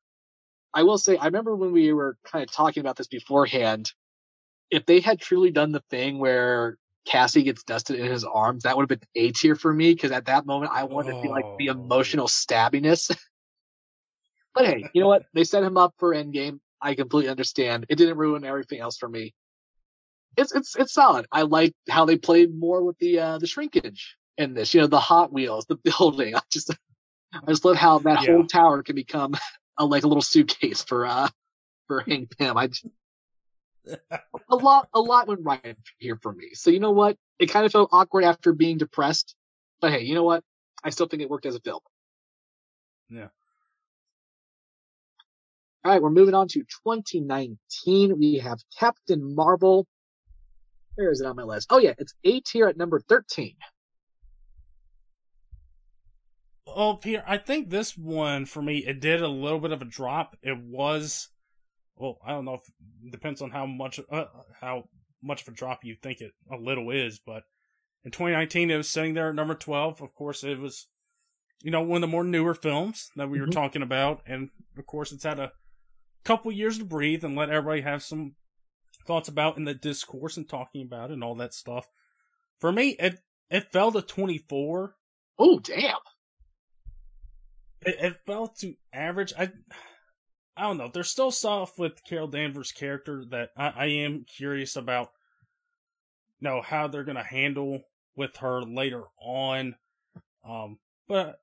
I 0.73 0.84
will 0.84 0.97
say, 0.97 1.15
I 1.15 1.26
remember 1.26 1.56
when 1.56 1.72
we 1.72 1.93
were 1.93 2.18
kind 2.30 2.43
of 2.43 2.52
talking 2.52 2.81
about 2.81 2.97
this 2.97 3.07
beforehand. 3.07 3.93
If 4.69 4.85
they 4.85 4.99
had 4.99 5.22
truly 5.22 5.52
done 5.52 5.72
the 5.72 5.84
thing 5.89 6.19
where 6.19 6.77
Cassie 7.06 7.44
gets 7.44 7.64
dusted 7.64 7.99
in 7.99 8.11
his 8.11 8.23
arms, 8.23 8.64
that 8.64 8.76
would 8.76 8.90
have 8.90 8.99
been 8.99 9.07
A 9.15 9.32
tier 9.32 9.56
for 9.56 9.73
me 9.73 9.94
because 9.94 10.11
at 10.11 10.26
that 10.26 10.45
moment 10.45 10.72
I 10.73 10.84
wanted 10.86 11.14
to 11.14 11.19
feel 11.19 11.32
like 11.32 11.45
the 11.57 11.68
Oh. 11.68 11.68
emotional 11.68 12.27
stabbiness. 12.27 13.15
but 14.56 14.65
hey, 14.65 14.90
you 14.94 15.02
know 15.02 15.07
what? 15.07 15.26
They 15.34 15.44
set 15.44 15.64
him 15.64 15.77
up 15.77 15.94
for 15.98 16.14
Endgame. 16.14 16.60
I 16.82 16.95
completely 16.95 17.30
understand. 17.30 17.86
It 17.90 17.95
didn't 17.98 18.18
ruin 18.18 18.44
everything 18.45 18.80
else 18.80 18.98
for 18.98 19.10
me. 19.10 19.34
It's 20.38 20.53
it's 20.53 20.76
it's 20.76 20.94
solid. 20.94 21.26
I 21.32 21.44
like 21.44 21.73
how 21.90 22.06
they 22.06 22.18
played 22.18 22.53
more 22.57 22.84
with 22.84 22.98
the 22.99 23.19
uh 23.19 23.38
the 23.38 23.48
shrinkage 23.48 24.18
in 24.38 24.53
this. 24.53 24.73
You 24.73 24.82
know, 24.82 24.88
the 24.88 24.99
Hot 24.99 25.32
Wheels, 25.32 25.65
the 25.65 25.76
building. 25.99 26.36
I 26.36 26.41
just 26.52 26.72
I 27.34 27.40
just 27.49 27.65
love 27.65 27.77
how 27.77 27.99
that 27.99 28.19
Yeah. 28.19 28.27
whole 28.27 28.45
tower 28.45 28.84
can 28.84 28.95
become 28.95 29.36
a, 29.80 29.86
like 29.86 30.03
a 30.03 30.07
little 30.07 30.22
suitcase 30.23 30.84
for 30.84 31.06
uh 31.06 31.30
for 31.88 32.02
Hank 32.02 32.38
Pym. 32.38 32.57
I 32.57 32.68
just, 32.68 32.86
a 34.49 34.55
lot 34.55 34.87
a 34.93 34.99
lot 34.99 35.27
went 35.27 35.41
right 35.43 35.77
here 35.97 36.17
for 36.21 36.33
me. 36.33 36.49
So 36.53 36.69
you 36.69 36.79
know 36.79 36.91
what? 36.91 37.17
It 37.39 37.47
kind 37.47 37.65
of 37.65 37.71
felt 37.71 37.89
awkward 37.91 38.23
after 38.23 38.53
being 38.53 38.77
depressed, 38.77 39.35
but 39.81 39.91
hey, 39.91 40.03
you 40.03 40.15
know 40.15 40.23
what? 40.23 40.43
I 40.83 40.89
still 40.89 41.07
think 41.07 41.21
it 41.21 41.29
worked 41.29 41.45
as 41.45 41.55
a 41.55 41.59
film. 41.59 41.79
Yeah. 43.09 43.27
All 45.83 45.91
right, 45.91 46.01
we're 46.01 46.09
moving 46.09 46.33
on 46.33 46.47
to 46.49 46.61
2019. 46.83 48.17
We 48.17 48.37
have 48.39 48.59
Captain 48.79 49.35
Marvel. 49.35 49.85
Where 50.95 51.11
is 51.11 51.21
it 51.21 51.27
on 51.27 51.35
my 51.35 51.43
list? 51.43 51.67
Oh 51.69 51.77
yeah, 51.77 51.93
it's 51.97 52.13
A 52.23 52.39
tier 52.39 52.67
at 52.67 52.77
number 52.77 52.99
13. 52.99 53.55
Oh, 56.67 56.95
Peter, 56.95 57.23
I 57.27 57.37
think 57.37 57.69
this 57.69 57.95
one 57.95 58.45
for 58.45 58.61
me 58.61 58.79
it 58.79 58.99
did 58.99 59.21
a 59.21 59.27
little 59.27 59.59
bit 59.59 59.71
of 59.71 59.81
a 59.81 59.85
drop. 59.85 60.35
It 60.41 60.57
was, 60.57 61.29
well, 61.97 62.17
I 62.26 62.31
don't 62.31 62.45
know 62.45 62.55
if 62.55 62.61
it 63.05 63.11
depends 63.11 63.41
on 63.41 63.51
how 63.51 63.65
much 63.65 63.99
uh, 64.11 64.26
how 64.59 64.85
much 65.23 65.41
of 65.41 65.47
a 65.47 65.51
drop 65.51 65.80
you 65.84 65.95
think 66.01 66.22
it 66.22 66.31
a 66.51 66.55
little 66.57 66.91
is, 66.91 67.19
but 67.26 67.43
In 68.03 68.11
2019, 68.11 68.69
it 68.69 68.77
was 68.77 68.89
sitting 68.89 69.15
there 69.15 69.30
at 69.30 69.35
number 69.35 69.55
12. 69.55 69.99
Of 70.01 70.13
course, 70.13 70.43
it 70.43 70.59
was, 70.59 70.88
you 71.63 71.72
know, 71.72 71.81
one 71.81 71.97
of 71.97 72.01
the 72.01 72.11
more 72.11 72.23
newer 72.23 72.53
films 72.53 73.09
that 73.15 73.30
we 73.30 73.39
were 73.41 73.47
Mhm. 73.47 73.51
talking 73.53 73.81
about. 73.81 74.22
And 74.27 74.49
of 74.77 74.85
course, 74.85 75.11
it's 75.11 75.23
had 75.23 75.39
a 75.39 75.51
couple 76.23 76.51
years 76.51 76.77
to 76.77 76.85
breathe 76.85 77.23
and 77.23 77.35
let 77.35 77.49
everybody 77.49 77.81
have 77.81 78.03
some 78.03 78.35
thoughts 79.07 79.27
about 79.27 79.57
in 79.57 79.63
the 79.63 79.73
discourse 79.73 80.38
and 80.38 80.47
talking 80.47 80.84
about 80.84 81.09
it 81.09 81.13
and 81.13 81.23
all 81.23 81.34
that 81.35 81.53
stuff. 81.55 81.89
For 82.59 82.72
me, 82.72 82.89
it, 82.99 83.19
it 83.49 83.72
fell 83.72 83.91
to 83.91 84.03
24 84.03 84.95
Oh 85.39 85.59
damn! 85.59 85.97
it, 87.81 87.95
it 87.99 88.17
fell 88.26 88.47
to 88.59 88.76
average. 88.93 89.34
I 89.38 89.51
I 90.57 90.64
don't 90.64 90.77
know. 90.77 90.90
There's 90.94 91.10
still 91.10 91.32
stuff 91.32 91.77
with 91.77 92.03
Carol 92.03 92.27
Danvers' 92.27 92.72
character 92.72 93.26
that 93.32 93.49
I, 93.57 93.73
I 93.76 93.86
am 93.86 94.26
curious 94.26 94.76
about. 94.76 95.11
You 96.40 96.49
know 96.49 96.61
how 96.61 96.88
they're 96.88 97.03
gonna 97.03 97.23
handle 97.23 97.82
with 98.15 98.38
her 98.38 98.61
later 98.61 99.03
on. 99.22 99.76
Um, 100.48 100.80
but 101.07 101.40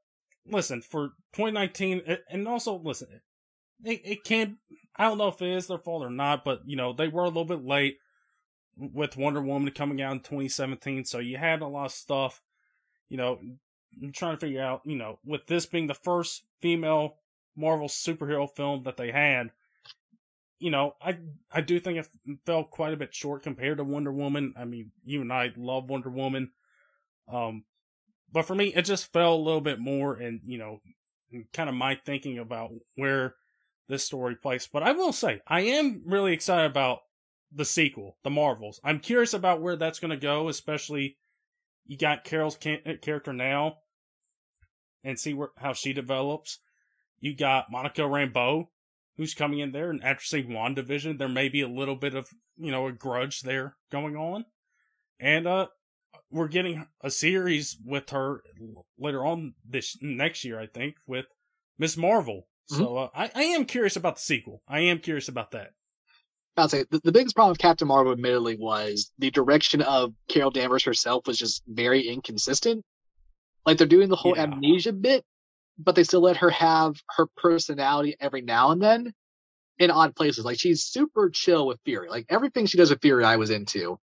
listen 0.46 0.82
for 0.82 1.08
2019, 1.32 2.02
it, 2.06 2.24
and 2.30 2.46
also 2.46 2.78
listen, 2.78 3.08
it 3.84 4.00
it 4.04 4.24
can't. 4.24 4.56
I 4.96 5.04
don't 5.04 5.18
know 5.18 5.28
if 5.28 5.40
it 5.42 5.48
is 5.48 5.66
their 5.66 5.78
fault 5.78 6.04
or 6.04 6.10
not, 6.10 6.44
but 6.44 6.60
you 6.66 6.76
know 6.76 6.92
they 6.92 7.08
were 7.08 7.24
a 7.24 7.28
little 7.28 7.44
bit 7.44 7.64
late 7.64 7.96
with 8.76 9.16
Wonder 9.16 9.42
Woman 9.42 9.70
coming 9.72 10.00
out 10.00 10.12
in 10.12 10.20
2017, 10.20 11.04
so 11.04 11.18
you 11.18 11.36
had 11.36 11.60
a 11.60 11.66
lot 11.66 11.86
of 11.86 11.92
stuff. 11.92 12.40
You 13.08 13.16
know, 13.18 13.38
I'm 14.02 14.12
trying 14.12 14.36
to 14.36 14.40
figure 14.40 14.62
out, 14.62 14.82
you 14.84 14.96
know, 14.96 15.18
with 15.24 15.46
this 15.46 15.66
being 15.66 15.86
the 15.86 15.94
first 15.94 16.44
female 16.60 17.16
Marvel 17.56 17.88
superhero 17.88 18.48
film 18.48 18.84
that 18.84 18.96
they 18.96 19.10
had, 19.10 19.50
you 20.58 20.70
know, 20.70 20.94
I 21.00 21.18
I 21.50 21.60
do 21.60 21.80
think 21.80 21.98
it 21.98 22.08
fell 22.46 22.64
quite 22.64 22.92
a 22.92 22.96
bit 22.96 23.14
short 23.14 23.42
compared 23.42 23.78
to 23.78 23.84
Wonder 23.84 24.12
Woman. 24.12 24.54
I 24.56 24.64
mean, 24.64 24.92
you 25.04 25.20
and 25.20 25.32
I 25.32 25.52
love 25.56 25.90
Wonder 25.90 26.10
Woman, 26.10 26.52
um, 27.28 27.64
but 28.30 28.46
for 28.46 28.54
me, 28.54 28.72
it 28.74 28.82
just 28.82 29.12
fell 29.12 29.34
a 29.34 29.36
little 29.36 29.60
bit 29.60 29.80
more, 29.80 30.14
and 30.14 30.40
you 30.46 30.58
know, 30.58 30.80
kind 31.52 31.68
of 31.68 31.74
my 31.74 31.96
thinking 32.06 32.38
about 32.38 32.70
where 32.94 33.34
this 33.88 34.04
story 34.04 34.36
plays. 34.36 34.68
But 34.72 34.82
I 34.82 34.92
will 34.92 35.12
say, 35.12 35.40
I 35.46 35.62
am 35.62 36.02
really 36.06 36.32
excited 36.32 36.70
about 36.70 37.00
the 37.54 37.64
sequel, 37.64 38.16
the 38.22 38.30
Marvels. 38.30 38.80
I'm 38.84 39.00
curious 39.00 39.34
about 39.34 39.60
where 39.60 39.76
that's 39.76 39.98
going 39.98 40.10
to 40.10 40.16
go, 40.16 40.48
especially 40.48 41.18
you 41.86 41.98
got 41.98 42.24
Carol's 42.24 42.56
ca- 42.56 42.96
character 43.02 43.32
now 43.32 43.78
and 45.04 45.18
see 45.18 45.34
where 45.34 45.50
how 45.56 45.72
she 45.72 45.92
develops. 45.92 46.60
You 47.22 47.34
got 47.36 47.70
Monica 47.70 48.02
Rambeau, 48.02 48.66
who's 49.16 49.32
coming 49.32 49.60
in 49.60 49.70
there, 49.72 49.90
and 49.90 50.02
after 50.02 50.24
seeing 50.24 50.48
WandaVision, 50.48 51.18
there 51.18 51.28
may 51.28 51.48
be 51.48 51.62
a 51.62 51.68
little 51.68 51.94
bit 51.96 52.14
of 52.14 52.28
you 52.58 52.70
know 52.72 52.88
a 52.88 52.92
grudge 52.92 53.40
there 53.42 53.76
going 53.90 54.16
on, 54.16 54.44
and 55.20 55.46
uh, 55.46 55.68
we're 56.30 56.48
getting 56.48 56.86
a 57.00 57.10
series 57.10 57.78
with 57.86 58.10
her 58.10 58.42
later 58.98 59.24
on 59.24 59.54
this 59.64 59.96
next 60.02 60.44
year, 60.44 60.58
I 60.60 60.66
think, 60.66 60.96
with 61.06 61.26
Miss 61.78 61.96
Marvel. 61.96 62.48
So 62.66 62.96
uh, 62.96 63.08
I, 63.14 63.30
I 63.34 63.42
am 63.42 63.66
curious 63.66 63.96
about 63.96 64.16
the 64.16 64.22
sequel. 64.22 64.62
I 64.66 64.80
am 64.80 64.98
curious 64.98 65.28
about 65.28 65.50
that. 65.52 65.70
I'll 66.56 66.68
say 66.68 66.84
the, 66.90 67.00
the 67.04 67.12
biggest 67.12 67.34
problem 67.34 67.52
with 67.52 67.58
Captain 67.58 67.86
Marvel, 67.86 68.12
admittedly, 68.12 68.56
was 68.58 69.12
the 69.18 69.30
direction 69.30 69.82
of 69.82 70.12
Carol 70.28 70.50
Danvers 70.50 70.84
herself 70.84 71.26
was 71.26 71.38
just 71.38 71.62
very 71.68 72.08
inconsistent. 72.08 72.82
Like 73.66 73.78
they're 73.78 73.86
doing 73.86 74.08
the 74.08 74.16
whole 74.16 74.34
Yeah. 74.36 74.44
amnesia 74.44 74.92
bit, 74.92 75.24
but 75.78 75.94
they 75.94 76.04
still 76.04 76.20
let 76.20 76.38
her 76.38 76.50
have 76.50 76.96
her 77.16 77.26
personality 77.36 78.16
every 78.20 78.42
now 78.42 78.70
and 78.70 78.82
then 78.82 79.12
in 79.78 79.90
odd 79.90 80.14
places. 80.14 80.44
Like 80.44 80.58
she's 80.58 80.84
super 80.84 81.30
chill 81.30 81.66
with 81.66 81.80
Fury. 81.84 82.08
Like 82.08 82.26
everything 82.28 82.66
she 82.66 82.78
does 82.78 82.90
with 82.90 83.00
Fury, 83.00 83.24
I 83.24 83.36
was 83.36 83.50
into. 83.50 83.98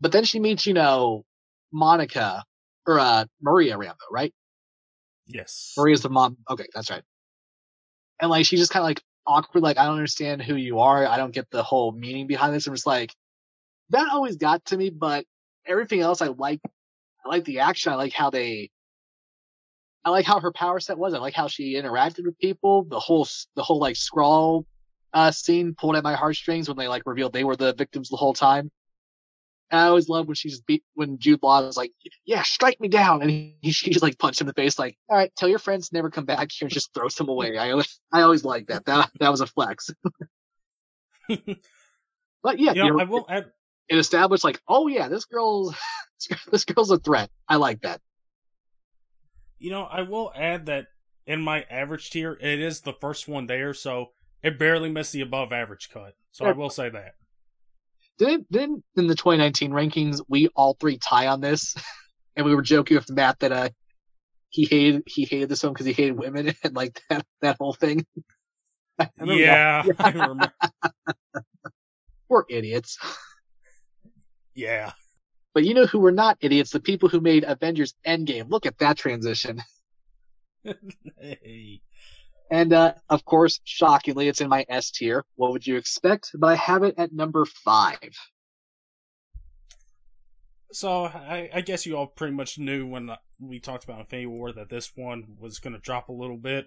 But 0.00 0.12
then 0.12 0.24
she 0.24 0.40
meets, 0.40 0.66
you 0.66 0.74
know, 0.74 1.24
Monica 1.72 2.44
or 2.86 2.98
uh, 3.00 3.24
Maria 3.40 3.76
Rambeau, 3.76 3.94
right? 4.10 4.32
Yes. 5.26 5.74
Maria's 5.76 6.02
the 6.02 6.10
mom. 6.10 6.36
Okay, 6.48 6.66
that's 6.74 6.90
right. 6.90 7.02
And 8.20 8.30
like 8.30 8.46
she's 8.46 8.60
just 8.60 8.70
kind 8.70 8.82
of 8.82 8.88
like 8.88 9.02
awkward, 9.26 9.62
like 9.62 9.78
I 9.78 9.84
don't 9.84 9.94
understand 9.94 10.42
who 10.42 10.54
you 10.56 10.80
are. 10.80 11.06
I 11.06 11.16
don't 11.16 11.34
get 11.34 11.50
the 11.50 11.62
whole 11.62 11.92
meaning 11.92 12.26
behind 12.26 12.54
this. 12.54 12.66
I'm 12.66 12.74
just 12.74 12.86
like 12.86 13.14
that 13.90 14.08
always 14.12 14.36
got 14.36 14.64
to 14.66 14.76
me, 14.76 14.90
but 14.90 15.24
everything 15.66 16.00
else 16.00 16.22
I 16.22 16.28
like. 16.28 16.60
I 17.24 17.28
like 17.28 17.44
the 17.44 17.60
action. 17.60 17.92
I 17.92 17.96
like 17.96 18.12
how 18.12 18.30
they. 18.30 18.70
I 20.04 20.10
like 20.10 20.26
how 20.26 20.40
her 20.40 20.52
power 20.52 20.80
set 20.80 20.98
was. 20.98 21.14
I 21.14 21.18
like 21.18 21.34
how 21.34 21.48
she 21.48 21.74
interacted 21.74 22.24
with 22.24 22.38
people. 22.38 22.84
The 22.84 23.00
whole 23.00 23.26
the 23.54 23.62
whole 23.62 23.78
like 23.78 23.96
Skrull 23.96 24.64
uh, 25.12 25.30
scene 25.30 25.74
pulled 25.74 25.96
at 25.96 26.04
my 26.04 26.14
heartstrings 26.14 26.68
when 26.68 26.76
they 26.76 26.88
like 26.88 27.02
revealed 27.06 27.32
they 27.32 27.44
were 27.44 27.56
the 27.56 27.72
victims 27.72 28.08
the 28.08 28.16
whole 28.16 28.34
time. 28.34 28.70
And 29.70 29.80
I 29.80 29.86
always 29.86 30.08
love 30.08 30.26
when 30.26 30.34
she's 30.34 30.60
beat 30.60 30.84
when 30.94 31.18
Jude 31.18 31.42
Law 31.42 31.64
was 31.64 31.76
like, 31.76 31.92
"Yeah, 32.26 32.42
strike 32.42 32.80
me 32.80 32.88
down," 32.88 33.22
and 33.22 33.30
he, 33.30 33.56
he 33.62 33.72
she 33.72 33.90
just 33.90 34.02
like 34.02 34.18
punched 34.18 34.40
him 34.40 34.46
in 34.46 34.54
the 34.54 34.62
face, 34.62 34.78
like, 34.78 34.96
"All 35.08 35.16
right, 35.16 35.34
tell 35.36 35.48
your 35.48 35.58
friends 35.58 35.92
never 35.92 36.10
come 36.10 36.26
back 36.26 36.52
here," 36.52 36.66
and 36.66 36.72
just 36.72 36.92
throws 36.92 37.18
him 37.18 37.28
away. 37.28 37.56
I 37.56 37.70
always 37.70 37.98
I 38.12 38.22
always 38.22 38.44
like 38.44 38.66
that. 38.66 38.84
That 38.84 39.10
that 39.20 39.30
was 39.30 39.40
a 39.40 39.46
flex. 39.46 39.90
But 42.44 42.58
yeah, 42.58 42.74
you 42.74 42.84
know, 42.84 43.00
I 43.00 43.04
will 43.04 43.24
add. 43.28 43.50
it 43.88 43.96
established 43.96 44.44
like, 44.44 44.60
oh 44.68 44.86
yeah, 44.86 45.08
this 45.08 45.24
girl's 45.24 45.74
this 46.52 46.66
girl's 46.66 46.90
a 46.90 46.98
threat. 46.98 47.30
I 47.48 47.56
like 47.56 47.80
that. 47.80 48.00
You 49.64 49.70
know, 49.70 49.84
I 49.84 50.02
will 50.02 50.30
add 50.36 50.66
that 50.66 50.88
in 51.26 51.40
my 51.40 51.62
average 51.70 52.10
tier, 52.10 52.36
it 52.38 52.60
is 52.60 52.82
the 52.82 52.92
first 52.92 53.26
one 53.26 53.46
there, 53.46 53.72
so 53.72 54.10
it 54.42 54.58
barely 54.58 54.90
missed 54.90 55.14
the 55.14 55.22
above 55.22 55.54
average 55.54 55.88
cut. 55.88 56.12
So 56.32 56.44
I 56.44 56.52
will 56.52 56.68
say 56.68 56.90
that. 56.90 57.14
Didn't 58.18 58.52
didn't 58.52 58.84
in 58.94 59.06
the 59.06 59.14
2019 59.14 59.70
rankings 59.70 60.20
we 60.28 60.48
all 60.54 60.76
three 60.78 60.98
tie 60.98 61.28
on 61.28 61.40
this, 61.40 61.74
and 62.36 62.44
we 62.44 62.54
were 62.54 62.60
joking 62.60 62.98
with 62.98 63.10
Matt 63.10 63.38
that 63.38 63.52
uh 63.52 63.70
he 64.50 64.66
hated 64.66 65.02
he 65.06 65.24
hated 65.24 65.48
this 65.48 65.62
one 65.62 65.72
because 65.72 65.86
he 65.86 65.94
hated 65.94 66.18
women 66.18 66.52
and 66.62 66.76
like 66.76 67.00
that 67.08 67.24
that 67.40 67.56
whole 67.58 67.72
thing. 67.72 68.04
Yeah, 69.24 69.82
I 69.98 70.10
remember. 70.10 70.52
we're 72.28 72.44
idiots. 72.50 72.98
Yeah. 74.54 74.92
But 75.54 75.64
you 75.64 75.72
know 75.72 75.86
who 75.86 76.00
were 76.00 76.12
not 76.12 76.36
idiots? 76.40 76.72
The 76.72 76.80
people 76.80 77.08
who 77.08 77.20
made 77.20 77.44
Avengers 77.44 77.94
Endgame. 78.06 78.50
Look 78.50 78.66
at 78.66 78.78
that 78.78 78.98
transition. 78.98 79.62
Hey. 81.20 81.80
And 82.50 82.74
uh, 82.74 82.92
of 83.08 83.24
course, 83.24 83.58
shockingly, 83.64 84.28
it's 84.28 84.42
in 84.42 84.50
my 84.50 84.66
S 84.68 84.90
tier. 84.90 85.24
What 85.34 85.52
would 85.52 85.66
you 85.66 85.76
expect? 85.76 86.30
But 86.34 86.48
I 86.48 86.54
have 86.56 86.82
it 86.82 86.94
at 86.98 87.12
number 87.12 87.46
five. 87.46 87.98
So 90.70 91.04
I, 91.04 91.48
I 91.52 91.60
guess 91.62 91.86
you 91.86 91.96
all 91.96 92.06
pretty 92.06 92.34
much 92.34 92.58
knew 92.58 92.86
when 92.86 93.10
we 93.40 93.60
talked 93.60 93.84
about 93.84 94.00
Infinity 94.00 94.26
War 94.26 94.52
that 94.52 94.68
this 94.68 94.92
one 94.94 95.36
was 95.38 95.58
going 95.58 95.72
to 95.72 95.80
drop 95.80 96.10
a 96.10 96.12
little 96.12 96.36
bit. 96.36 96.66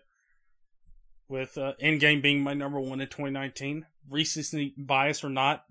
With 1.30 1.57
uh, 1.57 1.73
Endgame 1.81 2.22
being 2.22 2.41
my 2.41 2.53
number 2.53 2.80
one 2.80 2.99
in 2.99 3.07
2019, 3.07 3.85
recency 4.09 4.73
bias 4.77 5.23
or 5.23 5.30
not, 5.30 5.64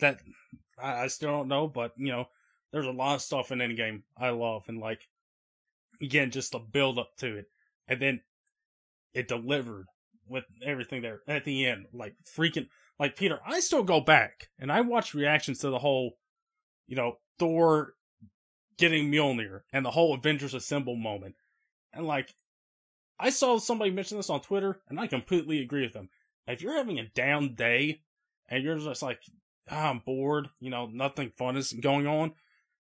that 0.00 0.20
I, 0.82 1.04
I 1.04 1.06
still 1.08 1.30
don't 1.30 1.48
know. 1.48 1.68
But 1.68 1.92
you 1.96 2.12
know, 2.12 2.28
there's 2.72 2.86
a 2.86 2.90
lot 2.90 3.16
of 3.16 3.22
stuff 3.22 3.52
in 3.52 3.58
Endgame 3.58 4.02
I 4.16 4.30
love, 4.30 4.64
and 4.68 4.78
like 4.78 5.08
again, 6.00 6.30
just 6.30 6.52
the 6.52 6.58
build 6.58 6.98
up 6.98 7.16
to 7.18 7.36
it, 7.36 7.46
and 7.86 8.00
then 8.00 8.20
it 9.14 9.28
delivered 9.28 9.86
with 10.28 10.44
everything 10.62 11.02
there 11.02 11.20
at 11.26 11.44
the 11.44 11.66
end. 11.66 11.86
Like 11.92 12.14
freaking, 12.36 12.68
like 12.98 13.16
Peter, 13.16 13.40
I 13.46 13.60
still 13.60 13.82
go 13.82 14.00
back 14.00 14.48
and 14.58 14.70
I 14.70 14.82
watch 14.82 15.14
reactions 15.14 15.60
to 15.60 15.70
the 15.70 15.78
whole 15.78 16.18
you 16.88 16.96
know, 16.96 17.18
Thor 17.38 17.94
getting 18.78 19.12
Mjolnir 19.12 19.60
and 19.72 19.84
the 19.84 19.92
whole 19.92 20.14
Avengers 20.14 20.54
Assemble 20.54 20.96
moment. 20.96 21.36
And 21.92 22.06
like, 22.06 22.34
I 23.20 23.30
saw 23.30 23.58
somebody 23.58 23.90
mention 23.90 24.16
this 24.16 24.30
on 24.30 24.40
Twitter, 24.40 24.80
and 24.88 24.98
I 24.98 25.06
completely 25.06 25.60
agree 25.60 25.82
with 25.82 25.92
them. 25.92 26.08
If 26.46 26.62
you're 26.62 26.76
having 26.76 26.98
a 26.98 27.08
down 27.08 27.54
day 27.54 28.00
and 28.48 28.64
you're 28.64 28.78
just 28.78 29.02
like, 29.02 29.20
I'm 29.70 30.00
bored, 30.00 30.48
you 30.60 30.70
know, 30.70 30.86
nothing 30.86 31.30
fun 31.30 31.56
is 31.56 31.72
going 31.72 32.06
on, 32.06 32.32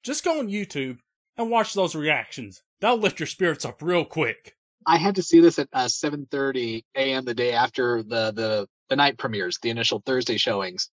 just 0.02 0.24
go 0.24 0.38
on 0.38 0.48
YouTube 0.48 0.98
and 1.36 1.50
watch 1.50 1.74
those 1.74 1.94
reactions. 1.94 2.62
That'll 2.80 2.98
lift 2.98 3.20
your 3.20 3.26
spirits 3.26 3.64
up 3.64 3.82
real 3.82 4.04
quick. 4.04 4.54
I 4.86 4.98
had 4.98 5.16
to 5.16 5.22
see 5.22 5.40
this 5.40 5.58
at 5.58 5.68
uh, 5.72 5.86
7:30 5.86 6.84
a.m. 6.94 7.24
the 7.24 7.34
day 7.34 7.52
after 7.52 8.02
the 8.02 8.32
the 8.32 8.68
the 8.88 8.96
night 8.96 9.18
premieres, 9.18 9.58
the 9.58 9.70
initial 9.70 10.02
Thursday 10.04 10.36
showings. 10.36 10.90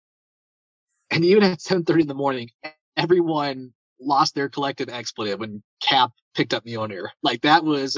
And 1.12 1.24
even 1.24 1.44
at 1.44 1.60
7:30 1.60 2.02
in 2.02 2.08
the 2.08 2.16
morning, 2.16 2.50
everyone 2.98 3.74
lost 4.00 4.36
their 4.36 4.50
collective 4.50 4.90
expletive 4.90 5.40
when 5.40 5.62
Cap 5.82 6.12
picked 6.36 6.54
up 6.54 6.66
Mjolnir. 6.66 7.10
Like 7.22 7.42
that 7.42 7.64
was 7.64 7.98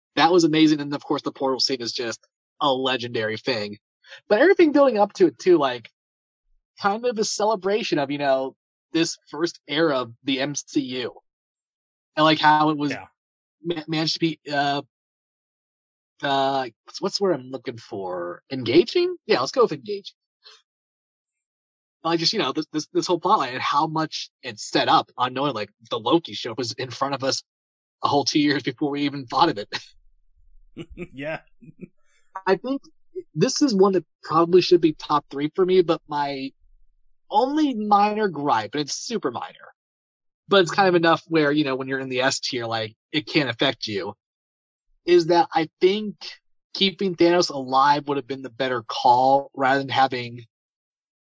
that 0.16 0.32
was 0.32 0.44
amazing. 0.44 0.80
And 0.80 0.94
of 0.94 1.02
course, 1.02 1.22
the 1.22 1.32
portal 1.32 1.60
scene 1.60 1.80
is 1.80 1.92
just 1.92 2.26
a 2.60 2.72
legendary 2.72 3.38
thing. 3.38 3.78
But 4.28 4.40
everything 4.40 4.72
building 4.72 4.98
up 4.98 5.12
to 5.14 5.28
it 5.28 5.38
too, 5.38 5.56
like 5.56 5.90
kind 6.80 7.04
of 7.06 7.18
a 7.18 7.24
celebration 7.24 7.98
of 7.98 8.10
you 8.10 8.18
know 8.18 8.54
this 8.92 9.16
first 9.30 9.60
era 9.68 9.98
of 9.98 10.12
the 10.24 10.38
MCU, 10.38 11.10
and 12.16 12.24
like 12.24 12.38
how 12.38 12.70
it 12.70 12.78
was 12.78 12.90
Yeah. 12.92 13.06
ma- 13.62 13.84
managed 13.88 14.14
to 14.14 14.20
be 14.20 14.40
uh 14.52 14.82
uh 16.22 16.68
what's, 16.84 17.00
what's 17.00 17.18
the 17.18 17.24
word 17.24 17.34
I'm 17.34 17.50
looking 17.50 17.78
for? 17.78 18.42
Engaging? 18.50 19.16
Yeah, 19.26 19.40
let's 19.40 19.52
go 19.52 19.62
with 19.62 19.72
engaging. 19.72 20.14
like 22.02 22.18
just 22.18 22.32
you 22.32 22.38
know 22.38 22.52
this 22.52 22.66
this, 22.72 22.86
this 22.92 23.06
whole 23.06 23.20
plotline 23.20 23.52
and 23.52 23.62
how 23.62 23.86
much 23.86 24.30
it's 24.42 24.68
set 24.68 24.88
up 24.88 25.10
on 25.16 25.34
knowing 25.34 25.54
like 25.54 25.70
the 25.90 25.98
Loki 25.98 26.32
show 26.34 26.54
was 26.56 26.72
in 26.72 26.90
front 26.90 27.14
of 27.14 27.22
us 27.24 27.42
a 28.02 28.08
whole 28.08 28.24
two 28.24 28.40
years 28.40 28.62
before 28.62 28.90
we 28.90 29.02
even 29.02 29.26
thought 29.26 29.50
of 29.50 29.58
it. 29.58 29.68
yeah. 31.12 31.40
I 32.46 32.56
think 32.56 32.80
this 33.34 33.60
is 33.60 33.74
one 33.74 33.92
that 33.92 34.04
probably 34.22 34.62
should 34.62 34.80
be 34.80 34.92
top 34.94 35.26
three 35.30 35.50
for 35.54 35.66
me, 35.66 35.82
but 35.82 36.00
my 36.08 36.52
only 37.30 37.74
minor 37.74 38.28
gripe, 38.28 38.74
and 38.74 38.82
it's 38.82 38.94
super 38.94 39.30
minor, 39.30 39.74
but 40.48 40.62
it's 40.62 40.70
kind 40.70 40.88
of 40.88 40.94
enough 40.94 41.22
where, 41.28 41.52
you 41.52 41.64
know, 41.64 41.76
when 41.76 41.88
you're 41.88 42.00
in 42.00 42.08
the 42.08 42.20
S 42.22 42.40
tier, 42.40 42.66
like 42.66 42.94
it 43.12 43.26
can't 43.26 43.50
affect 43.50 43.86
you, 43.86 44.14
is 45.04 45.26
that 45.26 45.48
I 45.54 45.68
think 45.80 46.16
keeping 46.74 47.16
Thanos 47.16 47.50
alive 47.50 48.06
would 48.08 48.16
have 48.16 48.26
been 48.26 48.42
the 48.42 48.50
better 48.50 48.82
call 48.82 49.50
rather 49.54 49.80
than 49.80 49.88
having 49.88 50.44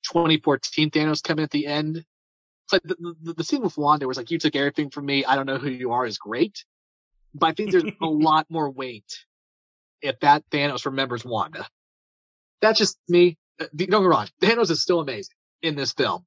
2014 0.04 0.90
Thanos 0.90 1.22
come 1.22 1.38
in 1.38 1.44
at 1.44 1.50
the 1.50 1.66
end. 1.66 1.96
It's 1.96 2.72
like 2.72 2.82
the, 2.82 3.14
the, 3.22 3.32
the 3.34 3.44
scene 3.44 3.62
with 3.62 3.76
Wanda 3.76 4.06
was 4.06 4.16
like, 4.16 4.30
you 4.30 4.38
took 4.38 4.56
everything 4.56 4.90
from 4.90 5.06
me. 5.06 5.24
I 5.24 5.36
don't 5.36 5.46
know 5.46 5.58
who 5.58 5.70
you 5.70 5.92
are 5.92 6.06
is 6.06 6.18
great. 6.18 6.64
But 7.34 7.46
I 7.46 7.52
think 7.52 7.70
there's 7.70 7.84
a 7.84 8.06
lot 8.06 8.46
more 8.48 8.70
weight 8.70 9.24
if 10.02 10.18
that 10.20 10.44
Thanos 10.50 10.86
remembers 10.86 11.24
Wanda. 11.24 11.66
That's 12.60 12.78
just 12.78 12.98
me. 13.08 13.38
Uh, 13.60 13.66
don't 13.74 13.90
get 13.90 14.00
me 14.00 14.06
wrong. 14.06 14.28
Thanos 14.40 14.70
is 14.70 14.82
still 14.82 15.00
amazing 15.00 15.34
in 15.62 15.76
this 15.76 15.92
film. 15.92 16.24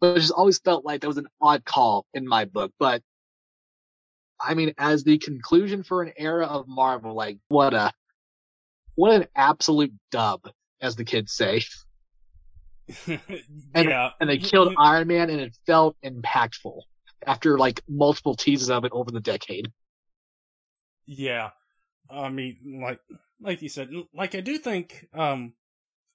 But 0.00 0.16
it 0.16 0.20
just 0.20 0.32
always 0.32 0.58
felt 0.58 0.84
like 0.84 1.00
that 1.00 1.08
was 1.08 1.18
an 1.18 1.28
odd 1.40 1.64
call 1.64 2.06
in 2.14 2.26
my 2.26 2.44
book. 2.44 2.72
But 2.78 3.02
I 4.40 4.54
mean, 4.54 4.74
as 4.78 5.02
the 5.04 5.18
conclusion 5.18 5.82
for 5.82 6.02
an 6.02 6.12
era 6.16 6.46
of 6.46 6.68
Marvel, 6.68 7.14
like 7.14 7.38
what 7.48 7.74
a, 7.74 7.92
what 8.94 9.12
an 9.12 9.26
absolute 9.34 9.92
dub, 10.10 10.48
as 10.80 10.96
the 10.96 11.04
kids 11.04 11.32
say. 11.32 11.62
and, 13.06 13.88
yeah. 13.88 14.10
and 14.20 14.30
they 14.30 14.38
killed 14.38 14.74
Iron 14.78 15.08
Man 15.08 15.30
and 15.30 15.40
it 15.40 15.56
felt 15.66 15.96
impactful 16.04 16.80
after 17.26 17.58
like 17.58 17.82
multiple 17.88 18.34
teases 18.34 18.70
of 18.70 18.84
it 18.84 18.92
over 18.92 19.10
the 19.10 19.20
decade. 19.20 19.70
Yeah. 21.06 21.50
I 22.10 22.28
mean, 22.28 22.80
like, 22.82 23.00
like 23.40 23.60
you 23.62 23.68
said, 23.68 23.90
like 24.14 24.34
I 24.34 24.40
do 24.40 24.58
think, 24.58 25.06
um, 25.12 25.52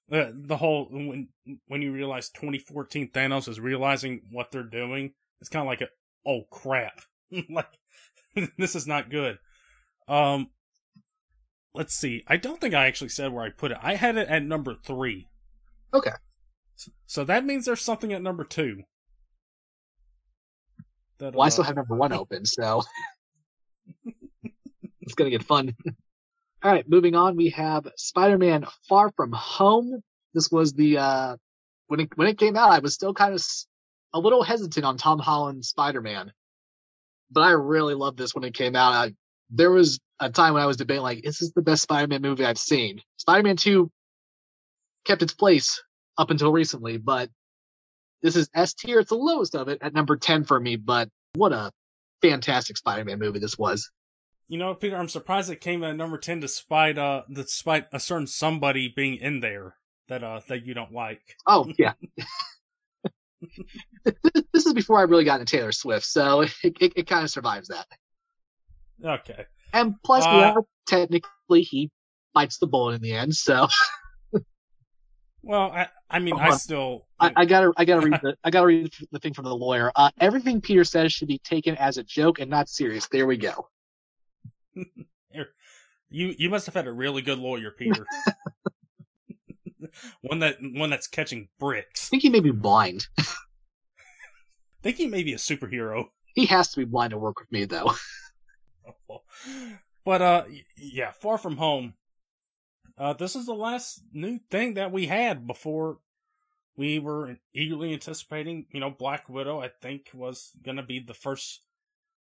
the 0.08 0.32
the 0.34 0.56
whole 0.56 0.88
when 0.90 1.28
when 1.66 1.82
you 1.82 1.92
realize 1.92 2.28
2014 2.30 3.10
Thanos 3.10 3.48
is 3.48 3.60
realizing 3.60 4.22
what 4.30 4.50
they're 4.50 4.62
doing, 4.62 5.12
it's 5.40 5.48
kind 5.50 5.62
of 5.62 5.68
like 5.68 5.80
a 5.80 5.88
oh 6.26 6.42
crap, 6.50 7.00
like 7.50 7.68
this 8.58 8.74
is 8.74 8.86
not 8.86 9.10
good. 9.10 9.38
Um, 10.08 10.48
let's 11.74 11.94
see. 11.94 12.22
I 12.26 12.36
don't 12.36 12.60
think 12.60 12.74
I 12.74 12.86
actually 12.86 13.08
said 13.08 13.32
where 13.32 13.44
I 13.44 13.50
put 13.50 13.72
it. 13.72 13.78
I 13.82 13.94
had 13.94 14.16
it 14.16 14.28
at 14.28 14.42
number 14.42 14.74
three. 14.84 15.28
Okay. 15.92 16.10
So 17.06 17.24
that 17.24 17.44
means 17.44 17.64
there's 17.64 17.80
something 17.80 18.12
at 18.12 18.22
number 18.22 18.44
two. 18.44 18.82
That, 21.18 21.34
well, 21.34 21.42
uh, 21.42 21.46
I 21.46 21.48
still 21.48 21.64
have 21.64 21.76
number 21.76 21.94
one 21.94 22.12
open, 22.14 22.44
so 22.44 22.82
it's 25.00 25.14
gonna 25.14 25.30
get 25.30 25.44
fun. 25.44 25.74
All 26.64 26.72
right, 26.72 26.88
moving 26.88 27.14
on, 27.14 27.36
we 27.36 27.50
have 27.50 27.86
Spider-Man: 27.94 28.64
Far 28.88 29.12
From 29.16 29.32
Home. 29.32 30.02
This 30.32 30.50
was 30.50 30.72
the 30.72 30.96
uh, 30.96 31.36
when 31.88 32.00
it 32.00 32.08
when 32.16 32.26
it 32.26 32.38
came 32.38 32.56
out, 32.56 32.70
I 32.70 32.78
was 32.78 32.94
still 32.94 33.12
kind 33.12 33.34
of 33.34 33.44
a 34.14 34.18
little 34.18 34.42
hesitant 34.42 34.86
on 34.86 34.96
Tom 34.96 35.18
Holland's 35.18 35.68
Spider-Man, 35.68 36.32
but 37.30 37.42
I 37.42 37.50
really 37.50 37.92
loved 37.92 38.16
this 38.16 38.34
when 38.34 38.44
it 38.44 38.54
came 38.54 38.74
out. 38.76 38.92
I, 38.94 39.12
there 39.50 39.70
was 39.70 40.00
a 40.20 40.30
time 40.30 40.54
when 40.54 40.62
I 40.62 40.66
was 40.66 40.78
debating 40.78 41.02
like, 41.02 41.26
is 41.26 41.36
this 41.38 41.52
the 41.52 41.60
best 41.60 41.82
Spider-Man 41.82 42.22
movie 42.22 42.46
I've 42.46 42.56
seen? 42.56 43.02
Spider-Man 43.18 43.58
Two 43.58 43.90
kept 45.04 45.20
its 45.20 45.34
place 45.34 45.82
up 46.16 46.30
until 46.30 46.50
recently, 46.50 46.96
but 46.96 47.28
this 48.22 48.36
is 48.36 48.48
S 48.54 48.72
tier. 48.72 49.00
It's 49.00 49.10
the 49.10 49.16
lowest 49.16 49.54
of 49.54 49.68
it 49.68 49.80
at 49.82 49.92
number 49.92 50.16
ten 50.16 50.44
for 50.44 50.58
me. 50.58 50.76
But 50.76 51.10
what 51.34 51.52
a 51.52 51.70
fantastic 52.22 52.78
Spider-Man 52.78 53.18
movie 53.18 53.38
this 53.38 53.58
was. 53.58 53.90
You 54.48 54.58
know, 54.58 54.74
Peter, 54.74 54.96
I'm 54.96 55.08
surprised 55.08 55.50
it 55.50 55.60
came 55.60 55.82
at 55.84 55.96
number 55.96 56.18
ten 56.18 56.40
despite 56.40 56.98
uh 56.98 57.22
despite 57.32 57.86
a 57.92 58.00
certain 58.00 58.26
somebody 58.26 58.92
being 58.94 59.16
in 59.16 59.40
there 59.40 59.76
that 60.08 60.22
uh 60.22 60.40
that 60.48 60.66
you 60.66 60.74
don't 60.74 60.92
like. 60.92 61.36
Oh 61.46 61.70
yeah. 61.78 61.94
this 64.52 64.66
is 64.66 64.74
before 64.74 64.98
I 64.98 65.02
really 65.02 65.24
got 65.24 65.40
into 65.40 65.56
Taylor 65.56 65.72
Swift, 65.72 66.04
so 66.04 66.40
it 66.62 66.76
it, 66.80 66.92
it 66.96 67.06
kind 67.06 67.24
of 67.24 67.30
survives 67.30 67.68
that. 67.68 67.86
Okay. 69.02 69.46
And 69.72 69.94
plus, 70.04 70.24
uh, 70.24 70.28
are 70.28 70.64
technically 70.86 71.62
he 71.62 71.90
bites 72.32 72.58
the 72.58 72.66
bullet 72.66 72.94
in 72.94 73.02
the 73.02 73.12
end, 73.12 73.34
so. 73.34 73.66
well, 75.42 75.70
I 75.72 75.88
I 76.08 76.18
mean, 76.18 76.38
I 76.38 76.50
still 76.50 77.06
I, 77.18 77.32
I, 77.34 77.44
gotta 77.44 77.72
I 77.76 77.84
gotta 77.84 78.06
read 78.06 78.20
the 78.22 78.36
I 78.44 78.50
gotta 78.50 78.66
read 78.66 78.92
the 79.10 79.18
thing 79.18 79.34
from 79.34 79.46
the 79.46 79.56
lawyer. 79.56 79.90
Uh, 79.96 80.10
everything 80.20 80.60
Peter 80.60 80.84
says 80.84 81.12
should 81.12 81.28
be 81.28 81.38
taken 81.38 81.76
as 81.76 81.96
a 81.96 82.04
joke 82.04 82.40
and 82.40 82.50
not 82.50 82.68
serious. 82.68 83.08
There 83.08 83.26
we 83.26 83.36
go. 83.36 83.68
You 86.10 86.34
you 86.38 86.50
must 86.50 86.66
have 86.66 86.74
had 86.74 86.86
a 86.86 86.92
really 86.92 87.22
good 87.22 87.38
lawyer, 87.38 87.70
Peter. 87.70 88.06
one 90.20 90.40
that 90.40 90.56
one 90.60 90.90
that's 90.90 91.06
catching 91.06 91.48
bricks. 91.58 92.08
I 92.08 92.10
think 92.10 92.22
he 92.22 92.30
may 92.30 92.40
be 92.40 92.50
blind. 92.50 93.06
I 93.18 93.24
think 94.82 94.96
he 94.96 95.06
may 95.06 95.22
be 95.22 95.32
a 95.32 95.38
superhero. 95.38 96.06
He 96.34 96.46
has 96.46 96.72
to 96.72 96.78
be 96.78 96.84
blind 96.84 97.12
to 97.12 97.18
work 97.18 97.40
with 97.40 97.50
me, 97.50 97.64
though. 97.64 97.92
but 100.04 100.22
uh, 100.22 100.44
yeah, 100.76 101.12
Far 101.12 101.38
From 101.38 101.56
Home. 101.56 101.94
Uh, 102.96 103.12
this 103.12 103.34
is 103.34 103.46
the 103.46 103.54
last 103.54 104.02
new 104.12 104.38
thing 104.50 104.74
that 104.74 104.92
we 104.92 105.06
had 105.06 105.48
before 105.48 105.98
we 106.76 107.00
were 107.00 107.36
eagerly 107.52 107.92
anticipating. 107.92 108.66
You 108.72 108.80
know, 108.80 108.90
Black 108.90 109.28
Widow. 109.28 109.60
I 109.60 109.70
think 109.80 110.10
was 110.14 110.50
gonna 110.62 110.82
be 110.82 111.00
the 111.00 111.14
first 111.14 111.62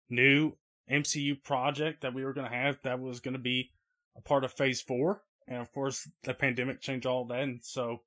new 0.09 0.53
MCU 0.91 1.41
project 1.43 2.01
that 2.01 2.13
we 2.13 2.23
were 2.23 2.33
going 2.33 2.49
to 2.49 2.55
have 2.55 2.77
that 2.83 2.99
was 2.99 3.19
going 3.19 3.33
to 3.33 3.39
be 3.39 3.71
a 4.15 4.21
part 4.21 4.43
of 4.43 4.53
phase 4.53 4.81
four. 4.81 5.21
And 5.47 5.59
of 5.59 5.71
course, 5.71 6.09
the 6.23 6.33
pandemic 6.33 6.81
changed 6.81 7.05
all 7.05 7.25
that. 7.25 7.39
And 7.39 7.59
so 7.63 8.01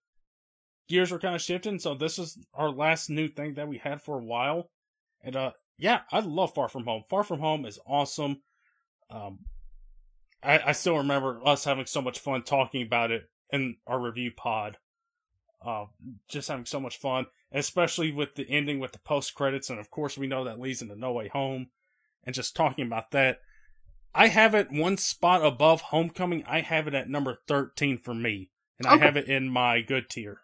gears 0.88 1.10
were 1.10 1.18
kind 1.18 1.34
of 1.34 1.42
shifting. 1.42 1.78
So 1.78 1.94
this 1.94 2.18
is 2.18 2.38
our 2.54 2.70
last 2.70 3.10
new 3.10 3.28
thing 3.28 3.54
that 3.54 3.68
we 3.68 3.78
had 3.78 4.02
for 4.02 4.18
a 4.18 4.24
while. 4.24 4.70
And, 5.22 5.36
uh, 5.36 5.52
yeah, 5.78 6.00
I 6.10 6.20
love 6.20 6.54
Far 6.54 6.68
From 6.68 6.84
Home. 6.84 7.02
Far 7.08 7.24
From 7.24 7.40
Home 7.40 7.66
is 7.66 7.78
awesome. 7.86 8.40
Um, 9.10 9.40
I, 10.42 10.60
I 10.66 10.72
still 10.72 10.98
remember 10.98 11.40
us 11.44 11.64
having 11.64 11.86
so 11.86 12.00
much 12.00 12.18
fun 12.18 12.42
talking 12.42 12.82
about 12.82 13.10
it 13.10 13.28
in 13.50 13.76
our 13.86 14.00
review 14.00 14.30
pod. 14.30 14.78
Uh, 15.64 15.86
just 16.28 16.48
having 16.48 16.66
so 16.66 16.78
much 16.78 16.98
fun, 16.98 17.26
especially 17.50 18.12
with 18.12 18.34
the 18.36 18.48
ending 18.48 18.78
with 18.78 18.92
the 18.92 18.98
post 19.00 19.34
credits. 19.34 19.68
And 19.68 19.80
of 19.80 19.90
course, 19.90 20.16
we 20.16 20.26
know 20.26 20.44
that 20.44 20.60
leads 20.60 20.80
into 20.80 20.94
No 20.94 21.12
Way 21.12 21.28
Home 21.28 21.68
and 22.26 22.34
just 22.34 22.56
talking 22.56 22.86
about 22.86 23.12
that. 23.12 23.40
I 24.14 24.28
have 24.28 24.54
it 24.54 24.72
one 24.72 24.96
spot 24.96 25.44
above 25.44 25.80
Homecoming. 25.82 26.44
I 26.46 26.60
have 26.60 26.88
it 26.88 26.94
at 26.94 27.08
number 27.08 27.38
13 27.48 27.98
for 27.98 28.14
me, 28.14 28.50
and 28.78 28.86
okay. 28.86 28.96
I 28.96 29.04
have 29.04 29.16
it 29.16 29.28
in 29.28 29.48
my 29.48 29.80
good 29.80 30.10
tier. 30.10 30.40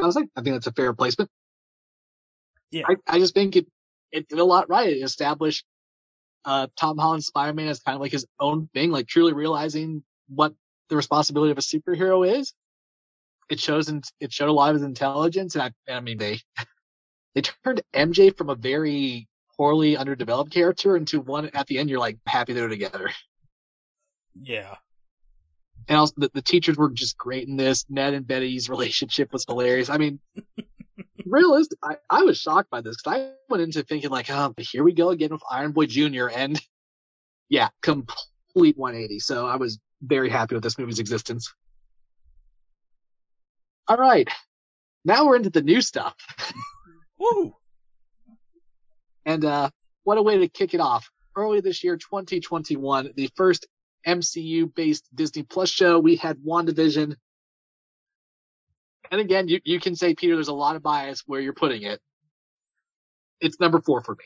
I 0.00 0.06
was 0.06 0.16
like, 0.16 0.28
I 0.34 0.40
think 0.40 0.54
that's 0.54 0.66
a 0.66 0.72
fair 0.72 0.94
placement. 0.94 1.30
Yeah. 2.70 2.84
I, 2.88 2.96
I 3.06 3.18
just 3.18 3.34
think 3.34 3.56
it, 3.56 3.66
it 4.12 4.28
did 4.28 4.38
a 4.38 4.44
lot 4.44 4.68
right. 4.70 4.88
It 4.88 5.02
established 5.02 5.64
uh, 6.44 6.68
Tom 6.76 6.96
Holland's 6.96 7.26
Spider 7.26 7.52
Man 7.52 7.68
as 7.68 7.80
kind 7.80 7.96
of 7.96 8.00
like 8.00 8.12
his 8.12 8.26
own 8.38 8.70
thing, 8.72 8.90
like 8.90 9.06
truly 9.06 9.32
realizing 9.32 10.02
what 10.28 10.54
the 10.88 10.96
responsibility 10.96 11.50
of 11.50 11.58
a 11.58 11.60
superhero 11.60 12.26
is. 12.26 12.54
It 13.50 13.58
shows, 13.58 13.88
and 13.88 14.04
it 14.20 14.32
showed 14.32 14.48
a 14.48 14.52
lot 14.52 14.70
of 14.70 14.76
his 14.76 14.84
intelligence, 14.84 15.56
and 15.56 15.74
I, 15.88 15.92
I 15.92 16.00
mean, 16.00 16.18
they 16.18 16.38
they 17.34 17.42
turned 17.42 17.82
MJ 17.94 18.36
from 18.36 18.50
a 18.50 18.54
very 18.54 19.28
poorly 19.56 19.96
underdeveloped 19.96 20.52
character 20.52 20.96
into 20.96 21.20
one 21.20 21.50
at 21.52 21.66
the 21.66 21.78
end 21.78 21.90
you're 21.90 21.98
like 21.98 22.18
happy 22.26 22.52
they're 22.52 22.68
together. 22.68 23.10
Yeah. 24.42 24.76
And 25.88 25.98
also 25.98 26.14
the, 26.16 26.30
the 26.32 26.40
teachers 26.40 26.76
were 26.76 26.88
just 26.88 27.18
great 27.18 27.48
in 27.48 27.56
this. 27.56 27.84
Ned 27.90 28.14
and 28.14 28.24
Betty's 28.24 28.70
relationship 28.70 29.32
was 29.32 29.44
hilarious. 29.44 29.90
I 29.90 29.98
mean, 29.98 30.20
realistic. 31.26 31.78
I, 31.82 31.96
I 32.08 32.22
was 32.22 32.38
shocked 32.38 32.70
by 32.70 32.80
this 32.80 32.96
because 32.96 33.18
I 33.18 33.32
went 33.48 33.64
into 33.64 33.82
thinking 33.82 34.08
like, 34.10 34.30
oh, 34.30 34.54
here 34.56 34.84
we 34.84 34.94
go 34.94 35.10
again 35.10 35.30
with 35.32 35.42
Iron 35.50 35.72
Boy 35.72 35.86
Jr. 35.86 36.28
And 36.28 36.60
yeah, 37.48 37.70
complete 37.82 38.78
180. 38.78 39.18
So 39.18 39.48
I 39.48 39.56
was 39.56 39.80
very 40.00 40.30
happy 40.30 40.54
with 40.54 40.62
this 40.62 40.78
movie's 40.78 41.00
existence. 41.00 41.52
All 43.88 43.96
right. 43.96 44.28
Now 45.04 45.26
we're 45.26 45.36
into 45.36 45.50
the 45.50 45.62
new 45.62 45.82
stuff. 45.82 46.14
Woo! 47.20 47.54
And 49.26 49.44
uh, 49.44 49.70
what 50.04 50.18
a 50.18 50.22
way 50.22 50.38
to 50.38 50.48
kick 50.48 50.74
it 50.74 50.80
off. 50.80 51.08
Early 51.36 51.60
this 51.60 51.84
year, 51.84 51.96
2021, 51.96 53.12
the 53.14 53.30
first 53.36 53.68
MCU 54.06 54.74
based 54.74 55.04
Disney 55.14 55.42
Plus 55.42 55.68
show, 55.68 55.98
we 55.98 56.16
had 56.16 56.38
WandaVision. 56.38 57.14
And 59.10 59.20
again, 59.20 59.48
you, 59.48 59.60
you 59.64 59.78
can 59.78 59.94
say, 59.94 60.14
Peter, 60.14 60.34
there's 60.34 60.48
a 60.48 60.54
lot 60.54 60.76
of 60.76 60.82
bias 60.82 61.22
where 61.26 61.40
you're 61.40 61.52
putting 61.52 61.82
it. 61.82 62.00
It's 63.40 63.60
number 63.60 63.80
four 63.80 64.02
for 64.02 64.16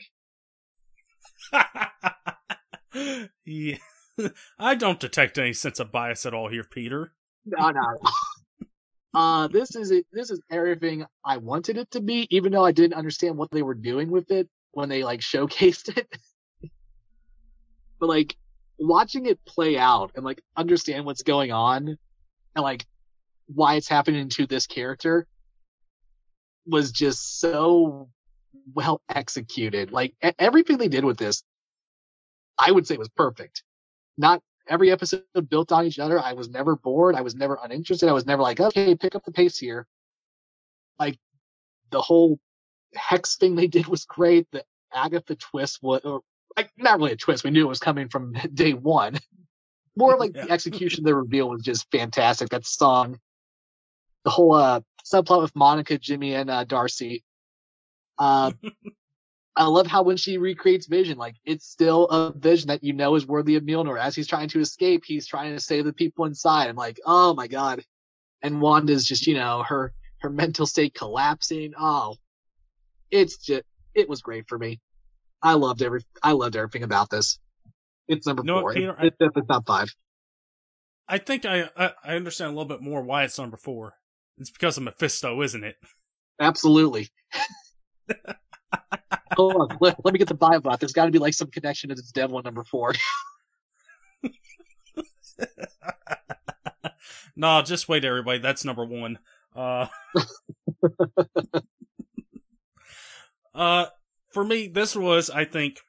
me. 2.93 3.29
yeah. 3.45 3.77
I 4.59 4.75
don't 4.75 4.99
detect 4.99 5.37
any 5.37 5.53
sense 5.53 5.79
of 5.79 5.91
bias 5.91 6.25
at 6.25 6.33
all 6.33 6.49
here, 6.49 6.63
Peter. 6.63 7.11
No, 7.45 7.69
no. 7.69 7.81
Uh, 9.15 9.47
this 9.47 9.77
is 9.77 9.91
it. 9.91 10.05
This 10.11 10.29
is 10.29 10.41
everything 10.51 11.05
I 11.23 11.37
wanted 11.37 11.77
it 11.77 11.89
to 11.91 12.01
be, 12.01 12.27
even 12.31 12.51
though 12.51 12.65
I 12.65 12.73
didn't 12.73 12.95
understand 12.95 13.37
what 13.37 13.49
they 13.49 13.61
were 13.61 13.73
doing 13.73 14.11
with 14.11 14.29
it 14.29 14.49
when 14.73 14.89
they 14.89 15.05
like 15.05 15.19
showcased 15.21 15.97
it. 15.97 16.07
but 17.97 18.09
like 18.09 18.35
watching 18.77 19.25
it 19.25 19.39
play 19.45 19.77
out 19.77 20.11
and 20.15 20.25
like 20.25 20.41
understand 20.57 21.05
what's 21.05 21.23
going 21.23 21.53
on 21.53 21.87
and 21.87 22.63
like 22.63 22.85
why 23.47 23.75
it's 23.75 23.87
happening 23.87 24.27
to 24.27 24.45
this 24.47 24.67
character 24.67 25.25
was 26.67 26.91
just 26.91 27.39
so 27.39 28.09
well 28.73 28.99
executed. 29.07 29.93
Like 29.93 30.13
everything 30.37 30.77
they 30.77 30.89
did 30.89 31.05
with 31.05 31.17
this, 31.17 31.41
I 32.59 32.69
would 32.69 32.85
say 32.85 32.97
was 32.97 33.07
perfect. 33.09 33.63
Not 34.17 34.41
every 34.67 34.91
episode 34.91 35.23
built 35.49 35.71
on 35.71 35.85
each 35.85 35.99
other. 35.99 36.19
I 36.19 36.33
was 36.33 36.49
never 36.49 36.75
bored. 36.75 37.15
I 37.15 37.21
was 37.21 37.35
never 37.35 37.57
uninterested. 37.61 38.09
I 38.09 38.13
was 38.13 38.25
never 38.25 38.41
like, 38.41 38.59
okay, 38.59 38.95
pick 38.95 39.15
up 39.15 39.23
the 39.25 39.31
pace 39.31 39.57
here. 39.57 39.87
Like 40.99 41.17
the 41.91 42.01
whole 42.01 42.39
hex 42.93 43.37
thing 43.37 43.55
they 43.55 43.67
did 43.67 43.87
was 43.87 44.05
great. 44.05 44.47
The 44.51 44.63
Agatha 44.93 45.35
twist 45.35 45.79
was, 45.81 46.01
or 46.03 46.21
like 46.57 46.71
not 46.77 46.99
really 46.99 47.13
a 47.13 47.17
twist. 47.17 47.43
We 47.43 47.51
knew 47.51 47.65
it 47.65 47.69
was 47.69 47.79
coming 47.79 48.09
from 48.09 48.33
day 48.53 48.73
one. 48.73 49.19
More 49.95 50.17
like 50.17 50.35
yeah. 50.35 50.45
the 50.45 50.51
execution 50.51 51.01
of 51.01 51.05
the 51.05 51.15
reveal 51.15 51.49
was 51.49 51.61
just 51.61 51.89
fantastic. 51.91 52.49
That 52.49 52.65
song, 52.65 53.19
the 54.23 54.29
whole 54.29 54.53
uh, 54.53 54.81
subplot 55.05 55.41
with 55.41 55.55
Monica, 55.55 55.97
Jimmy, 55.97 56.33
and 56.33 56.49
uh, 56.49 56.63
Darcy. 56.65 57.23
Uh, 58.17 58.51
I 59.57 59.65
love 59.65 59.87
how 59.87 60.03
when 60.03 60.17
she 60.17 60.37
recreates 60.37 60.85
Vision, 60.85 61.17
like 61.17 61.35
it's 61.45 61.65
still 61.65 62.07
a 62.07 62.33
vision 62.33 62.67
that 62.67 62.83
you 62.83 62.91
know 62.93 63.15
is 63.15 63.25
worthy 63.25 63.55
of 63.55 63.63
Mjolnir. 63.63 63.99
As 63.99 64.15
he's 64.15 64.27
trying 64.27 64.49
to 64.49 64.59
escape, 64.59 65.03
he's 65.05 65.25
trying 65.25 65.53
to 65.53 65.61
save 65.61 65.85
the 65.85 65.93
people 65.93 66.25
inside. 66.25 66.67
I'm 66.67 66.75
like, 66.75 66.99
oh 67.05 67.33
my 67.33 67.47
god. 67.47 67.83
And 68.41 68.61
Wanda's 68.61 69.05
just, 69.05 69.27
you 69.27 69.33
know, 69.33 69.63
her 69.63 69.93
her 70.19 70.29
mental 70.29 70.65
state 70.65 70.93
collapsing. 70.93 71.73
Oh, 71.79 72.15
it's 73.11 73.37
just 73.37 73.63
it 73.93 74.09
was 74.09 74.21
great 74.21 74.45
for 74.49 74.57
me. 74.57 74.81
I 75.41 75.53
loved 75.53 75.81
every 75.81 76.01
I 76.21 76.33
loved 76.33 76.57
everything 76.57 76.83
about 76.83 77.09
this. 77.09 77.39
It's 78.07 78.27
number 78.27 78.43
four. 78.43 78.73
Peter, 78.73 78.95
it's, 78.99 79.15
I, 79.21 79.25
it's 79.33 79.47
top 79.47 79.65
five. 79.65 79.93
I 81.07 81.17
think 81.17 81.45
I, 81.45 81.69
I 81.77 81.91
I 82.03 82.15
understand 82.15 82.49
a 82.49 82.53
little 82.57 82.65
bit 82.67 82.81
more 82.81 83.01
why 83.01 83.23
it's 83.23 83.39
number 83.39 83.57
four. 83.57 83.93
It's 84.37 84.51
because 84.51 84.75
of 84.75 84.83
Mephisto, 84.83 85.41
isn't 85.41 85.63
it? 85.63 85.77
Absolutely. 86.41 87.07
Hold 89.33 89.55
on, 89.55 89.77
let, 89.81 90.03
let, 90.03 90.13
me 90.13 90.19
get 90.19 90.27
the 90.27 90.35
Biobot. 90.35 90.79
There's 90.79 90.93
got 90.93 91.05
to 91.05 91.11
be 91.11 91.19
like 91.19 91.33
some 91.33 91.49
connection 91.49 91.89
to 91.89 91.95
this 91.95 92.11
Dev 92.11 92.31
one 92.31 92.43
number 92.43 92.63
four. 92.63 92.93
no, 97.35 97.61
just 97.61 97.89
wait, 97.89 98.05
everybody. 98.05 98.39
That's 98.39 98.65
number 98.65 98.85
one. 98.85 99.19
Uh, 99.55 99.87
uh, 103.53 103.85
for 104.31 104.43
me, 104.43 104.67
this 104.67 104.95
was, 104.95 105.29
I 105.29 105.45
think, 105.45 105.79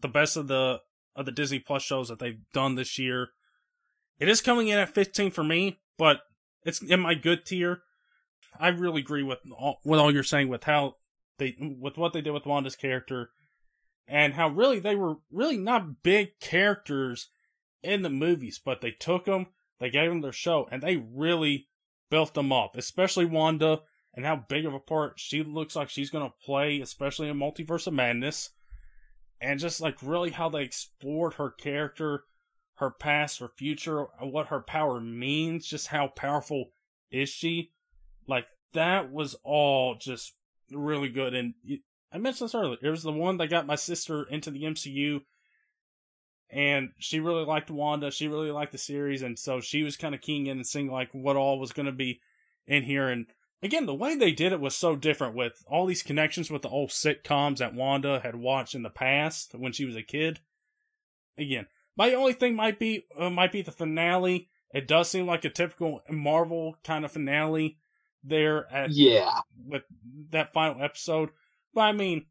the 0.00 0.08
best 0.08 0.36
of 0.36 0.48
the 0.48 0.80
of 1.16 1.26
the 1.26 1.32
Disney 1.32 1.58
Plus 1.58 1.82
shows 1.82 2.08
that 2.08 2.18
they've 2.18 2.40
done 2.54 2.76
this 2.76 2.98
year. 2.98 3.30
It 4.18 4.28
is 4.28 4.40
coming 4.40 4.68
in 4.68 4.78
at 4.78 4.94
15 4.94 5.30
for 5.32 5.42
me, 5.42 5.80
but 5.98 6.20
it's 6.64 6.82
in 6.82 7.00
my 7.00 7.14
good 7.14 7.44
tier. 7.44 7.82
I 8.58 8.68
really 8.68 9.00
agree 9.00 9.22
with 9.22 9.38
all, 9.56 9.80
with 9.84 9.98
all 9.98 10.12
you're 10.12 10.22
saying 10.22 10.48
with 10.48 10.64
how 10.64 10.96
they 11.40 11.56
with 11.58 11.98
what 11.98 12.12
they 12.12 12.20
did 12.20 12.30
with 12.30 12.46
Wanda's 12.46 12.76
character 12.76 13.30
and 14.06 14.34
how 14.34 14.48
really 14.48 14.78
they 14.78 14.94
were 14.94 15.16
really 15.32 15.56
not 15.56 16.02
big 16.02 16.38
characters 16.40 17.30
in 17.82 18.02
the 18.02 18.10
movies, 18.10 18.60
but 18.62 18.80
they 18.80 18.90
took 18.90 19.24
them, 19.24 19.46
they 19.78 19.90
gave 19.90 20.10
them 20.10 20.20
their 20.20 20.32
show, 20.32 20.68
and 20.70 20.82
they 20.82 20.96
really 20.96 21.68
built 22.10 22.34
them 22.34 22.52
up, 22.52 22.76
especially 22.76 23.24
Wanda 23.24 23.80
and 24.14 24.26
how 24.26 24.44
big 24.48 24.66
of 24.66 24.74
a 24.74 24.80
part 24.80 25.20
she 25.20 25.42
looks 25.42 25.76
like 25.76 25.88
she's 25.88 26.10
going 26.10 26.28
to 26.28 26.44
play, 26.44 26.80
especially 26.80 27.28
in 27.28 27.38
Multiverse 27.38 27.86
of 27.86 27.94
Madness. 27.94 28.50
And 29.40 29.60
just 29.60 29.80
like 29.80 29.96
really 30.02 30.30
how 30.30 30.48
they 30.48 30.62
explored 30.62 31.34
her 31.34 31.50
character, 31.50 32.24
her 32.74 32.90
past, 32.90 33.38
her 33.38 33.48
future, 33.56 34.06
what 34.20 34.48
her 34.48 34.60
power 34.60 35.00
means, 35.00 35.66
just 35.66 35.86
how 35.86 36.08
powerful 36.08 36.72
is 37.10 37.28
she. 37.28 37.70
Like 38.26 38.46
that 38.72 39.12
was 39.12 39.36
all 39.44 39.94
just 39.94 40.34
really 40.72 41.08
good. 41.08 41.34
And 41.34 41.54
I 42.12 42.18
mentioned 42.18 42.48
this 42.48 42.54
earlier. 42.54 42.78
It 42.82 42.90
was 42.90 43.02
the 43.02 43.12
one 43.12 43.36
that 43.38 43.50
got 43.50 43.66
my 43.66 43.76
sister 43.76 44.24
into 44.24 44.50
the 44.50 44.64
MCU, 44.64 45.20
and 46.50 46.90
she 46.98 47.20
really 47.20 47.44
liked 47.44 47.70
Wanda. 47.70 48.10
She 48.10 48.28
really 48.28 48.50
liked 48.50 48.72
the 48.72 48.78
series, 48.78 49.22
and 49.22 49.38
so 49.38 49.60
she 49.60 49.82
was 49.82 49.96
kind 49.96 50.14
of 50.14 50.20
keying 50.20 50.46
in 50.46 50.58
and 50.58 50.66
seeing 50.66 50.90
like 50.90 51.10
what 51.12 51.36
all 51.36 51.58
was 51.58 51.72
going 51.72 51.86
to 51.86 51.92
be 51.92 52.20
in 52.66 52.82
here. 52.82 53.08
And 53.08 53.26
again, 53.62 53.86
the 53.86 53.94
way 53.94 54.16
they 54.16 54.32
did 54.32 54.52
it 54.52 54.60
was 54.60 54.74
so 54.74 54.96
different 54.96 55.36
with 55.36 55.62
all 55.68 55.86
these 55.86 56.02
connections 56.02 56.50
with 56.50 56.62
the 56.62 56.68
old 56.68 56.90
sitcoms 56.90 57.58
that 57.58 57.74
Wanda 57.74 58.20
had 58.20 58.36
watched 58.36 58.74
in 58.74 58.82
the 58.82 58.90
past 58.90 59.54
when 59.54 59.72
she 59.72 59.84
was 59.84 59.96
a 59.96 60.02
kid. 60.02 60.40
Again, 61.38 61.66
my 61.96 62.14
only 62.14 62.32
thing 62.32 62.56
might 62.56 62.78
be 62.78 63.06
uh, 63.16 63.30
might 63.30 63.52
be 63.52 63.62
the 63.62 63.72
finale. 63.72 64.48
It 64.72 64.88
does 64.88 65.10
seem 65.10 65.26
like 65.26 65.44
a 65.44 65.50
typical 65.50 66.02
Marvel 66.08 66.76
kind 66.84 67.04
of 67.04 67.12
finale 67.12 67.78
there 68.22 68.70
at 68.72 68.90
yeah 68.90 69.40
with 69.66 69.82
that 70.30 70.52
final 70.52 70.82
episode. 70.82 71.30
But 71.74 71.82
I 71.82 71.92
mean, 71.92 72.26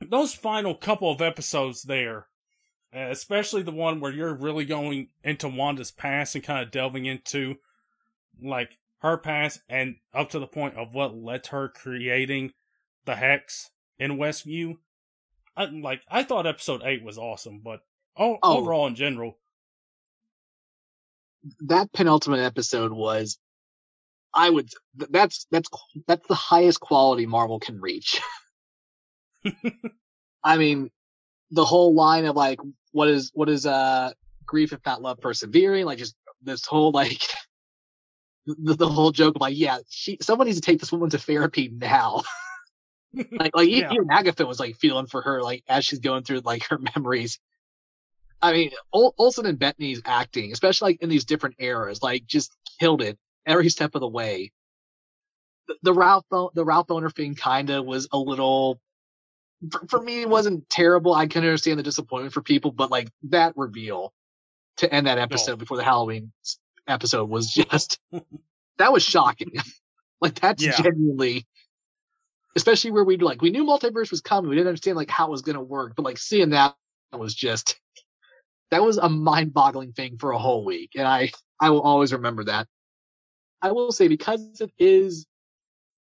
those 0.00 0.34
final 0.34 0.74
couple 0.74 1.10
of 1.10 1.20
episodes 1.20 1.82
there, 1.82 2.26
uh, 2.94 3.10
especially 3.10 3.62
the 3.62 3.70
one 3.72 4.00
where 4.00 4.12
you're 4.12 4.34
really 4.34 4.64
going 4.64 5.08
into 5.22 5.48
Wanda's 5.48 5.90
past 5.90 6.34
and 6.34 6.44
kind 6.44 6.64
of 6.64 6.70
delving 6.70 7.06
into 7.06 7.56
like 8.42 8.78
her 8.98 9.16
past 9.18 9.60
and 9.68 9.96
up 10.12 10.30
to 10.30 10.38
the 10.38 10.46
point 10.46 10.76
of 10.76 10.94
what 10.94 11.16
led 11.16 11.44
to 11.44 11.50
her 11.50 11.68
creating 11.68 12.52
the 13.04 13.16
hex 13.16 13.70
in 13.98 14.12
Westview. 14.12 14.76
I, 15.56 15.66
like 15.66 16.02
I 16.08 16.22
thought 16.22 16.46
episode 16.46 16.82
eight 16.84 17.04
was 17.04 17.18
awesome, 17.18 17.60
but 17.62 17.80
oh. 18.16 18.38
overall 18.42 18.86
in 18.86 18.94
general, 18.94 19.38
that 21.60 21.92
penultimate 21.92 22.40
episode 22.40 22.92
was 22.92 23.38
I 24.34 24.50
would 24.50 24.68
that's 24.96 25.46
that's 25.50 25.68
that's 26.06 26.26
the 26.26 26.34
highest 26.34 26.80
quality 26.80 27.24
Marvel 27.24 27.60
can 27.60 27.80
reach. 27.80 28.20
I 30.44 30.56
mean, 30.56 30.90
the 31.50 31.64
whole 31.64 31.94
line 31.94 32.24
of 32.24 32.34
like 32.34 32.58
what 32.92 33.08
is 33.08 33.30
what 33.34 33.48
is 33.48 33.64
uh 33.64 34.12
grief 34.44 34.72
if 34.72 34.80
not 34.84 35.02
love 35.02 35.20
persevering, 35.20 35.86
like 35.86 35.98
just 35.98 36.16
this 36.42 36.66
whole 36.66 36.90
like 36.90 37.22
the, 38.46 38.74
the 38.74 38.88
whole 38.88 39.12
joke 39.12 39.36
of 39.36 39.40
like, 39.40 39.56
yeah, 39.56 39.78
she 39.88 40.18
someone 40.20 40.46
needs 40.46 40.60
to 40.60 40.66
take 40.66 40.80
this 40.80 40.90
woman 40.90 41.10
to 41.10 41.18
therapy 41.18 41.68
now. 41.72 42.22
like 43.14 43.54
like 43.54 43.68
yeah. 43.68 43.92
even 43.92 44.10
Agatha 44.10 44.44
was 44.44 44.58
like 44.58 44.76
feeling 44.76 45.06
for 45.06 45.22
her 45.22 45.42
like 45.42 45.62
as 45.68 45.84
she's 45.84 46.00
going 46.00 46.24
through 46.24 46.40
like 46.40 46.64
her 46.68 46.78
memories. 46.96 47.38
I 48.42 48.52
mean, 48.52 48.72
Ol- 48.92 49.14
Olsen 49.16 49.46
and 49.46 49.58
Bettany's 49.58 50.02
acting, 50.04 50.52
especially 50.52 50.92
like 50.92 51.02
in 51.02 51.08
these 51.08 51.24
different 51.24 51.56
eras, 51.60 52.02
like 52.02 52.26
just 52.26 52.52
killed 52.78 53.00
it 53.00 53.16
every 53.46 53.68
step 53.68 53.94
of 53.94 54.00
the 54.00 54.08
way. 54.08 54.52
The, 55.68 55.76
the 55.82 55.92
Ralph 55.92 56.24
the 56.30 56.64
Ralph 56.64 56.86
Bohner 56.86 57.14
thing 57.14 57.34
kind 57.34 57.70
of 57.70 57.84
was 57.84 58.08
a 58.12 58.18
little 58.18 58.80
for, 59.70 59.86
for, 59.88 60.02
me 60.02 60.22
it 60.22 60.28
wasn't 60.28 60.68
terrible. 60.68 61.14
I 61.14 61.26
can 61.26 61.42
understand 61.42 61.78
the 61.78 61.82
disappointment 61.82 62.34
for 62.34 62.42
people, 62.42 62.70
but 62.70 62.90
like 62.90 63.08
that 63.30 63.56
reveal 63.56 64.12
to 64.78 64.92
end 64.92 65.06
that 65.06 65.18
episode 65.18 65.52
no. 65.52 65.56
before 65.56 65.78
the 65.78 65.84
Halloween 65.84 66.32
episode 66.86 67.30
was 67.30 67.50
just 67.52 67.98
that 68.78 68.92
was 68.92 69.02
shocking. 69.02 69.52
like 70.20 70.34
that's 70.34 70.62
yeah. 70.62 70.76
genuinely 70.80 71.46
especially 72.56 72.90
where 72.90 73.04
we 73.04 73.16
like 73.16 73.42
we 73.42 73.50
knew 73.50 73.64
multiverse 73.64 74.10
was 74.10 74.20
coming. 74.20 74.48
We 74.48 74.56
didn't 74.56 74.68
understand 74.68 74.96
like 74.96 75.10
how 75.10 75.26
it 75.26 75.30
was 75.30 75.42
gonna 75.42 75.62
work, 75.62 75.94
but 75.96 76.04
like 76.04 76.18
seeing 76.18 76.50
that 76.50 76.74
was 77.12 77.34
just 77.34 77.78
that 78.70 78.82
was 78.82 78.98
a 78.98 79.08
mind-boggling 79.08 79.92
thing 79.92 80.18
for 80.18 80.32
a 80.32 80.38
whole 80.38 80.64
week, 80.64 80.92
and 80.96 81.06
I 81.06 81.30
I 81.60 81.70
will 81.70 81.82
always 81.82 82.12
remember 82.12 82.44
that. 82.44 82.66
I 83.64 83.72
will 83.72 83.92
say 83.92 84.08
because 84.08 84.60
it 84.60 84.70
is 84.78 85.24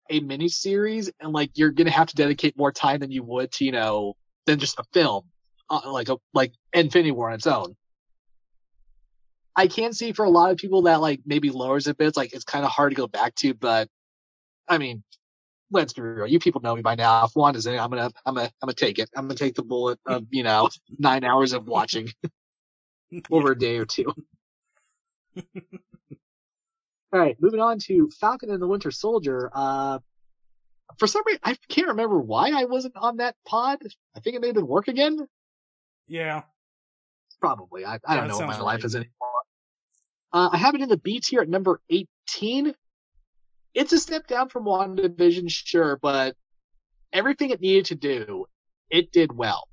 a 0.10 0.20
mini 0.20 0.50
series 0.50 1.12
and 1.20 1.32
like 1.32 1.52
you're 1.54 1.70
gonna 1.70 1.92
have 1.92 2.08
to 2.08 2.16
dedicate 2.16 2.58
more 2.58 2.72
time 2.72 3.00
than 3.00 3.12
you 3.12 3.22
would 3.22 3.52
to 3.52 3.66
you 3.66 3.72
know 3.72 4.16
than 4.48 4.58
just 4.58 4.80
a 4.80 4.84
film 4.94 5.26
uh, 5.70 5.82
like 5.86 6.10
a 6.10 6.18
like 6.34 6.54
Infinity 6.74 7.12
War 7.12 7.30
on 7.30 7.36
its 7.36 7.46
own. 7.46 7.76
I 9.56 9.68
can 9.68 9.94
see 9.94 10.12
for 10.12 10.26
a 10.26 10.30
lot 10.30 10.50
of 10.50 10.58
people 10.58 10.82
that 10.84 11.02
like 11.02 11.22
maybe 11.24 11.52
lowers 11.52 11.86
a 11.86 11.94
bit. 11.94 12.08
It's 12.08 12.18
like 12.18 12.34
it's 12.34 12.44
kind 12.44 12.66
of 12.66 12.72
hard 12.72 12.94
to 12.94 12.96
go 12.96 13.06
back 13.06 13.36
to, 13.36 13.54
but 13.54 13.88
I 14.68 14.80
mean, 14.80 15.04
let's 15.70 15.94
be 15.94 16.02
real. 16.02 16.26
You 16.26 16.40
people 16.40 16.62
know 16.62 16.76
me 16.76 16.82
by 16.82 16.96
now. 16.96 17.26
If 17.26 17.36
one 17.36 17.56
is 17.56 17.68
in, 17.68 17.78
I'm 17.78 17.92
gonna 17.92 18.10
I'm 18.26 18.34
gonna 18.34 18.52
I'm 18.64 18.68
gonna 18.68 18.74
take 18.74 18.98
it. 18.98 19.08
I'm 19.16 19.26
gonna 19.26 19.36
take 19.36 19.54
the 19.54 19.64
bullet 19.64 20.00
of 20.08 20.26
you 20.32 20.42
know 20.42 20.68
nine 20.98 21.24
hours 21.24 21.54
of 21.54 21.68
watching 21.68 22.12
over 23.32 23.52
a 23.52 23.58
day 23.58 23.78
or 23.78 23.86
two. 23.86 24.12
All 27.14 27.20
right, 27.20 27.36
moving 27.42 27.60
on 27.60 27.80
to 27.80 28.10
Falcon 28.20 28.52
and 28.52 28.62
the 28.62 28.68
Winter 28.68 28.92
Soldier. 28.92 29.52
Uh, 29.54 30.00
for 30.98 31.08
some 31.08 31.24
reason, 31.26 31.42
I 31.44 31.58
can't 31.68 31.90
remember 31.90 32.20
why 32.20 32.52
I 32.52 32.66
wasn't 32.66 32.96
on 32.96 33.18
that 33.18 33.36
pod. 33.46 33.80
I 34.16 34.20
think 34.22 34.36
it 34.36 34.42
may 34.42 34.48
have 34.48 34.56
been 34.56 34.68
work 34.68 34.88
again. 34.88 35.28
Yeah. 36.08 36.44
Probably. 37.40 37.86
I, 37.86 37.96
I 38.06 38.16
yeah, 38.16 38.22
don't 38.22 38.28
know 38.30 38.38
what 38.38 38.48
my 38.48 38.54
right. 38.54 38.62
life 38.62 38.86
is 38.86 38.96
anymore. 38.96 39.12
Uh, 40.34 40.50
I 40.54 40.58
have 40.58 40.76
it 40.76 40.82
in 40.82 40.90
the 40.90 40.98
B 40.98 41.20
tier 41.20 41.42
at 41.42 41.50
number 41.50 41.82
18. 41.90 42.74
It's 43.74 43.94
a 43.94 43.98
step 43.98 44.28
down 44.28 44.50
from 44.50 44.66
WandaVision, 44.66 45.50
sure, 45.50 45.98
but 46.02 46.36
everything 47.12 47.50
it 47.50 47.62
needed 47.62 47.86
to 47.86 47.96
do, 47.96 48.46
it 48.90 49.12
did 49.12 49.32
well. 49.34 49.68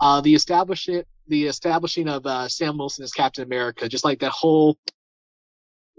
Uh, 0.00 0.20
the 0.20 0.34
establishing 0.34 1.02
the 1.26 1.46
establishing 1.46 2.08
of 2.08 2.26
uh, 2.26 2.48
Sam 2.48 2.78
Wilson 2.78 3.04
as 3.04 3.12
Captain 3.12 3.44
America, 3.44 3.88
just 3.88 4.04
like 4.04 4.20
that 4.20 4.32
whole 4.32 4.76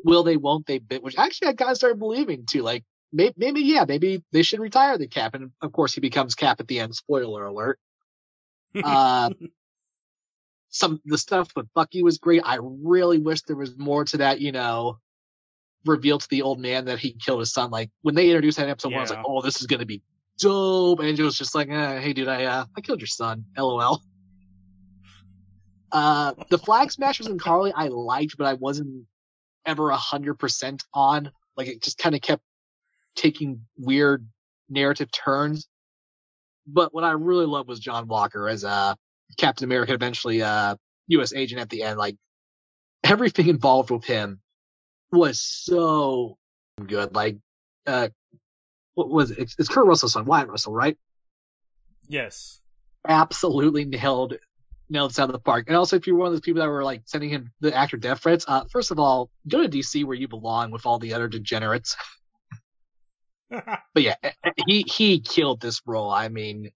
will 0.04 0.24
they, 0.24 0.38
won't 0.38 0.66
they 0.66 0.80
bit, 0.80 1.04
which 1.04 1.18
actually 1.18 1.50
I 1.50 1.54
kind 1.54 1.72
of 1.72 1.78
started 1.78 2.00
believing 2.00 2.46
too. 2.46 2.62
Like 2.62 2.84
maybe, 3.12 3.34
maybe, 3.38 3.62
yeah, 3.62 3.86
maybe 3.88 4.24
they 4.32 4.44
should 4.44 4.60
retire 4.60 4.98
the 4.98 5.08
Cap, 5.08 5.36
and 5.36 5.52
of 5.62 5.72
course 5.72 5.94
he 5.94 6.02
becomes 6.02 6.36
Cap 6.36 6.60
at 6.60 6.68
the 6.68 6.80
end. 6.80 6.96
Spoiler 6.96 7.46
alert. 7.46 7.80
Uh, 8.76 9.30
some 10.70 11.02
the 11.06 11.18
stuff 11.18 11.52
with 11.56 11.68
Bucky 11.74 12.04
was 12.04 12.18
great. 12.18 12.42
I 12.46 12.58
really 12.62 13.20
wish 13.20 13.42
there 13.42 13.56
was 13.56 13.78
more 13.78 14.06
to 14.06 14.18
that. 14.18 14.40
You 14.40 14.52
know, 14.52 14.98
reveal 15.86 16.18
to 16.20 16.28
the 16.30 16.42
old 16.42 16.60
man 16.60 16.86
that 16.86 17.00
he 17.00 17.14
killed 17.14 17.40
his 17.40 17.54
son. 17.54 17.72
Like 17.72 17.90
when 18.02 18.16
they 18.16 18.28
introduced 18.28 18.58
that 18.58 18.66
in 18.66 18.70
episode 18.70 18.92
one, 18.92 19.00
I 19.00 19.02
was 19.02 19.12
like, 19.12 19.26
oh, 19.26 19.42
this 19.42 19.62
is 19.62 19.68
gonna 19.68 19.86
be 19.86 20.02
dope. 20.40 21.00
And 21.00 21.08
it 21.08 21.24
was 21.24 21.38
just 21.38 21.56
like, 21.56 21.70
eh, 21.70 22.00
hey, 22.00 22.14
dude, 22.14 22.28
I 22.28 22.46
uh, 22.46 22.66
I 22.76 22.82
killed 22.82 23.00
your 23.00 23.08
son. 23.08 23.46
LOL. 23.58 24.02
Uh, 25.92 26.34
the 26.50 26.58
Flag 26.58 26.90
Smashers 26.90 27.28
and 27.28 27.40
Karli 27.40 27.74
I 27.76 27.90
liked, 27.90 28.38
but 28.38 28.48
I 28.48 28.54
wasn't 28.54 29.06
ever 29.66 29.90
a 29.90 29.98
hundred 29.98 30.36
percent 30.36 30.84
on. 30.94 31.32
Like 31.58 31.68
it 31.68 31.82
just 31.82 31.98
kind 31.98 32.16
of 32.16 32.22
kept 32.22 32.44
taking 33.16 33.66
weird 33.78 34.28
narrative 34.70 35.12
turns. 35.12 35.68
But 36.68 36.94
what 36.94 37.04
I 37.04 37.12
really 37.12 37.46
loved 37.46 37.68
was 37.68 37.80
John 37.80 38.08
Walker 38.08 38.48
as 38.48 38.64
uh 38.64 38.96
Captain 39.38 39.66
America, 39.66 39.94
eventually 39.94 40.42
uh 40.42 40.76
U.S. 41.08 41.34
agent 41.34 41.62
at 41.62 41.70
the 41.70 41.84
end. 41.84 41.98
Like 41.98 42.18
everything 43.04 43.48
involved 43.48 43.92
with 43.92 44.06
him 44.06 44.40
was 45.12 45.40
so 45.40 46.38
good. 46.88 47.14
Like 47.14 47.38
uh, 47.88 48.10
what 48.94 49.10
was 49.10 49.32
it? 49.32 49.40
It's, 49.40 49.56
it's 49.58 49.70
Kurt 49.70 49.86
Russell's 49.86 50.14
son, 50.14 50.26
Wyatt 50.26 50.50
Russell, 50.50 50.74
right? 50.74 50.98
yes. 52.08 52.60
absolutely 53.08 53.86
nailed 53.86 54.36
nailed 54.92 55.12
this 55.12 55.20
out 55.20 55.30
of 55.30 55.34
the 55.34 55.40
park. 55.40 55.66
And 55.68 55.76
also, 55.76 55.96
if 55.96 56.06
you're 56.06 56.16
one 56.16 56.28
of 56.28 56.34
those 56.34 56.42
people 56.42 56.62
that 56.62 56.68
were 56.68 56.84
like 56.84 57.02
sending 57.06 57.30
him 57.30 57.52
the 57.62 57.76
actor 57.76 57.98
death 57.98 58.22
threats, 58.22 58.46
uh, 58.48 58.66
first 58.72 58.92
of 58.92 59.00
all, 59.00 59.32
go 59.48 59.62
to 59.62 59.70
DC 59.70 60.06
where 60.06 60.16
you 60.16 60.28
belong 60.28 60.72
with 60.72 60.86
all 60.86 61.00
the 61.00 61.14
other 61.14 61.28
degenerates. 61.28 61.96
But 63.94 64.04
yeah, 64.04 64.16
eh, 64.24 64.32
he 64.66 64.84
he 64.84 65.20
killed 65.20 65.62
this 65.62 65.82
role. 65.86 66.10
I 66.10 66.30
mean, 66.30 66.72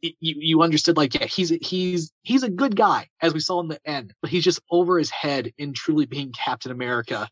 you 0.00 0.12
you 0.20 0.62
understood 0.62 0.96
like 0.96 1.14
yeah, 1.14 1.26
he's 1.26 1.50
he's 1.62 2.12
he's 2.22 2.42
a 2.42 2.50
good 2.50 2.76
guy 2.76 3.08
as 3.20 3.32
we 3.32 3.40
saw 3.40 3.60
in 3.60 3.68
the 3.68 3.80
end, 3.84 4.12
but 4.20 4.30
he's 4.30 4.44
just 4.44 4.60
over 4.70 4.98
his 4.98 5.10
head 5.10 5.52
in 5.56 5.72
truly 5.72 6.06
being 6.06 6.32
Captain 6.32 6.72
America. 6.72 7.28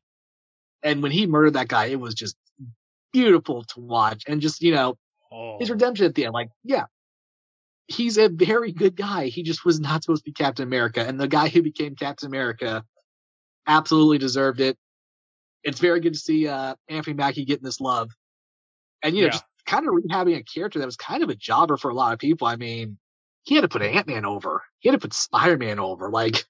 And 0.83 1.03
when 1.03 1.13
he 1.13 1.27
murdered 1.27 1.55
that 1.55 1.69
guy, 1.69 1.87
it 1.87 2.01
was 2.01 2.15
just 2.15 2.37
beautiful 3.13 3.65
to 3.65 3.81
watch, 3.81 4.25
and 4.27 4.41
just 4.41 4.63
you 4.63 4.73
know 4.73 4.97
oh. 5.33 5.59
his 5.59 5.71
redemption 5.71 6.07
at 6.07 6.15
the 6.15 6.27
end. 6.27 6.35
Like, 6.35 6.51
yeah, 6.63 6.85
he's 7.89 8.17
a 8.19 8.29
very 8.29 8.73
good 8.73 8.97
guy. 8.97 9.27
He 9.27 9.43
just 9.43 9.65
was 9.65 9.81
not 9.81 10.03
supposed 10.03 10.25
to 10.25 10.31
be 10.31 10.35
Captain 10.35 10.67
America. 10.67 11.05
And 11.07 11.19
the 11.21 11.29
guy 11.29 11.49
who 11.49 11.63
became 11.63 11.95
Captain 11.97 12.27
America 12.27 12.85
absolutely 13.67 14.19
deserved 14.19 14.61
it. 14.61 14.77
It's 15.65 15.81
very 15.81 16.01
good 16.01 16.15
to 16.15 16.19
see 16.19 16.49
uh, 16.49 16.75
Anthony 16.89 17.15
Mackie 17.15 17.45
getting 17.45 17.65
this 17.65 17.81
love. 17.81 18.11
And, 19.03 19.15
you 19.15 19.23
know, 19.23 19.27
Yeah. 19.27 19.33
just 19.33 19.45
kind 19.67 19.87
of 19.87 19.95
rehabbing 19.95 20.37
a 20.37 20.43
character 20.43 20.79
that 20.79 20.87
was 20.87 20.97
kind 20.97 21.23
of 21.23 21.29
a 21.31 21.35
jobber 21.37 21.77
for 21.77 21.91
a 21.91 21.95
lot 21.95 22.13
of 22.13 22.19
people. 22.19 22.47
I 22.49 22.57
mean, 22.57 22.99
he 23.45 23.55
had 23.55 23.63
to 23.63 23.69
put 23.69 23.83
Ant 23.83 24.07
Man 24.07 24.25
over, 24.25 24.63
he 24.81 24.89
had 24.89 24.95
to 24.95 25.01
put 25.01 25.13
Spider 25.15 25.57
Man 25.59 25.79
over. 25.79 26.11
Like, 26.11 26.45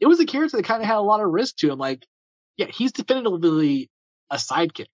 it 0.00 0.06
was 0.06 0.20
a 0.20 0.26
character 0.26 0.56
that 0.56 0.64
kind 0.64 0.82
of 0.82 0.88
had 0.88 0.96
a 0.96 1.00
lot 1.00 1.20
of 1.20 1.30
risk 1.30 1.56
to 1.56 1.70
him. 1.70 1.78
Like, 1.78 2.06
yeah, 2.56 2.66
he's 2.66 2.92
definitively 2.92 3.90
a 4.30 4.36
sidekick 4.36 4.86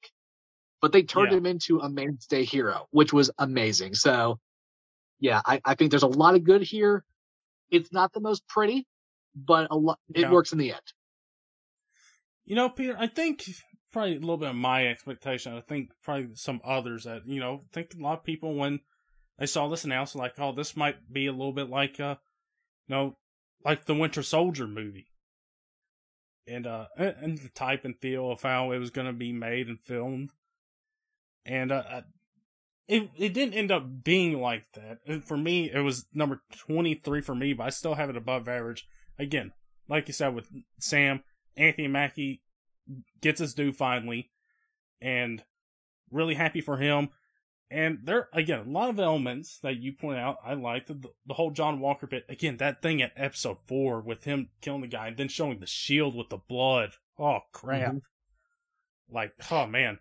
but 0.80 0.92
they 0.92 1.02
turned 1.02 1.32
Yeah. 1.32 1.38
him 1.38 1.46
into 1.46 1.80
a 1.80 1.88
mainstay 1.90 2.44
hero, 2.44 2.86
which 2.92 3.12
was 3.12 3.32
amazing. 3.38 3.94
So, 3.94 4.38
yeah, 5.20 5.40
I, 5.44 5.60
I 5.64 5.74
think 5.74 5.90
there's 5.90 6.02
a 6.02 6.06
lot 6.08 6.34
of 6.34 6.44
good 6.44 6.62
here. 6.62 7.04
It's 7.70 7.92
not 7.92 8.12
the 8.12 8.20
most 8.20 8.46
pretty, 8.48 8.86
but 9.34 9.68
a 9.70 9.76
lot 9.76 9.98
it 10.14 10.20
Yeah. 10.22 10.32
works 10.32 10.52
in 10.52 10.58
the 10.58 10.72
end. 10.72 10.82
You 12.44 12.56
know, 12.56 12.70
Peter, 12.70 12.96
I 12.98 13.06
think 13.08 13.44
probably 13.92 14.16
a 14.16 14.20
little 14.20 14.36
bit 14.38 14.48
of 14.50 14.56
my 14.56 14.86
expectation. 14.86 15.54
I 15.54 15.60
think 15.60 15.90
probably 16.02 16.34
some 16.34 16.60
others 16.64 17.04
that, 17.04 17.26
you 17.26 17.40
know, 17.40 17.64
I 17.64 17.68
think 17.74 17.94
a 17.94 18.02
lot 18.02 18.18
of 18.18 18.24
people 18.24 18.54
when 18.54 18.80
they 19.38 19.46
saw 19.46 19.68
this 19.68 19.84
announcement, 19.84 20.22
like, 20.22 20.38
oh, 20.38 20.52
this 20.52 20.76
might 20.76 21.12
be 21.12 21.26
a 21.26 21.32
little 21.32 21.52
bit 21.52 21.68
like 21.68 22.00
uh 22.00 22.16
you 22.86 22.94
know, 22.94 23.16
like 23.64 23.84
the 23.84 23.94
Winter 23.94 24.22
Soldier 24.22 24.66
movie. 24.66 25.08
And 26.46 26.66
uh 26.66 26.86
and 26.96 27.36
the 27.38 27.50
type 27.50 27.84
and 27.84 27.98
feel 27.98 28.30
of 28.30 28.42
how 28.42 28.72
it 28.72 28.78
was 28.78 28.90
gonna 28.90 29.12
be 29.12 29.32
made 29.32 29.68
and 29.68 29.78
filmed. 29.80 30.30
And 31.44 31.70
uh 31.70 31.82
I- 31.86 32.02
it 32.88 33.10
it 33.16 33.34
didn't 33.34 33.54
end 33.54 33.70
up 33.70 34.02
being 34.02 34.40
like 34.40 34.64
that. 34.74 35.22
For 35.24 35.36
me, 35.36 35.70
it 35.70 35.80
was 35.80 36.06
number 36.12 36.42
twenty 36.56 36.94
three 36.94 37.20
for 37.20 37.34
me, 37.34 37.52
but 37.52 37.66
I 37.66 37.70
still 37.70 37.94
have 37.94 38.10
it 38.10 38.16
above 38.16 38.48
average. 38.48 38.86
Again, 39.18 39.52
like 39.88 40.08
you 40.08 40.14
said 40.14 40.34
with 40.34 40.48
Sam, 40.80 41.22
Anthony 41.56 41.88
Mackie 41.88 42.42
gets 43.20 43.40
his 43.40 43.54
due 43.54 43.72
finally, 43.72 44.30
and 45.00 45.44
really 46.10 46.34
happy 46.34 46.60
for 46.60 46.78
him. 46.78 47.10
And 47.70 47.98
there 48.04 48.28
again, 48.32 48.60
a 48.60 48.70
lot 48.70 48.88
of 48.88 48.98
elements 48.98 49.58
that 49.62 49.76
you 49.76 49.92
point 49.92 50.18
out 50.18 50.38
I 50.42 50.54
like 50.54 50.86
the, 50.86 50.98
the 51.26 51.34
whole 51.34 51.50
John 51.50 51.80
Walker 51.80 52.06
bit. 52.06 52.24
Again, 52.28 52.56
that 52.56 52.80
thing 52.80 53.02
at 53.02 53.12
episode 53.14 53.58
four 53.66 54.00
with 54.00 54.24
him 54.24 54.48
killing 54.62 54.80
the 54.80 54.86
guy 54.86 55.08
and 55.08 55.16
then 55.18 55.28
showing 55.28 55.60
the 55.60 55.66
shield 55.66 56.16
with 56.16 56.30
the 56.30 56.38
blood. 56.38 56.92
Oh 57.18 57.40
crap! 57.52 57.92
Mhm. 57.92 58.00
Like 59.10 59.32
oh 59.50 59.66
man, 59.66 59.98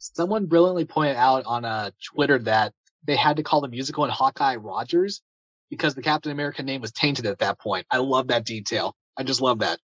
Someone 0.00 0.46
brilliantly 0.46 0.86
pointed 0.86 1.16
out 1.16 1.44
on 1.44 1.66
uh, 1.66 1.90
Twitter 2.02 2.38
that 2.40 2.72
they 3.04 3.16
had 3.16 3.36
to 3.36 3.42
call 3.42 3.60
the 3.60 3.68
musical 3.68 4.02
in 4.04 4.10
Hawkeye 4.10 4.56
Rogers 4.56 5.20
because 5.68 5.94
the 5.94 6.00
Captain 6.00 6.32
America 6.32 6.62
name 6.62 6.80
was 6.80 6.90
tainted 6.90 7.26
at 7.26 7.40
that 7.40 7.58
point. 7.58 7.86
I 7.90 7.98
love 7.98 8.28
that 8.28 8.46
detail. 8.46 8.96
I 9.18 9.24
just 9.24 9.42
love 9.42 9.58
that. 9.58 9.78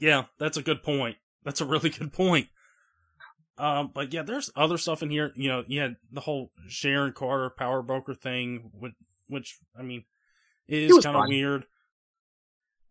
Yeah, 0.00 0.24
that's 0.38 0.56
a 0.56 0.62
good 0.62 0.82
point. 0.82 1.18
That's 1.44 1.60
a 1.60 1.66
really 1.66 1.90
good 1.98 2.14
point. 2.14 2.48
Um, 3.58 3.90
but 3.94 4.12
yeah, 4.14 4.22
there's 4.22 4.50
other 4.56 4.78
stuff 4.78 5.02
in 5.02 5.10
here. 5.10 5.30
You 5.36 5.48
know, 5.50 5.64
you 5.66 5.80
had 5.80 5.96
the 6.10 6.22
whole 6.22 6.50
Sharon 6.66 7.12
Carter 7.12 7.50
power 7.50 7.82
broker 7.82 8.14
thing, 8.14 8.70
which, 8.72 8.94
which 9.28 9.58
I 9.78 9.82
mean, 9.82 10.04
is 10.66 11.04
kind 11.04 11.16
of 11.16 11.24
weird. 11.28 11.66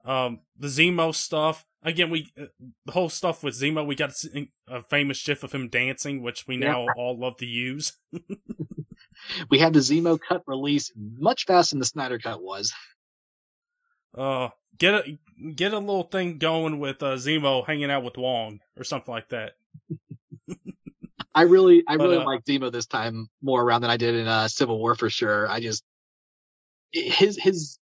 Um, 0.06 0.42
the 0.58 0.68
Zemo 0.68 1.14
stuff 1.16 1.66
again. 1.82 2.10
We 2.10 2.32
uh, 2.40 2.46
the 2.86 2.92
whole 2.92 3.10
stuff 3.10 3.44
with 3.44 3.54
Zemo. 3.60 3.86
We 3.86 3.96
got 3.96 4.14
a 4.68 4.82
famous 4.84 5.24
gif 5.24 5.44
of 5.44 5.52
him 5.54 5.70
dancing, 5.70 6.22
which 6.22 6.46
we 6.48 6.56
Yeah. 6.58 6.72
now 6.72 6.88
all 6.98 7.18
love 7.18 7.38
to 7.38 7.46
use. 7.46 7.94
We 9.50 9.58
had 9.60 9.72
the 9.72 9.80
Zemo 9.80 10.20
cut 10.20 10.44
release 10.48 10.92
much 10.98 11.46
faster 11.46 11.76
than 11.76 11.80
the 11.80 11.86
Snyder 11.86 12.20
cut 12.20 12.44
was. 12.44 12.74
Uh, 14.18 14.50
get 14.78 14.94
a 14.96 15.18
get 15.56 15.72
a 15.74 15.80
little 15.80 16.04
thing 16.04 16.40
going 16.40 16.78
with 16.80 17.02
uh, 17.02 17.16
Zemo 17.16 17.66
hanging 17.66 17.90
out 17.90 18.04
with 18.04 18.18
Wong 18.18 18.60
or 18.78 18.84
something 18.84 19.14
like 19.14 19.30
that. 19.30 19.54
I 21.34 21.44
really, 21.44 21.84
I 21.88 21.96
But, 21.98 22.04
really 22.10 22.18
uh, 22.18 22.26
like 22.26 22.44
Zemo 22.44 22.70
this 22.72 22.86
time 22.86 23.30
more 23.42 23.62
around 23.62 23.82
than 23.82 23.92
I 23.92 23.98
did 23.98 24.14
in 24.16 24.28
uh, 24.28 24.48
Civil 24.50 24.78
War 24.78 24.94
for 24.96 25.10
sure. 25.10 25.50
I 25.50 25.62
just 25.62 25.84
his 26.92 27.38
his 27.42 27.80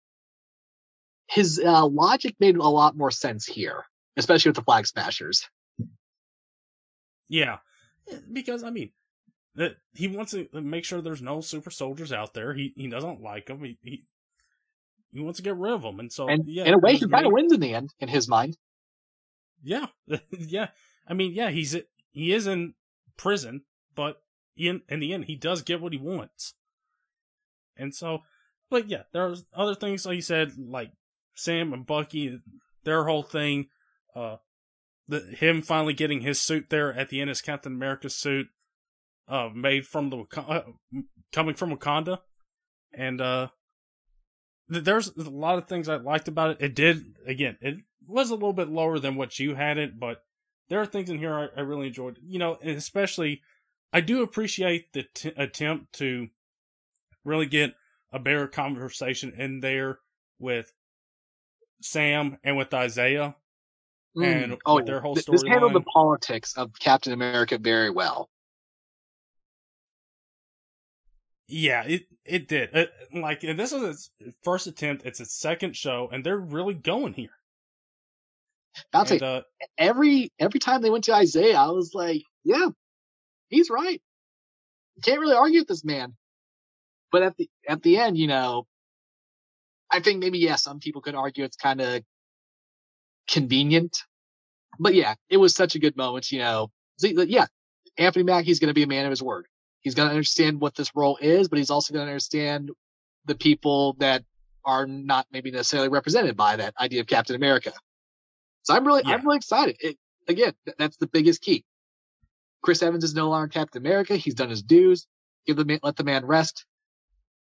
his 1.31 1.60
uh, 1.65 1.86
logic 1.86 2.34
made 2.41 2.57
a 2.57 2.62
lot 2.62 2.97
more 2.97 3.10
sense 3.10 3.47
here, 3.47 3.84
especially 4.17 4.50
with 4.50 4.57
the 4.57 4.62
Flag 4.62 4.86
Smashers. 4.86 5.49
Yeah, 7.28 7.59
because 8.33 8.65
I 8.65 8.70
mean, 8.70 8.91
that 9.55 9.76
he 9.94 10.09
wants 10.09 10.33
to 10.33 10.49
make 10.52 10.84
sure 10.84 11.00
there's 11.00 11.23
no 11.23 11.41
super 11.41 11.70
soldiers 11.70 12.12
out 12.12 12.34
there. 12.34 12.55
He 12.55 12.73
he 12.76 12.89
doesn't 12.89 13.23
like 13.23 13.47
them. 13.47 13.62
He 13.62 13.78
he, 13.83 14.05
he 15.12 15.20
wants 15.20 15.36
to 15.39 15.42
get 15.44 15.57
rid 15.57 15.73
of 15.73 15.83
them, 15.83 16.00
and 16.00 16.12
so 16.12 16.28
And 16.28 16.44
yeah, 16.47 16.65
in 16.65 16.75
a 16.75 16.78
way, 16.78 16.97
he 16.97 17.09
kind 17.09 17.26
of 17.26 17.33
wins 17.33 17.52
in 17.52 17.60
the 17.60 17.75
end, 17.75 17.94
in 18.00 18.09
his 18.09 18.28
mind. 18.28 18.57
Yeah, 19.62 19.86
yeah. 20.31 20.68
I 21.07 21.15
mean, 21.15 21.33
yeah, 21.33 21.50
he's 21.50 21.76
he 22.10 22.33
is 22.33 22.49
in 22.49 22.75
prison, 23.17 23.62
but 23.94 24.20
in 24.57 24.83
in 24.89 24.99
the 24.99 25.12
end, 25.12 25.26
he 25.26 25.36
does 25.36 25.62
get 25.62 25.81
what 25.81 25.92
he 25.92 25.99
wants. 25.99 26.55
And 27.76 27.94
so, 27.94 28.23
but 28.68 28.89
yeah, 28.89 29.05
there's 29.12 29.44
other 29.55 29.76
things 29.76 30.05
like 30.05 30.17
you 30.17 30.23
said, 30.23 30.59
like 30.59 30.91
Sam 31.40 31.72
and 31.72 31.86
Bucky, 31.86 32.40
their 32.84 33.04
whole 33.04 33.22
thing, 33.22 33.68
uh, 34.14 34.36
the 35.08 35.20
him 35.20 35.62
finally 35.62 35.94
getting 35.94 36.20
his 36.20 36.40
suit 36.40 36.66
there 36.70 36.92
at 36.92 37.08
the 37.08 37.20
end, 37.20 37.28
his 37.28 37.42
Captain 37.42 37.72
America 37.72 38.08
suit, 38.08 38.48
uh, 39.28 39.48
made 39.54 39.86
from 39.86 40.10
the 40.10 40.24
uh, 40.36 40.62
coming 41.32 41.54
from 41.54 41.76
Wakanda, 41.76 42.18
and 42.92 43.20
uh, 43.20 43.48
th- 44.72 44.84
there's 44.84 45.08
a 45.08 45.30
lot 45.30 45.58
of 45.58 45.68
things 45.68 45.88
I 45.88 45.96
liked 45.96 46.28
about 46.28 46.50
it. 46.50 46.58
It 46.60 46.74
did 46.74 47.04
again, 47.26 47.56
it 47.60 47.78
was 48.06 48.30
a 48.30 48.34
little 48.34 48.52
bit 48.52 48.68
lower 48.68 48.98
than 48.98 49.16
what 49.16 49.38
you 49.38 49.54
had 49.54 49.78
it, 49.78 49.98
but 49.98 50.22
there 50.68 50.80
are 50.80 50.86
things 50.86 51.10
in 51.10 51.18
here 51.18 51.34
I, 51.34 51.48
I 51.56 51.62
really 51.62 51.88
enjoyed. 51.88 52.18
You 52.22 52.38
know, 52.38 52.58
especially 52.62 53.42
I 53.92 54.00
do 54.00 54.22
appreciate 54.22 54.92
the 54.92 55.04
t- 55.14 55.32
attempt 55.36 55.92
to 55.94 56.28
really 57.24 57.46
get 57.46 57.74
a 58.12 58.18
better 58.18 58.46
conversation 58.46 59.32
in 59.36 59.60
there 59.60 59.98
with 60.38 60.72
Sam 61.81 62.39
and 62.44 62.57
with 62.57 62.73
Isaiah 62.73 63.36
Mm. 64.17 64.44
and 64.44 64.59
oh, 64.67 64.75
with 64.76 64.86
their 64.86 65.00
whole 65.00 65.15
story. 65.15 65.39
this 65.39 65.49
handled 65.49 65.73
the 65.73 65.83
politics 65.83 66.55
of 66.57 66.73
Captain 66.81 67.12
America 67.12 67.59
very 67.59 67.91
well. 67.91 68.28
Yeah, 71.47 71.84
it 71.84 72.07
it 72.25 72.49
did. 72.49 72.70
It, 72.75 72.92
like 73.15 73.44
and 73.44 73.59
this 73.59 73.73
is 73.73 74.10
its 74.18 74.36
first 74.42 74.67
attempt. 74.67 75.05
It's 75.05 75.20
its 75.20 75.34
second 75.34 75.76
show, 75.76 76.09
and 76.12 76.25
they're 76.25 76.39
really 76.39 76.75
going 76.75 77.12
here. 77.12 77.31
I'll 78.92 79.07
say 79.07 79.18
uh, 79.18 79.42
every 79.78 80.33
every 80.39 80.60
time 80.60 80.83
they 80.83 80.91
went 80.91 81.05
to 81.05 81.15
Isaiah, 81.15 81.57
I 81.57 81.70
was 81.70 81.92
like, 81.94 82.23
yeah, 82.44 82.68
he's 83.49 83.70
right. 83.70 84.00
You 84.97 85.02
can't 85.02 85.20
really 85.20 85.34
argue 85.34 85.60
with 85.60 85.68
this 85.68 85.84
man. 85.84 86.15
But 87.10 87.23
at 87.23 87.36
the 87.36 87.49
at 87.68 87.83
the 87.83 87.97
end, 87.97 88.17
you 88.17 88.28
know, 88.28 88.67
I 89.90 90.00
think 90.00 90.20
maybe 90.20 90.38
yeah, 90.38 90.56
some 90.56 90.78
people 90.78 91.02
could 91.02 91.14
argue 91.14 91.44
it's 91.44 91.56
kind 91.56 91.80
of 91.80 92.02
convenient. 93.28 93.98
But 94.78 94.94
yeah, 94.94 95.14
it 95.28 95.36
was 95.36 95.54
such 95.54 95.74
a 95.74 95.78
good 95.78 95.96
moment, 95.96 96.30
you 96.30 96.38
know. 96.38 96.70
Yeah, 97.02 97.46
Anthony 97.98 98.24
Mackie's 98.24 98.60
going 98.60 98.68
to 98.68 98.74
be 98.74 98.82
a 98.82 98.86
man 98.86 99.04
of 99.04 99.10
his 99.10 99.22
word. 99.22 99.46
He's 99.80 99.94
going 99.94 100.08
to 100.08 100.14
understand 100.14 100.60
what 100.60 100.74
this 100.74 100.94
role 100.94 101.18
is, 101.20 101.48
but 101.48 101.58
he's 101.58 101.70
also 101.70 101.92
going 101.92 102.06
to 102.06 102.10
understand 102.10 102.70
the 103.24 103.34
people 103.34 103.94
that 103.98 104.24
are 104.64 104.86
not 104.86 105.26
maybe 105.32 105.50
necessarily 105.50 105.88
represented 105.88 106.36
by 106.36 106.56
that 106.56 106.74
idea 106.78 107.00
of 107.00 107.06
Captain 107.06 107.34
America. 107.36 107.72
So 108.62 108.74
I'm 108.74 108.86
really, 108.86 109.02
Yeah. 109.04 109.14
I'm 109.14 109.24
really 109.24 109.38
excited. 109.38 109.76
It, 109.80 109.96
again, 110.28 110.52
th- 110.66 110.76
that's 110.78 110.98
the 110.98 111.06
biggest 111.06 111.40
key. 111.40 111.64
Chris 112.62 112.82
Evans 112.82 113.04
is 113.04 113.14
no 113.14 113.30
longer 113.30 113.48
Captain 113.48 113.80
America. 113.80 114.16
He's 114.16 114.34
done 114.34 114.50
his 114.50 114.62
dues. 114.62 115.06
Give 115.46 115.56
the 115.56 115.64
man, 115.64 115.80
let 115.82 115.96
the 115.96 116.04
man 116.04 116.26
rest. 116.26 116.66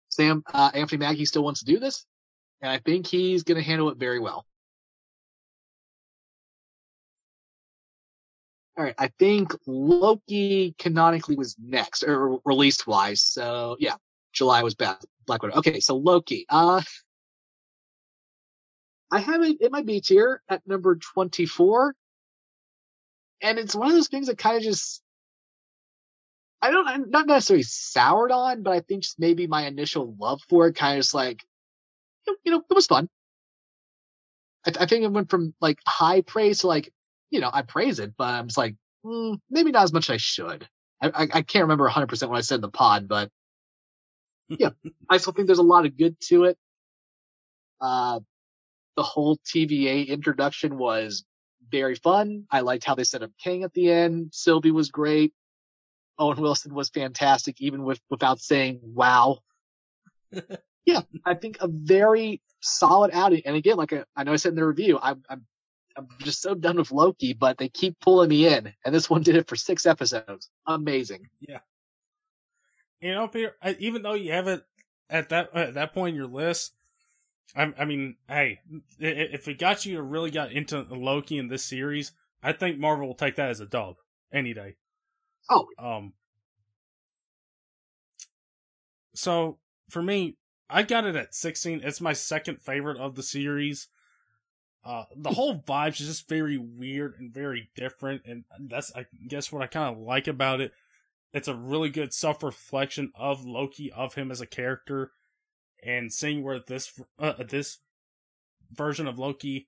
Sam, 0.10 0.44
uh, 0.52 0.72
Anthony 0.74 1.00
Mackie 1.00 1.26
still 1.26 1.44
wants 1.44 1.60
to 1.60 1.66
do 1.66 1.80
this, 1.80 2.06
and 2.66 2.74
I 2.74 2.80
think 2.80 3.06
he's 3.06 3.44
going 3.44 3.58
to 3.58 3.64
handle 3.64 3.90
it 3.90 3.98
very 3.98 4.20
well. 4.20 4.44
All 8.76 8.84
right, 8.84 8.96
I 8.98 9.10
think 9.20 9.54
Loki 9.68 10.74
canonically 10.80 11.36
was 11.36 11.56
next, 11.64 12.04
or 12.04 12.40
released 12.44 12.88
wise. 12.88 13.22
So 13.22 13.78
yeah, 13.80 13.96
July 14.34 14.64
was 14.64 14.74
Black 14.74 15.00
Widow. 15.30 15.56
Okay, 15.58 15.80
so 15.80 15.96
Loki. 15.96 16.46
Uh, 16.50 16.82
I 19.12 19.20
have 19.20 19.44
it 19.44 19.62
in 19.62 19.72
my 19.72 19.84
B 19.84 20.02
tier 20.02 20.42
at 20.50 20.66
number 20.68 20.96
twenty-four, 20.96 21.96
and 23.42 23.60
it's 23.60 23.76
one 23.76 23.88
of 23.88 23.94
those 23.94 24.10
things 24.10 24.28
that 24.28 24.38
kind 24.40 24.58
of 24.58 24.64
just. 24.64 25.02
I 26.62 26.72
don't, 26.72 26.88
I'm 26.88 27.12
not 27.12 27.28
necessarily 27.28 27.62
soured 27.64 28.32
on, 28.32 28.64
but 28.64 28.74
I 28.74 28.80
think 28.80 29.04
just 29.04 29.20
maybe 29.20 29.46
my 29.46 29.68
initial 29.68 30.16
love 30.20 30.42
for 30.50 30.68
it 30.68 30.76
kind 30.76 30.98
of 30.98 31.04
just 31.04 31.14
like, 31.14 31.46
you 32.44 32.52
know, 32.52 32.64
it 32.70 32.74
was 32.74 32.88
fun. 32.88 33.10
I, 34.66 34.72
I 34.82 34.86
think 34.86 35.04
it 35.04 35.12
went 35.12 35.30
from 35.30 35.54
like 35.62 35.80
high 35.88 36.22
praise 36.22 36.60
to 36.60 36.68
like, 36.68 36.92
you 37.30 37.40
know, 37.40 37.50
I 37.52 37.62
praise 37.62 38.00
it, 38.00 38.14
but 38.18 38.34
I'm 38.34 38.48
just 38.48 38.58
like, 38.58 38.76
mm, 39.06 39.40
maybe 39.50 39.72
not 39.72 39.84
as 39.84 39.94
much 39.94 40.10
as 40.10 40.16
I 40.16 40.18
should. 40.18 40.68
I, 41.02 41.08
I, 41.08 41.28
I 41.34 41.42
can't 41.42 41.64
remember 41.64 41.90
100% 41.90 42.30
what 42.30 42.38
I 42.38 42.42
said 42.42 42.56
in 42.56 42.62
the 42.62 42.70
pod, 42.70 43.08
but 43.08 43.30
yeah, 44.50 44.70
I 45.10 45.18
still 45.18 45.34
think 45.34 45.48
there's 45.48 45.60
a 45.60 45.64
lot 45.64 45.86
of 45.86 45.98
good 45.98 46.20
to 46.28 46.46
it. 46.46 46.58
Uh, 47.82 48.20
the 48.96 49.04
whole 49.04 49.38
TVA 49.38 50.08
introduction 50.08 50.78
was 50.78 51.26
very 51.70 51.96
fun. 51.96 52.46
I 52.50 52.62
liked 52.62 52.86
how 52.86 52.96
they 52.96 53.04
set 53.04 53.24
up 53.24 53.32
King 53.42 53.64
at 53.64 53.74
the 53.74 53.92
end. 53.92 54.30
Sylvie 54.34 54.72
was 54.72 54.90
great. 54.90 55.34
Owen 56.18 56.40
Wilson 56.40 56.74
was 56.74 56.90
fantastic, 56.90 57.60
even 57.60 57.84
with 57.84 58.00
without 58.10 58.40
saying 58.40 58.80
wow. 58.82 59.40
yeah, 60.86 61.02
I 61.26 61.34
think 61.34 61.58
a 61.62 61.68
very 61.68 62.42
solid 62.62 63.12
outing. 63.14 63.42
And 63.46 63.56
again, 63.56 63.78
like 63.78 63.94
I, 63.94 64.04
I 64.16 64.24
know 64.24 64.34
I 64.34 64.38
said 64.38 64.50
in 64.50 64.56
the 64.56 64.66
review, 64.66 65.00
I'm, 65.02 65.24
I'm 65.30 65.46
I'm 65.98 66.08
just 66.20 66.42
so 66.42 66.54
done 66.54 66.78
with 66.78 66.92
Loki, 66.92 67.34
but 67.34 67.58
they 67.58 67.70
keep 67.70 68.00
pulling 68.02 68.30
me 68.30 68.48
in, 68.48 68.74
and 68.86 68.94
this 68.94 69.10
one 69.10 69.24
did 69.24 69.36
it 69.38 69.48
for 69.48 69.56
six 69.56 69.86
episodes. 69.86 70.50
Amazing. 70.68 71.30
Yeah. 71.40 71.60
You 73.00 73.14
know, 73.14 73.28
Peter, 73.28 73.56
I, 73.62 73.76
even 73.80 74.02
though 74.02 74.14
you 74.14 74.32
haven't 74.32 74.64
at 75.10 75.30
that 75.30 75.56
at 75.56 75.74
that 75.76 75.94
point 75.94 76.10
in 76.10 76.16
your 76.16 76.28
list, 76.28 76.74
I, 77.56 77.72
I 77.78 77.86
mean, 77.86 78.18
hey, 78.28 78.60
i- 79.02 79.06
i- 79.06 79.30
if 79.34 79.48
it 79.48 79.58
got 79.58 79.86
you 79.86 79.96
to 79.98 80.02
really 80.02 80.32
got 80.32 80.52
into 80.52 80.82
Loki 80.82 81.38
in 81.38 81.48
this 81.48 81.64
series, 81.64 82.12
I 82.44 82.52
think 82.52 82.78
Marvel 82.78 83.08
will 83.08 83.16
take 83.16 83.36
that 83.36 83.50
as 83.50 83.60
a 83.60 83.66
dub 83.66 83.96
any 84.34 84.54
day. 84.54 84.76
Oh, 85.50 85.68
Um. 85.80 86.14
So 89.14 89.60
for 89.90 90.02
me, 90.04 90.36
I 90.70 90.84
got 90.84 91.06
it 91.06 91.16
at 91.16 91.36
16. 91.36 91.82
It's 91.84 92.02
my 92.02 92.14
second 92.14 92.62
favorite 92.62 92.98
of 92.98 93.16
the 93.16 93.24
series. 93.24 93.88
Uh, 94.84 95.06
the 95.16 95.32
whole 95.32 95.60
vibe 95.60 96.00
is 96.00 96.08
just 96.08 96.30
very 96.30 96.58
weird 96.58 97.16
and 97.18 97.34
very 97.34 97.70
different, 97.76 98.22
and 98.26 98.44
that's 98.60 98.96
I 98.96 99.08
guess 99.28 99.52
what 99.52 99.64
I 99.64 99.68
kind 99.68 99.96
of 99.96 100.00
like 100.02 100.28
about 100.28 100.62
it. 100.62 100.74
It's 101.34 101.48
a 101.48 101.56
really 101.56 101.90
good 101.90 102.14
self 102.14 102.44
reflection 102.44 103.12
of 103.16 103.44
Loki, 103.46 103.92
of 103.92 104.14
him 104.14 104.30
as 104.30 104.42
a 104.42 104.46
character, 104.46 105.12
and 105.84 106.14
seeing 106.14 106.44
where 106.44 106.60
this 106.60 107.02
uh, 107.18 107.34
this 107.44 107.80
version 108.72 109.08
of 109.08 109.18
Loki 109.18 109.68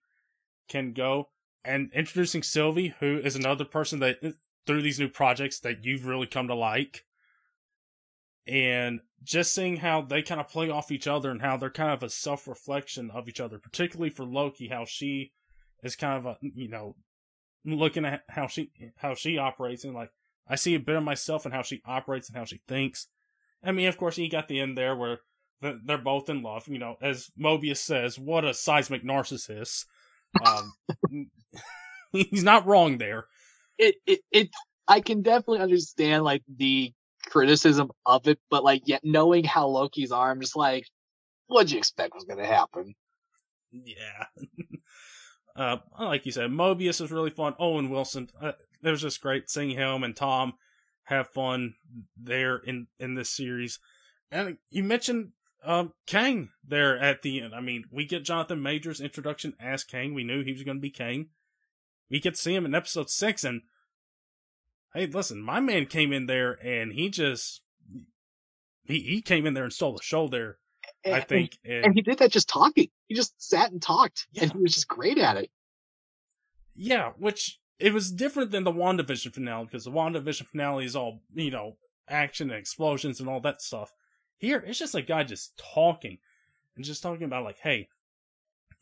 can 0.69 0.93
go, 0.93 1.29
and 1.65 1.91
introducing 1.93 2.43
Sylvie, 2.43 2.93
who 2.99 3.17
is 3.17 3.35
another 3.35 3.65
person 3.65 3.99
that 3.99 4.19
through 4.67 4.83
these 4.83 4.99
new 4.99 5.09
projects 5.09 5.59
that 5.61 5.83
you've 5.83 6.05
really 6.05 6.27
come 6.27 6.47
to 6.47 6.53
like. 6.53 7.05
And 8.47 9.01
just 9.23 9.53
seeing 9.53 9.77
how 9.77 10.01
they 10.01 10.21
kind 10.21 10.39
of 10.39 10.47
play 10.47 10.69
off 10.69 10.91
each 10.91 11.07
other 11.07 11.29
and 11.31 11.41
how 11.41 11.57
they're 11.57 11.69
kind 11.69 11.91
of 11.91 12.03
a 12.03 12.09
self 12.09 12.47
reflection 12.47 13.11
of 13.11 13.27
each 13.27 13.39
other, 13.39 13.59
particularly 13.59 14.09
for 14.09 14.25
Loki, 14.25 14.67
how 14.67 14.85
she 14.85 15.33
is 15.83 15.95
kind 15.95 16.17
of 16.17 16.25
a, 16.25 16.37
you 16.41 16.69
know, 16.69 16.95
looking 17.65 18.05
at 18.05 18.23
how 18.29 18.47
she, 18.47 18.71
how 18.97 19.13
she 19.13 19.37
operates 19.37 19.83
and 19.83 19.93
like, 19.93 20.11
I 20.47 20.55
see 20.55 20.75
a 20.75 20.79
bit 20.79 20.95
of 20.95 21.03
myself 21.03 21.45
in 21.45 21.51
how 21.51 21.61
she 21.61 21.81
operates 21.85 22.29
and 22.29 22.37
how 22.37 22.45
she 22.45 22.61
thinks. 22.67 23.07
I 23.63 23.71
mean, 23.73 23.87
of 23.87 23.97
course, 23.97 24.17
you 24.17 24.29
got 24.29 24.47
the 24.47 24.61
end 24.61 24.77
there 24.77 24.95
where 24.95 25.19
they're 25.61 25.97
both 25.97 26.29
in 26.29 26.41
love, 26.41 26.67
you 26.67 26.77
know, 26.77 26.95
as 27.01 27.31
Mobius 27.37 27.77
says, 27.77 28.17
what 28.17 28.45
a 28.45 28.53
seismic 28.53 29.03
narcissist. 29.03 29.85
Um, 30.45 30.73
he's 32.11 32.43
not 32.43 32.65
wrong 32.65 32.97
there. 32.97 33.25
it, 33.77 33.95
it, 34.05 34.19
it, 34.31 34.49
I 34.87 35.01
can 35.01 35.21
definitely 35.21 35.59
understand 35.59 36.23
like 36.23 36.43
the 36.47 36.93
criticism 37.29 37.91
of 38.05 38.27
it, 38.27 38.39
but 38.49 38.63
like 38.63 38.83
yet 38.85 39.01
knowing 39.03 39.43
how 39.43 39.67
Loki's 39.67 40.11
are, 40.11 40.31
I'm 40.31 40.41
just 40.41 40.55
like, 40.55 40.85
what'd 41.47 41.71
you 41.71 41.77
expect 41.77 42.13
was 42.13 42.25
to 42.25 42.45
happen? 42.45 42.95
Yeah. 43.71 44.25
uh, 45.55 45.77
like 45.99 46.25
you 46.25 46.31
said, 46.31 46.49
Mobius 46.51 47.01
was 47.01 47.11
really 47.11 47.29
fun. 47.29 47.55
Owen 47.59 47.89
Wilson, 47.89 48.29
uh, 48.41 48.53
it 48.83 48.89
was 48.89 49.01
just 49.01 49.21
great 49.21 49.49
seeing 49.49 49.71
him 49.71 50.03
and 50.03 50.15
Tom 50.15 50.53
have 51.03 51.29
fun 51.29 51.75
there 52.17 52.57
in 52.57 52.87
in 52.99 53.15
this 53.15 53.29
series. 53.29 53.79
And 54.29 54.57
you 54.69 54.83
mentioned 54.83 55.31
um, 55.63 55.93
Kang 56.05 56.49
there 56.65 56.97
at 56.97 57.21
the 57.21 57.41
end. 57.41 57.55
I 57.55 57.61
mean, 57.61 57.85
we 57.91 58.05
get 58.05 58.25
Jonathan 58.25 58.61
Majors' 58.61 59.01
introduction 59.01 59.53
as 59.59 59.83
Kang. 59.83 60.13
We 60.13 60.23
knew 60.23 60.43
he 60.43 60.51
was 60.51 60.63
going 60.63 60.77
to 60.77 60.81
be 60.81 60.89
Kang. 60.89 61.27
We 62.09 62.19
get 62.19 62.35
to 62.35 62.41
see 62.41 62.55
him 62.55 62.65
in 62.65 62.75
episode 62.75 63.09
six, 63.09 63.43
and 63.43 63.61
hey, 64.97 65.05
listen, 65.05 65.41
my 65.41 65.59
man 65.59 65.85
came 65.85 66.11
in 66.11 66.25
there 66.25 66.57
and 66.63 66.91
he 66.91 67.09
just 67.09 67.61
he 68.83 68.99
he 68.99 69.21
came 69.21 69.45
in 69.45 69.53
there 69.53 69.63
and 69.63 69.73
stole 69.73 69.93
the 69.93 70.03
show 70.03 70.27
there. 70.27 70.57
I 71.05 71.21
think, 71.21 71.57
and, 71.63 71.85
and 71.85 71.93
he 71.93 72.01
did 72.01 72.17
that 72.19 72.31
just 72.31 72.49
talking. 72.49 72.89
He 73.07 73.15
just 73.15 73.33
sat 73.41 73.71
and 73.71 73.81
talked, 73.81 74.27
and 74.39 74.51
he 74.51 74.57
was 74.57 74.73
just 74.73 74.87
great 74.87 75.17
at 75.17 75.37
it. 75.37 75.49
Yeah, 76.75 77.11
which 77.17 77.59
it 77.79 77.93
was 77.93 78.11
different 78.11 78.51
than 78.51 78.63
the 78.63 78.71
WandaVision 78.73 79.33
finale 79.33 79.65
because 79.65 79.85
the 79.85 79.91
WandaVision 79.91 80.47
finale 80.47 80.85
is 80.85 80.95
all, 80.95 81.21
you 81.33 81.51
know, 81.51 81.77
action 82.09 82.49
and 82.49 82.59
explosions 82.59 83.19
and 83.19 83.29
all 83.29 83.39
that 83.41 83.61
stuff. 83.61 83.93
Here, 84.37 84.63
it's 84.65 84.79
just 84.79 84.95
a 84.95 85.01
guy 85.01 85.23
just 85.23 85.57
talking 85.57 86.17
and 86.75 86.83
just 86.83 87.01
talking 87.03 87.23
about, 87.23 87.43
like, 87.43 87.59
hey, 87.63 87.87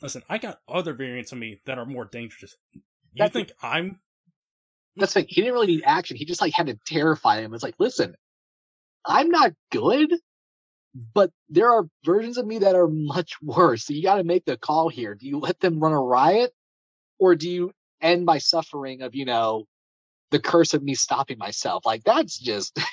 listen, 0.01 0.23
I 0.29 0.37
got 0.37 0.61
other 0.67 0.93
variants 0.93 1.31
of 1.31 1.37
me 1.37 1.61
that 1.65 1.77
are 1.77 1.85
more 1.85 2.05
dangerous. 2.05 2.55
You 2.73 2.81
That's- 3.17 3.33
think 3.33 3.51
I'm. 3.61 3.99
That's 4.95 5.13
the. 5.13 5.25
He 5.27 5.41
didn't 5.41 5.53
really 5.53 5.67
need 5.67 5.83
action. 5.85 6.17
He 6.17 6.25
just 6.25 6.41
like 6.41 6.53
had 6.53 6.67
to 6.67 6.79
terrify 6.85 7.41
him. 7.41 7.53
It's 7.53 7.63
like, 7.63 7.75
listen, 7.79 8.15
I'm 9.05 9.29
not 9.29 9.53
good, 9.71 10.13
but 11.13 11.31
there 11.49 11.71
are 11.71 11.87
versions 12.05 12.37
of 12.37 12.45
me 12.45 12.59
that 12.59 12.75
are 12.75 12.87
much 12.87 13.33
worse. 13.41 13.85
So 13.85 13.93
you 13.93 14.03
got 14.03 14.15
to 14.15 14.23
make 14.23 14.45
the 14.45 14.57
call 14.57 14.89
here. 14.89 15.15
Do 15.15 15.27
you 15.27 15.39
let 15.39 15.59
them 15.59 15.79
run 15.79 15.93
a 15.93 16.01
riot, 16.01 16.51
or 17.19 17.35
do 17.35 17.49
you 17.49 17.71
end 18.01 18.25
by 18.25 18.37
suffering 18.39 19.01
of 19.01 19.15
you 19.15 19.25
know 19.25 19.65
the 20.31 20.39
curse 20.39 20.73
of 20.73 20.83
me 20.83 20.95
stopping 20.95 21.37
myself? 21.37 21.85
Like 21.85 22.03
that's 22.03 22.37
just. 22.37 22.79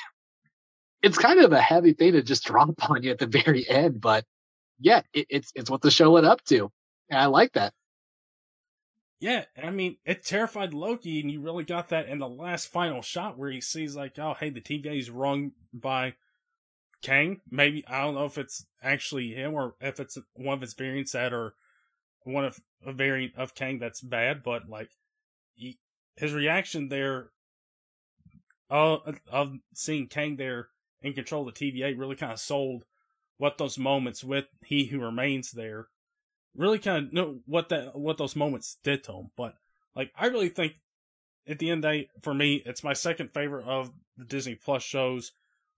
it's 1.02 1.18
kind 1.18 1.40
of 1.40 1.52
a 1.52 1.60
heavy 1.60 1.92
thing 1.92 2.12
to 2.12 2.22
just 2.22 2.44
drop 2.46 2.90
on 2.90 3.02
you 3.02 3.10
at 3.10 3.18
the 3.18 3.26
very 3.26 3.68
end, 3.68 4.00
but 4.00 4.24
yeah, 4.80 5.02
it, 5.12 5.26
it's 5.30 5.52
it's 5.54 5.70
what 5.70 5.82
the 5.82 5.90
show 5.90 6.12
led 6.12 6.24
up 6.24 6.42
to, 6.44 6.70
and 7.10 7.20
I 7.20 7.26
like 7.26 7.52
that. 7.52 7.72
Yeah, 9.22 9.44
I 9.62 9.70
mean, 9.70 9.98
it 10.04 10.24
terrified 10.24 10.74
Loki, 10.74 11.20
and 11.20 11.30
you 11.30 11.40
really 11.40 11.62
got 11.62 11.90
that 11.90 12.08
in 12.08 12.18
the 12.18 12.28
last 12.28 12.66
final 12.66 13.02
shot 13.02 13.38
where 13.38 13.52
he 13.52 13.60
sees, 13.60 13.94
like, 13.94 14.18
oh, 14.18 14.34
hey, 14.34 14.50
the 14.50 14.60
TVA 14.60 14.98
is 14.98 15.10
run 15.10 15.52
by 15.72 16.14
Kang. 17.02 17.40
Maybe, 17.48 17.86
I 17.86 18.00
don't 18.00 18.16
know 18.16 18.24
if 18.24 18.36
it's 18.36 18.66
actually 18.82 19.32
him 19.32 19.54
or 19.54 19.76
if 19.80 20.00
it's 20.00 20.18
one 20.34 20.54
of 20.54 20.60
his 20.60 20.74
variants 20.74 21.12
that 21.12 21.32
are 21.32 21.54
one 22.24 22.44
of 22.44 22.58
a 22.84 22.92
variant 22.92 23.36
of 23.36 23.54
Kang 23.54 23.78
that's 23.78 24.00
bad, 24.00 24.42
but 24.42 24.68
like 24.68 24.90
he, 25.54 25.78
his 26.16 26.32
reaction 26.32 26.88
there 26.88 27.30
uh, 28.70 28.96
of 29.30 29.54
seeing 29.72 30.08
Kang 30.08 30.34
there 30.34 30.66
in 31.00 31.12
control 31.12 31.46
of 31.46 31.54
the 31.54 31.72
TVA 31.72 31.96
really 31.96 32.16
kind 32.16 32.32
of 32.32 32.40
sold 32.40 32.82
what 33.36 33.56
those 33.56 33.78
moments 33.78 34.24
with 34.24 34.46
He 34.64 34.86
Who 34.86 34.98
Remains 34.98 35.52
there 35.52 35.86
really 36.56 36.78
kind 36.78 37.06
of 37.06 37.12
know 37.12 37.38
what 37.46 37.68
that 37.70 37.96
what 37.98 38.18
those 38.18 38.36
moments 38.36 38.78
did 38.82 39.04
to 39.04 39.12
him. 39.12 39.30
But 39.36 39.54
like 39.94 40.12
I 40.16 40.26
really 40.26 40.48
think 40.48 40.74
at 41.46 41.58
the 41.58 41.70
end 41.70 41.84
of 41.84 41.90
the 41.90 41.98
day, 41.98 42.08
for 42.22 42.34
me, 42.34 42.62
it's 42.64 42.84
my 42.84 42.92
second 42.92 43.32
favorite 43.32 43.66
of 43.66 43.90
the 44.16 44.24
Disney 44.24 44.54
Plus 44.54 44.82
shows. 44.82 45.32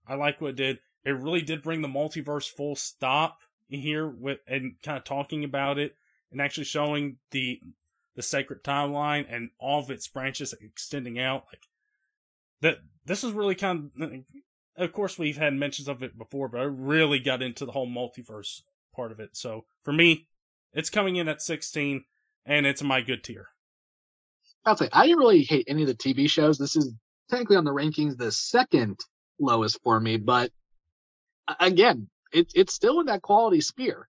I 0.07 0.15
like 0.15 0.41
what 0.41 0.51
it 0.51 0.55
did. 0.57 0.79
It 1.03 1.11
really 1.11 1.41
did 1.41 1.63
bring 1.63 1.81
the 1.81 1.87
multiverse 1.87 2.49
full 2.49 2.75
stop 2.75 3.39
here 3.67 4.07
with 4.07 4.39
and 4.47 4.75
kind 4.83 4.97
of 4.97 5.03
talking 5.03 5.43
about 5.43 5.77
it 5.77 5.95
and 6.31 6.41
actually 6.41 6.65
showing 6.65 7.17
the 7.31 7.59
the 8.15 8.21
sacred 8.21 8.63
timeline 8.63 9.25
and 9.29 9.49
all 9.59 9.79
of 9.79 9.89
its 9.89 10.07
branches 10.07 10.53
extending 10.61 11.19
out. 11.19 11.45
Like 11.51 11.67
that, 12.61 12.77
this 13.05 13.23
is 13.23 13.31
really 13.31 13.55
kind 13.55 13.91
of. 13.99 14.11
Of 14.77 14.91
course, 14.91 15.17
we've 15.17 15.37
had 15.37 15.53
mentions 15.53 15.87
of 15.87 16.03
it 16.03 16.17
before, 16.17 16.49
but 16.49 16.59
I 16.59 16.65
really 16.65 17.19
got 17.19 17.41
into 17.41 17.65
the 17.65 17.71
whole 17.71 17.87
multiverse 17.87 18.61
part 18.93 19.13
of 19.13 19.21
it. 19.21 19.29
So 19.37 19.63
for 19.83 19.93
me, 19.93 20.27
it's 20.75 20.89
coming 20.89 21.15
in 21.15 21.27
at 21.27 21.41
16, 21.41 22.03
and 22.45 22.65
it's 22.65 22.83
my 22.83 23.01
good 23.01 23.23
tier. 23.23 23.47
I'll 24.65 24.75
say 24.75 24.89
I 24.91 25.05
didn't 25.05 25.19
really 25.19 25.43
hate 25.43 25.65
any 25.67 25.83
of 25.83 25.87
the 25.87 25.95
TV 25.95 26.29
shows. 26.29 26.57
This 26.57 26.75
is 26.75 26.93
technically 27.29 27.55
on 27.55 27.65
the 27.65 27.73
rankings 27.73 28.17
the 28.17 28.31
second 28.31 28.99
lowest 29.39 29.79
for 29.83 29.99
me, 29.99 30.17
but 30.17 30.51
again, 31.59 32.09
it, 32.33 32.51
it's 32.55 32.73
still 32.73 32.99
in 32.99 33.05
that 33.07 33.21
quality 33.21 33.61
sphere 33.61 34.07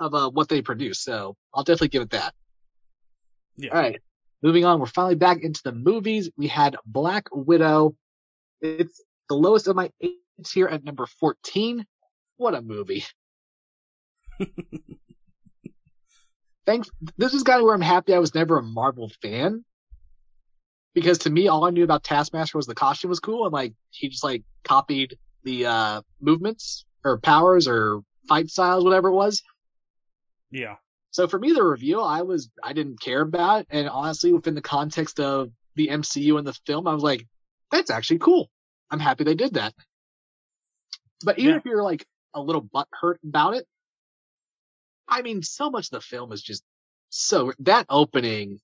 of 0.00 0.14
uh, 0.14 0.30
what 0.30 0.48
they 0.48 0.62
produce. 0.62 1.00
So 1.00 1.36
I'll 1.54 1.64
definitely 1.64 1.88
give 1.88 2.02
it 2.02 2.10
that. 2.10 2.34
Yeah. 3.56 3.70
All 3.70 3.80
right. 3.80 4.00
Moving 4.42 4.64
on, 4.64 4.80
we're 4.80 4.86
finally 4.86 5.14
back 5.14 5.42
into 5.42 5.60
the 5.64 5.72
movies. 5.72 6.30
We 6.36 6.46
had 6.46 6.76
Black 6.84 7.28
Widow. 7.32 7.96
It's 8.60 9.02
the 9.28 9.34
lowest 9.34 9.66
of 9.66 9.76
my 9.76 9.90
eight 10.00 10.20
here 10.52 10.66
at 10.66 10.84
number 10.84 11.06
14. 11.06 11.84
What 12.36 12.54
a 12.54 12.60
movie. 12.60 13.04
Thanks. 16.66 16.90
This 17.16 17.32
is 17.32 17.42
kind 17.42 17.60
of 17.60 17.64
where 17.64 17.74
I'm 17.74 17.80
happy 17.80 18.12
I 18.12 18.18
was 18.18 18.34
never 18.34 18.58
a 18.58 18.62
Marvel 18.62 19.10
fan. 19.22 19.64
Because 20.94 21.18
to 21.18 21.30
me, 21.30 21.48
all 21.48 21.64
I 21.64 21.70
knew 21.70 21.84
about 21.84 22.02
Taskmaster 22.02 22.58
was 22.58 22.66
the 22.66 22.74
costume 22.74 23.10
was 23.10 23.20
cool 23.20 23.44
and 23.44 23.52
like 23.52 23.74
he 23.90 24.08
just 24.08 24.24
like 24.24 24.42
copied 24.64 25.18
the 25.44 25.66
uh 25.66 26.02
movements 26.20 26.84
or 27.04 27.18
powers 27.18 27.68
or 27.68 28.00
fight 28.28 28.50
styles, 28.50 28.84
whatever 28.84 29.08
it 29.08 29.14
was. 29.14 29.42
Yeah. 30.50 30.76
So 31.10 31.28
for 31.28 31.38
me, 31.38 31.52
the 31.52 31.64
review, 31.64 32.00
I 32.00 32.22
was, 32.22 32.50
I 32.62 32.72
didn't 32.72 33.00
care 33.00 33.22
about. 33.22 33.60
It. 33.60 33.68
And 33.70 33.88
honestly, 33.88 34.32
within 34.32 34.54
the 34.54 34.60
context 34.60 35.18
of 35.20 35.50
the 35.74 35.88
MCU 35.88 36.36
and 36.36 36.46
the 36.46 36.52
film, 36.66 36.86
I 36.86 36.94
was 36.94 37.02
like, 37.02 37.26
that's 37.70 37.90
actually 37.90 38.18
cool. 38.18 38.50
I'm 38.90 39.00
happy 39.00 39.24
they 39.24 39.34
did 39.34 39.54
that. 39.54 39.72
But 41.24 41.38
even 41.38 41.52
yeah. 41.52 41.56
if 41.58 41.64
you're 41.64 41.82
like 41.82 42.04
a 42.34 42.40
little 42.40 42.62
butthurt 42.62 43.16
about 43.24 43.54
it, 43.54 43.66
I 45.08 45.22
mean, 45.22 45.42
so 45.42 45.70
much 45.70 45.86
of 45.86 45.90
the 45.90 46.00
film 46.00 46.32
is 46.32 46.42
just 46.42 46.62
so 47.10 47.52
that 47.60 47.86
opening, 47.88 48.60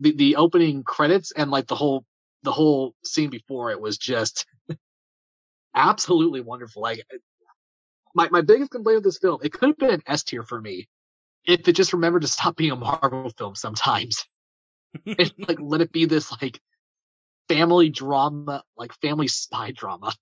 the 0.00 0.12
the 0.12 0.36
opening 0.36 0.82
credits 0.82 1.32
and 1.32 1.50
like 1.50 1.66
the 1.66 1.76
whole 1.76 2.04
the 2.42 2.52
whole 2.52 2.94
scene 3.04 3.30
before 3.30 3.70
it 3.70 3.80
was 3.80 3.98
just 3.98 4.46
absolutely 5.74 6.40
wonderful. 6.40 6.82
Like 6.82 7.04
uh, 7.12 7.18
my 8.14 8.28
my 8.30 8.40
biggest 8.40 8.70
complaint 8.70 8.96
with 8.98 9.04
this 9.04 9.18
film, 9.18 9.40
it 9.42 9.52
could 9.52 9.70
have 9.70 9.78
been 9.78 9.90
an 9.90 10.02
S 10.06 10.22
tier 10.24 10.42
for 10.42 10.60
me 10.60 10.88
if 11.44 11.66
it 11.66 11.72
just 11.72 11.92
remembered 11.92 12.22
to 12.22 12.28
stop 12.28 12.56
being 12.56 12.72
a 12.72 12.76
Marvel 12.76 13.30
film 13.36 13.54
sometimes. 13.54 14.26
and 15.06 15.32
like 15.48 15.58
let 15.60 15.80
it 15.80 15.92
be 15.92 16.04
this 16.04 16.30
like 16.42 16.60
family 17.48 17.88
drama, 17.88 18.62
like 18.76 18.92
family 19.00 19.28
spy 19.28 19.70
drama. 19.70 20.12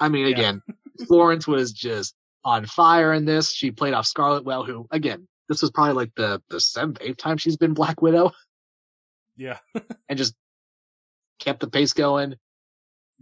I 0.00 0.08
mean, 0.08 0.26
yeah. 0.26 0.34
again, 0.34 0.62
Florence 1.06 1.46
was 1.46 1.72
just 1.72 2.14
on 2.44 2.66
fire 2.66 3.12
in 3.12 3.24
this. 3.24 3.52
She 3.52 3.70
played 3.70 3.94
off 3.94 4.06
Scarlett 4.06 4.44
well, 4.44 4.64
who 4.64 4.86
again, 4.90 5.26
this 5.48 5.62
was 5.62 5.70
probably 5.70 5.94
like 5.94 6.12
the 6.16 6.42
the 6.48 6.60
seventh, 6.60 6.98
eighth 7.00 7.16
time 7.18 7.36
she's 7.36 7.56
been 7.56 7.74
Black 7.74 8.02
Widow. 8.02 8.32
Yeah. 9.36 9.58
and 10.08 10.18
just 10.18 10.34
kept 11.38 11.60
the 11.60 11.68
pace 11.68 11.92
going. 11.92 12.36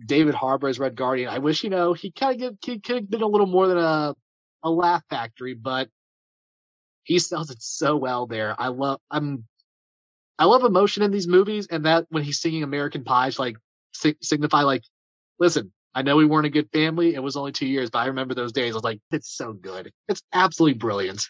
David 0.04 0.34
Harbour 0.34 0.68
as 0.68 0.78
Red 0.78 0.96
Guardian. 0.96 1.28
I 1.28 1.38
wish, 1.38 1.62
you 1.62 1.70
know, 1.70 1.92
he 1.92 2.10
kind 2.10 2.42
of 2.42 2.56
he 2.64 2.80
could 2.80 2.96
have 2.96 3.10
been 3.10 3.22
a 3.22 3.26
little 3.26 3.46
more 3.46 3.68
than 3.68 3.78
a 3.78 4.14
a 4.62 4.70
laugh 4.70 5.02
factory, 5.10 5.54
but 5.54 5.88
he 7.04 7.18
sells 7.18 7.50
it 7.50 7.60
so 7.60 7.96
well 7.96 8.26
there. 8.26 8.54
I 8.58 8.68
love 8.68 9.00
I'm 9.10 9.44
I 10.38 10.46
love 10.46 10.64
emotion 10.64 11.02
in 11.02 11.10
these 11.10 11.28
movies, 11.28 11.68
and 11.70 11.84
that 11.84 12.06
when 12.08 12.22
he's 12.22 12.40
singing 12.40 12.62
American 12.62 13.04
Pie, 13.04 13.30
like 13.38 13.56
si- 13.92 14.16
signify 14.22 14.62
like, 14.62 14.82
listen, 15.38 15.72
I 15.94 16.02
know 16.02 16.16
we 16.16 16.24
weren't 16.24 16.46
a 16.46 16.50
good 16.50 16.70
family. 16.72 17.14
It 17.14 17.22
was 17.22 17.36
only 17.36 17.52
two 17.52 17.66
years, 17.66 17.90
but 17.90 17.98
I 17.98 18.06
remember 18.06 18.34
those 18.34 18.52
days. 18.52 18.72
I 18.72 18.76
was 18.76 18.84
like, 18.84 19.00
it's 19.10 19.30
so 19.30 19.52
good. 19.52 19.92
It's 20.08 20.22
absolutely 20.32 20.78
brilliant. 20.78 21.28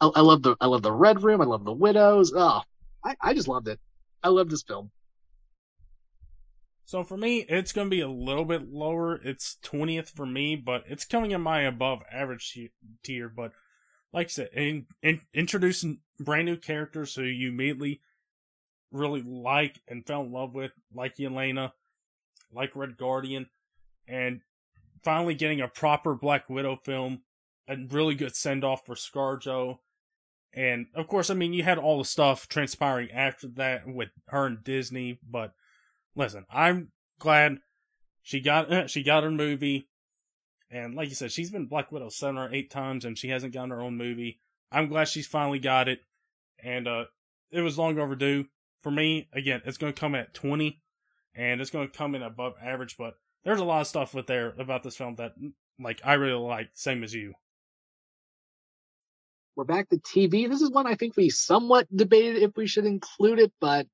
I, 0.00 0.10
I 0.14 0.20
love 0.20 0.42
the 0.42 0.56
I 0.60 0.66
love 0.66 0.82
the 0.82 0.92
Red 0.92 1.22
Room. 1.22 1.40
I 1.40 1.44
love 1.44 1.64
the 1.64 1.72
Widows. 1.72 2.32
Oh, 2.34 2.62
I, 3.04 3.16
I 3.20 3.34
just 3.34 3.48
loved 3.48 3.68
it. 3.68 3.80
I 4.22 4.28
love 4.28 4.48
this 4.48 4.62
film. 4.62 4.90
So 6.84 7.04
for 7.04 7.18
me, 7.18 7.44
it's 7.48 7.72
going 7.72 7.86
to 7.86 7.94
be 7.94 8.00
a 8.00 8.08
little 8.08 8.46
bit 8.46 8.72
lower. 8.72 9.16
It's 9.16 9.58
20th 9.62 10.08
for 10.08 10.24
me, 10.24 10.56
but 10.56 10.84
it's 10.86 11.04
coming 11.04 11.32
in 11.32 11.42
my 11.42 11.60
above 11.62 12.00
average 12.10 12.58
tier. 13.02 13.28
But 13.28 13.52
like 14.10 14.28
I 14.28 14.30
said, 14.30 14.48
in, 14.54 14.86
in, 15.02 15.20
introducing 15.34 15.98
brand 16.18 16.46
new 16.46 16.56
characters 16.56 17.14
who 17.14 17.24
you 17.24 17.50
immediately 17.50 18.00
really 18.90 19.22
like 19.22 19.82
and 19.86 20.06
fell 20.06 20.22
in 20.22 20.32
love 20.32 20.54
with, 20.54 20.72
like 20.94 21.16
Yelena, 21.16 21.72
like 22.52 22.76
Red 22.76 22.96
Guardian, 22.96 23.48
and 24.06 24.40
finally 25.02 25.34
getting 25.34 25.60
a 25.60 25.68
proper 25.68 26.14
Black 26.14 26.48
Widow 26.48 26.76
film, 26.84 27.22
a 27.68 27.76
really 27.90 28.14
good 28.14 28.34
send 28.34 28.64
off 28.64 28.84
for 28.86 28.94
ScarJo. 28.94 29.78
And 30.54 30.86
of 30.94 31.08
course, 31.08 31.30
I 31.30 31.34
mean, 31.34 31.52
you 31.52 31.62
had 31.62 31.78
all 31.78 31.98
the 31.98 32.04
stuff 32.04 32.48
transpiring 32.48 33.10
after 33.12 33.48
that 33.48 33.86
with 33.86 34.08
her 34.28 34.46
and 34.46 34.64
Disney, 34.64 35.20
but 35.28 35.52
listen, 36.16 36.46
I'm 36.50 36.88
glad 37.18 37.58
she 38.22 38.40
got 38.40 38.90
she 38.90 39.02
got 39.02 39.24
her 39.24 39.30
movie. 39.30 39.88
And 40.70 40.94
like 40.94 41.08
you 41.08 41.14
said, 41.14 41.32
she's 41.32 41.50
been 41.50 41.66
Black 41.66 41.90
Widow 41.90 42.10
seven 42.10 42.36
or 42.36 42.52
eight 42.52 42.70
times, 42.70 43.04
and 43.04 43.16
she 43.16 43.30
hasn't 43.30 43.54
gotten 43.54 43.70
her 43.70 43.80
own 43.80 43.96
movie. 43.96 44.40
I'm 44.70 44.88
glad 44.88 45.08
she's 45.08 45.26
finally 45.26 45.58
got 45.58 45.88
it, 45.88 46.00
and 46.62 46.86
uh, 46.86 47.04
it 47.50 47.62
was 47.62 47.78
long 47.78 47.98
overdue 47.98 48.46
for 48.82 48.90
me. 48.90 49.28
Again, 49.32 49.62
it's 49.64 49.78
going 49.78 49.92
to 49.92 49.98
come 49.98 50.14
at 50.14 50.34
20, 50.34 50.82
and 51.34 51.60
it's 51.60 51.70
going 51.70 51.88
to 51.88 51.96
come 51.96 52.14
in 52.14 52.22
above 52.22 52.54
average. 52.62 52.96
But 52.96 53.14
there's 53.44 53.60
a 53.60 53.64
lot 53.64 53.80
of 53.80 53.86
stuff 53.86 54.14
with 54.14 54.26
there 54.26 54.54
about 54.58 54.82
this 54.82 54.96
film 54.96 55.16
that, 55.16 55.32
like, 55.78 56.00
I 56.04 56.14
really 56.14 56.34
like, 56.34 56.70
same 56.74 57.02
as 57.04 57.14
you. 57.14 57.34
We're 59.56 59.64
back 59.64 59.88
to 59.88 59.96
TV. 59.96 60.48
This 60.48 60.60
is 60.60 60.70
one 60.70 60.86
I 60.86 60.94
think 60.94 61.16
we 61.16 61.30
somewhat 61.30 61.88
debated 61.94 62.42
if 62.42 62.56
we 62.56 62.66
should 62.66 62.86
include 62.86 63.40
it, 63.40 63.52
but 63.60 63.86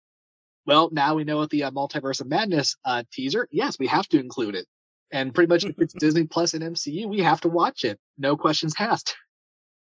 well, 0.67 0.91
now 0.93 1.15
we 1.15 1.25
know 1.25 1.39
what 1.39 1.51
the 1.51 1.65
uh, 1.65 1.71
Multiverse 1.71 2.21
of 2.21 2.27
Madness 2.27 2.77
uh, 2.85 3.03
teaser. 3.13 3.49
Yes, 3.51 3.79
we 3.79 3.87
have 3.87 4.09
to 4.09 4.21
include 4.21 4.55
it. 4.55 4.67
And 5.13 5.35
pretty 5.35 5.49
much 5.49 5.65
if 5.65 5.79
it's 5.79 5.95
Disney 5.99 6.25
Plus 6.25 6.55
and 6.55 6.63
MCU, 6.63 7.09
we 7.09 7.21
have 7.21 7.41
to 7.43 7.49
watch 7.49 7.85
it. 7.85 7.99
No 8.19 8.37
questions 8.37 8.75
asked. 8.79 9.15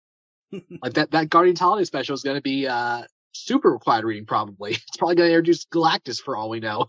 like 0.81 0.93
that, 0.93 1.11
that 1.11 1.29
Guardians 1.29 1.59
Holiday 1.59 1.85
special 1.85 2.13
is 2.13 2.23
going 2.23 2.37
to 2.37 2.41
be, 2.41 2.67
uh, 2.67 3.03
super 3.33 3.71
required 3.71 4.05
reading 4.05 4.25
probably. 4.25 4.71
It's 4.87 4.97
probably 4.97 5.15
going 5.15 5.29
to 5.29 5.35
introduce 5.35 5.65
Galactus 5.65 6.19
for 6.21 6.35
all 6.35 6.49
we 6.49 6.59
know. 6.59 6.87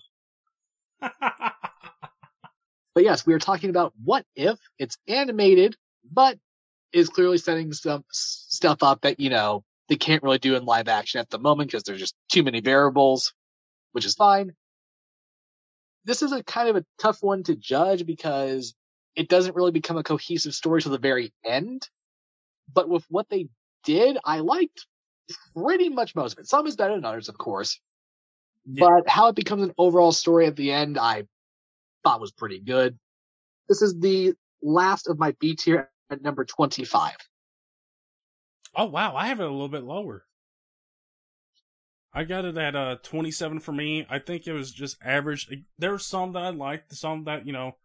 but 2.95 3.05
yes, 3.05 3.27
we 3.27 3.35
are 3.35 3.39
talking 3.39 3.71
about 3.71 3.93
what 4.03 4.25
if 4.37 4.59
it's 4.79 4.99
animated, 5.09 5.77
but 6.11 6.39
is 6.93 7.09
clearly 7.09 7.39
setting 7.39 7.73
some 7.73 8.05
stuff 8.11 8.83
up 8.83 9.03
that, 9.03 9.21
you 9.21 9.31
know, 9.31 9.65
they 9.89 9.97
can't 9.97 10.23
really 10.23 10.39
do 10.39 10.57
in 10.57 10.65
live 10.65 10.89
action 10.89 11.21
at 11.21 11.31
the 11.31 11.39
moment 11.39 11.71
because 11.71 11.85
there's 11.85 12.01
just 12.01 12.15
too 12.31 12.43
many 12.43 12.61
variables, 12.61 13.33
which 13.93 14.05
is 14.05 14.15
fine 14.15 14.55
this 16.05 16.23
is 16.23 16.33
a 16.33 16.43
kind 16.43 16.69
of 16.69 16.77
a 16.77 16.85
tough 16.99 17.23
one 17.23 17.43
to 17.45 17.55
judge 17.55 18.07
because 18.07 18.75
it 19.17 19.29
doesn't 19.29 19.57
really 19.57 19.73
become 19.73 19.97
a 19.97 20.03
cohesive 20.03 20.55
story 20.55 20.81
to 20.83 20.89
the 20.89 20.99
very 20.99 21.33
end. 21.45 21.89
But 22.73 22.89
with 22.89 23.05
what 23.09 23.29
they 23.29 23.49
did, 23.85 24.19
I 24.25 24.41
liked 24.41 24.87
pretty 25.57 25.89
much 25.89 26.15
most 26.15 26.33
of 26.33 26.41
it. 26.41 26.49
Some 26.49 26.67
is 26.67 26.77
better 26.77 26.95
than 26.95 27.05
others, 27.05 27.29
of 27.29 27.37
course. 27.37 27.81
Yeah. 28.73 28.87
But 28.89 29.09
how 29.09 29.29
it 29.29 29.37
becomes 29.37 29.63
an 29.65 29.75
overall 29.79 30.13
story 30.13 30.47
at 30.47 30.57
the 30.57 30.73
end, 30.73 30.99
I 30.99 31.25
thought 32.05 32.21
was 32.21 32.33
pretty 32.33 32.61
good. 32.61 32.99
This 33.69 33.83
is 33.83 33.99
the 33.99 34.35
last 34.63 35.09
of 35.09 35.19
my 35.19 35.35
B 35.41 35.57
tier 35.57 35.91
at 36.11 36.23
number 36.23 36.45
25. 36.45 37.15
Oh, 38.77 38.87
wow. 38.87 39.17
I 39.17 39.27
have 39.27 39.41
it 39.41 39.47
a 39.47 39.51
little 39.51 39.69
bit 39.69 39.85
lower. 39.85 40.25
I 42.13 42.25
got 42.25 42.45
it 42.45 42.57
at 42.57 42.75
uh 42.75 42.97
27 43.03 43.61
for 43.61 43.73
me. 43.73 44.05
I 44.11 44.19
think 44.19 44.47
it 44.47 44.53
was 44.53 44.73
just 44.73 44.97
average. 45.05 45.49
There 45.79 45.93
were 45.93 45.99
some 45.99 46.33
that 46.33 46.43
I 46.43 46.51
liked, 46.51 46.93
some 46.95 47.25
that, 47.25 47.47
you 47.47 47.53
know, 47.53 47.77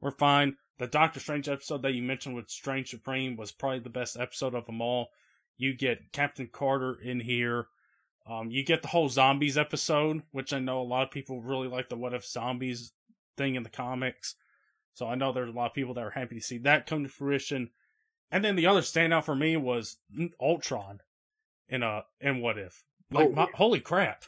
were 0.00 0.10
fine. 0.10 0.56
the 0.78 0.86
Doctor 0.86 1.20
Strange 1.20 1.48
episode 1.48 1.82
that 1.82 1.94
you 1.94 2.02
mentioned 2.02 2.34
with 2.34 2.50
Strange 2.50 2.90
Supreme 2.90 3.36
was 3.36 3.52
probably 3.52 3.78
the 3.78 3.88
best 3.88 4.18
episode 4.18 4.54
of 4.54 4.66
them 4.66 4.82
all. 4.82 5.08
You 5.56 5.74
get 5.74 6.12
Captain 6.12 6.48
Carter 6.52 6.98
in 7.02 7.20
here. 7.20 7.68
Um, 8.28 8.50
you 8.50 8.64
get 8.64 8.82
the 8.82 8.88
whole 8.88 9.08
zombies 9.08 9.56
episode, 9.56 10.22
which 10.32 10.52
I 10.52 10.58
know 10.58 10.80
a 10.80 10.82
lot 10.82 11.04
of 11.04 11.10
people 11.10 11.40
really 11.40 11.68
like 11.68 11.88
the 11.88 11.96
what 11.96 12.12
if 12.14 12.26
zombies 12.26 12.92
thing 13.36 13.54
in 13.54 13.62
the 13.62 13.70
comics. 13.70 14.34
So 14.94 15.06
I 15.06 15.14
know 15.14 15.32
there's 15.32 15.50
a 15.50 15.56
lot 15.56 15.66
of 15.66 15.74
people 15.74 15.94
that 15.94 16.04
are 16.04 16.10
happy 16.10 16.34
to 16.34 16.40
see 16.40 16.58
that 16.58 16.86
come 16.86 17.04
to 17.04 17.08
fruition. 17.08 17.70
And 18.30 18.44
then 18.44 18.56
the 18.56 18.66
other 18.66 18.80
standout 18.80 19.24
for 19.24 19.36
me 19.36 19.56
was 19.56 19.98
Ultron 20.40 21.00
in 21.68 21.82
a 21.82 22.04
in 22.20 22.40
What 22.40 22.58
If. 22.58 22.82
Like, 23.12 23.28
oh, 23.28 23.32
my, 23.32 23.46
holy 23.54 23.80
crap, 23.80 24.24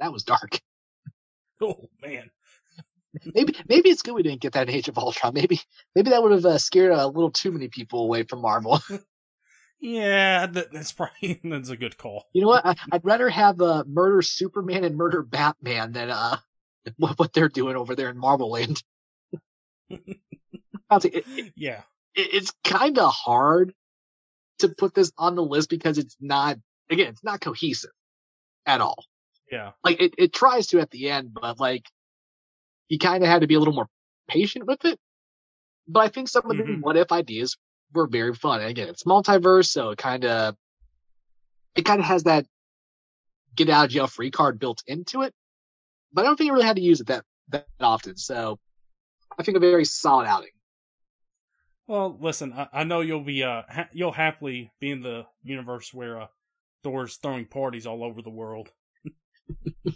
that 0.00 0.12
was 0.12 0.24
dark. 0.24 0.60
Oh 1.64 1.88
man, 2.02 2.28
maybe 3.36 3.54
maybe 3.68 3.88
it's 3.88 4.02
good 4.02 4.14
we 4.14 4.24
didn't 4.24 4.40
get 4.40 4.54
that 4.54 4.68
in 4.68 4.74
Age 4.74 4.88
of 4.88 4.98
Ultron. 4.98 5.32
Maybe 5.32 5.60
maybe 5.94 6.10
that 6.10 6.20
would 6.20 6.32
have 6.32 6.44
uh, 6.44 6.58
scared 6.58 6.90
a 6.90 7.06
little 7.06 7.30
too 7.30 7.52
many 7.52 7.68
people 7.68 8.02
away 8.02 8.24
from 8.24 8.40
Marvel. 8.40 8.80
yeah, 9.82 10.46
that, 10.46 10.72
that's 10.72 10.92
probably 10.92 11.40
that's 11.44 11.68
a 11.68 11.76
good 11.76 11.98
call. 11.98 12.26
You 12.32 12.42
know 12.42 12.48
what? 12.48 12.64
I, 12.64 12.76
would 12.92 13.04
rather 13.04 13.28
have 13.28 13.60
uh, 13.60 13.82
murder 13.86 14.22
Superman 14.22 14.84
and 14.84 14.96
murder 14.96 15.22
Batman 15.22 15.92
than 15.92 16.08
uh 16.08 16.36
what, 16.96 17.32
they're 17.32 17.48
doing 17.48 17.76
over 17.76 17.94
there 17.94 18.08
in 18.08 18.16
Marvel 18.16 18.50
Land. 18.50 18.82
it, 19.90 20.18
it, 20.90 21.52
yeah, 21.56 21.82
it, 22.14 22.34
it's 22.34 22.52
kind 22.62 22.98
of 22.98 23.12
hard 23.12 23.74
to 24.60 24.68
put 24.68 24.94
this 24.94 25.10
on 25.18 25.34
the 25.34 25.42
list 25.42 25.68
because 25.68 25.98
it's 25.98 26.16
not 26.20 26.58
again, 26.88 27.08
it's 27.08 27.24
not 27.24 27.40
cohesive 27.40 27.90
at 28.64 28.80
all. 28.80 29.04
Yeah. 29.50 29.72
Like 29.82 30.00
it, 30.00 30.14
it 30.16 30.32
tries 30.32 30.68
to 30.68 30.80
at 30.80 30.90
the 30.90 31.10
end, 31.10 31.34
but 31.34 31.58
like 31.58 31.86
you 32.88 32.98
kind 32.98 33.24
of 33.24 33.28
had 33.28 33.40
to 33.40 33.48
be 33.48 33.54
a 33.54 33.58
little 33.58 33.74
more 33.74 33.88
patient 34.28 34.66
with 34.66 34.84
it. 34.84 34.98
But 35.88 36.00
I 36.00 36.08
think 36.08 36.28
some 36.28 36.48
of 36.48 36.56
the 36.56 36.62
mm-hmm. 36.62 36.80
what 36.82 36.96
if 36.96 37.10
ideas 37.10 37.56
were 37.92 38.06
very 38.06 38.34
fun. 38.34 38.60
And 38.60 38.70
again, 38.70 38.88
it's 38.88 39.04
multiverse, 39.04 39.66
so 39.66 39.90
it 39.90 39.98
kind 39.98 40.24
of 40.24 40.56
it 41.74 41.84
kind 41.84 42.00
of 42.00 42.06
has 42.06 42.24
that 42.24 42.46
get 43.54 43.68
out 43.68 43.86
of 43.86 43.90
jail 43.90 44.06
free 44.06 44.30
card 44.30 44.58
built 44.58 44.82
into 44.86 45.22
it. 45.22 45.34
But 46.12 46.22
I 46.22 46.24
don't 46.28 46.36
think 46.36 46.48
you 46.48 46.54
really 46.54 46.66
had 46.66 46.76
to 46.76 46.82
use 46.82 47.00
it 47.00 47.06
that 47.08 47.24
that 47.48 47.66
often. 47.80 48.16
So 48.16 48.58
I 49.38 49.42
think 49.42 49.56
a 49.56 49.60
very 49.60 49.84
solid 49.84 50.26
outing. 50.26 50.50
Well, 51.86 52.16
listen, 52.20 52.52
I, 52.52 52.68
I 52.72 52.84
know 52.84 53.00
you'll 53.00 53.24
be 53.24 53.42
uh 53.42 53.62
ha- 53.68 53.88
you'll 53.92 54.12
happily 54.12 54.72
be 54.80 54.90
in 54.90 55.02
the 55.02 55.26
universe 55.42 55.92
where 55.92 56.22
uh, 56.22 56.26
Thor's 56.84 57.16
throwing 57.16 57.46
parties 57.46 57.86
all 57.86 58.04
over 58.04 58.22
the 58.22 58.30
world. 58.30 58.70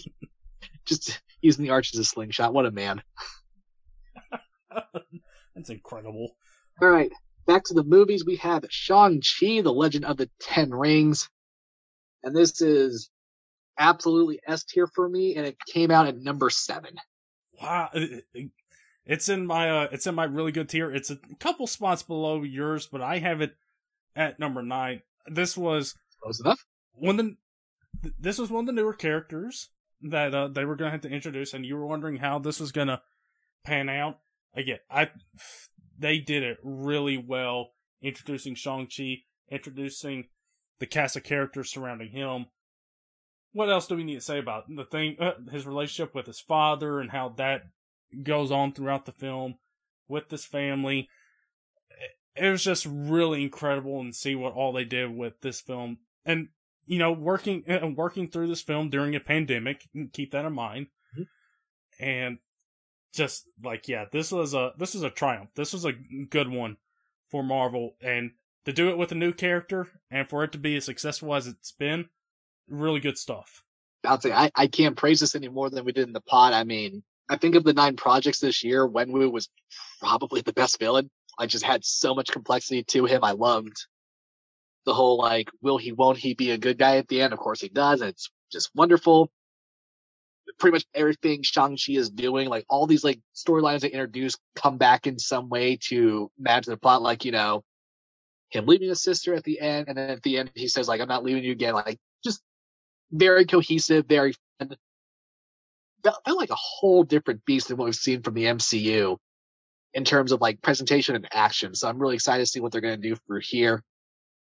Just 0.87 1.21
using 1.41 1.65
the 1.65 1.71
arch 1.71 1.95
as 1.95 2.01
a 2.01 2.05
slingshot. 2.05 2.55
What 2.55 2.67
a 2.67 2.71
man. 2.71 3.03
That's 5.55 5.71
incredible. 5.71 6.37
All 6.83 6.89
right, 6.89 7.11
back 7.47 7.65
to 7.65 7.75
the 7.75 7.85
movies. 7.85 8.25
We 8.25 8.37
have 8.37 8.65
Shang-Chi, 8.69 9.63
The 9.63 9.73
Legend 9.73 10.05
of 10.05 10.17
the 10.17 10.29
Ten 10.41 10.71
Rings. 10.71 11.29
And 12.23 12.35
this 12.35 12.61
is 12.61 13.11
absolutely 13.79 14.41
S 14.47 14.65
tier 14.65 14.87
for 14.87 15.09
me, 15.09 15.37
and 15.37 15.47
it 15.47 15.57
came 15.73 15.91
out 15.91 16.07
at 16.07 16.19
number 16.19 16.51
seven. 16.51 16.97
Wow. 17.61 17.91
It's 19.05 19.29
in 19.29 19.47
my 19.47 19.71
uh, 19.71 19.89
it's 19.93 20.07
in 20.07 20.17
my 20.17 20.25
really 20.25 20.51
good 20.51 20.69
tier. 20.69 20.91
It's 20.91 21.11
a 21.11 21.19
couple 21.39 21.67
spots 21.69 22.03
below 22.03 22.43
yours, 22.43 22.87
but 22.87 23.01
I 23.01 23.19
have 23.19 23.41
it 23.41 23.55
at 24.17 24.41
number 24.41 24.63
nine. 24.63 25.03
This 25.27 25.57
was 25.57 25.95
close 26.21 26.41
enough. 26.41 26.65
One 26.93 27.17
the 27.17 27.37
this 28.19 28.39
was 28.39 28.51
one 28.51 28.61
of 28.61 28.67
the 28.67 28.73
newer 28.73 28.93
characters 28.93 29.69
that 30.03 30.35
uh, 30.35 30.49
they 30.49 30.65
were 30.65 30.77
going 30.77 30.89
to 30.89 30.93
have 30.93 31.03
to 31.03 31.09
introduce, 31.09 31.55
and 31.55 31.65
you 31.65 31.77
were 31.77 31.87
wondering 31.87 32.17
how 32.17 32.39
this 32.39 32.59
was 32.59 32.73
going 32.73 32.89
to 32.89 33.01
pan 33.65 33.89
out. 33.89 34.19
Again, 34.55 34.79
I 34.91 35.11
they 35.99 36.19
did 36.19 36.43
it 36.43 36.59
really 36.63 37.17
well, 37.17 37.71
introducing 38.03 38.55
Shang 38.55 38.89
Chi, 38.95 39.23
introducing 39.51 40.29
the 40.79 40.87
cast 40.87 41.17
of 41.17 41.25
characters 41.25 41.71
surrounding 41.71 42.11
him. 42.11 42.47
What 43.53 43.71
else 43.71 43.87
do 43.87 43.97
we 43.97 44.05
need 44.05 44.17
to 44.17 44.21
say 44.21 44.39
about 44.39 44.65
the 44.69 44.85
thing? 44.85 45.17
Uh, 45.19 45.33
his 45.51 45.67
relationship 45.67 46.15
with 46.15 46.27
his 46.27 46.41
father 46.41 47.01
and 47.01 47.11
how 47.11 47.31
that 47.39 47.63
goes 48.23 48.51
on 48.51 48.73
throughout 48.73 49.07
the 49.07 49.13
film 49.13 49.55
with 50.09 50.29
this 50.29 50.45
family. 50.45 51.09
It 52.35 52.51
was 52.51 52.63
just 52.63 52.87
really 52.87 53.43
incredible 53.43 53.99
and 54.01 54.15
see 54.15 54.35
what 54.35 54.53
all 54.53 54.73
they 54.73 54.85
did 54.85 55.11
with 55.17 55.41
this 55.41 55.63
film. 55.63 55.99
And, 56.27 56.49
you 56.85 56.99
know, 56.99 57.13
working, 57.13 57.65
and 57.67 57.83
uh, 57.83 57.89
working 57.89 58.29
through 58.29 58.49
this 58.49 58.61
film 58.61 58.91
during 58.91 59.17
a 59.17 59.21
pandemic, 59.21 59.89
keep 60.13 60.33
that 60.33 60.45
in 60.45 60.53
mind. 60.53 60.89
Mm-hmm. 61.15 62.05
And 62.05 62.39
just 63.17 63.47
like, 63.63 63.89
yeah, 63.89 64.05
this 64.13 64.31
was 64.31 64.55
a, 64.55 64.73
this 64.79 64.95
was 64.95 65.03
a 65.03 65.11
triumph. 65.11 65.51
This 65.55 65.73
was 65.73 65.85
a 65.85 65.93
good 65.93 66.49
one 66.49 66.77
for 67.31 67.43
Marvel. 67.43 67.97
And 68.03 68.33
to 68.65 68.73
do 68.73 68.91
it 68.91 68.99
with 68.99 69.13
a 69.13 69.17
new 69.17 69.33
character 69.33 69.89
and 70.11 70.29
for 70.29 70.45
it 70.45 70.53
to 70.53 70.59
be 70.59 70.77
as 70.77 70.85
successful 70.85 71.35
as 71.35 71.47
it's 71.47 71.73
been, 71.73 72.09
really 72.69 73.01
good 73.01 73.19
stuff. 73.19 73.63
I'll 74.05 74.21
say 74.21 74.33
I, 74.33 74.51
I 74.55 74.67
can't 74.67 74.97
praise 74.97 75.21
this 75.21 75.35
any 75.35 75.49
more 75.49 75.71
than 75.71 75.85
we 75.85 75.93
did 75.93 76.07
in 76.07 76.13
the 76.13 76.21
pod. 76.21 76.53
I 76.53 76.65
mean, 76.65 77.03
I 77.29 77.37
think 77.37 77.55
of 77.55 77.65
the 77.65 77.73
nine 77.73 77.97
projects 77.97 78.39
this 78.39 78.63
year, 78.63 78.87
Wenwu 78.87 79.33
was 79.33 79.49
probably 80.01 80.43
the 80.43 80.53
best 80.53 80.79
villain. 80.79 81.11
I 81.39 81.47
just 81.47 81.65
had 81.65 81.85
so 81.85 82.15
much 82.15 82.31
complexity 82.31 82.85
to 82.85 83.05
him. 83.05 83.25
I 83.25 83.33
loved 83.33 83.87
the 84.85 84.95
whole 84.95 85.19
like, 85.19 85.51
will 85.61 85.79
he, 85.79 85.93
won't 85.93 86.19
he 86.19 86.35
be 86.35 86.53
a 86.53 86.59
good 86.59 86.79
guy 86.79 86.99
at 86.99 87.09
the 87.09 87.21
end? 87.21 87.33
Of 87.33 87.41
course 87.41 87.61
he 87.61 87.69
does. 87.69 88.01
It's 88.01 88.31
just 88.53 88.71
wonderful. 88.75 89.31
Pretty 90.59 90.75
much 90.75 90.85
everything 90.95 91.43
Shang-Chi 91.43 91.95
is 91.95 92.11
doing, 92.11 92.49
like 92.49 92.65
all 92.69 92.87
these 92.87 93.05
like 93.05 93.21
storylines 93.35 93.81
they 93.81 93.89
introduce 93.89 94.37
come 94.55 94.79
back 94.79 95.07
in 95.07 95.19
some 95.19 95.49
way 95.49 95.77
to 95.89 96.31
match 96.39 96.67
the 96.67 96.77
plot. 96.77 97.03
Like, 97.03 97.25
you 97.25 97.33
know, 97.33 97.65
him 98.51 98.67
leaving 98.67 98.89
his 98.89 99.03
sister 99.03 99.35
at 99.35 99.45
the 99.45 99.61
end. 99.61 99.89
And 99.89 99.99
then 99.99 100.11
at 100.11 100.23
the 100.23 100.39
end, 100.39 100.51
he 100.55 100.69
says 100.69 100.89
like, 100.89 101.01
I'm 101.01 101.09
not 101.09 101.25
leaving 101.25 101.45
you 101.45 101.53
again. 101.53 101.75
Like 101.75 101.99
just 102.25 102.43
very 103.11 103.45
cohesive, 103.45 104.07
very 104.07 104.35
fun 104.59 104.77
felt 106.25 106.39
like 106.39 106.51
a 106.51 106.57
whole 106.57 107.03
different 107.05 107.45
beast 107.45 107.69
than 107.69 107.77
what 107.77 107.87
we've 107.87 107.95
seen 107.95 108.23
from 108.23 108.35
the 108.35 108.45
MCU 108.45 109.17
in 109.95 110.05
terms 110.05 110.33
of 110.33 110.41
like 110.41 110.63
presentation 110.63 111.17
and 111.17 111.27
action. 111.33 111.75
So 111.75 111.89
I'm 111.89 111.99
really 111.99 112.15
excited 112.15 112.45
to 112.45 112.51
see 112.51 112.61
what 112.61 112.73
they're 112.73 112.81
to 112.81 112.97
do 112.97 113.17
for 113.27 113.41
here. 113.41 113.83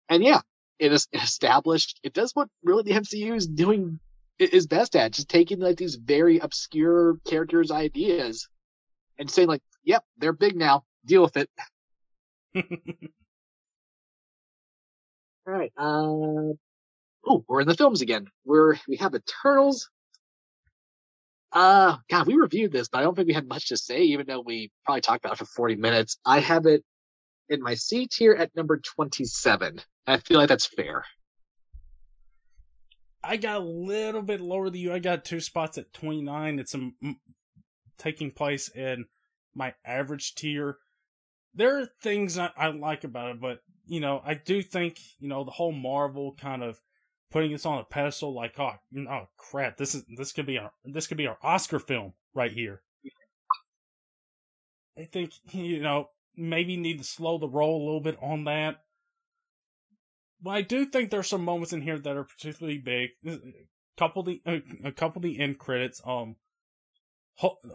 And 0.08 0.23
yeah, 0.23 0.40
it 0.78 0.92
is 0.92 1.06
established. 1.12 2.00
It 2.02 2.12
does 2.12 2.32
what 2.34 2.48
really 2.62 2.82
the 2.82 2.92
MCU 2.92 3.36
is 3.36 3.47
doing 3.47 4.00
is 4.38 4.66
best 4.66 4.96
at, 4.96 5.12
just 5.12 5.28
taking 5.28 5.60
like 5.60 5.76
these 5.76 5.96
very 5.96 6.38
obscure 6.38 7.16
characters' 7.26 7.70
ideas 7.70 8.48
and 9.18 9.30
saying 9.30 9.48
like, 9.48 9.62
"Yep, 9.84 10.04
they're 10.18 10.32
big 10.32 10.56
now. 10.56 10.84
Deal 11.04 11.22
with 11.22 11.36
it." 11.36 11.50
All 15.46 15.52
right. 15.52 15.72
Uh, 15.76 16.54
oh, 17.26 17.44
we're 17.48 17.60
in 17.60 17.68
the 17.68 17.74
films 17.76 18.00
again. 18.02 18.26
We're 18.44 18.76
we 18.88 18.96
have 18.96 19.14
Eternals, 19.14 19.88
uh, 21.54 21.96
God, 22.10 22.26
we 22.26 22.34
reviewed 22.34 22.72
this, 22.72 22.88
but 22.88 22.98
I 22.98 23.02
don't 23.02 23.14
think 23.14 23.28
we 23.28 23.34
had 23.34 23.46
much 23.46 23.68
to 23.68 23.76
say, 23.76 24.02
even 24.02 24.26
though 24.26 24.40
we 24.40 24.72
probably 24.84 25.02
talked 25.02 25.24
about 25.24 25.34
it 25.34 25.38
for 25.38 25.44
40 25.44 25.76
minutes. 25.76 26.18
I 26.26 26.40
have 26.40 26.66
it 26.66 26.84
in 27.48 27.62
my 27.62 27.74
C 27.74 28.08
tier 28.08 28.34
at 28.34 28.54
number 28.56 28.78
27. 28.78 29.80
I 30.08 30.16
feel 30.16 30.38
like 30.38 30.48
that's 30.48 30.66
fair. 30.66 31.04
I 33.26 33.36
got 33.36 33.56
a 33.56 33.64
little 33.64 34.22
bit 34.22 34.40
lower 34.40 34.70
than 34.70 34.80
you. 34.80 34.92
I 34.92 34.98
got 34.98 35.24
two 35.24 35.40
spots 35.40 35.78
at 35.78 35.92
29. 35.92 36.58
It's 36.58 36.74
taking 37.98 38.30
place 38.30 38.68
in 38.68 39.06
my 39.54 39.74
average 39.84 40.34
tier. 40.34 40.78
There 41.54 41.80
are 41.80 41.88
things 42.02 42.36
I, 42.36 42.50
I 42.56 42.68
like 42.68 43.04
about 43.04 43.30
it, 43.30 43.40
but, 43.40 43.60
you 43.86 44.00
know, 44.00 44.20
I 44.24 44.34
do 44.34 44.60
think, 44.62 44.98
you 45.20 45.28
know, 45.28 45.44
the 45.44 45.52
whole 45.52 45.72
Marvel 45.72 46.34
kind 46.38 46.62
of 46.62 46.80
putting 47.34 47.50
this 47.50 47.66
on 47.66 47.80
a 47.80 47.84
pedestal 47.84 48.32
like 48.32 48.60
oh, 48.60 48.74
oh 49.10 49.26
crap 49.36 49.76
this 49.76 49.92
is 49.92 50.04
this 50.16 50.30
could 50.30 50.46
be 50.46 50.56
our 50.56 50.70
this 50.84 51.08
could 51.08 51.16
be 51.16 51.26
our 51.26 51.36
oscar 51.42 51.80
film 51.80 52.12
right 52.32 52.52
here 52.52 52.80
i 54.96 55.02
think 55.02 55.32
you 55.50 55.80
know 55.80 56.08
maybe 56.36 56.76
need 56.76 56.98
to 56.98 57.04
slow 57.04 57.36
the 57.36 57.48
roll 57.48 57.82
a 57.82 57.84
little 57.84 58.00
bit 58.00 58.16
on 58.22 58.44
that 58.44 58.84
but 60.44 60.50
i 60.50 60.62
do 60.62 60.84
think 60.84 61.10
there's 61.10 61.28
some 61.28 61.44
moments 61.44 61.73
in 61.73 61.82
here 61.82 61.98
that 61.98 62.16
are 62.16 62.24
particularly 62.24 62.78
big 62.78 63.10
couple 63.97 64.20
of 64.20 64.26
the 64.26 64.42
a 64.84 64.92
couple 64.92 65.20
the 65.23 65.40
end 65.40 65.58
credits 65.58 66.00
um 66.05 66.36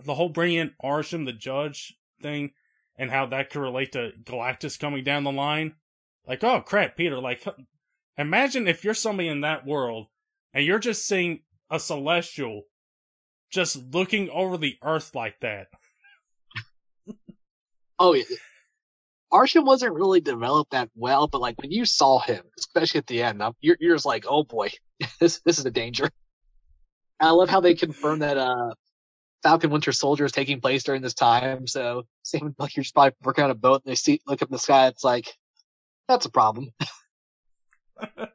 the 0.05 0.15
whole 0.15 0.29
bringing 0.29 0.57
in 0.57 0.71
Arishem 0.81 1.25
the 1.25 1.33
judge 1.33 1.97
thing 2.21 2.51
and 2.97 3.11
how 3.11 3.25
that 3.25 3.49
could 3.49 3.61
relate 3.61 3.91
to 3.93 4.11
Galactus 4.23 4.79
coming 4.79 5.03
down 5.03 5.23
the 5.23 5.31
line. 5.31 5.75
Like, 6.25 6.43
oh 6.43 6.61
crap, 6.61 6.95
Peter, 6.95 7.19
like 7.19 7.45
Imagine 8.17 8.67
if 8.67 8.83
you're 8.83 8.93
somebody 8.93 9.29
in 9.29 9.41
that 9.41 9.65
world 9.65 10.07
and 10.53 10.65
you're 10.65 10.79
just 10.79 11.07
seeing 11.07 11.39
a 11.71 11.79
celestial 11.79 12.63
just 13.49 13.77
looking 13.93 14.29
over 14.29 14.57
the 14.57 14.77
earth 14.83 15.15
like 15.15 15.39
that. 15.39 15.67
oh 17.99 18.13
yeah. 18.13 18.25
Arishem 19.31 19.65
wasn't 19.65 19.93
really 19.93 20.21
developed 20.21 20.71
that 20.71 20.89
well, 20.95 21.27
but 21.27 21.41
like 21.41 21.61
when 21.61 21.71
you 21.71 21.85
saw 21.85 22.19
him, 22.19 22.43
especially 22.57 22.97
at 22.99 23.07
the 23.07 23.21
end, 23.21 23.41
you're, 23.61 23.77
you're 23.79 23.95
just 23.95 24.05
like, 24.05 24.25
oh 24.27 24.43
boy, 24.43 24.69
this 25.19 25.41
this 25.45 25.59
is 25.59 25.65
a 25.65 25.71
danger. 25.71 26.05
And 27.19 27.27
I 27.27 27.31
love 27.31 27.49
how 27.49 27.59
they 27.59 27.75
confirm 27.75 28.19
that 28.19 28.37
uh 28.37 28.73
Falcon 29.43 29.69
Winter 29.69 29.91
Soldier 29.91 30.25
is 30.25 30.31
taking 30.31 30.59
place 30.61 30.83
during 30.83 31.01
this 31.01 31.13
time. 31.13 31.67
So 31.67 32.03
same 32.23 32.55
like 32.57 32.75
you're 32.75 32.83
just 32.83 32.93
probably 32.95 33.13
working 33.23 33.43
on 33.43 33.51
a 33.51 33.55
boat 33.55 33.81
and 33.85 33.91
they 33.91 33.95
see 33.95 34.19
look 34.27 34.41
up 34.41 34.49
in 34.49 34.53
the 34.53 34.59
sky. 34.59 34.87
It's 34.87 35.03
like 35.03 35.33
that's 36.07 36.25
a 36.25 36.31
problem. 36.31 36.69
that's 37.99 38.31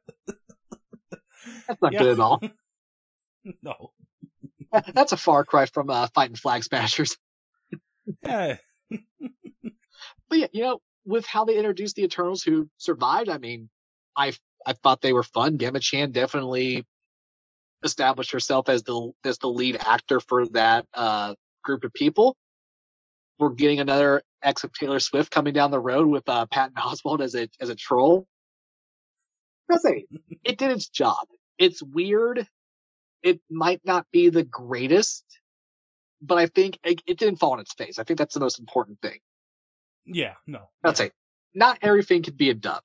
not 1.82 1.92
Yeah. 1.92 1.98
good 1.98 2.12
at 2.12 2.20
all. 2.20 2.40
no. 3.62 3.90
That's 4.92 5.12
a 5.12 5.16
far 5.16 5.44
cry 5.44 5.66
from 5.66 5.90
uh, 5.90 6.08
fighting 6.14 6.36
flag 6.36 6.64
smashers. 6.64 7.16
Yeah. 8.23 8.56
But 10.28 10.38
yeah, 10.38 10.46
you 10.52 10.62
know, 10.62 10.78
with 11.06 11.26
how 11.26 11.44
they 11.44 11.56
introduced 11.56 11.96
the 11.96 12.04
Eternals 12.04 12.42
who 12.42 12.68
survived, 12.78 13.28
I 13.28 13.38
mean, 13.38 13.68
I 14.16 14.32
I 14.66 14.72
thought 14.72 15.00
they 15.00 15.12
were 15.12 15.22
fun. 15.22 15.58
Gemma 15.58 15.80
Chan 15.80 16.12
definitely 16.12 16.84
established 17.82 18.32
herself 18.32 18.68
as 18.68 18.82
the 18.82 19.12
as 19.24 19.38
the 19.38 19.48
lead 19.48 19.76
actor 19.80 20.20
for 20.20 20.46
that 20.48 20.86
uh, 20.94 21.34
group 21.62 21.84
of 21.84 21.92
people. 21.92 22.36
We're 23.38 23.50
getting 23.50 23.80
another 23.80 24.22
ex 24.42 24.64
of 24.64 24.72
Taylor 24.72 25.00
Swift 25.00 25.30
coming 25.30 25.52
down 25.52 25.70
the 25.70 25.80
road 25.80 26.08
with 26.08 26.28
uh, 26.28 26.46
Patton 26.46 26.76
Oswalt 26.76 27.20
as 27.20 27.34
a 27.34 27.48
as 27.60 27.68
a 27.68 27.74
troll. 27.74 28.26
I'll 29.70 29.78
it 30.44 30.58
did 30.58 30.70
its 30.70 30.88
job. 30.88 31.26
It's 31.58 31.82
weird. 31.82 32.46
It 33.22 33.40
might 33.50 33.80
not 33.84 34.06
be 34.12 34.28
the 34.28 34.42
greatest, 34.44 35.24
but 36.20 36.36
I 36.36 36.46
think 36.46 36.78
it, 36.84 37.02
it 37.06 37.18
didn't 37.18 37.36
fall 37.36 37.52
on 37.52 37.60
its 37.60 37.72
face. 37.72 37.98
I 37.98 38.04
think 38.04 38.18
that's 38.18 38.34
the 38.34 38.40
most 38.40 38.58
important 38.58 39.00
thing. 39.00 39.18
Yeah. 40.07 40.34
No. 40.47 40.68
I'd 40.83 40.97
say 40.97 41.10
not 41.55 41.78
everything 41.83 42.23
could 42.23 42.36
be 42.36 42.50
a 42.50 42.55
dub. 42.55 42.83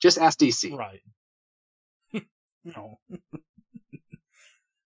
Just 0.00 0.18
ask 0.18 0.38
DC. 0.38 0.76
Right. 0.76 1.00
no. 2.64 2.98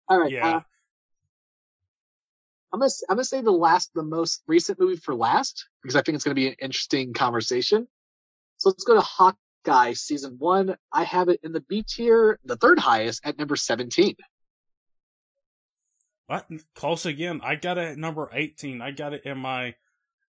All 0.09 0.21
right. 0.21 0.31
Yeah. 0.31 0.57
uh, 0.57 0.61
I'm 2.73 2.79
gonna 2.79 2.91
I'm 3.09 3.17
gonna 3.17 3.25
say 3.25 3.41
the 3.41 3.51
last, 3.51 3.91
the 3.95 4.03
most 4.03 4.43
recent 4.47 4.79
movie 4.79 4.97
for 4.97 5.15
last 5.15 5.67
because 5.83 5.97
I 5.97 6.03
think 6.03 6.15
it's 6.15 6.25
gonna 6.25 6.35
be 6.35 6.49
an 6.49 6.57
interesting 6.61 7.13
conversation. 7.13 7.89
So 8.59 8.69
let's 8.69 8.85
go 8.85 8.95
to 8.95 9.01
Hawkeye 9.01 9.95
season 9.95 10.37
one. 10.39 10.77
I 10.93 11.05
have 11.05 11.29
it 11.29 11.41
in 11.43 11.53
the 11.53 11.63
B 11.63 11.83
tier, 11.83 12.39
the 12.45 12.57
third 12.57 12.79
highest 12.79 13.23
at 13.25 13.39
number 13.39 13.57
17. 13.57 14.15
What? 16.27 16.47
Close 16.77 17.07
again. 17.07 17.41
I 17.43 17.57
got 17.57 17.77
it 17.77 17.89
at 17.89 17.99
number 17.99 18.31
18. 18.33 18.81
I 18.81 18.93
got 18.93 19.15
it 19.15 19.25
in 19.25 19.39
my. 19.39 19.75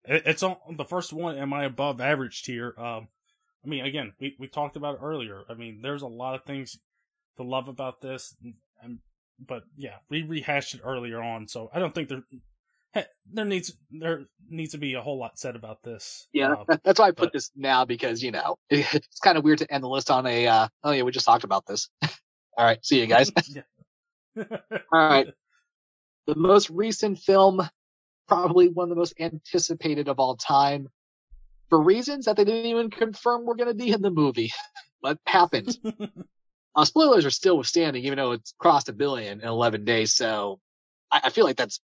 It- 0.05 0.23
It's 0.25 0.43
on 0.43 0.57
the 0.77 0.85
first 0.85 1.13
one 1.13 1.37
in 1.37 1.49
my 1.49 1.63
above 1.65 2.01
average 2.01 2.43
tier. 2.43 2.73
Um, 2.77 3.07
I 3.63 3.67
mean, 3.67 3.85
again, 3.85 4.13
we, 4.19 4.35
we 4.39 4.47
talked 4.47 4.75
about 4.75 4.95
it 4.95 4.99
earlier. 5.03 5.43
I 5.49 5.53
mean, 5.53 5.81
there's 5.81 6.01
a 6.01 6.07
lot 6.07 6.35
of 6.35 6.43
things 6.45 6.77
to 7.37 7.43
love 7.43 7.67
about 7.67 8.01
this, 8.01 8.35
and 8.81 8.99
but 9.39 9.63
yeah, 9.77 9.95
we 10.09 10.23
rehashed 10.23 10.75
it 10.75 10.81
earlier 10.83 11.21
on, 11.21 11.47
so 11.47 11.69
I 11.73 11.79
don't 11.79 11.93
think 11.93 12.09
there 12.09 12.23
there 13.31 13.45
needs 13.45 13.73
there 13.89 14.25
needs 14.49 14.71
to 14.73 14.77
be 14.77 14.95
a 14.95 15.01
whole 15.01 15.17
lot 15.17 15.39
said 15.39 15.55
about 15.55 15.81
this. 15.83 16.27
Yeah, 16.33 16.53
Uh, 16.67 16.77
that's 16.83 16.99
why 16.99 17.07
I 17.07 17.11
put 17.11 17.27
but- 17.27 17.33
this 17.33 17.51
now 17.55 17.85
because 17.85 18.21
you 18.21 18.31
know 18.31 18.57
it's 18.69 19.19
kind 19.23 19.37
of 19.37 19.43
weird 19.43 19.59
to 19.59 19.71
end 19.73 19.83
the 19.83 19.87
list 19.89 20.11
on 20.11 20.25
a. 20.25 20.47
Uh, 20.47 20.67
oh 20.83 20.91
yeah, 20.91 21.03
we 21.03 21.11
just 21.11 21.25
talked 21.25 21.43
about 21.43 21.65
this. 21.65 21.89
All 22.57 22.65
right, 22.65 22.83
see 22.85 22.99
you 22.99 23.07
guys. 23.07 23.31
All 24.37 24.45
right. 24.91 25.27
the 26.27 26.35
most 26.35 26.69
recent 26.69 27.17
film, 27.19 27.61
probably 28.27 28.67
one 28.67 28.85
of 28.85 28.89
the 28.89 28.95
most 28.95 29.13
anticipated 29.19 30.07
of 30.07 30.19
all 30.19 30.35
time, 30.35 30.89
for 31.69 31.81
reasons 31.81 32.25
that 32.25 32.35
they 32.35 32.43
didn't 32.43 32.65
even 32.65 32.89
confirm 32.89 33.45
were 33.45 33.55
going 33.55 33.69
to 33.69 33.73
be 33.73 33.91
in 33.91 34.01
the 34.01 34.11
movie. 34.11 34.51
But 35.03 35.17
happened. 35.25 35.75
uh, 36.75 36.85
spoilers 36.85 37.25
are 37.25 37.31
still 37.31 37.57
withstanding, 37.57 38.05
even 38.05 38.17
though 38.17 38.33
it's 38.33 38.53
crossed 38.59 38.87
a 38.87 38.93
billion 38.93 39.41
in 39.41 39.47
11 39.47 39.83
days. 39.83 40.13
So 40.13 40.59
I, 41.11 41.21
I 41.23 41.29
feel 41.31 41.43
like 41.43 41.55
that's 41.57 41.79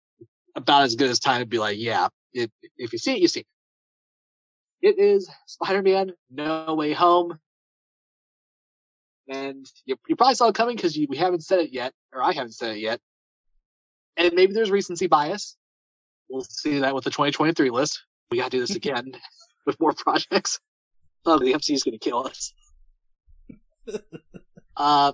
about 0.55 0.83
as 0.83 0.95
good 0.95 1.09
as 1.09 1.17
time 1.19 1.39
to 1.41 1.47
be 1.47 1.57
like, 1.57 1.79
yeah, 1.79 2.09
if, 2.31 2.51
if 2.77 2.93
you 2.93 2.99
see 2.99 3.13
it, 3.13 3.21
you 3.21 3.27
see 3.27 3.39
it. 3.39 3.47
It 4.81 4.99
is 4.99 5.29
Spider-Man 5.47 6.13
No 6.29 6.75
Way 6.75 6.93
Home. 6.93 7.39
And 9.27 9.65
you, 9.85 9.97
you 10.07 10.15
probably 10.15 10.35
saw 10.35 10.49
it 10.49 10.55
coming 10.55 10.75
because 10.75 10.97
we 11.09 11.17
haven't 11.17 11.43
said 11.43 11.59
it 11.59 11.73
yet, 11.73 11.93
or 12.13 12.21
I 12.23 12.33
haven't 12.33 12.53
said 12.53 12.75
it 12.75 12.79
yet. 12.79 12.99
And 14.15 14.33
maybe 14.33 14.53
there's 14.53 14.71
recency 14.71 15.07
bias. 15.07 15.57
We'll 16.29 16.43
see 16.43 16.79
that 16.79 16.93
with 16.93 17.03
the 17.03 17.09
2023 17.09 17.69
list. 17.69 18.03
We 18.31 18.37
gotta 18.37 18.49
do 18.49 18.59
this 18.59 18.75
again 18.75 19.11
with 19.65 19.79
more 19.79 19.93
projects. 19.93 20.59
Oh, 21.25 21.39
the 21.39 21.53
MC 21.53 21.73
is 21.73 21.83
gonna 21.83 21.97
kill 21.97 22.27
us. 22.27 22.53
uh, 24.77 25.11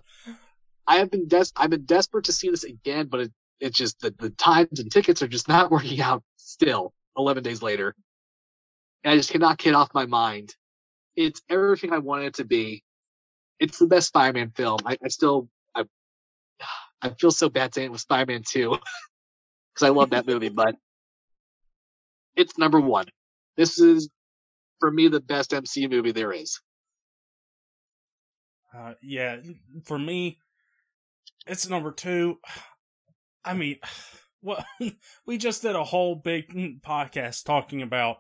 I 0.87 0.97
have 0.97 1.11
been 1.11 1.27
des- 1.27 1.51
I've 1.55 1.69
been 1.69 1.85
desperate 1.85 2.25
to 2.25 2.33
see 2.33 2.49
this 2.49 2.63
again, 2.63 3.07
but 3.07 3.21
it, 3.21 3.31
it's 3.59 3.77
just 3.77 3.99
the, 3.99 4.13
the 4.19 4.29
times 4.31 4.79
and 4.79 4.91
tickets 4.91 5.21
are 5.21 5.27
just 5.27 5.47
not 5.49 5.71
working 5.71 6.01
out 6.01 6.23
still 6.37 6.93
11 7.17 7.43
days 7.43 7.61
later. 7.61 7.95
And 9.03 9.13
I 9.13 9.17
just 9.17 9.31
cannot 9.31 9.57
get 9.57 9.75
off 9.75 9.93
my 9.93 10.05
mind. 10.05 10.55
It's 11.15 11.41
everything 11.49 11.93
I 11.93 11.99
wanted 11.99 12.27
it 12.27 12.33
to 12.35 12.45
be. 12.45 12.83
It's 13.59 13.77
the 13.77 13.87
best 13.87 14.07
Spider-Man 14.07 14.51
film. 14.55 14.79
I, 14.85 14.97
I 15.03 15.07
still, 15.09 15.47
I, 15.75 15.83
I 17.01 17.09
feel 17.09 17.31
so 17.31 17.49
bad 17.49 17.73
saying 17.73 17.87
it 17.87 17.91
was 17.91 18.01
Spider-Man 18.01 18.43
2 18.47 18.77
because 19.73 19.87
I 19.87 19.89
love 19.89 20.11
that 20.11 20.27
movie, 20.27 20.49
but 20.49 20.75
it's 22.35 22.57
number 22.57 22.79
one. 22.79 23.05
This 23.55 23.79
is, 23.79 24.09
for 24.79 24.91
me, 24.91 25.07
the 25.07 25.19
best 25.19 25.51
MCU 25.51 25.89
movie 25.89 26.11
there 26.11 26.31
is. 26.31 26.59
Uh, 28.75 28.93
yeah, 29.01 29.37
for 29.85 29.99
me, 29.99 30.39
it's 31.45 31.69
number 31.69 31.91
two. 31.91 32.39
I 33.45 33.53
mean, 33.53 33.77
well, 34.41 34.63
we 35.25 35.37
just 35.37 35.61
did 35.61 35.75
a 35.75 35.83
whole 35.83 36.15
big 36.15 36.49
mm, 36.49 36.81
podcast 36.81 37.43
talking 37.45 37.81
about 37.81 38.17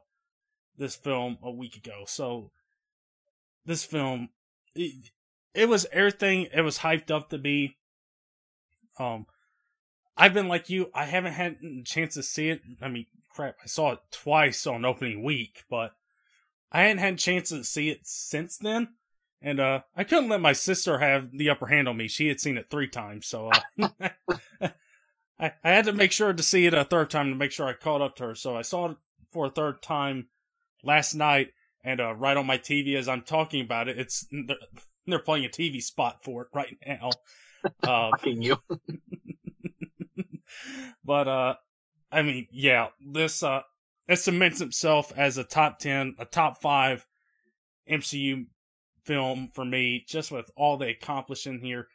this 0.77 0.95
film 0.95 1.37
a 1.41 1.51
week 1.51 1.75
ago. 1.77 2.03
So, 2.05 2.51
this 3.65 3.83
film, 3.83 4.29
it, 4.75 5.11
it 5.53 5.69
was 5.69 5.85
everything 5.91 6.47
it 6.53 6.61
was 6.61 6.79
hyped 6.79 7.11
up 7.11 7.29
to 7.29 7.37
be. 7.37 7.77
Um, 8.99 9.25
I've 10.15 10.33
been 10.33 10.47
like 10.47 10.69
you, 10.69 10.91
I 10.93 11.05
haven't 11.05 11.33
had 11.33 11.57
a 11.63 11.83
chance 11.83 12.13
to 12.15 12.23
see 12.23 12.49
it. 12.49 12.61
I 12.81 12.87
mean, 12.87 13.07
crap, 13.33 13.55
I 13.63 13.67
saw 13.67 13.93
it 13.93 13.99
twice 14.11 14.67
on 14.67 14.85
opening 14.85 15.23
week, 15.23 15.63
but 15.69 15.93
I 16.71 16.83
hadn't 16.83 16.99
had 16.99 17.13
a 17.15 17.17
chance 17.17 17.49
to 17.49 17.63
see 17.63 17.89
it 17.89 18.01
since 18.03 18.57
then. 18.57 18.89
And 19.41 19.59
uh, 19.59 19.81
I 19.95 20.05
couldn't 20.05 20.29
let 20.29 20.41
my 20.41 20.53
sister 20.53 20.99
have 20.99 21.31
the 21.31 21.49
upper 21.49 21.67
hand 21.67 21.89
on 21.89 21.97
me. 21.97 22.07
She 22.07 22.29
had 22.29 22.39
seen 22.39 22.57
it 22.57 22.69
three 22.69 22.87
times, 22.87 23.27
so 23.27 23.49
uh, 23.49 23.89
I 25.39 25.51
I 25.61 25.69
had 25.69 25.85
to 25.85 25.93
make 25.93 26.13
sure 26.13 26.31
to 26.31 26.43
see 26.43 26.65
it 26.65 26.73
a 26.73 26.85
third 26.85 27.09
time 27.09 27.29
to 27.29 27.35
make 27.35 27.51
sure 27.51 27.67
I 27.67 27.73
caught 27.73 28.01
up 28.01 28.15
to 28.17 28.27
her. 28.27 28.35
So 28.35 28.55
I 28.55 28.61
saw 28.61 28.91
it 28.91 28.97
for 29.33 29.47
a 29.47 29.49
third 29.49 29.81
time 29.81 30.27
last 30.81 31.13
night, 31.13 31.49
and 31.83 31.99
uh, 31.99 32.13
right 32.13 32.37
on 32.37 32.45
my 32.45 32.57
TV 32.57 32.95
as 32.95 33.09
I'm 33.09 33.23
talking 33.23 33.61
about 33.61 33.89
it, 33.89 33.99
it's 33.99 34.25
they're, 34.31 34.55
they're 35.05 35.19
playing 35.19 35.45
a 35.45 35.49
TV 35.49 35.83
spot 35.83 36.23
for 36.23 36.43
it 36.43 36.47
right 36.53 36.77
now. 36.85 37.09
Uh, 37.81 38.09
Fucking 38.17 38.41
you. 38.41 38.57
but 41.05 41.29
uh, 41.29 41.55
I 42.13 42.21
mean, 42.21 42.47
yeah, 42.51 42.87
this 43.05 43.41
uh, 43.43 43.61
it 44.07 44.17
cements 44.17 44.61
itself 44.61 45.11
as 45.17 45.37
a 45.37 45.43
top 45.43 45.79
ten, 45.79 46.15
a 46.19 46.25
top 46.25 46.61
five 46.61 47.05
MCU 47.89 48.45
film 49.03 49.49
for 49.53 49.65
me, 49.65 50.05
just 50.07 50.31
with 50.31 50.49
all 50.55 50.77
they 50.77 50.91
accomplished 50.91 51.47
in 51.47 51.59
here. 51.59 51.87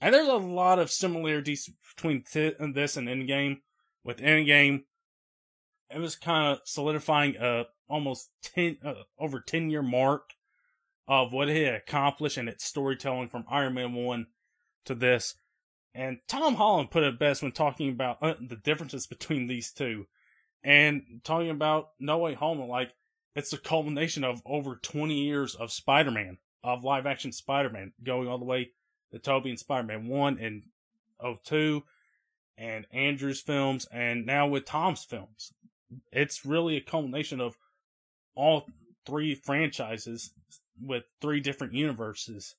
And 0.00 0.14
there's 0.14 0.28
a 0.28 0.34
lot 0.34 0.78
of 0.78 0.90
similarities 0.90 1.70
between 1.94 2.22
th- 2.22 2.56
this 2.74 2.96
and 2.96 3.08
Endgame. 3.08 3.58
With 4.04 4.18
Endgame, 4.18 4.84
it 5.90 5.98
was 5.98 6.16
kind 6.16 6.52
of 6.52 6.60
solidifying 6.64 7.36
a 7.36 7.64
almost 7.88 8.30
ten 8.42 8.78
uh, 8.84 8.94
over 9.18 9.40
ten 9.40 9.70
year 9.70 9.82
mark 9.82 10.34
of 11.08 11.32
what 11.32 11.48
it 11.48 11.64
had 11.64 11.74
accomplished 11.74 12.36
and 12.36 12.48
its 12.48 12.64
storytelling 12.64 13.28
from 13.28 13.44
Iron 13.50 13.74
Man 13.74 13.94
one 13.94 14.26
to 14.84 14.94
this. 14.94 15.36
And 15.94 16.18
Tom 16.26 16.56
Holland 16.56 16.90
put 16.90 17.04
it 17.04 17.18
best 17.18 17.42
when 17.42 17.52
talking 17.52 17.88
about 17.90 18.18
uh, 18.20 18.34
the 18.40 18.56
differences 18.56 19.06
between 19.06 19.46
these 19.46 19.70
two, 19.72 20.06
and 20.64 21.20
talking 21.22 21.50
about 21.50 21.90
No 22.00 22.18
Way 22.18 22.34
Home. 22.34 22.60
Like 22.68 22.92
it's 23.36 23.50
the 23.50 23.58
culmination 23.58 24.24
of 24.24 24.42
over 24.44 24.76
20 24.76 25.14
years 25.14 25.54
of 25.54 25.70
Spider-Man, 25.70 26.38
of 26.62 26.84
live 26.84 27.06
action 27.06 27.32
Spider-Man, 27.32 27.92
going 28.02 28.28
all 28.28 28.38
the 28.38 28.44
way 28.44 28.70
to 29.12 29.18
Tobey 29.18 29.50
and 29.50 29.58
Spider-Man 29.58 30.08
1 30.08 30.38
and 30.40 30.62
02, 31.44 31.82
and 32.58 32.86
Andrew's 32.92 33.40
films, 33.40 33.86
and 33.92 34.26
now 34.26 34.46
with 34.46 34.64
Tom's 34.64 35.04
films. 35.04 35.52
It's 36.12 36.44
really 36.44 36.76
a 36.76 36.80
culmination 36.80 37.40
of 37.40 37.56
all 38.34 38.66
three 39.06 39.34
franchises 39.34 40.32
with 40.80 41.04
three 41.20 41.40
different 41.40 41.72
universes 41.72 42.56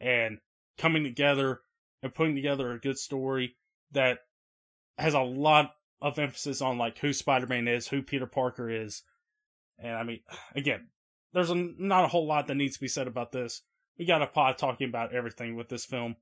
and 0.00 0.38
coming 0.78 1.04
together 1.04 1.60
and 2.04 2.14
putting 2.14 2.36
together 2.36 2.70
a 2.70 2.78
good 2.78 2.98
story 2.98 3.56
that 3.92 4.18
has 4.98 5.14
a 5.14 5.20
lot 5.20 5.72
of 6.02 6.18
emphasis 6.18 6.60
on 6.60 6.76
like 6.76 6.98
who 6.98 7.14
Spider-Man 7.14 7.66
is, 7.66 7.88
who 7.88 8.02
Peter 8.02 8.26
Parker 8.26 8.68
is. 8.68 9.02
And 9.78 9.96
I 9.96 10.02
mean, 10.04 10.20
again, 10.54 10.88
there's 11.32 11.50
a, 11.50 11.54
not 11.54 12.04
a 12.04 12.08
whole 12.08 12.26
lot 12.26 12.46
that 12.46 12.56
needs 12.56 12.74
to 12.74 12.80
be 12.80 12.88
said 12.88 13.08
about 13.08 13.32
this. 13.32 13.62
We 13.98 14.04
got 14.04 14.22
a 14.22 14.26
pod 14.26 14.58
talking 14.58 14.88
about 14.88 15.14
everything 15.14 15.56
with 15.56 15.70
this 15.70 15.86
film. 15.86 16.16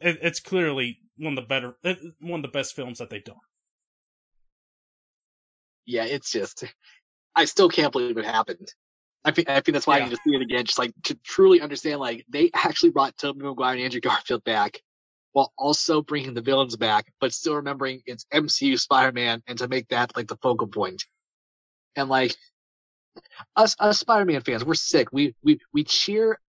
It, 0.00 0.18
it's 0.22 0.40
clearly 0.40 1.00
one 1.18 1.36
of 1.36 1.44
the 1.44 1.48
better, 1.48 1.76
it, 1.84 1.98
one 2.18 2.40
of 2.40 2.42
the 2.42 2.56
best 2.56 2.74
films 2.74 2.98
that 2.98 3.10
they've 3.10 3.22
done. 3.22 3.36
yeah, 5.84 6.04
it's 6.04 6.30
just, 6.30 6.64
I 7.36 7.44
still 7.44 7.68
can't 7.68 7.92
believe 7.92 8.16
it 8.16 8.24
happened. 8.24 8.72
I 9.28 9.30
think, 9.30 9.50
I 9.50 9.60
think 9.60 9.74
that's 9.74 9.86
why 9.86 9.98
yeah. 9.98 10.04
I 10.04 10.08
need 10.08 10.16
to 10.16 10.22
see 10.26 10.34
it 10.34 10.40
again, 10.40 10.64
just 10.64 10.78
like 10.78 10.94
to 11.04 11.14
truly 11.16 11.60
understand, 11.60 12.00
like, 12.00 12.24
they 12.30 12.50
actually 12.54 12.90
brought 12.90 13.16
Tobey 13.18 13.42
Maguire 13.42 13.74
and 13.74 13.82
Andrew 13.82 14.00
Garfield 14.00 14.42
back 14.42 14.80
while 15.32 15.52
also 15.58 16.00
bringing 16.00 16.32
the 16.32 16.40
villains 16.40 16.76
back, 16.76 17.12
but 17.20 17.34
still 17.34 17.56
remembering 17.56 18.00
it's 18.06 18.24
MCU 18.32 18.80
Spider-Man 18.80 19.42
and 19.46 19.58
to 19.58 19.68
make 19.68 19.88
that 19.88 20.16
like 20.16 20.28
the 20.28 20.38
focal 20.38 20.66
point. 20.66 21.04
And 21.94 22.08
like 22.08 22.34
us, 23.54 23.76
us 23.78 23.98
Spider-Man 23.98 24.40
fans, 24.40 24.64
we're 24.64 24.74
sick. 24.74 25.08
We, 25.12 25.34
we, 25.42 25.60
we 25.74 25.84
cheer 25.84 26.40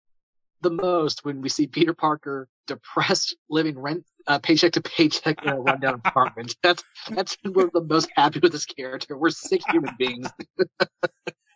the 0.60 0.70
most 0.70 1.24
when 1.24 1.40
we 1.40 1.48
see 1.48 1.66
Peter 1.66 1.94
Parker 1.94 2.48
depressed, 2.68 3.36
living 3.50 3.76
rent 3.76 4.04
uh, 4.28 4.38
paycheck 4.38 4.72
to 4.72 4.82
paycheck 4.82 5.42
in 5.42 5.48
a 5.48 5.60
rundown 5.60 5.94
apartment. 6.04 6.54
That's 6.62 6.84
that's 7.10 7.36
when 7.42 7.54
we're 7.54 7.70
the 7.72 7.80
most 7.80 8.08
happy 8.14 8.38
with 8.40 8.52
this 8.52 8.66
character. 8.66 9.16
We're 9.16 9.30
sick 9.30 9.62
human 9.68 9.96
beings. 9.98 10.28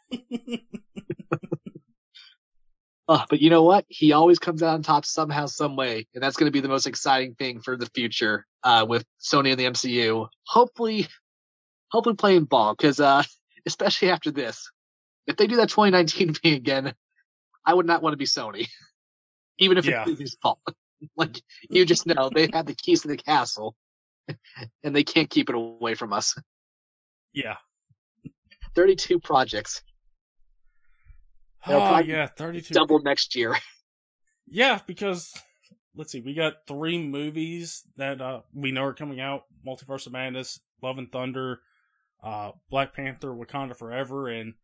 oh, 3.08 3.24
but 3.28 3.40
you 3.40 3.50
know 3.50 3.62
what? 3.62 3.84
He 3.88 4.12
always 4.12 4.38
comes 4.38 4.62
out 4.62 4.74
on 4.74 4.82
top 4.82 5.04
somehow, 5.04 5.46
some 5.46 5.76
way, 5.76 6.06
and 6.14 6.22
that's 6.22 6.36
going 6.36 6.46
to 6.46 6.52
be 6.52 6.60
the 6.60 6.68
most 6.68 6.86
exciting 6.86 7.34
thing 7.34 7.60
for 7.60 7.76
the 7.76 7.86
future 7.94 8.46
uh, 8.62 8.86
with 8.88 9.04
Sony 9.20 9.50
and 9.50 9.58
the 9.58 9.64
MCU. 9.64 10.28
Hopefully, 10.46 11.08
hopefully 11.90 12.16
playing 12.16 12.44
ball 12.44 12.74
because 12.74 13.00
uh, 13.00 13.22
especially 13.66 14.10
after 14.10 14.30
this, 14.30 14.70
if 15.26 15.36
they 15.36 15.46
do 15.46 15.56
that 15.56 15.68
2019 15.68 16.34
thing 16.42 16.54
again, 16.54 16.94
I 17.64 17.74
would 17.74 17.86
not 17.86 18.02
want 18.02 18.14
to 18.14 18.18
be 18.18 18.26
Sony, 18.26 18.68
even 19.58 19.78
if 19.78 19.84
yeah. 19.84 20.04
it's 20.06 20.20
his 20.20 20.36
fault. 20.42 20.58
like 21.16 21.40
you 21.68 21.84
just 21.84 22.06
know 22.06 22.30
they 22.32 22.48
have 22.52 22.66
the 22.66 22.74
keys 22.74 23.02
to 23.02 23.08
the 23.08 23.16
castle, 23.16 23.74
and 24.82 24.94
they 24.94 25.04
can't 25.04 25.30
keep 25.30 25.48
it 25.48 25.54
away 25.54 25.94
from 25.94 26.12
us. 26.12 26.34
Yeah, 27.32 27.56
32 28.74 29.20
projects. 29.20 29.82
Oh 31.66 31.98
yeah, 31.98 32.26
32. 32.26 32.74
Double 32.74 33.00
next 33.00 33.34
year. 33.34 33.56
Yeah, 34.54 34.80
because 34.86 35.32
let's 35.96 36.12
see, 36.12 36.20
we 36.20 36.34
got 36.34 36.66
three 36.66 36.98
movies 36.98 37.84
that 37.96 38.20
uh, 38.20 38.40
we 38.52 38.70
know 38.72 38.84
are 38.84 38.92
coming 38.92 39.20
out: 39.20 39.44
Multiverse 39.66 40.06
of 40.06 40.12
Madness, 40.12 40.60
Love 40.82 40.98
and 40.98 41.10
Thunder, 41.10 41.60
uh, 42.22 42.50
Black 42.68 42.92
Panther, 42.92 43.28
Wakanda 43.28 43.74
Forever, 43.74 44.28
and 44.28 44.54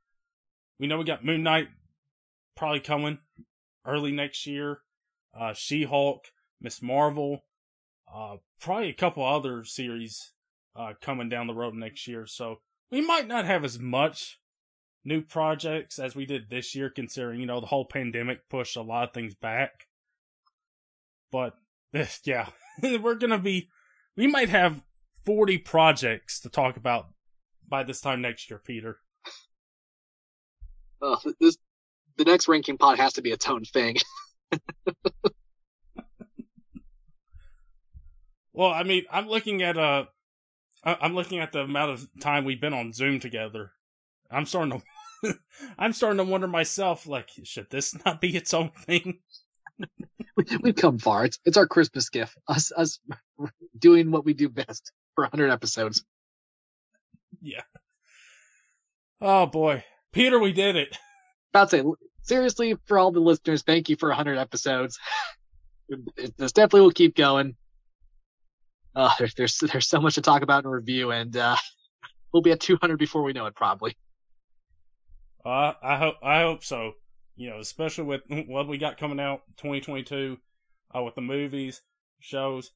we 0.78 0.88
know 0.88 0.98
we 0.98 1.04
got 1.04 1.24
Moon 1.24 1.42
Knight 1.42 1.68
probably 2.56 2.80
coming 2.80 3.18
early 3.86 4.12
next 4.12 4.46
year. 4.46 4.80
Uh, 5.32 5.54
She 5.54 5.84
Hulk, 5.84 6.24
Miss 6.60 6.82
Marvel, 6.82 7.44
uh, 8.12 8.36
probably 8.60 8.90
a 8.90 8.94
couple 8.94 9.24
other 9.24 9.64
series 9.64 10.32
uh, 10.76 10.92
coming 11.00 11.28
down 11.28 11.46
the 11.46 11.54
road 11.54 11.74
next 11.74 12.06
year. 12.06 12.26
So 12.26 12.60
we 12.90 13.00
might 13.00 13.28
not 13.28 13.44
have 13.44 13.64
as 13.64 13.78
much 13.78 14.38
new 15.08 15.22
projects 15.22 15.98
as 15.98 16.14
we 16.14 16.26
did 16.26 16.50
this 16.50 16.74
year, 16.74 16.90
considering, 16.90 17.40
you 17.40 17.46
know, 17.46 17.60
the 17.60 17.66
whole 17.66 17.86
pandemic 17.86 18.48
pushed 18.48 18.76
a 18.76 18.82
lot 18.82 19.08
of 19.08 19.14
things 19.14 19.34
back. 19.34 19.88
But, 21.32 21.54
yeah, 22.24 22.50
we're 22.82 23.16
going 23.16 23.30
to 23.30 23.38
be, 23.38 23.68
we 24.16 24.26
might 24.26 24.50
have 24.50 24.82
40 25.24 25.58
projects 25.58 26.40
to 26.40 26.48
talk 26.48 26.76
about 26.76 27.08
by 27.66 27.82
this 27.82 28.00
time 28.00 28.20
next 28.20 28.50
year, 28.50 28.60
Peter. 28.64 28.98
Uh, 31.00 31.16
this 31.40 31.56
the 32.16 32.24
next 32.24 32.48
ranking 32.48 32.76
pod 32.76 32.98
has 32.98 33.14
to 33.14 33.22
be 33.22 33.30
its 33.30 33.48
own 33.48 33.64
thing. 33.64 33.96
well, 38.52 38.70
I 38.70 38.82
mean, 38.82 39.04
I'm 39.10 39.28
looking 39.28 39.62
at 39.62 39.78
uh 39.78 40.06
I'm 40.84 41.14
looking 41.14 41.38
at 41.38 41.52
the 41.52 41.60
amount 41.60 41.92
of 41.92 42.08
time 42.20 42.44
we've 42.44 42.60
been 42.60 42.74
on 42.74 42.92
Zoom 42.92 43.20
together. 43.20 43.70
I'm 44.30 44.46
starting 44.46 44.72
to 44.72 44.82
I'm 45.78 45.92
starting 45.92 46.18
to 46.18 46.24
wonder 46.24 46.48
myself, 46.48 47.06
like, 47.06 47.30
should 47.44 47.70
this 47.70 47.96
not 48.04 48.20
be 48.20 48.36
its 48.36 48.54
own 48.54 48.70
thing? 48.70 49.18
We've 50.62 50.76
come 50.76 50.98
far. 50.98 51.24
It's 51.24 51.38
it's 51.44 51.56
our 51.56 51.66
Christmas 51.66 52.08
gift. 52.08 52.36
Us 52.46 52.72
us 52.76 53.00
doing 53.78 54.10
what 54.10 54.24
we 54.24 54.34
do 54.34 54.48
best 54.48 54.92
for 55.14 55.24
100 55.24 55.50
episodes. 55.50 56.04
Yeah. 57.40 57.62
Oh 59.20 59.46
boy, 59.46 59.84
Peter, 60.12 60.38
we 60.38 60.52
did 60.52 60.76
it. 60.76 60.96
About 61.52 61.70
to 61.70 61.78
say, 61.78 61.84
seriously, 62.22 62.76
for 62.86 62.98
all 62.98 63.10
the 63.10 63.20
listeners, 63.20 63.62
thank 63.62 63.88
you 63.88 63.96
for 63.96 64.08
100 64.10 64.38
episodes. 64.38 64.98
this 66.36 66.52
definitely 66.52 66.82
will 66.82 66.92
keep 66.92 67.16
going. 67.16 67.56
Uh, 68.94 69.10
there's, 69.18 69.34
there's 69.34 69.58
there's 69.58 69.88
so 69.88 70.00
much 70.00 70.14
to 70.14 70.22
talk 70.22 70.42
about 70.42 70.64
and 70.64 70.72
review, 70.72 71.10
and 71.10 71.36
uh, 71.36 71.56
we'll 72.32 72.42
be 72.42 72.52
at 72.52 72.60
200 72.60 72.96
before 72.96 73.22
we 73.22 73.32
know 73.32 73.46
it, 73.46 73.54
probably. 73.54 73.96
Uh, 75.44 75.72
I 75.82 75.96
hope 75.96 76.16
I 76.22 76.42
hope 76.42 76.64
so. 76.64 76.92
You 77.36 77.50
know, 77.50 77.58
especially 77.58 78.04
with 78.04 78.22
what 78.46 78.68
we 78.68 78.78
got 78.78 78.98
coming 78.98 79.20
out 79.20 79.42
2022, 79.58 80.38
uh, 80.94 81.02
with 81.02 81.14
the 81.14 81.20
movies, 81.20 81.82
shows. 82.20 82.72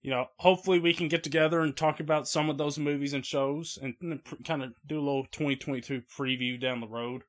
You 0.00 0.12
know, 0.12 0.26
hopefully 0.36 0.78
we 0.78 0.94
can 0.94 1.08
get 1.08 1.24
together 1.24 1.60
and 1.60 1.76
talk 1.76 1.98
about 1.98 2.28
some 2.28 2.48
of 2.48 2.56
those 2.56 2.78
movies 2.78 3.14
and 3.14 3.26
shows, 3.26 3.78
and, 3.82 3.94
and 4.00 4.20
kind 4.44 4.62
of 4.62 4.72
do 4.86 4.96
a 4.96 5.02
little 5.02 5.24
2022 5.32 6.02
preview 6.16 6.60
down 6.60 6.80
the 6.80 6.86
road. 6.86 7.22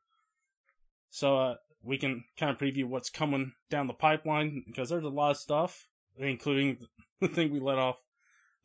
So 1.10 1.38
uh, 1.38 1.56
we 1.84 1.98
can 1.98 2.24
kind 2.38 2.52
of 2.52 2.58
preview 2.58 2.86
what's 2.86 3.10
coming 3.10 3.54
down 3.70 3.88
the 3.88 3.94
pipeline 3.94 4.64
because 4.68 4.90
there's 4.90 5.04
a 5.04 5.10
lot 5.10 5.32
of 5.32 5.38
stuff, 5.38 5.88
including 6.18 6.78
the 7.22 7.28
thing 7.28 7.52
we 7.52 7.60
let 7.60 7.80
off 7.80 7.98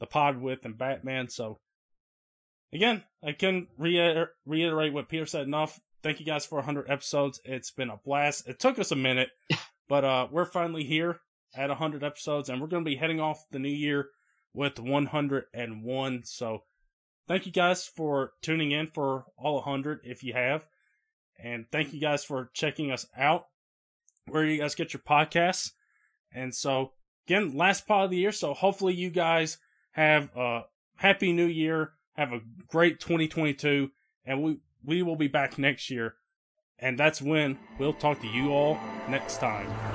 the 0.00 0.06
pod 0.06 0.40
with 0.40 0.64
and 0.64 0.76
Batman. 0.76 1.28
So 1.28 1.58
again, 2.72 3.02
I 3.22 3.32
can 3.32 3.68
reiter- 3.78 4.32
reiterate 4.44 4.92
what 4.92 5.08
Peter 5.08 5.26
said 5.26 5.46
enough. 5.46 5.80
Thank 6.04 6.20
you 6.20 6.26
guys 6.26 6.44
for 6.44 6.56
100 6.56 6.90
episodes. 6.90 7.40
It's 7.46 7.70
been 7.70 7.88
a 7.88 7.96
blast. 7.96 8.46
It 8.46 8.60
took 8.60 8.78
us 8.78 8.92
a 8.92 8.96
minute, 8.96 9.30
but 9.88 10.04
uh, 10.04 10.28
we're 10.30 10.44
finally 10.44 10.84
here 10.84 11.20
at 11.56 11.70
100 11.70 12.04
episodes, 12.04 12.50
and 12.50 12.60
we're 12.60 12.66
going 12.66 12.84
to 12.84 12.90
be 12.90 12.96
heading 12.96 13.20
off 13.20 13.46
the 13.50 13.58
new 13.58 13.70
year 13.70 14.10
with 14.52 14.78
101. 14.78 16.22
So 16.26 16.64
thank 17.26 17.46
you 17.46 17.52
guys 17.52 17.86
for 17.86 18.32
tuning 18.42 18.70
in 18.70 18.88
for 18.88 19.24
all 19.38 19.54
100 19.54 20.00
if 20.04 20.22
you 20.22 20.34
have. 20.34 20.66
And 21.42 21.64
thank 21.72 21.94
you 21.94 22.00
guys 22.00 22.22
for 22.22 22.50
checking 22.52 22.90
us 22.92 23.06
out 23.16 23.46
where 24.26 24.44
you 24.44 24.58
guys 24.58 24.74
get 24.74 24.92
your 24.92 25.00
podcasts. 25.08 25.70
And 26.30 26.54
so, 26.54 26.92
again, 27.26 27.56
last 27.56 27.86
part 27.86 28.04
of 28.04 28.10
the 28.10 28.18
year. 28.18 28.32
So 28.32 28.52
hopefully 28.52 28.92
you 28.92 29.08
guys 29.08 29.56
have 29.92 30.28
a 30.36 30.64
happy 30.96 31.32
new 31.32 31.46
year. 31.46 31.92
Have 32.12 32.34
a 32.34 32.42
great 32.68 33.00
2022. 33.00 33.90
And 34.26 34.42
we, 34.42 34.58
we 34.84 35.02
will 35.02 35.16
be 35.16 35.28
back 35.28 35.58
next 35.58 35.90
year. 35.90 36.14
And 36.78 36.98
that's 36.98 37.22
when 37.22 37.58
we'll 37.78 37.92
talk 37.92 38.20
to 38.20 38.26
you 38.26 38.50
all 38.50 38.78
next 39.08 39.38
time. 39.38 39.93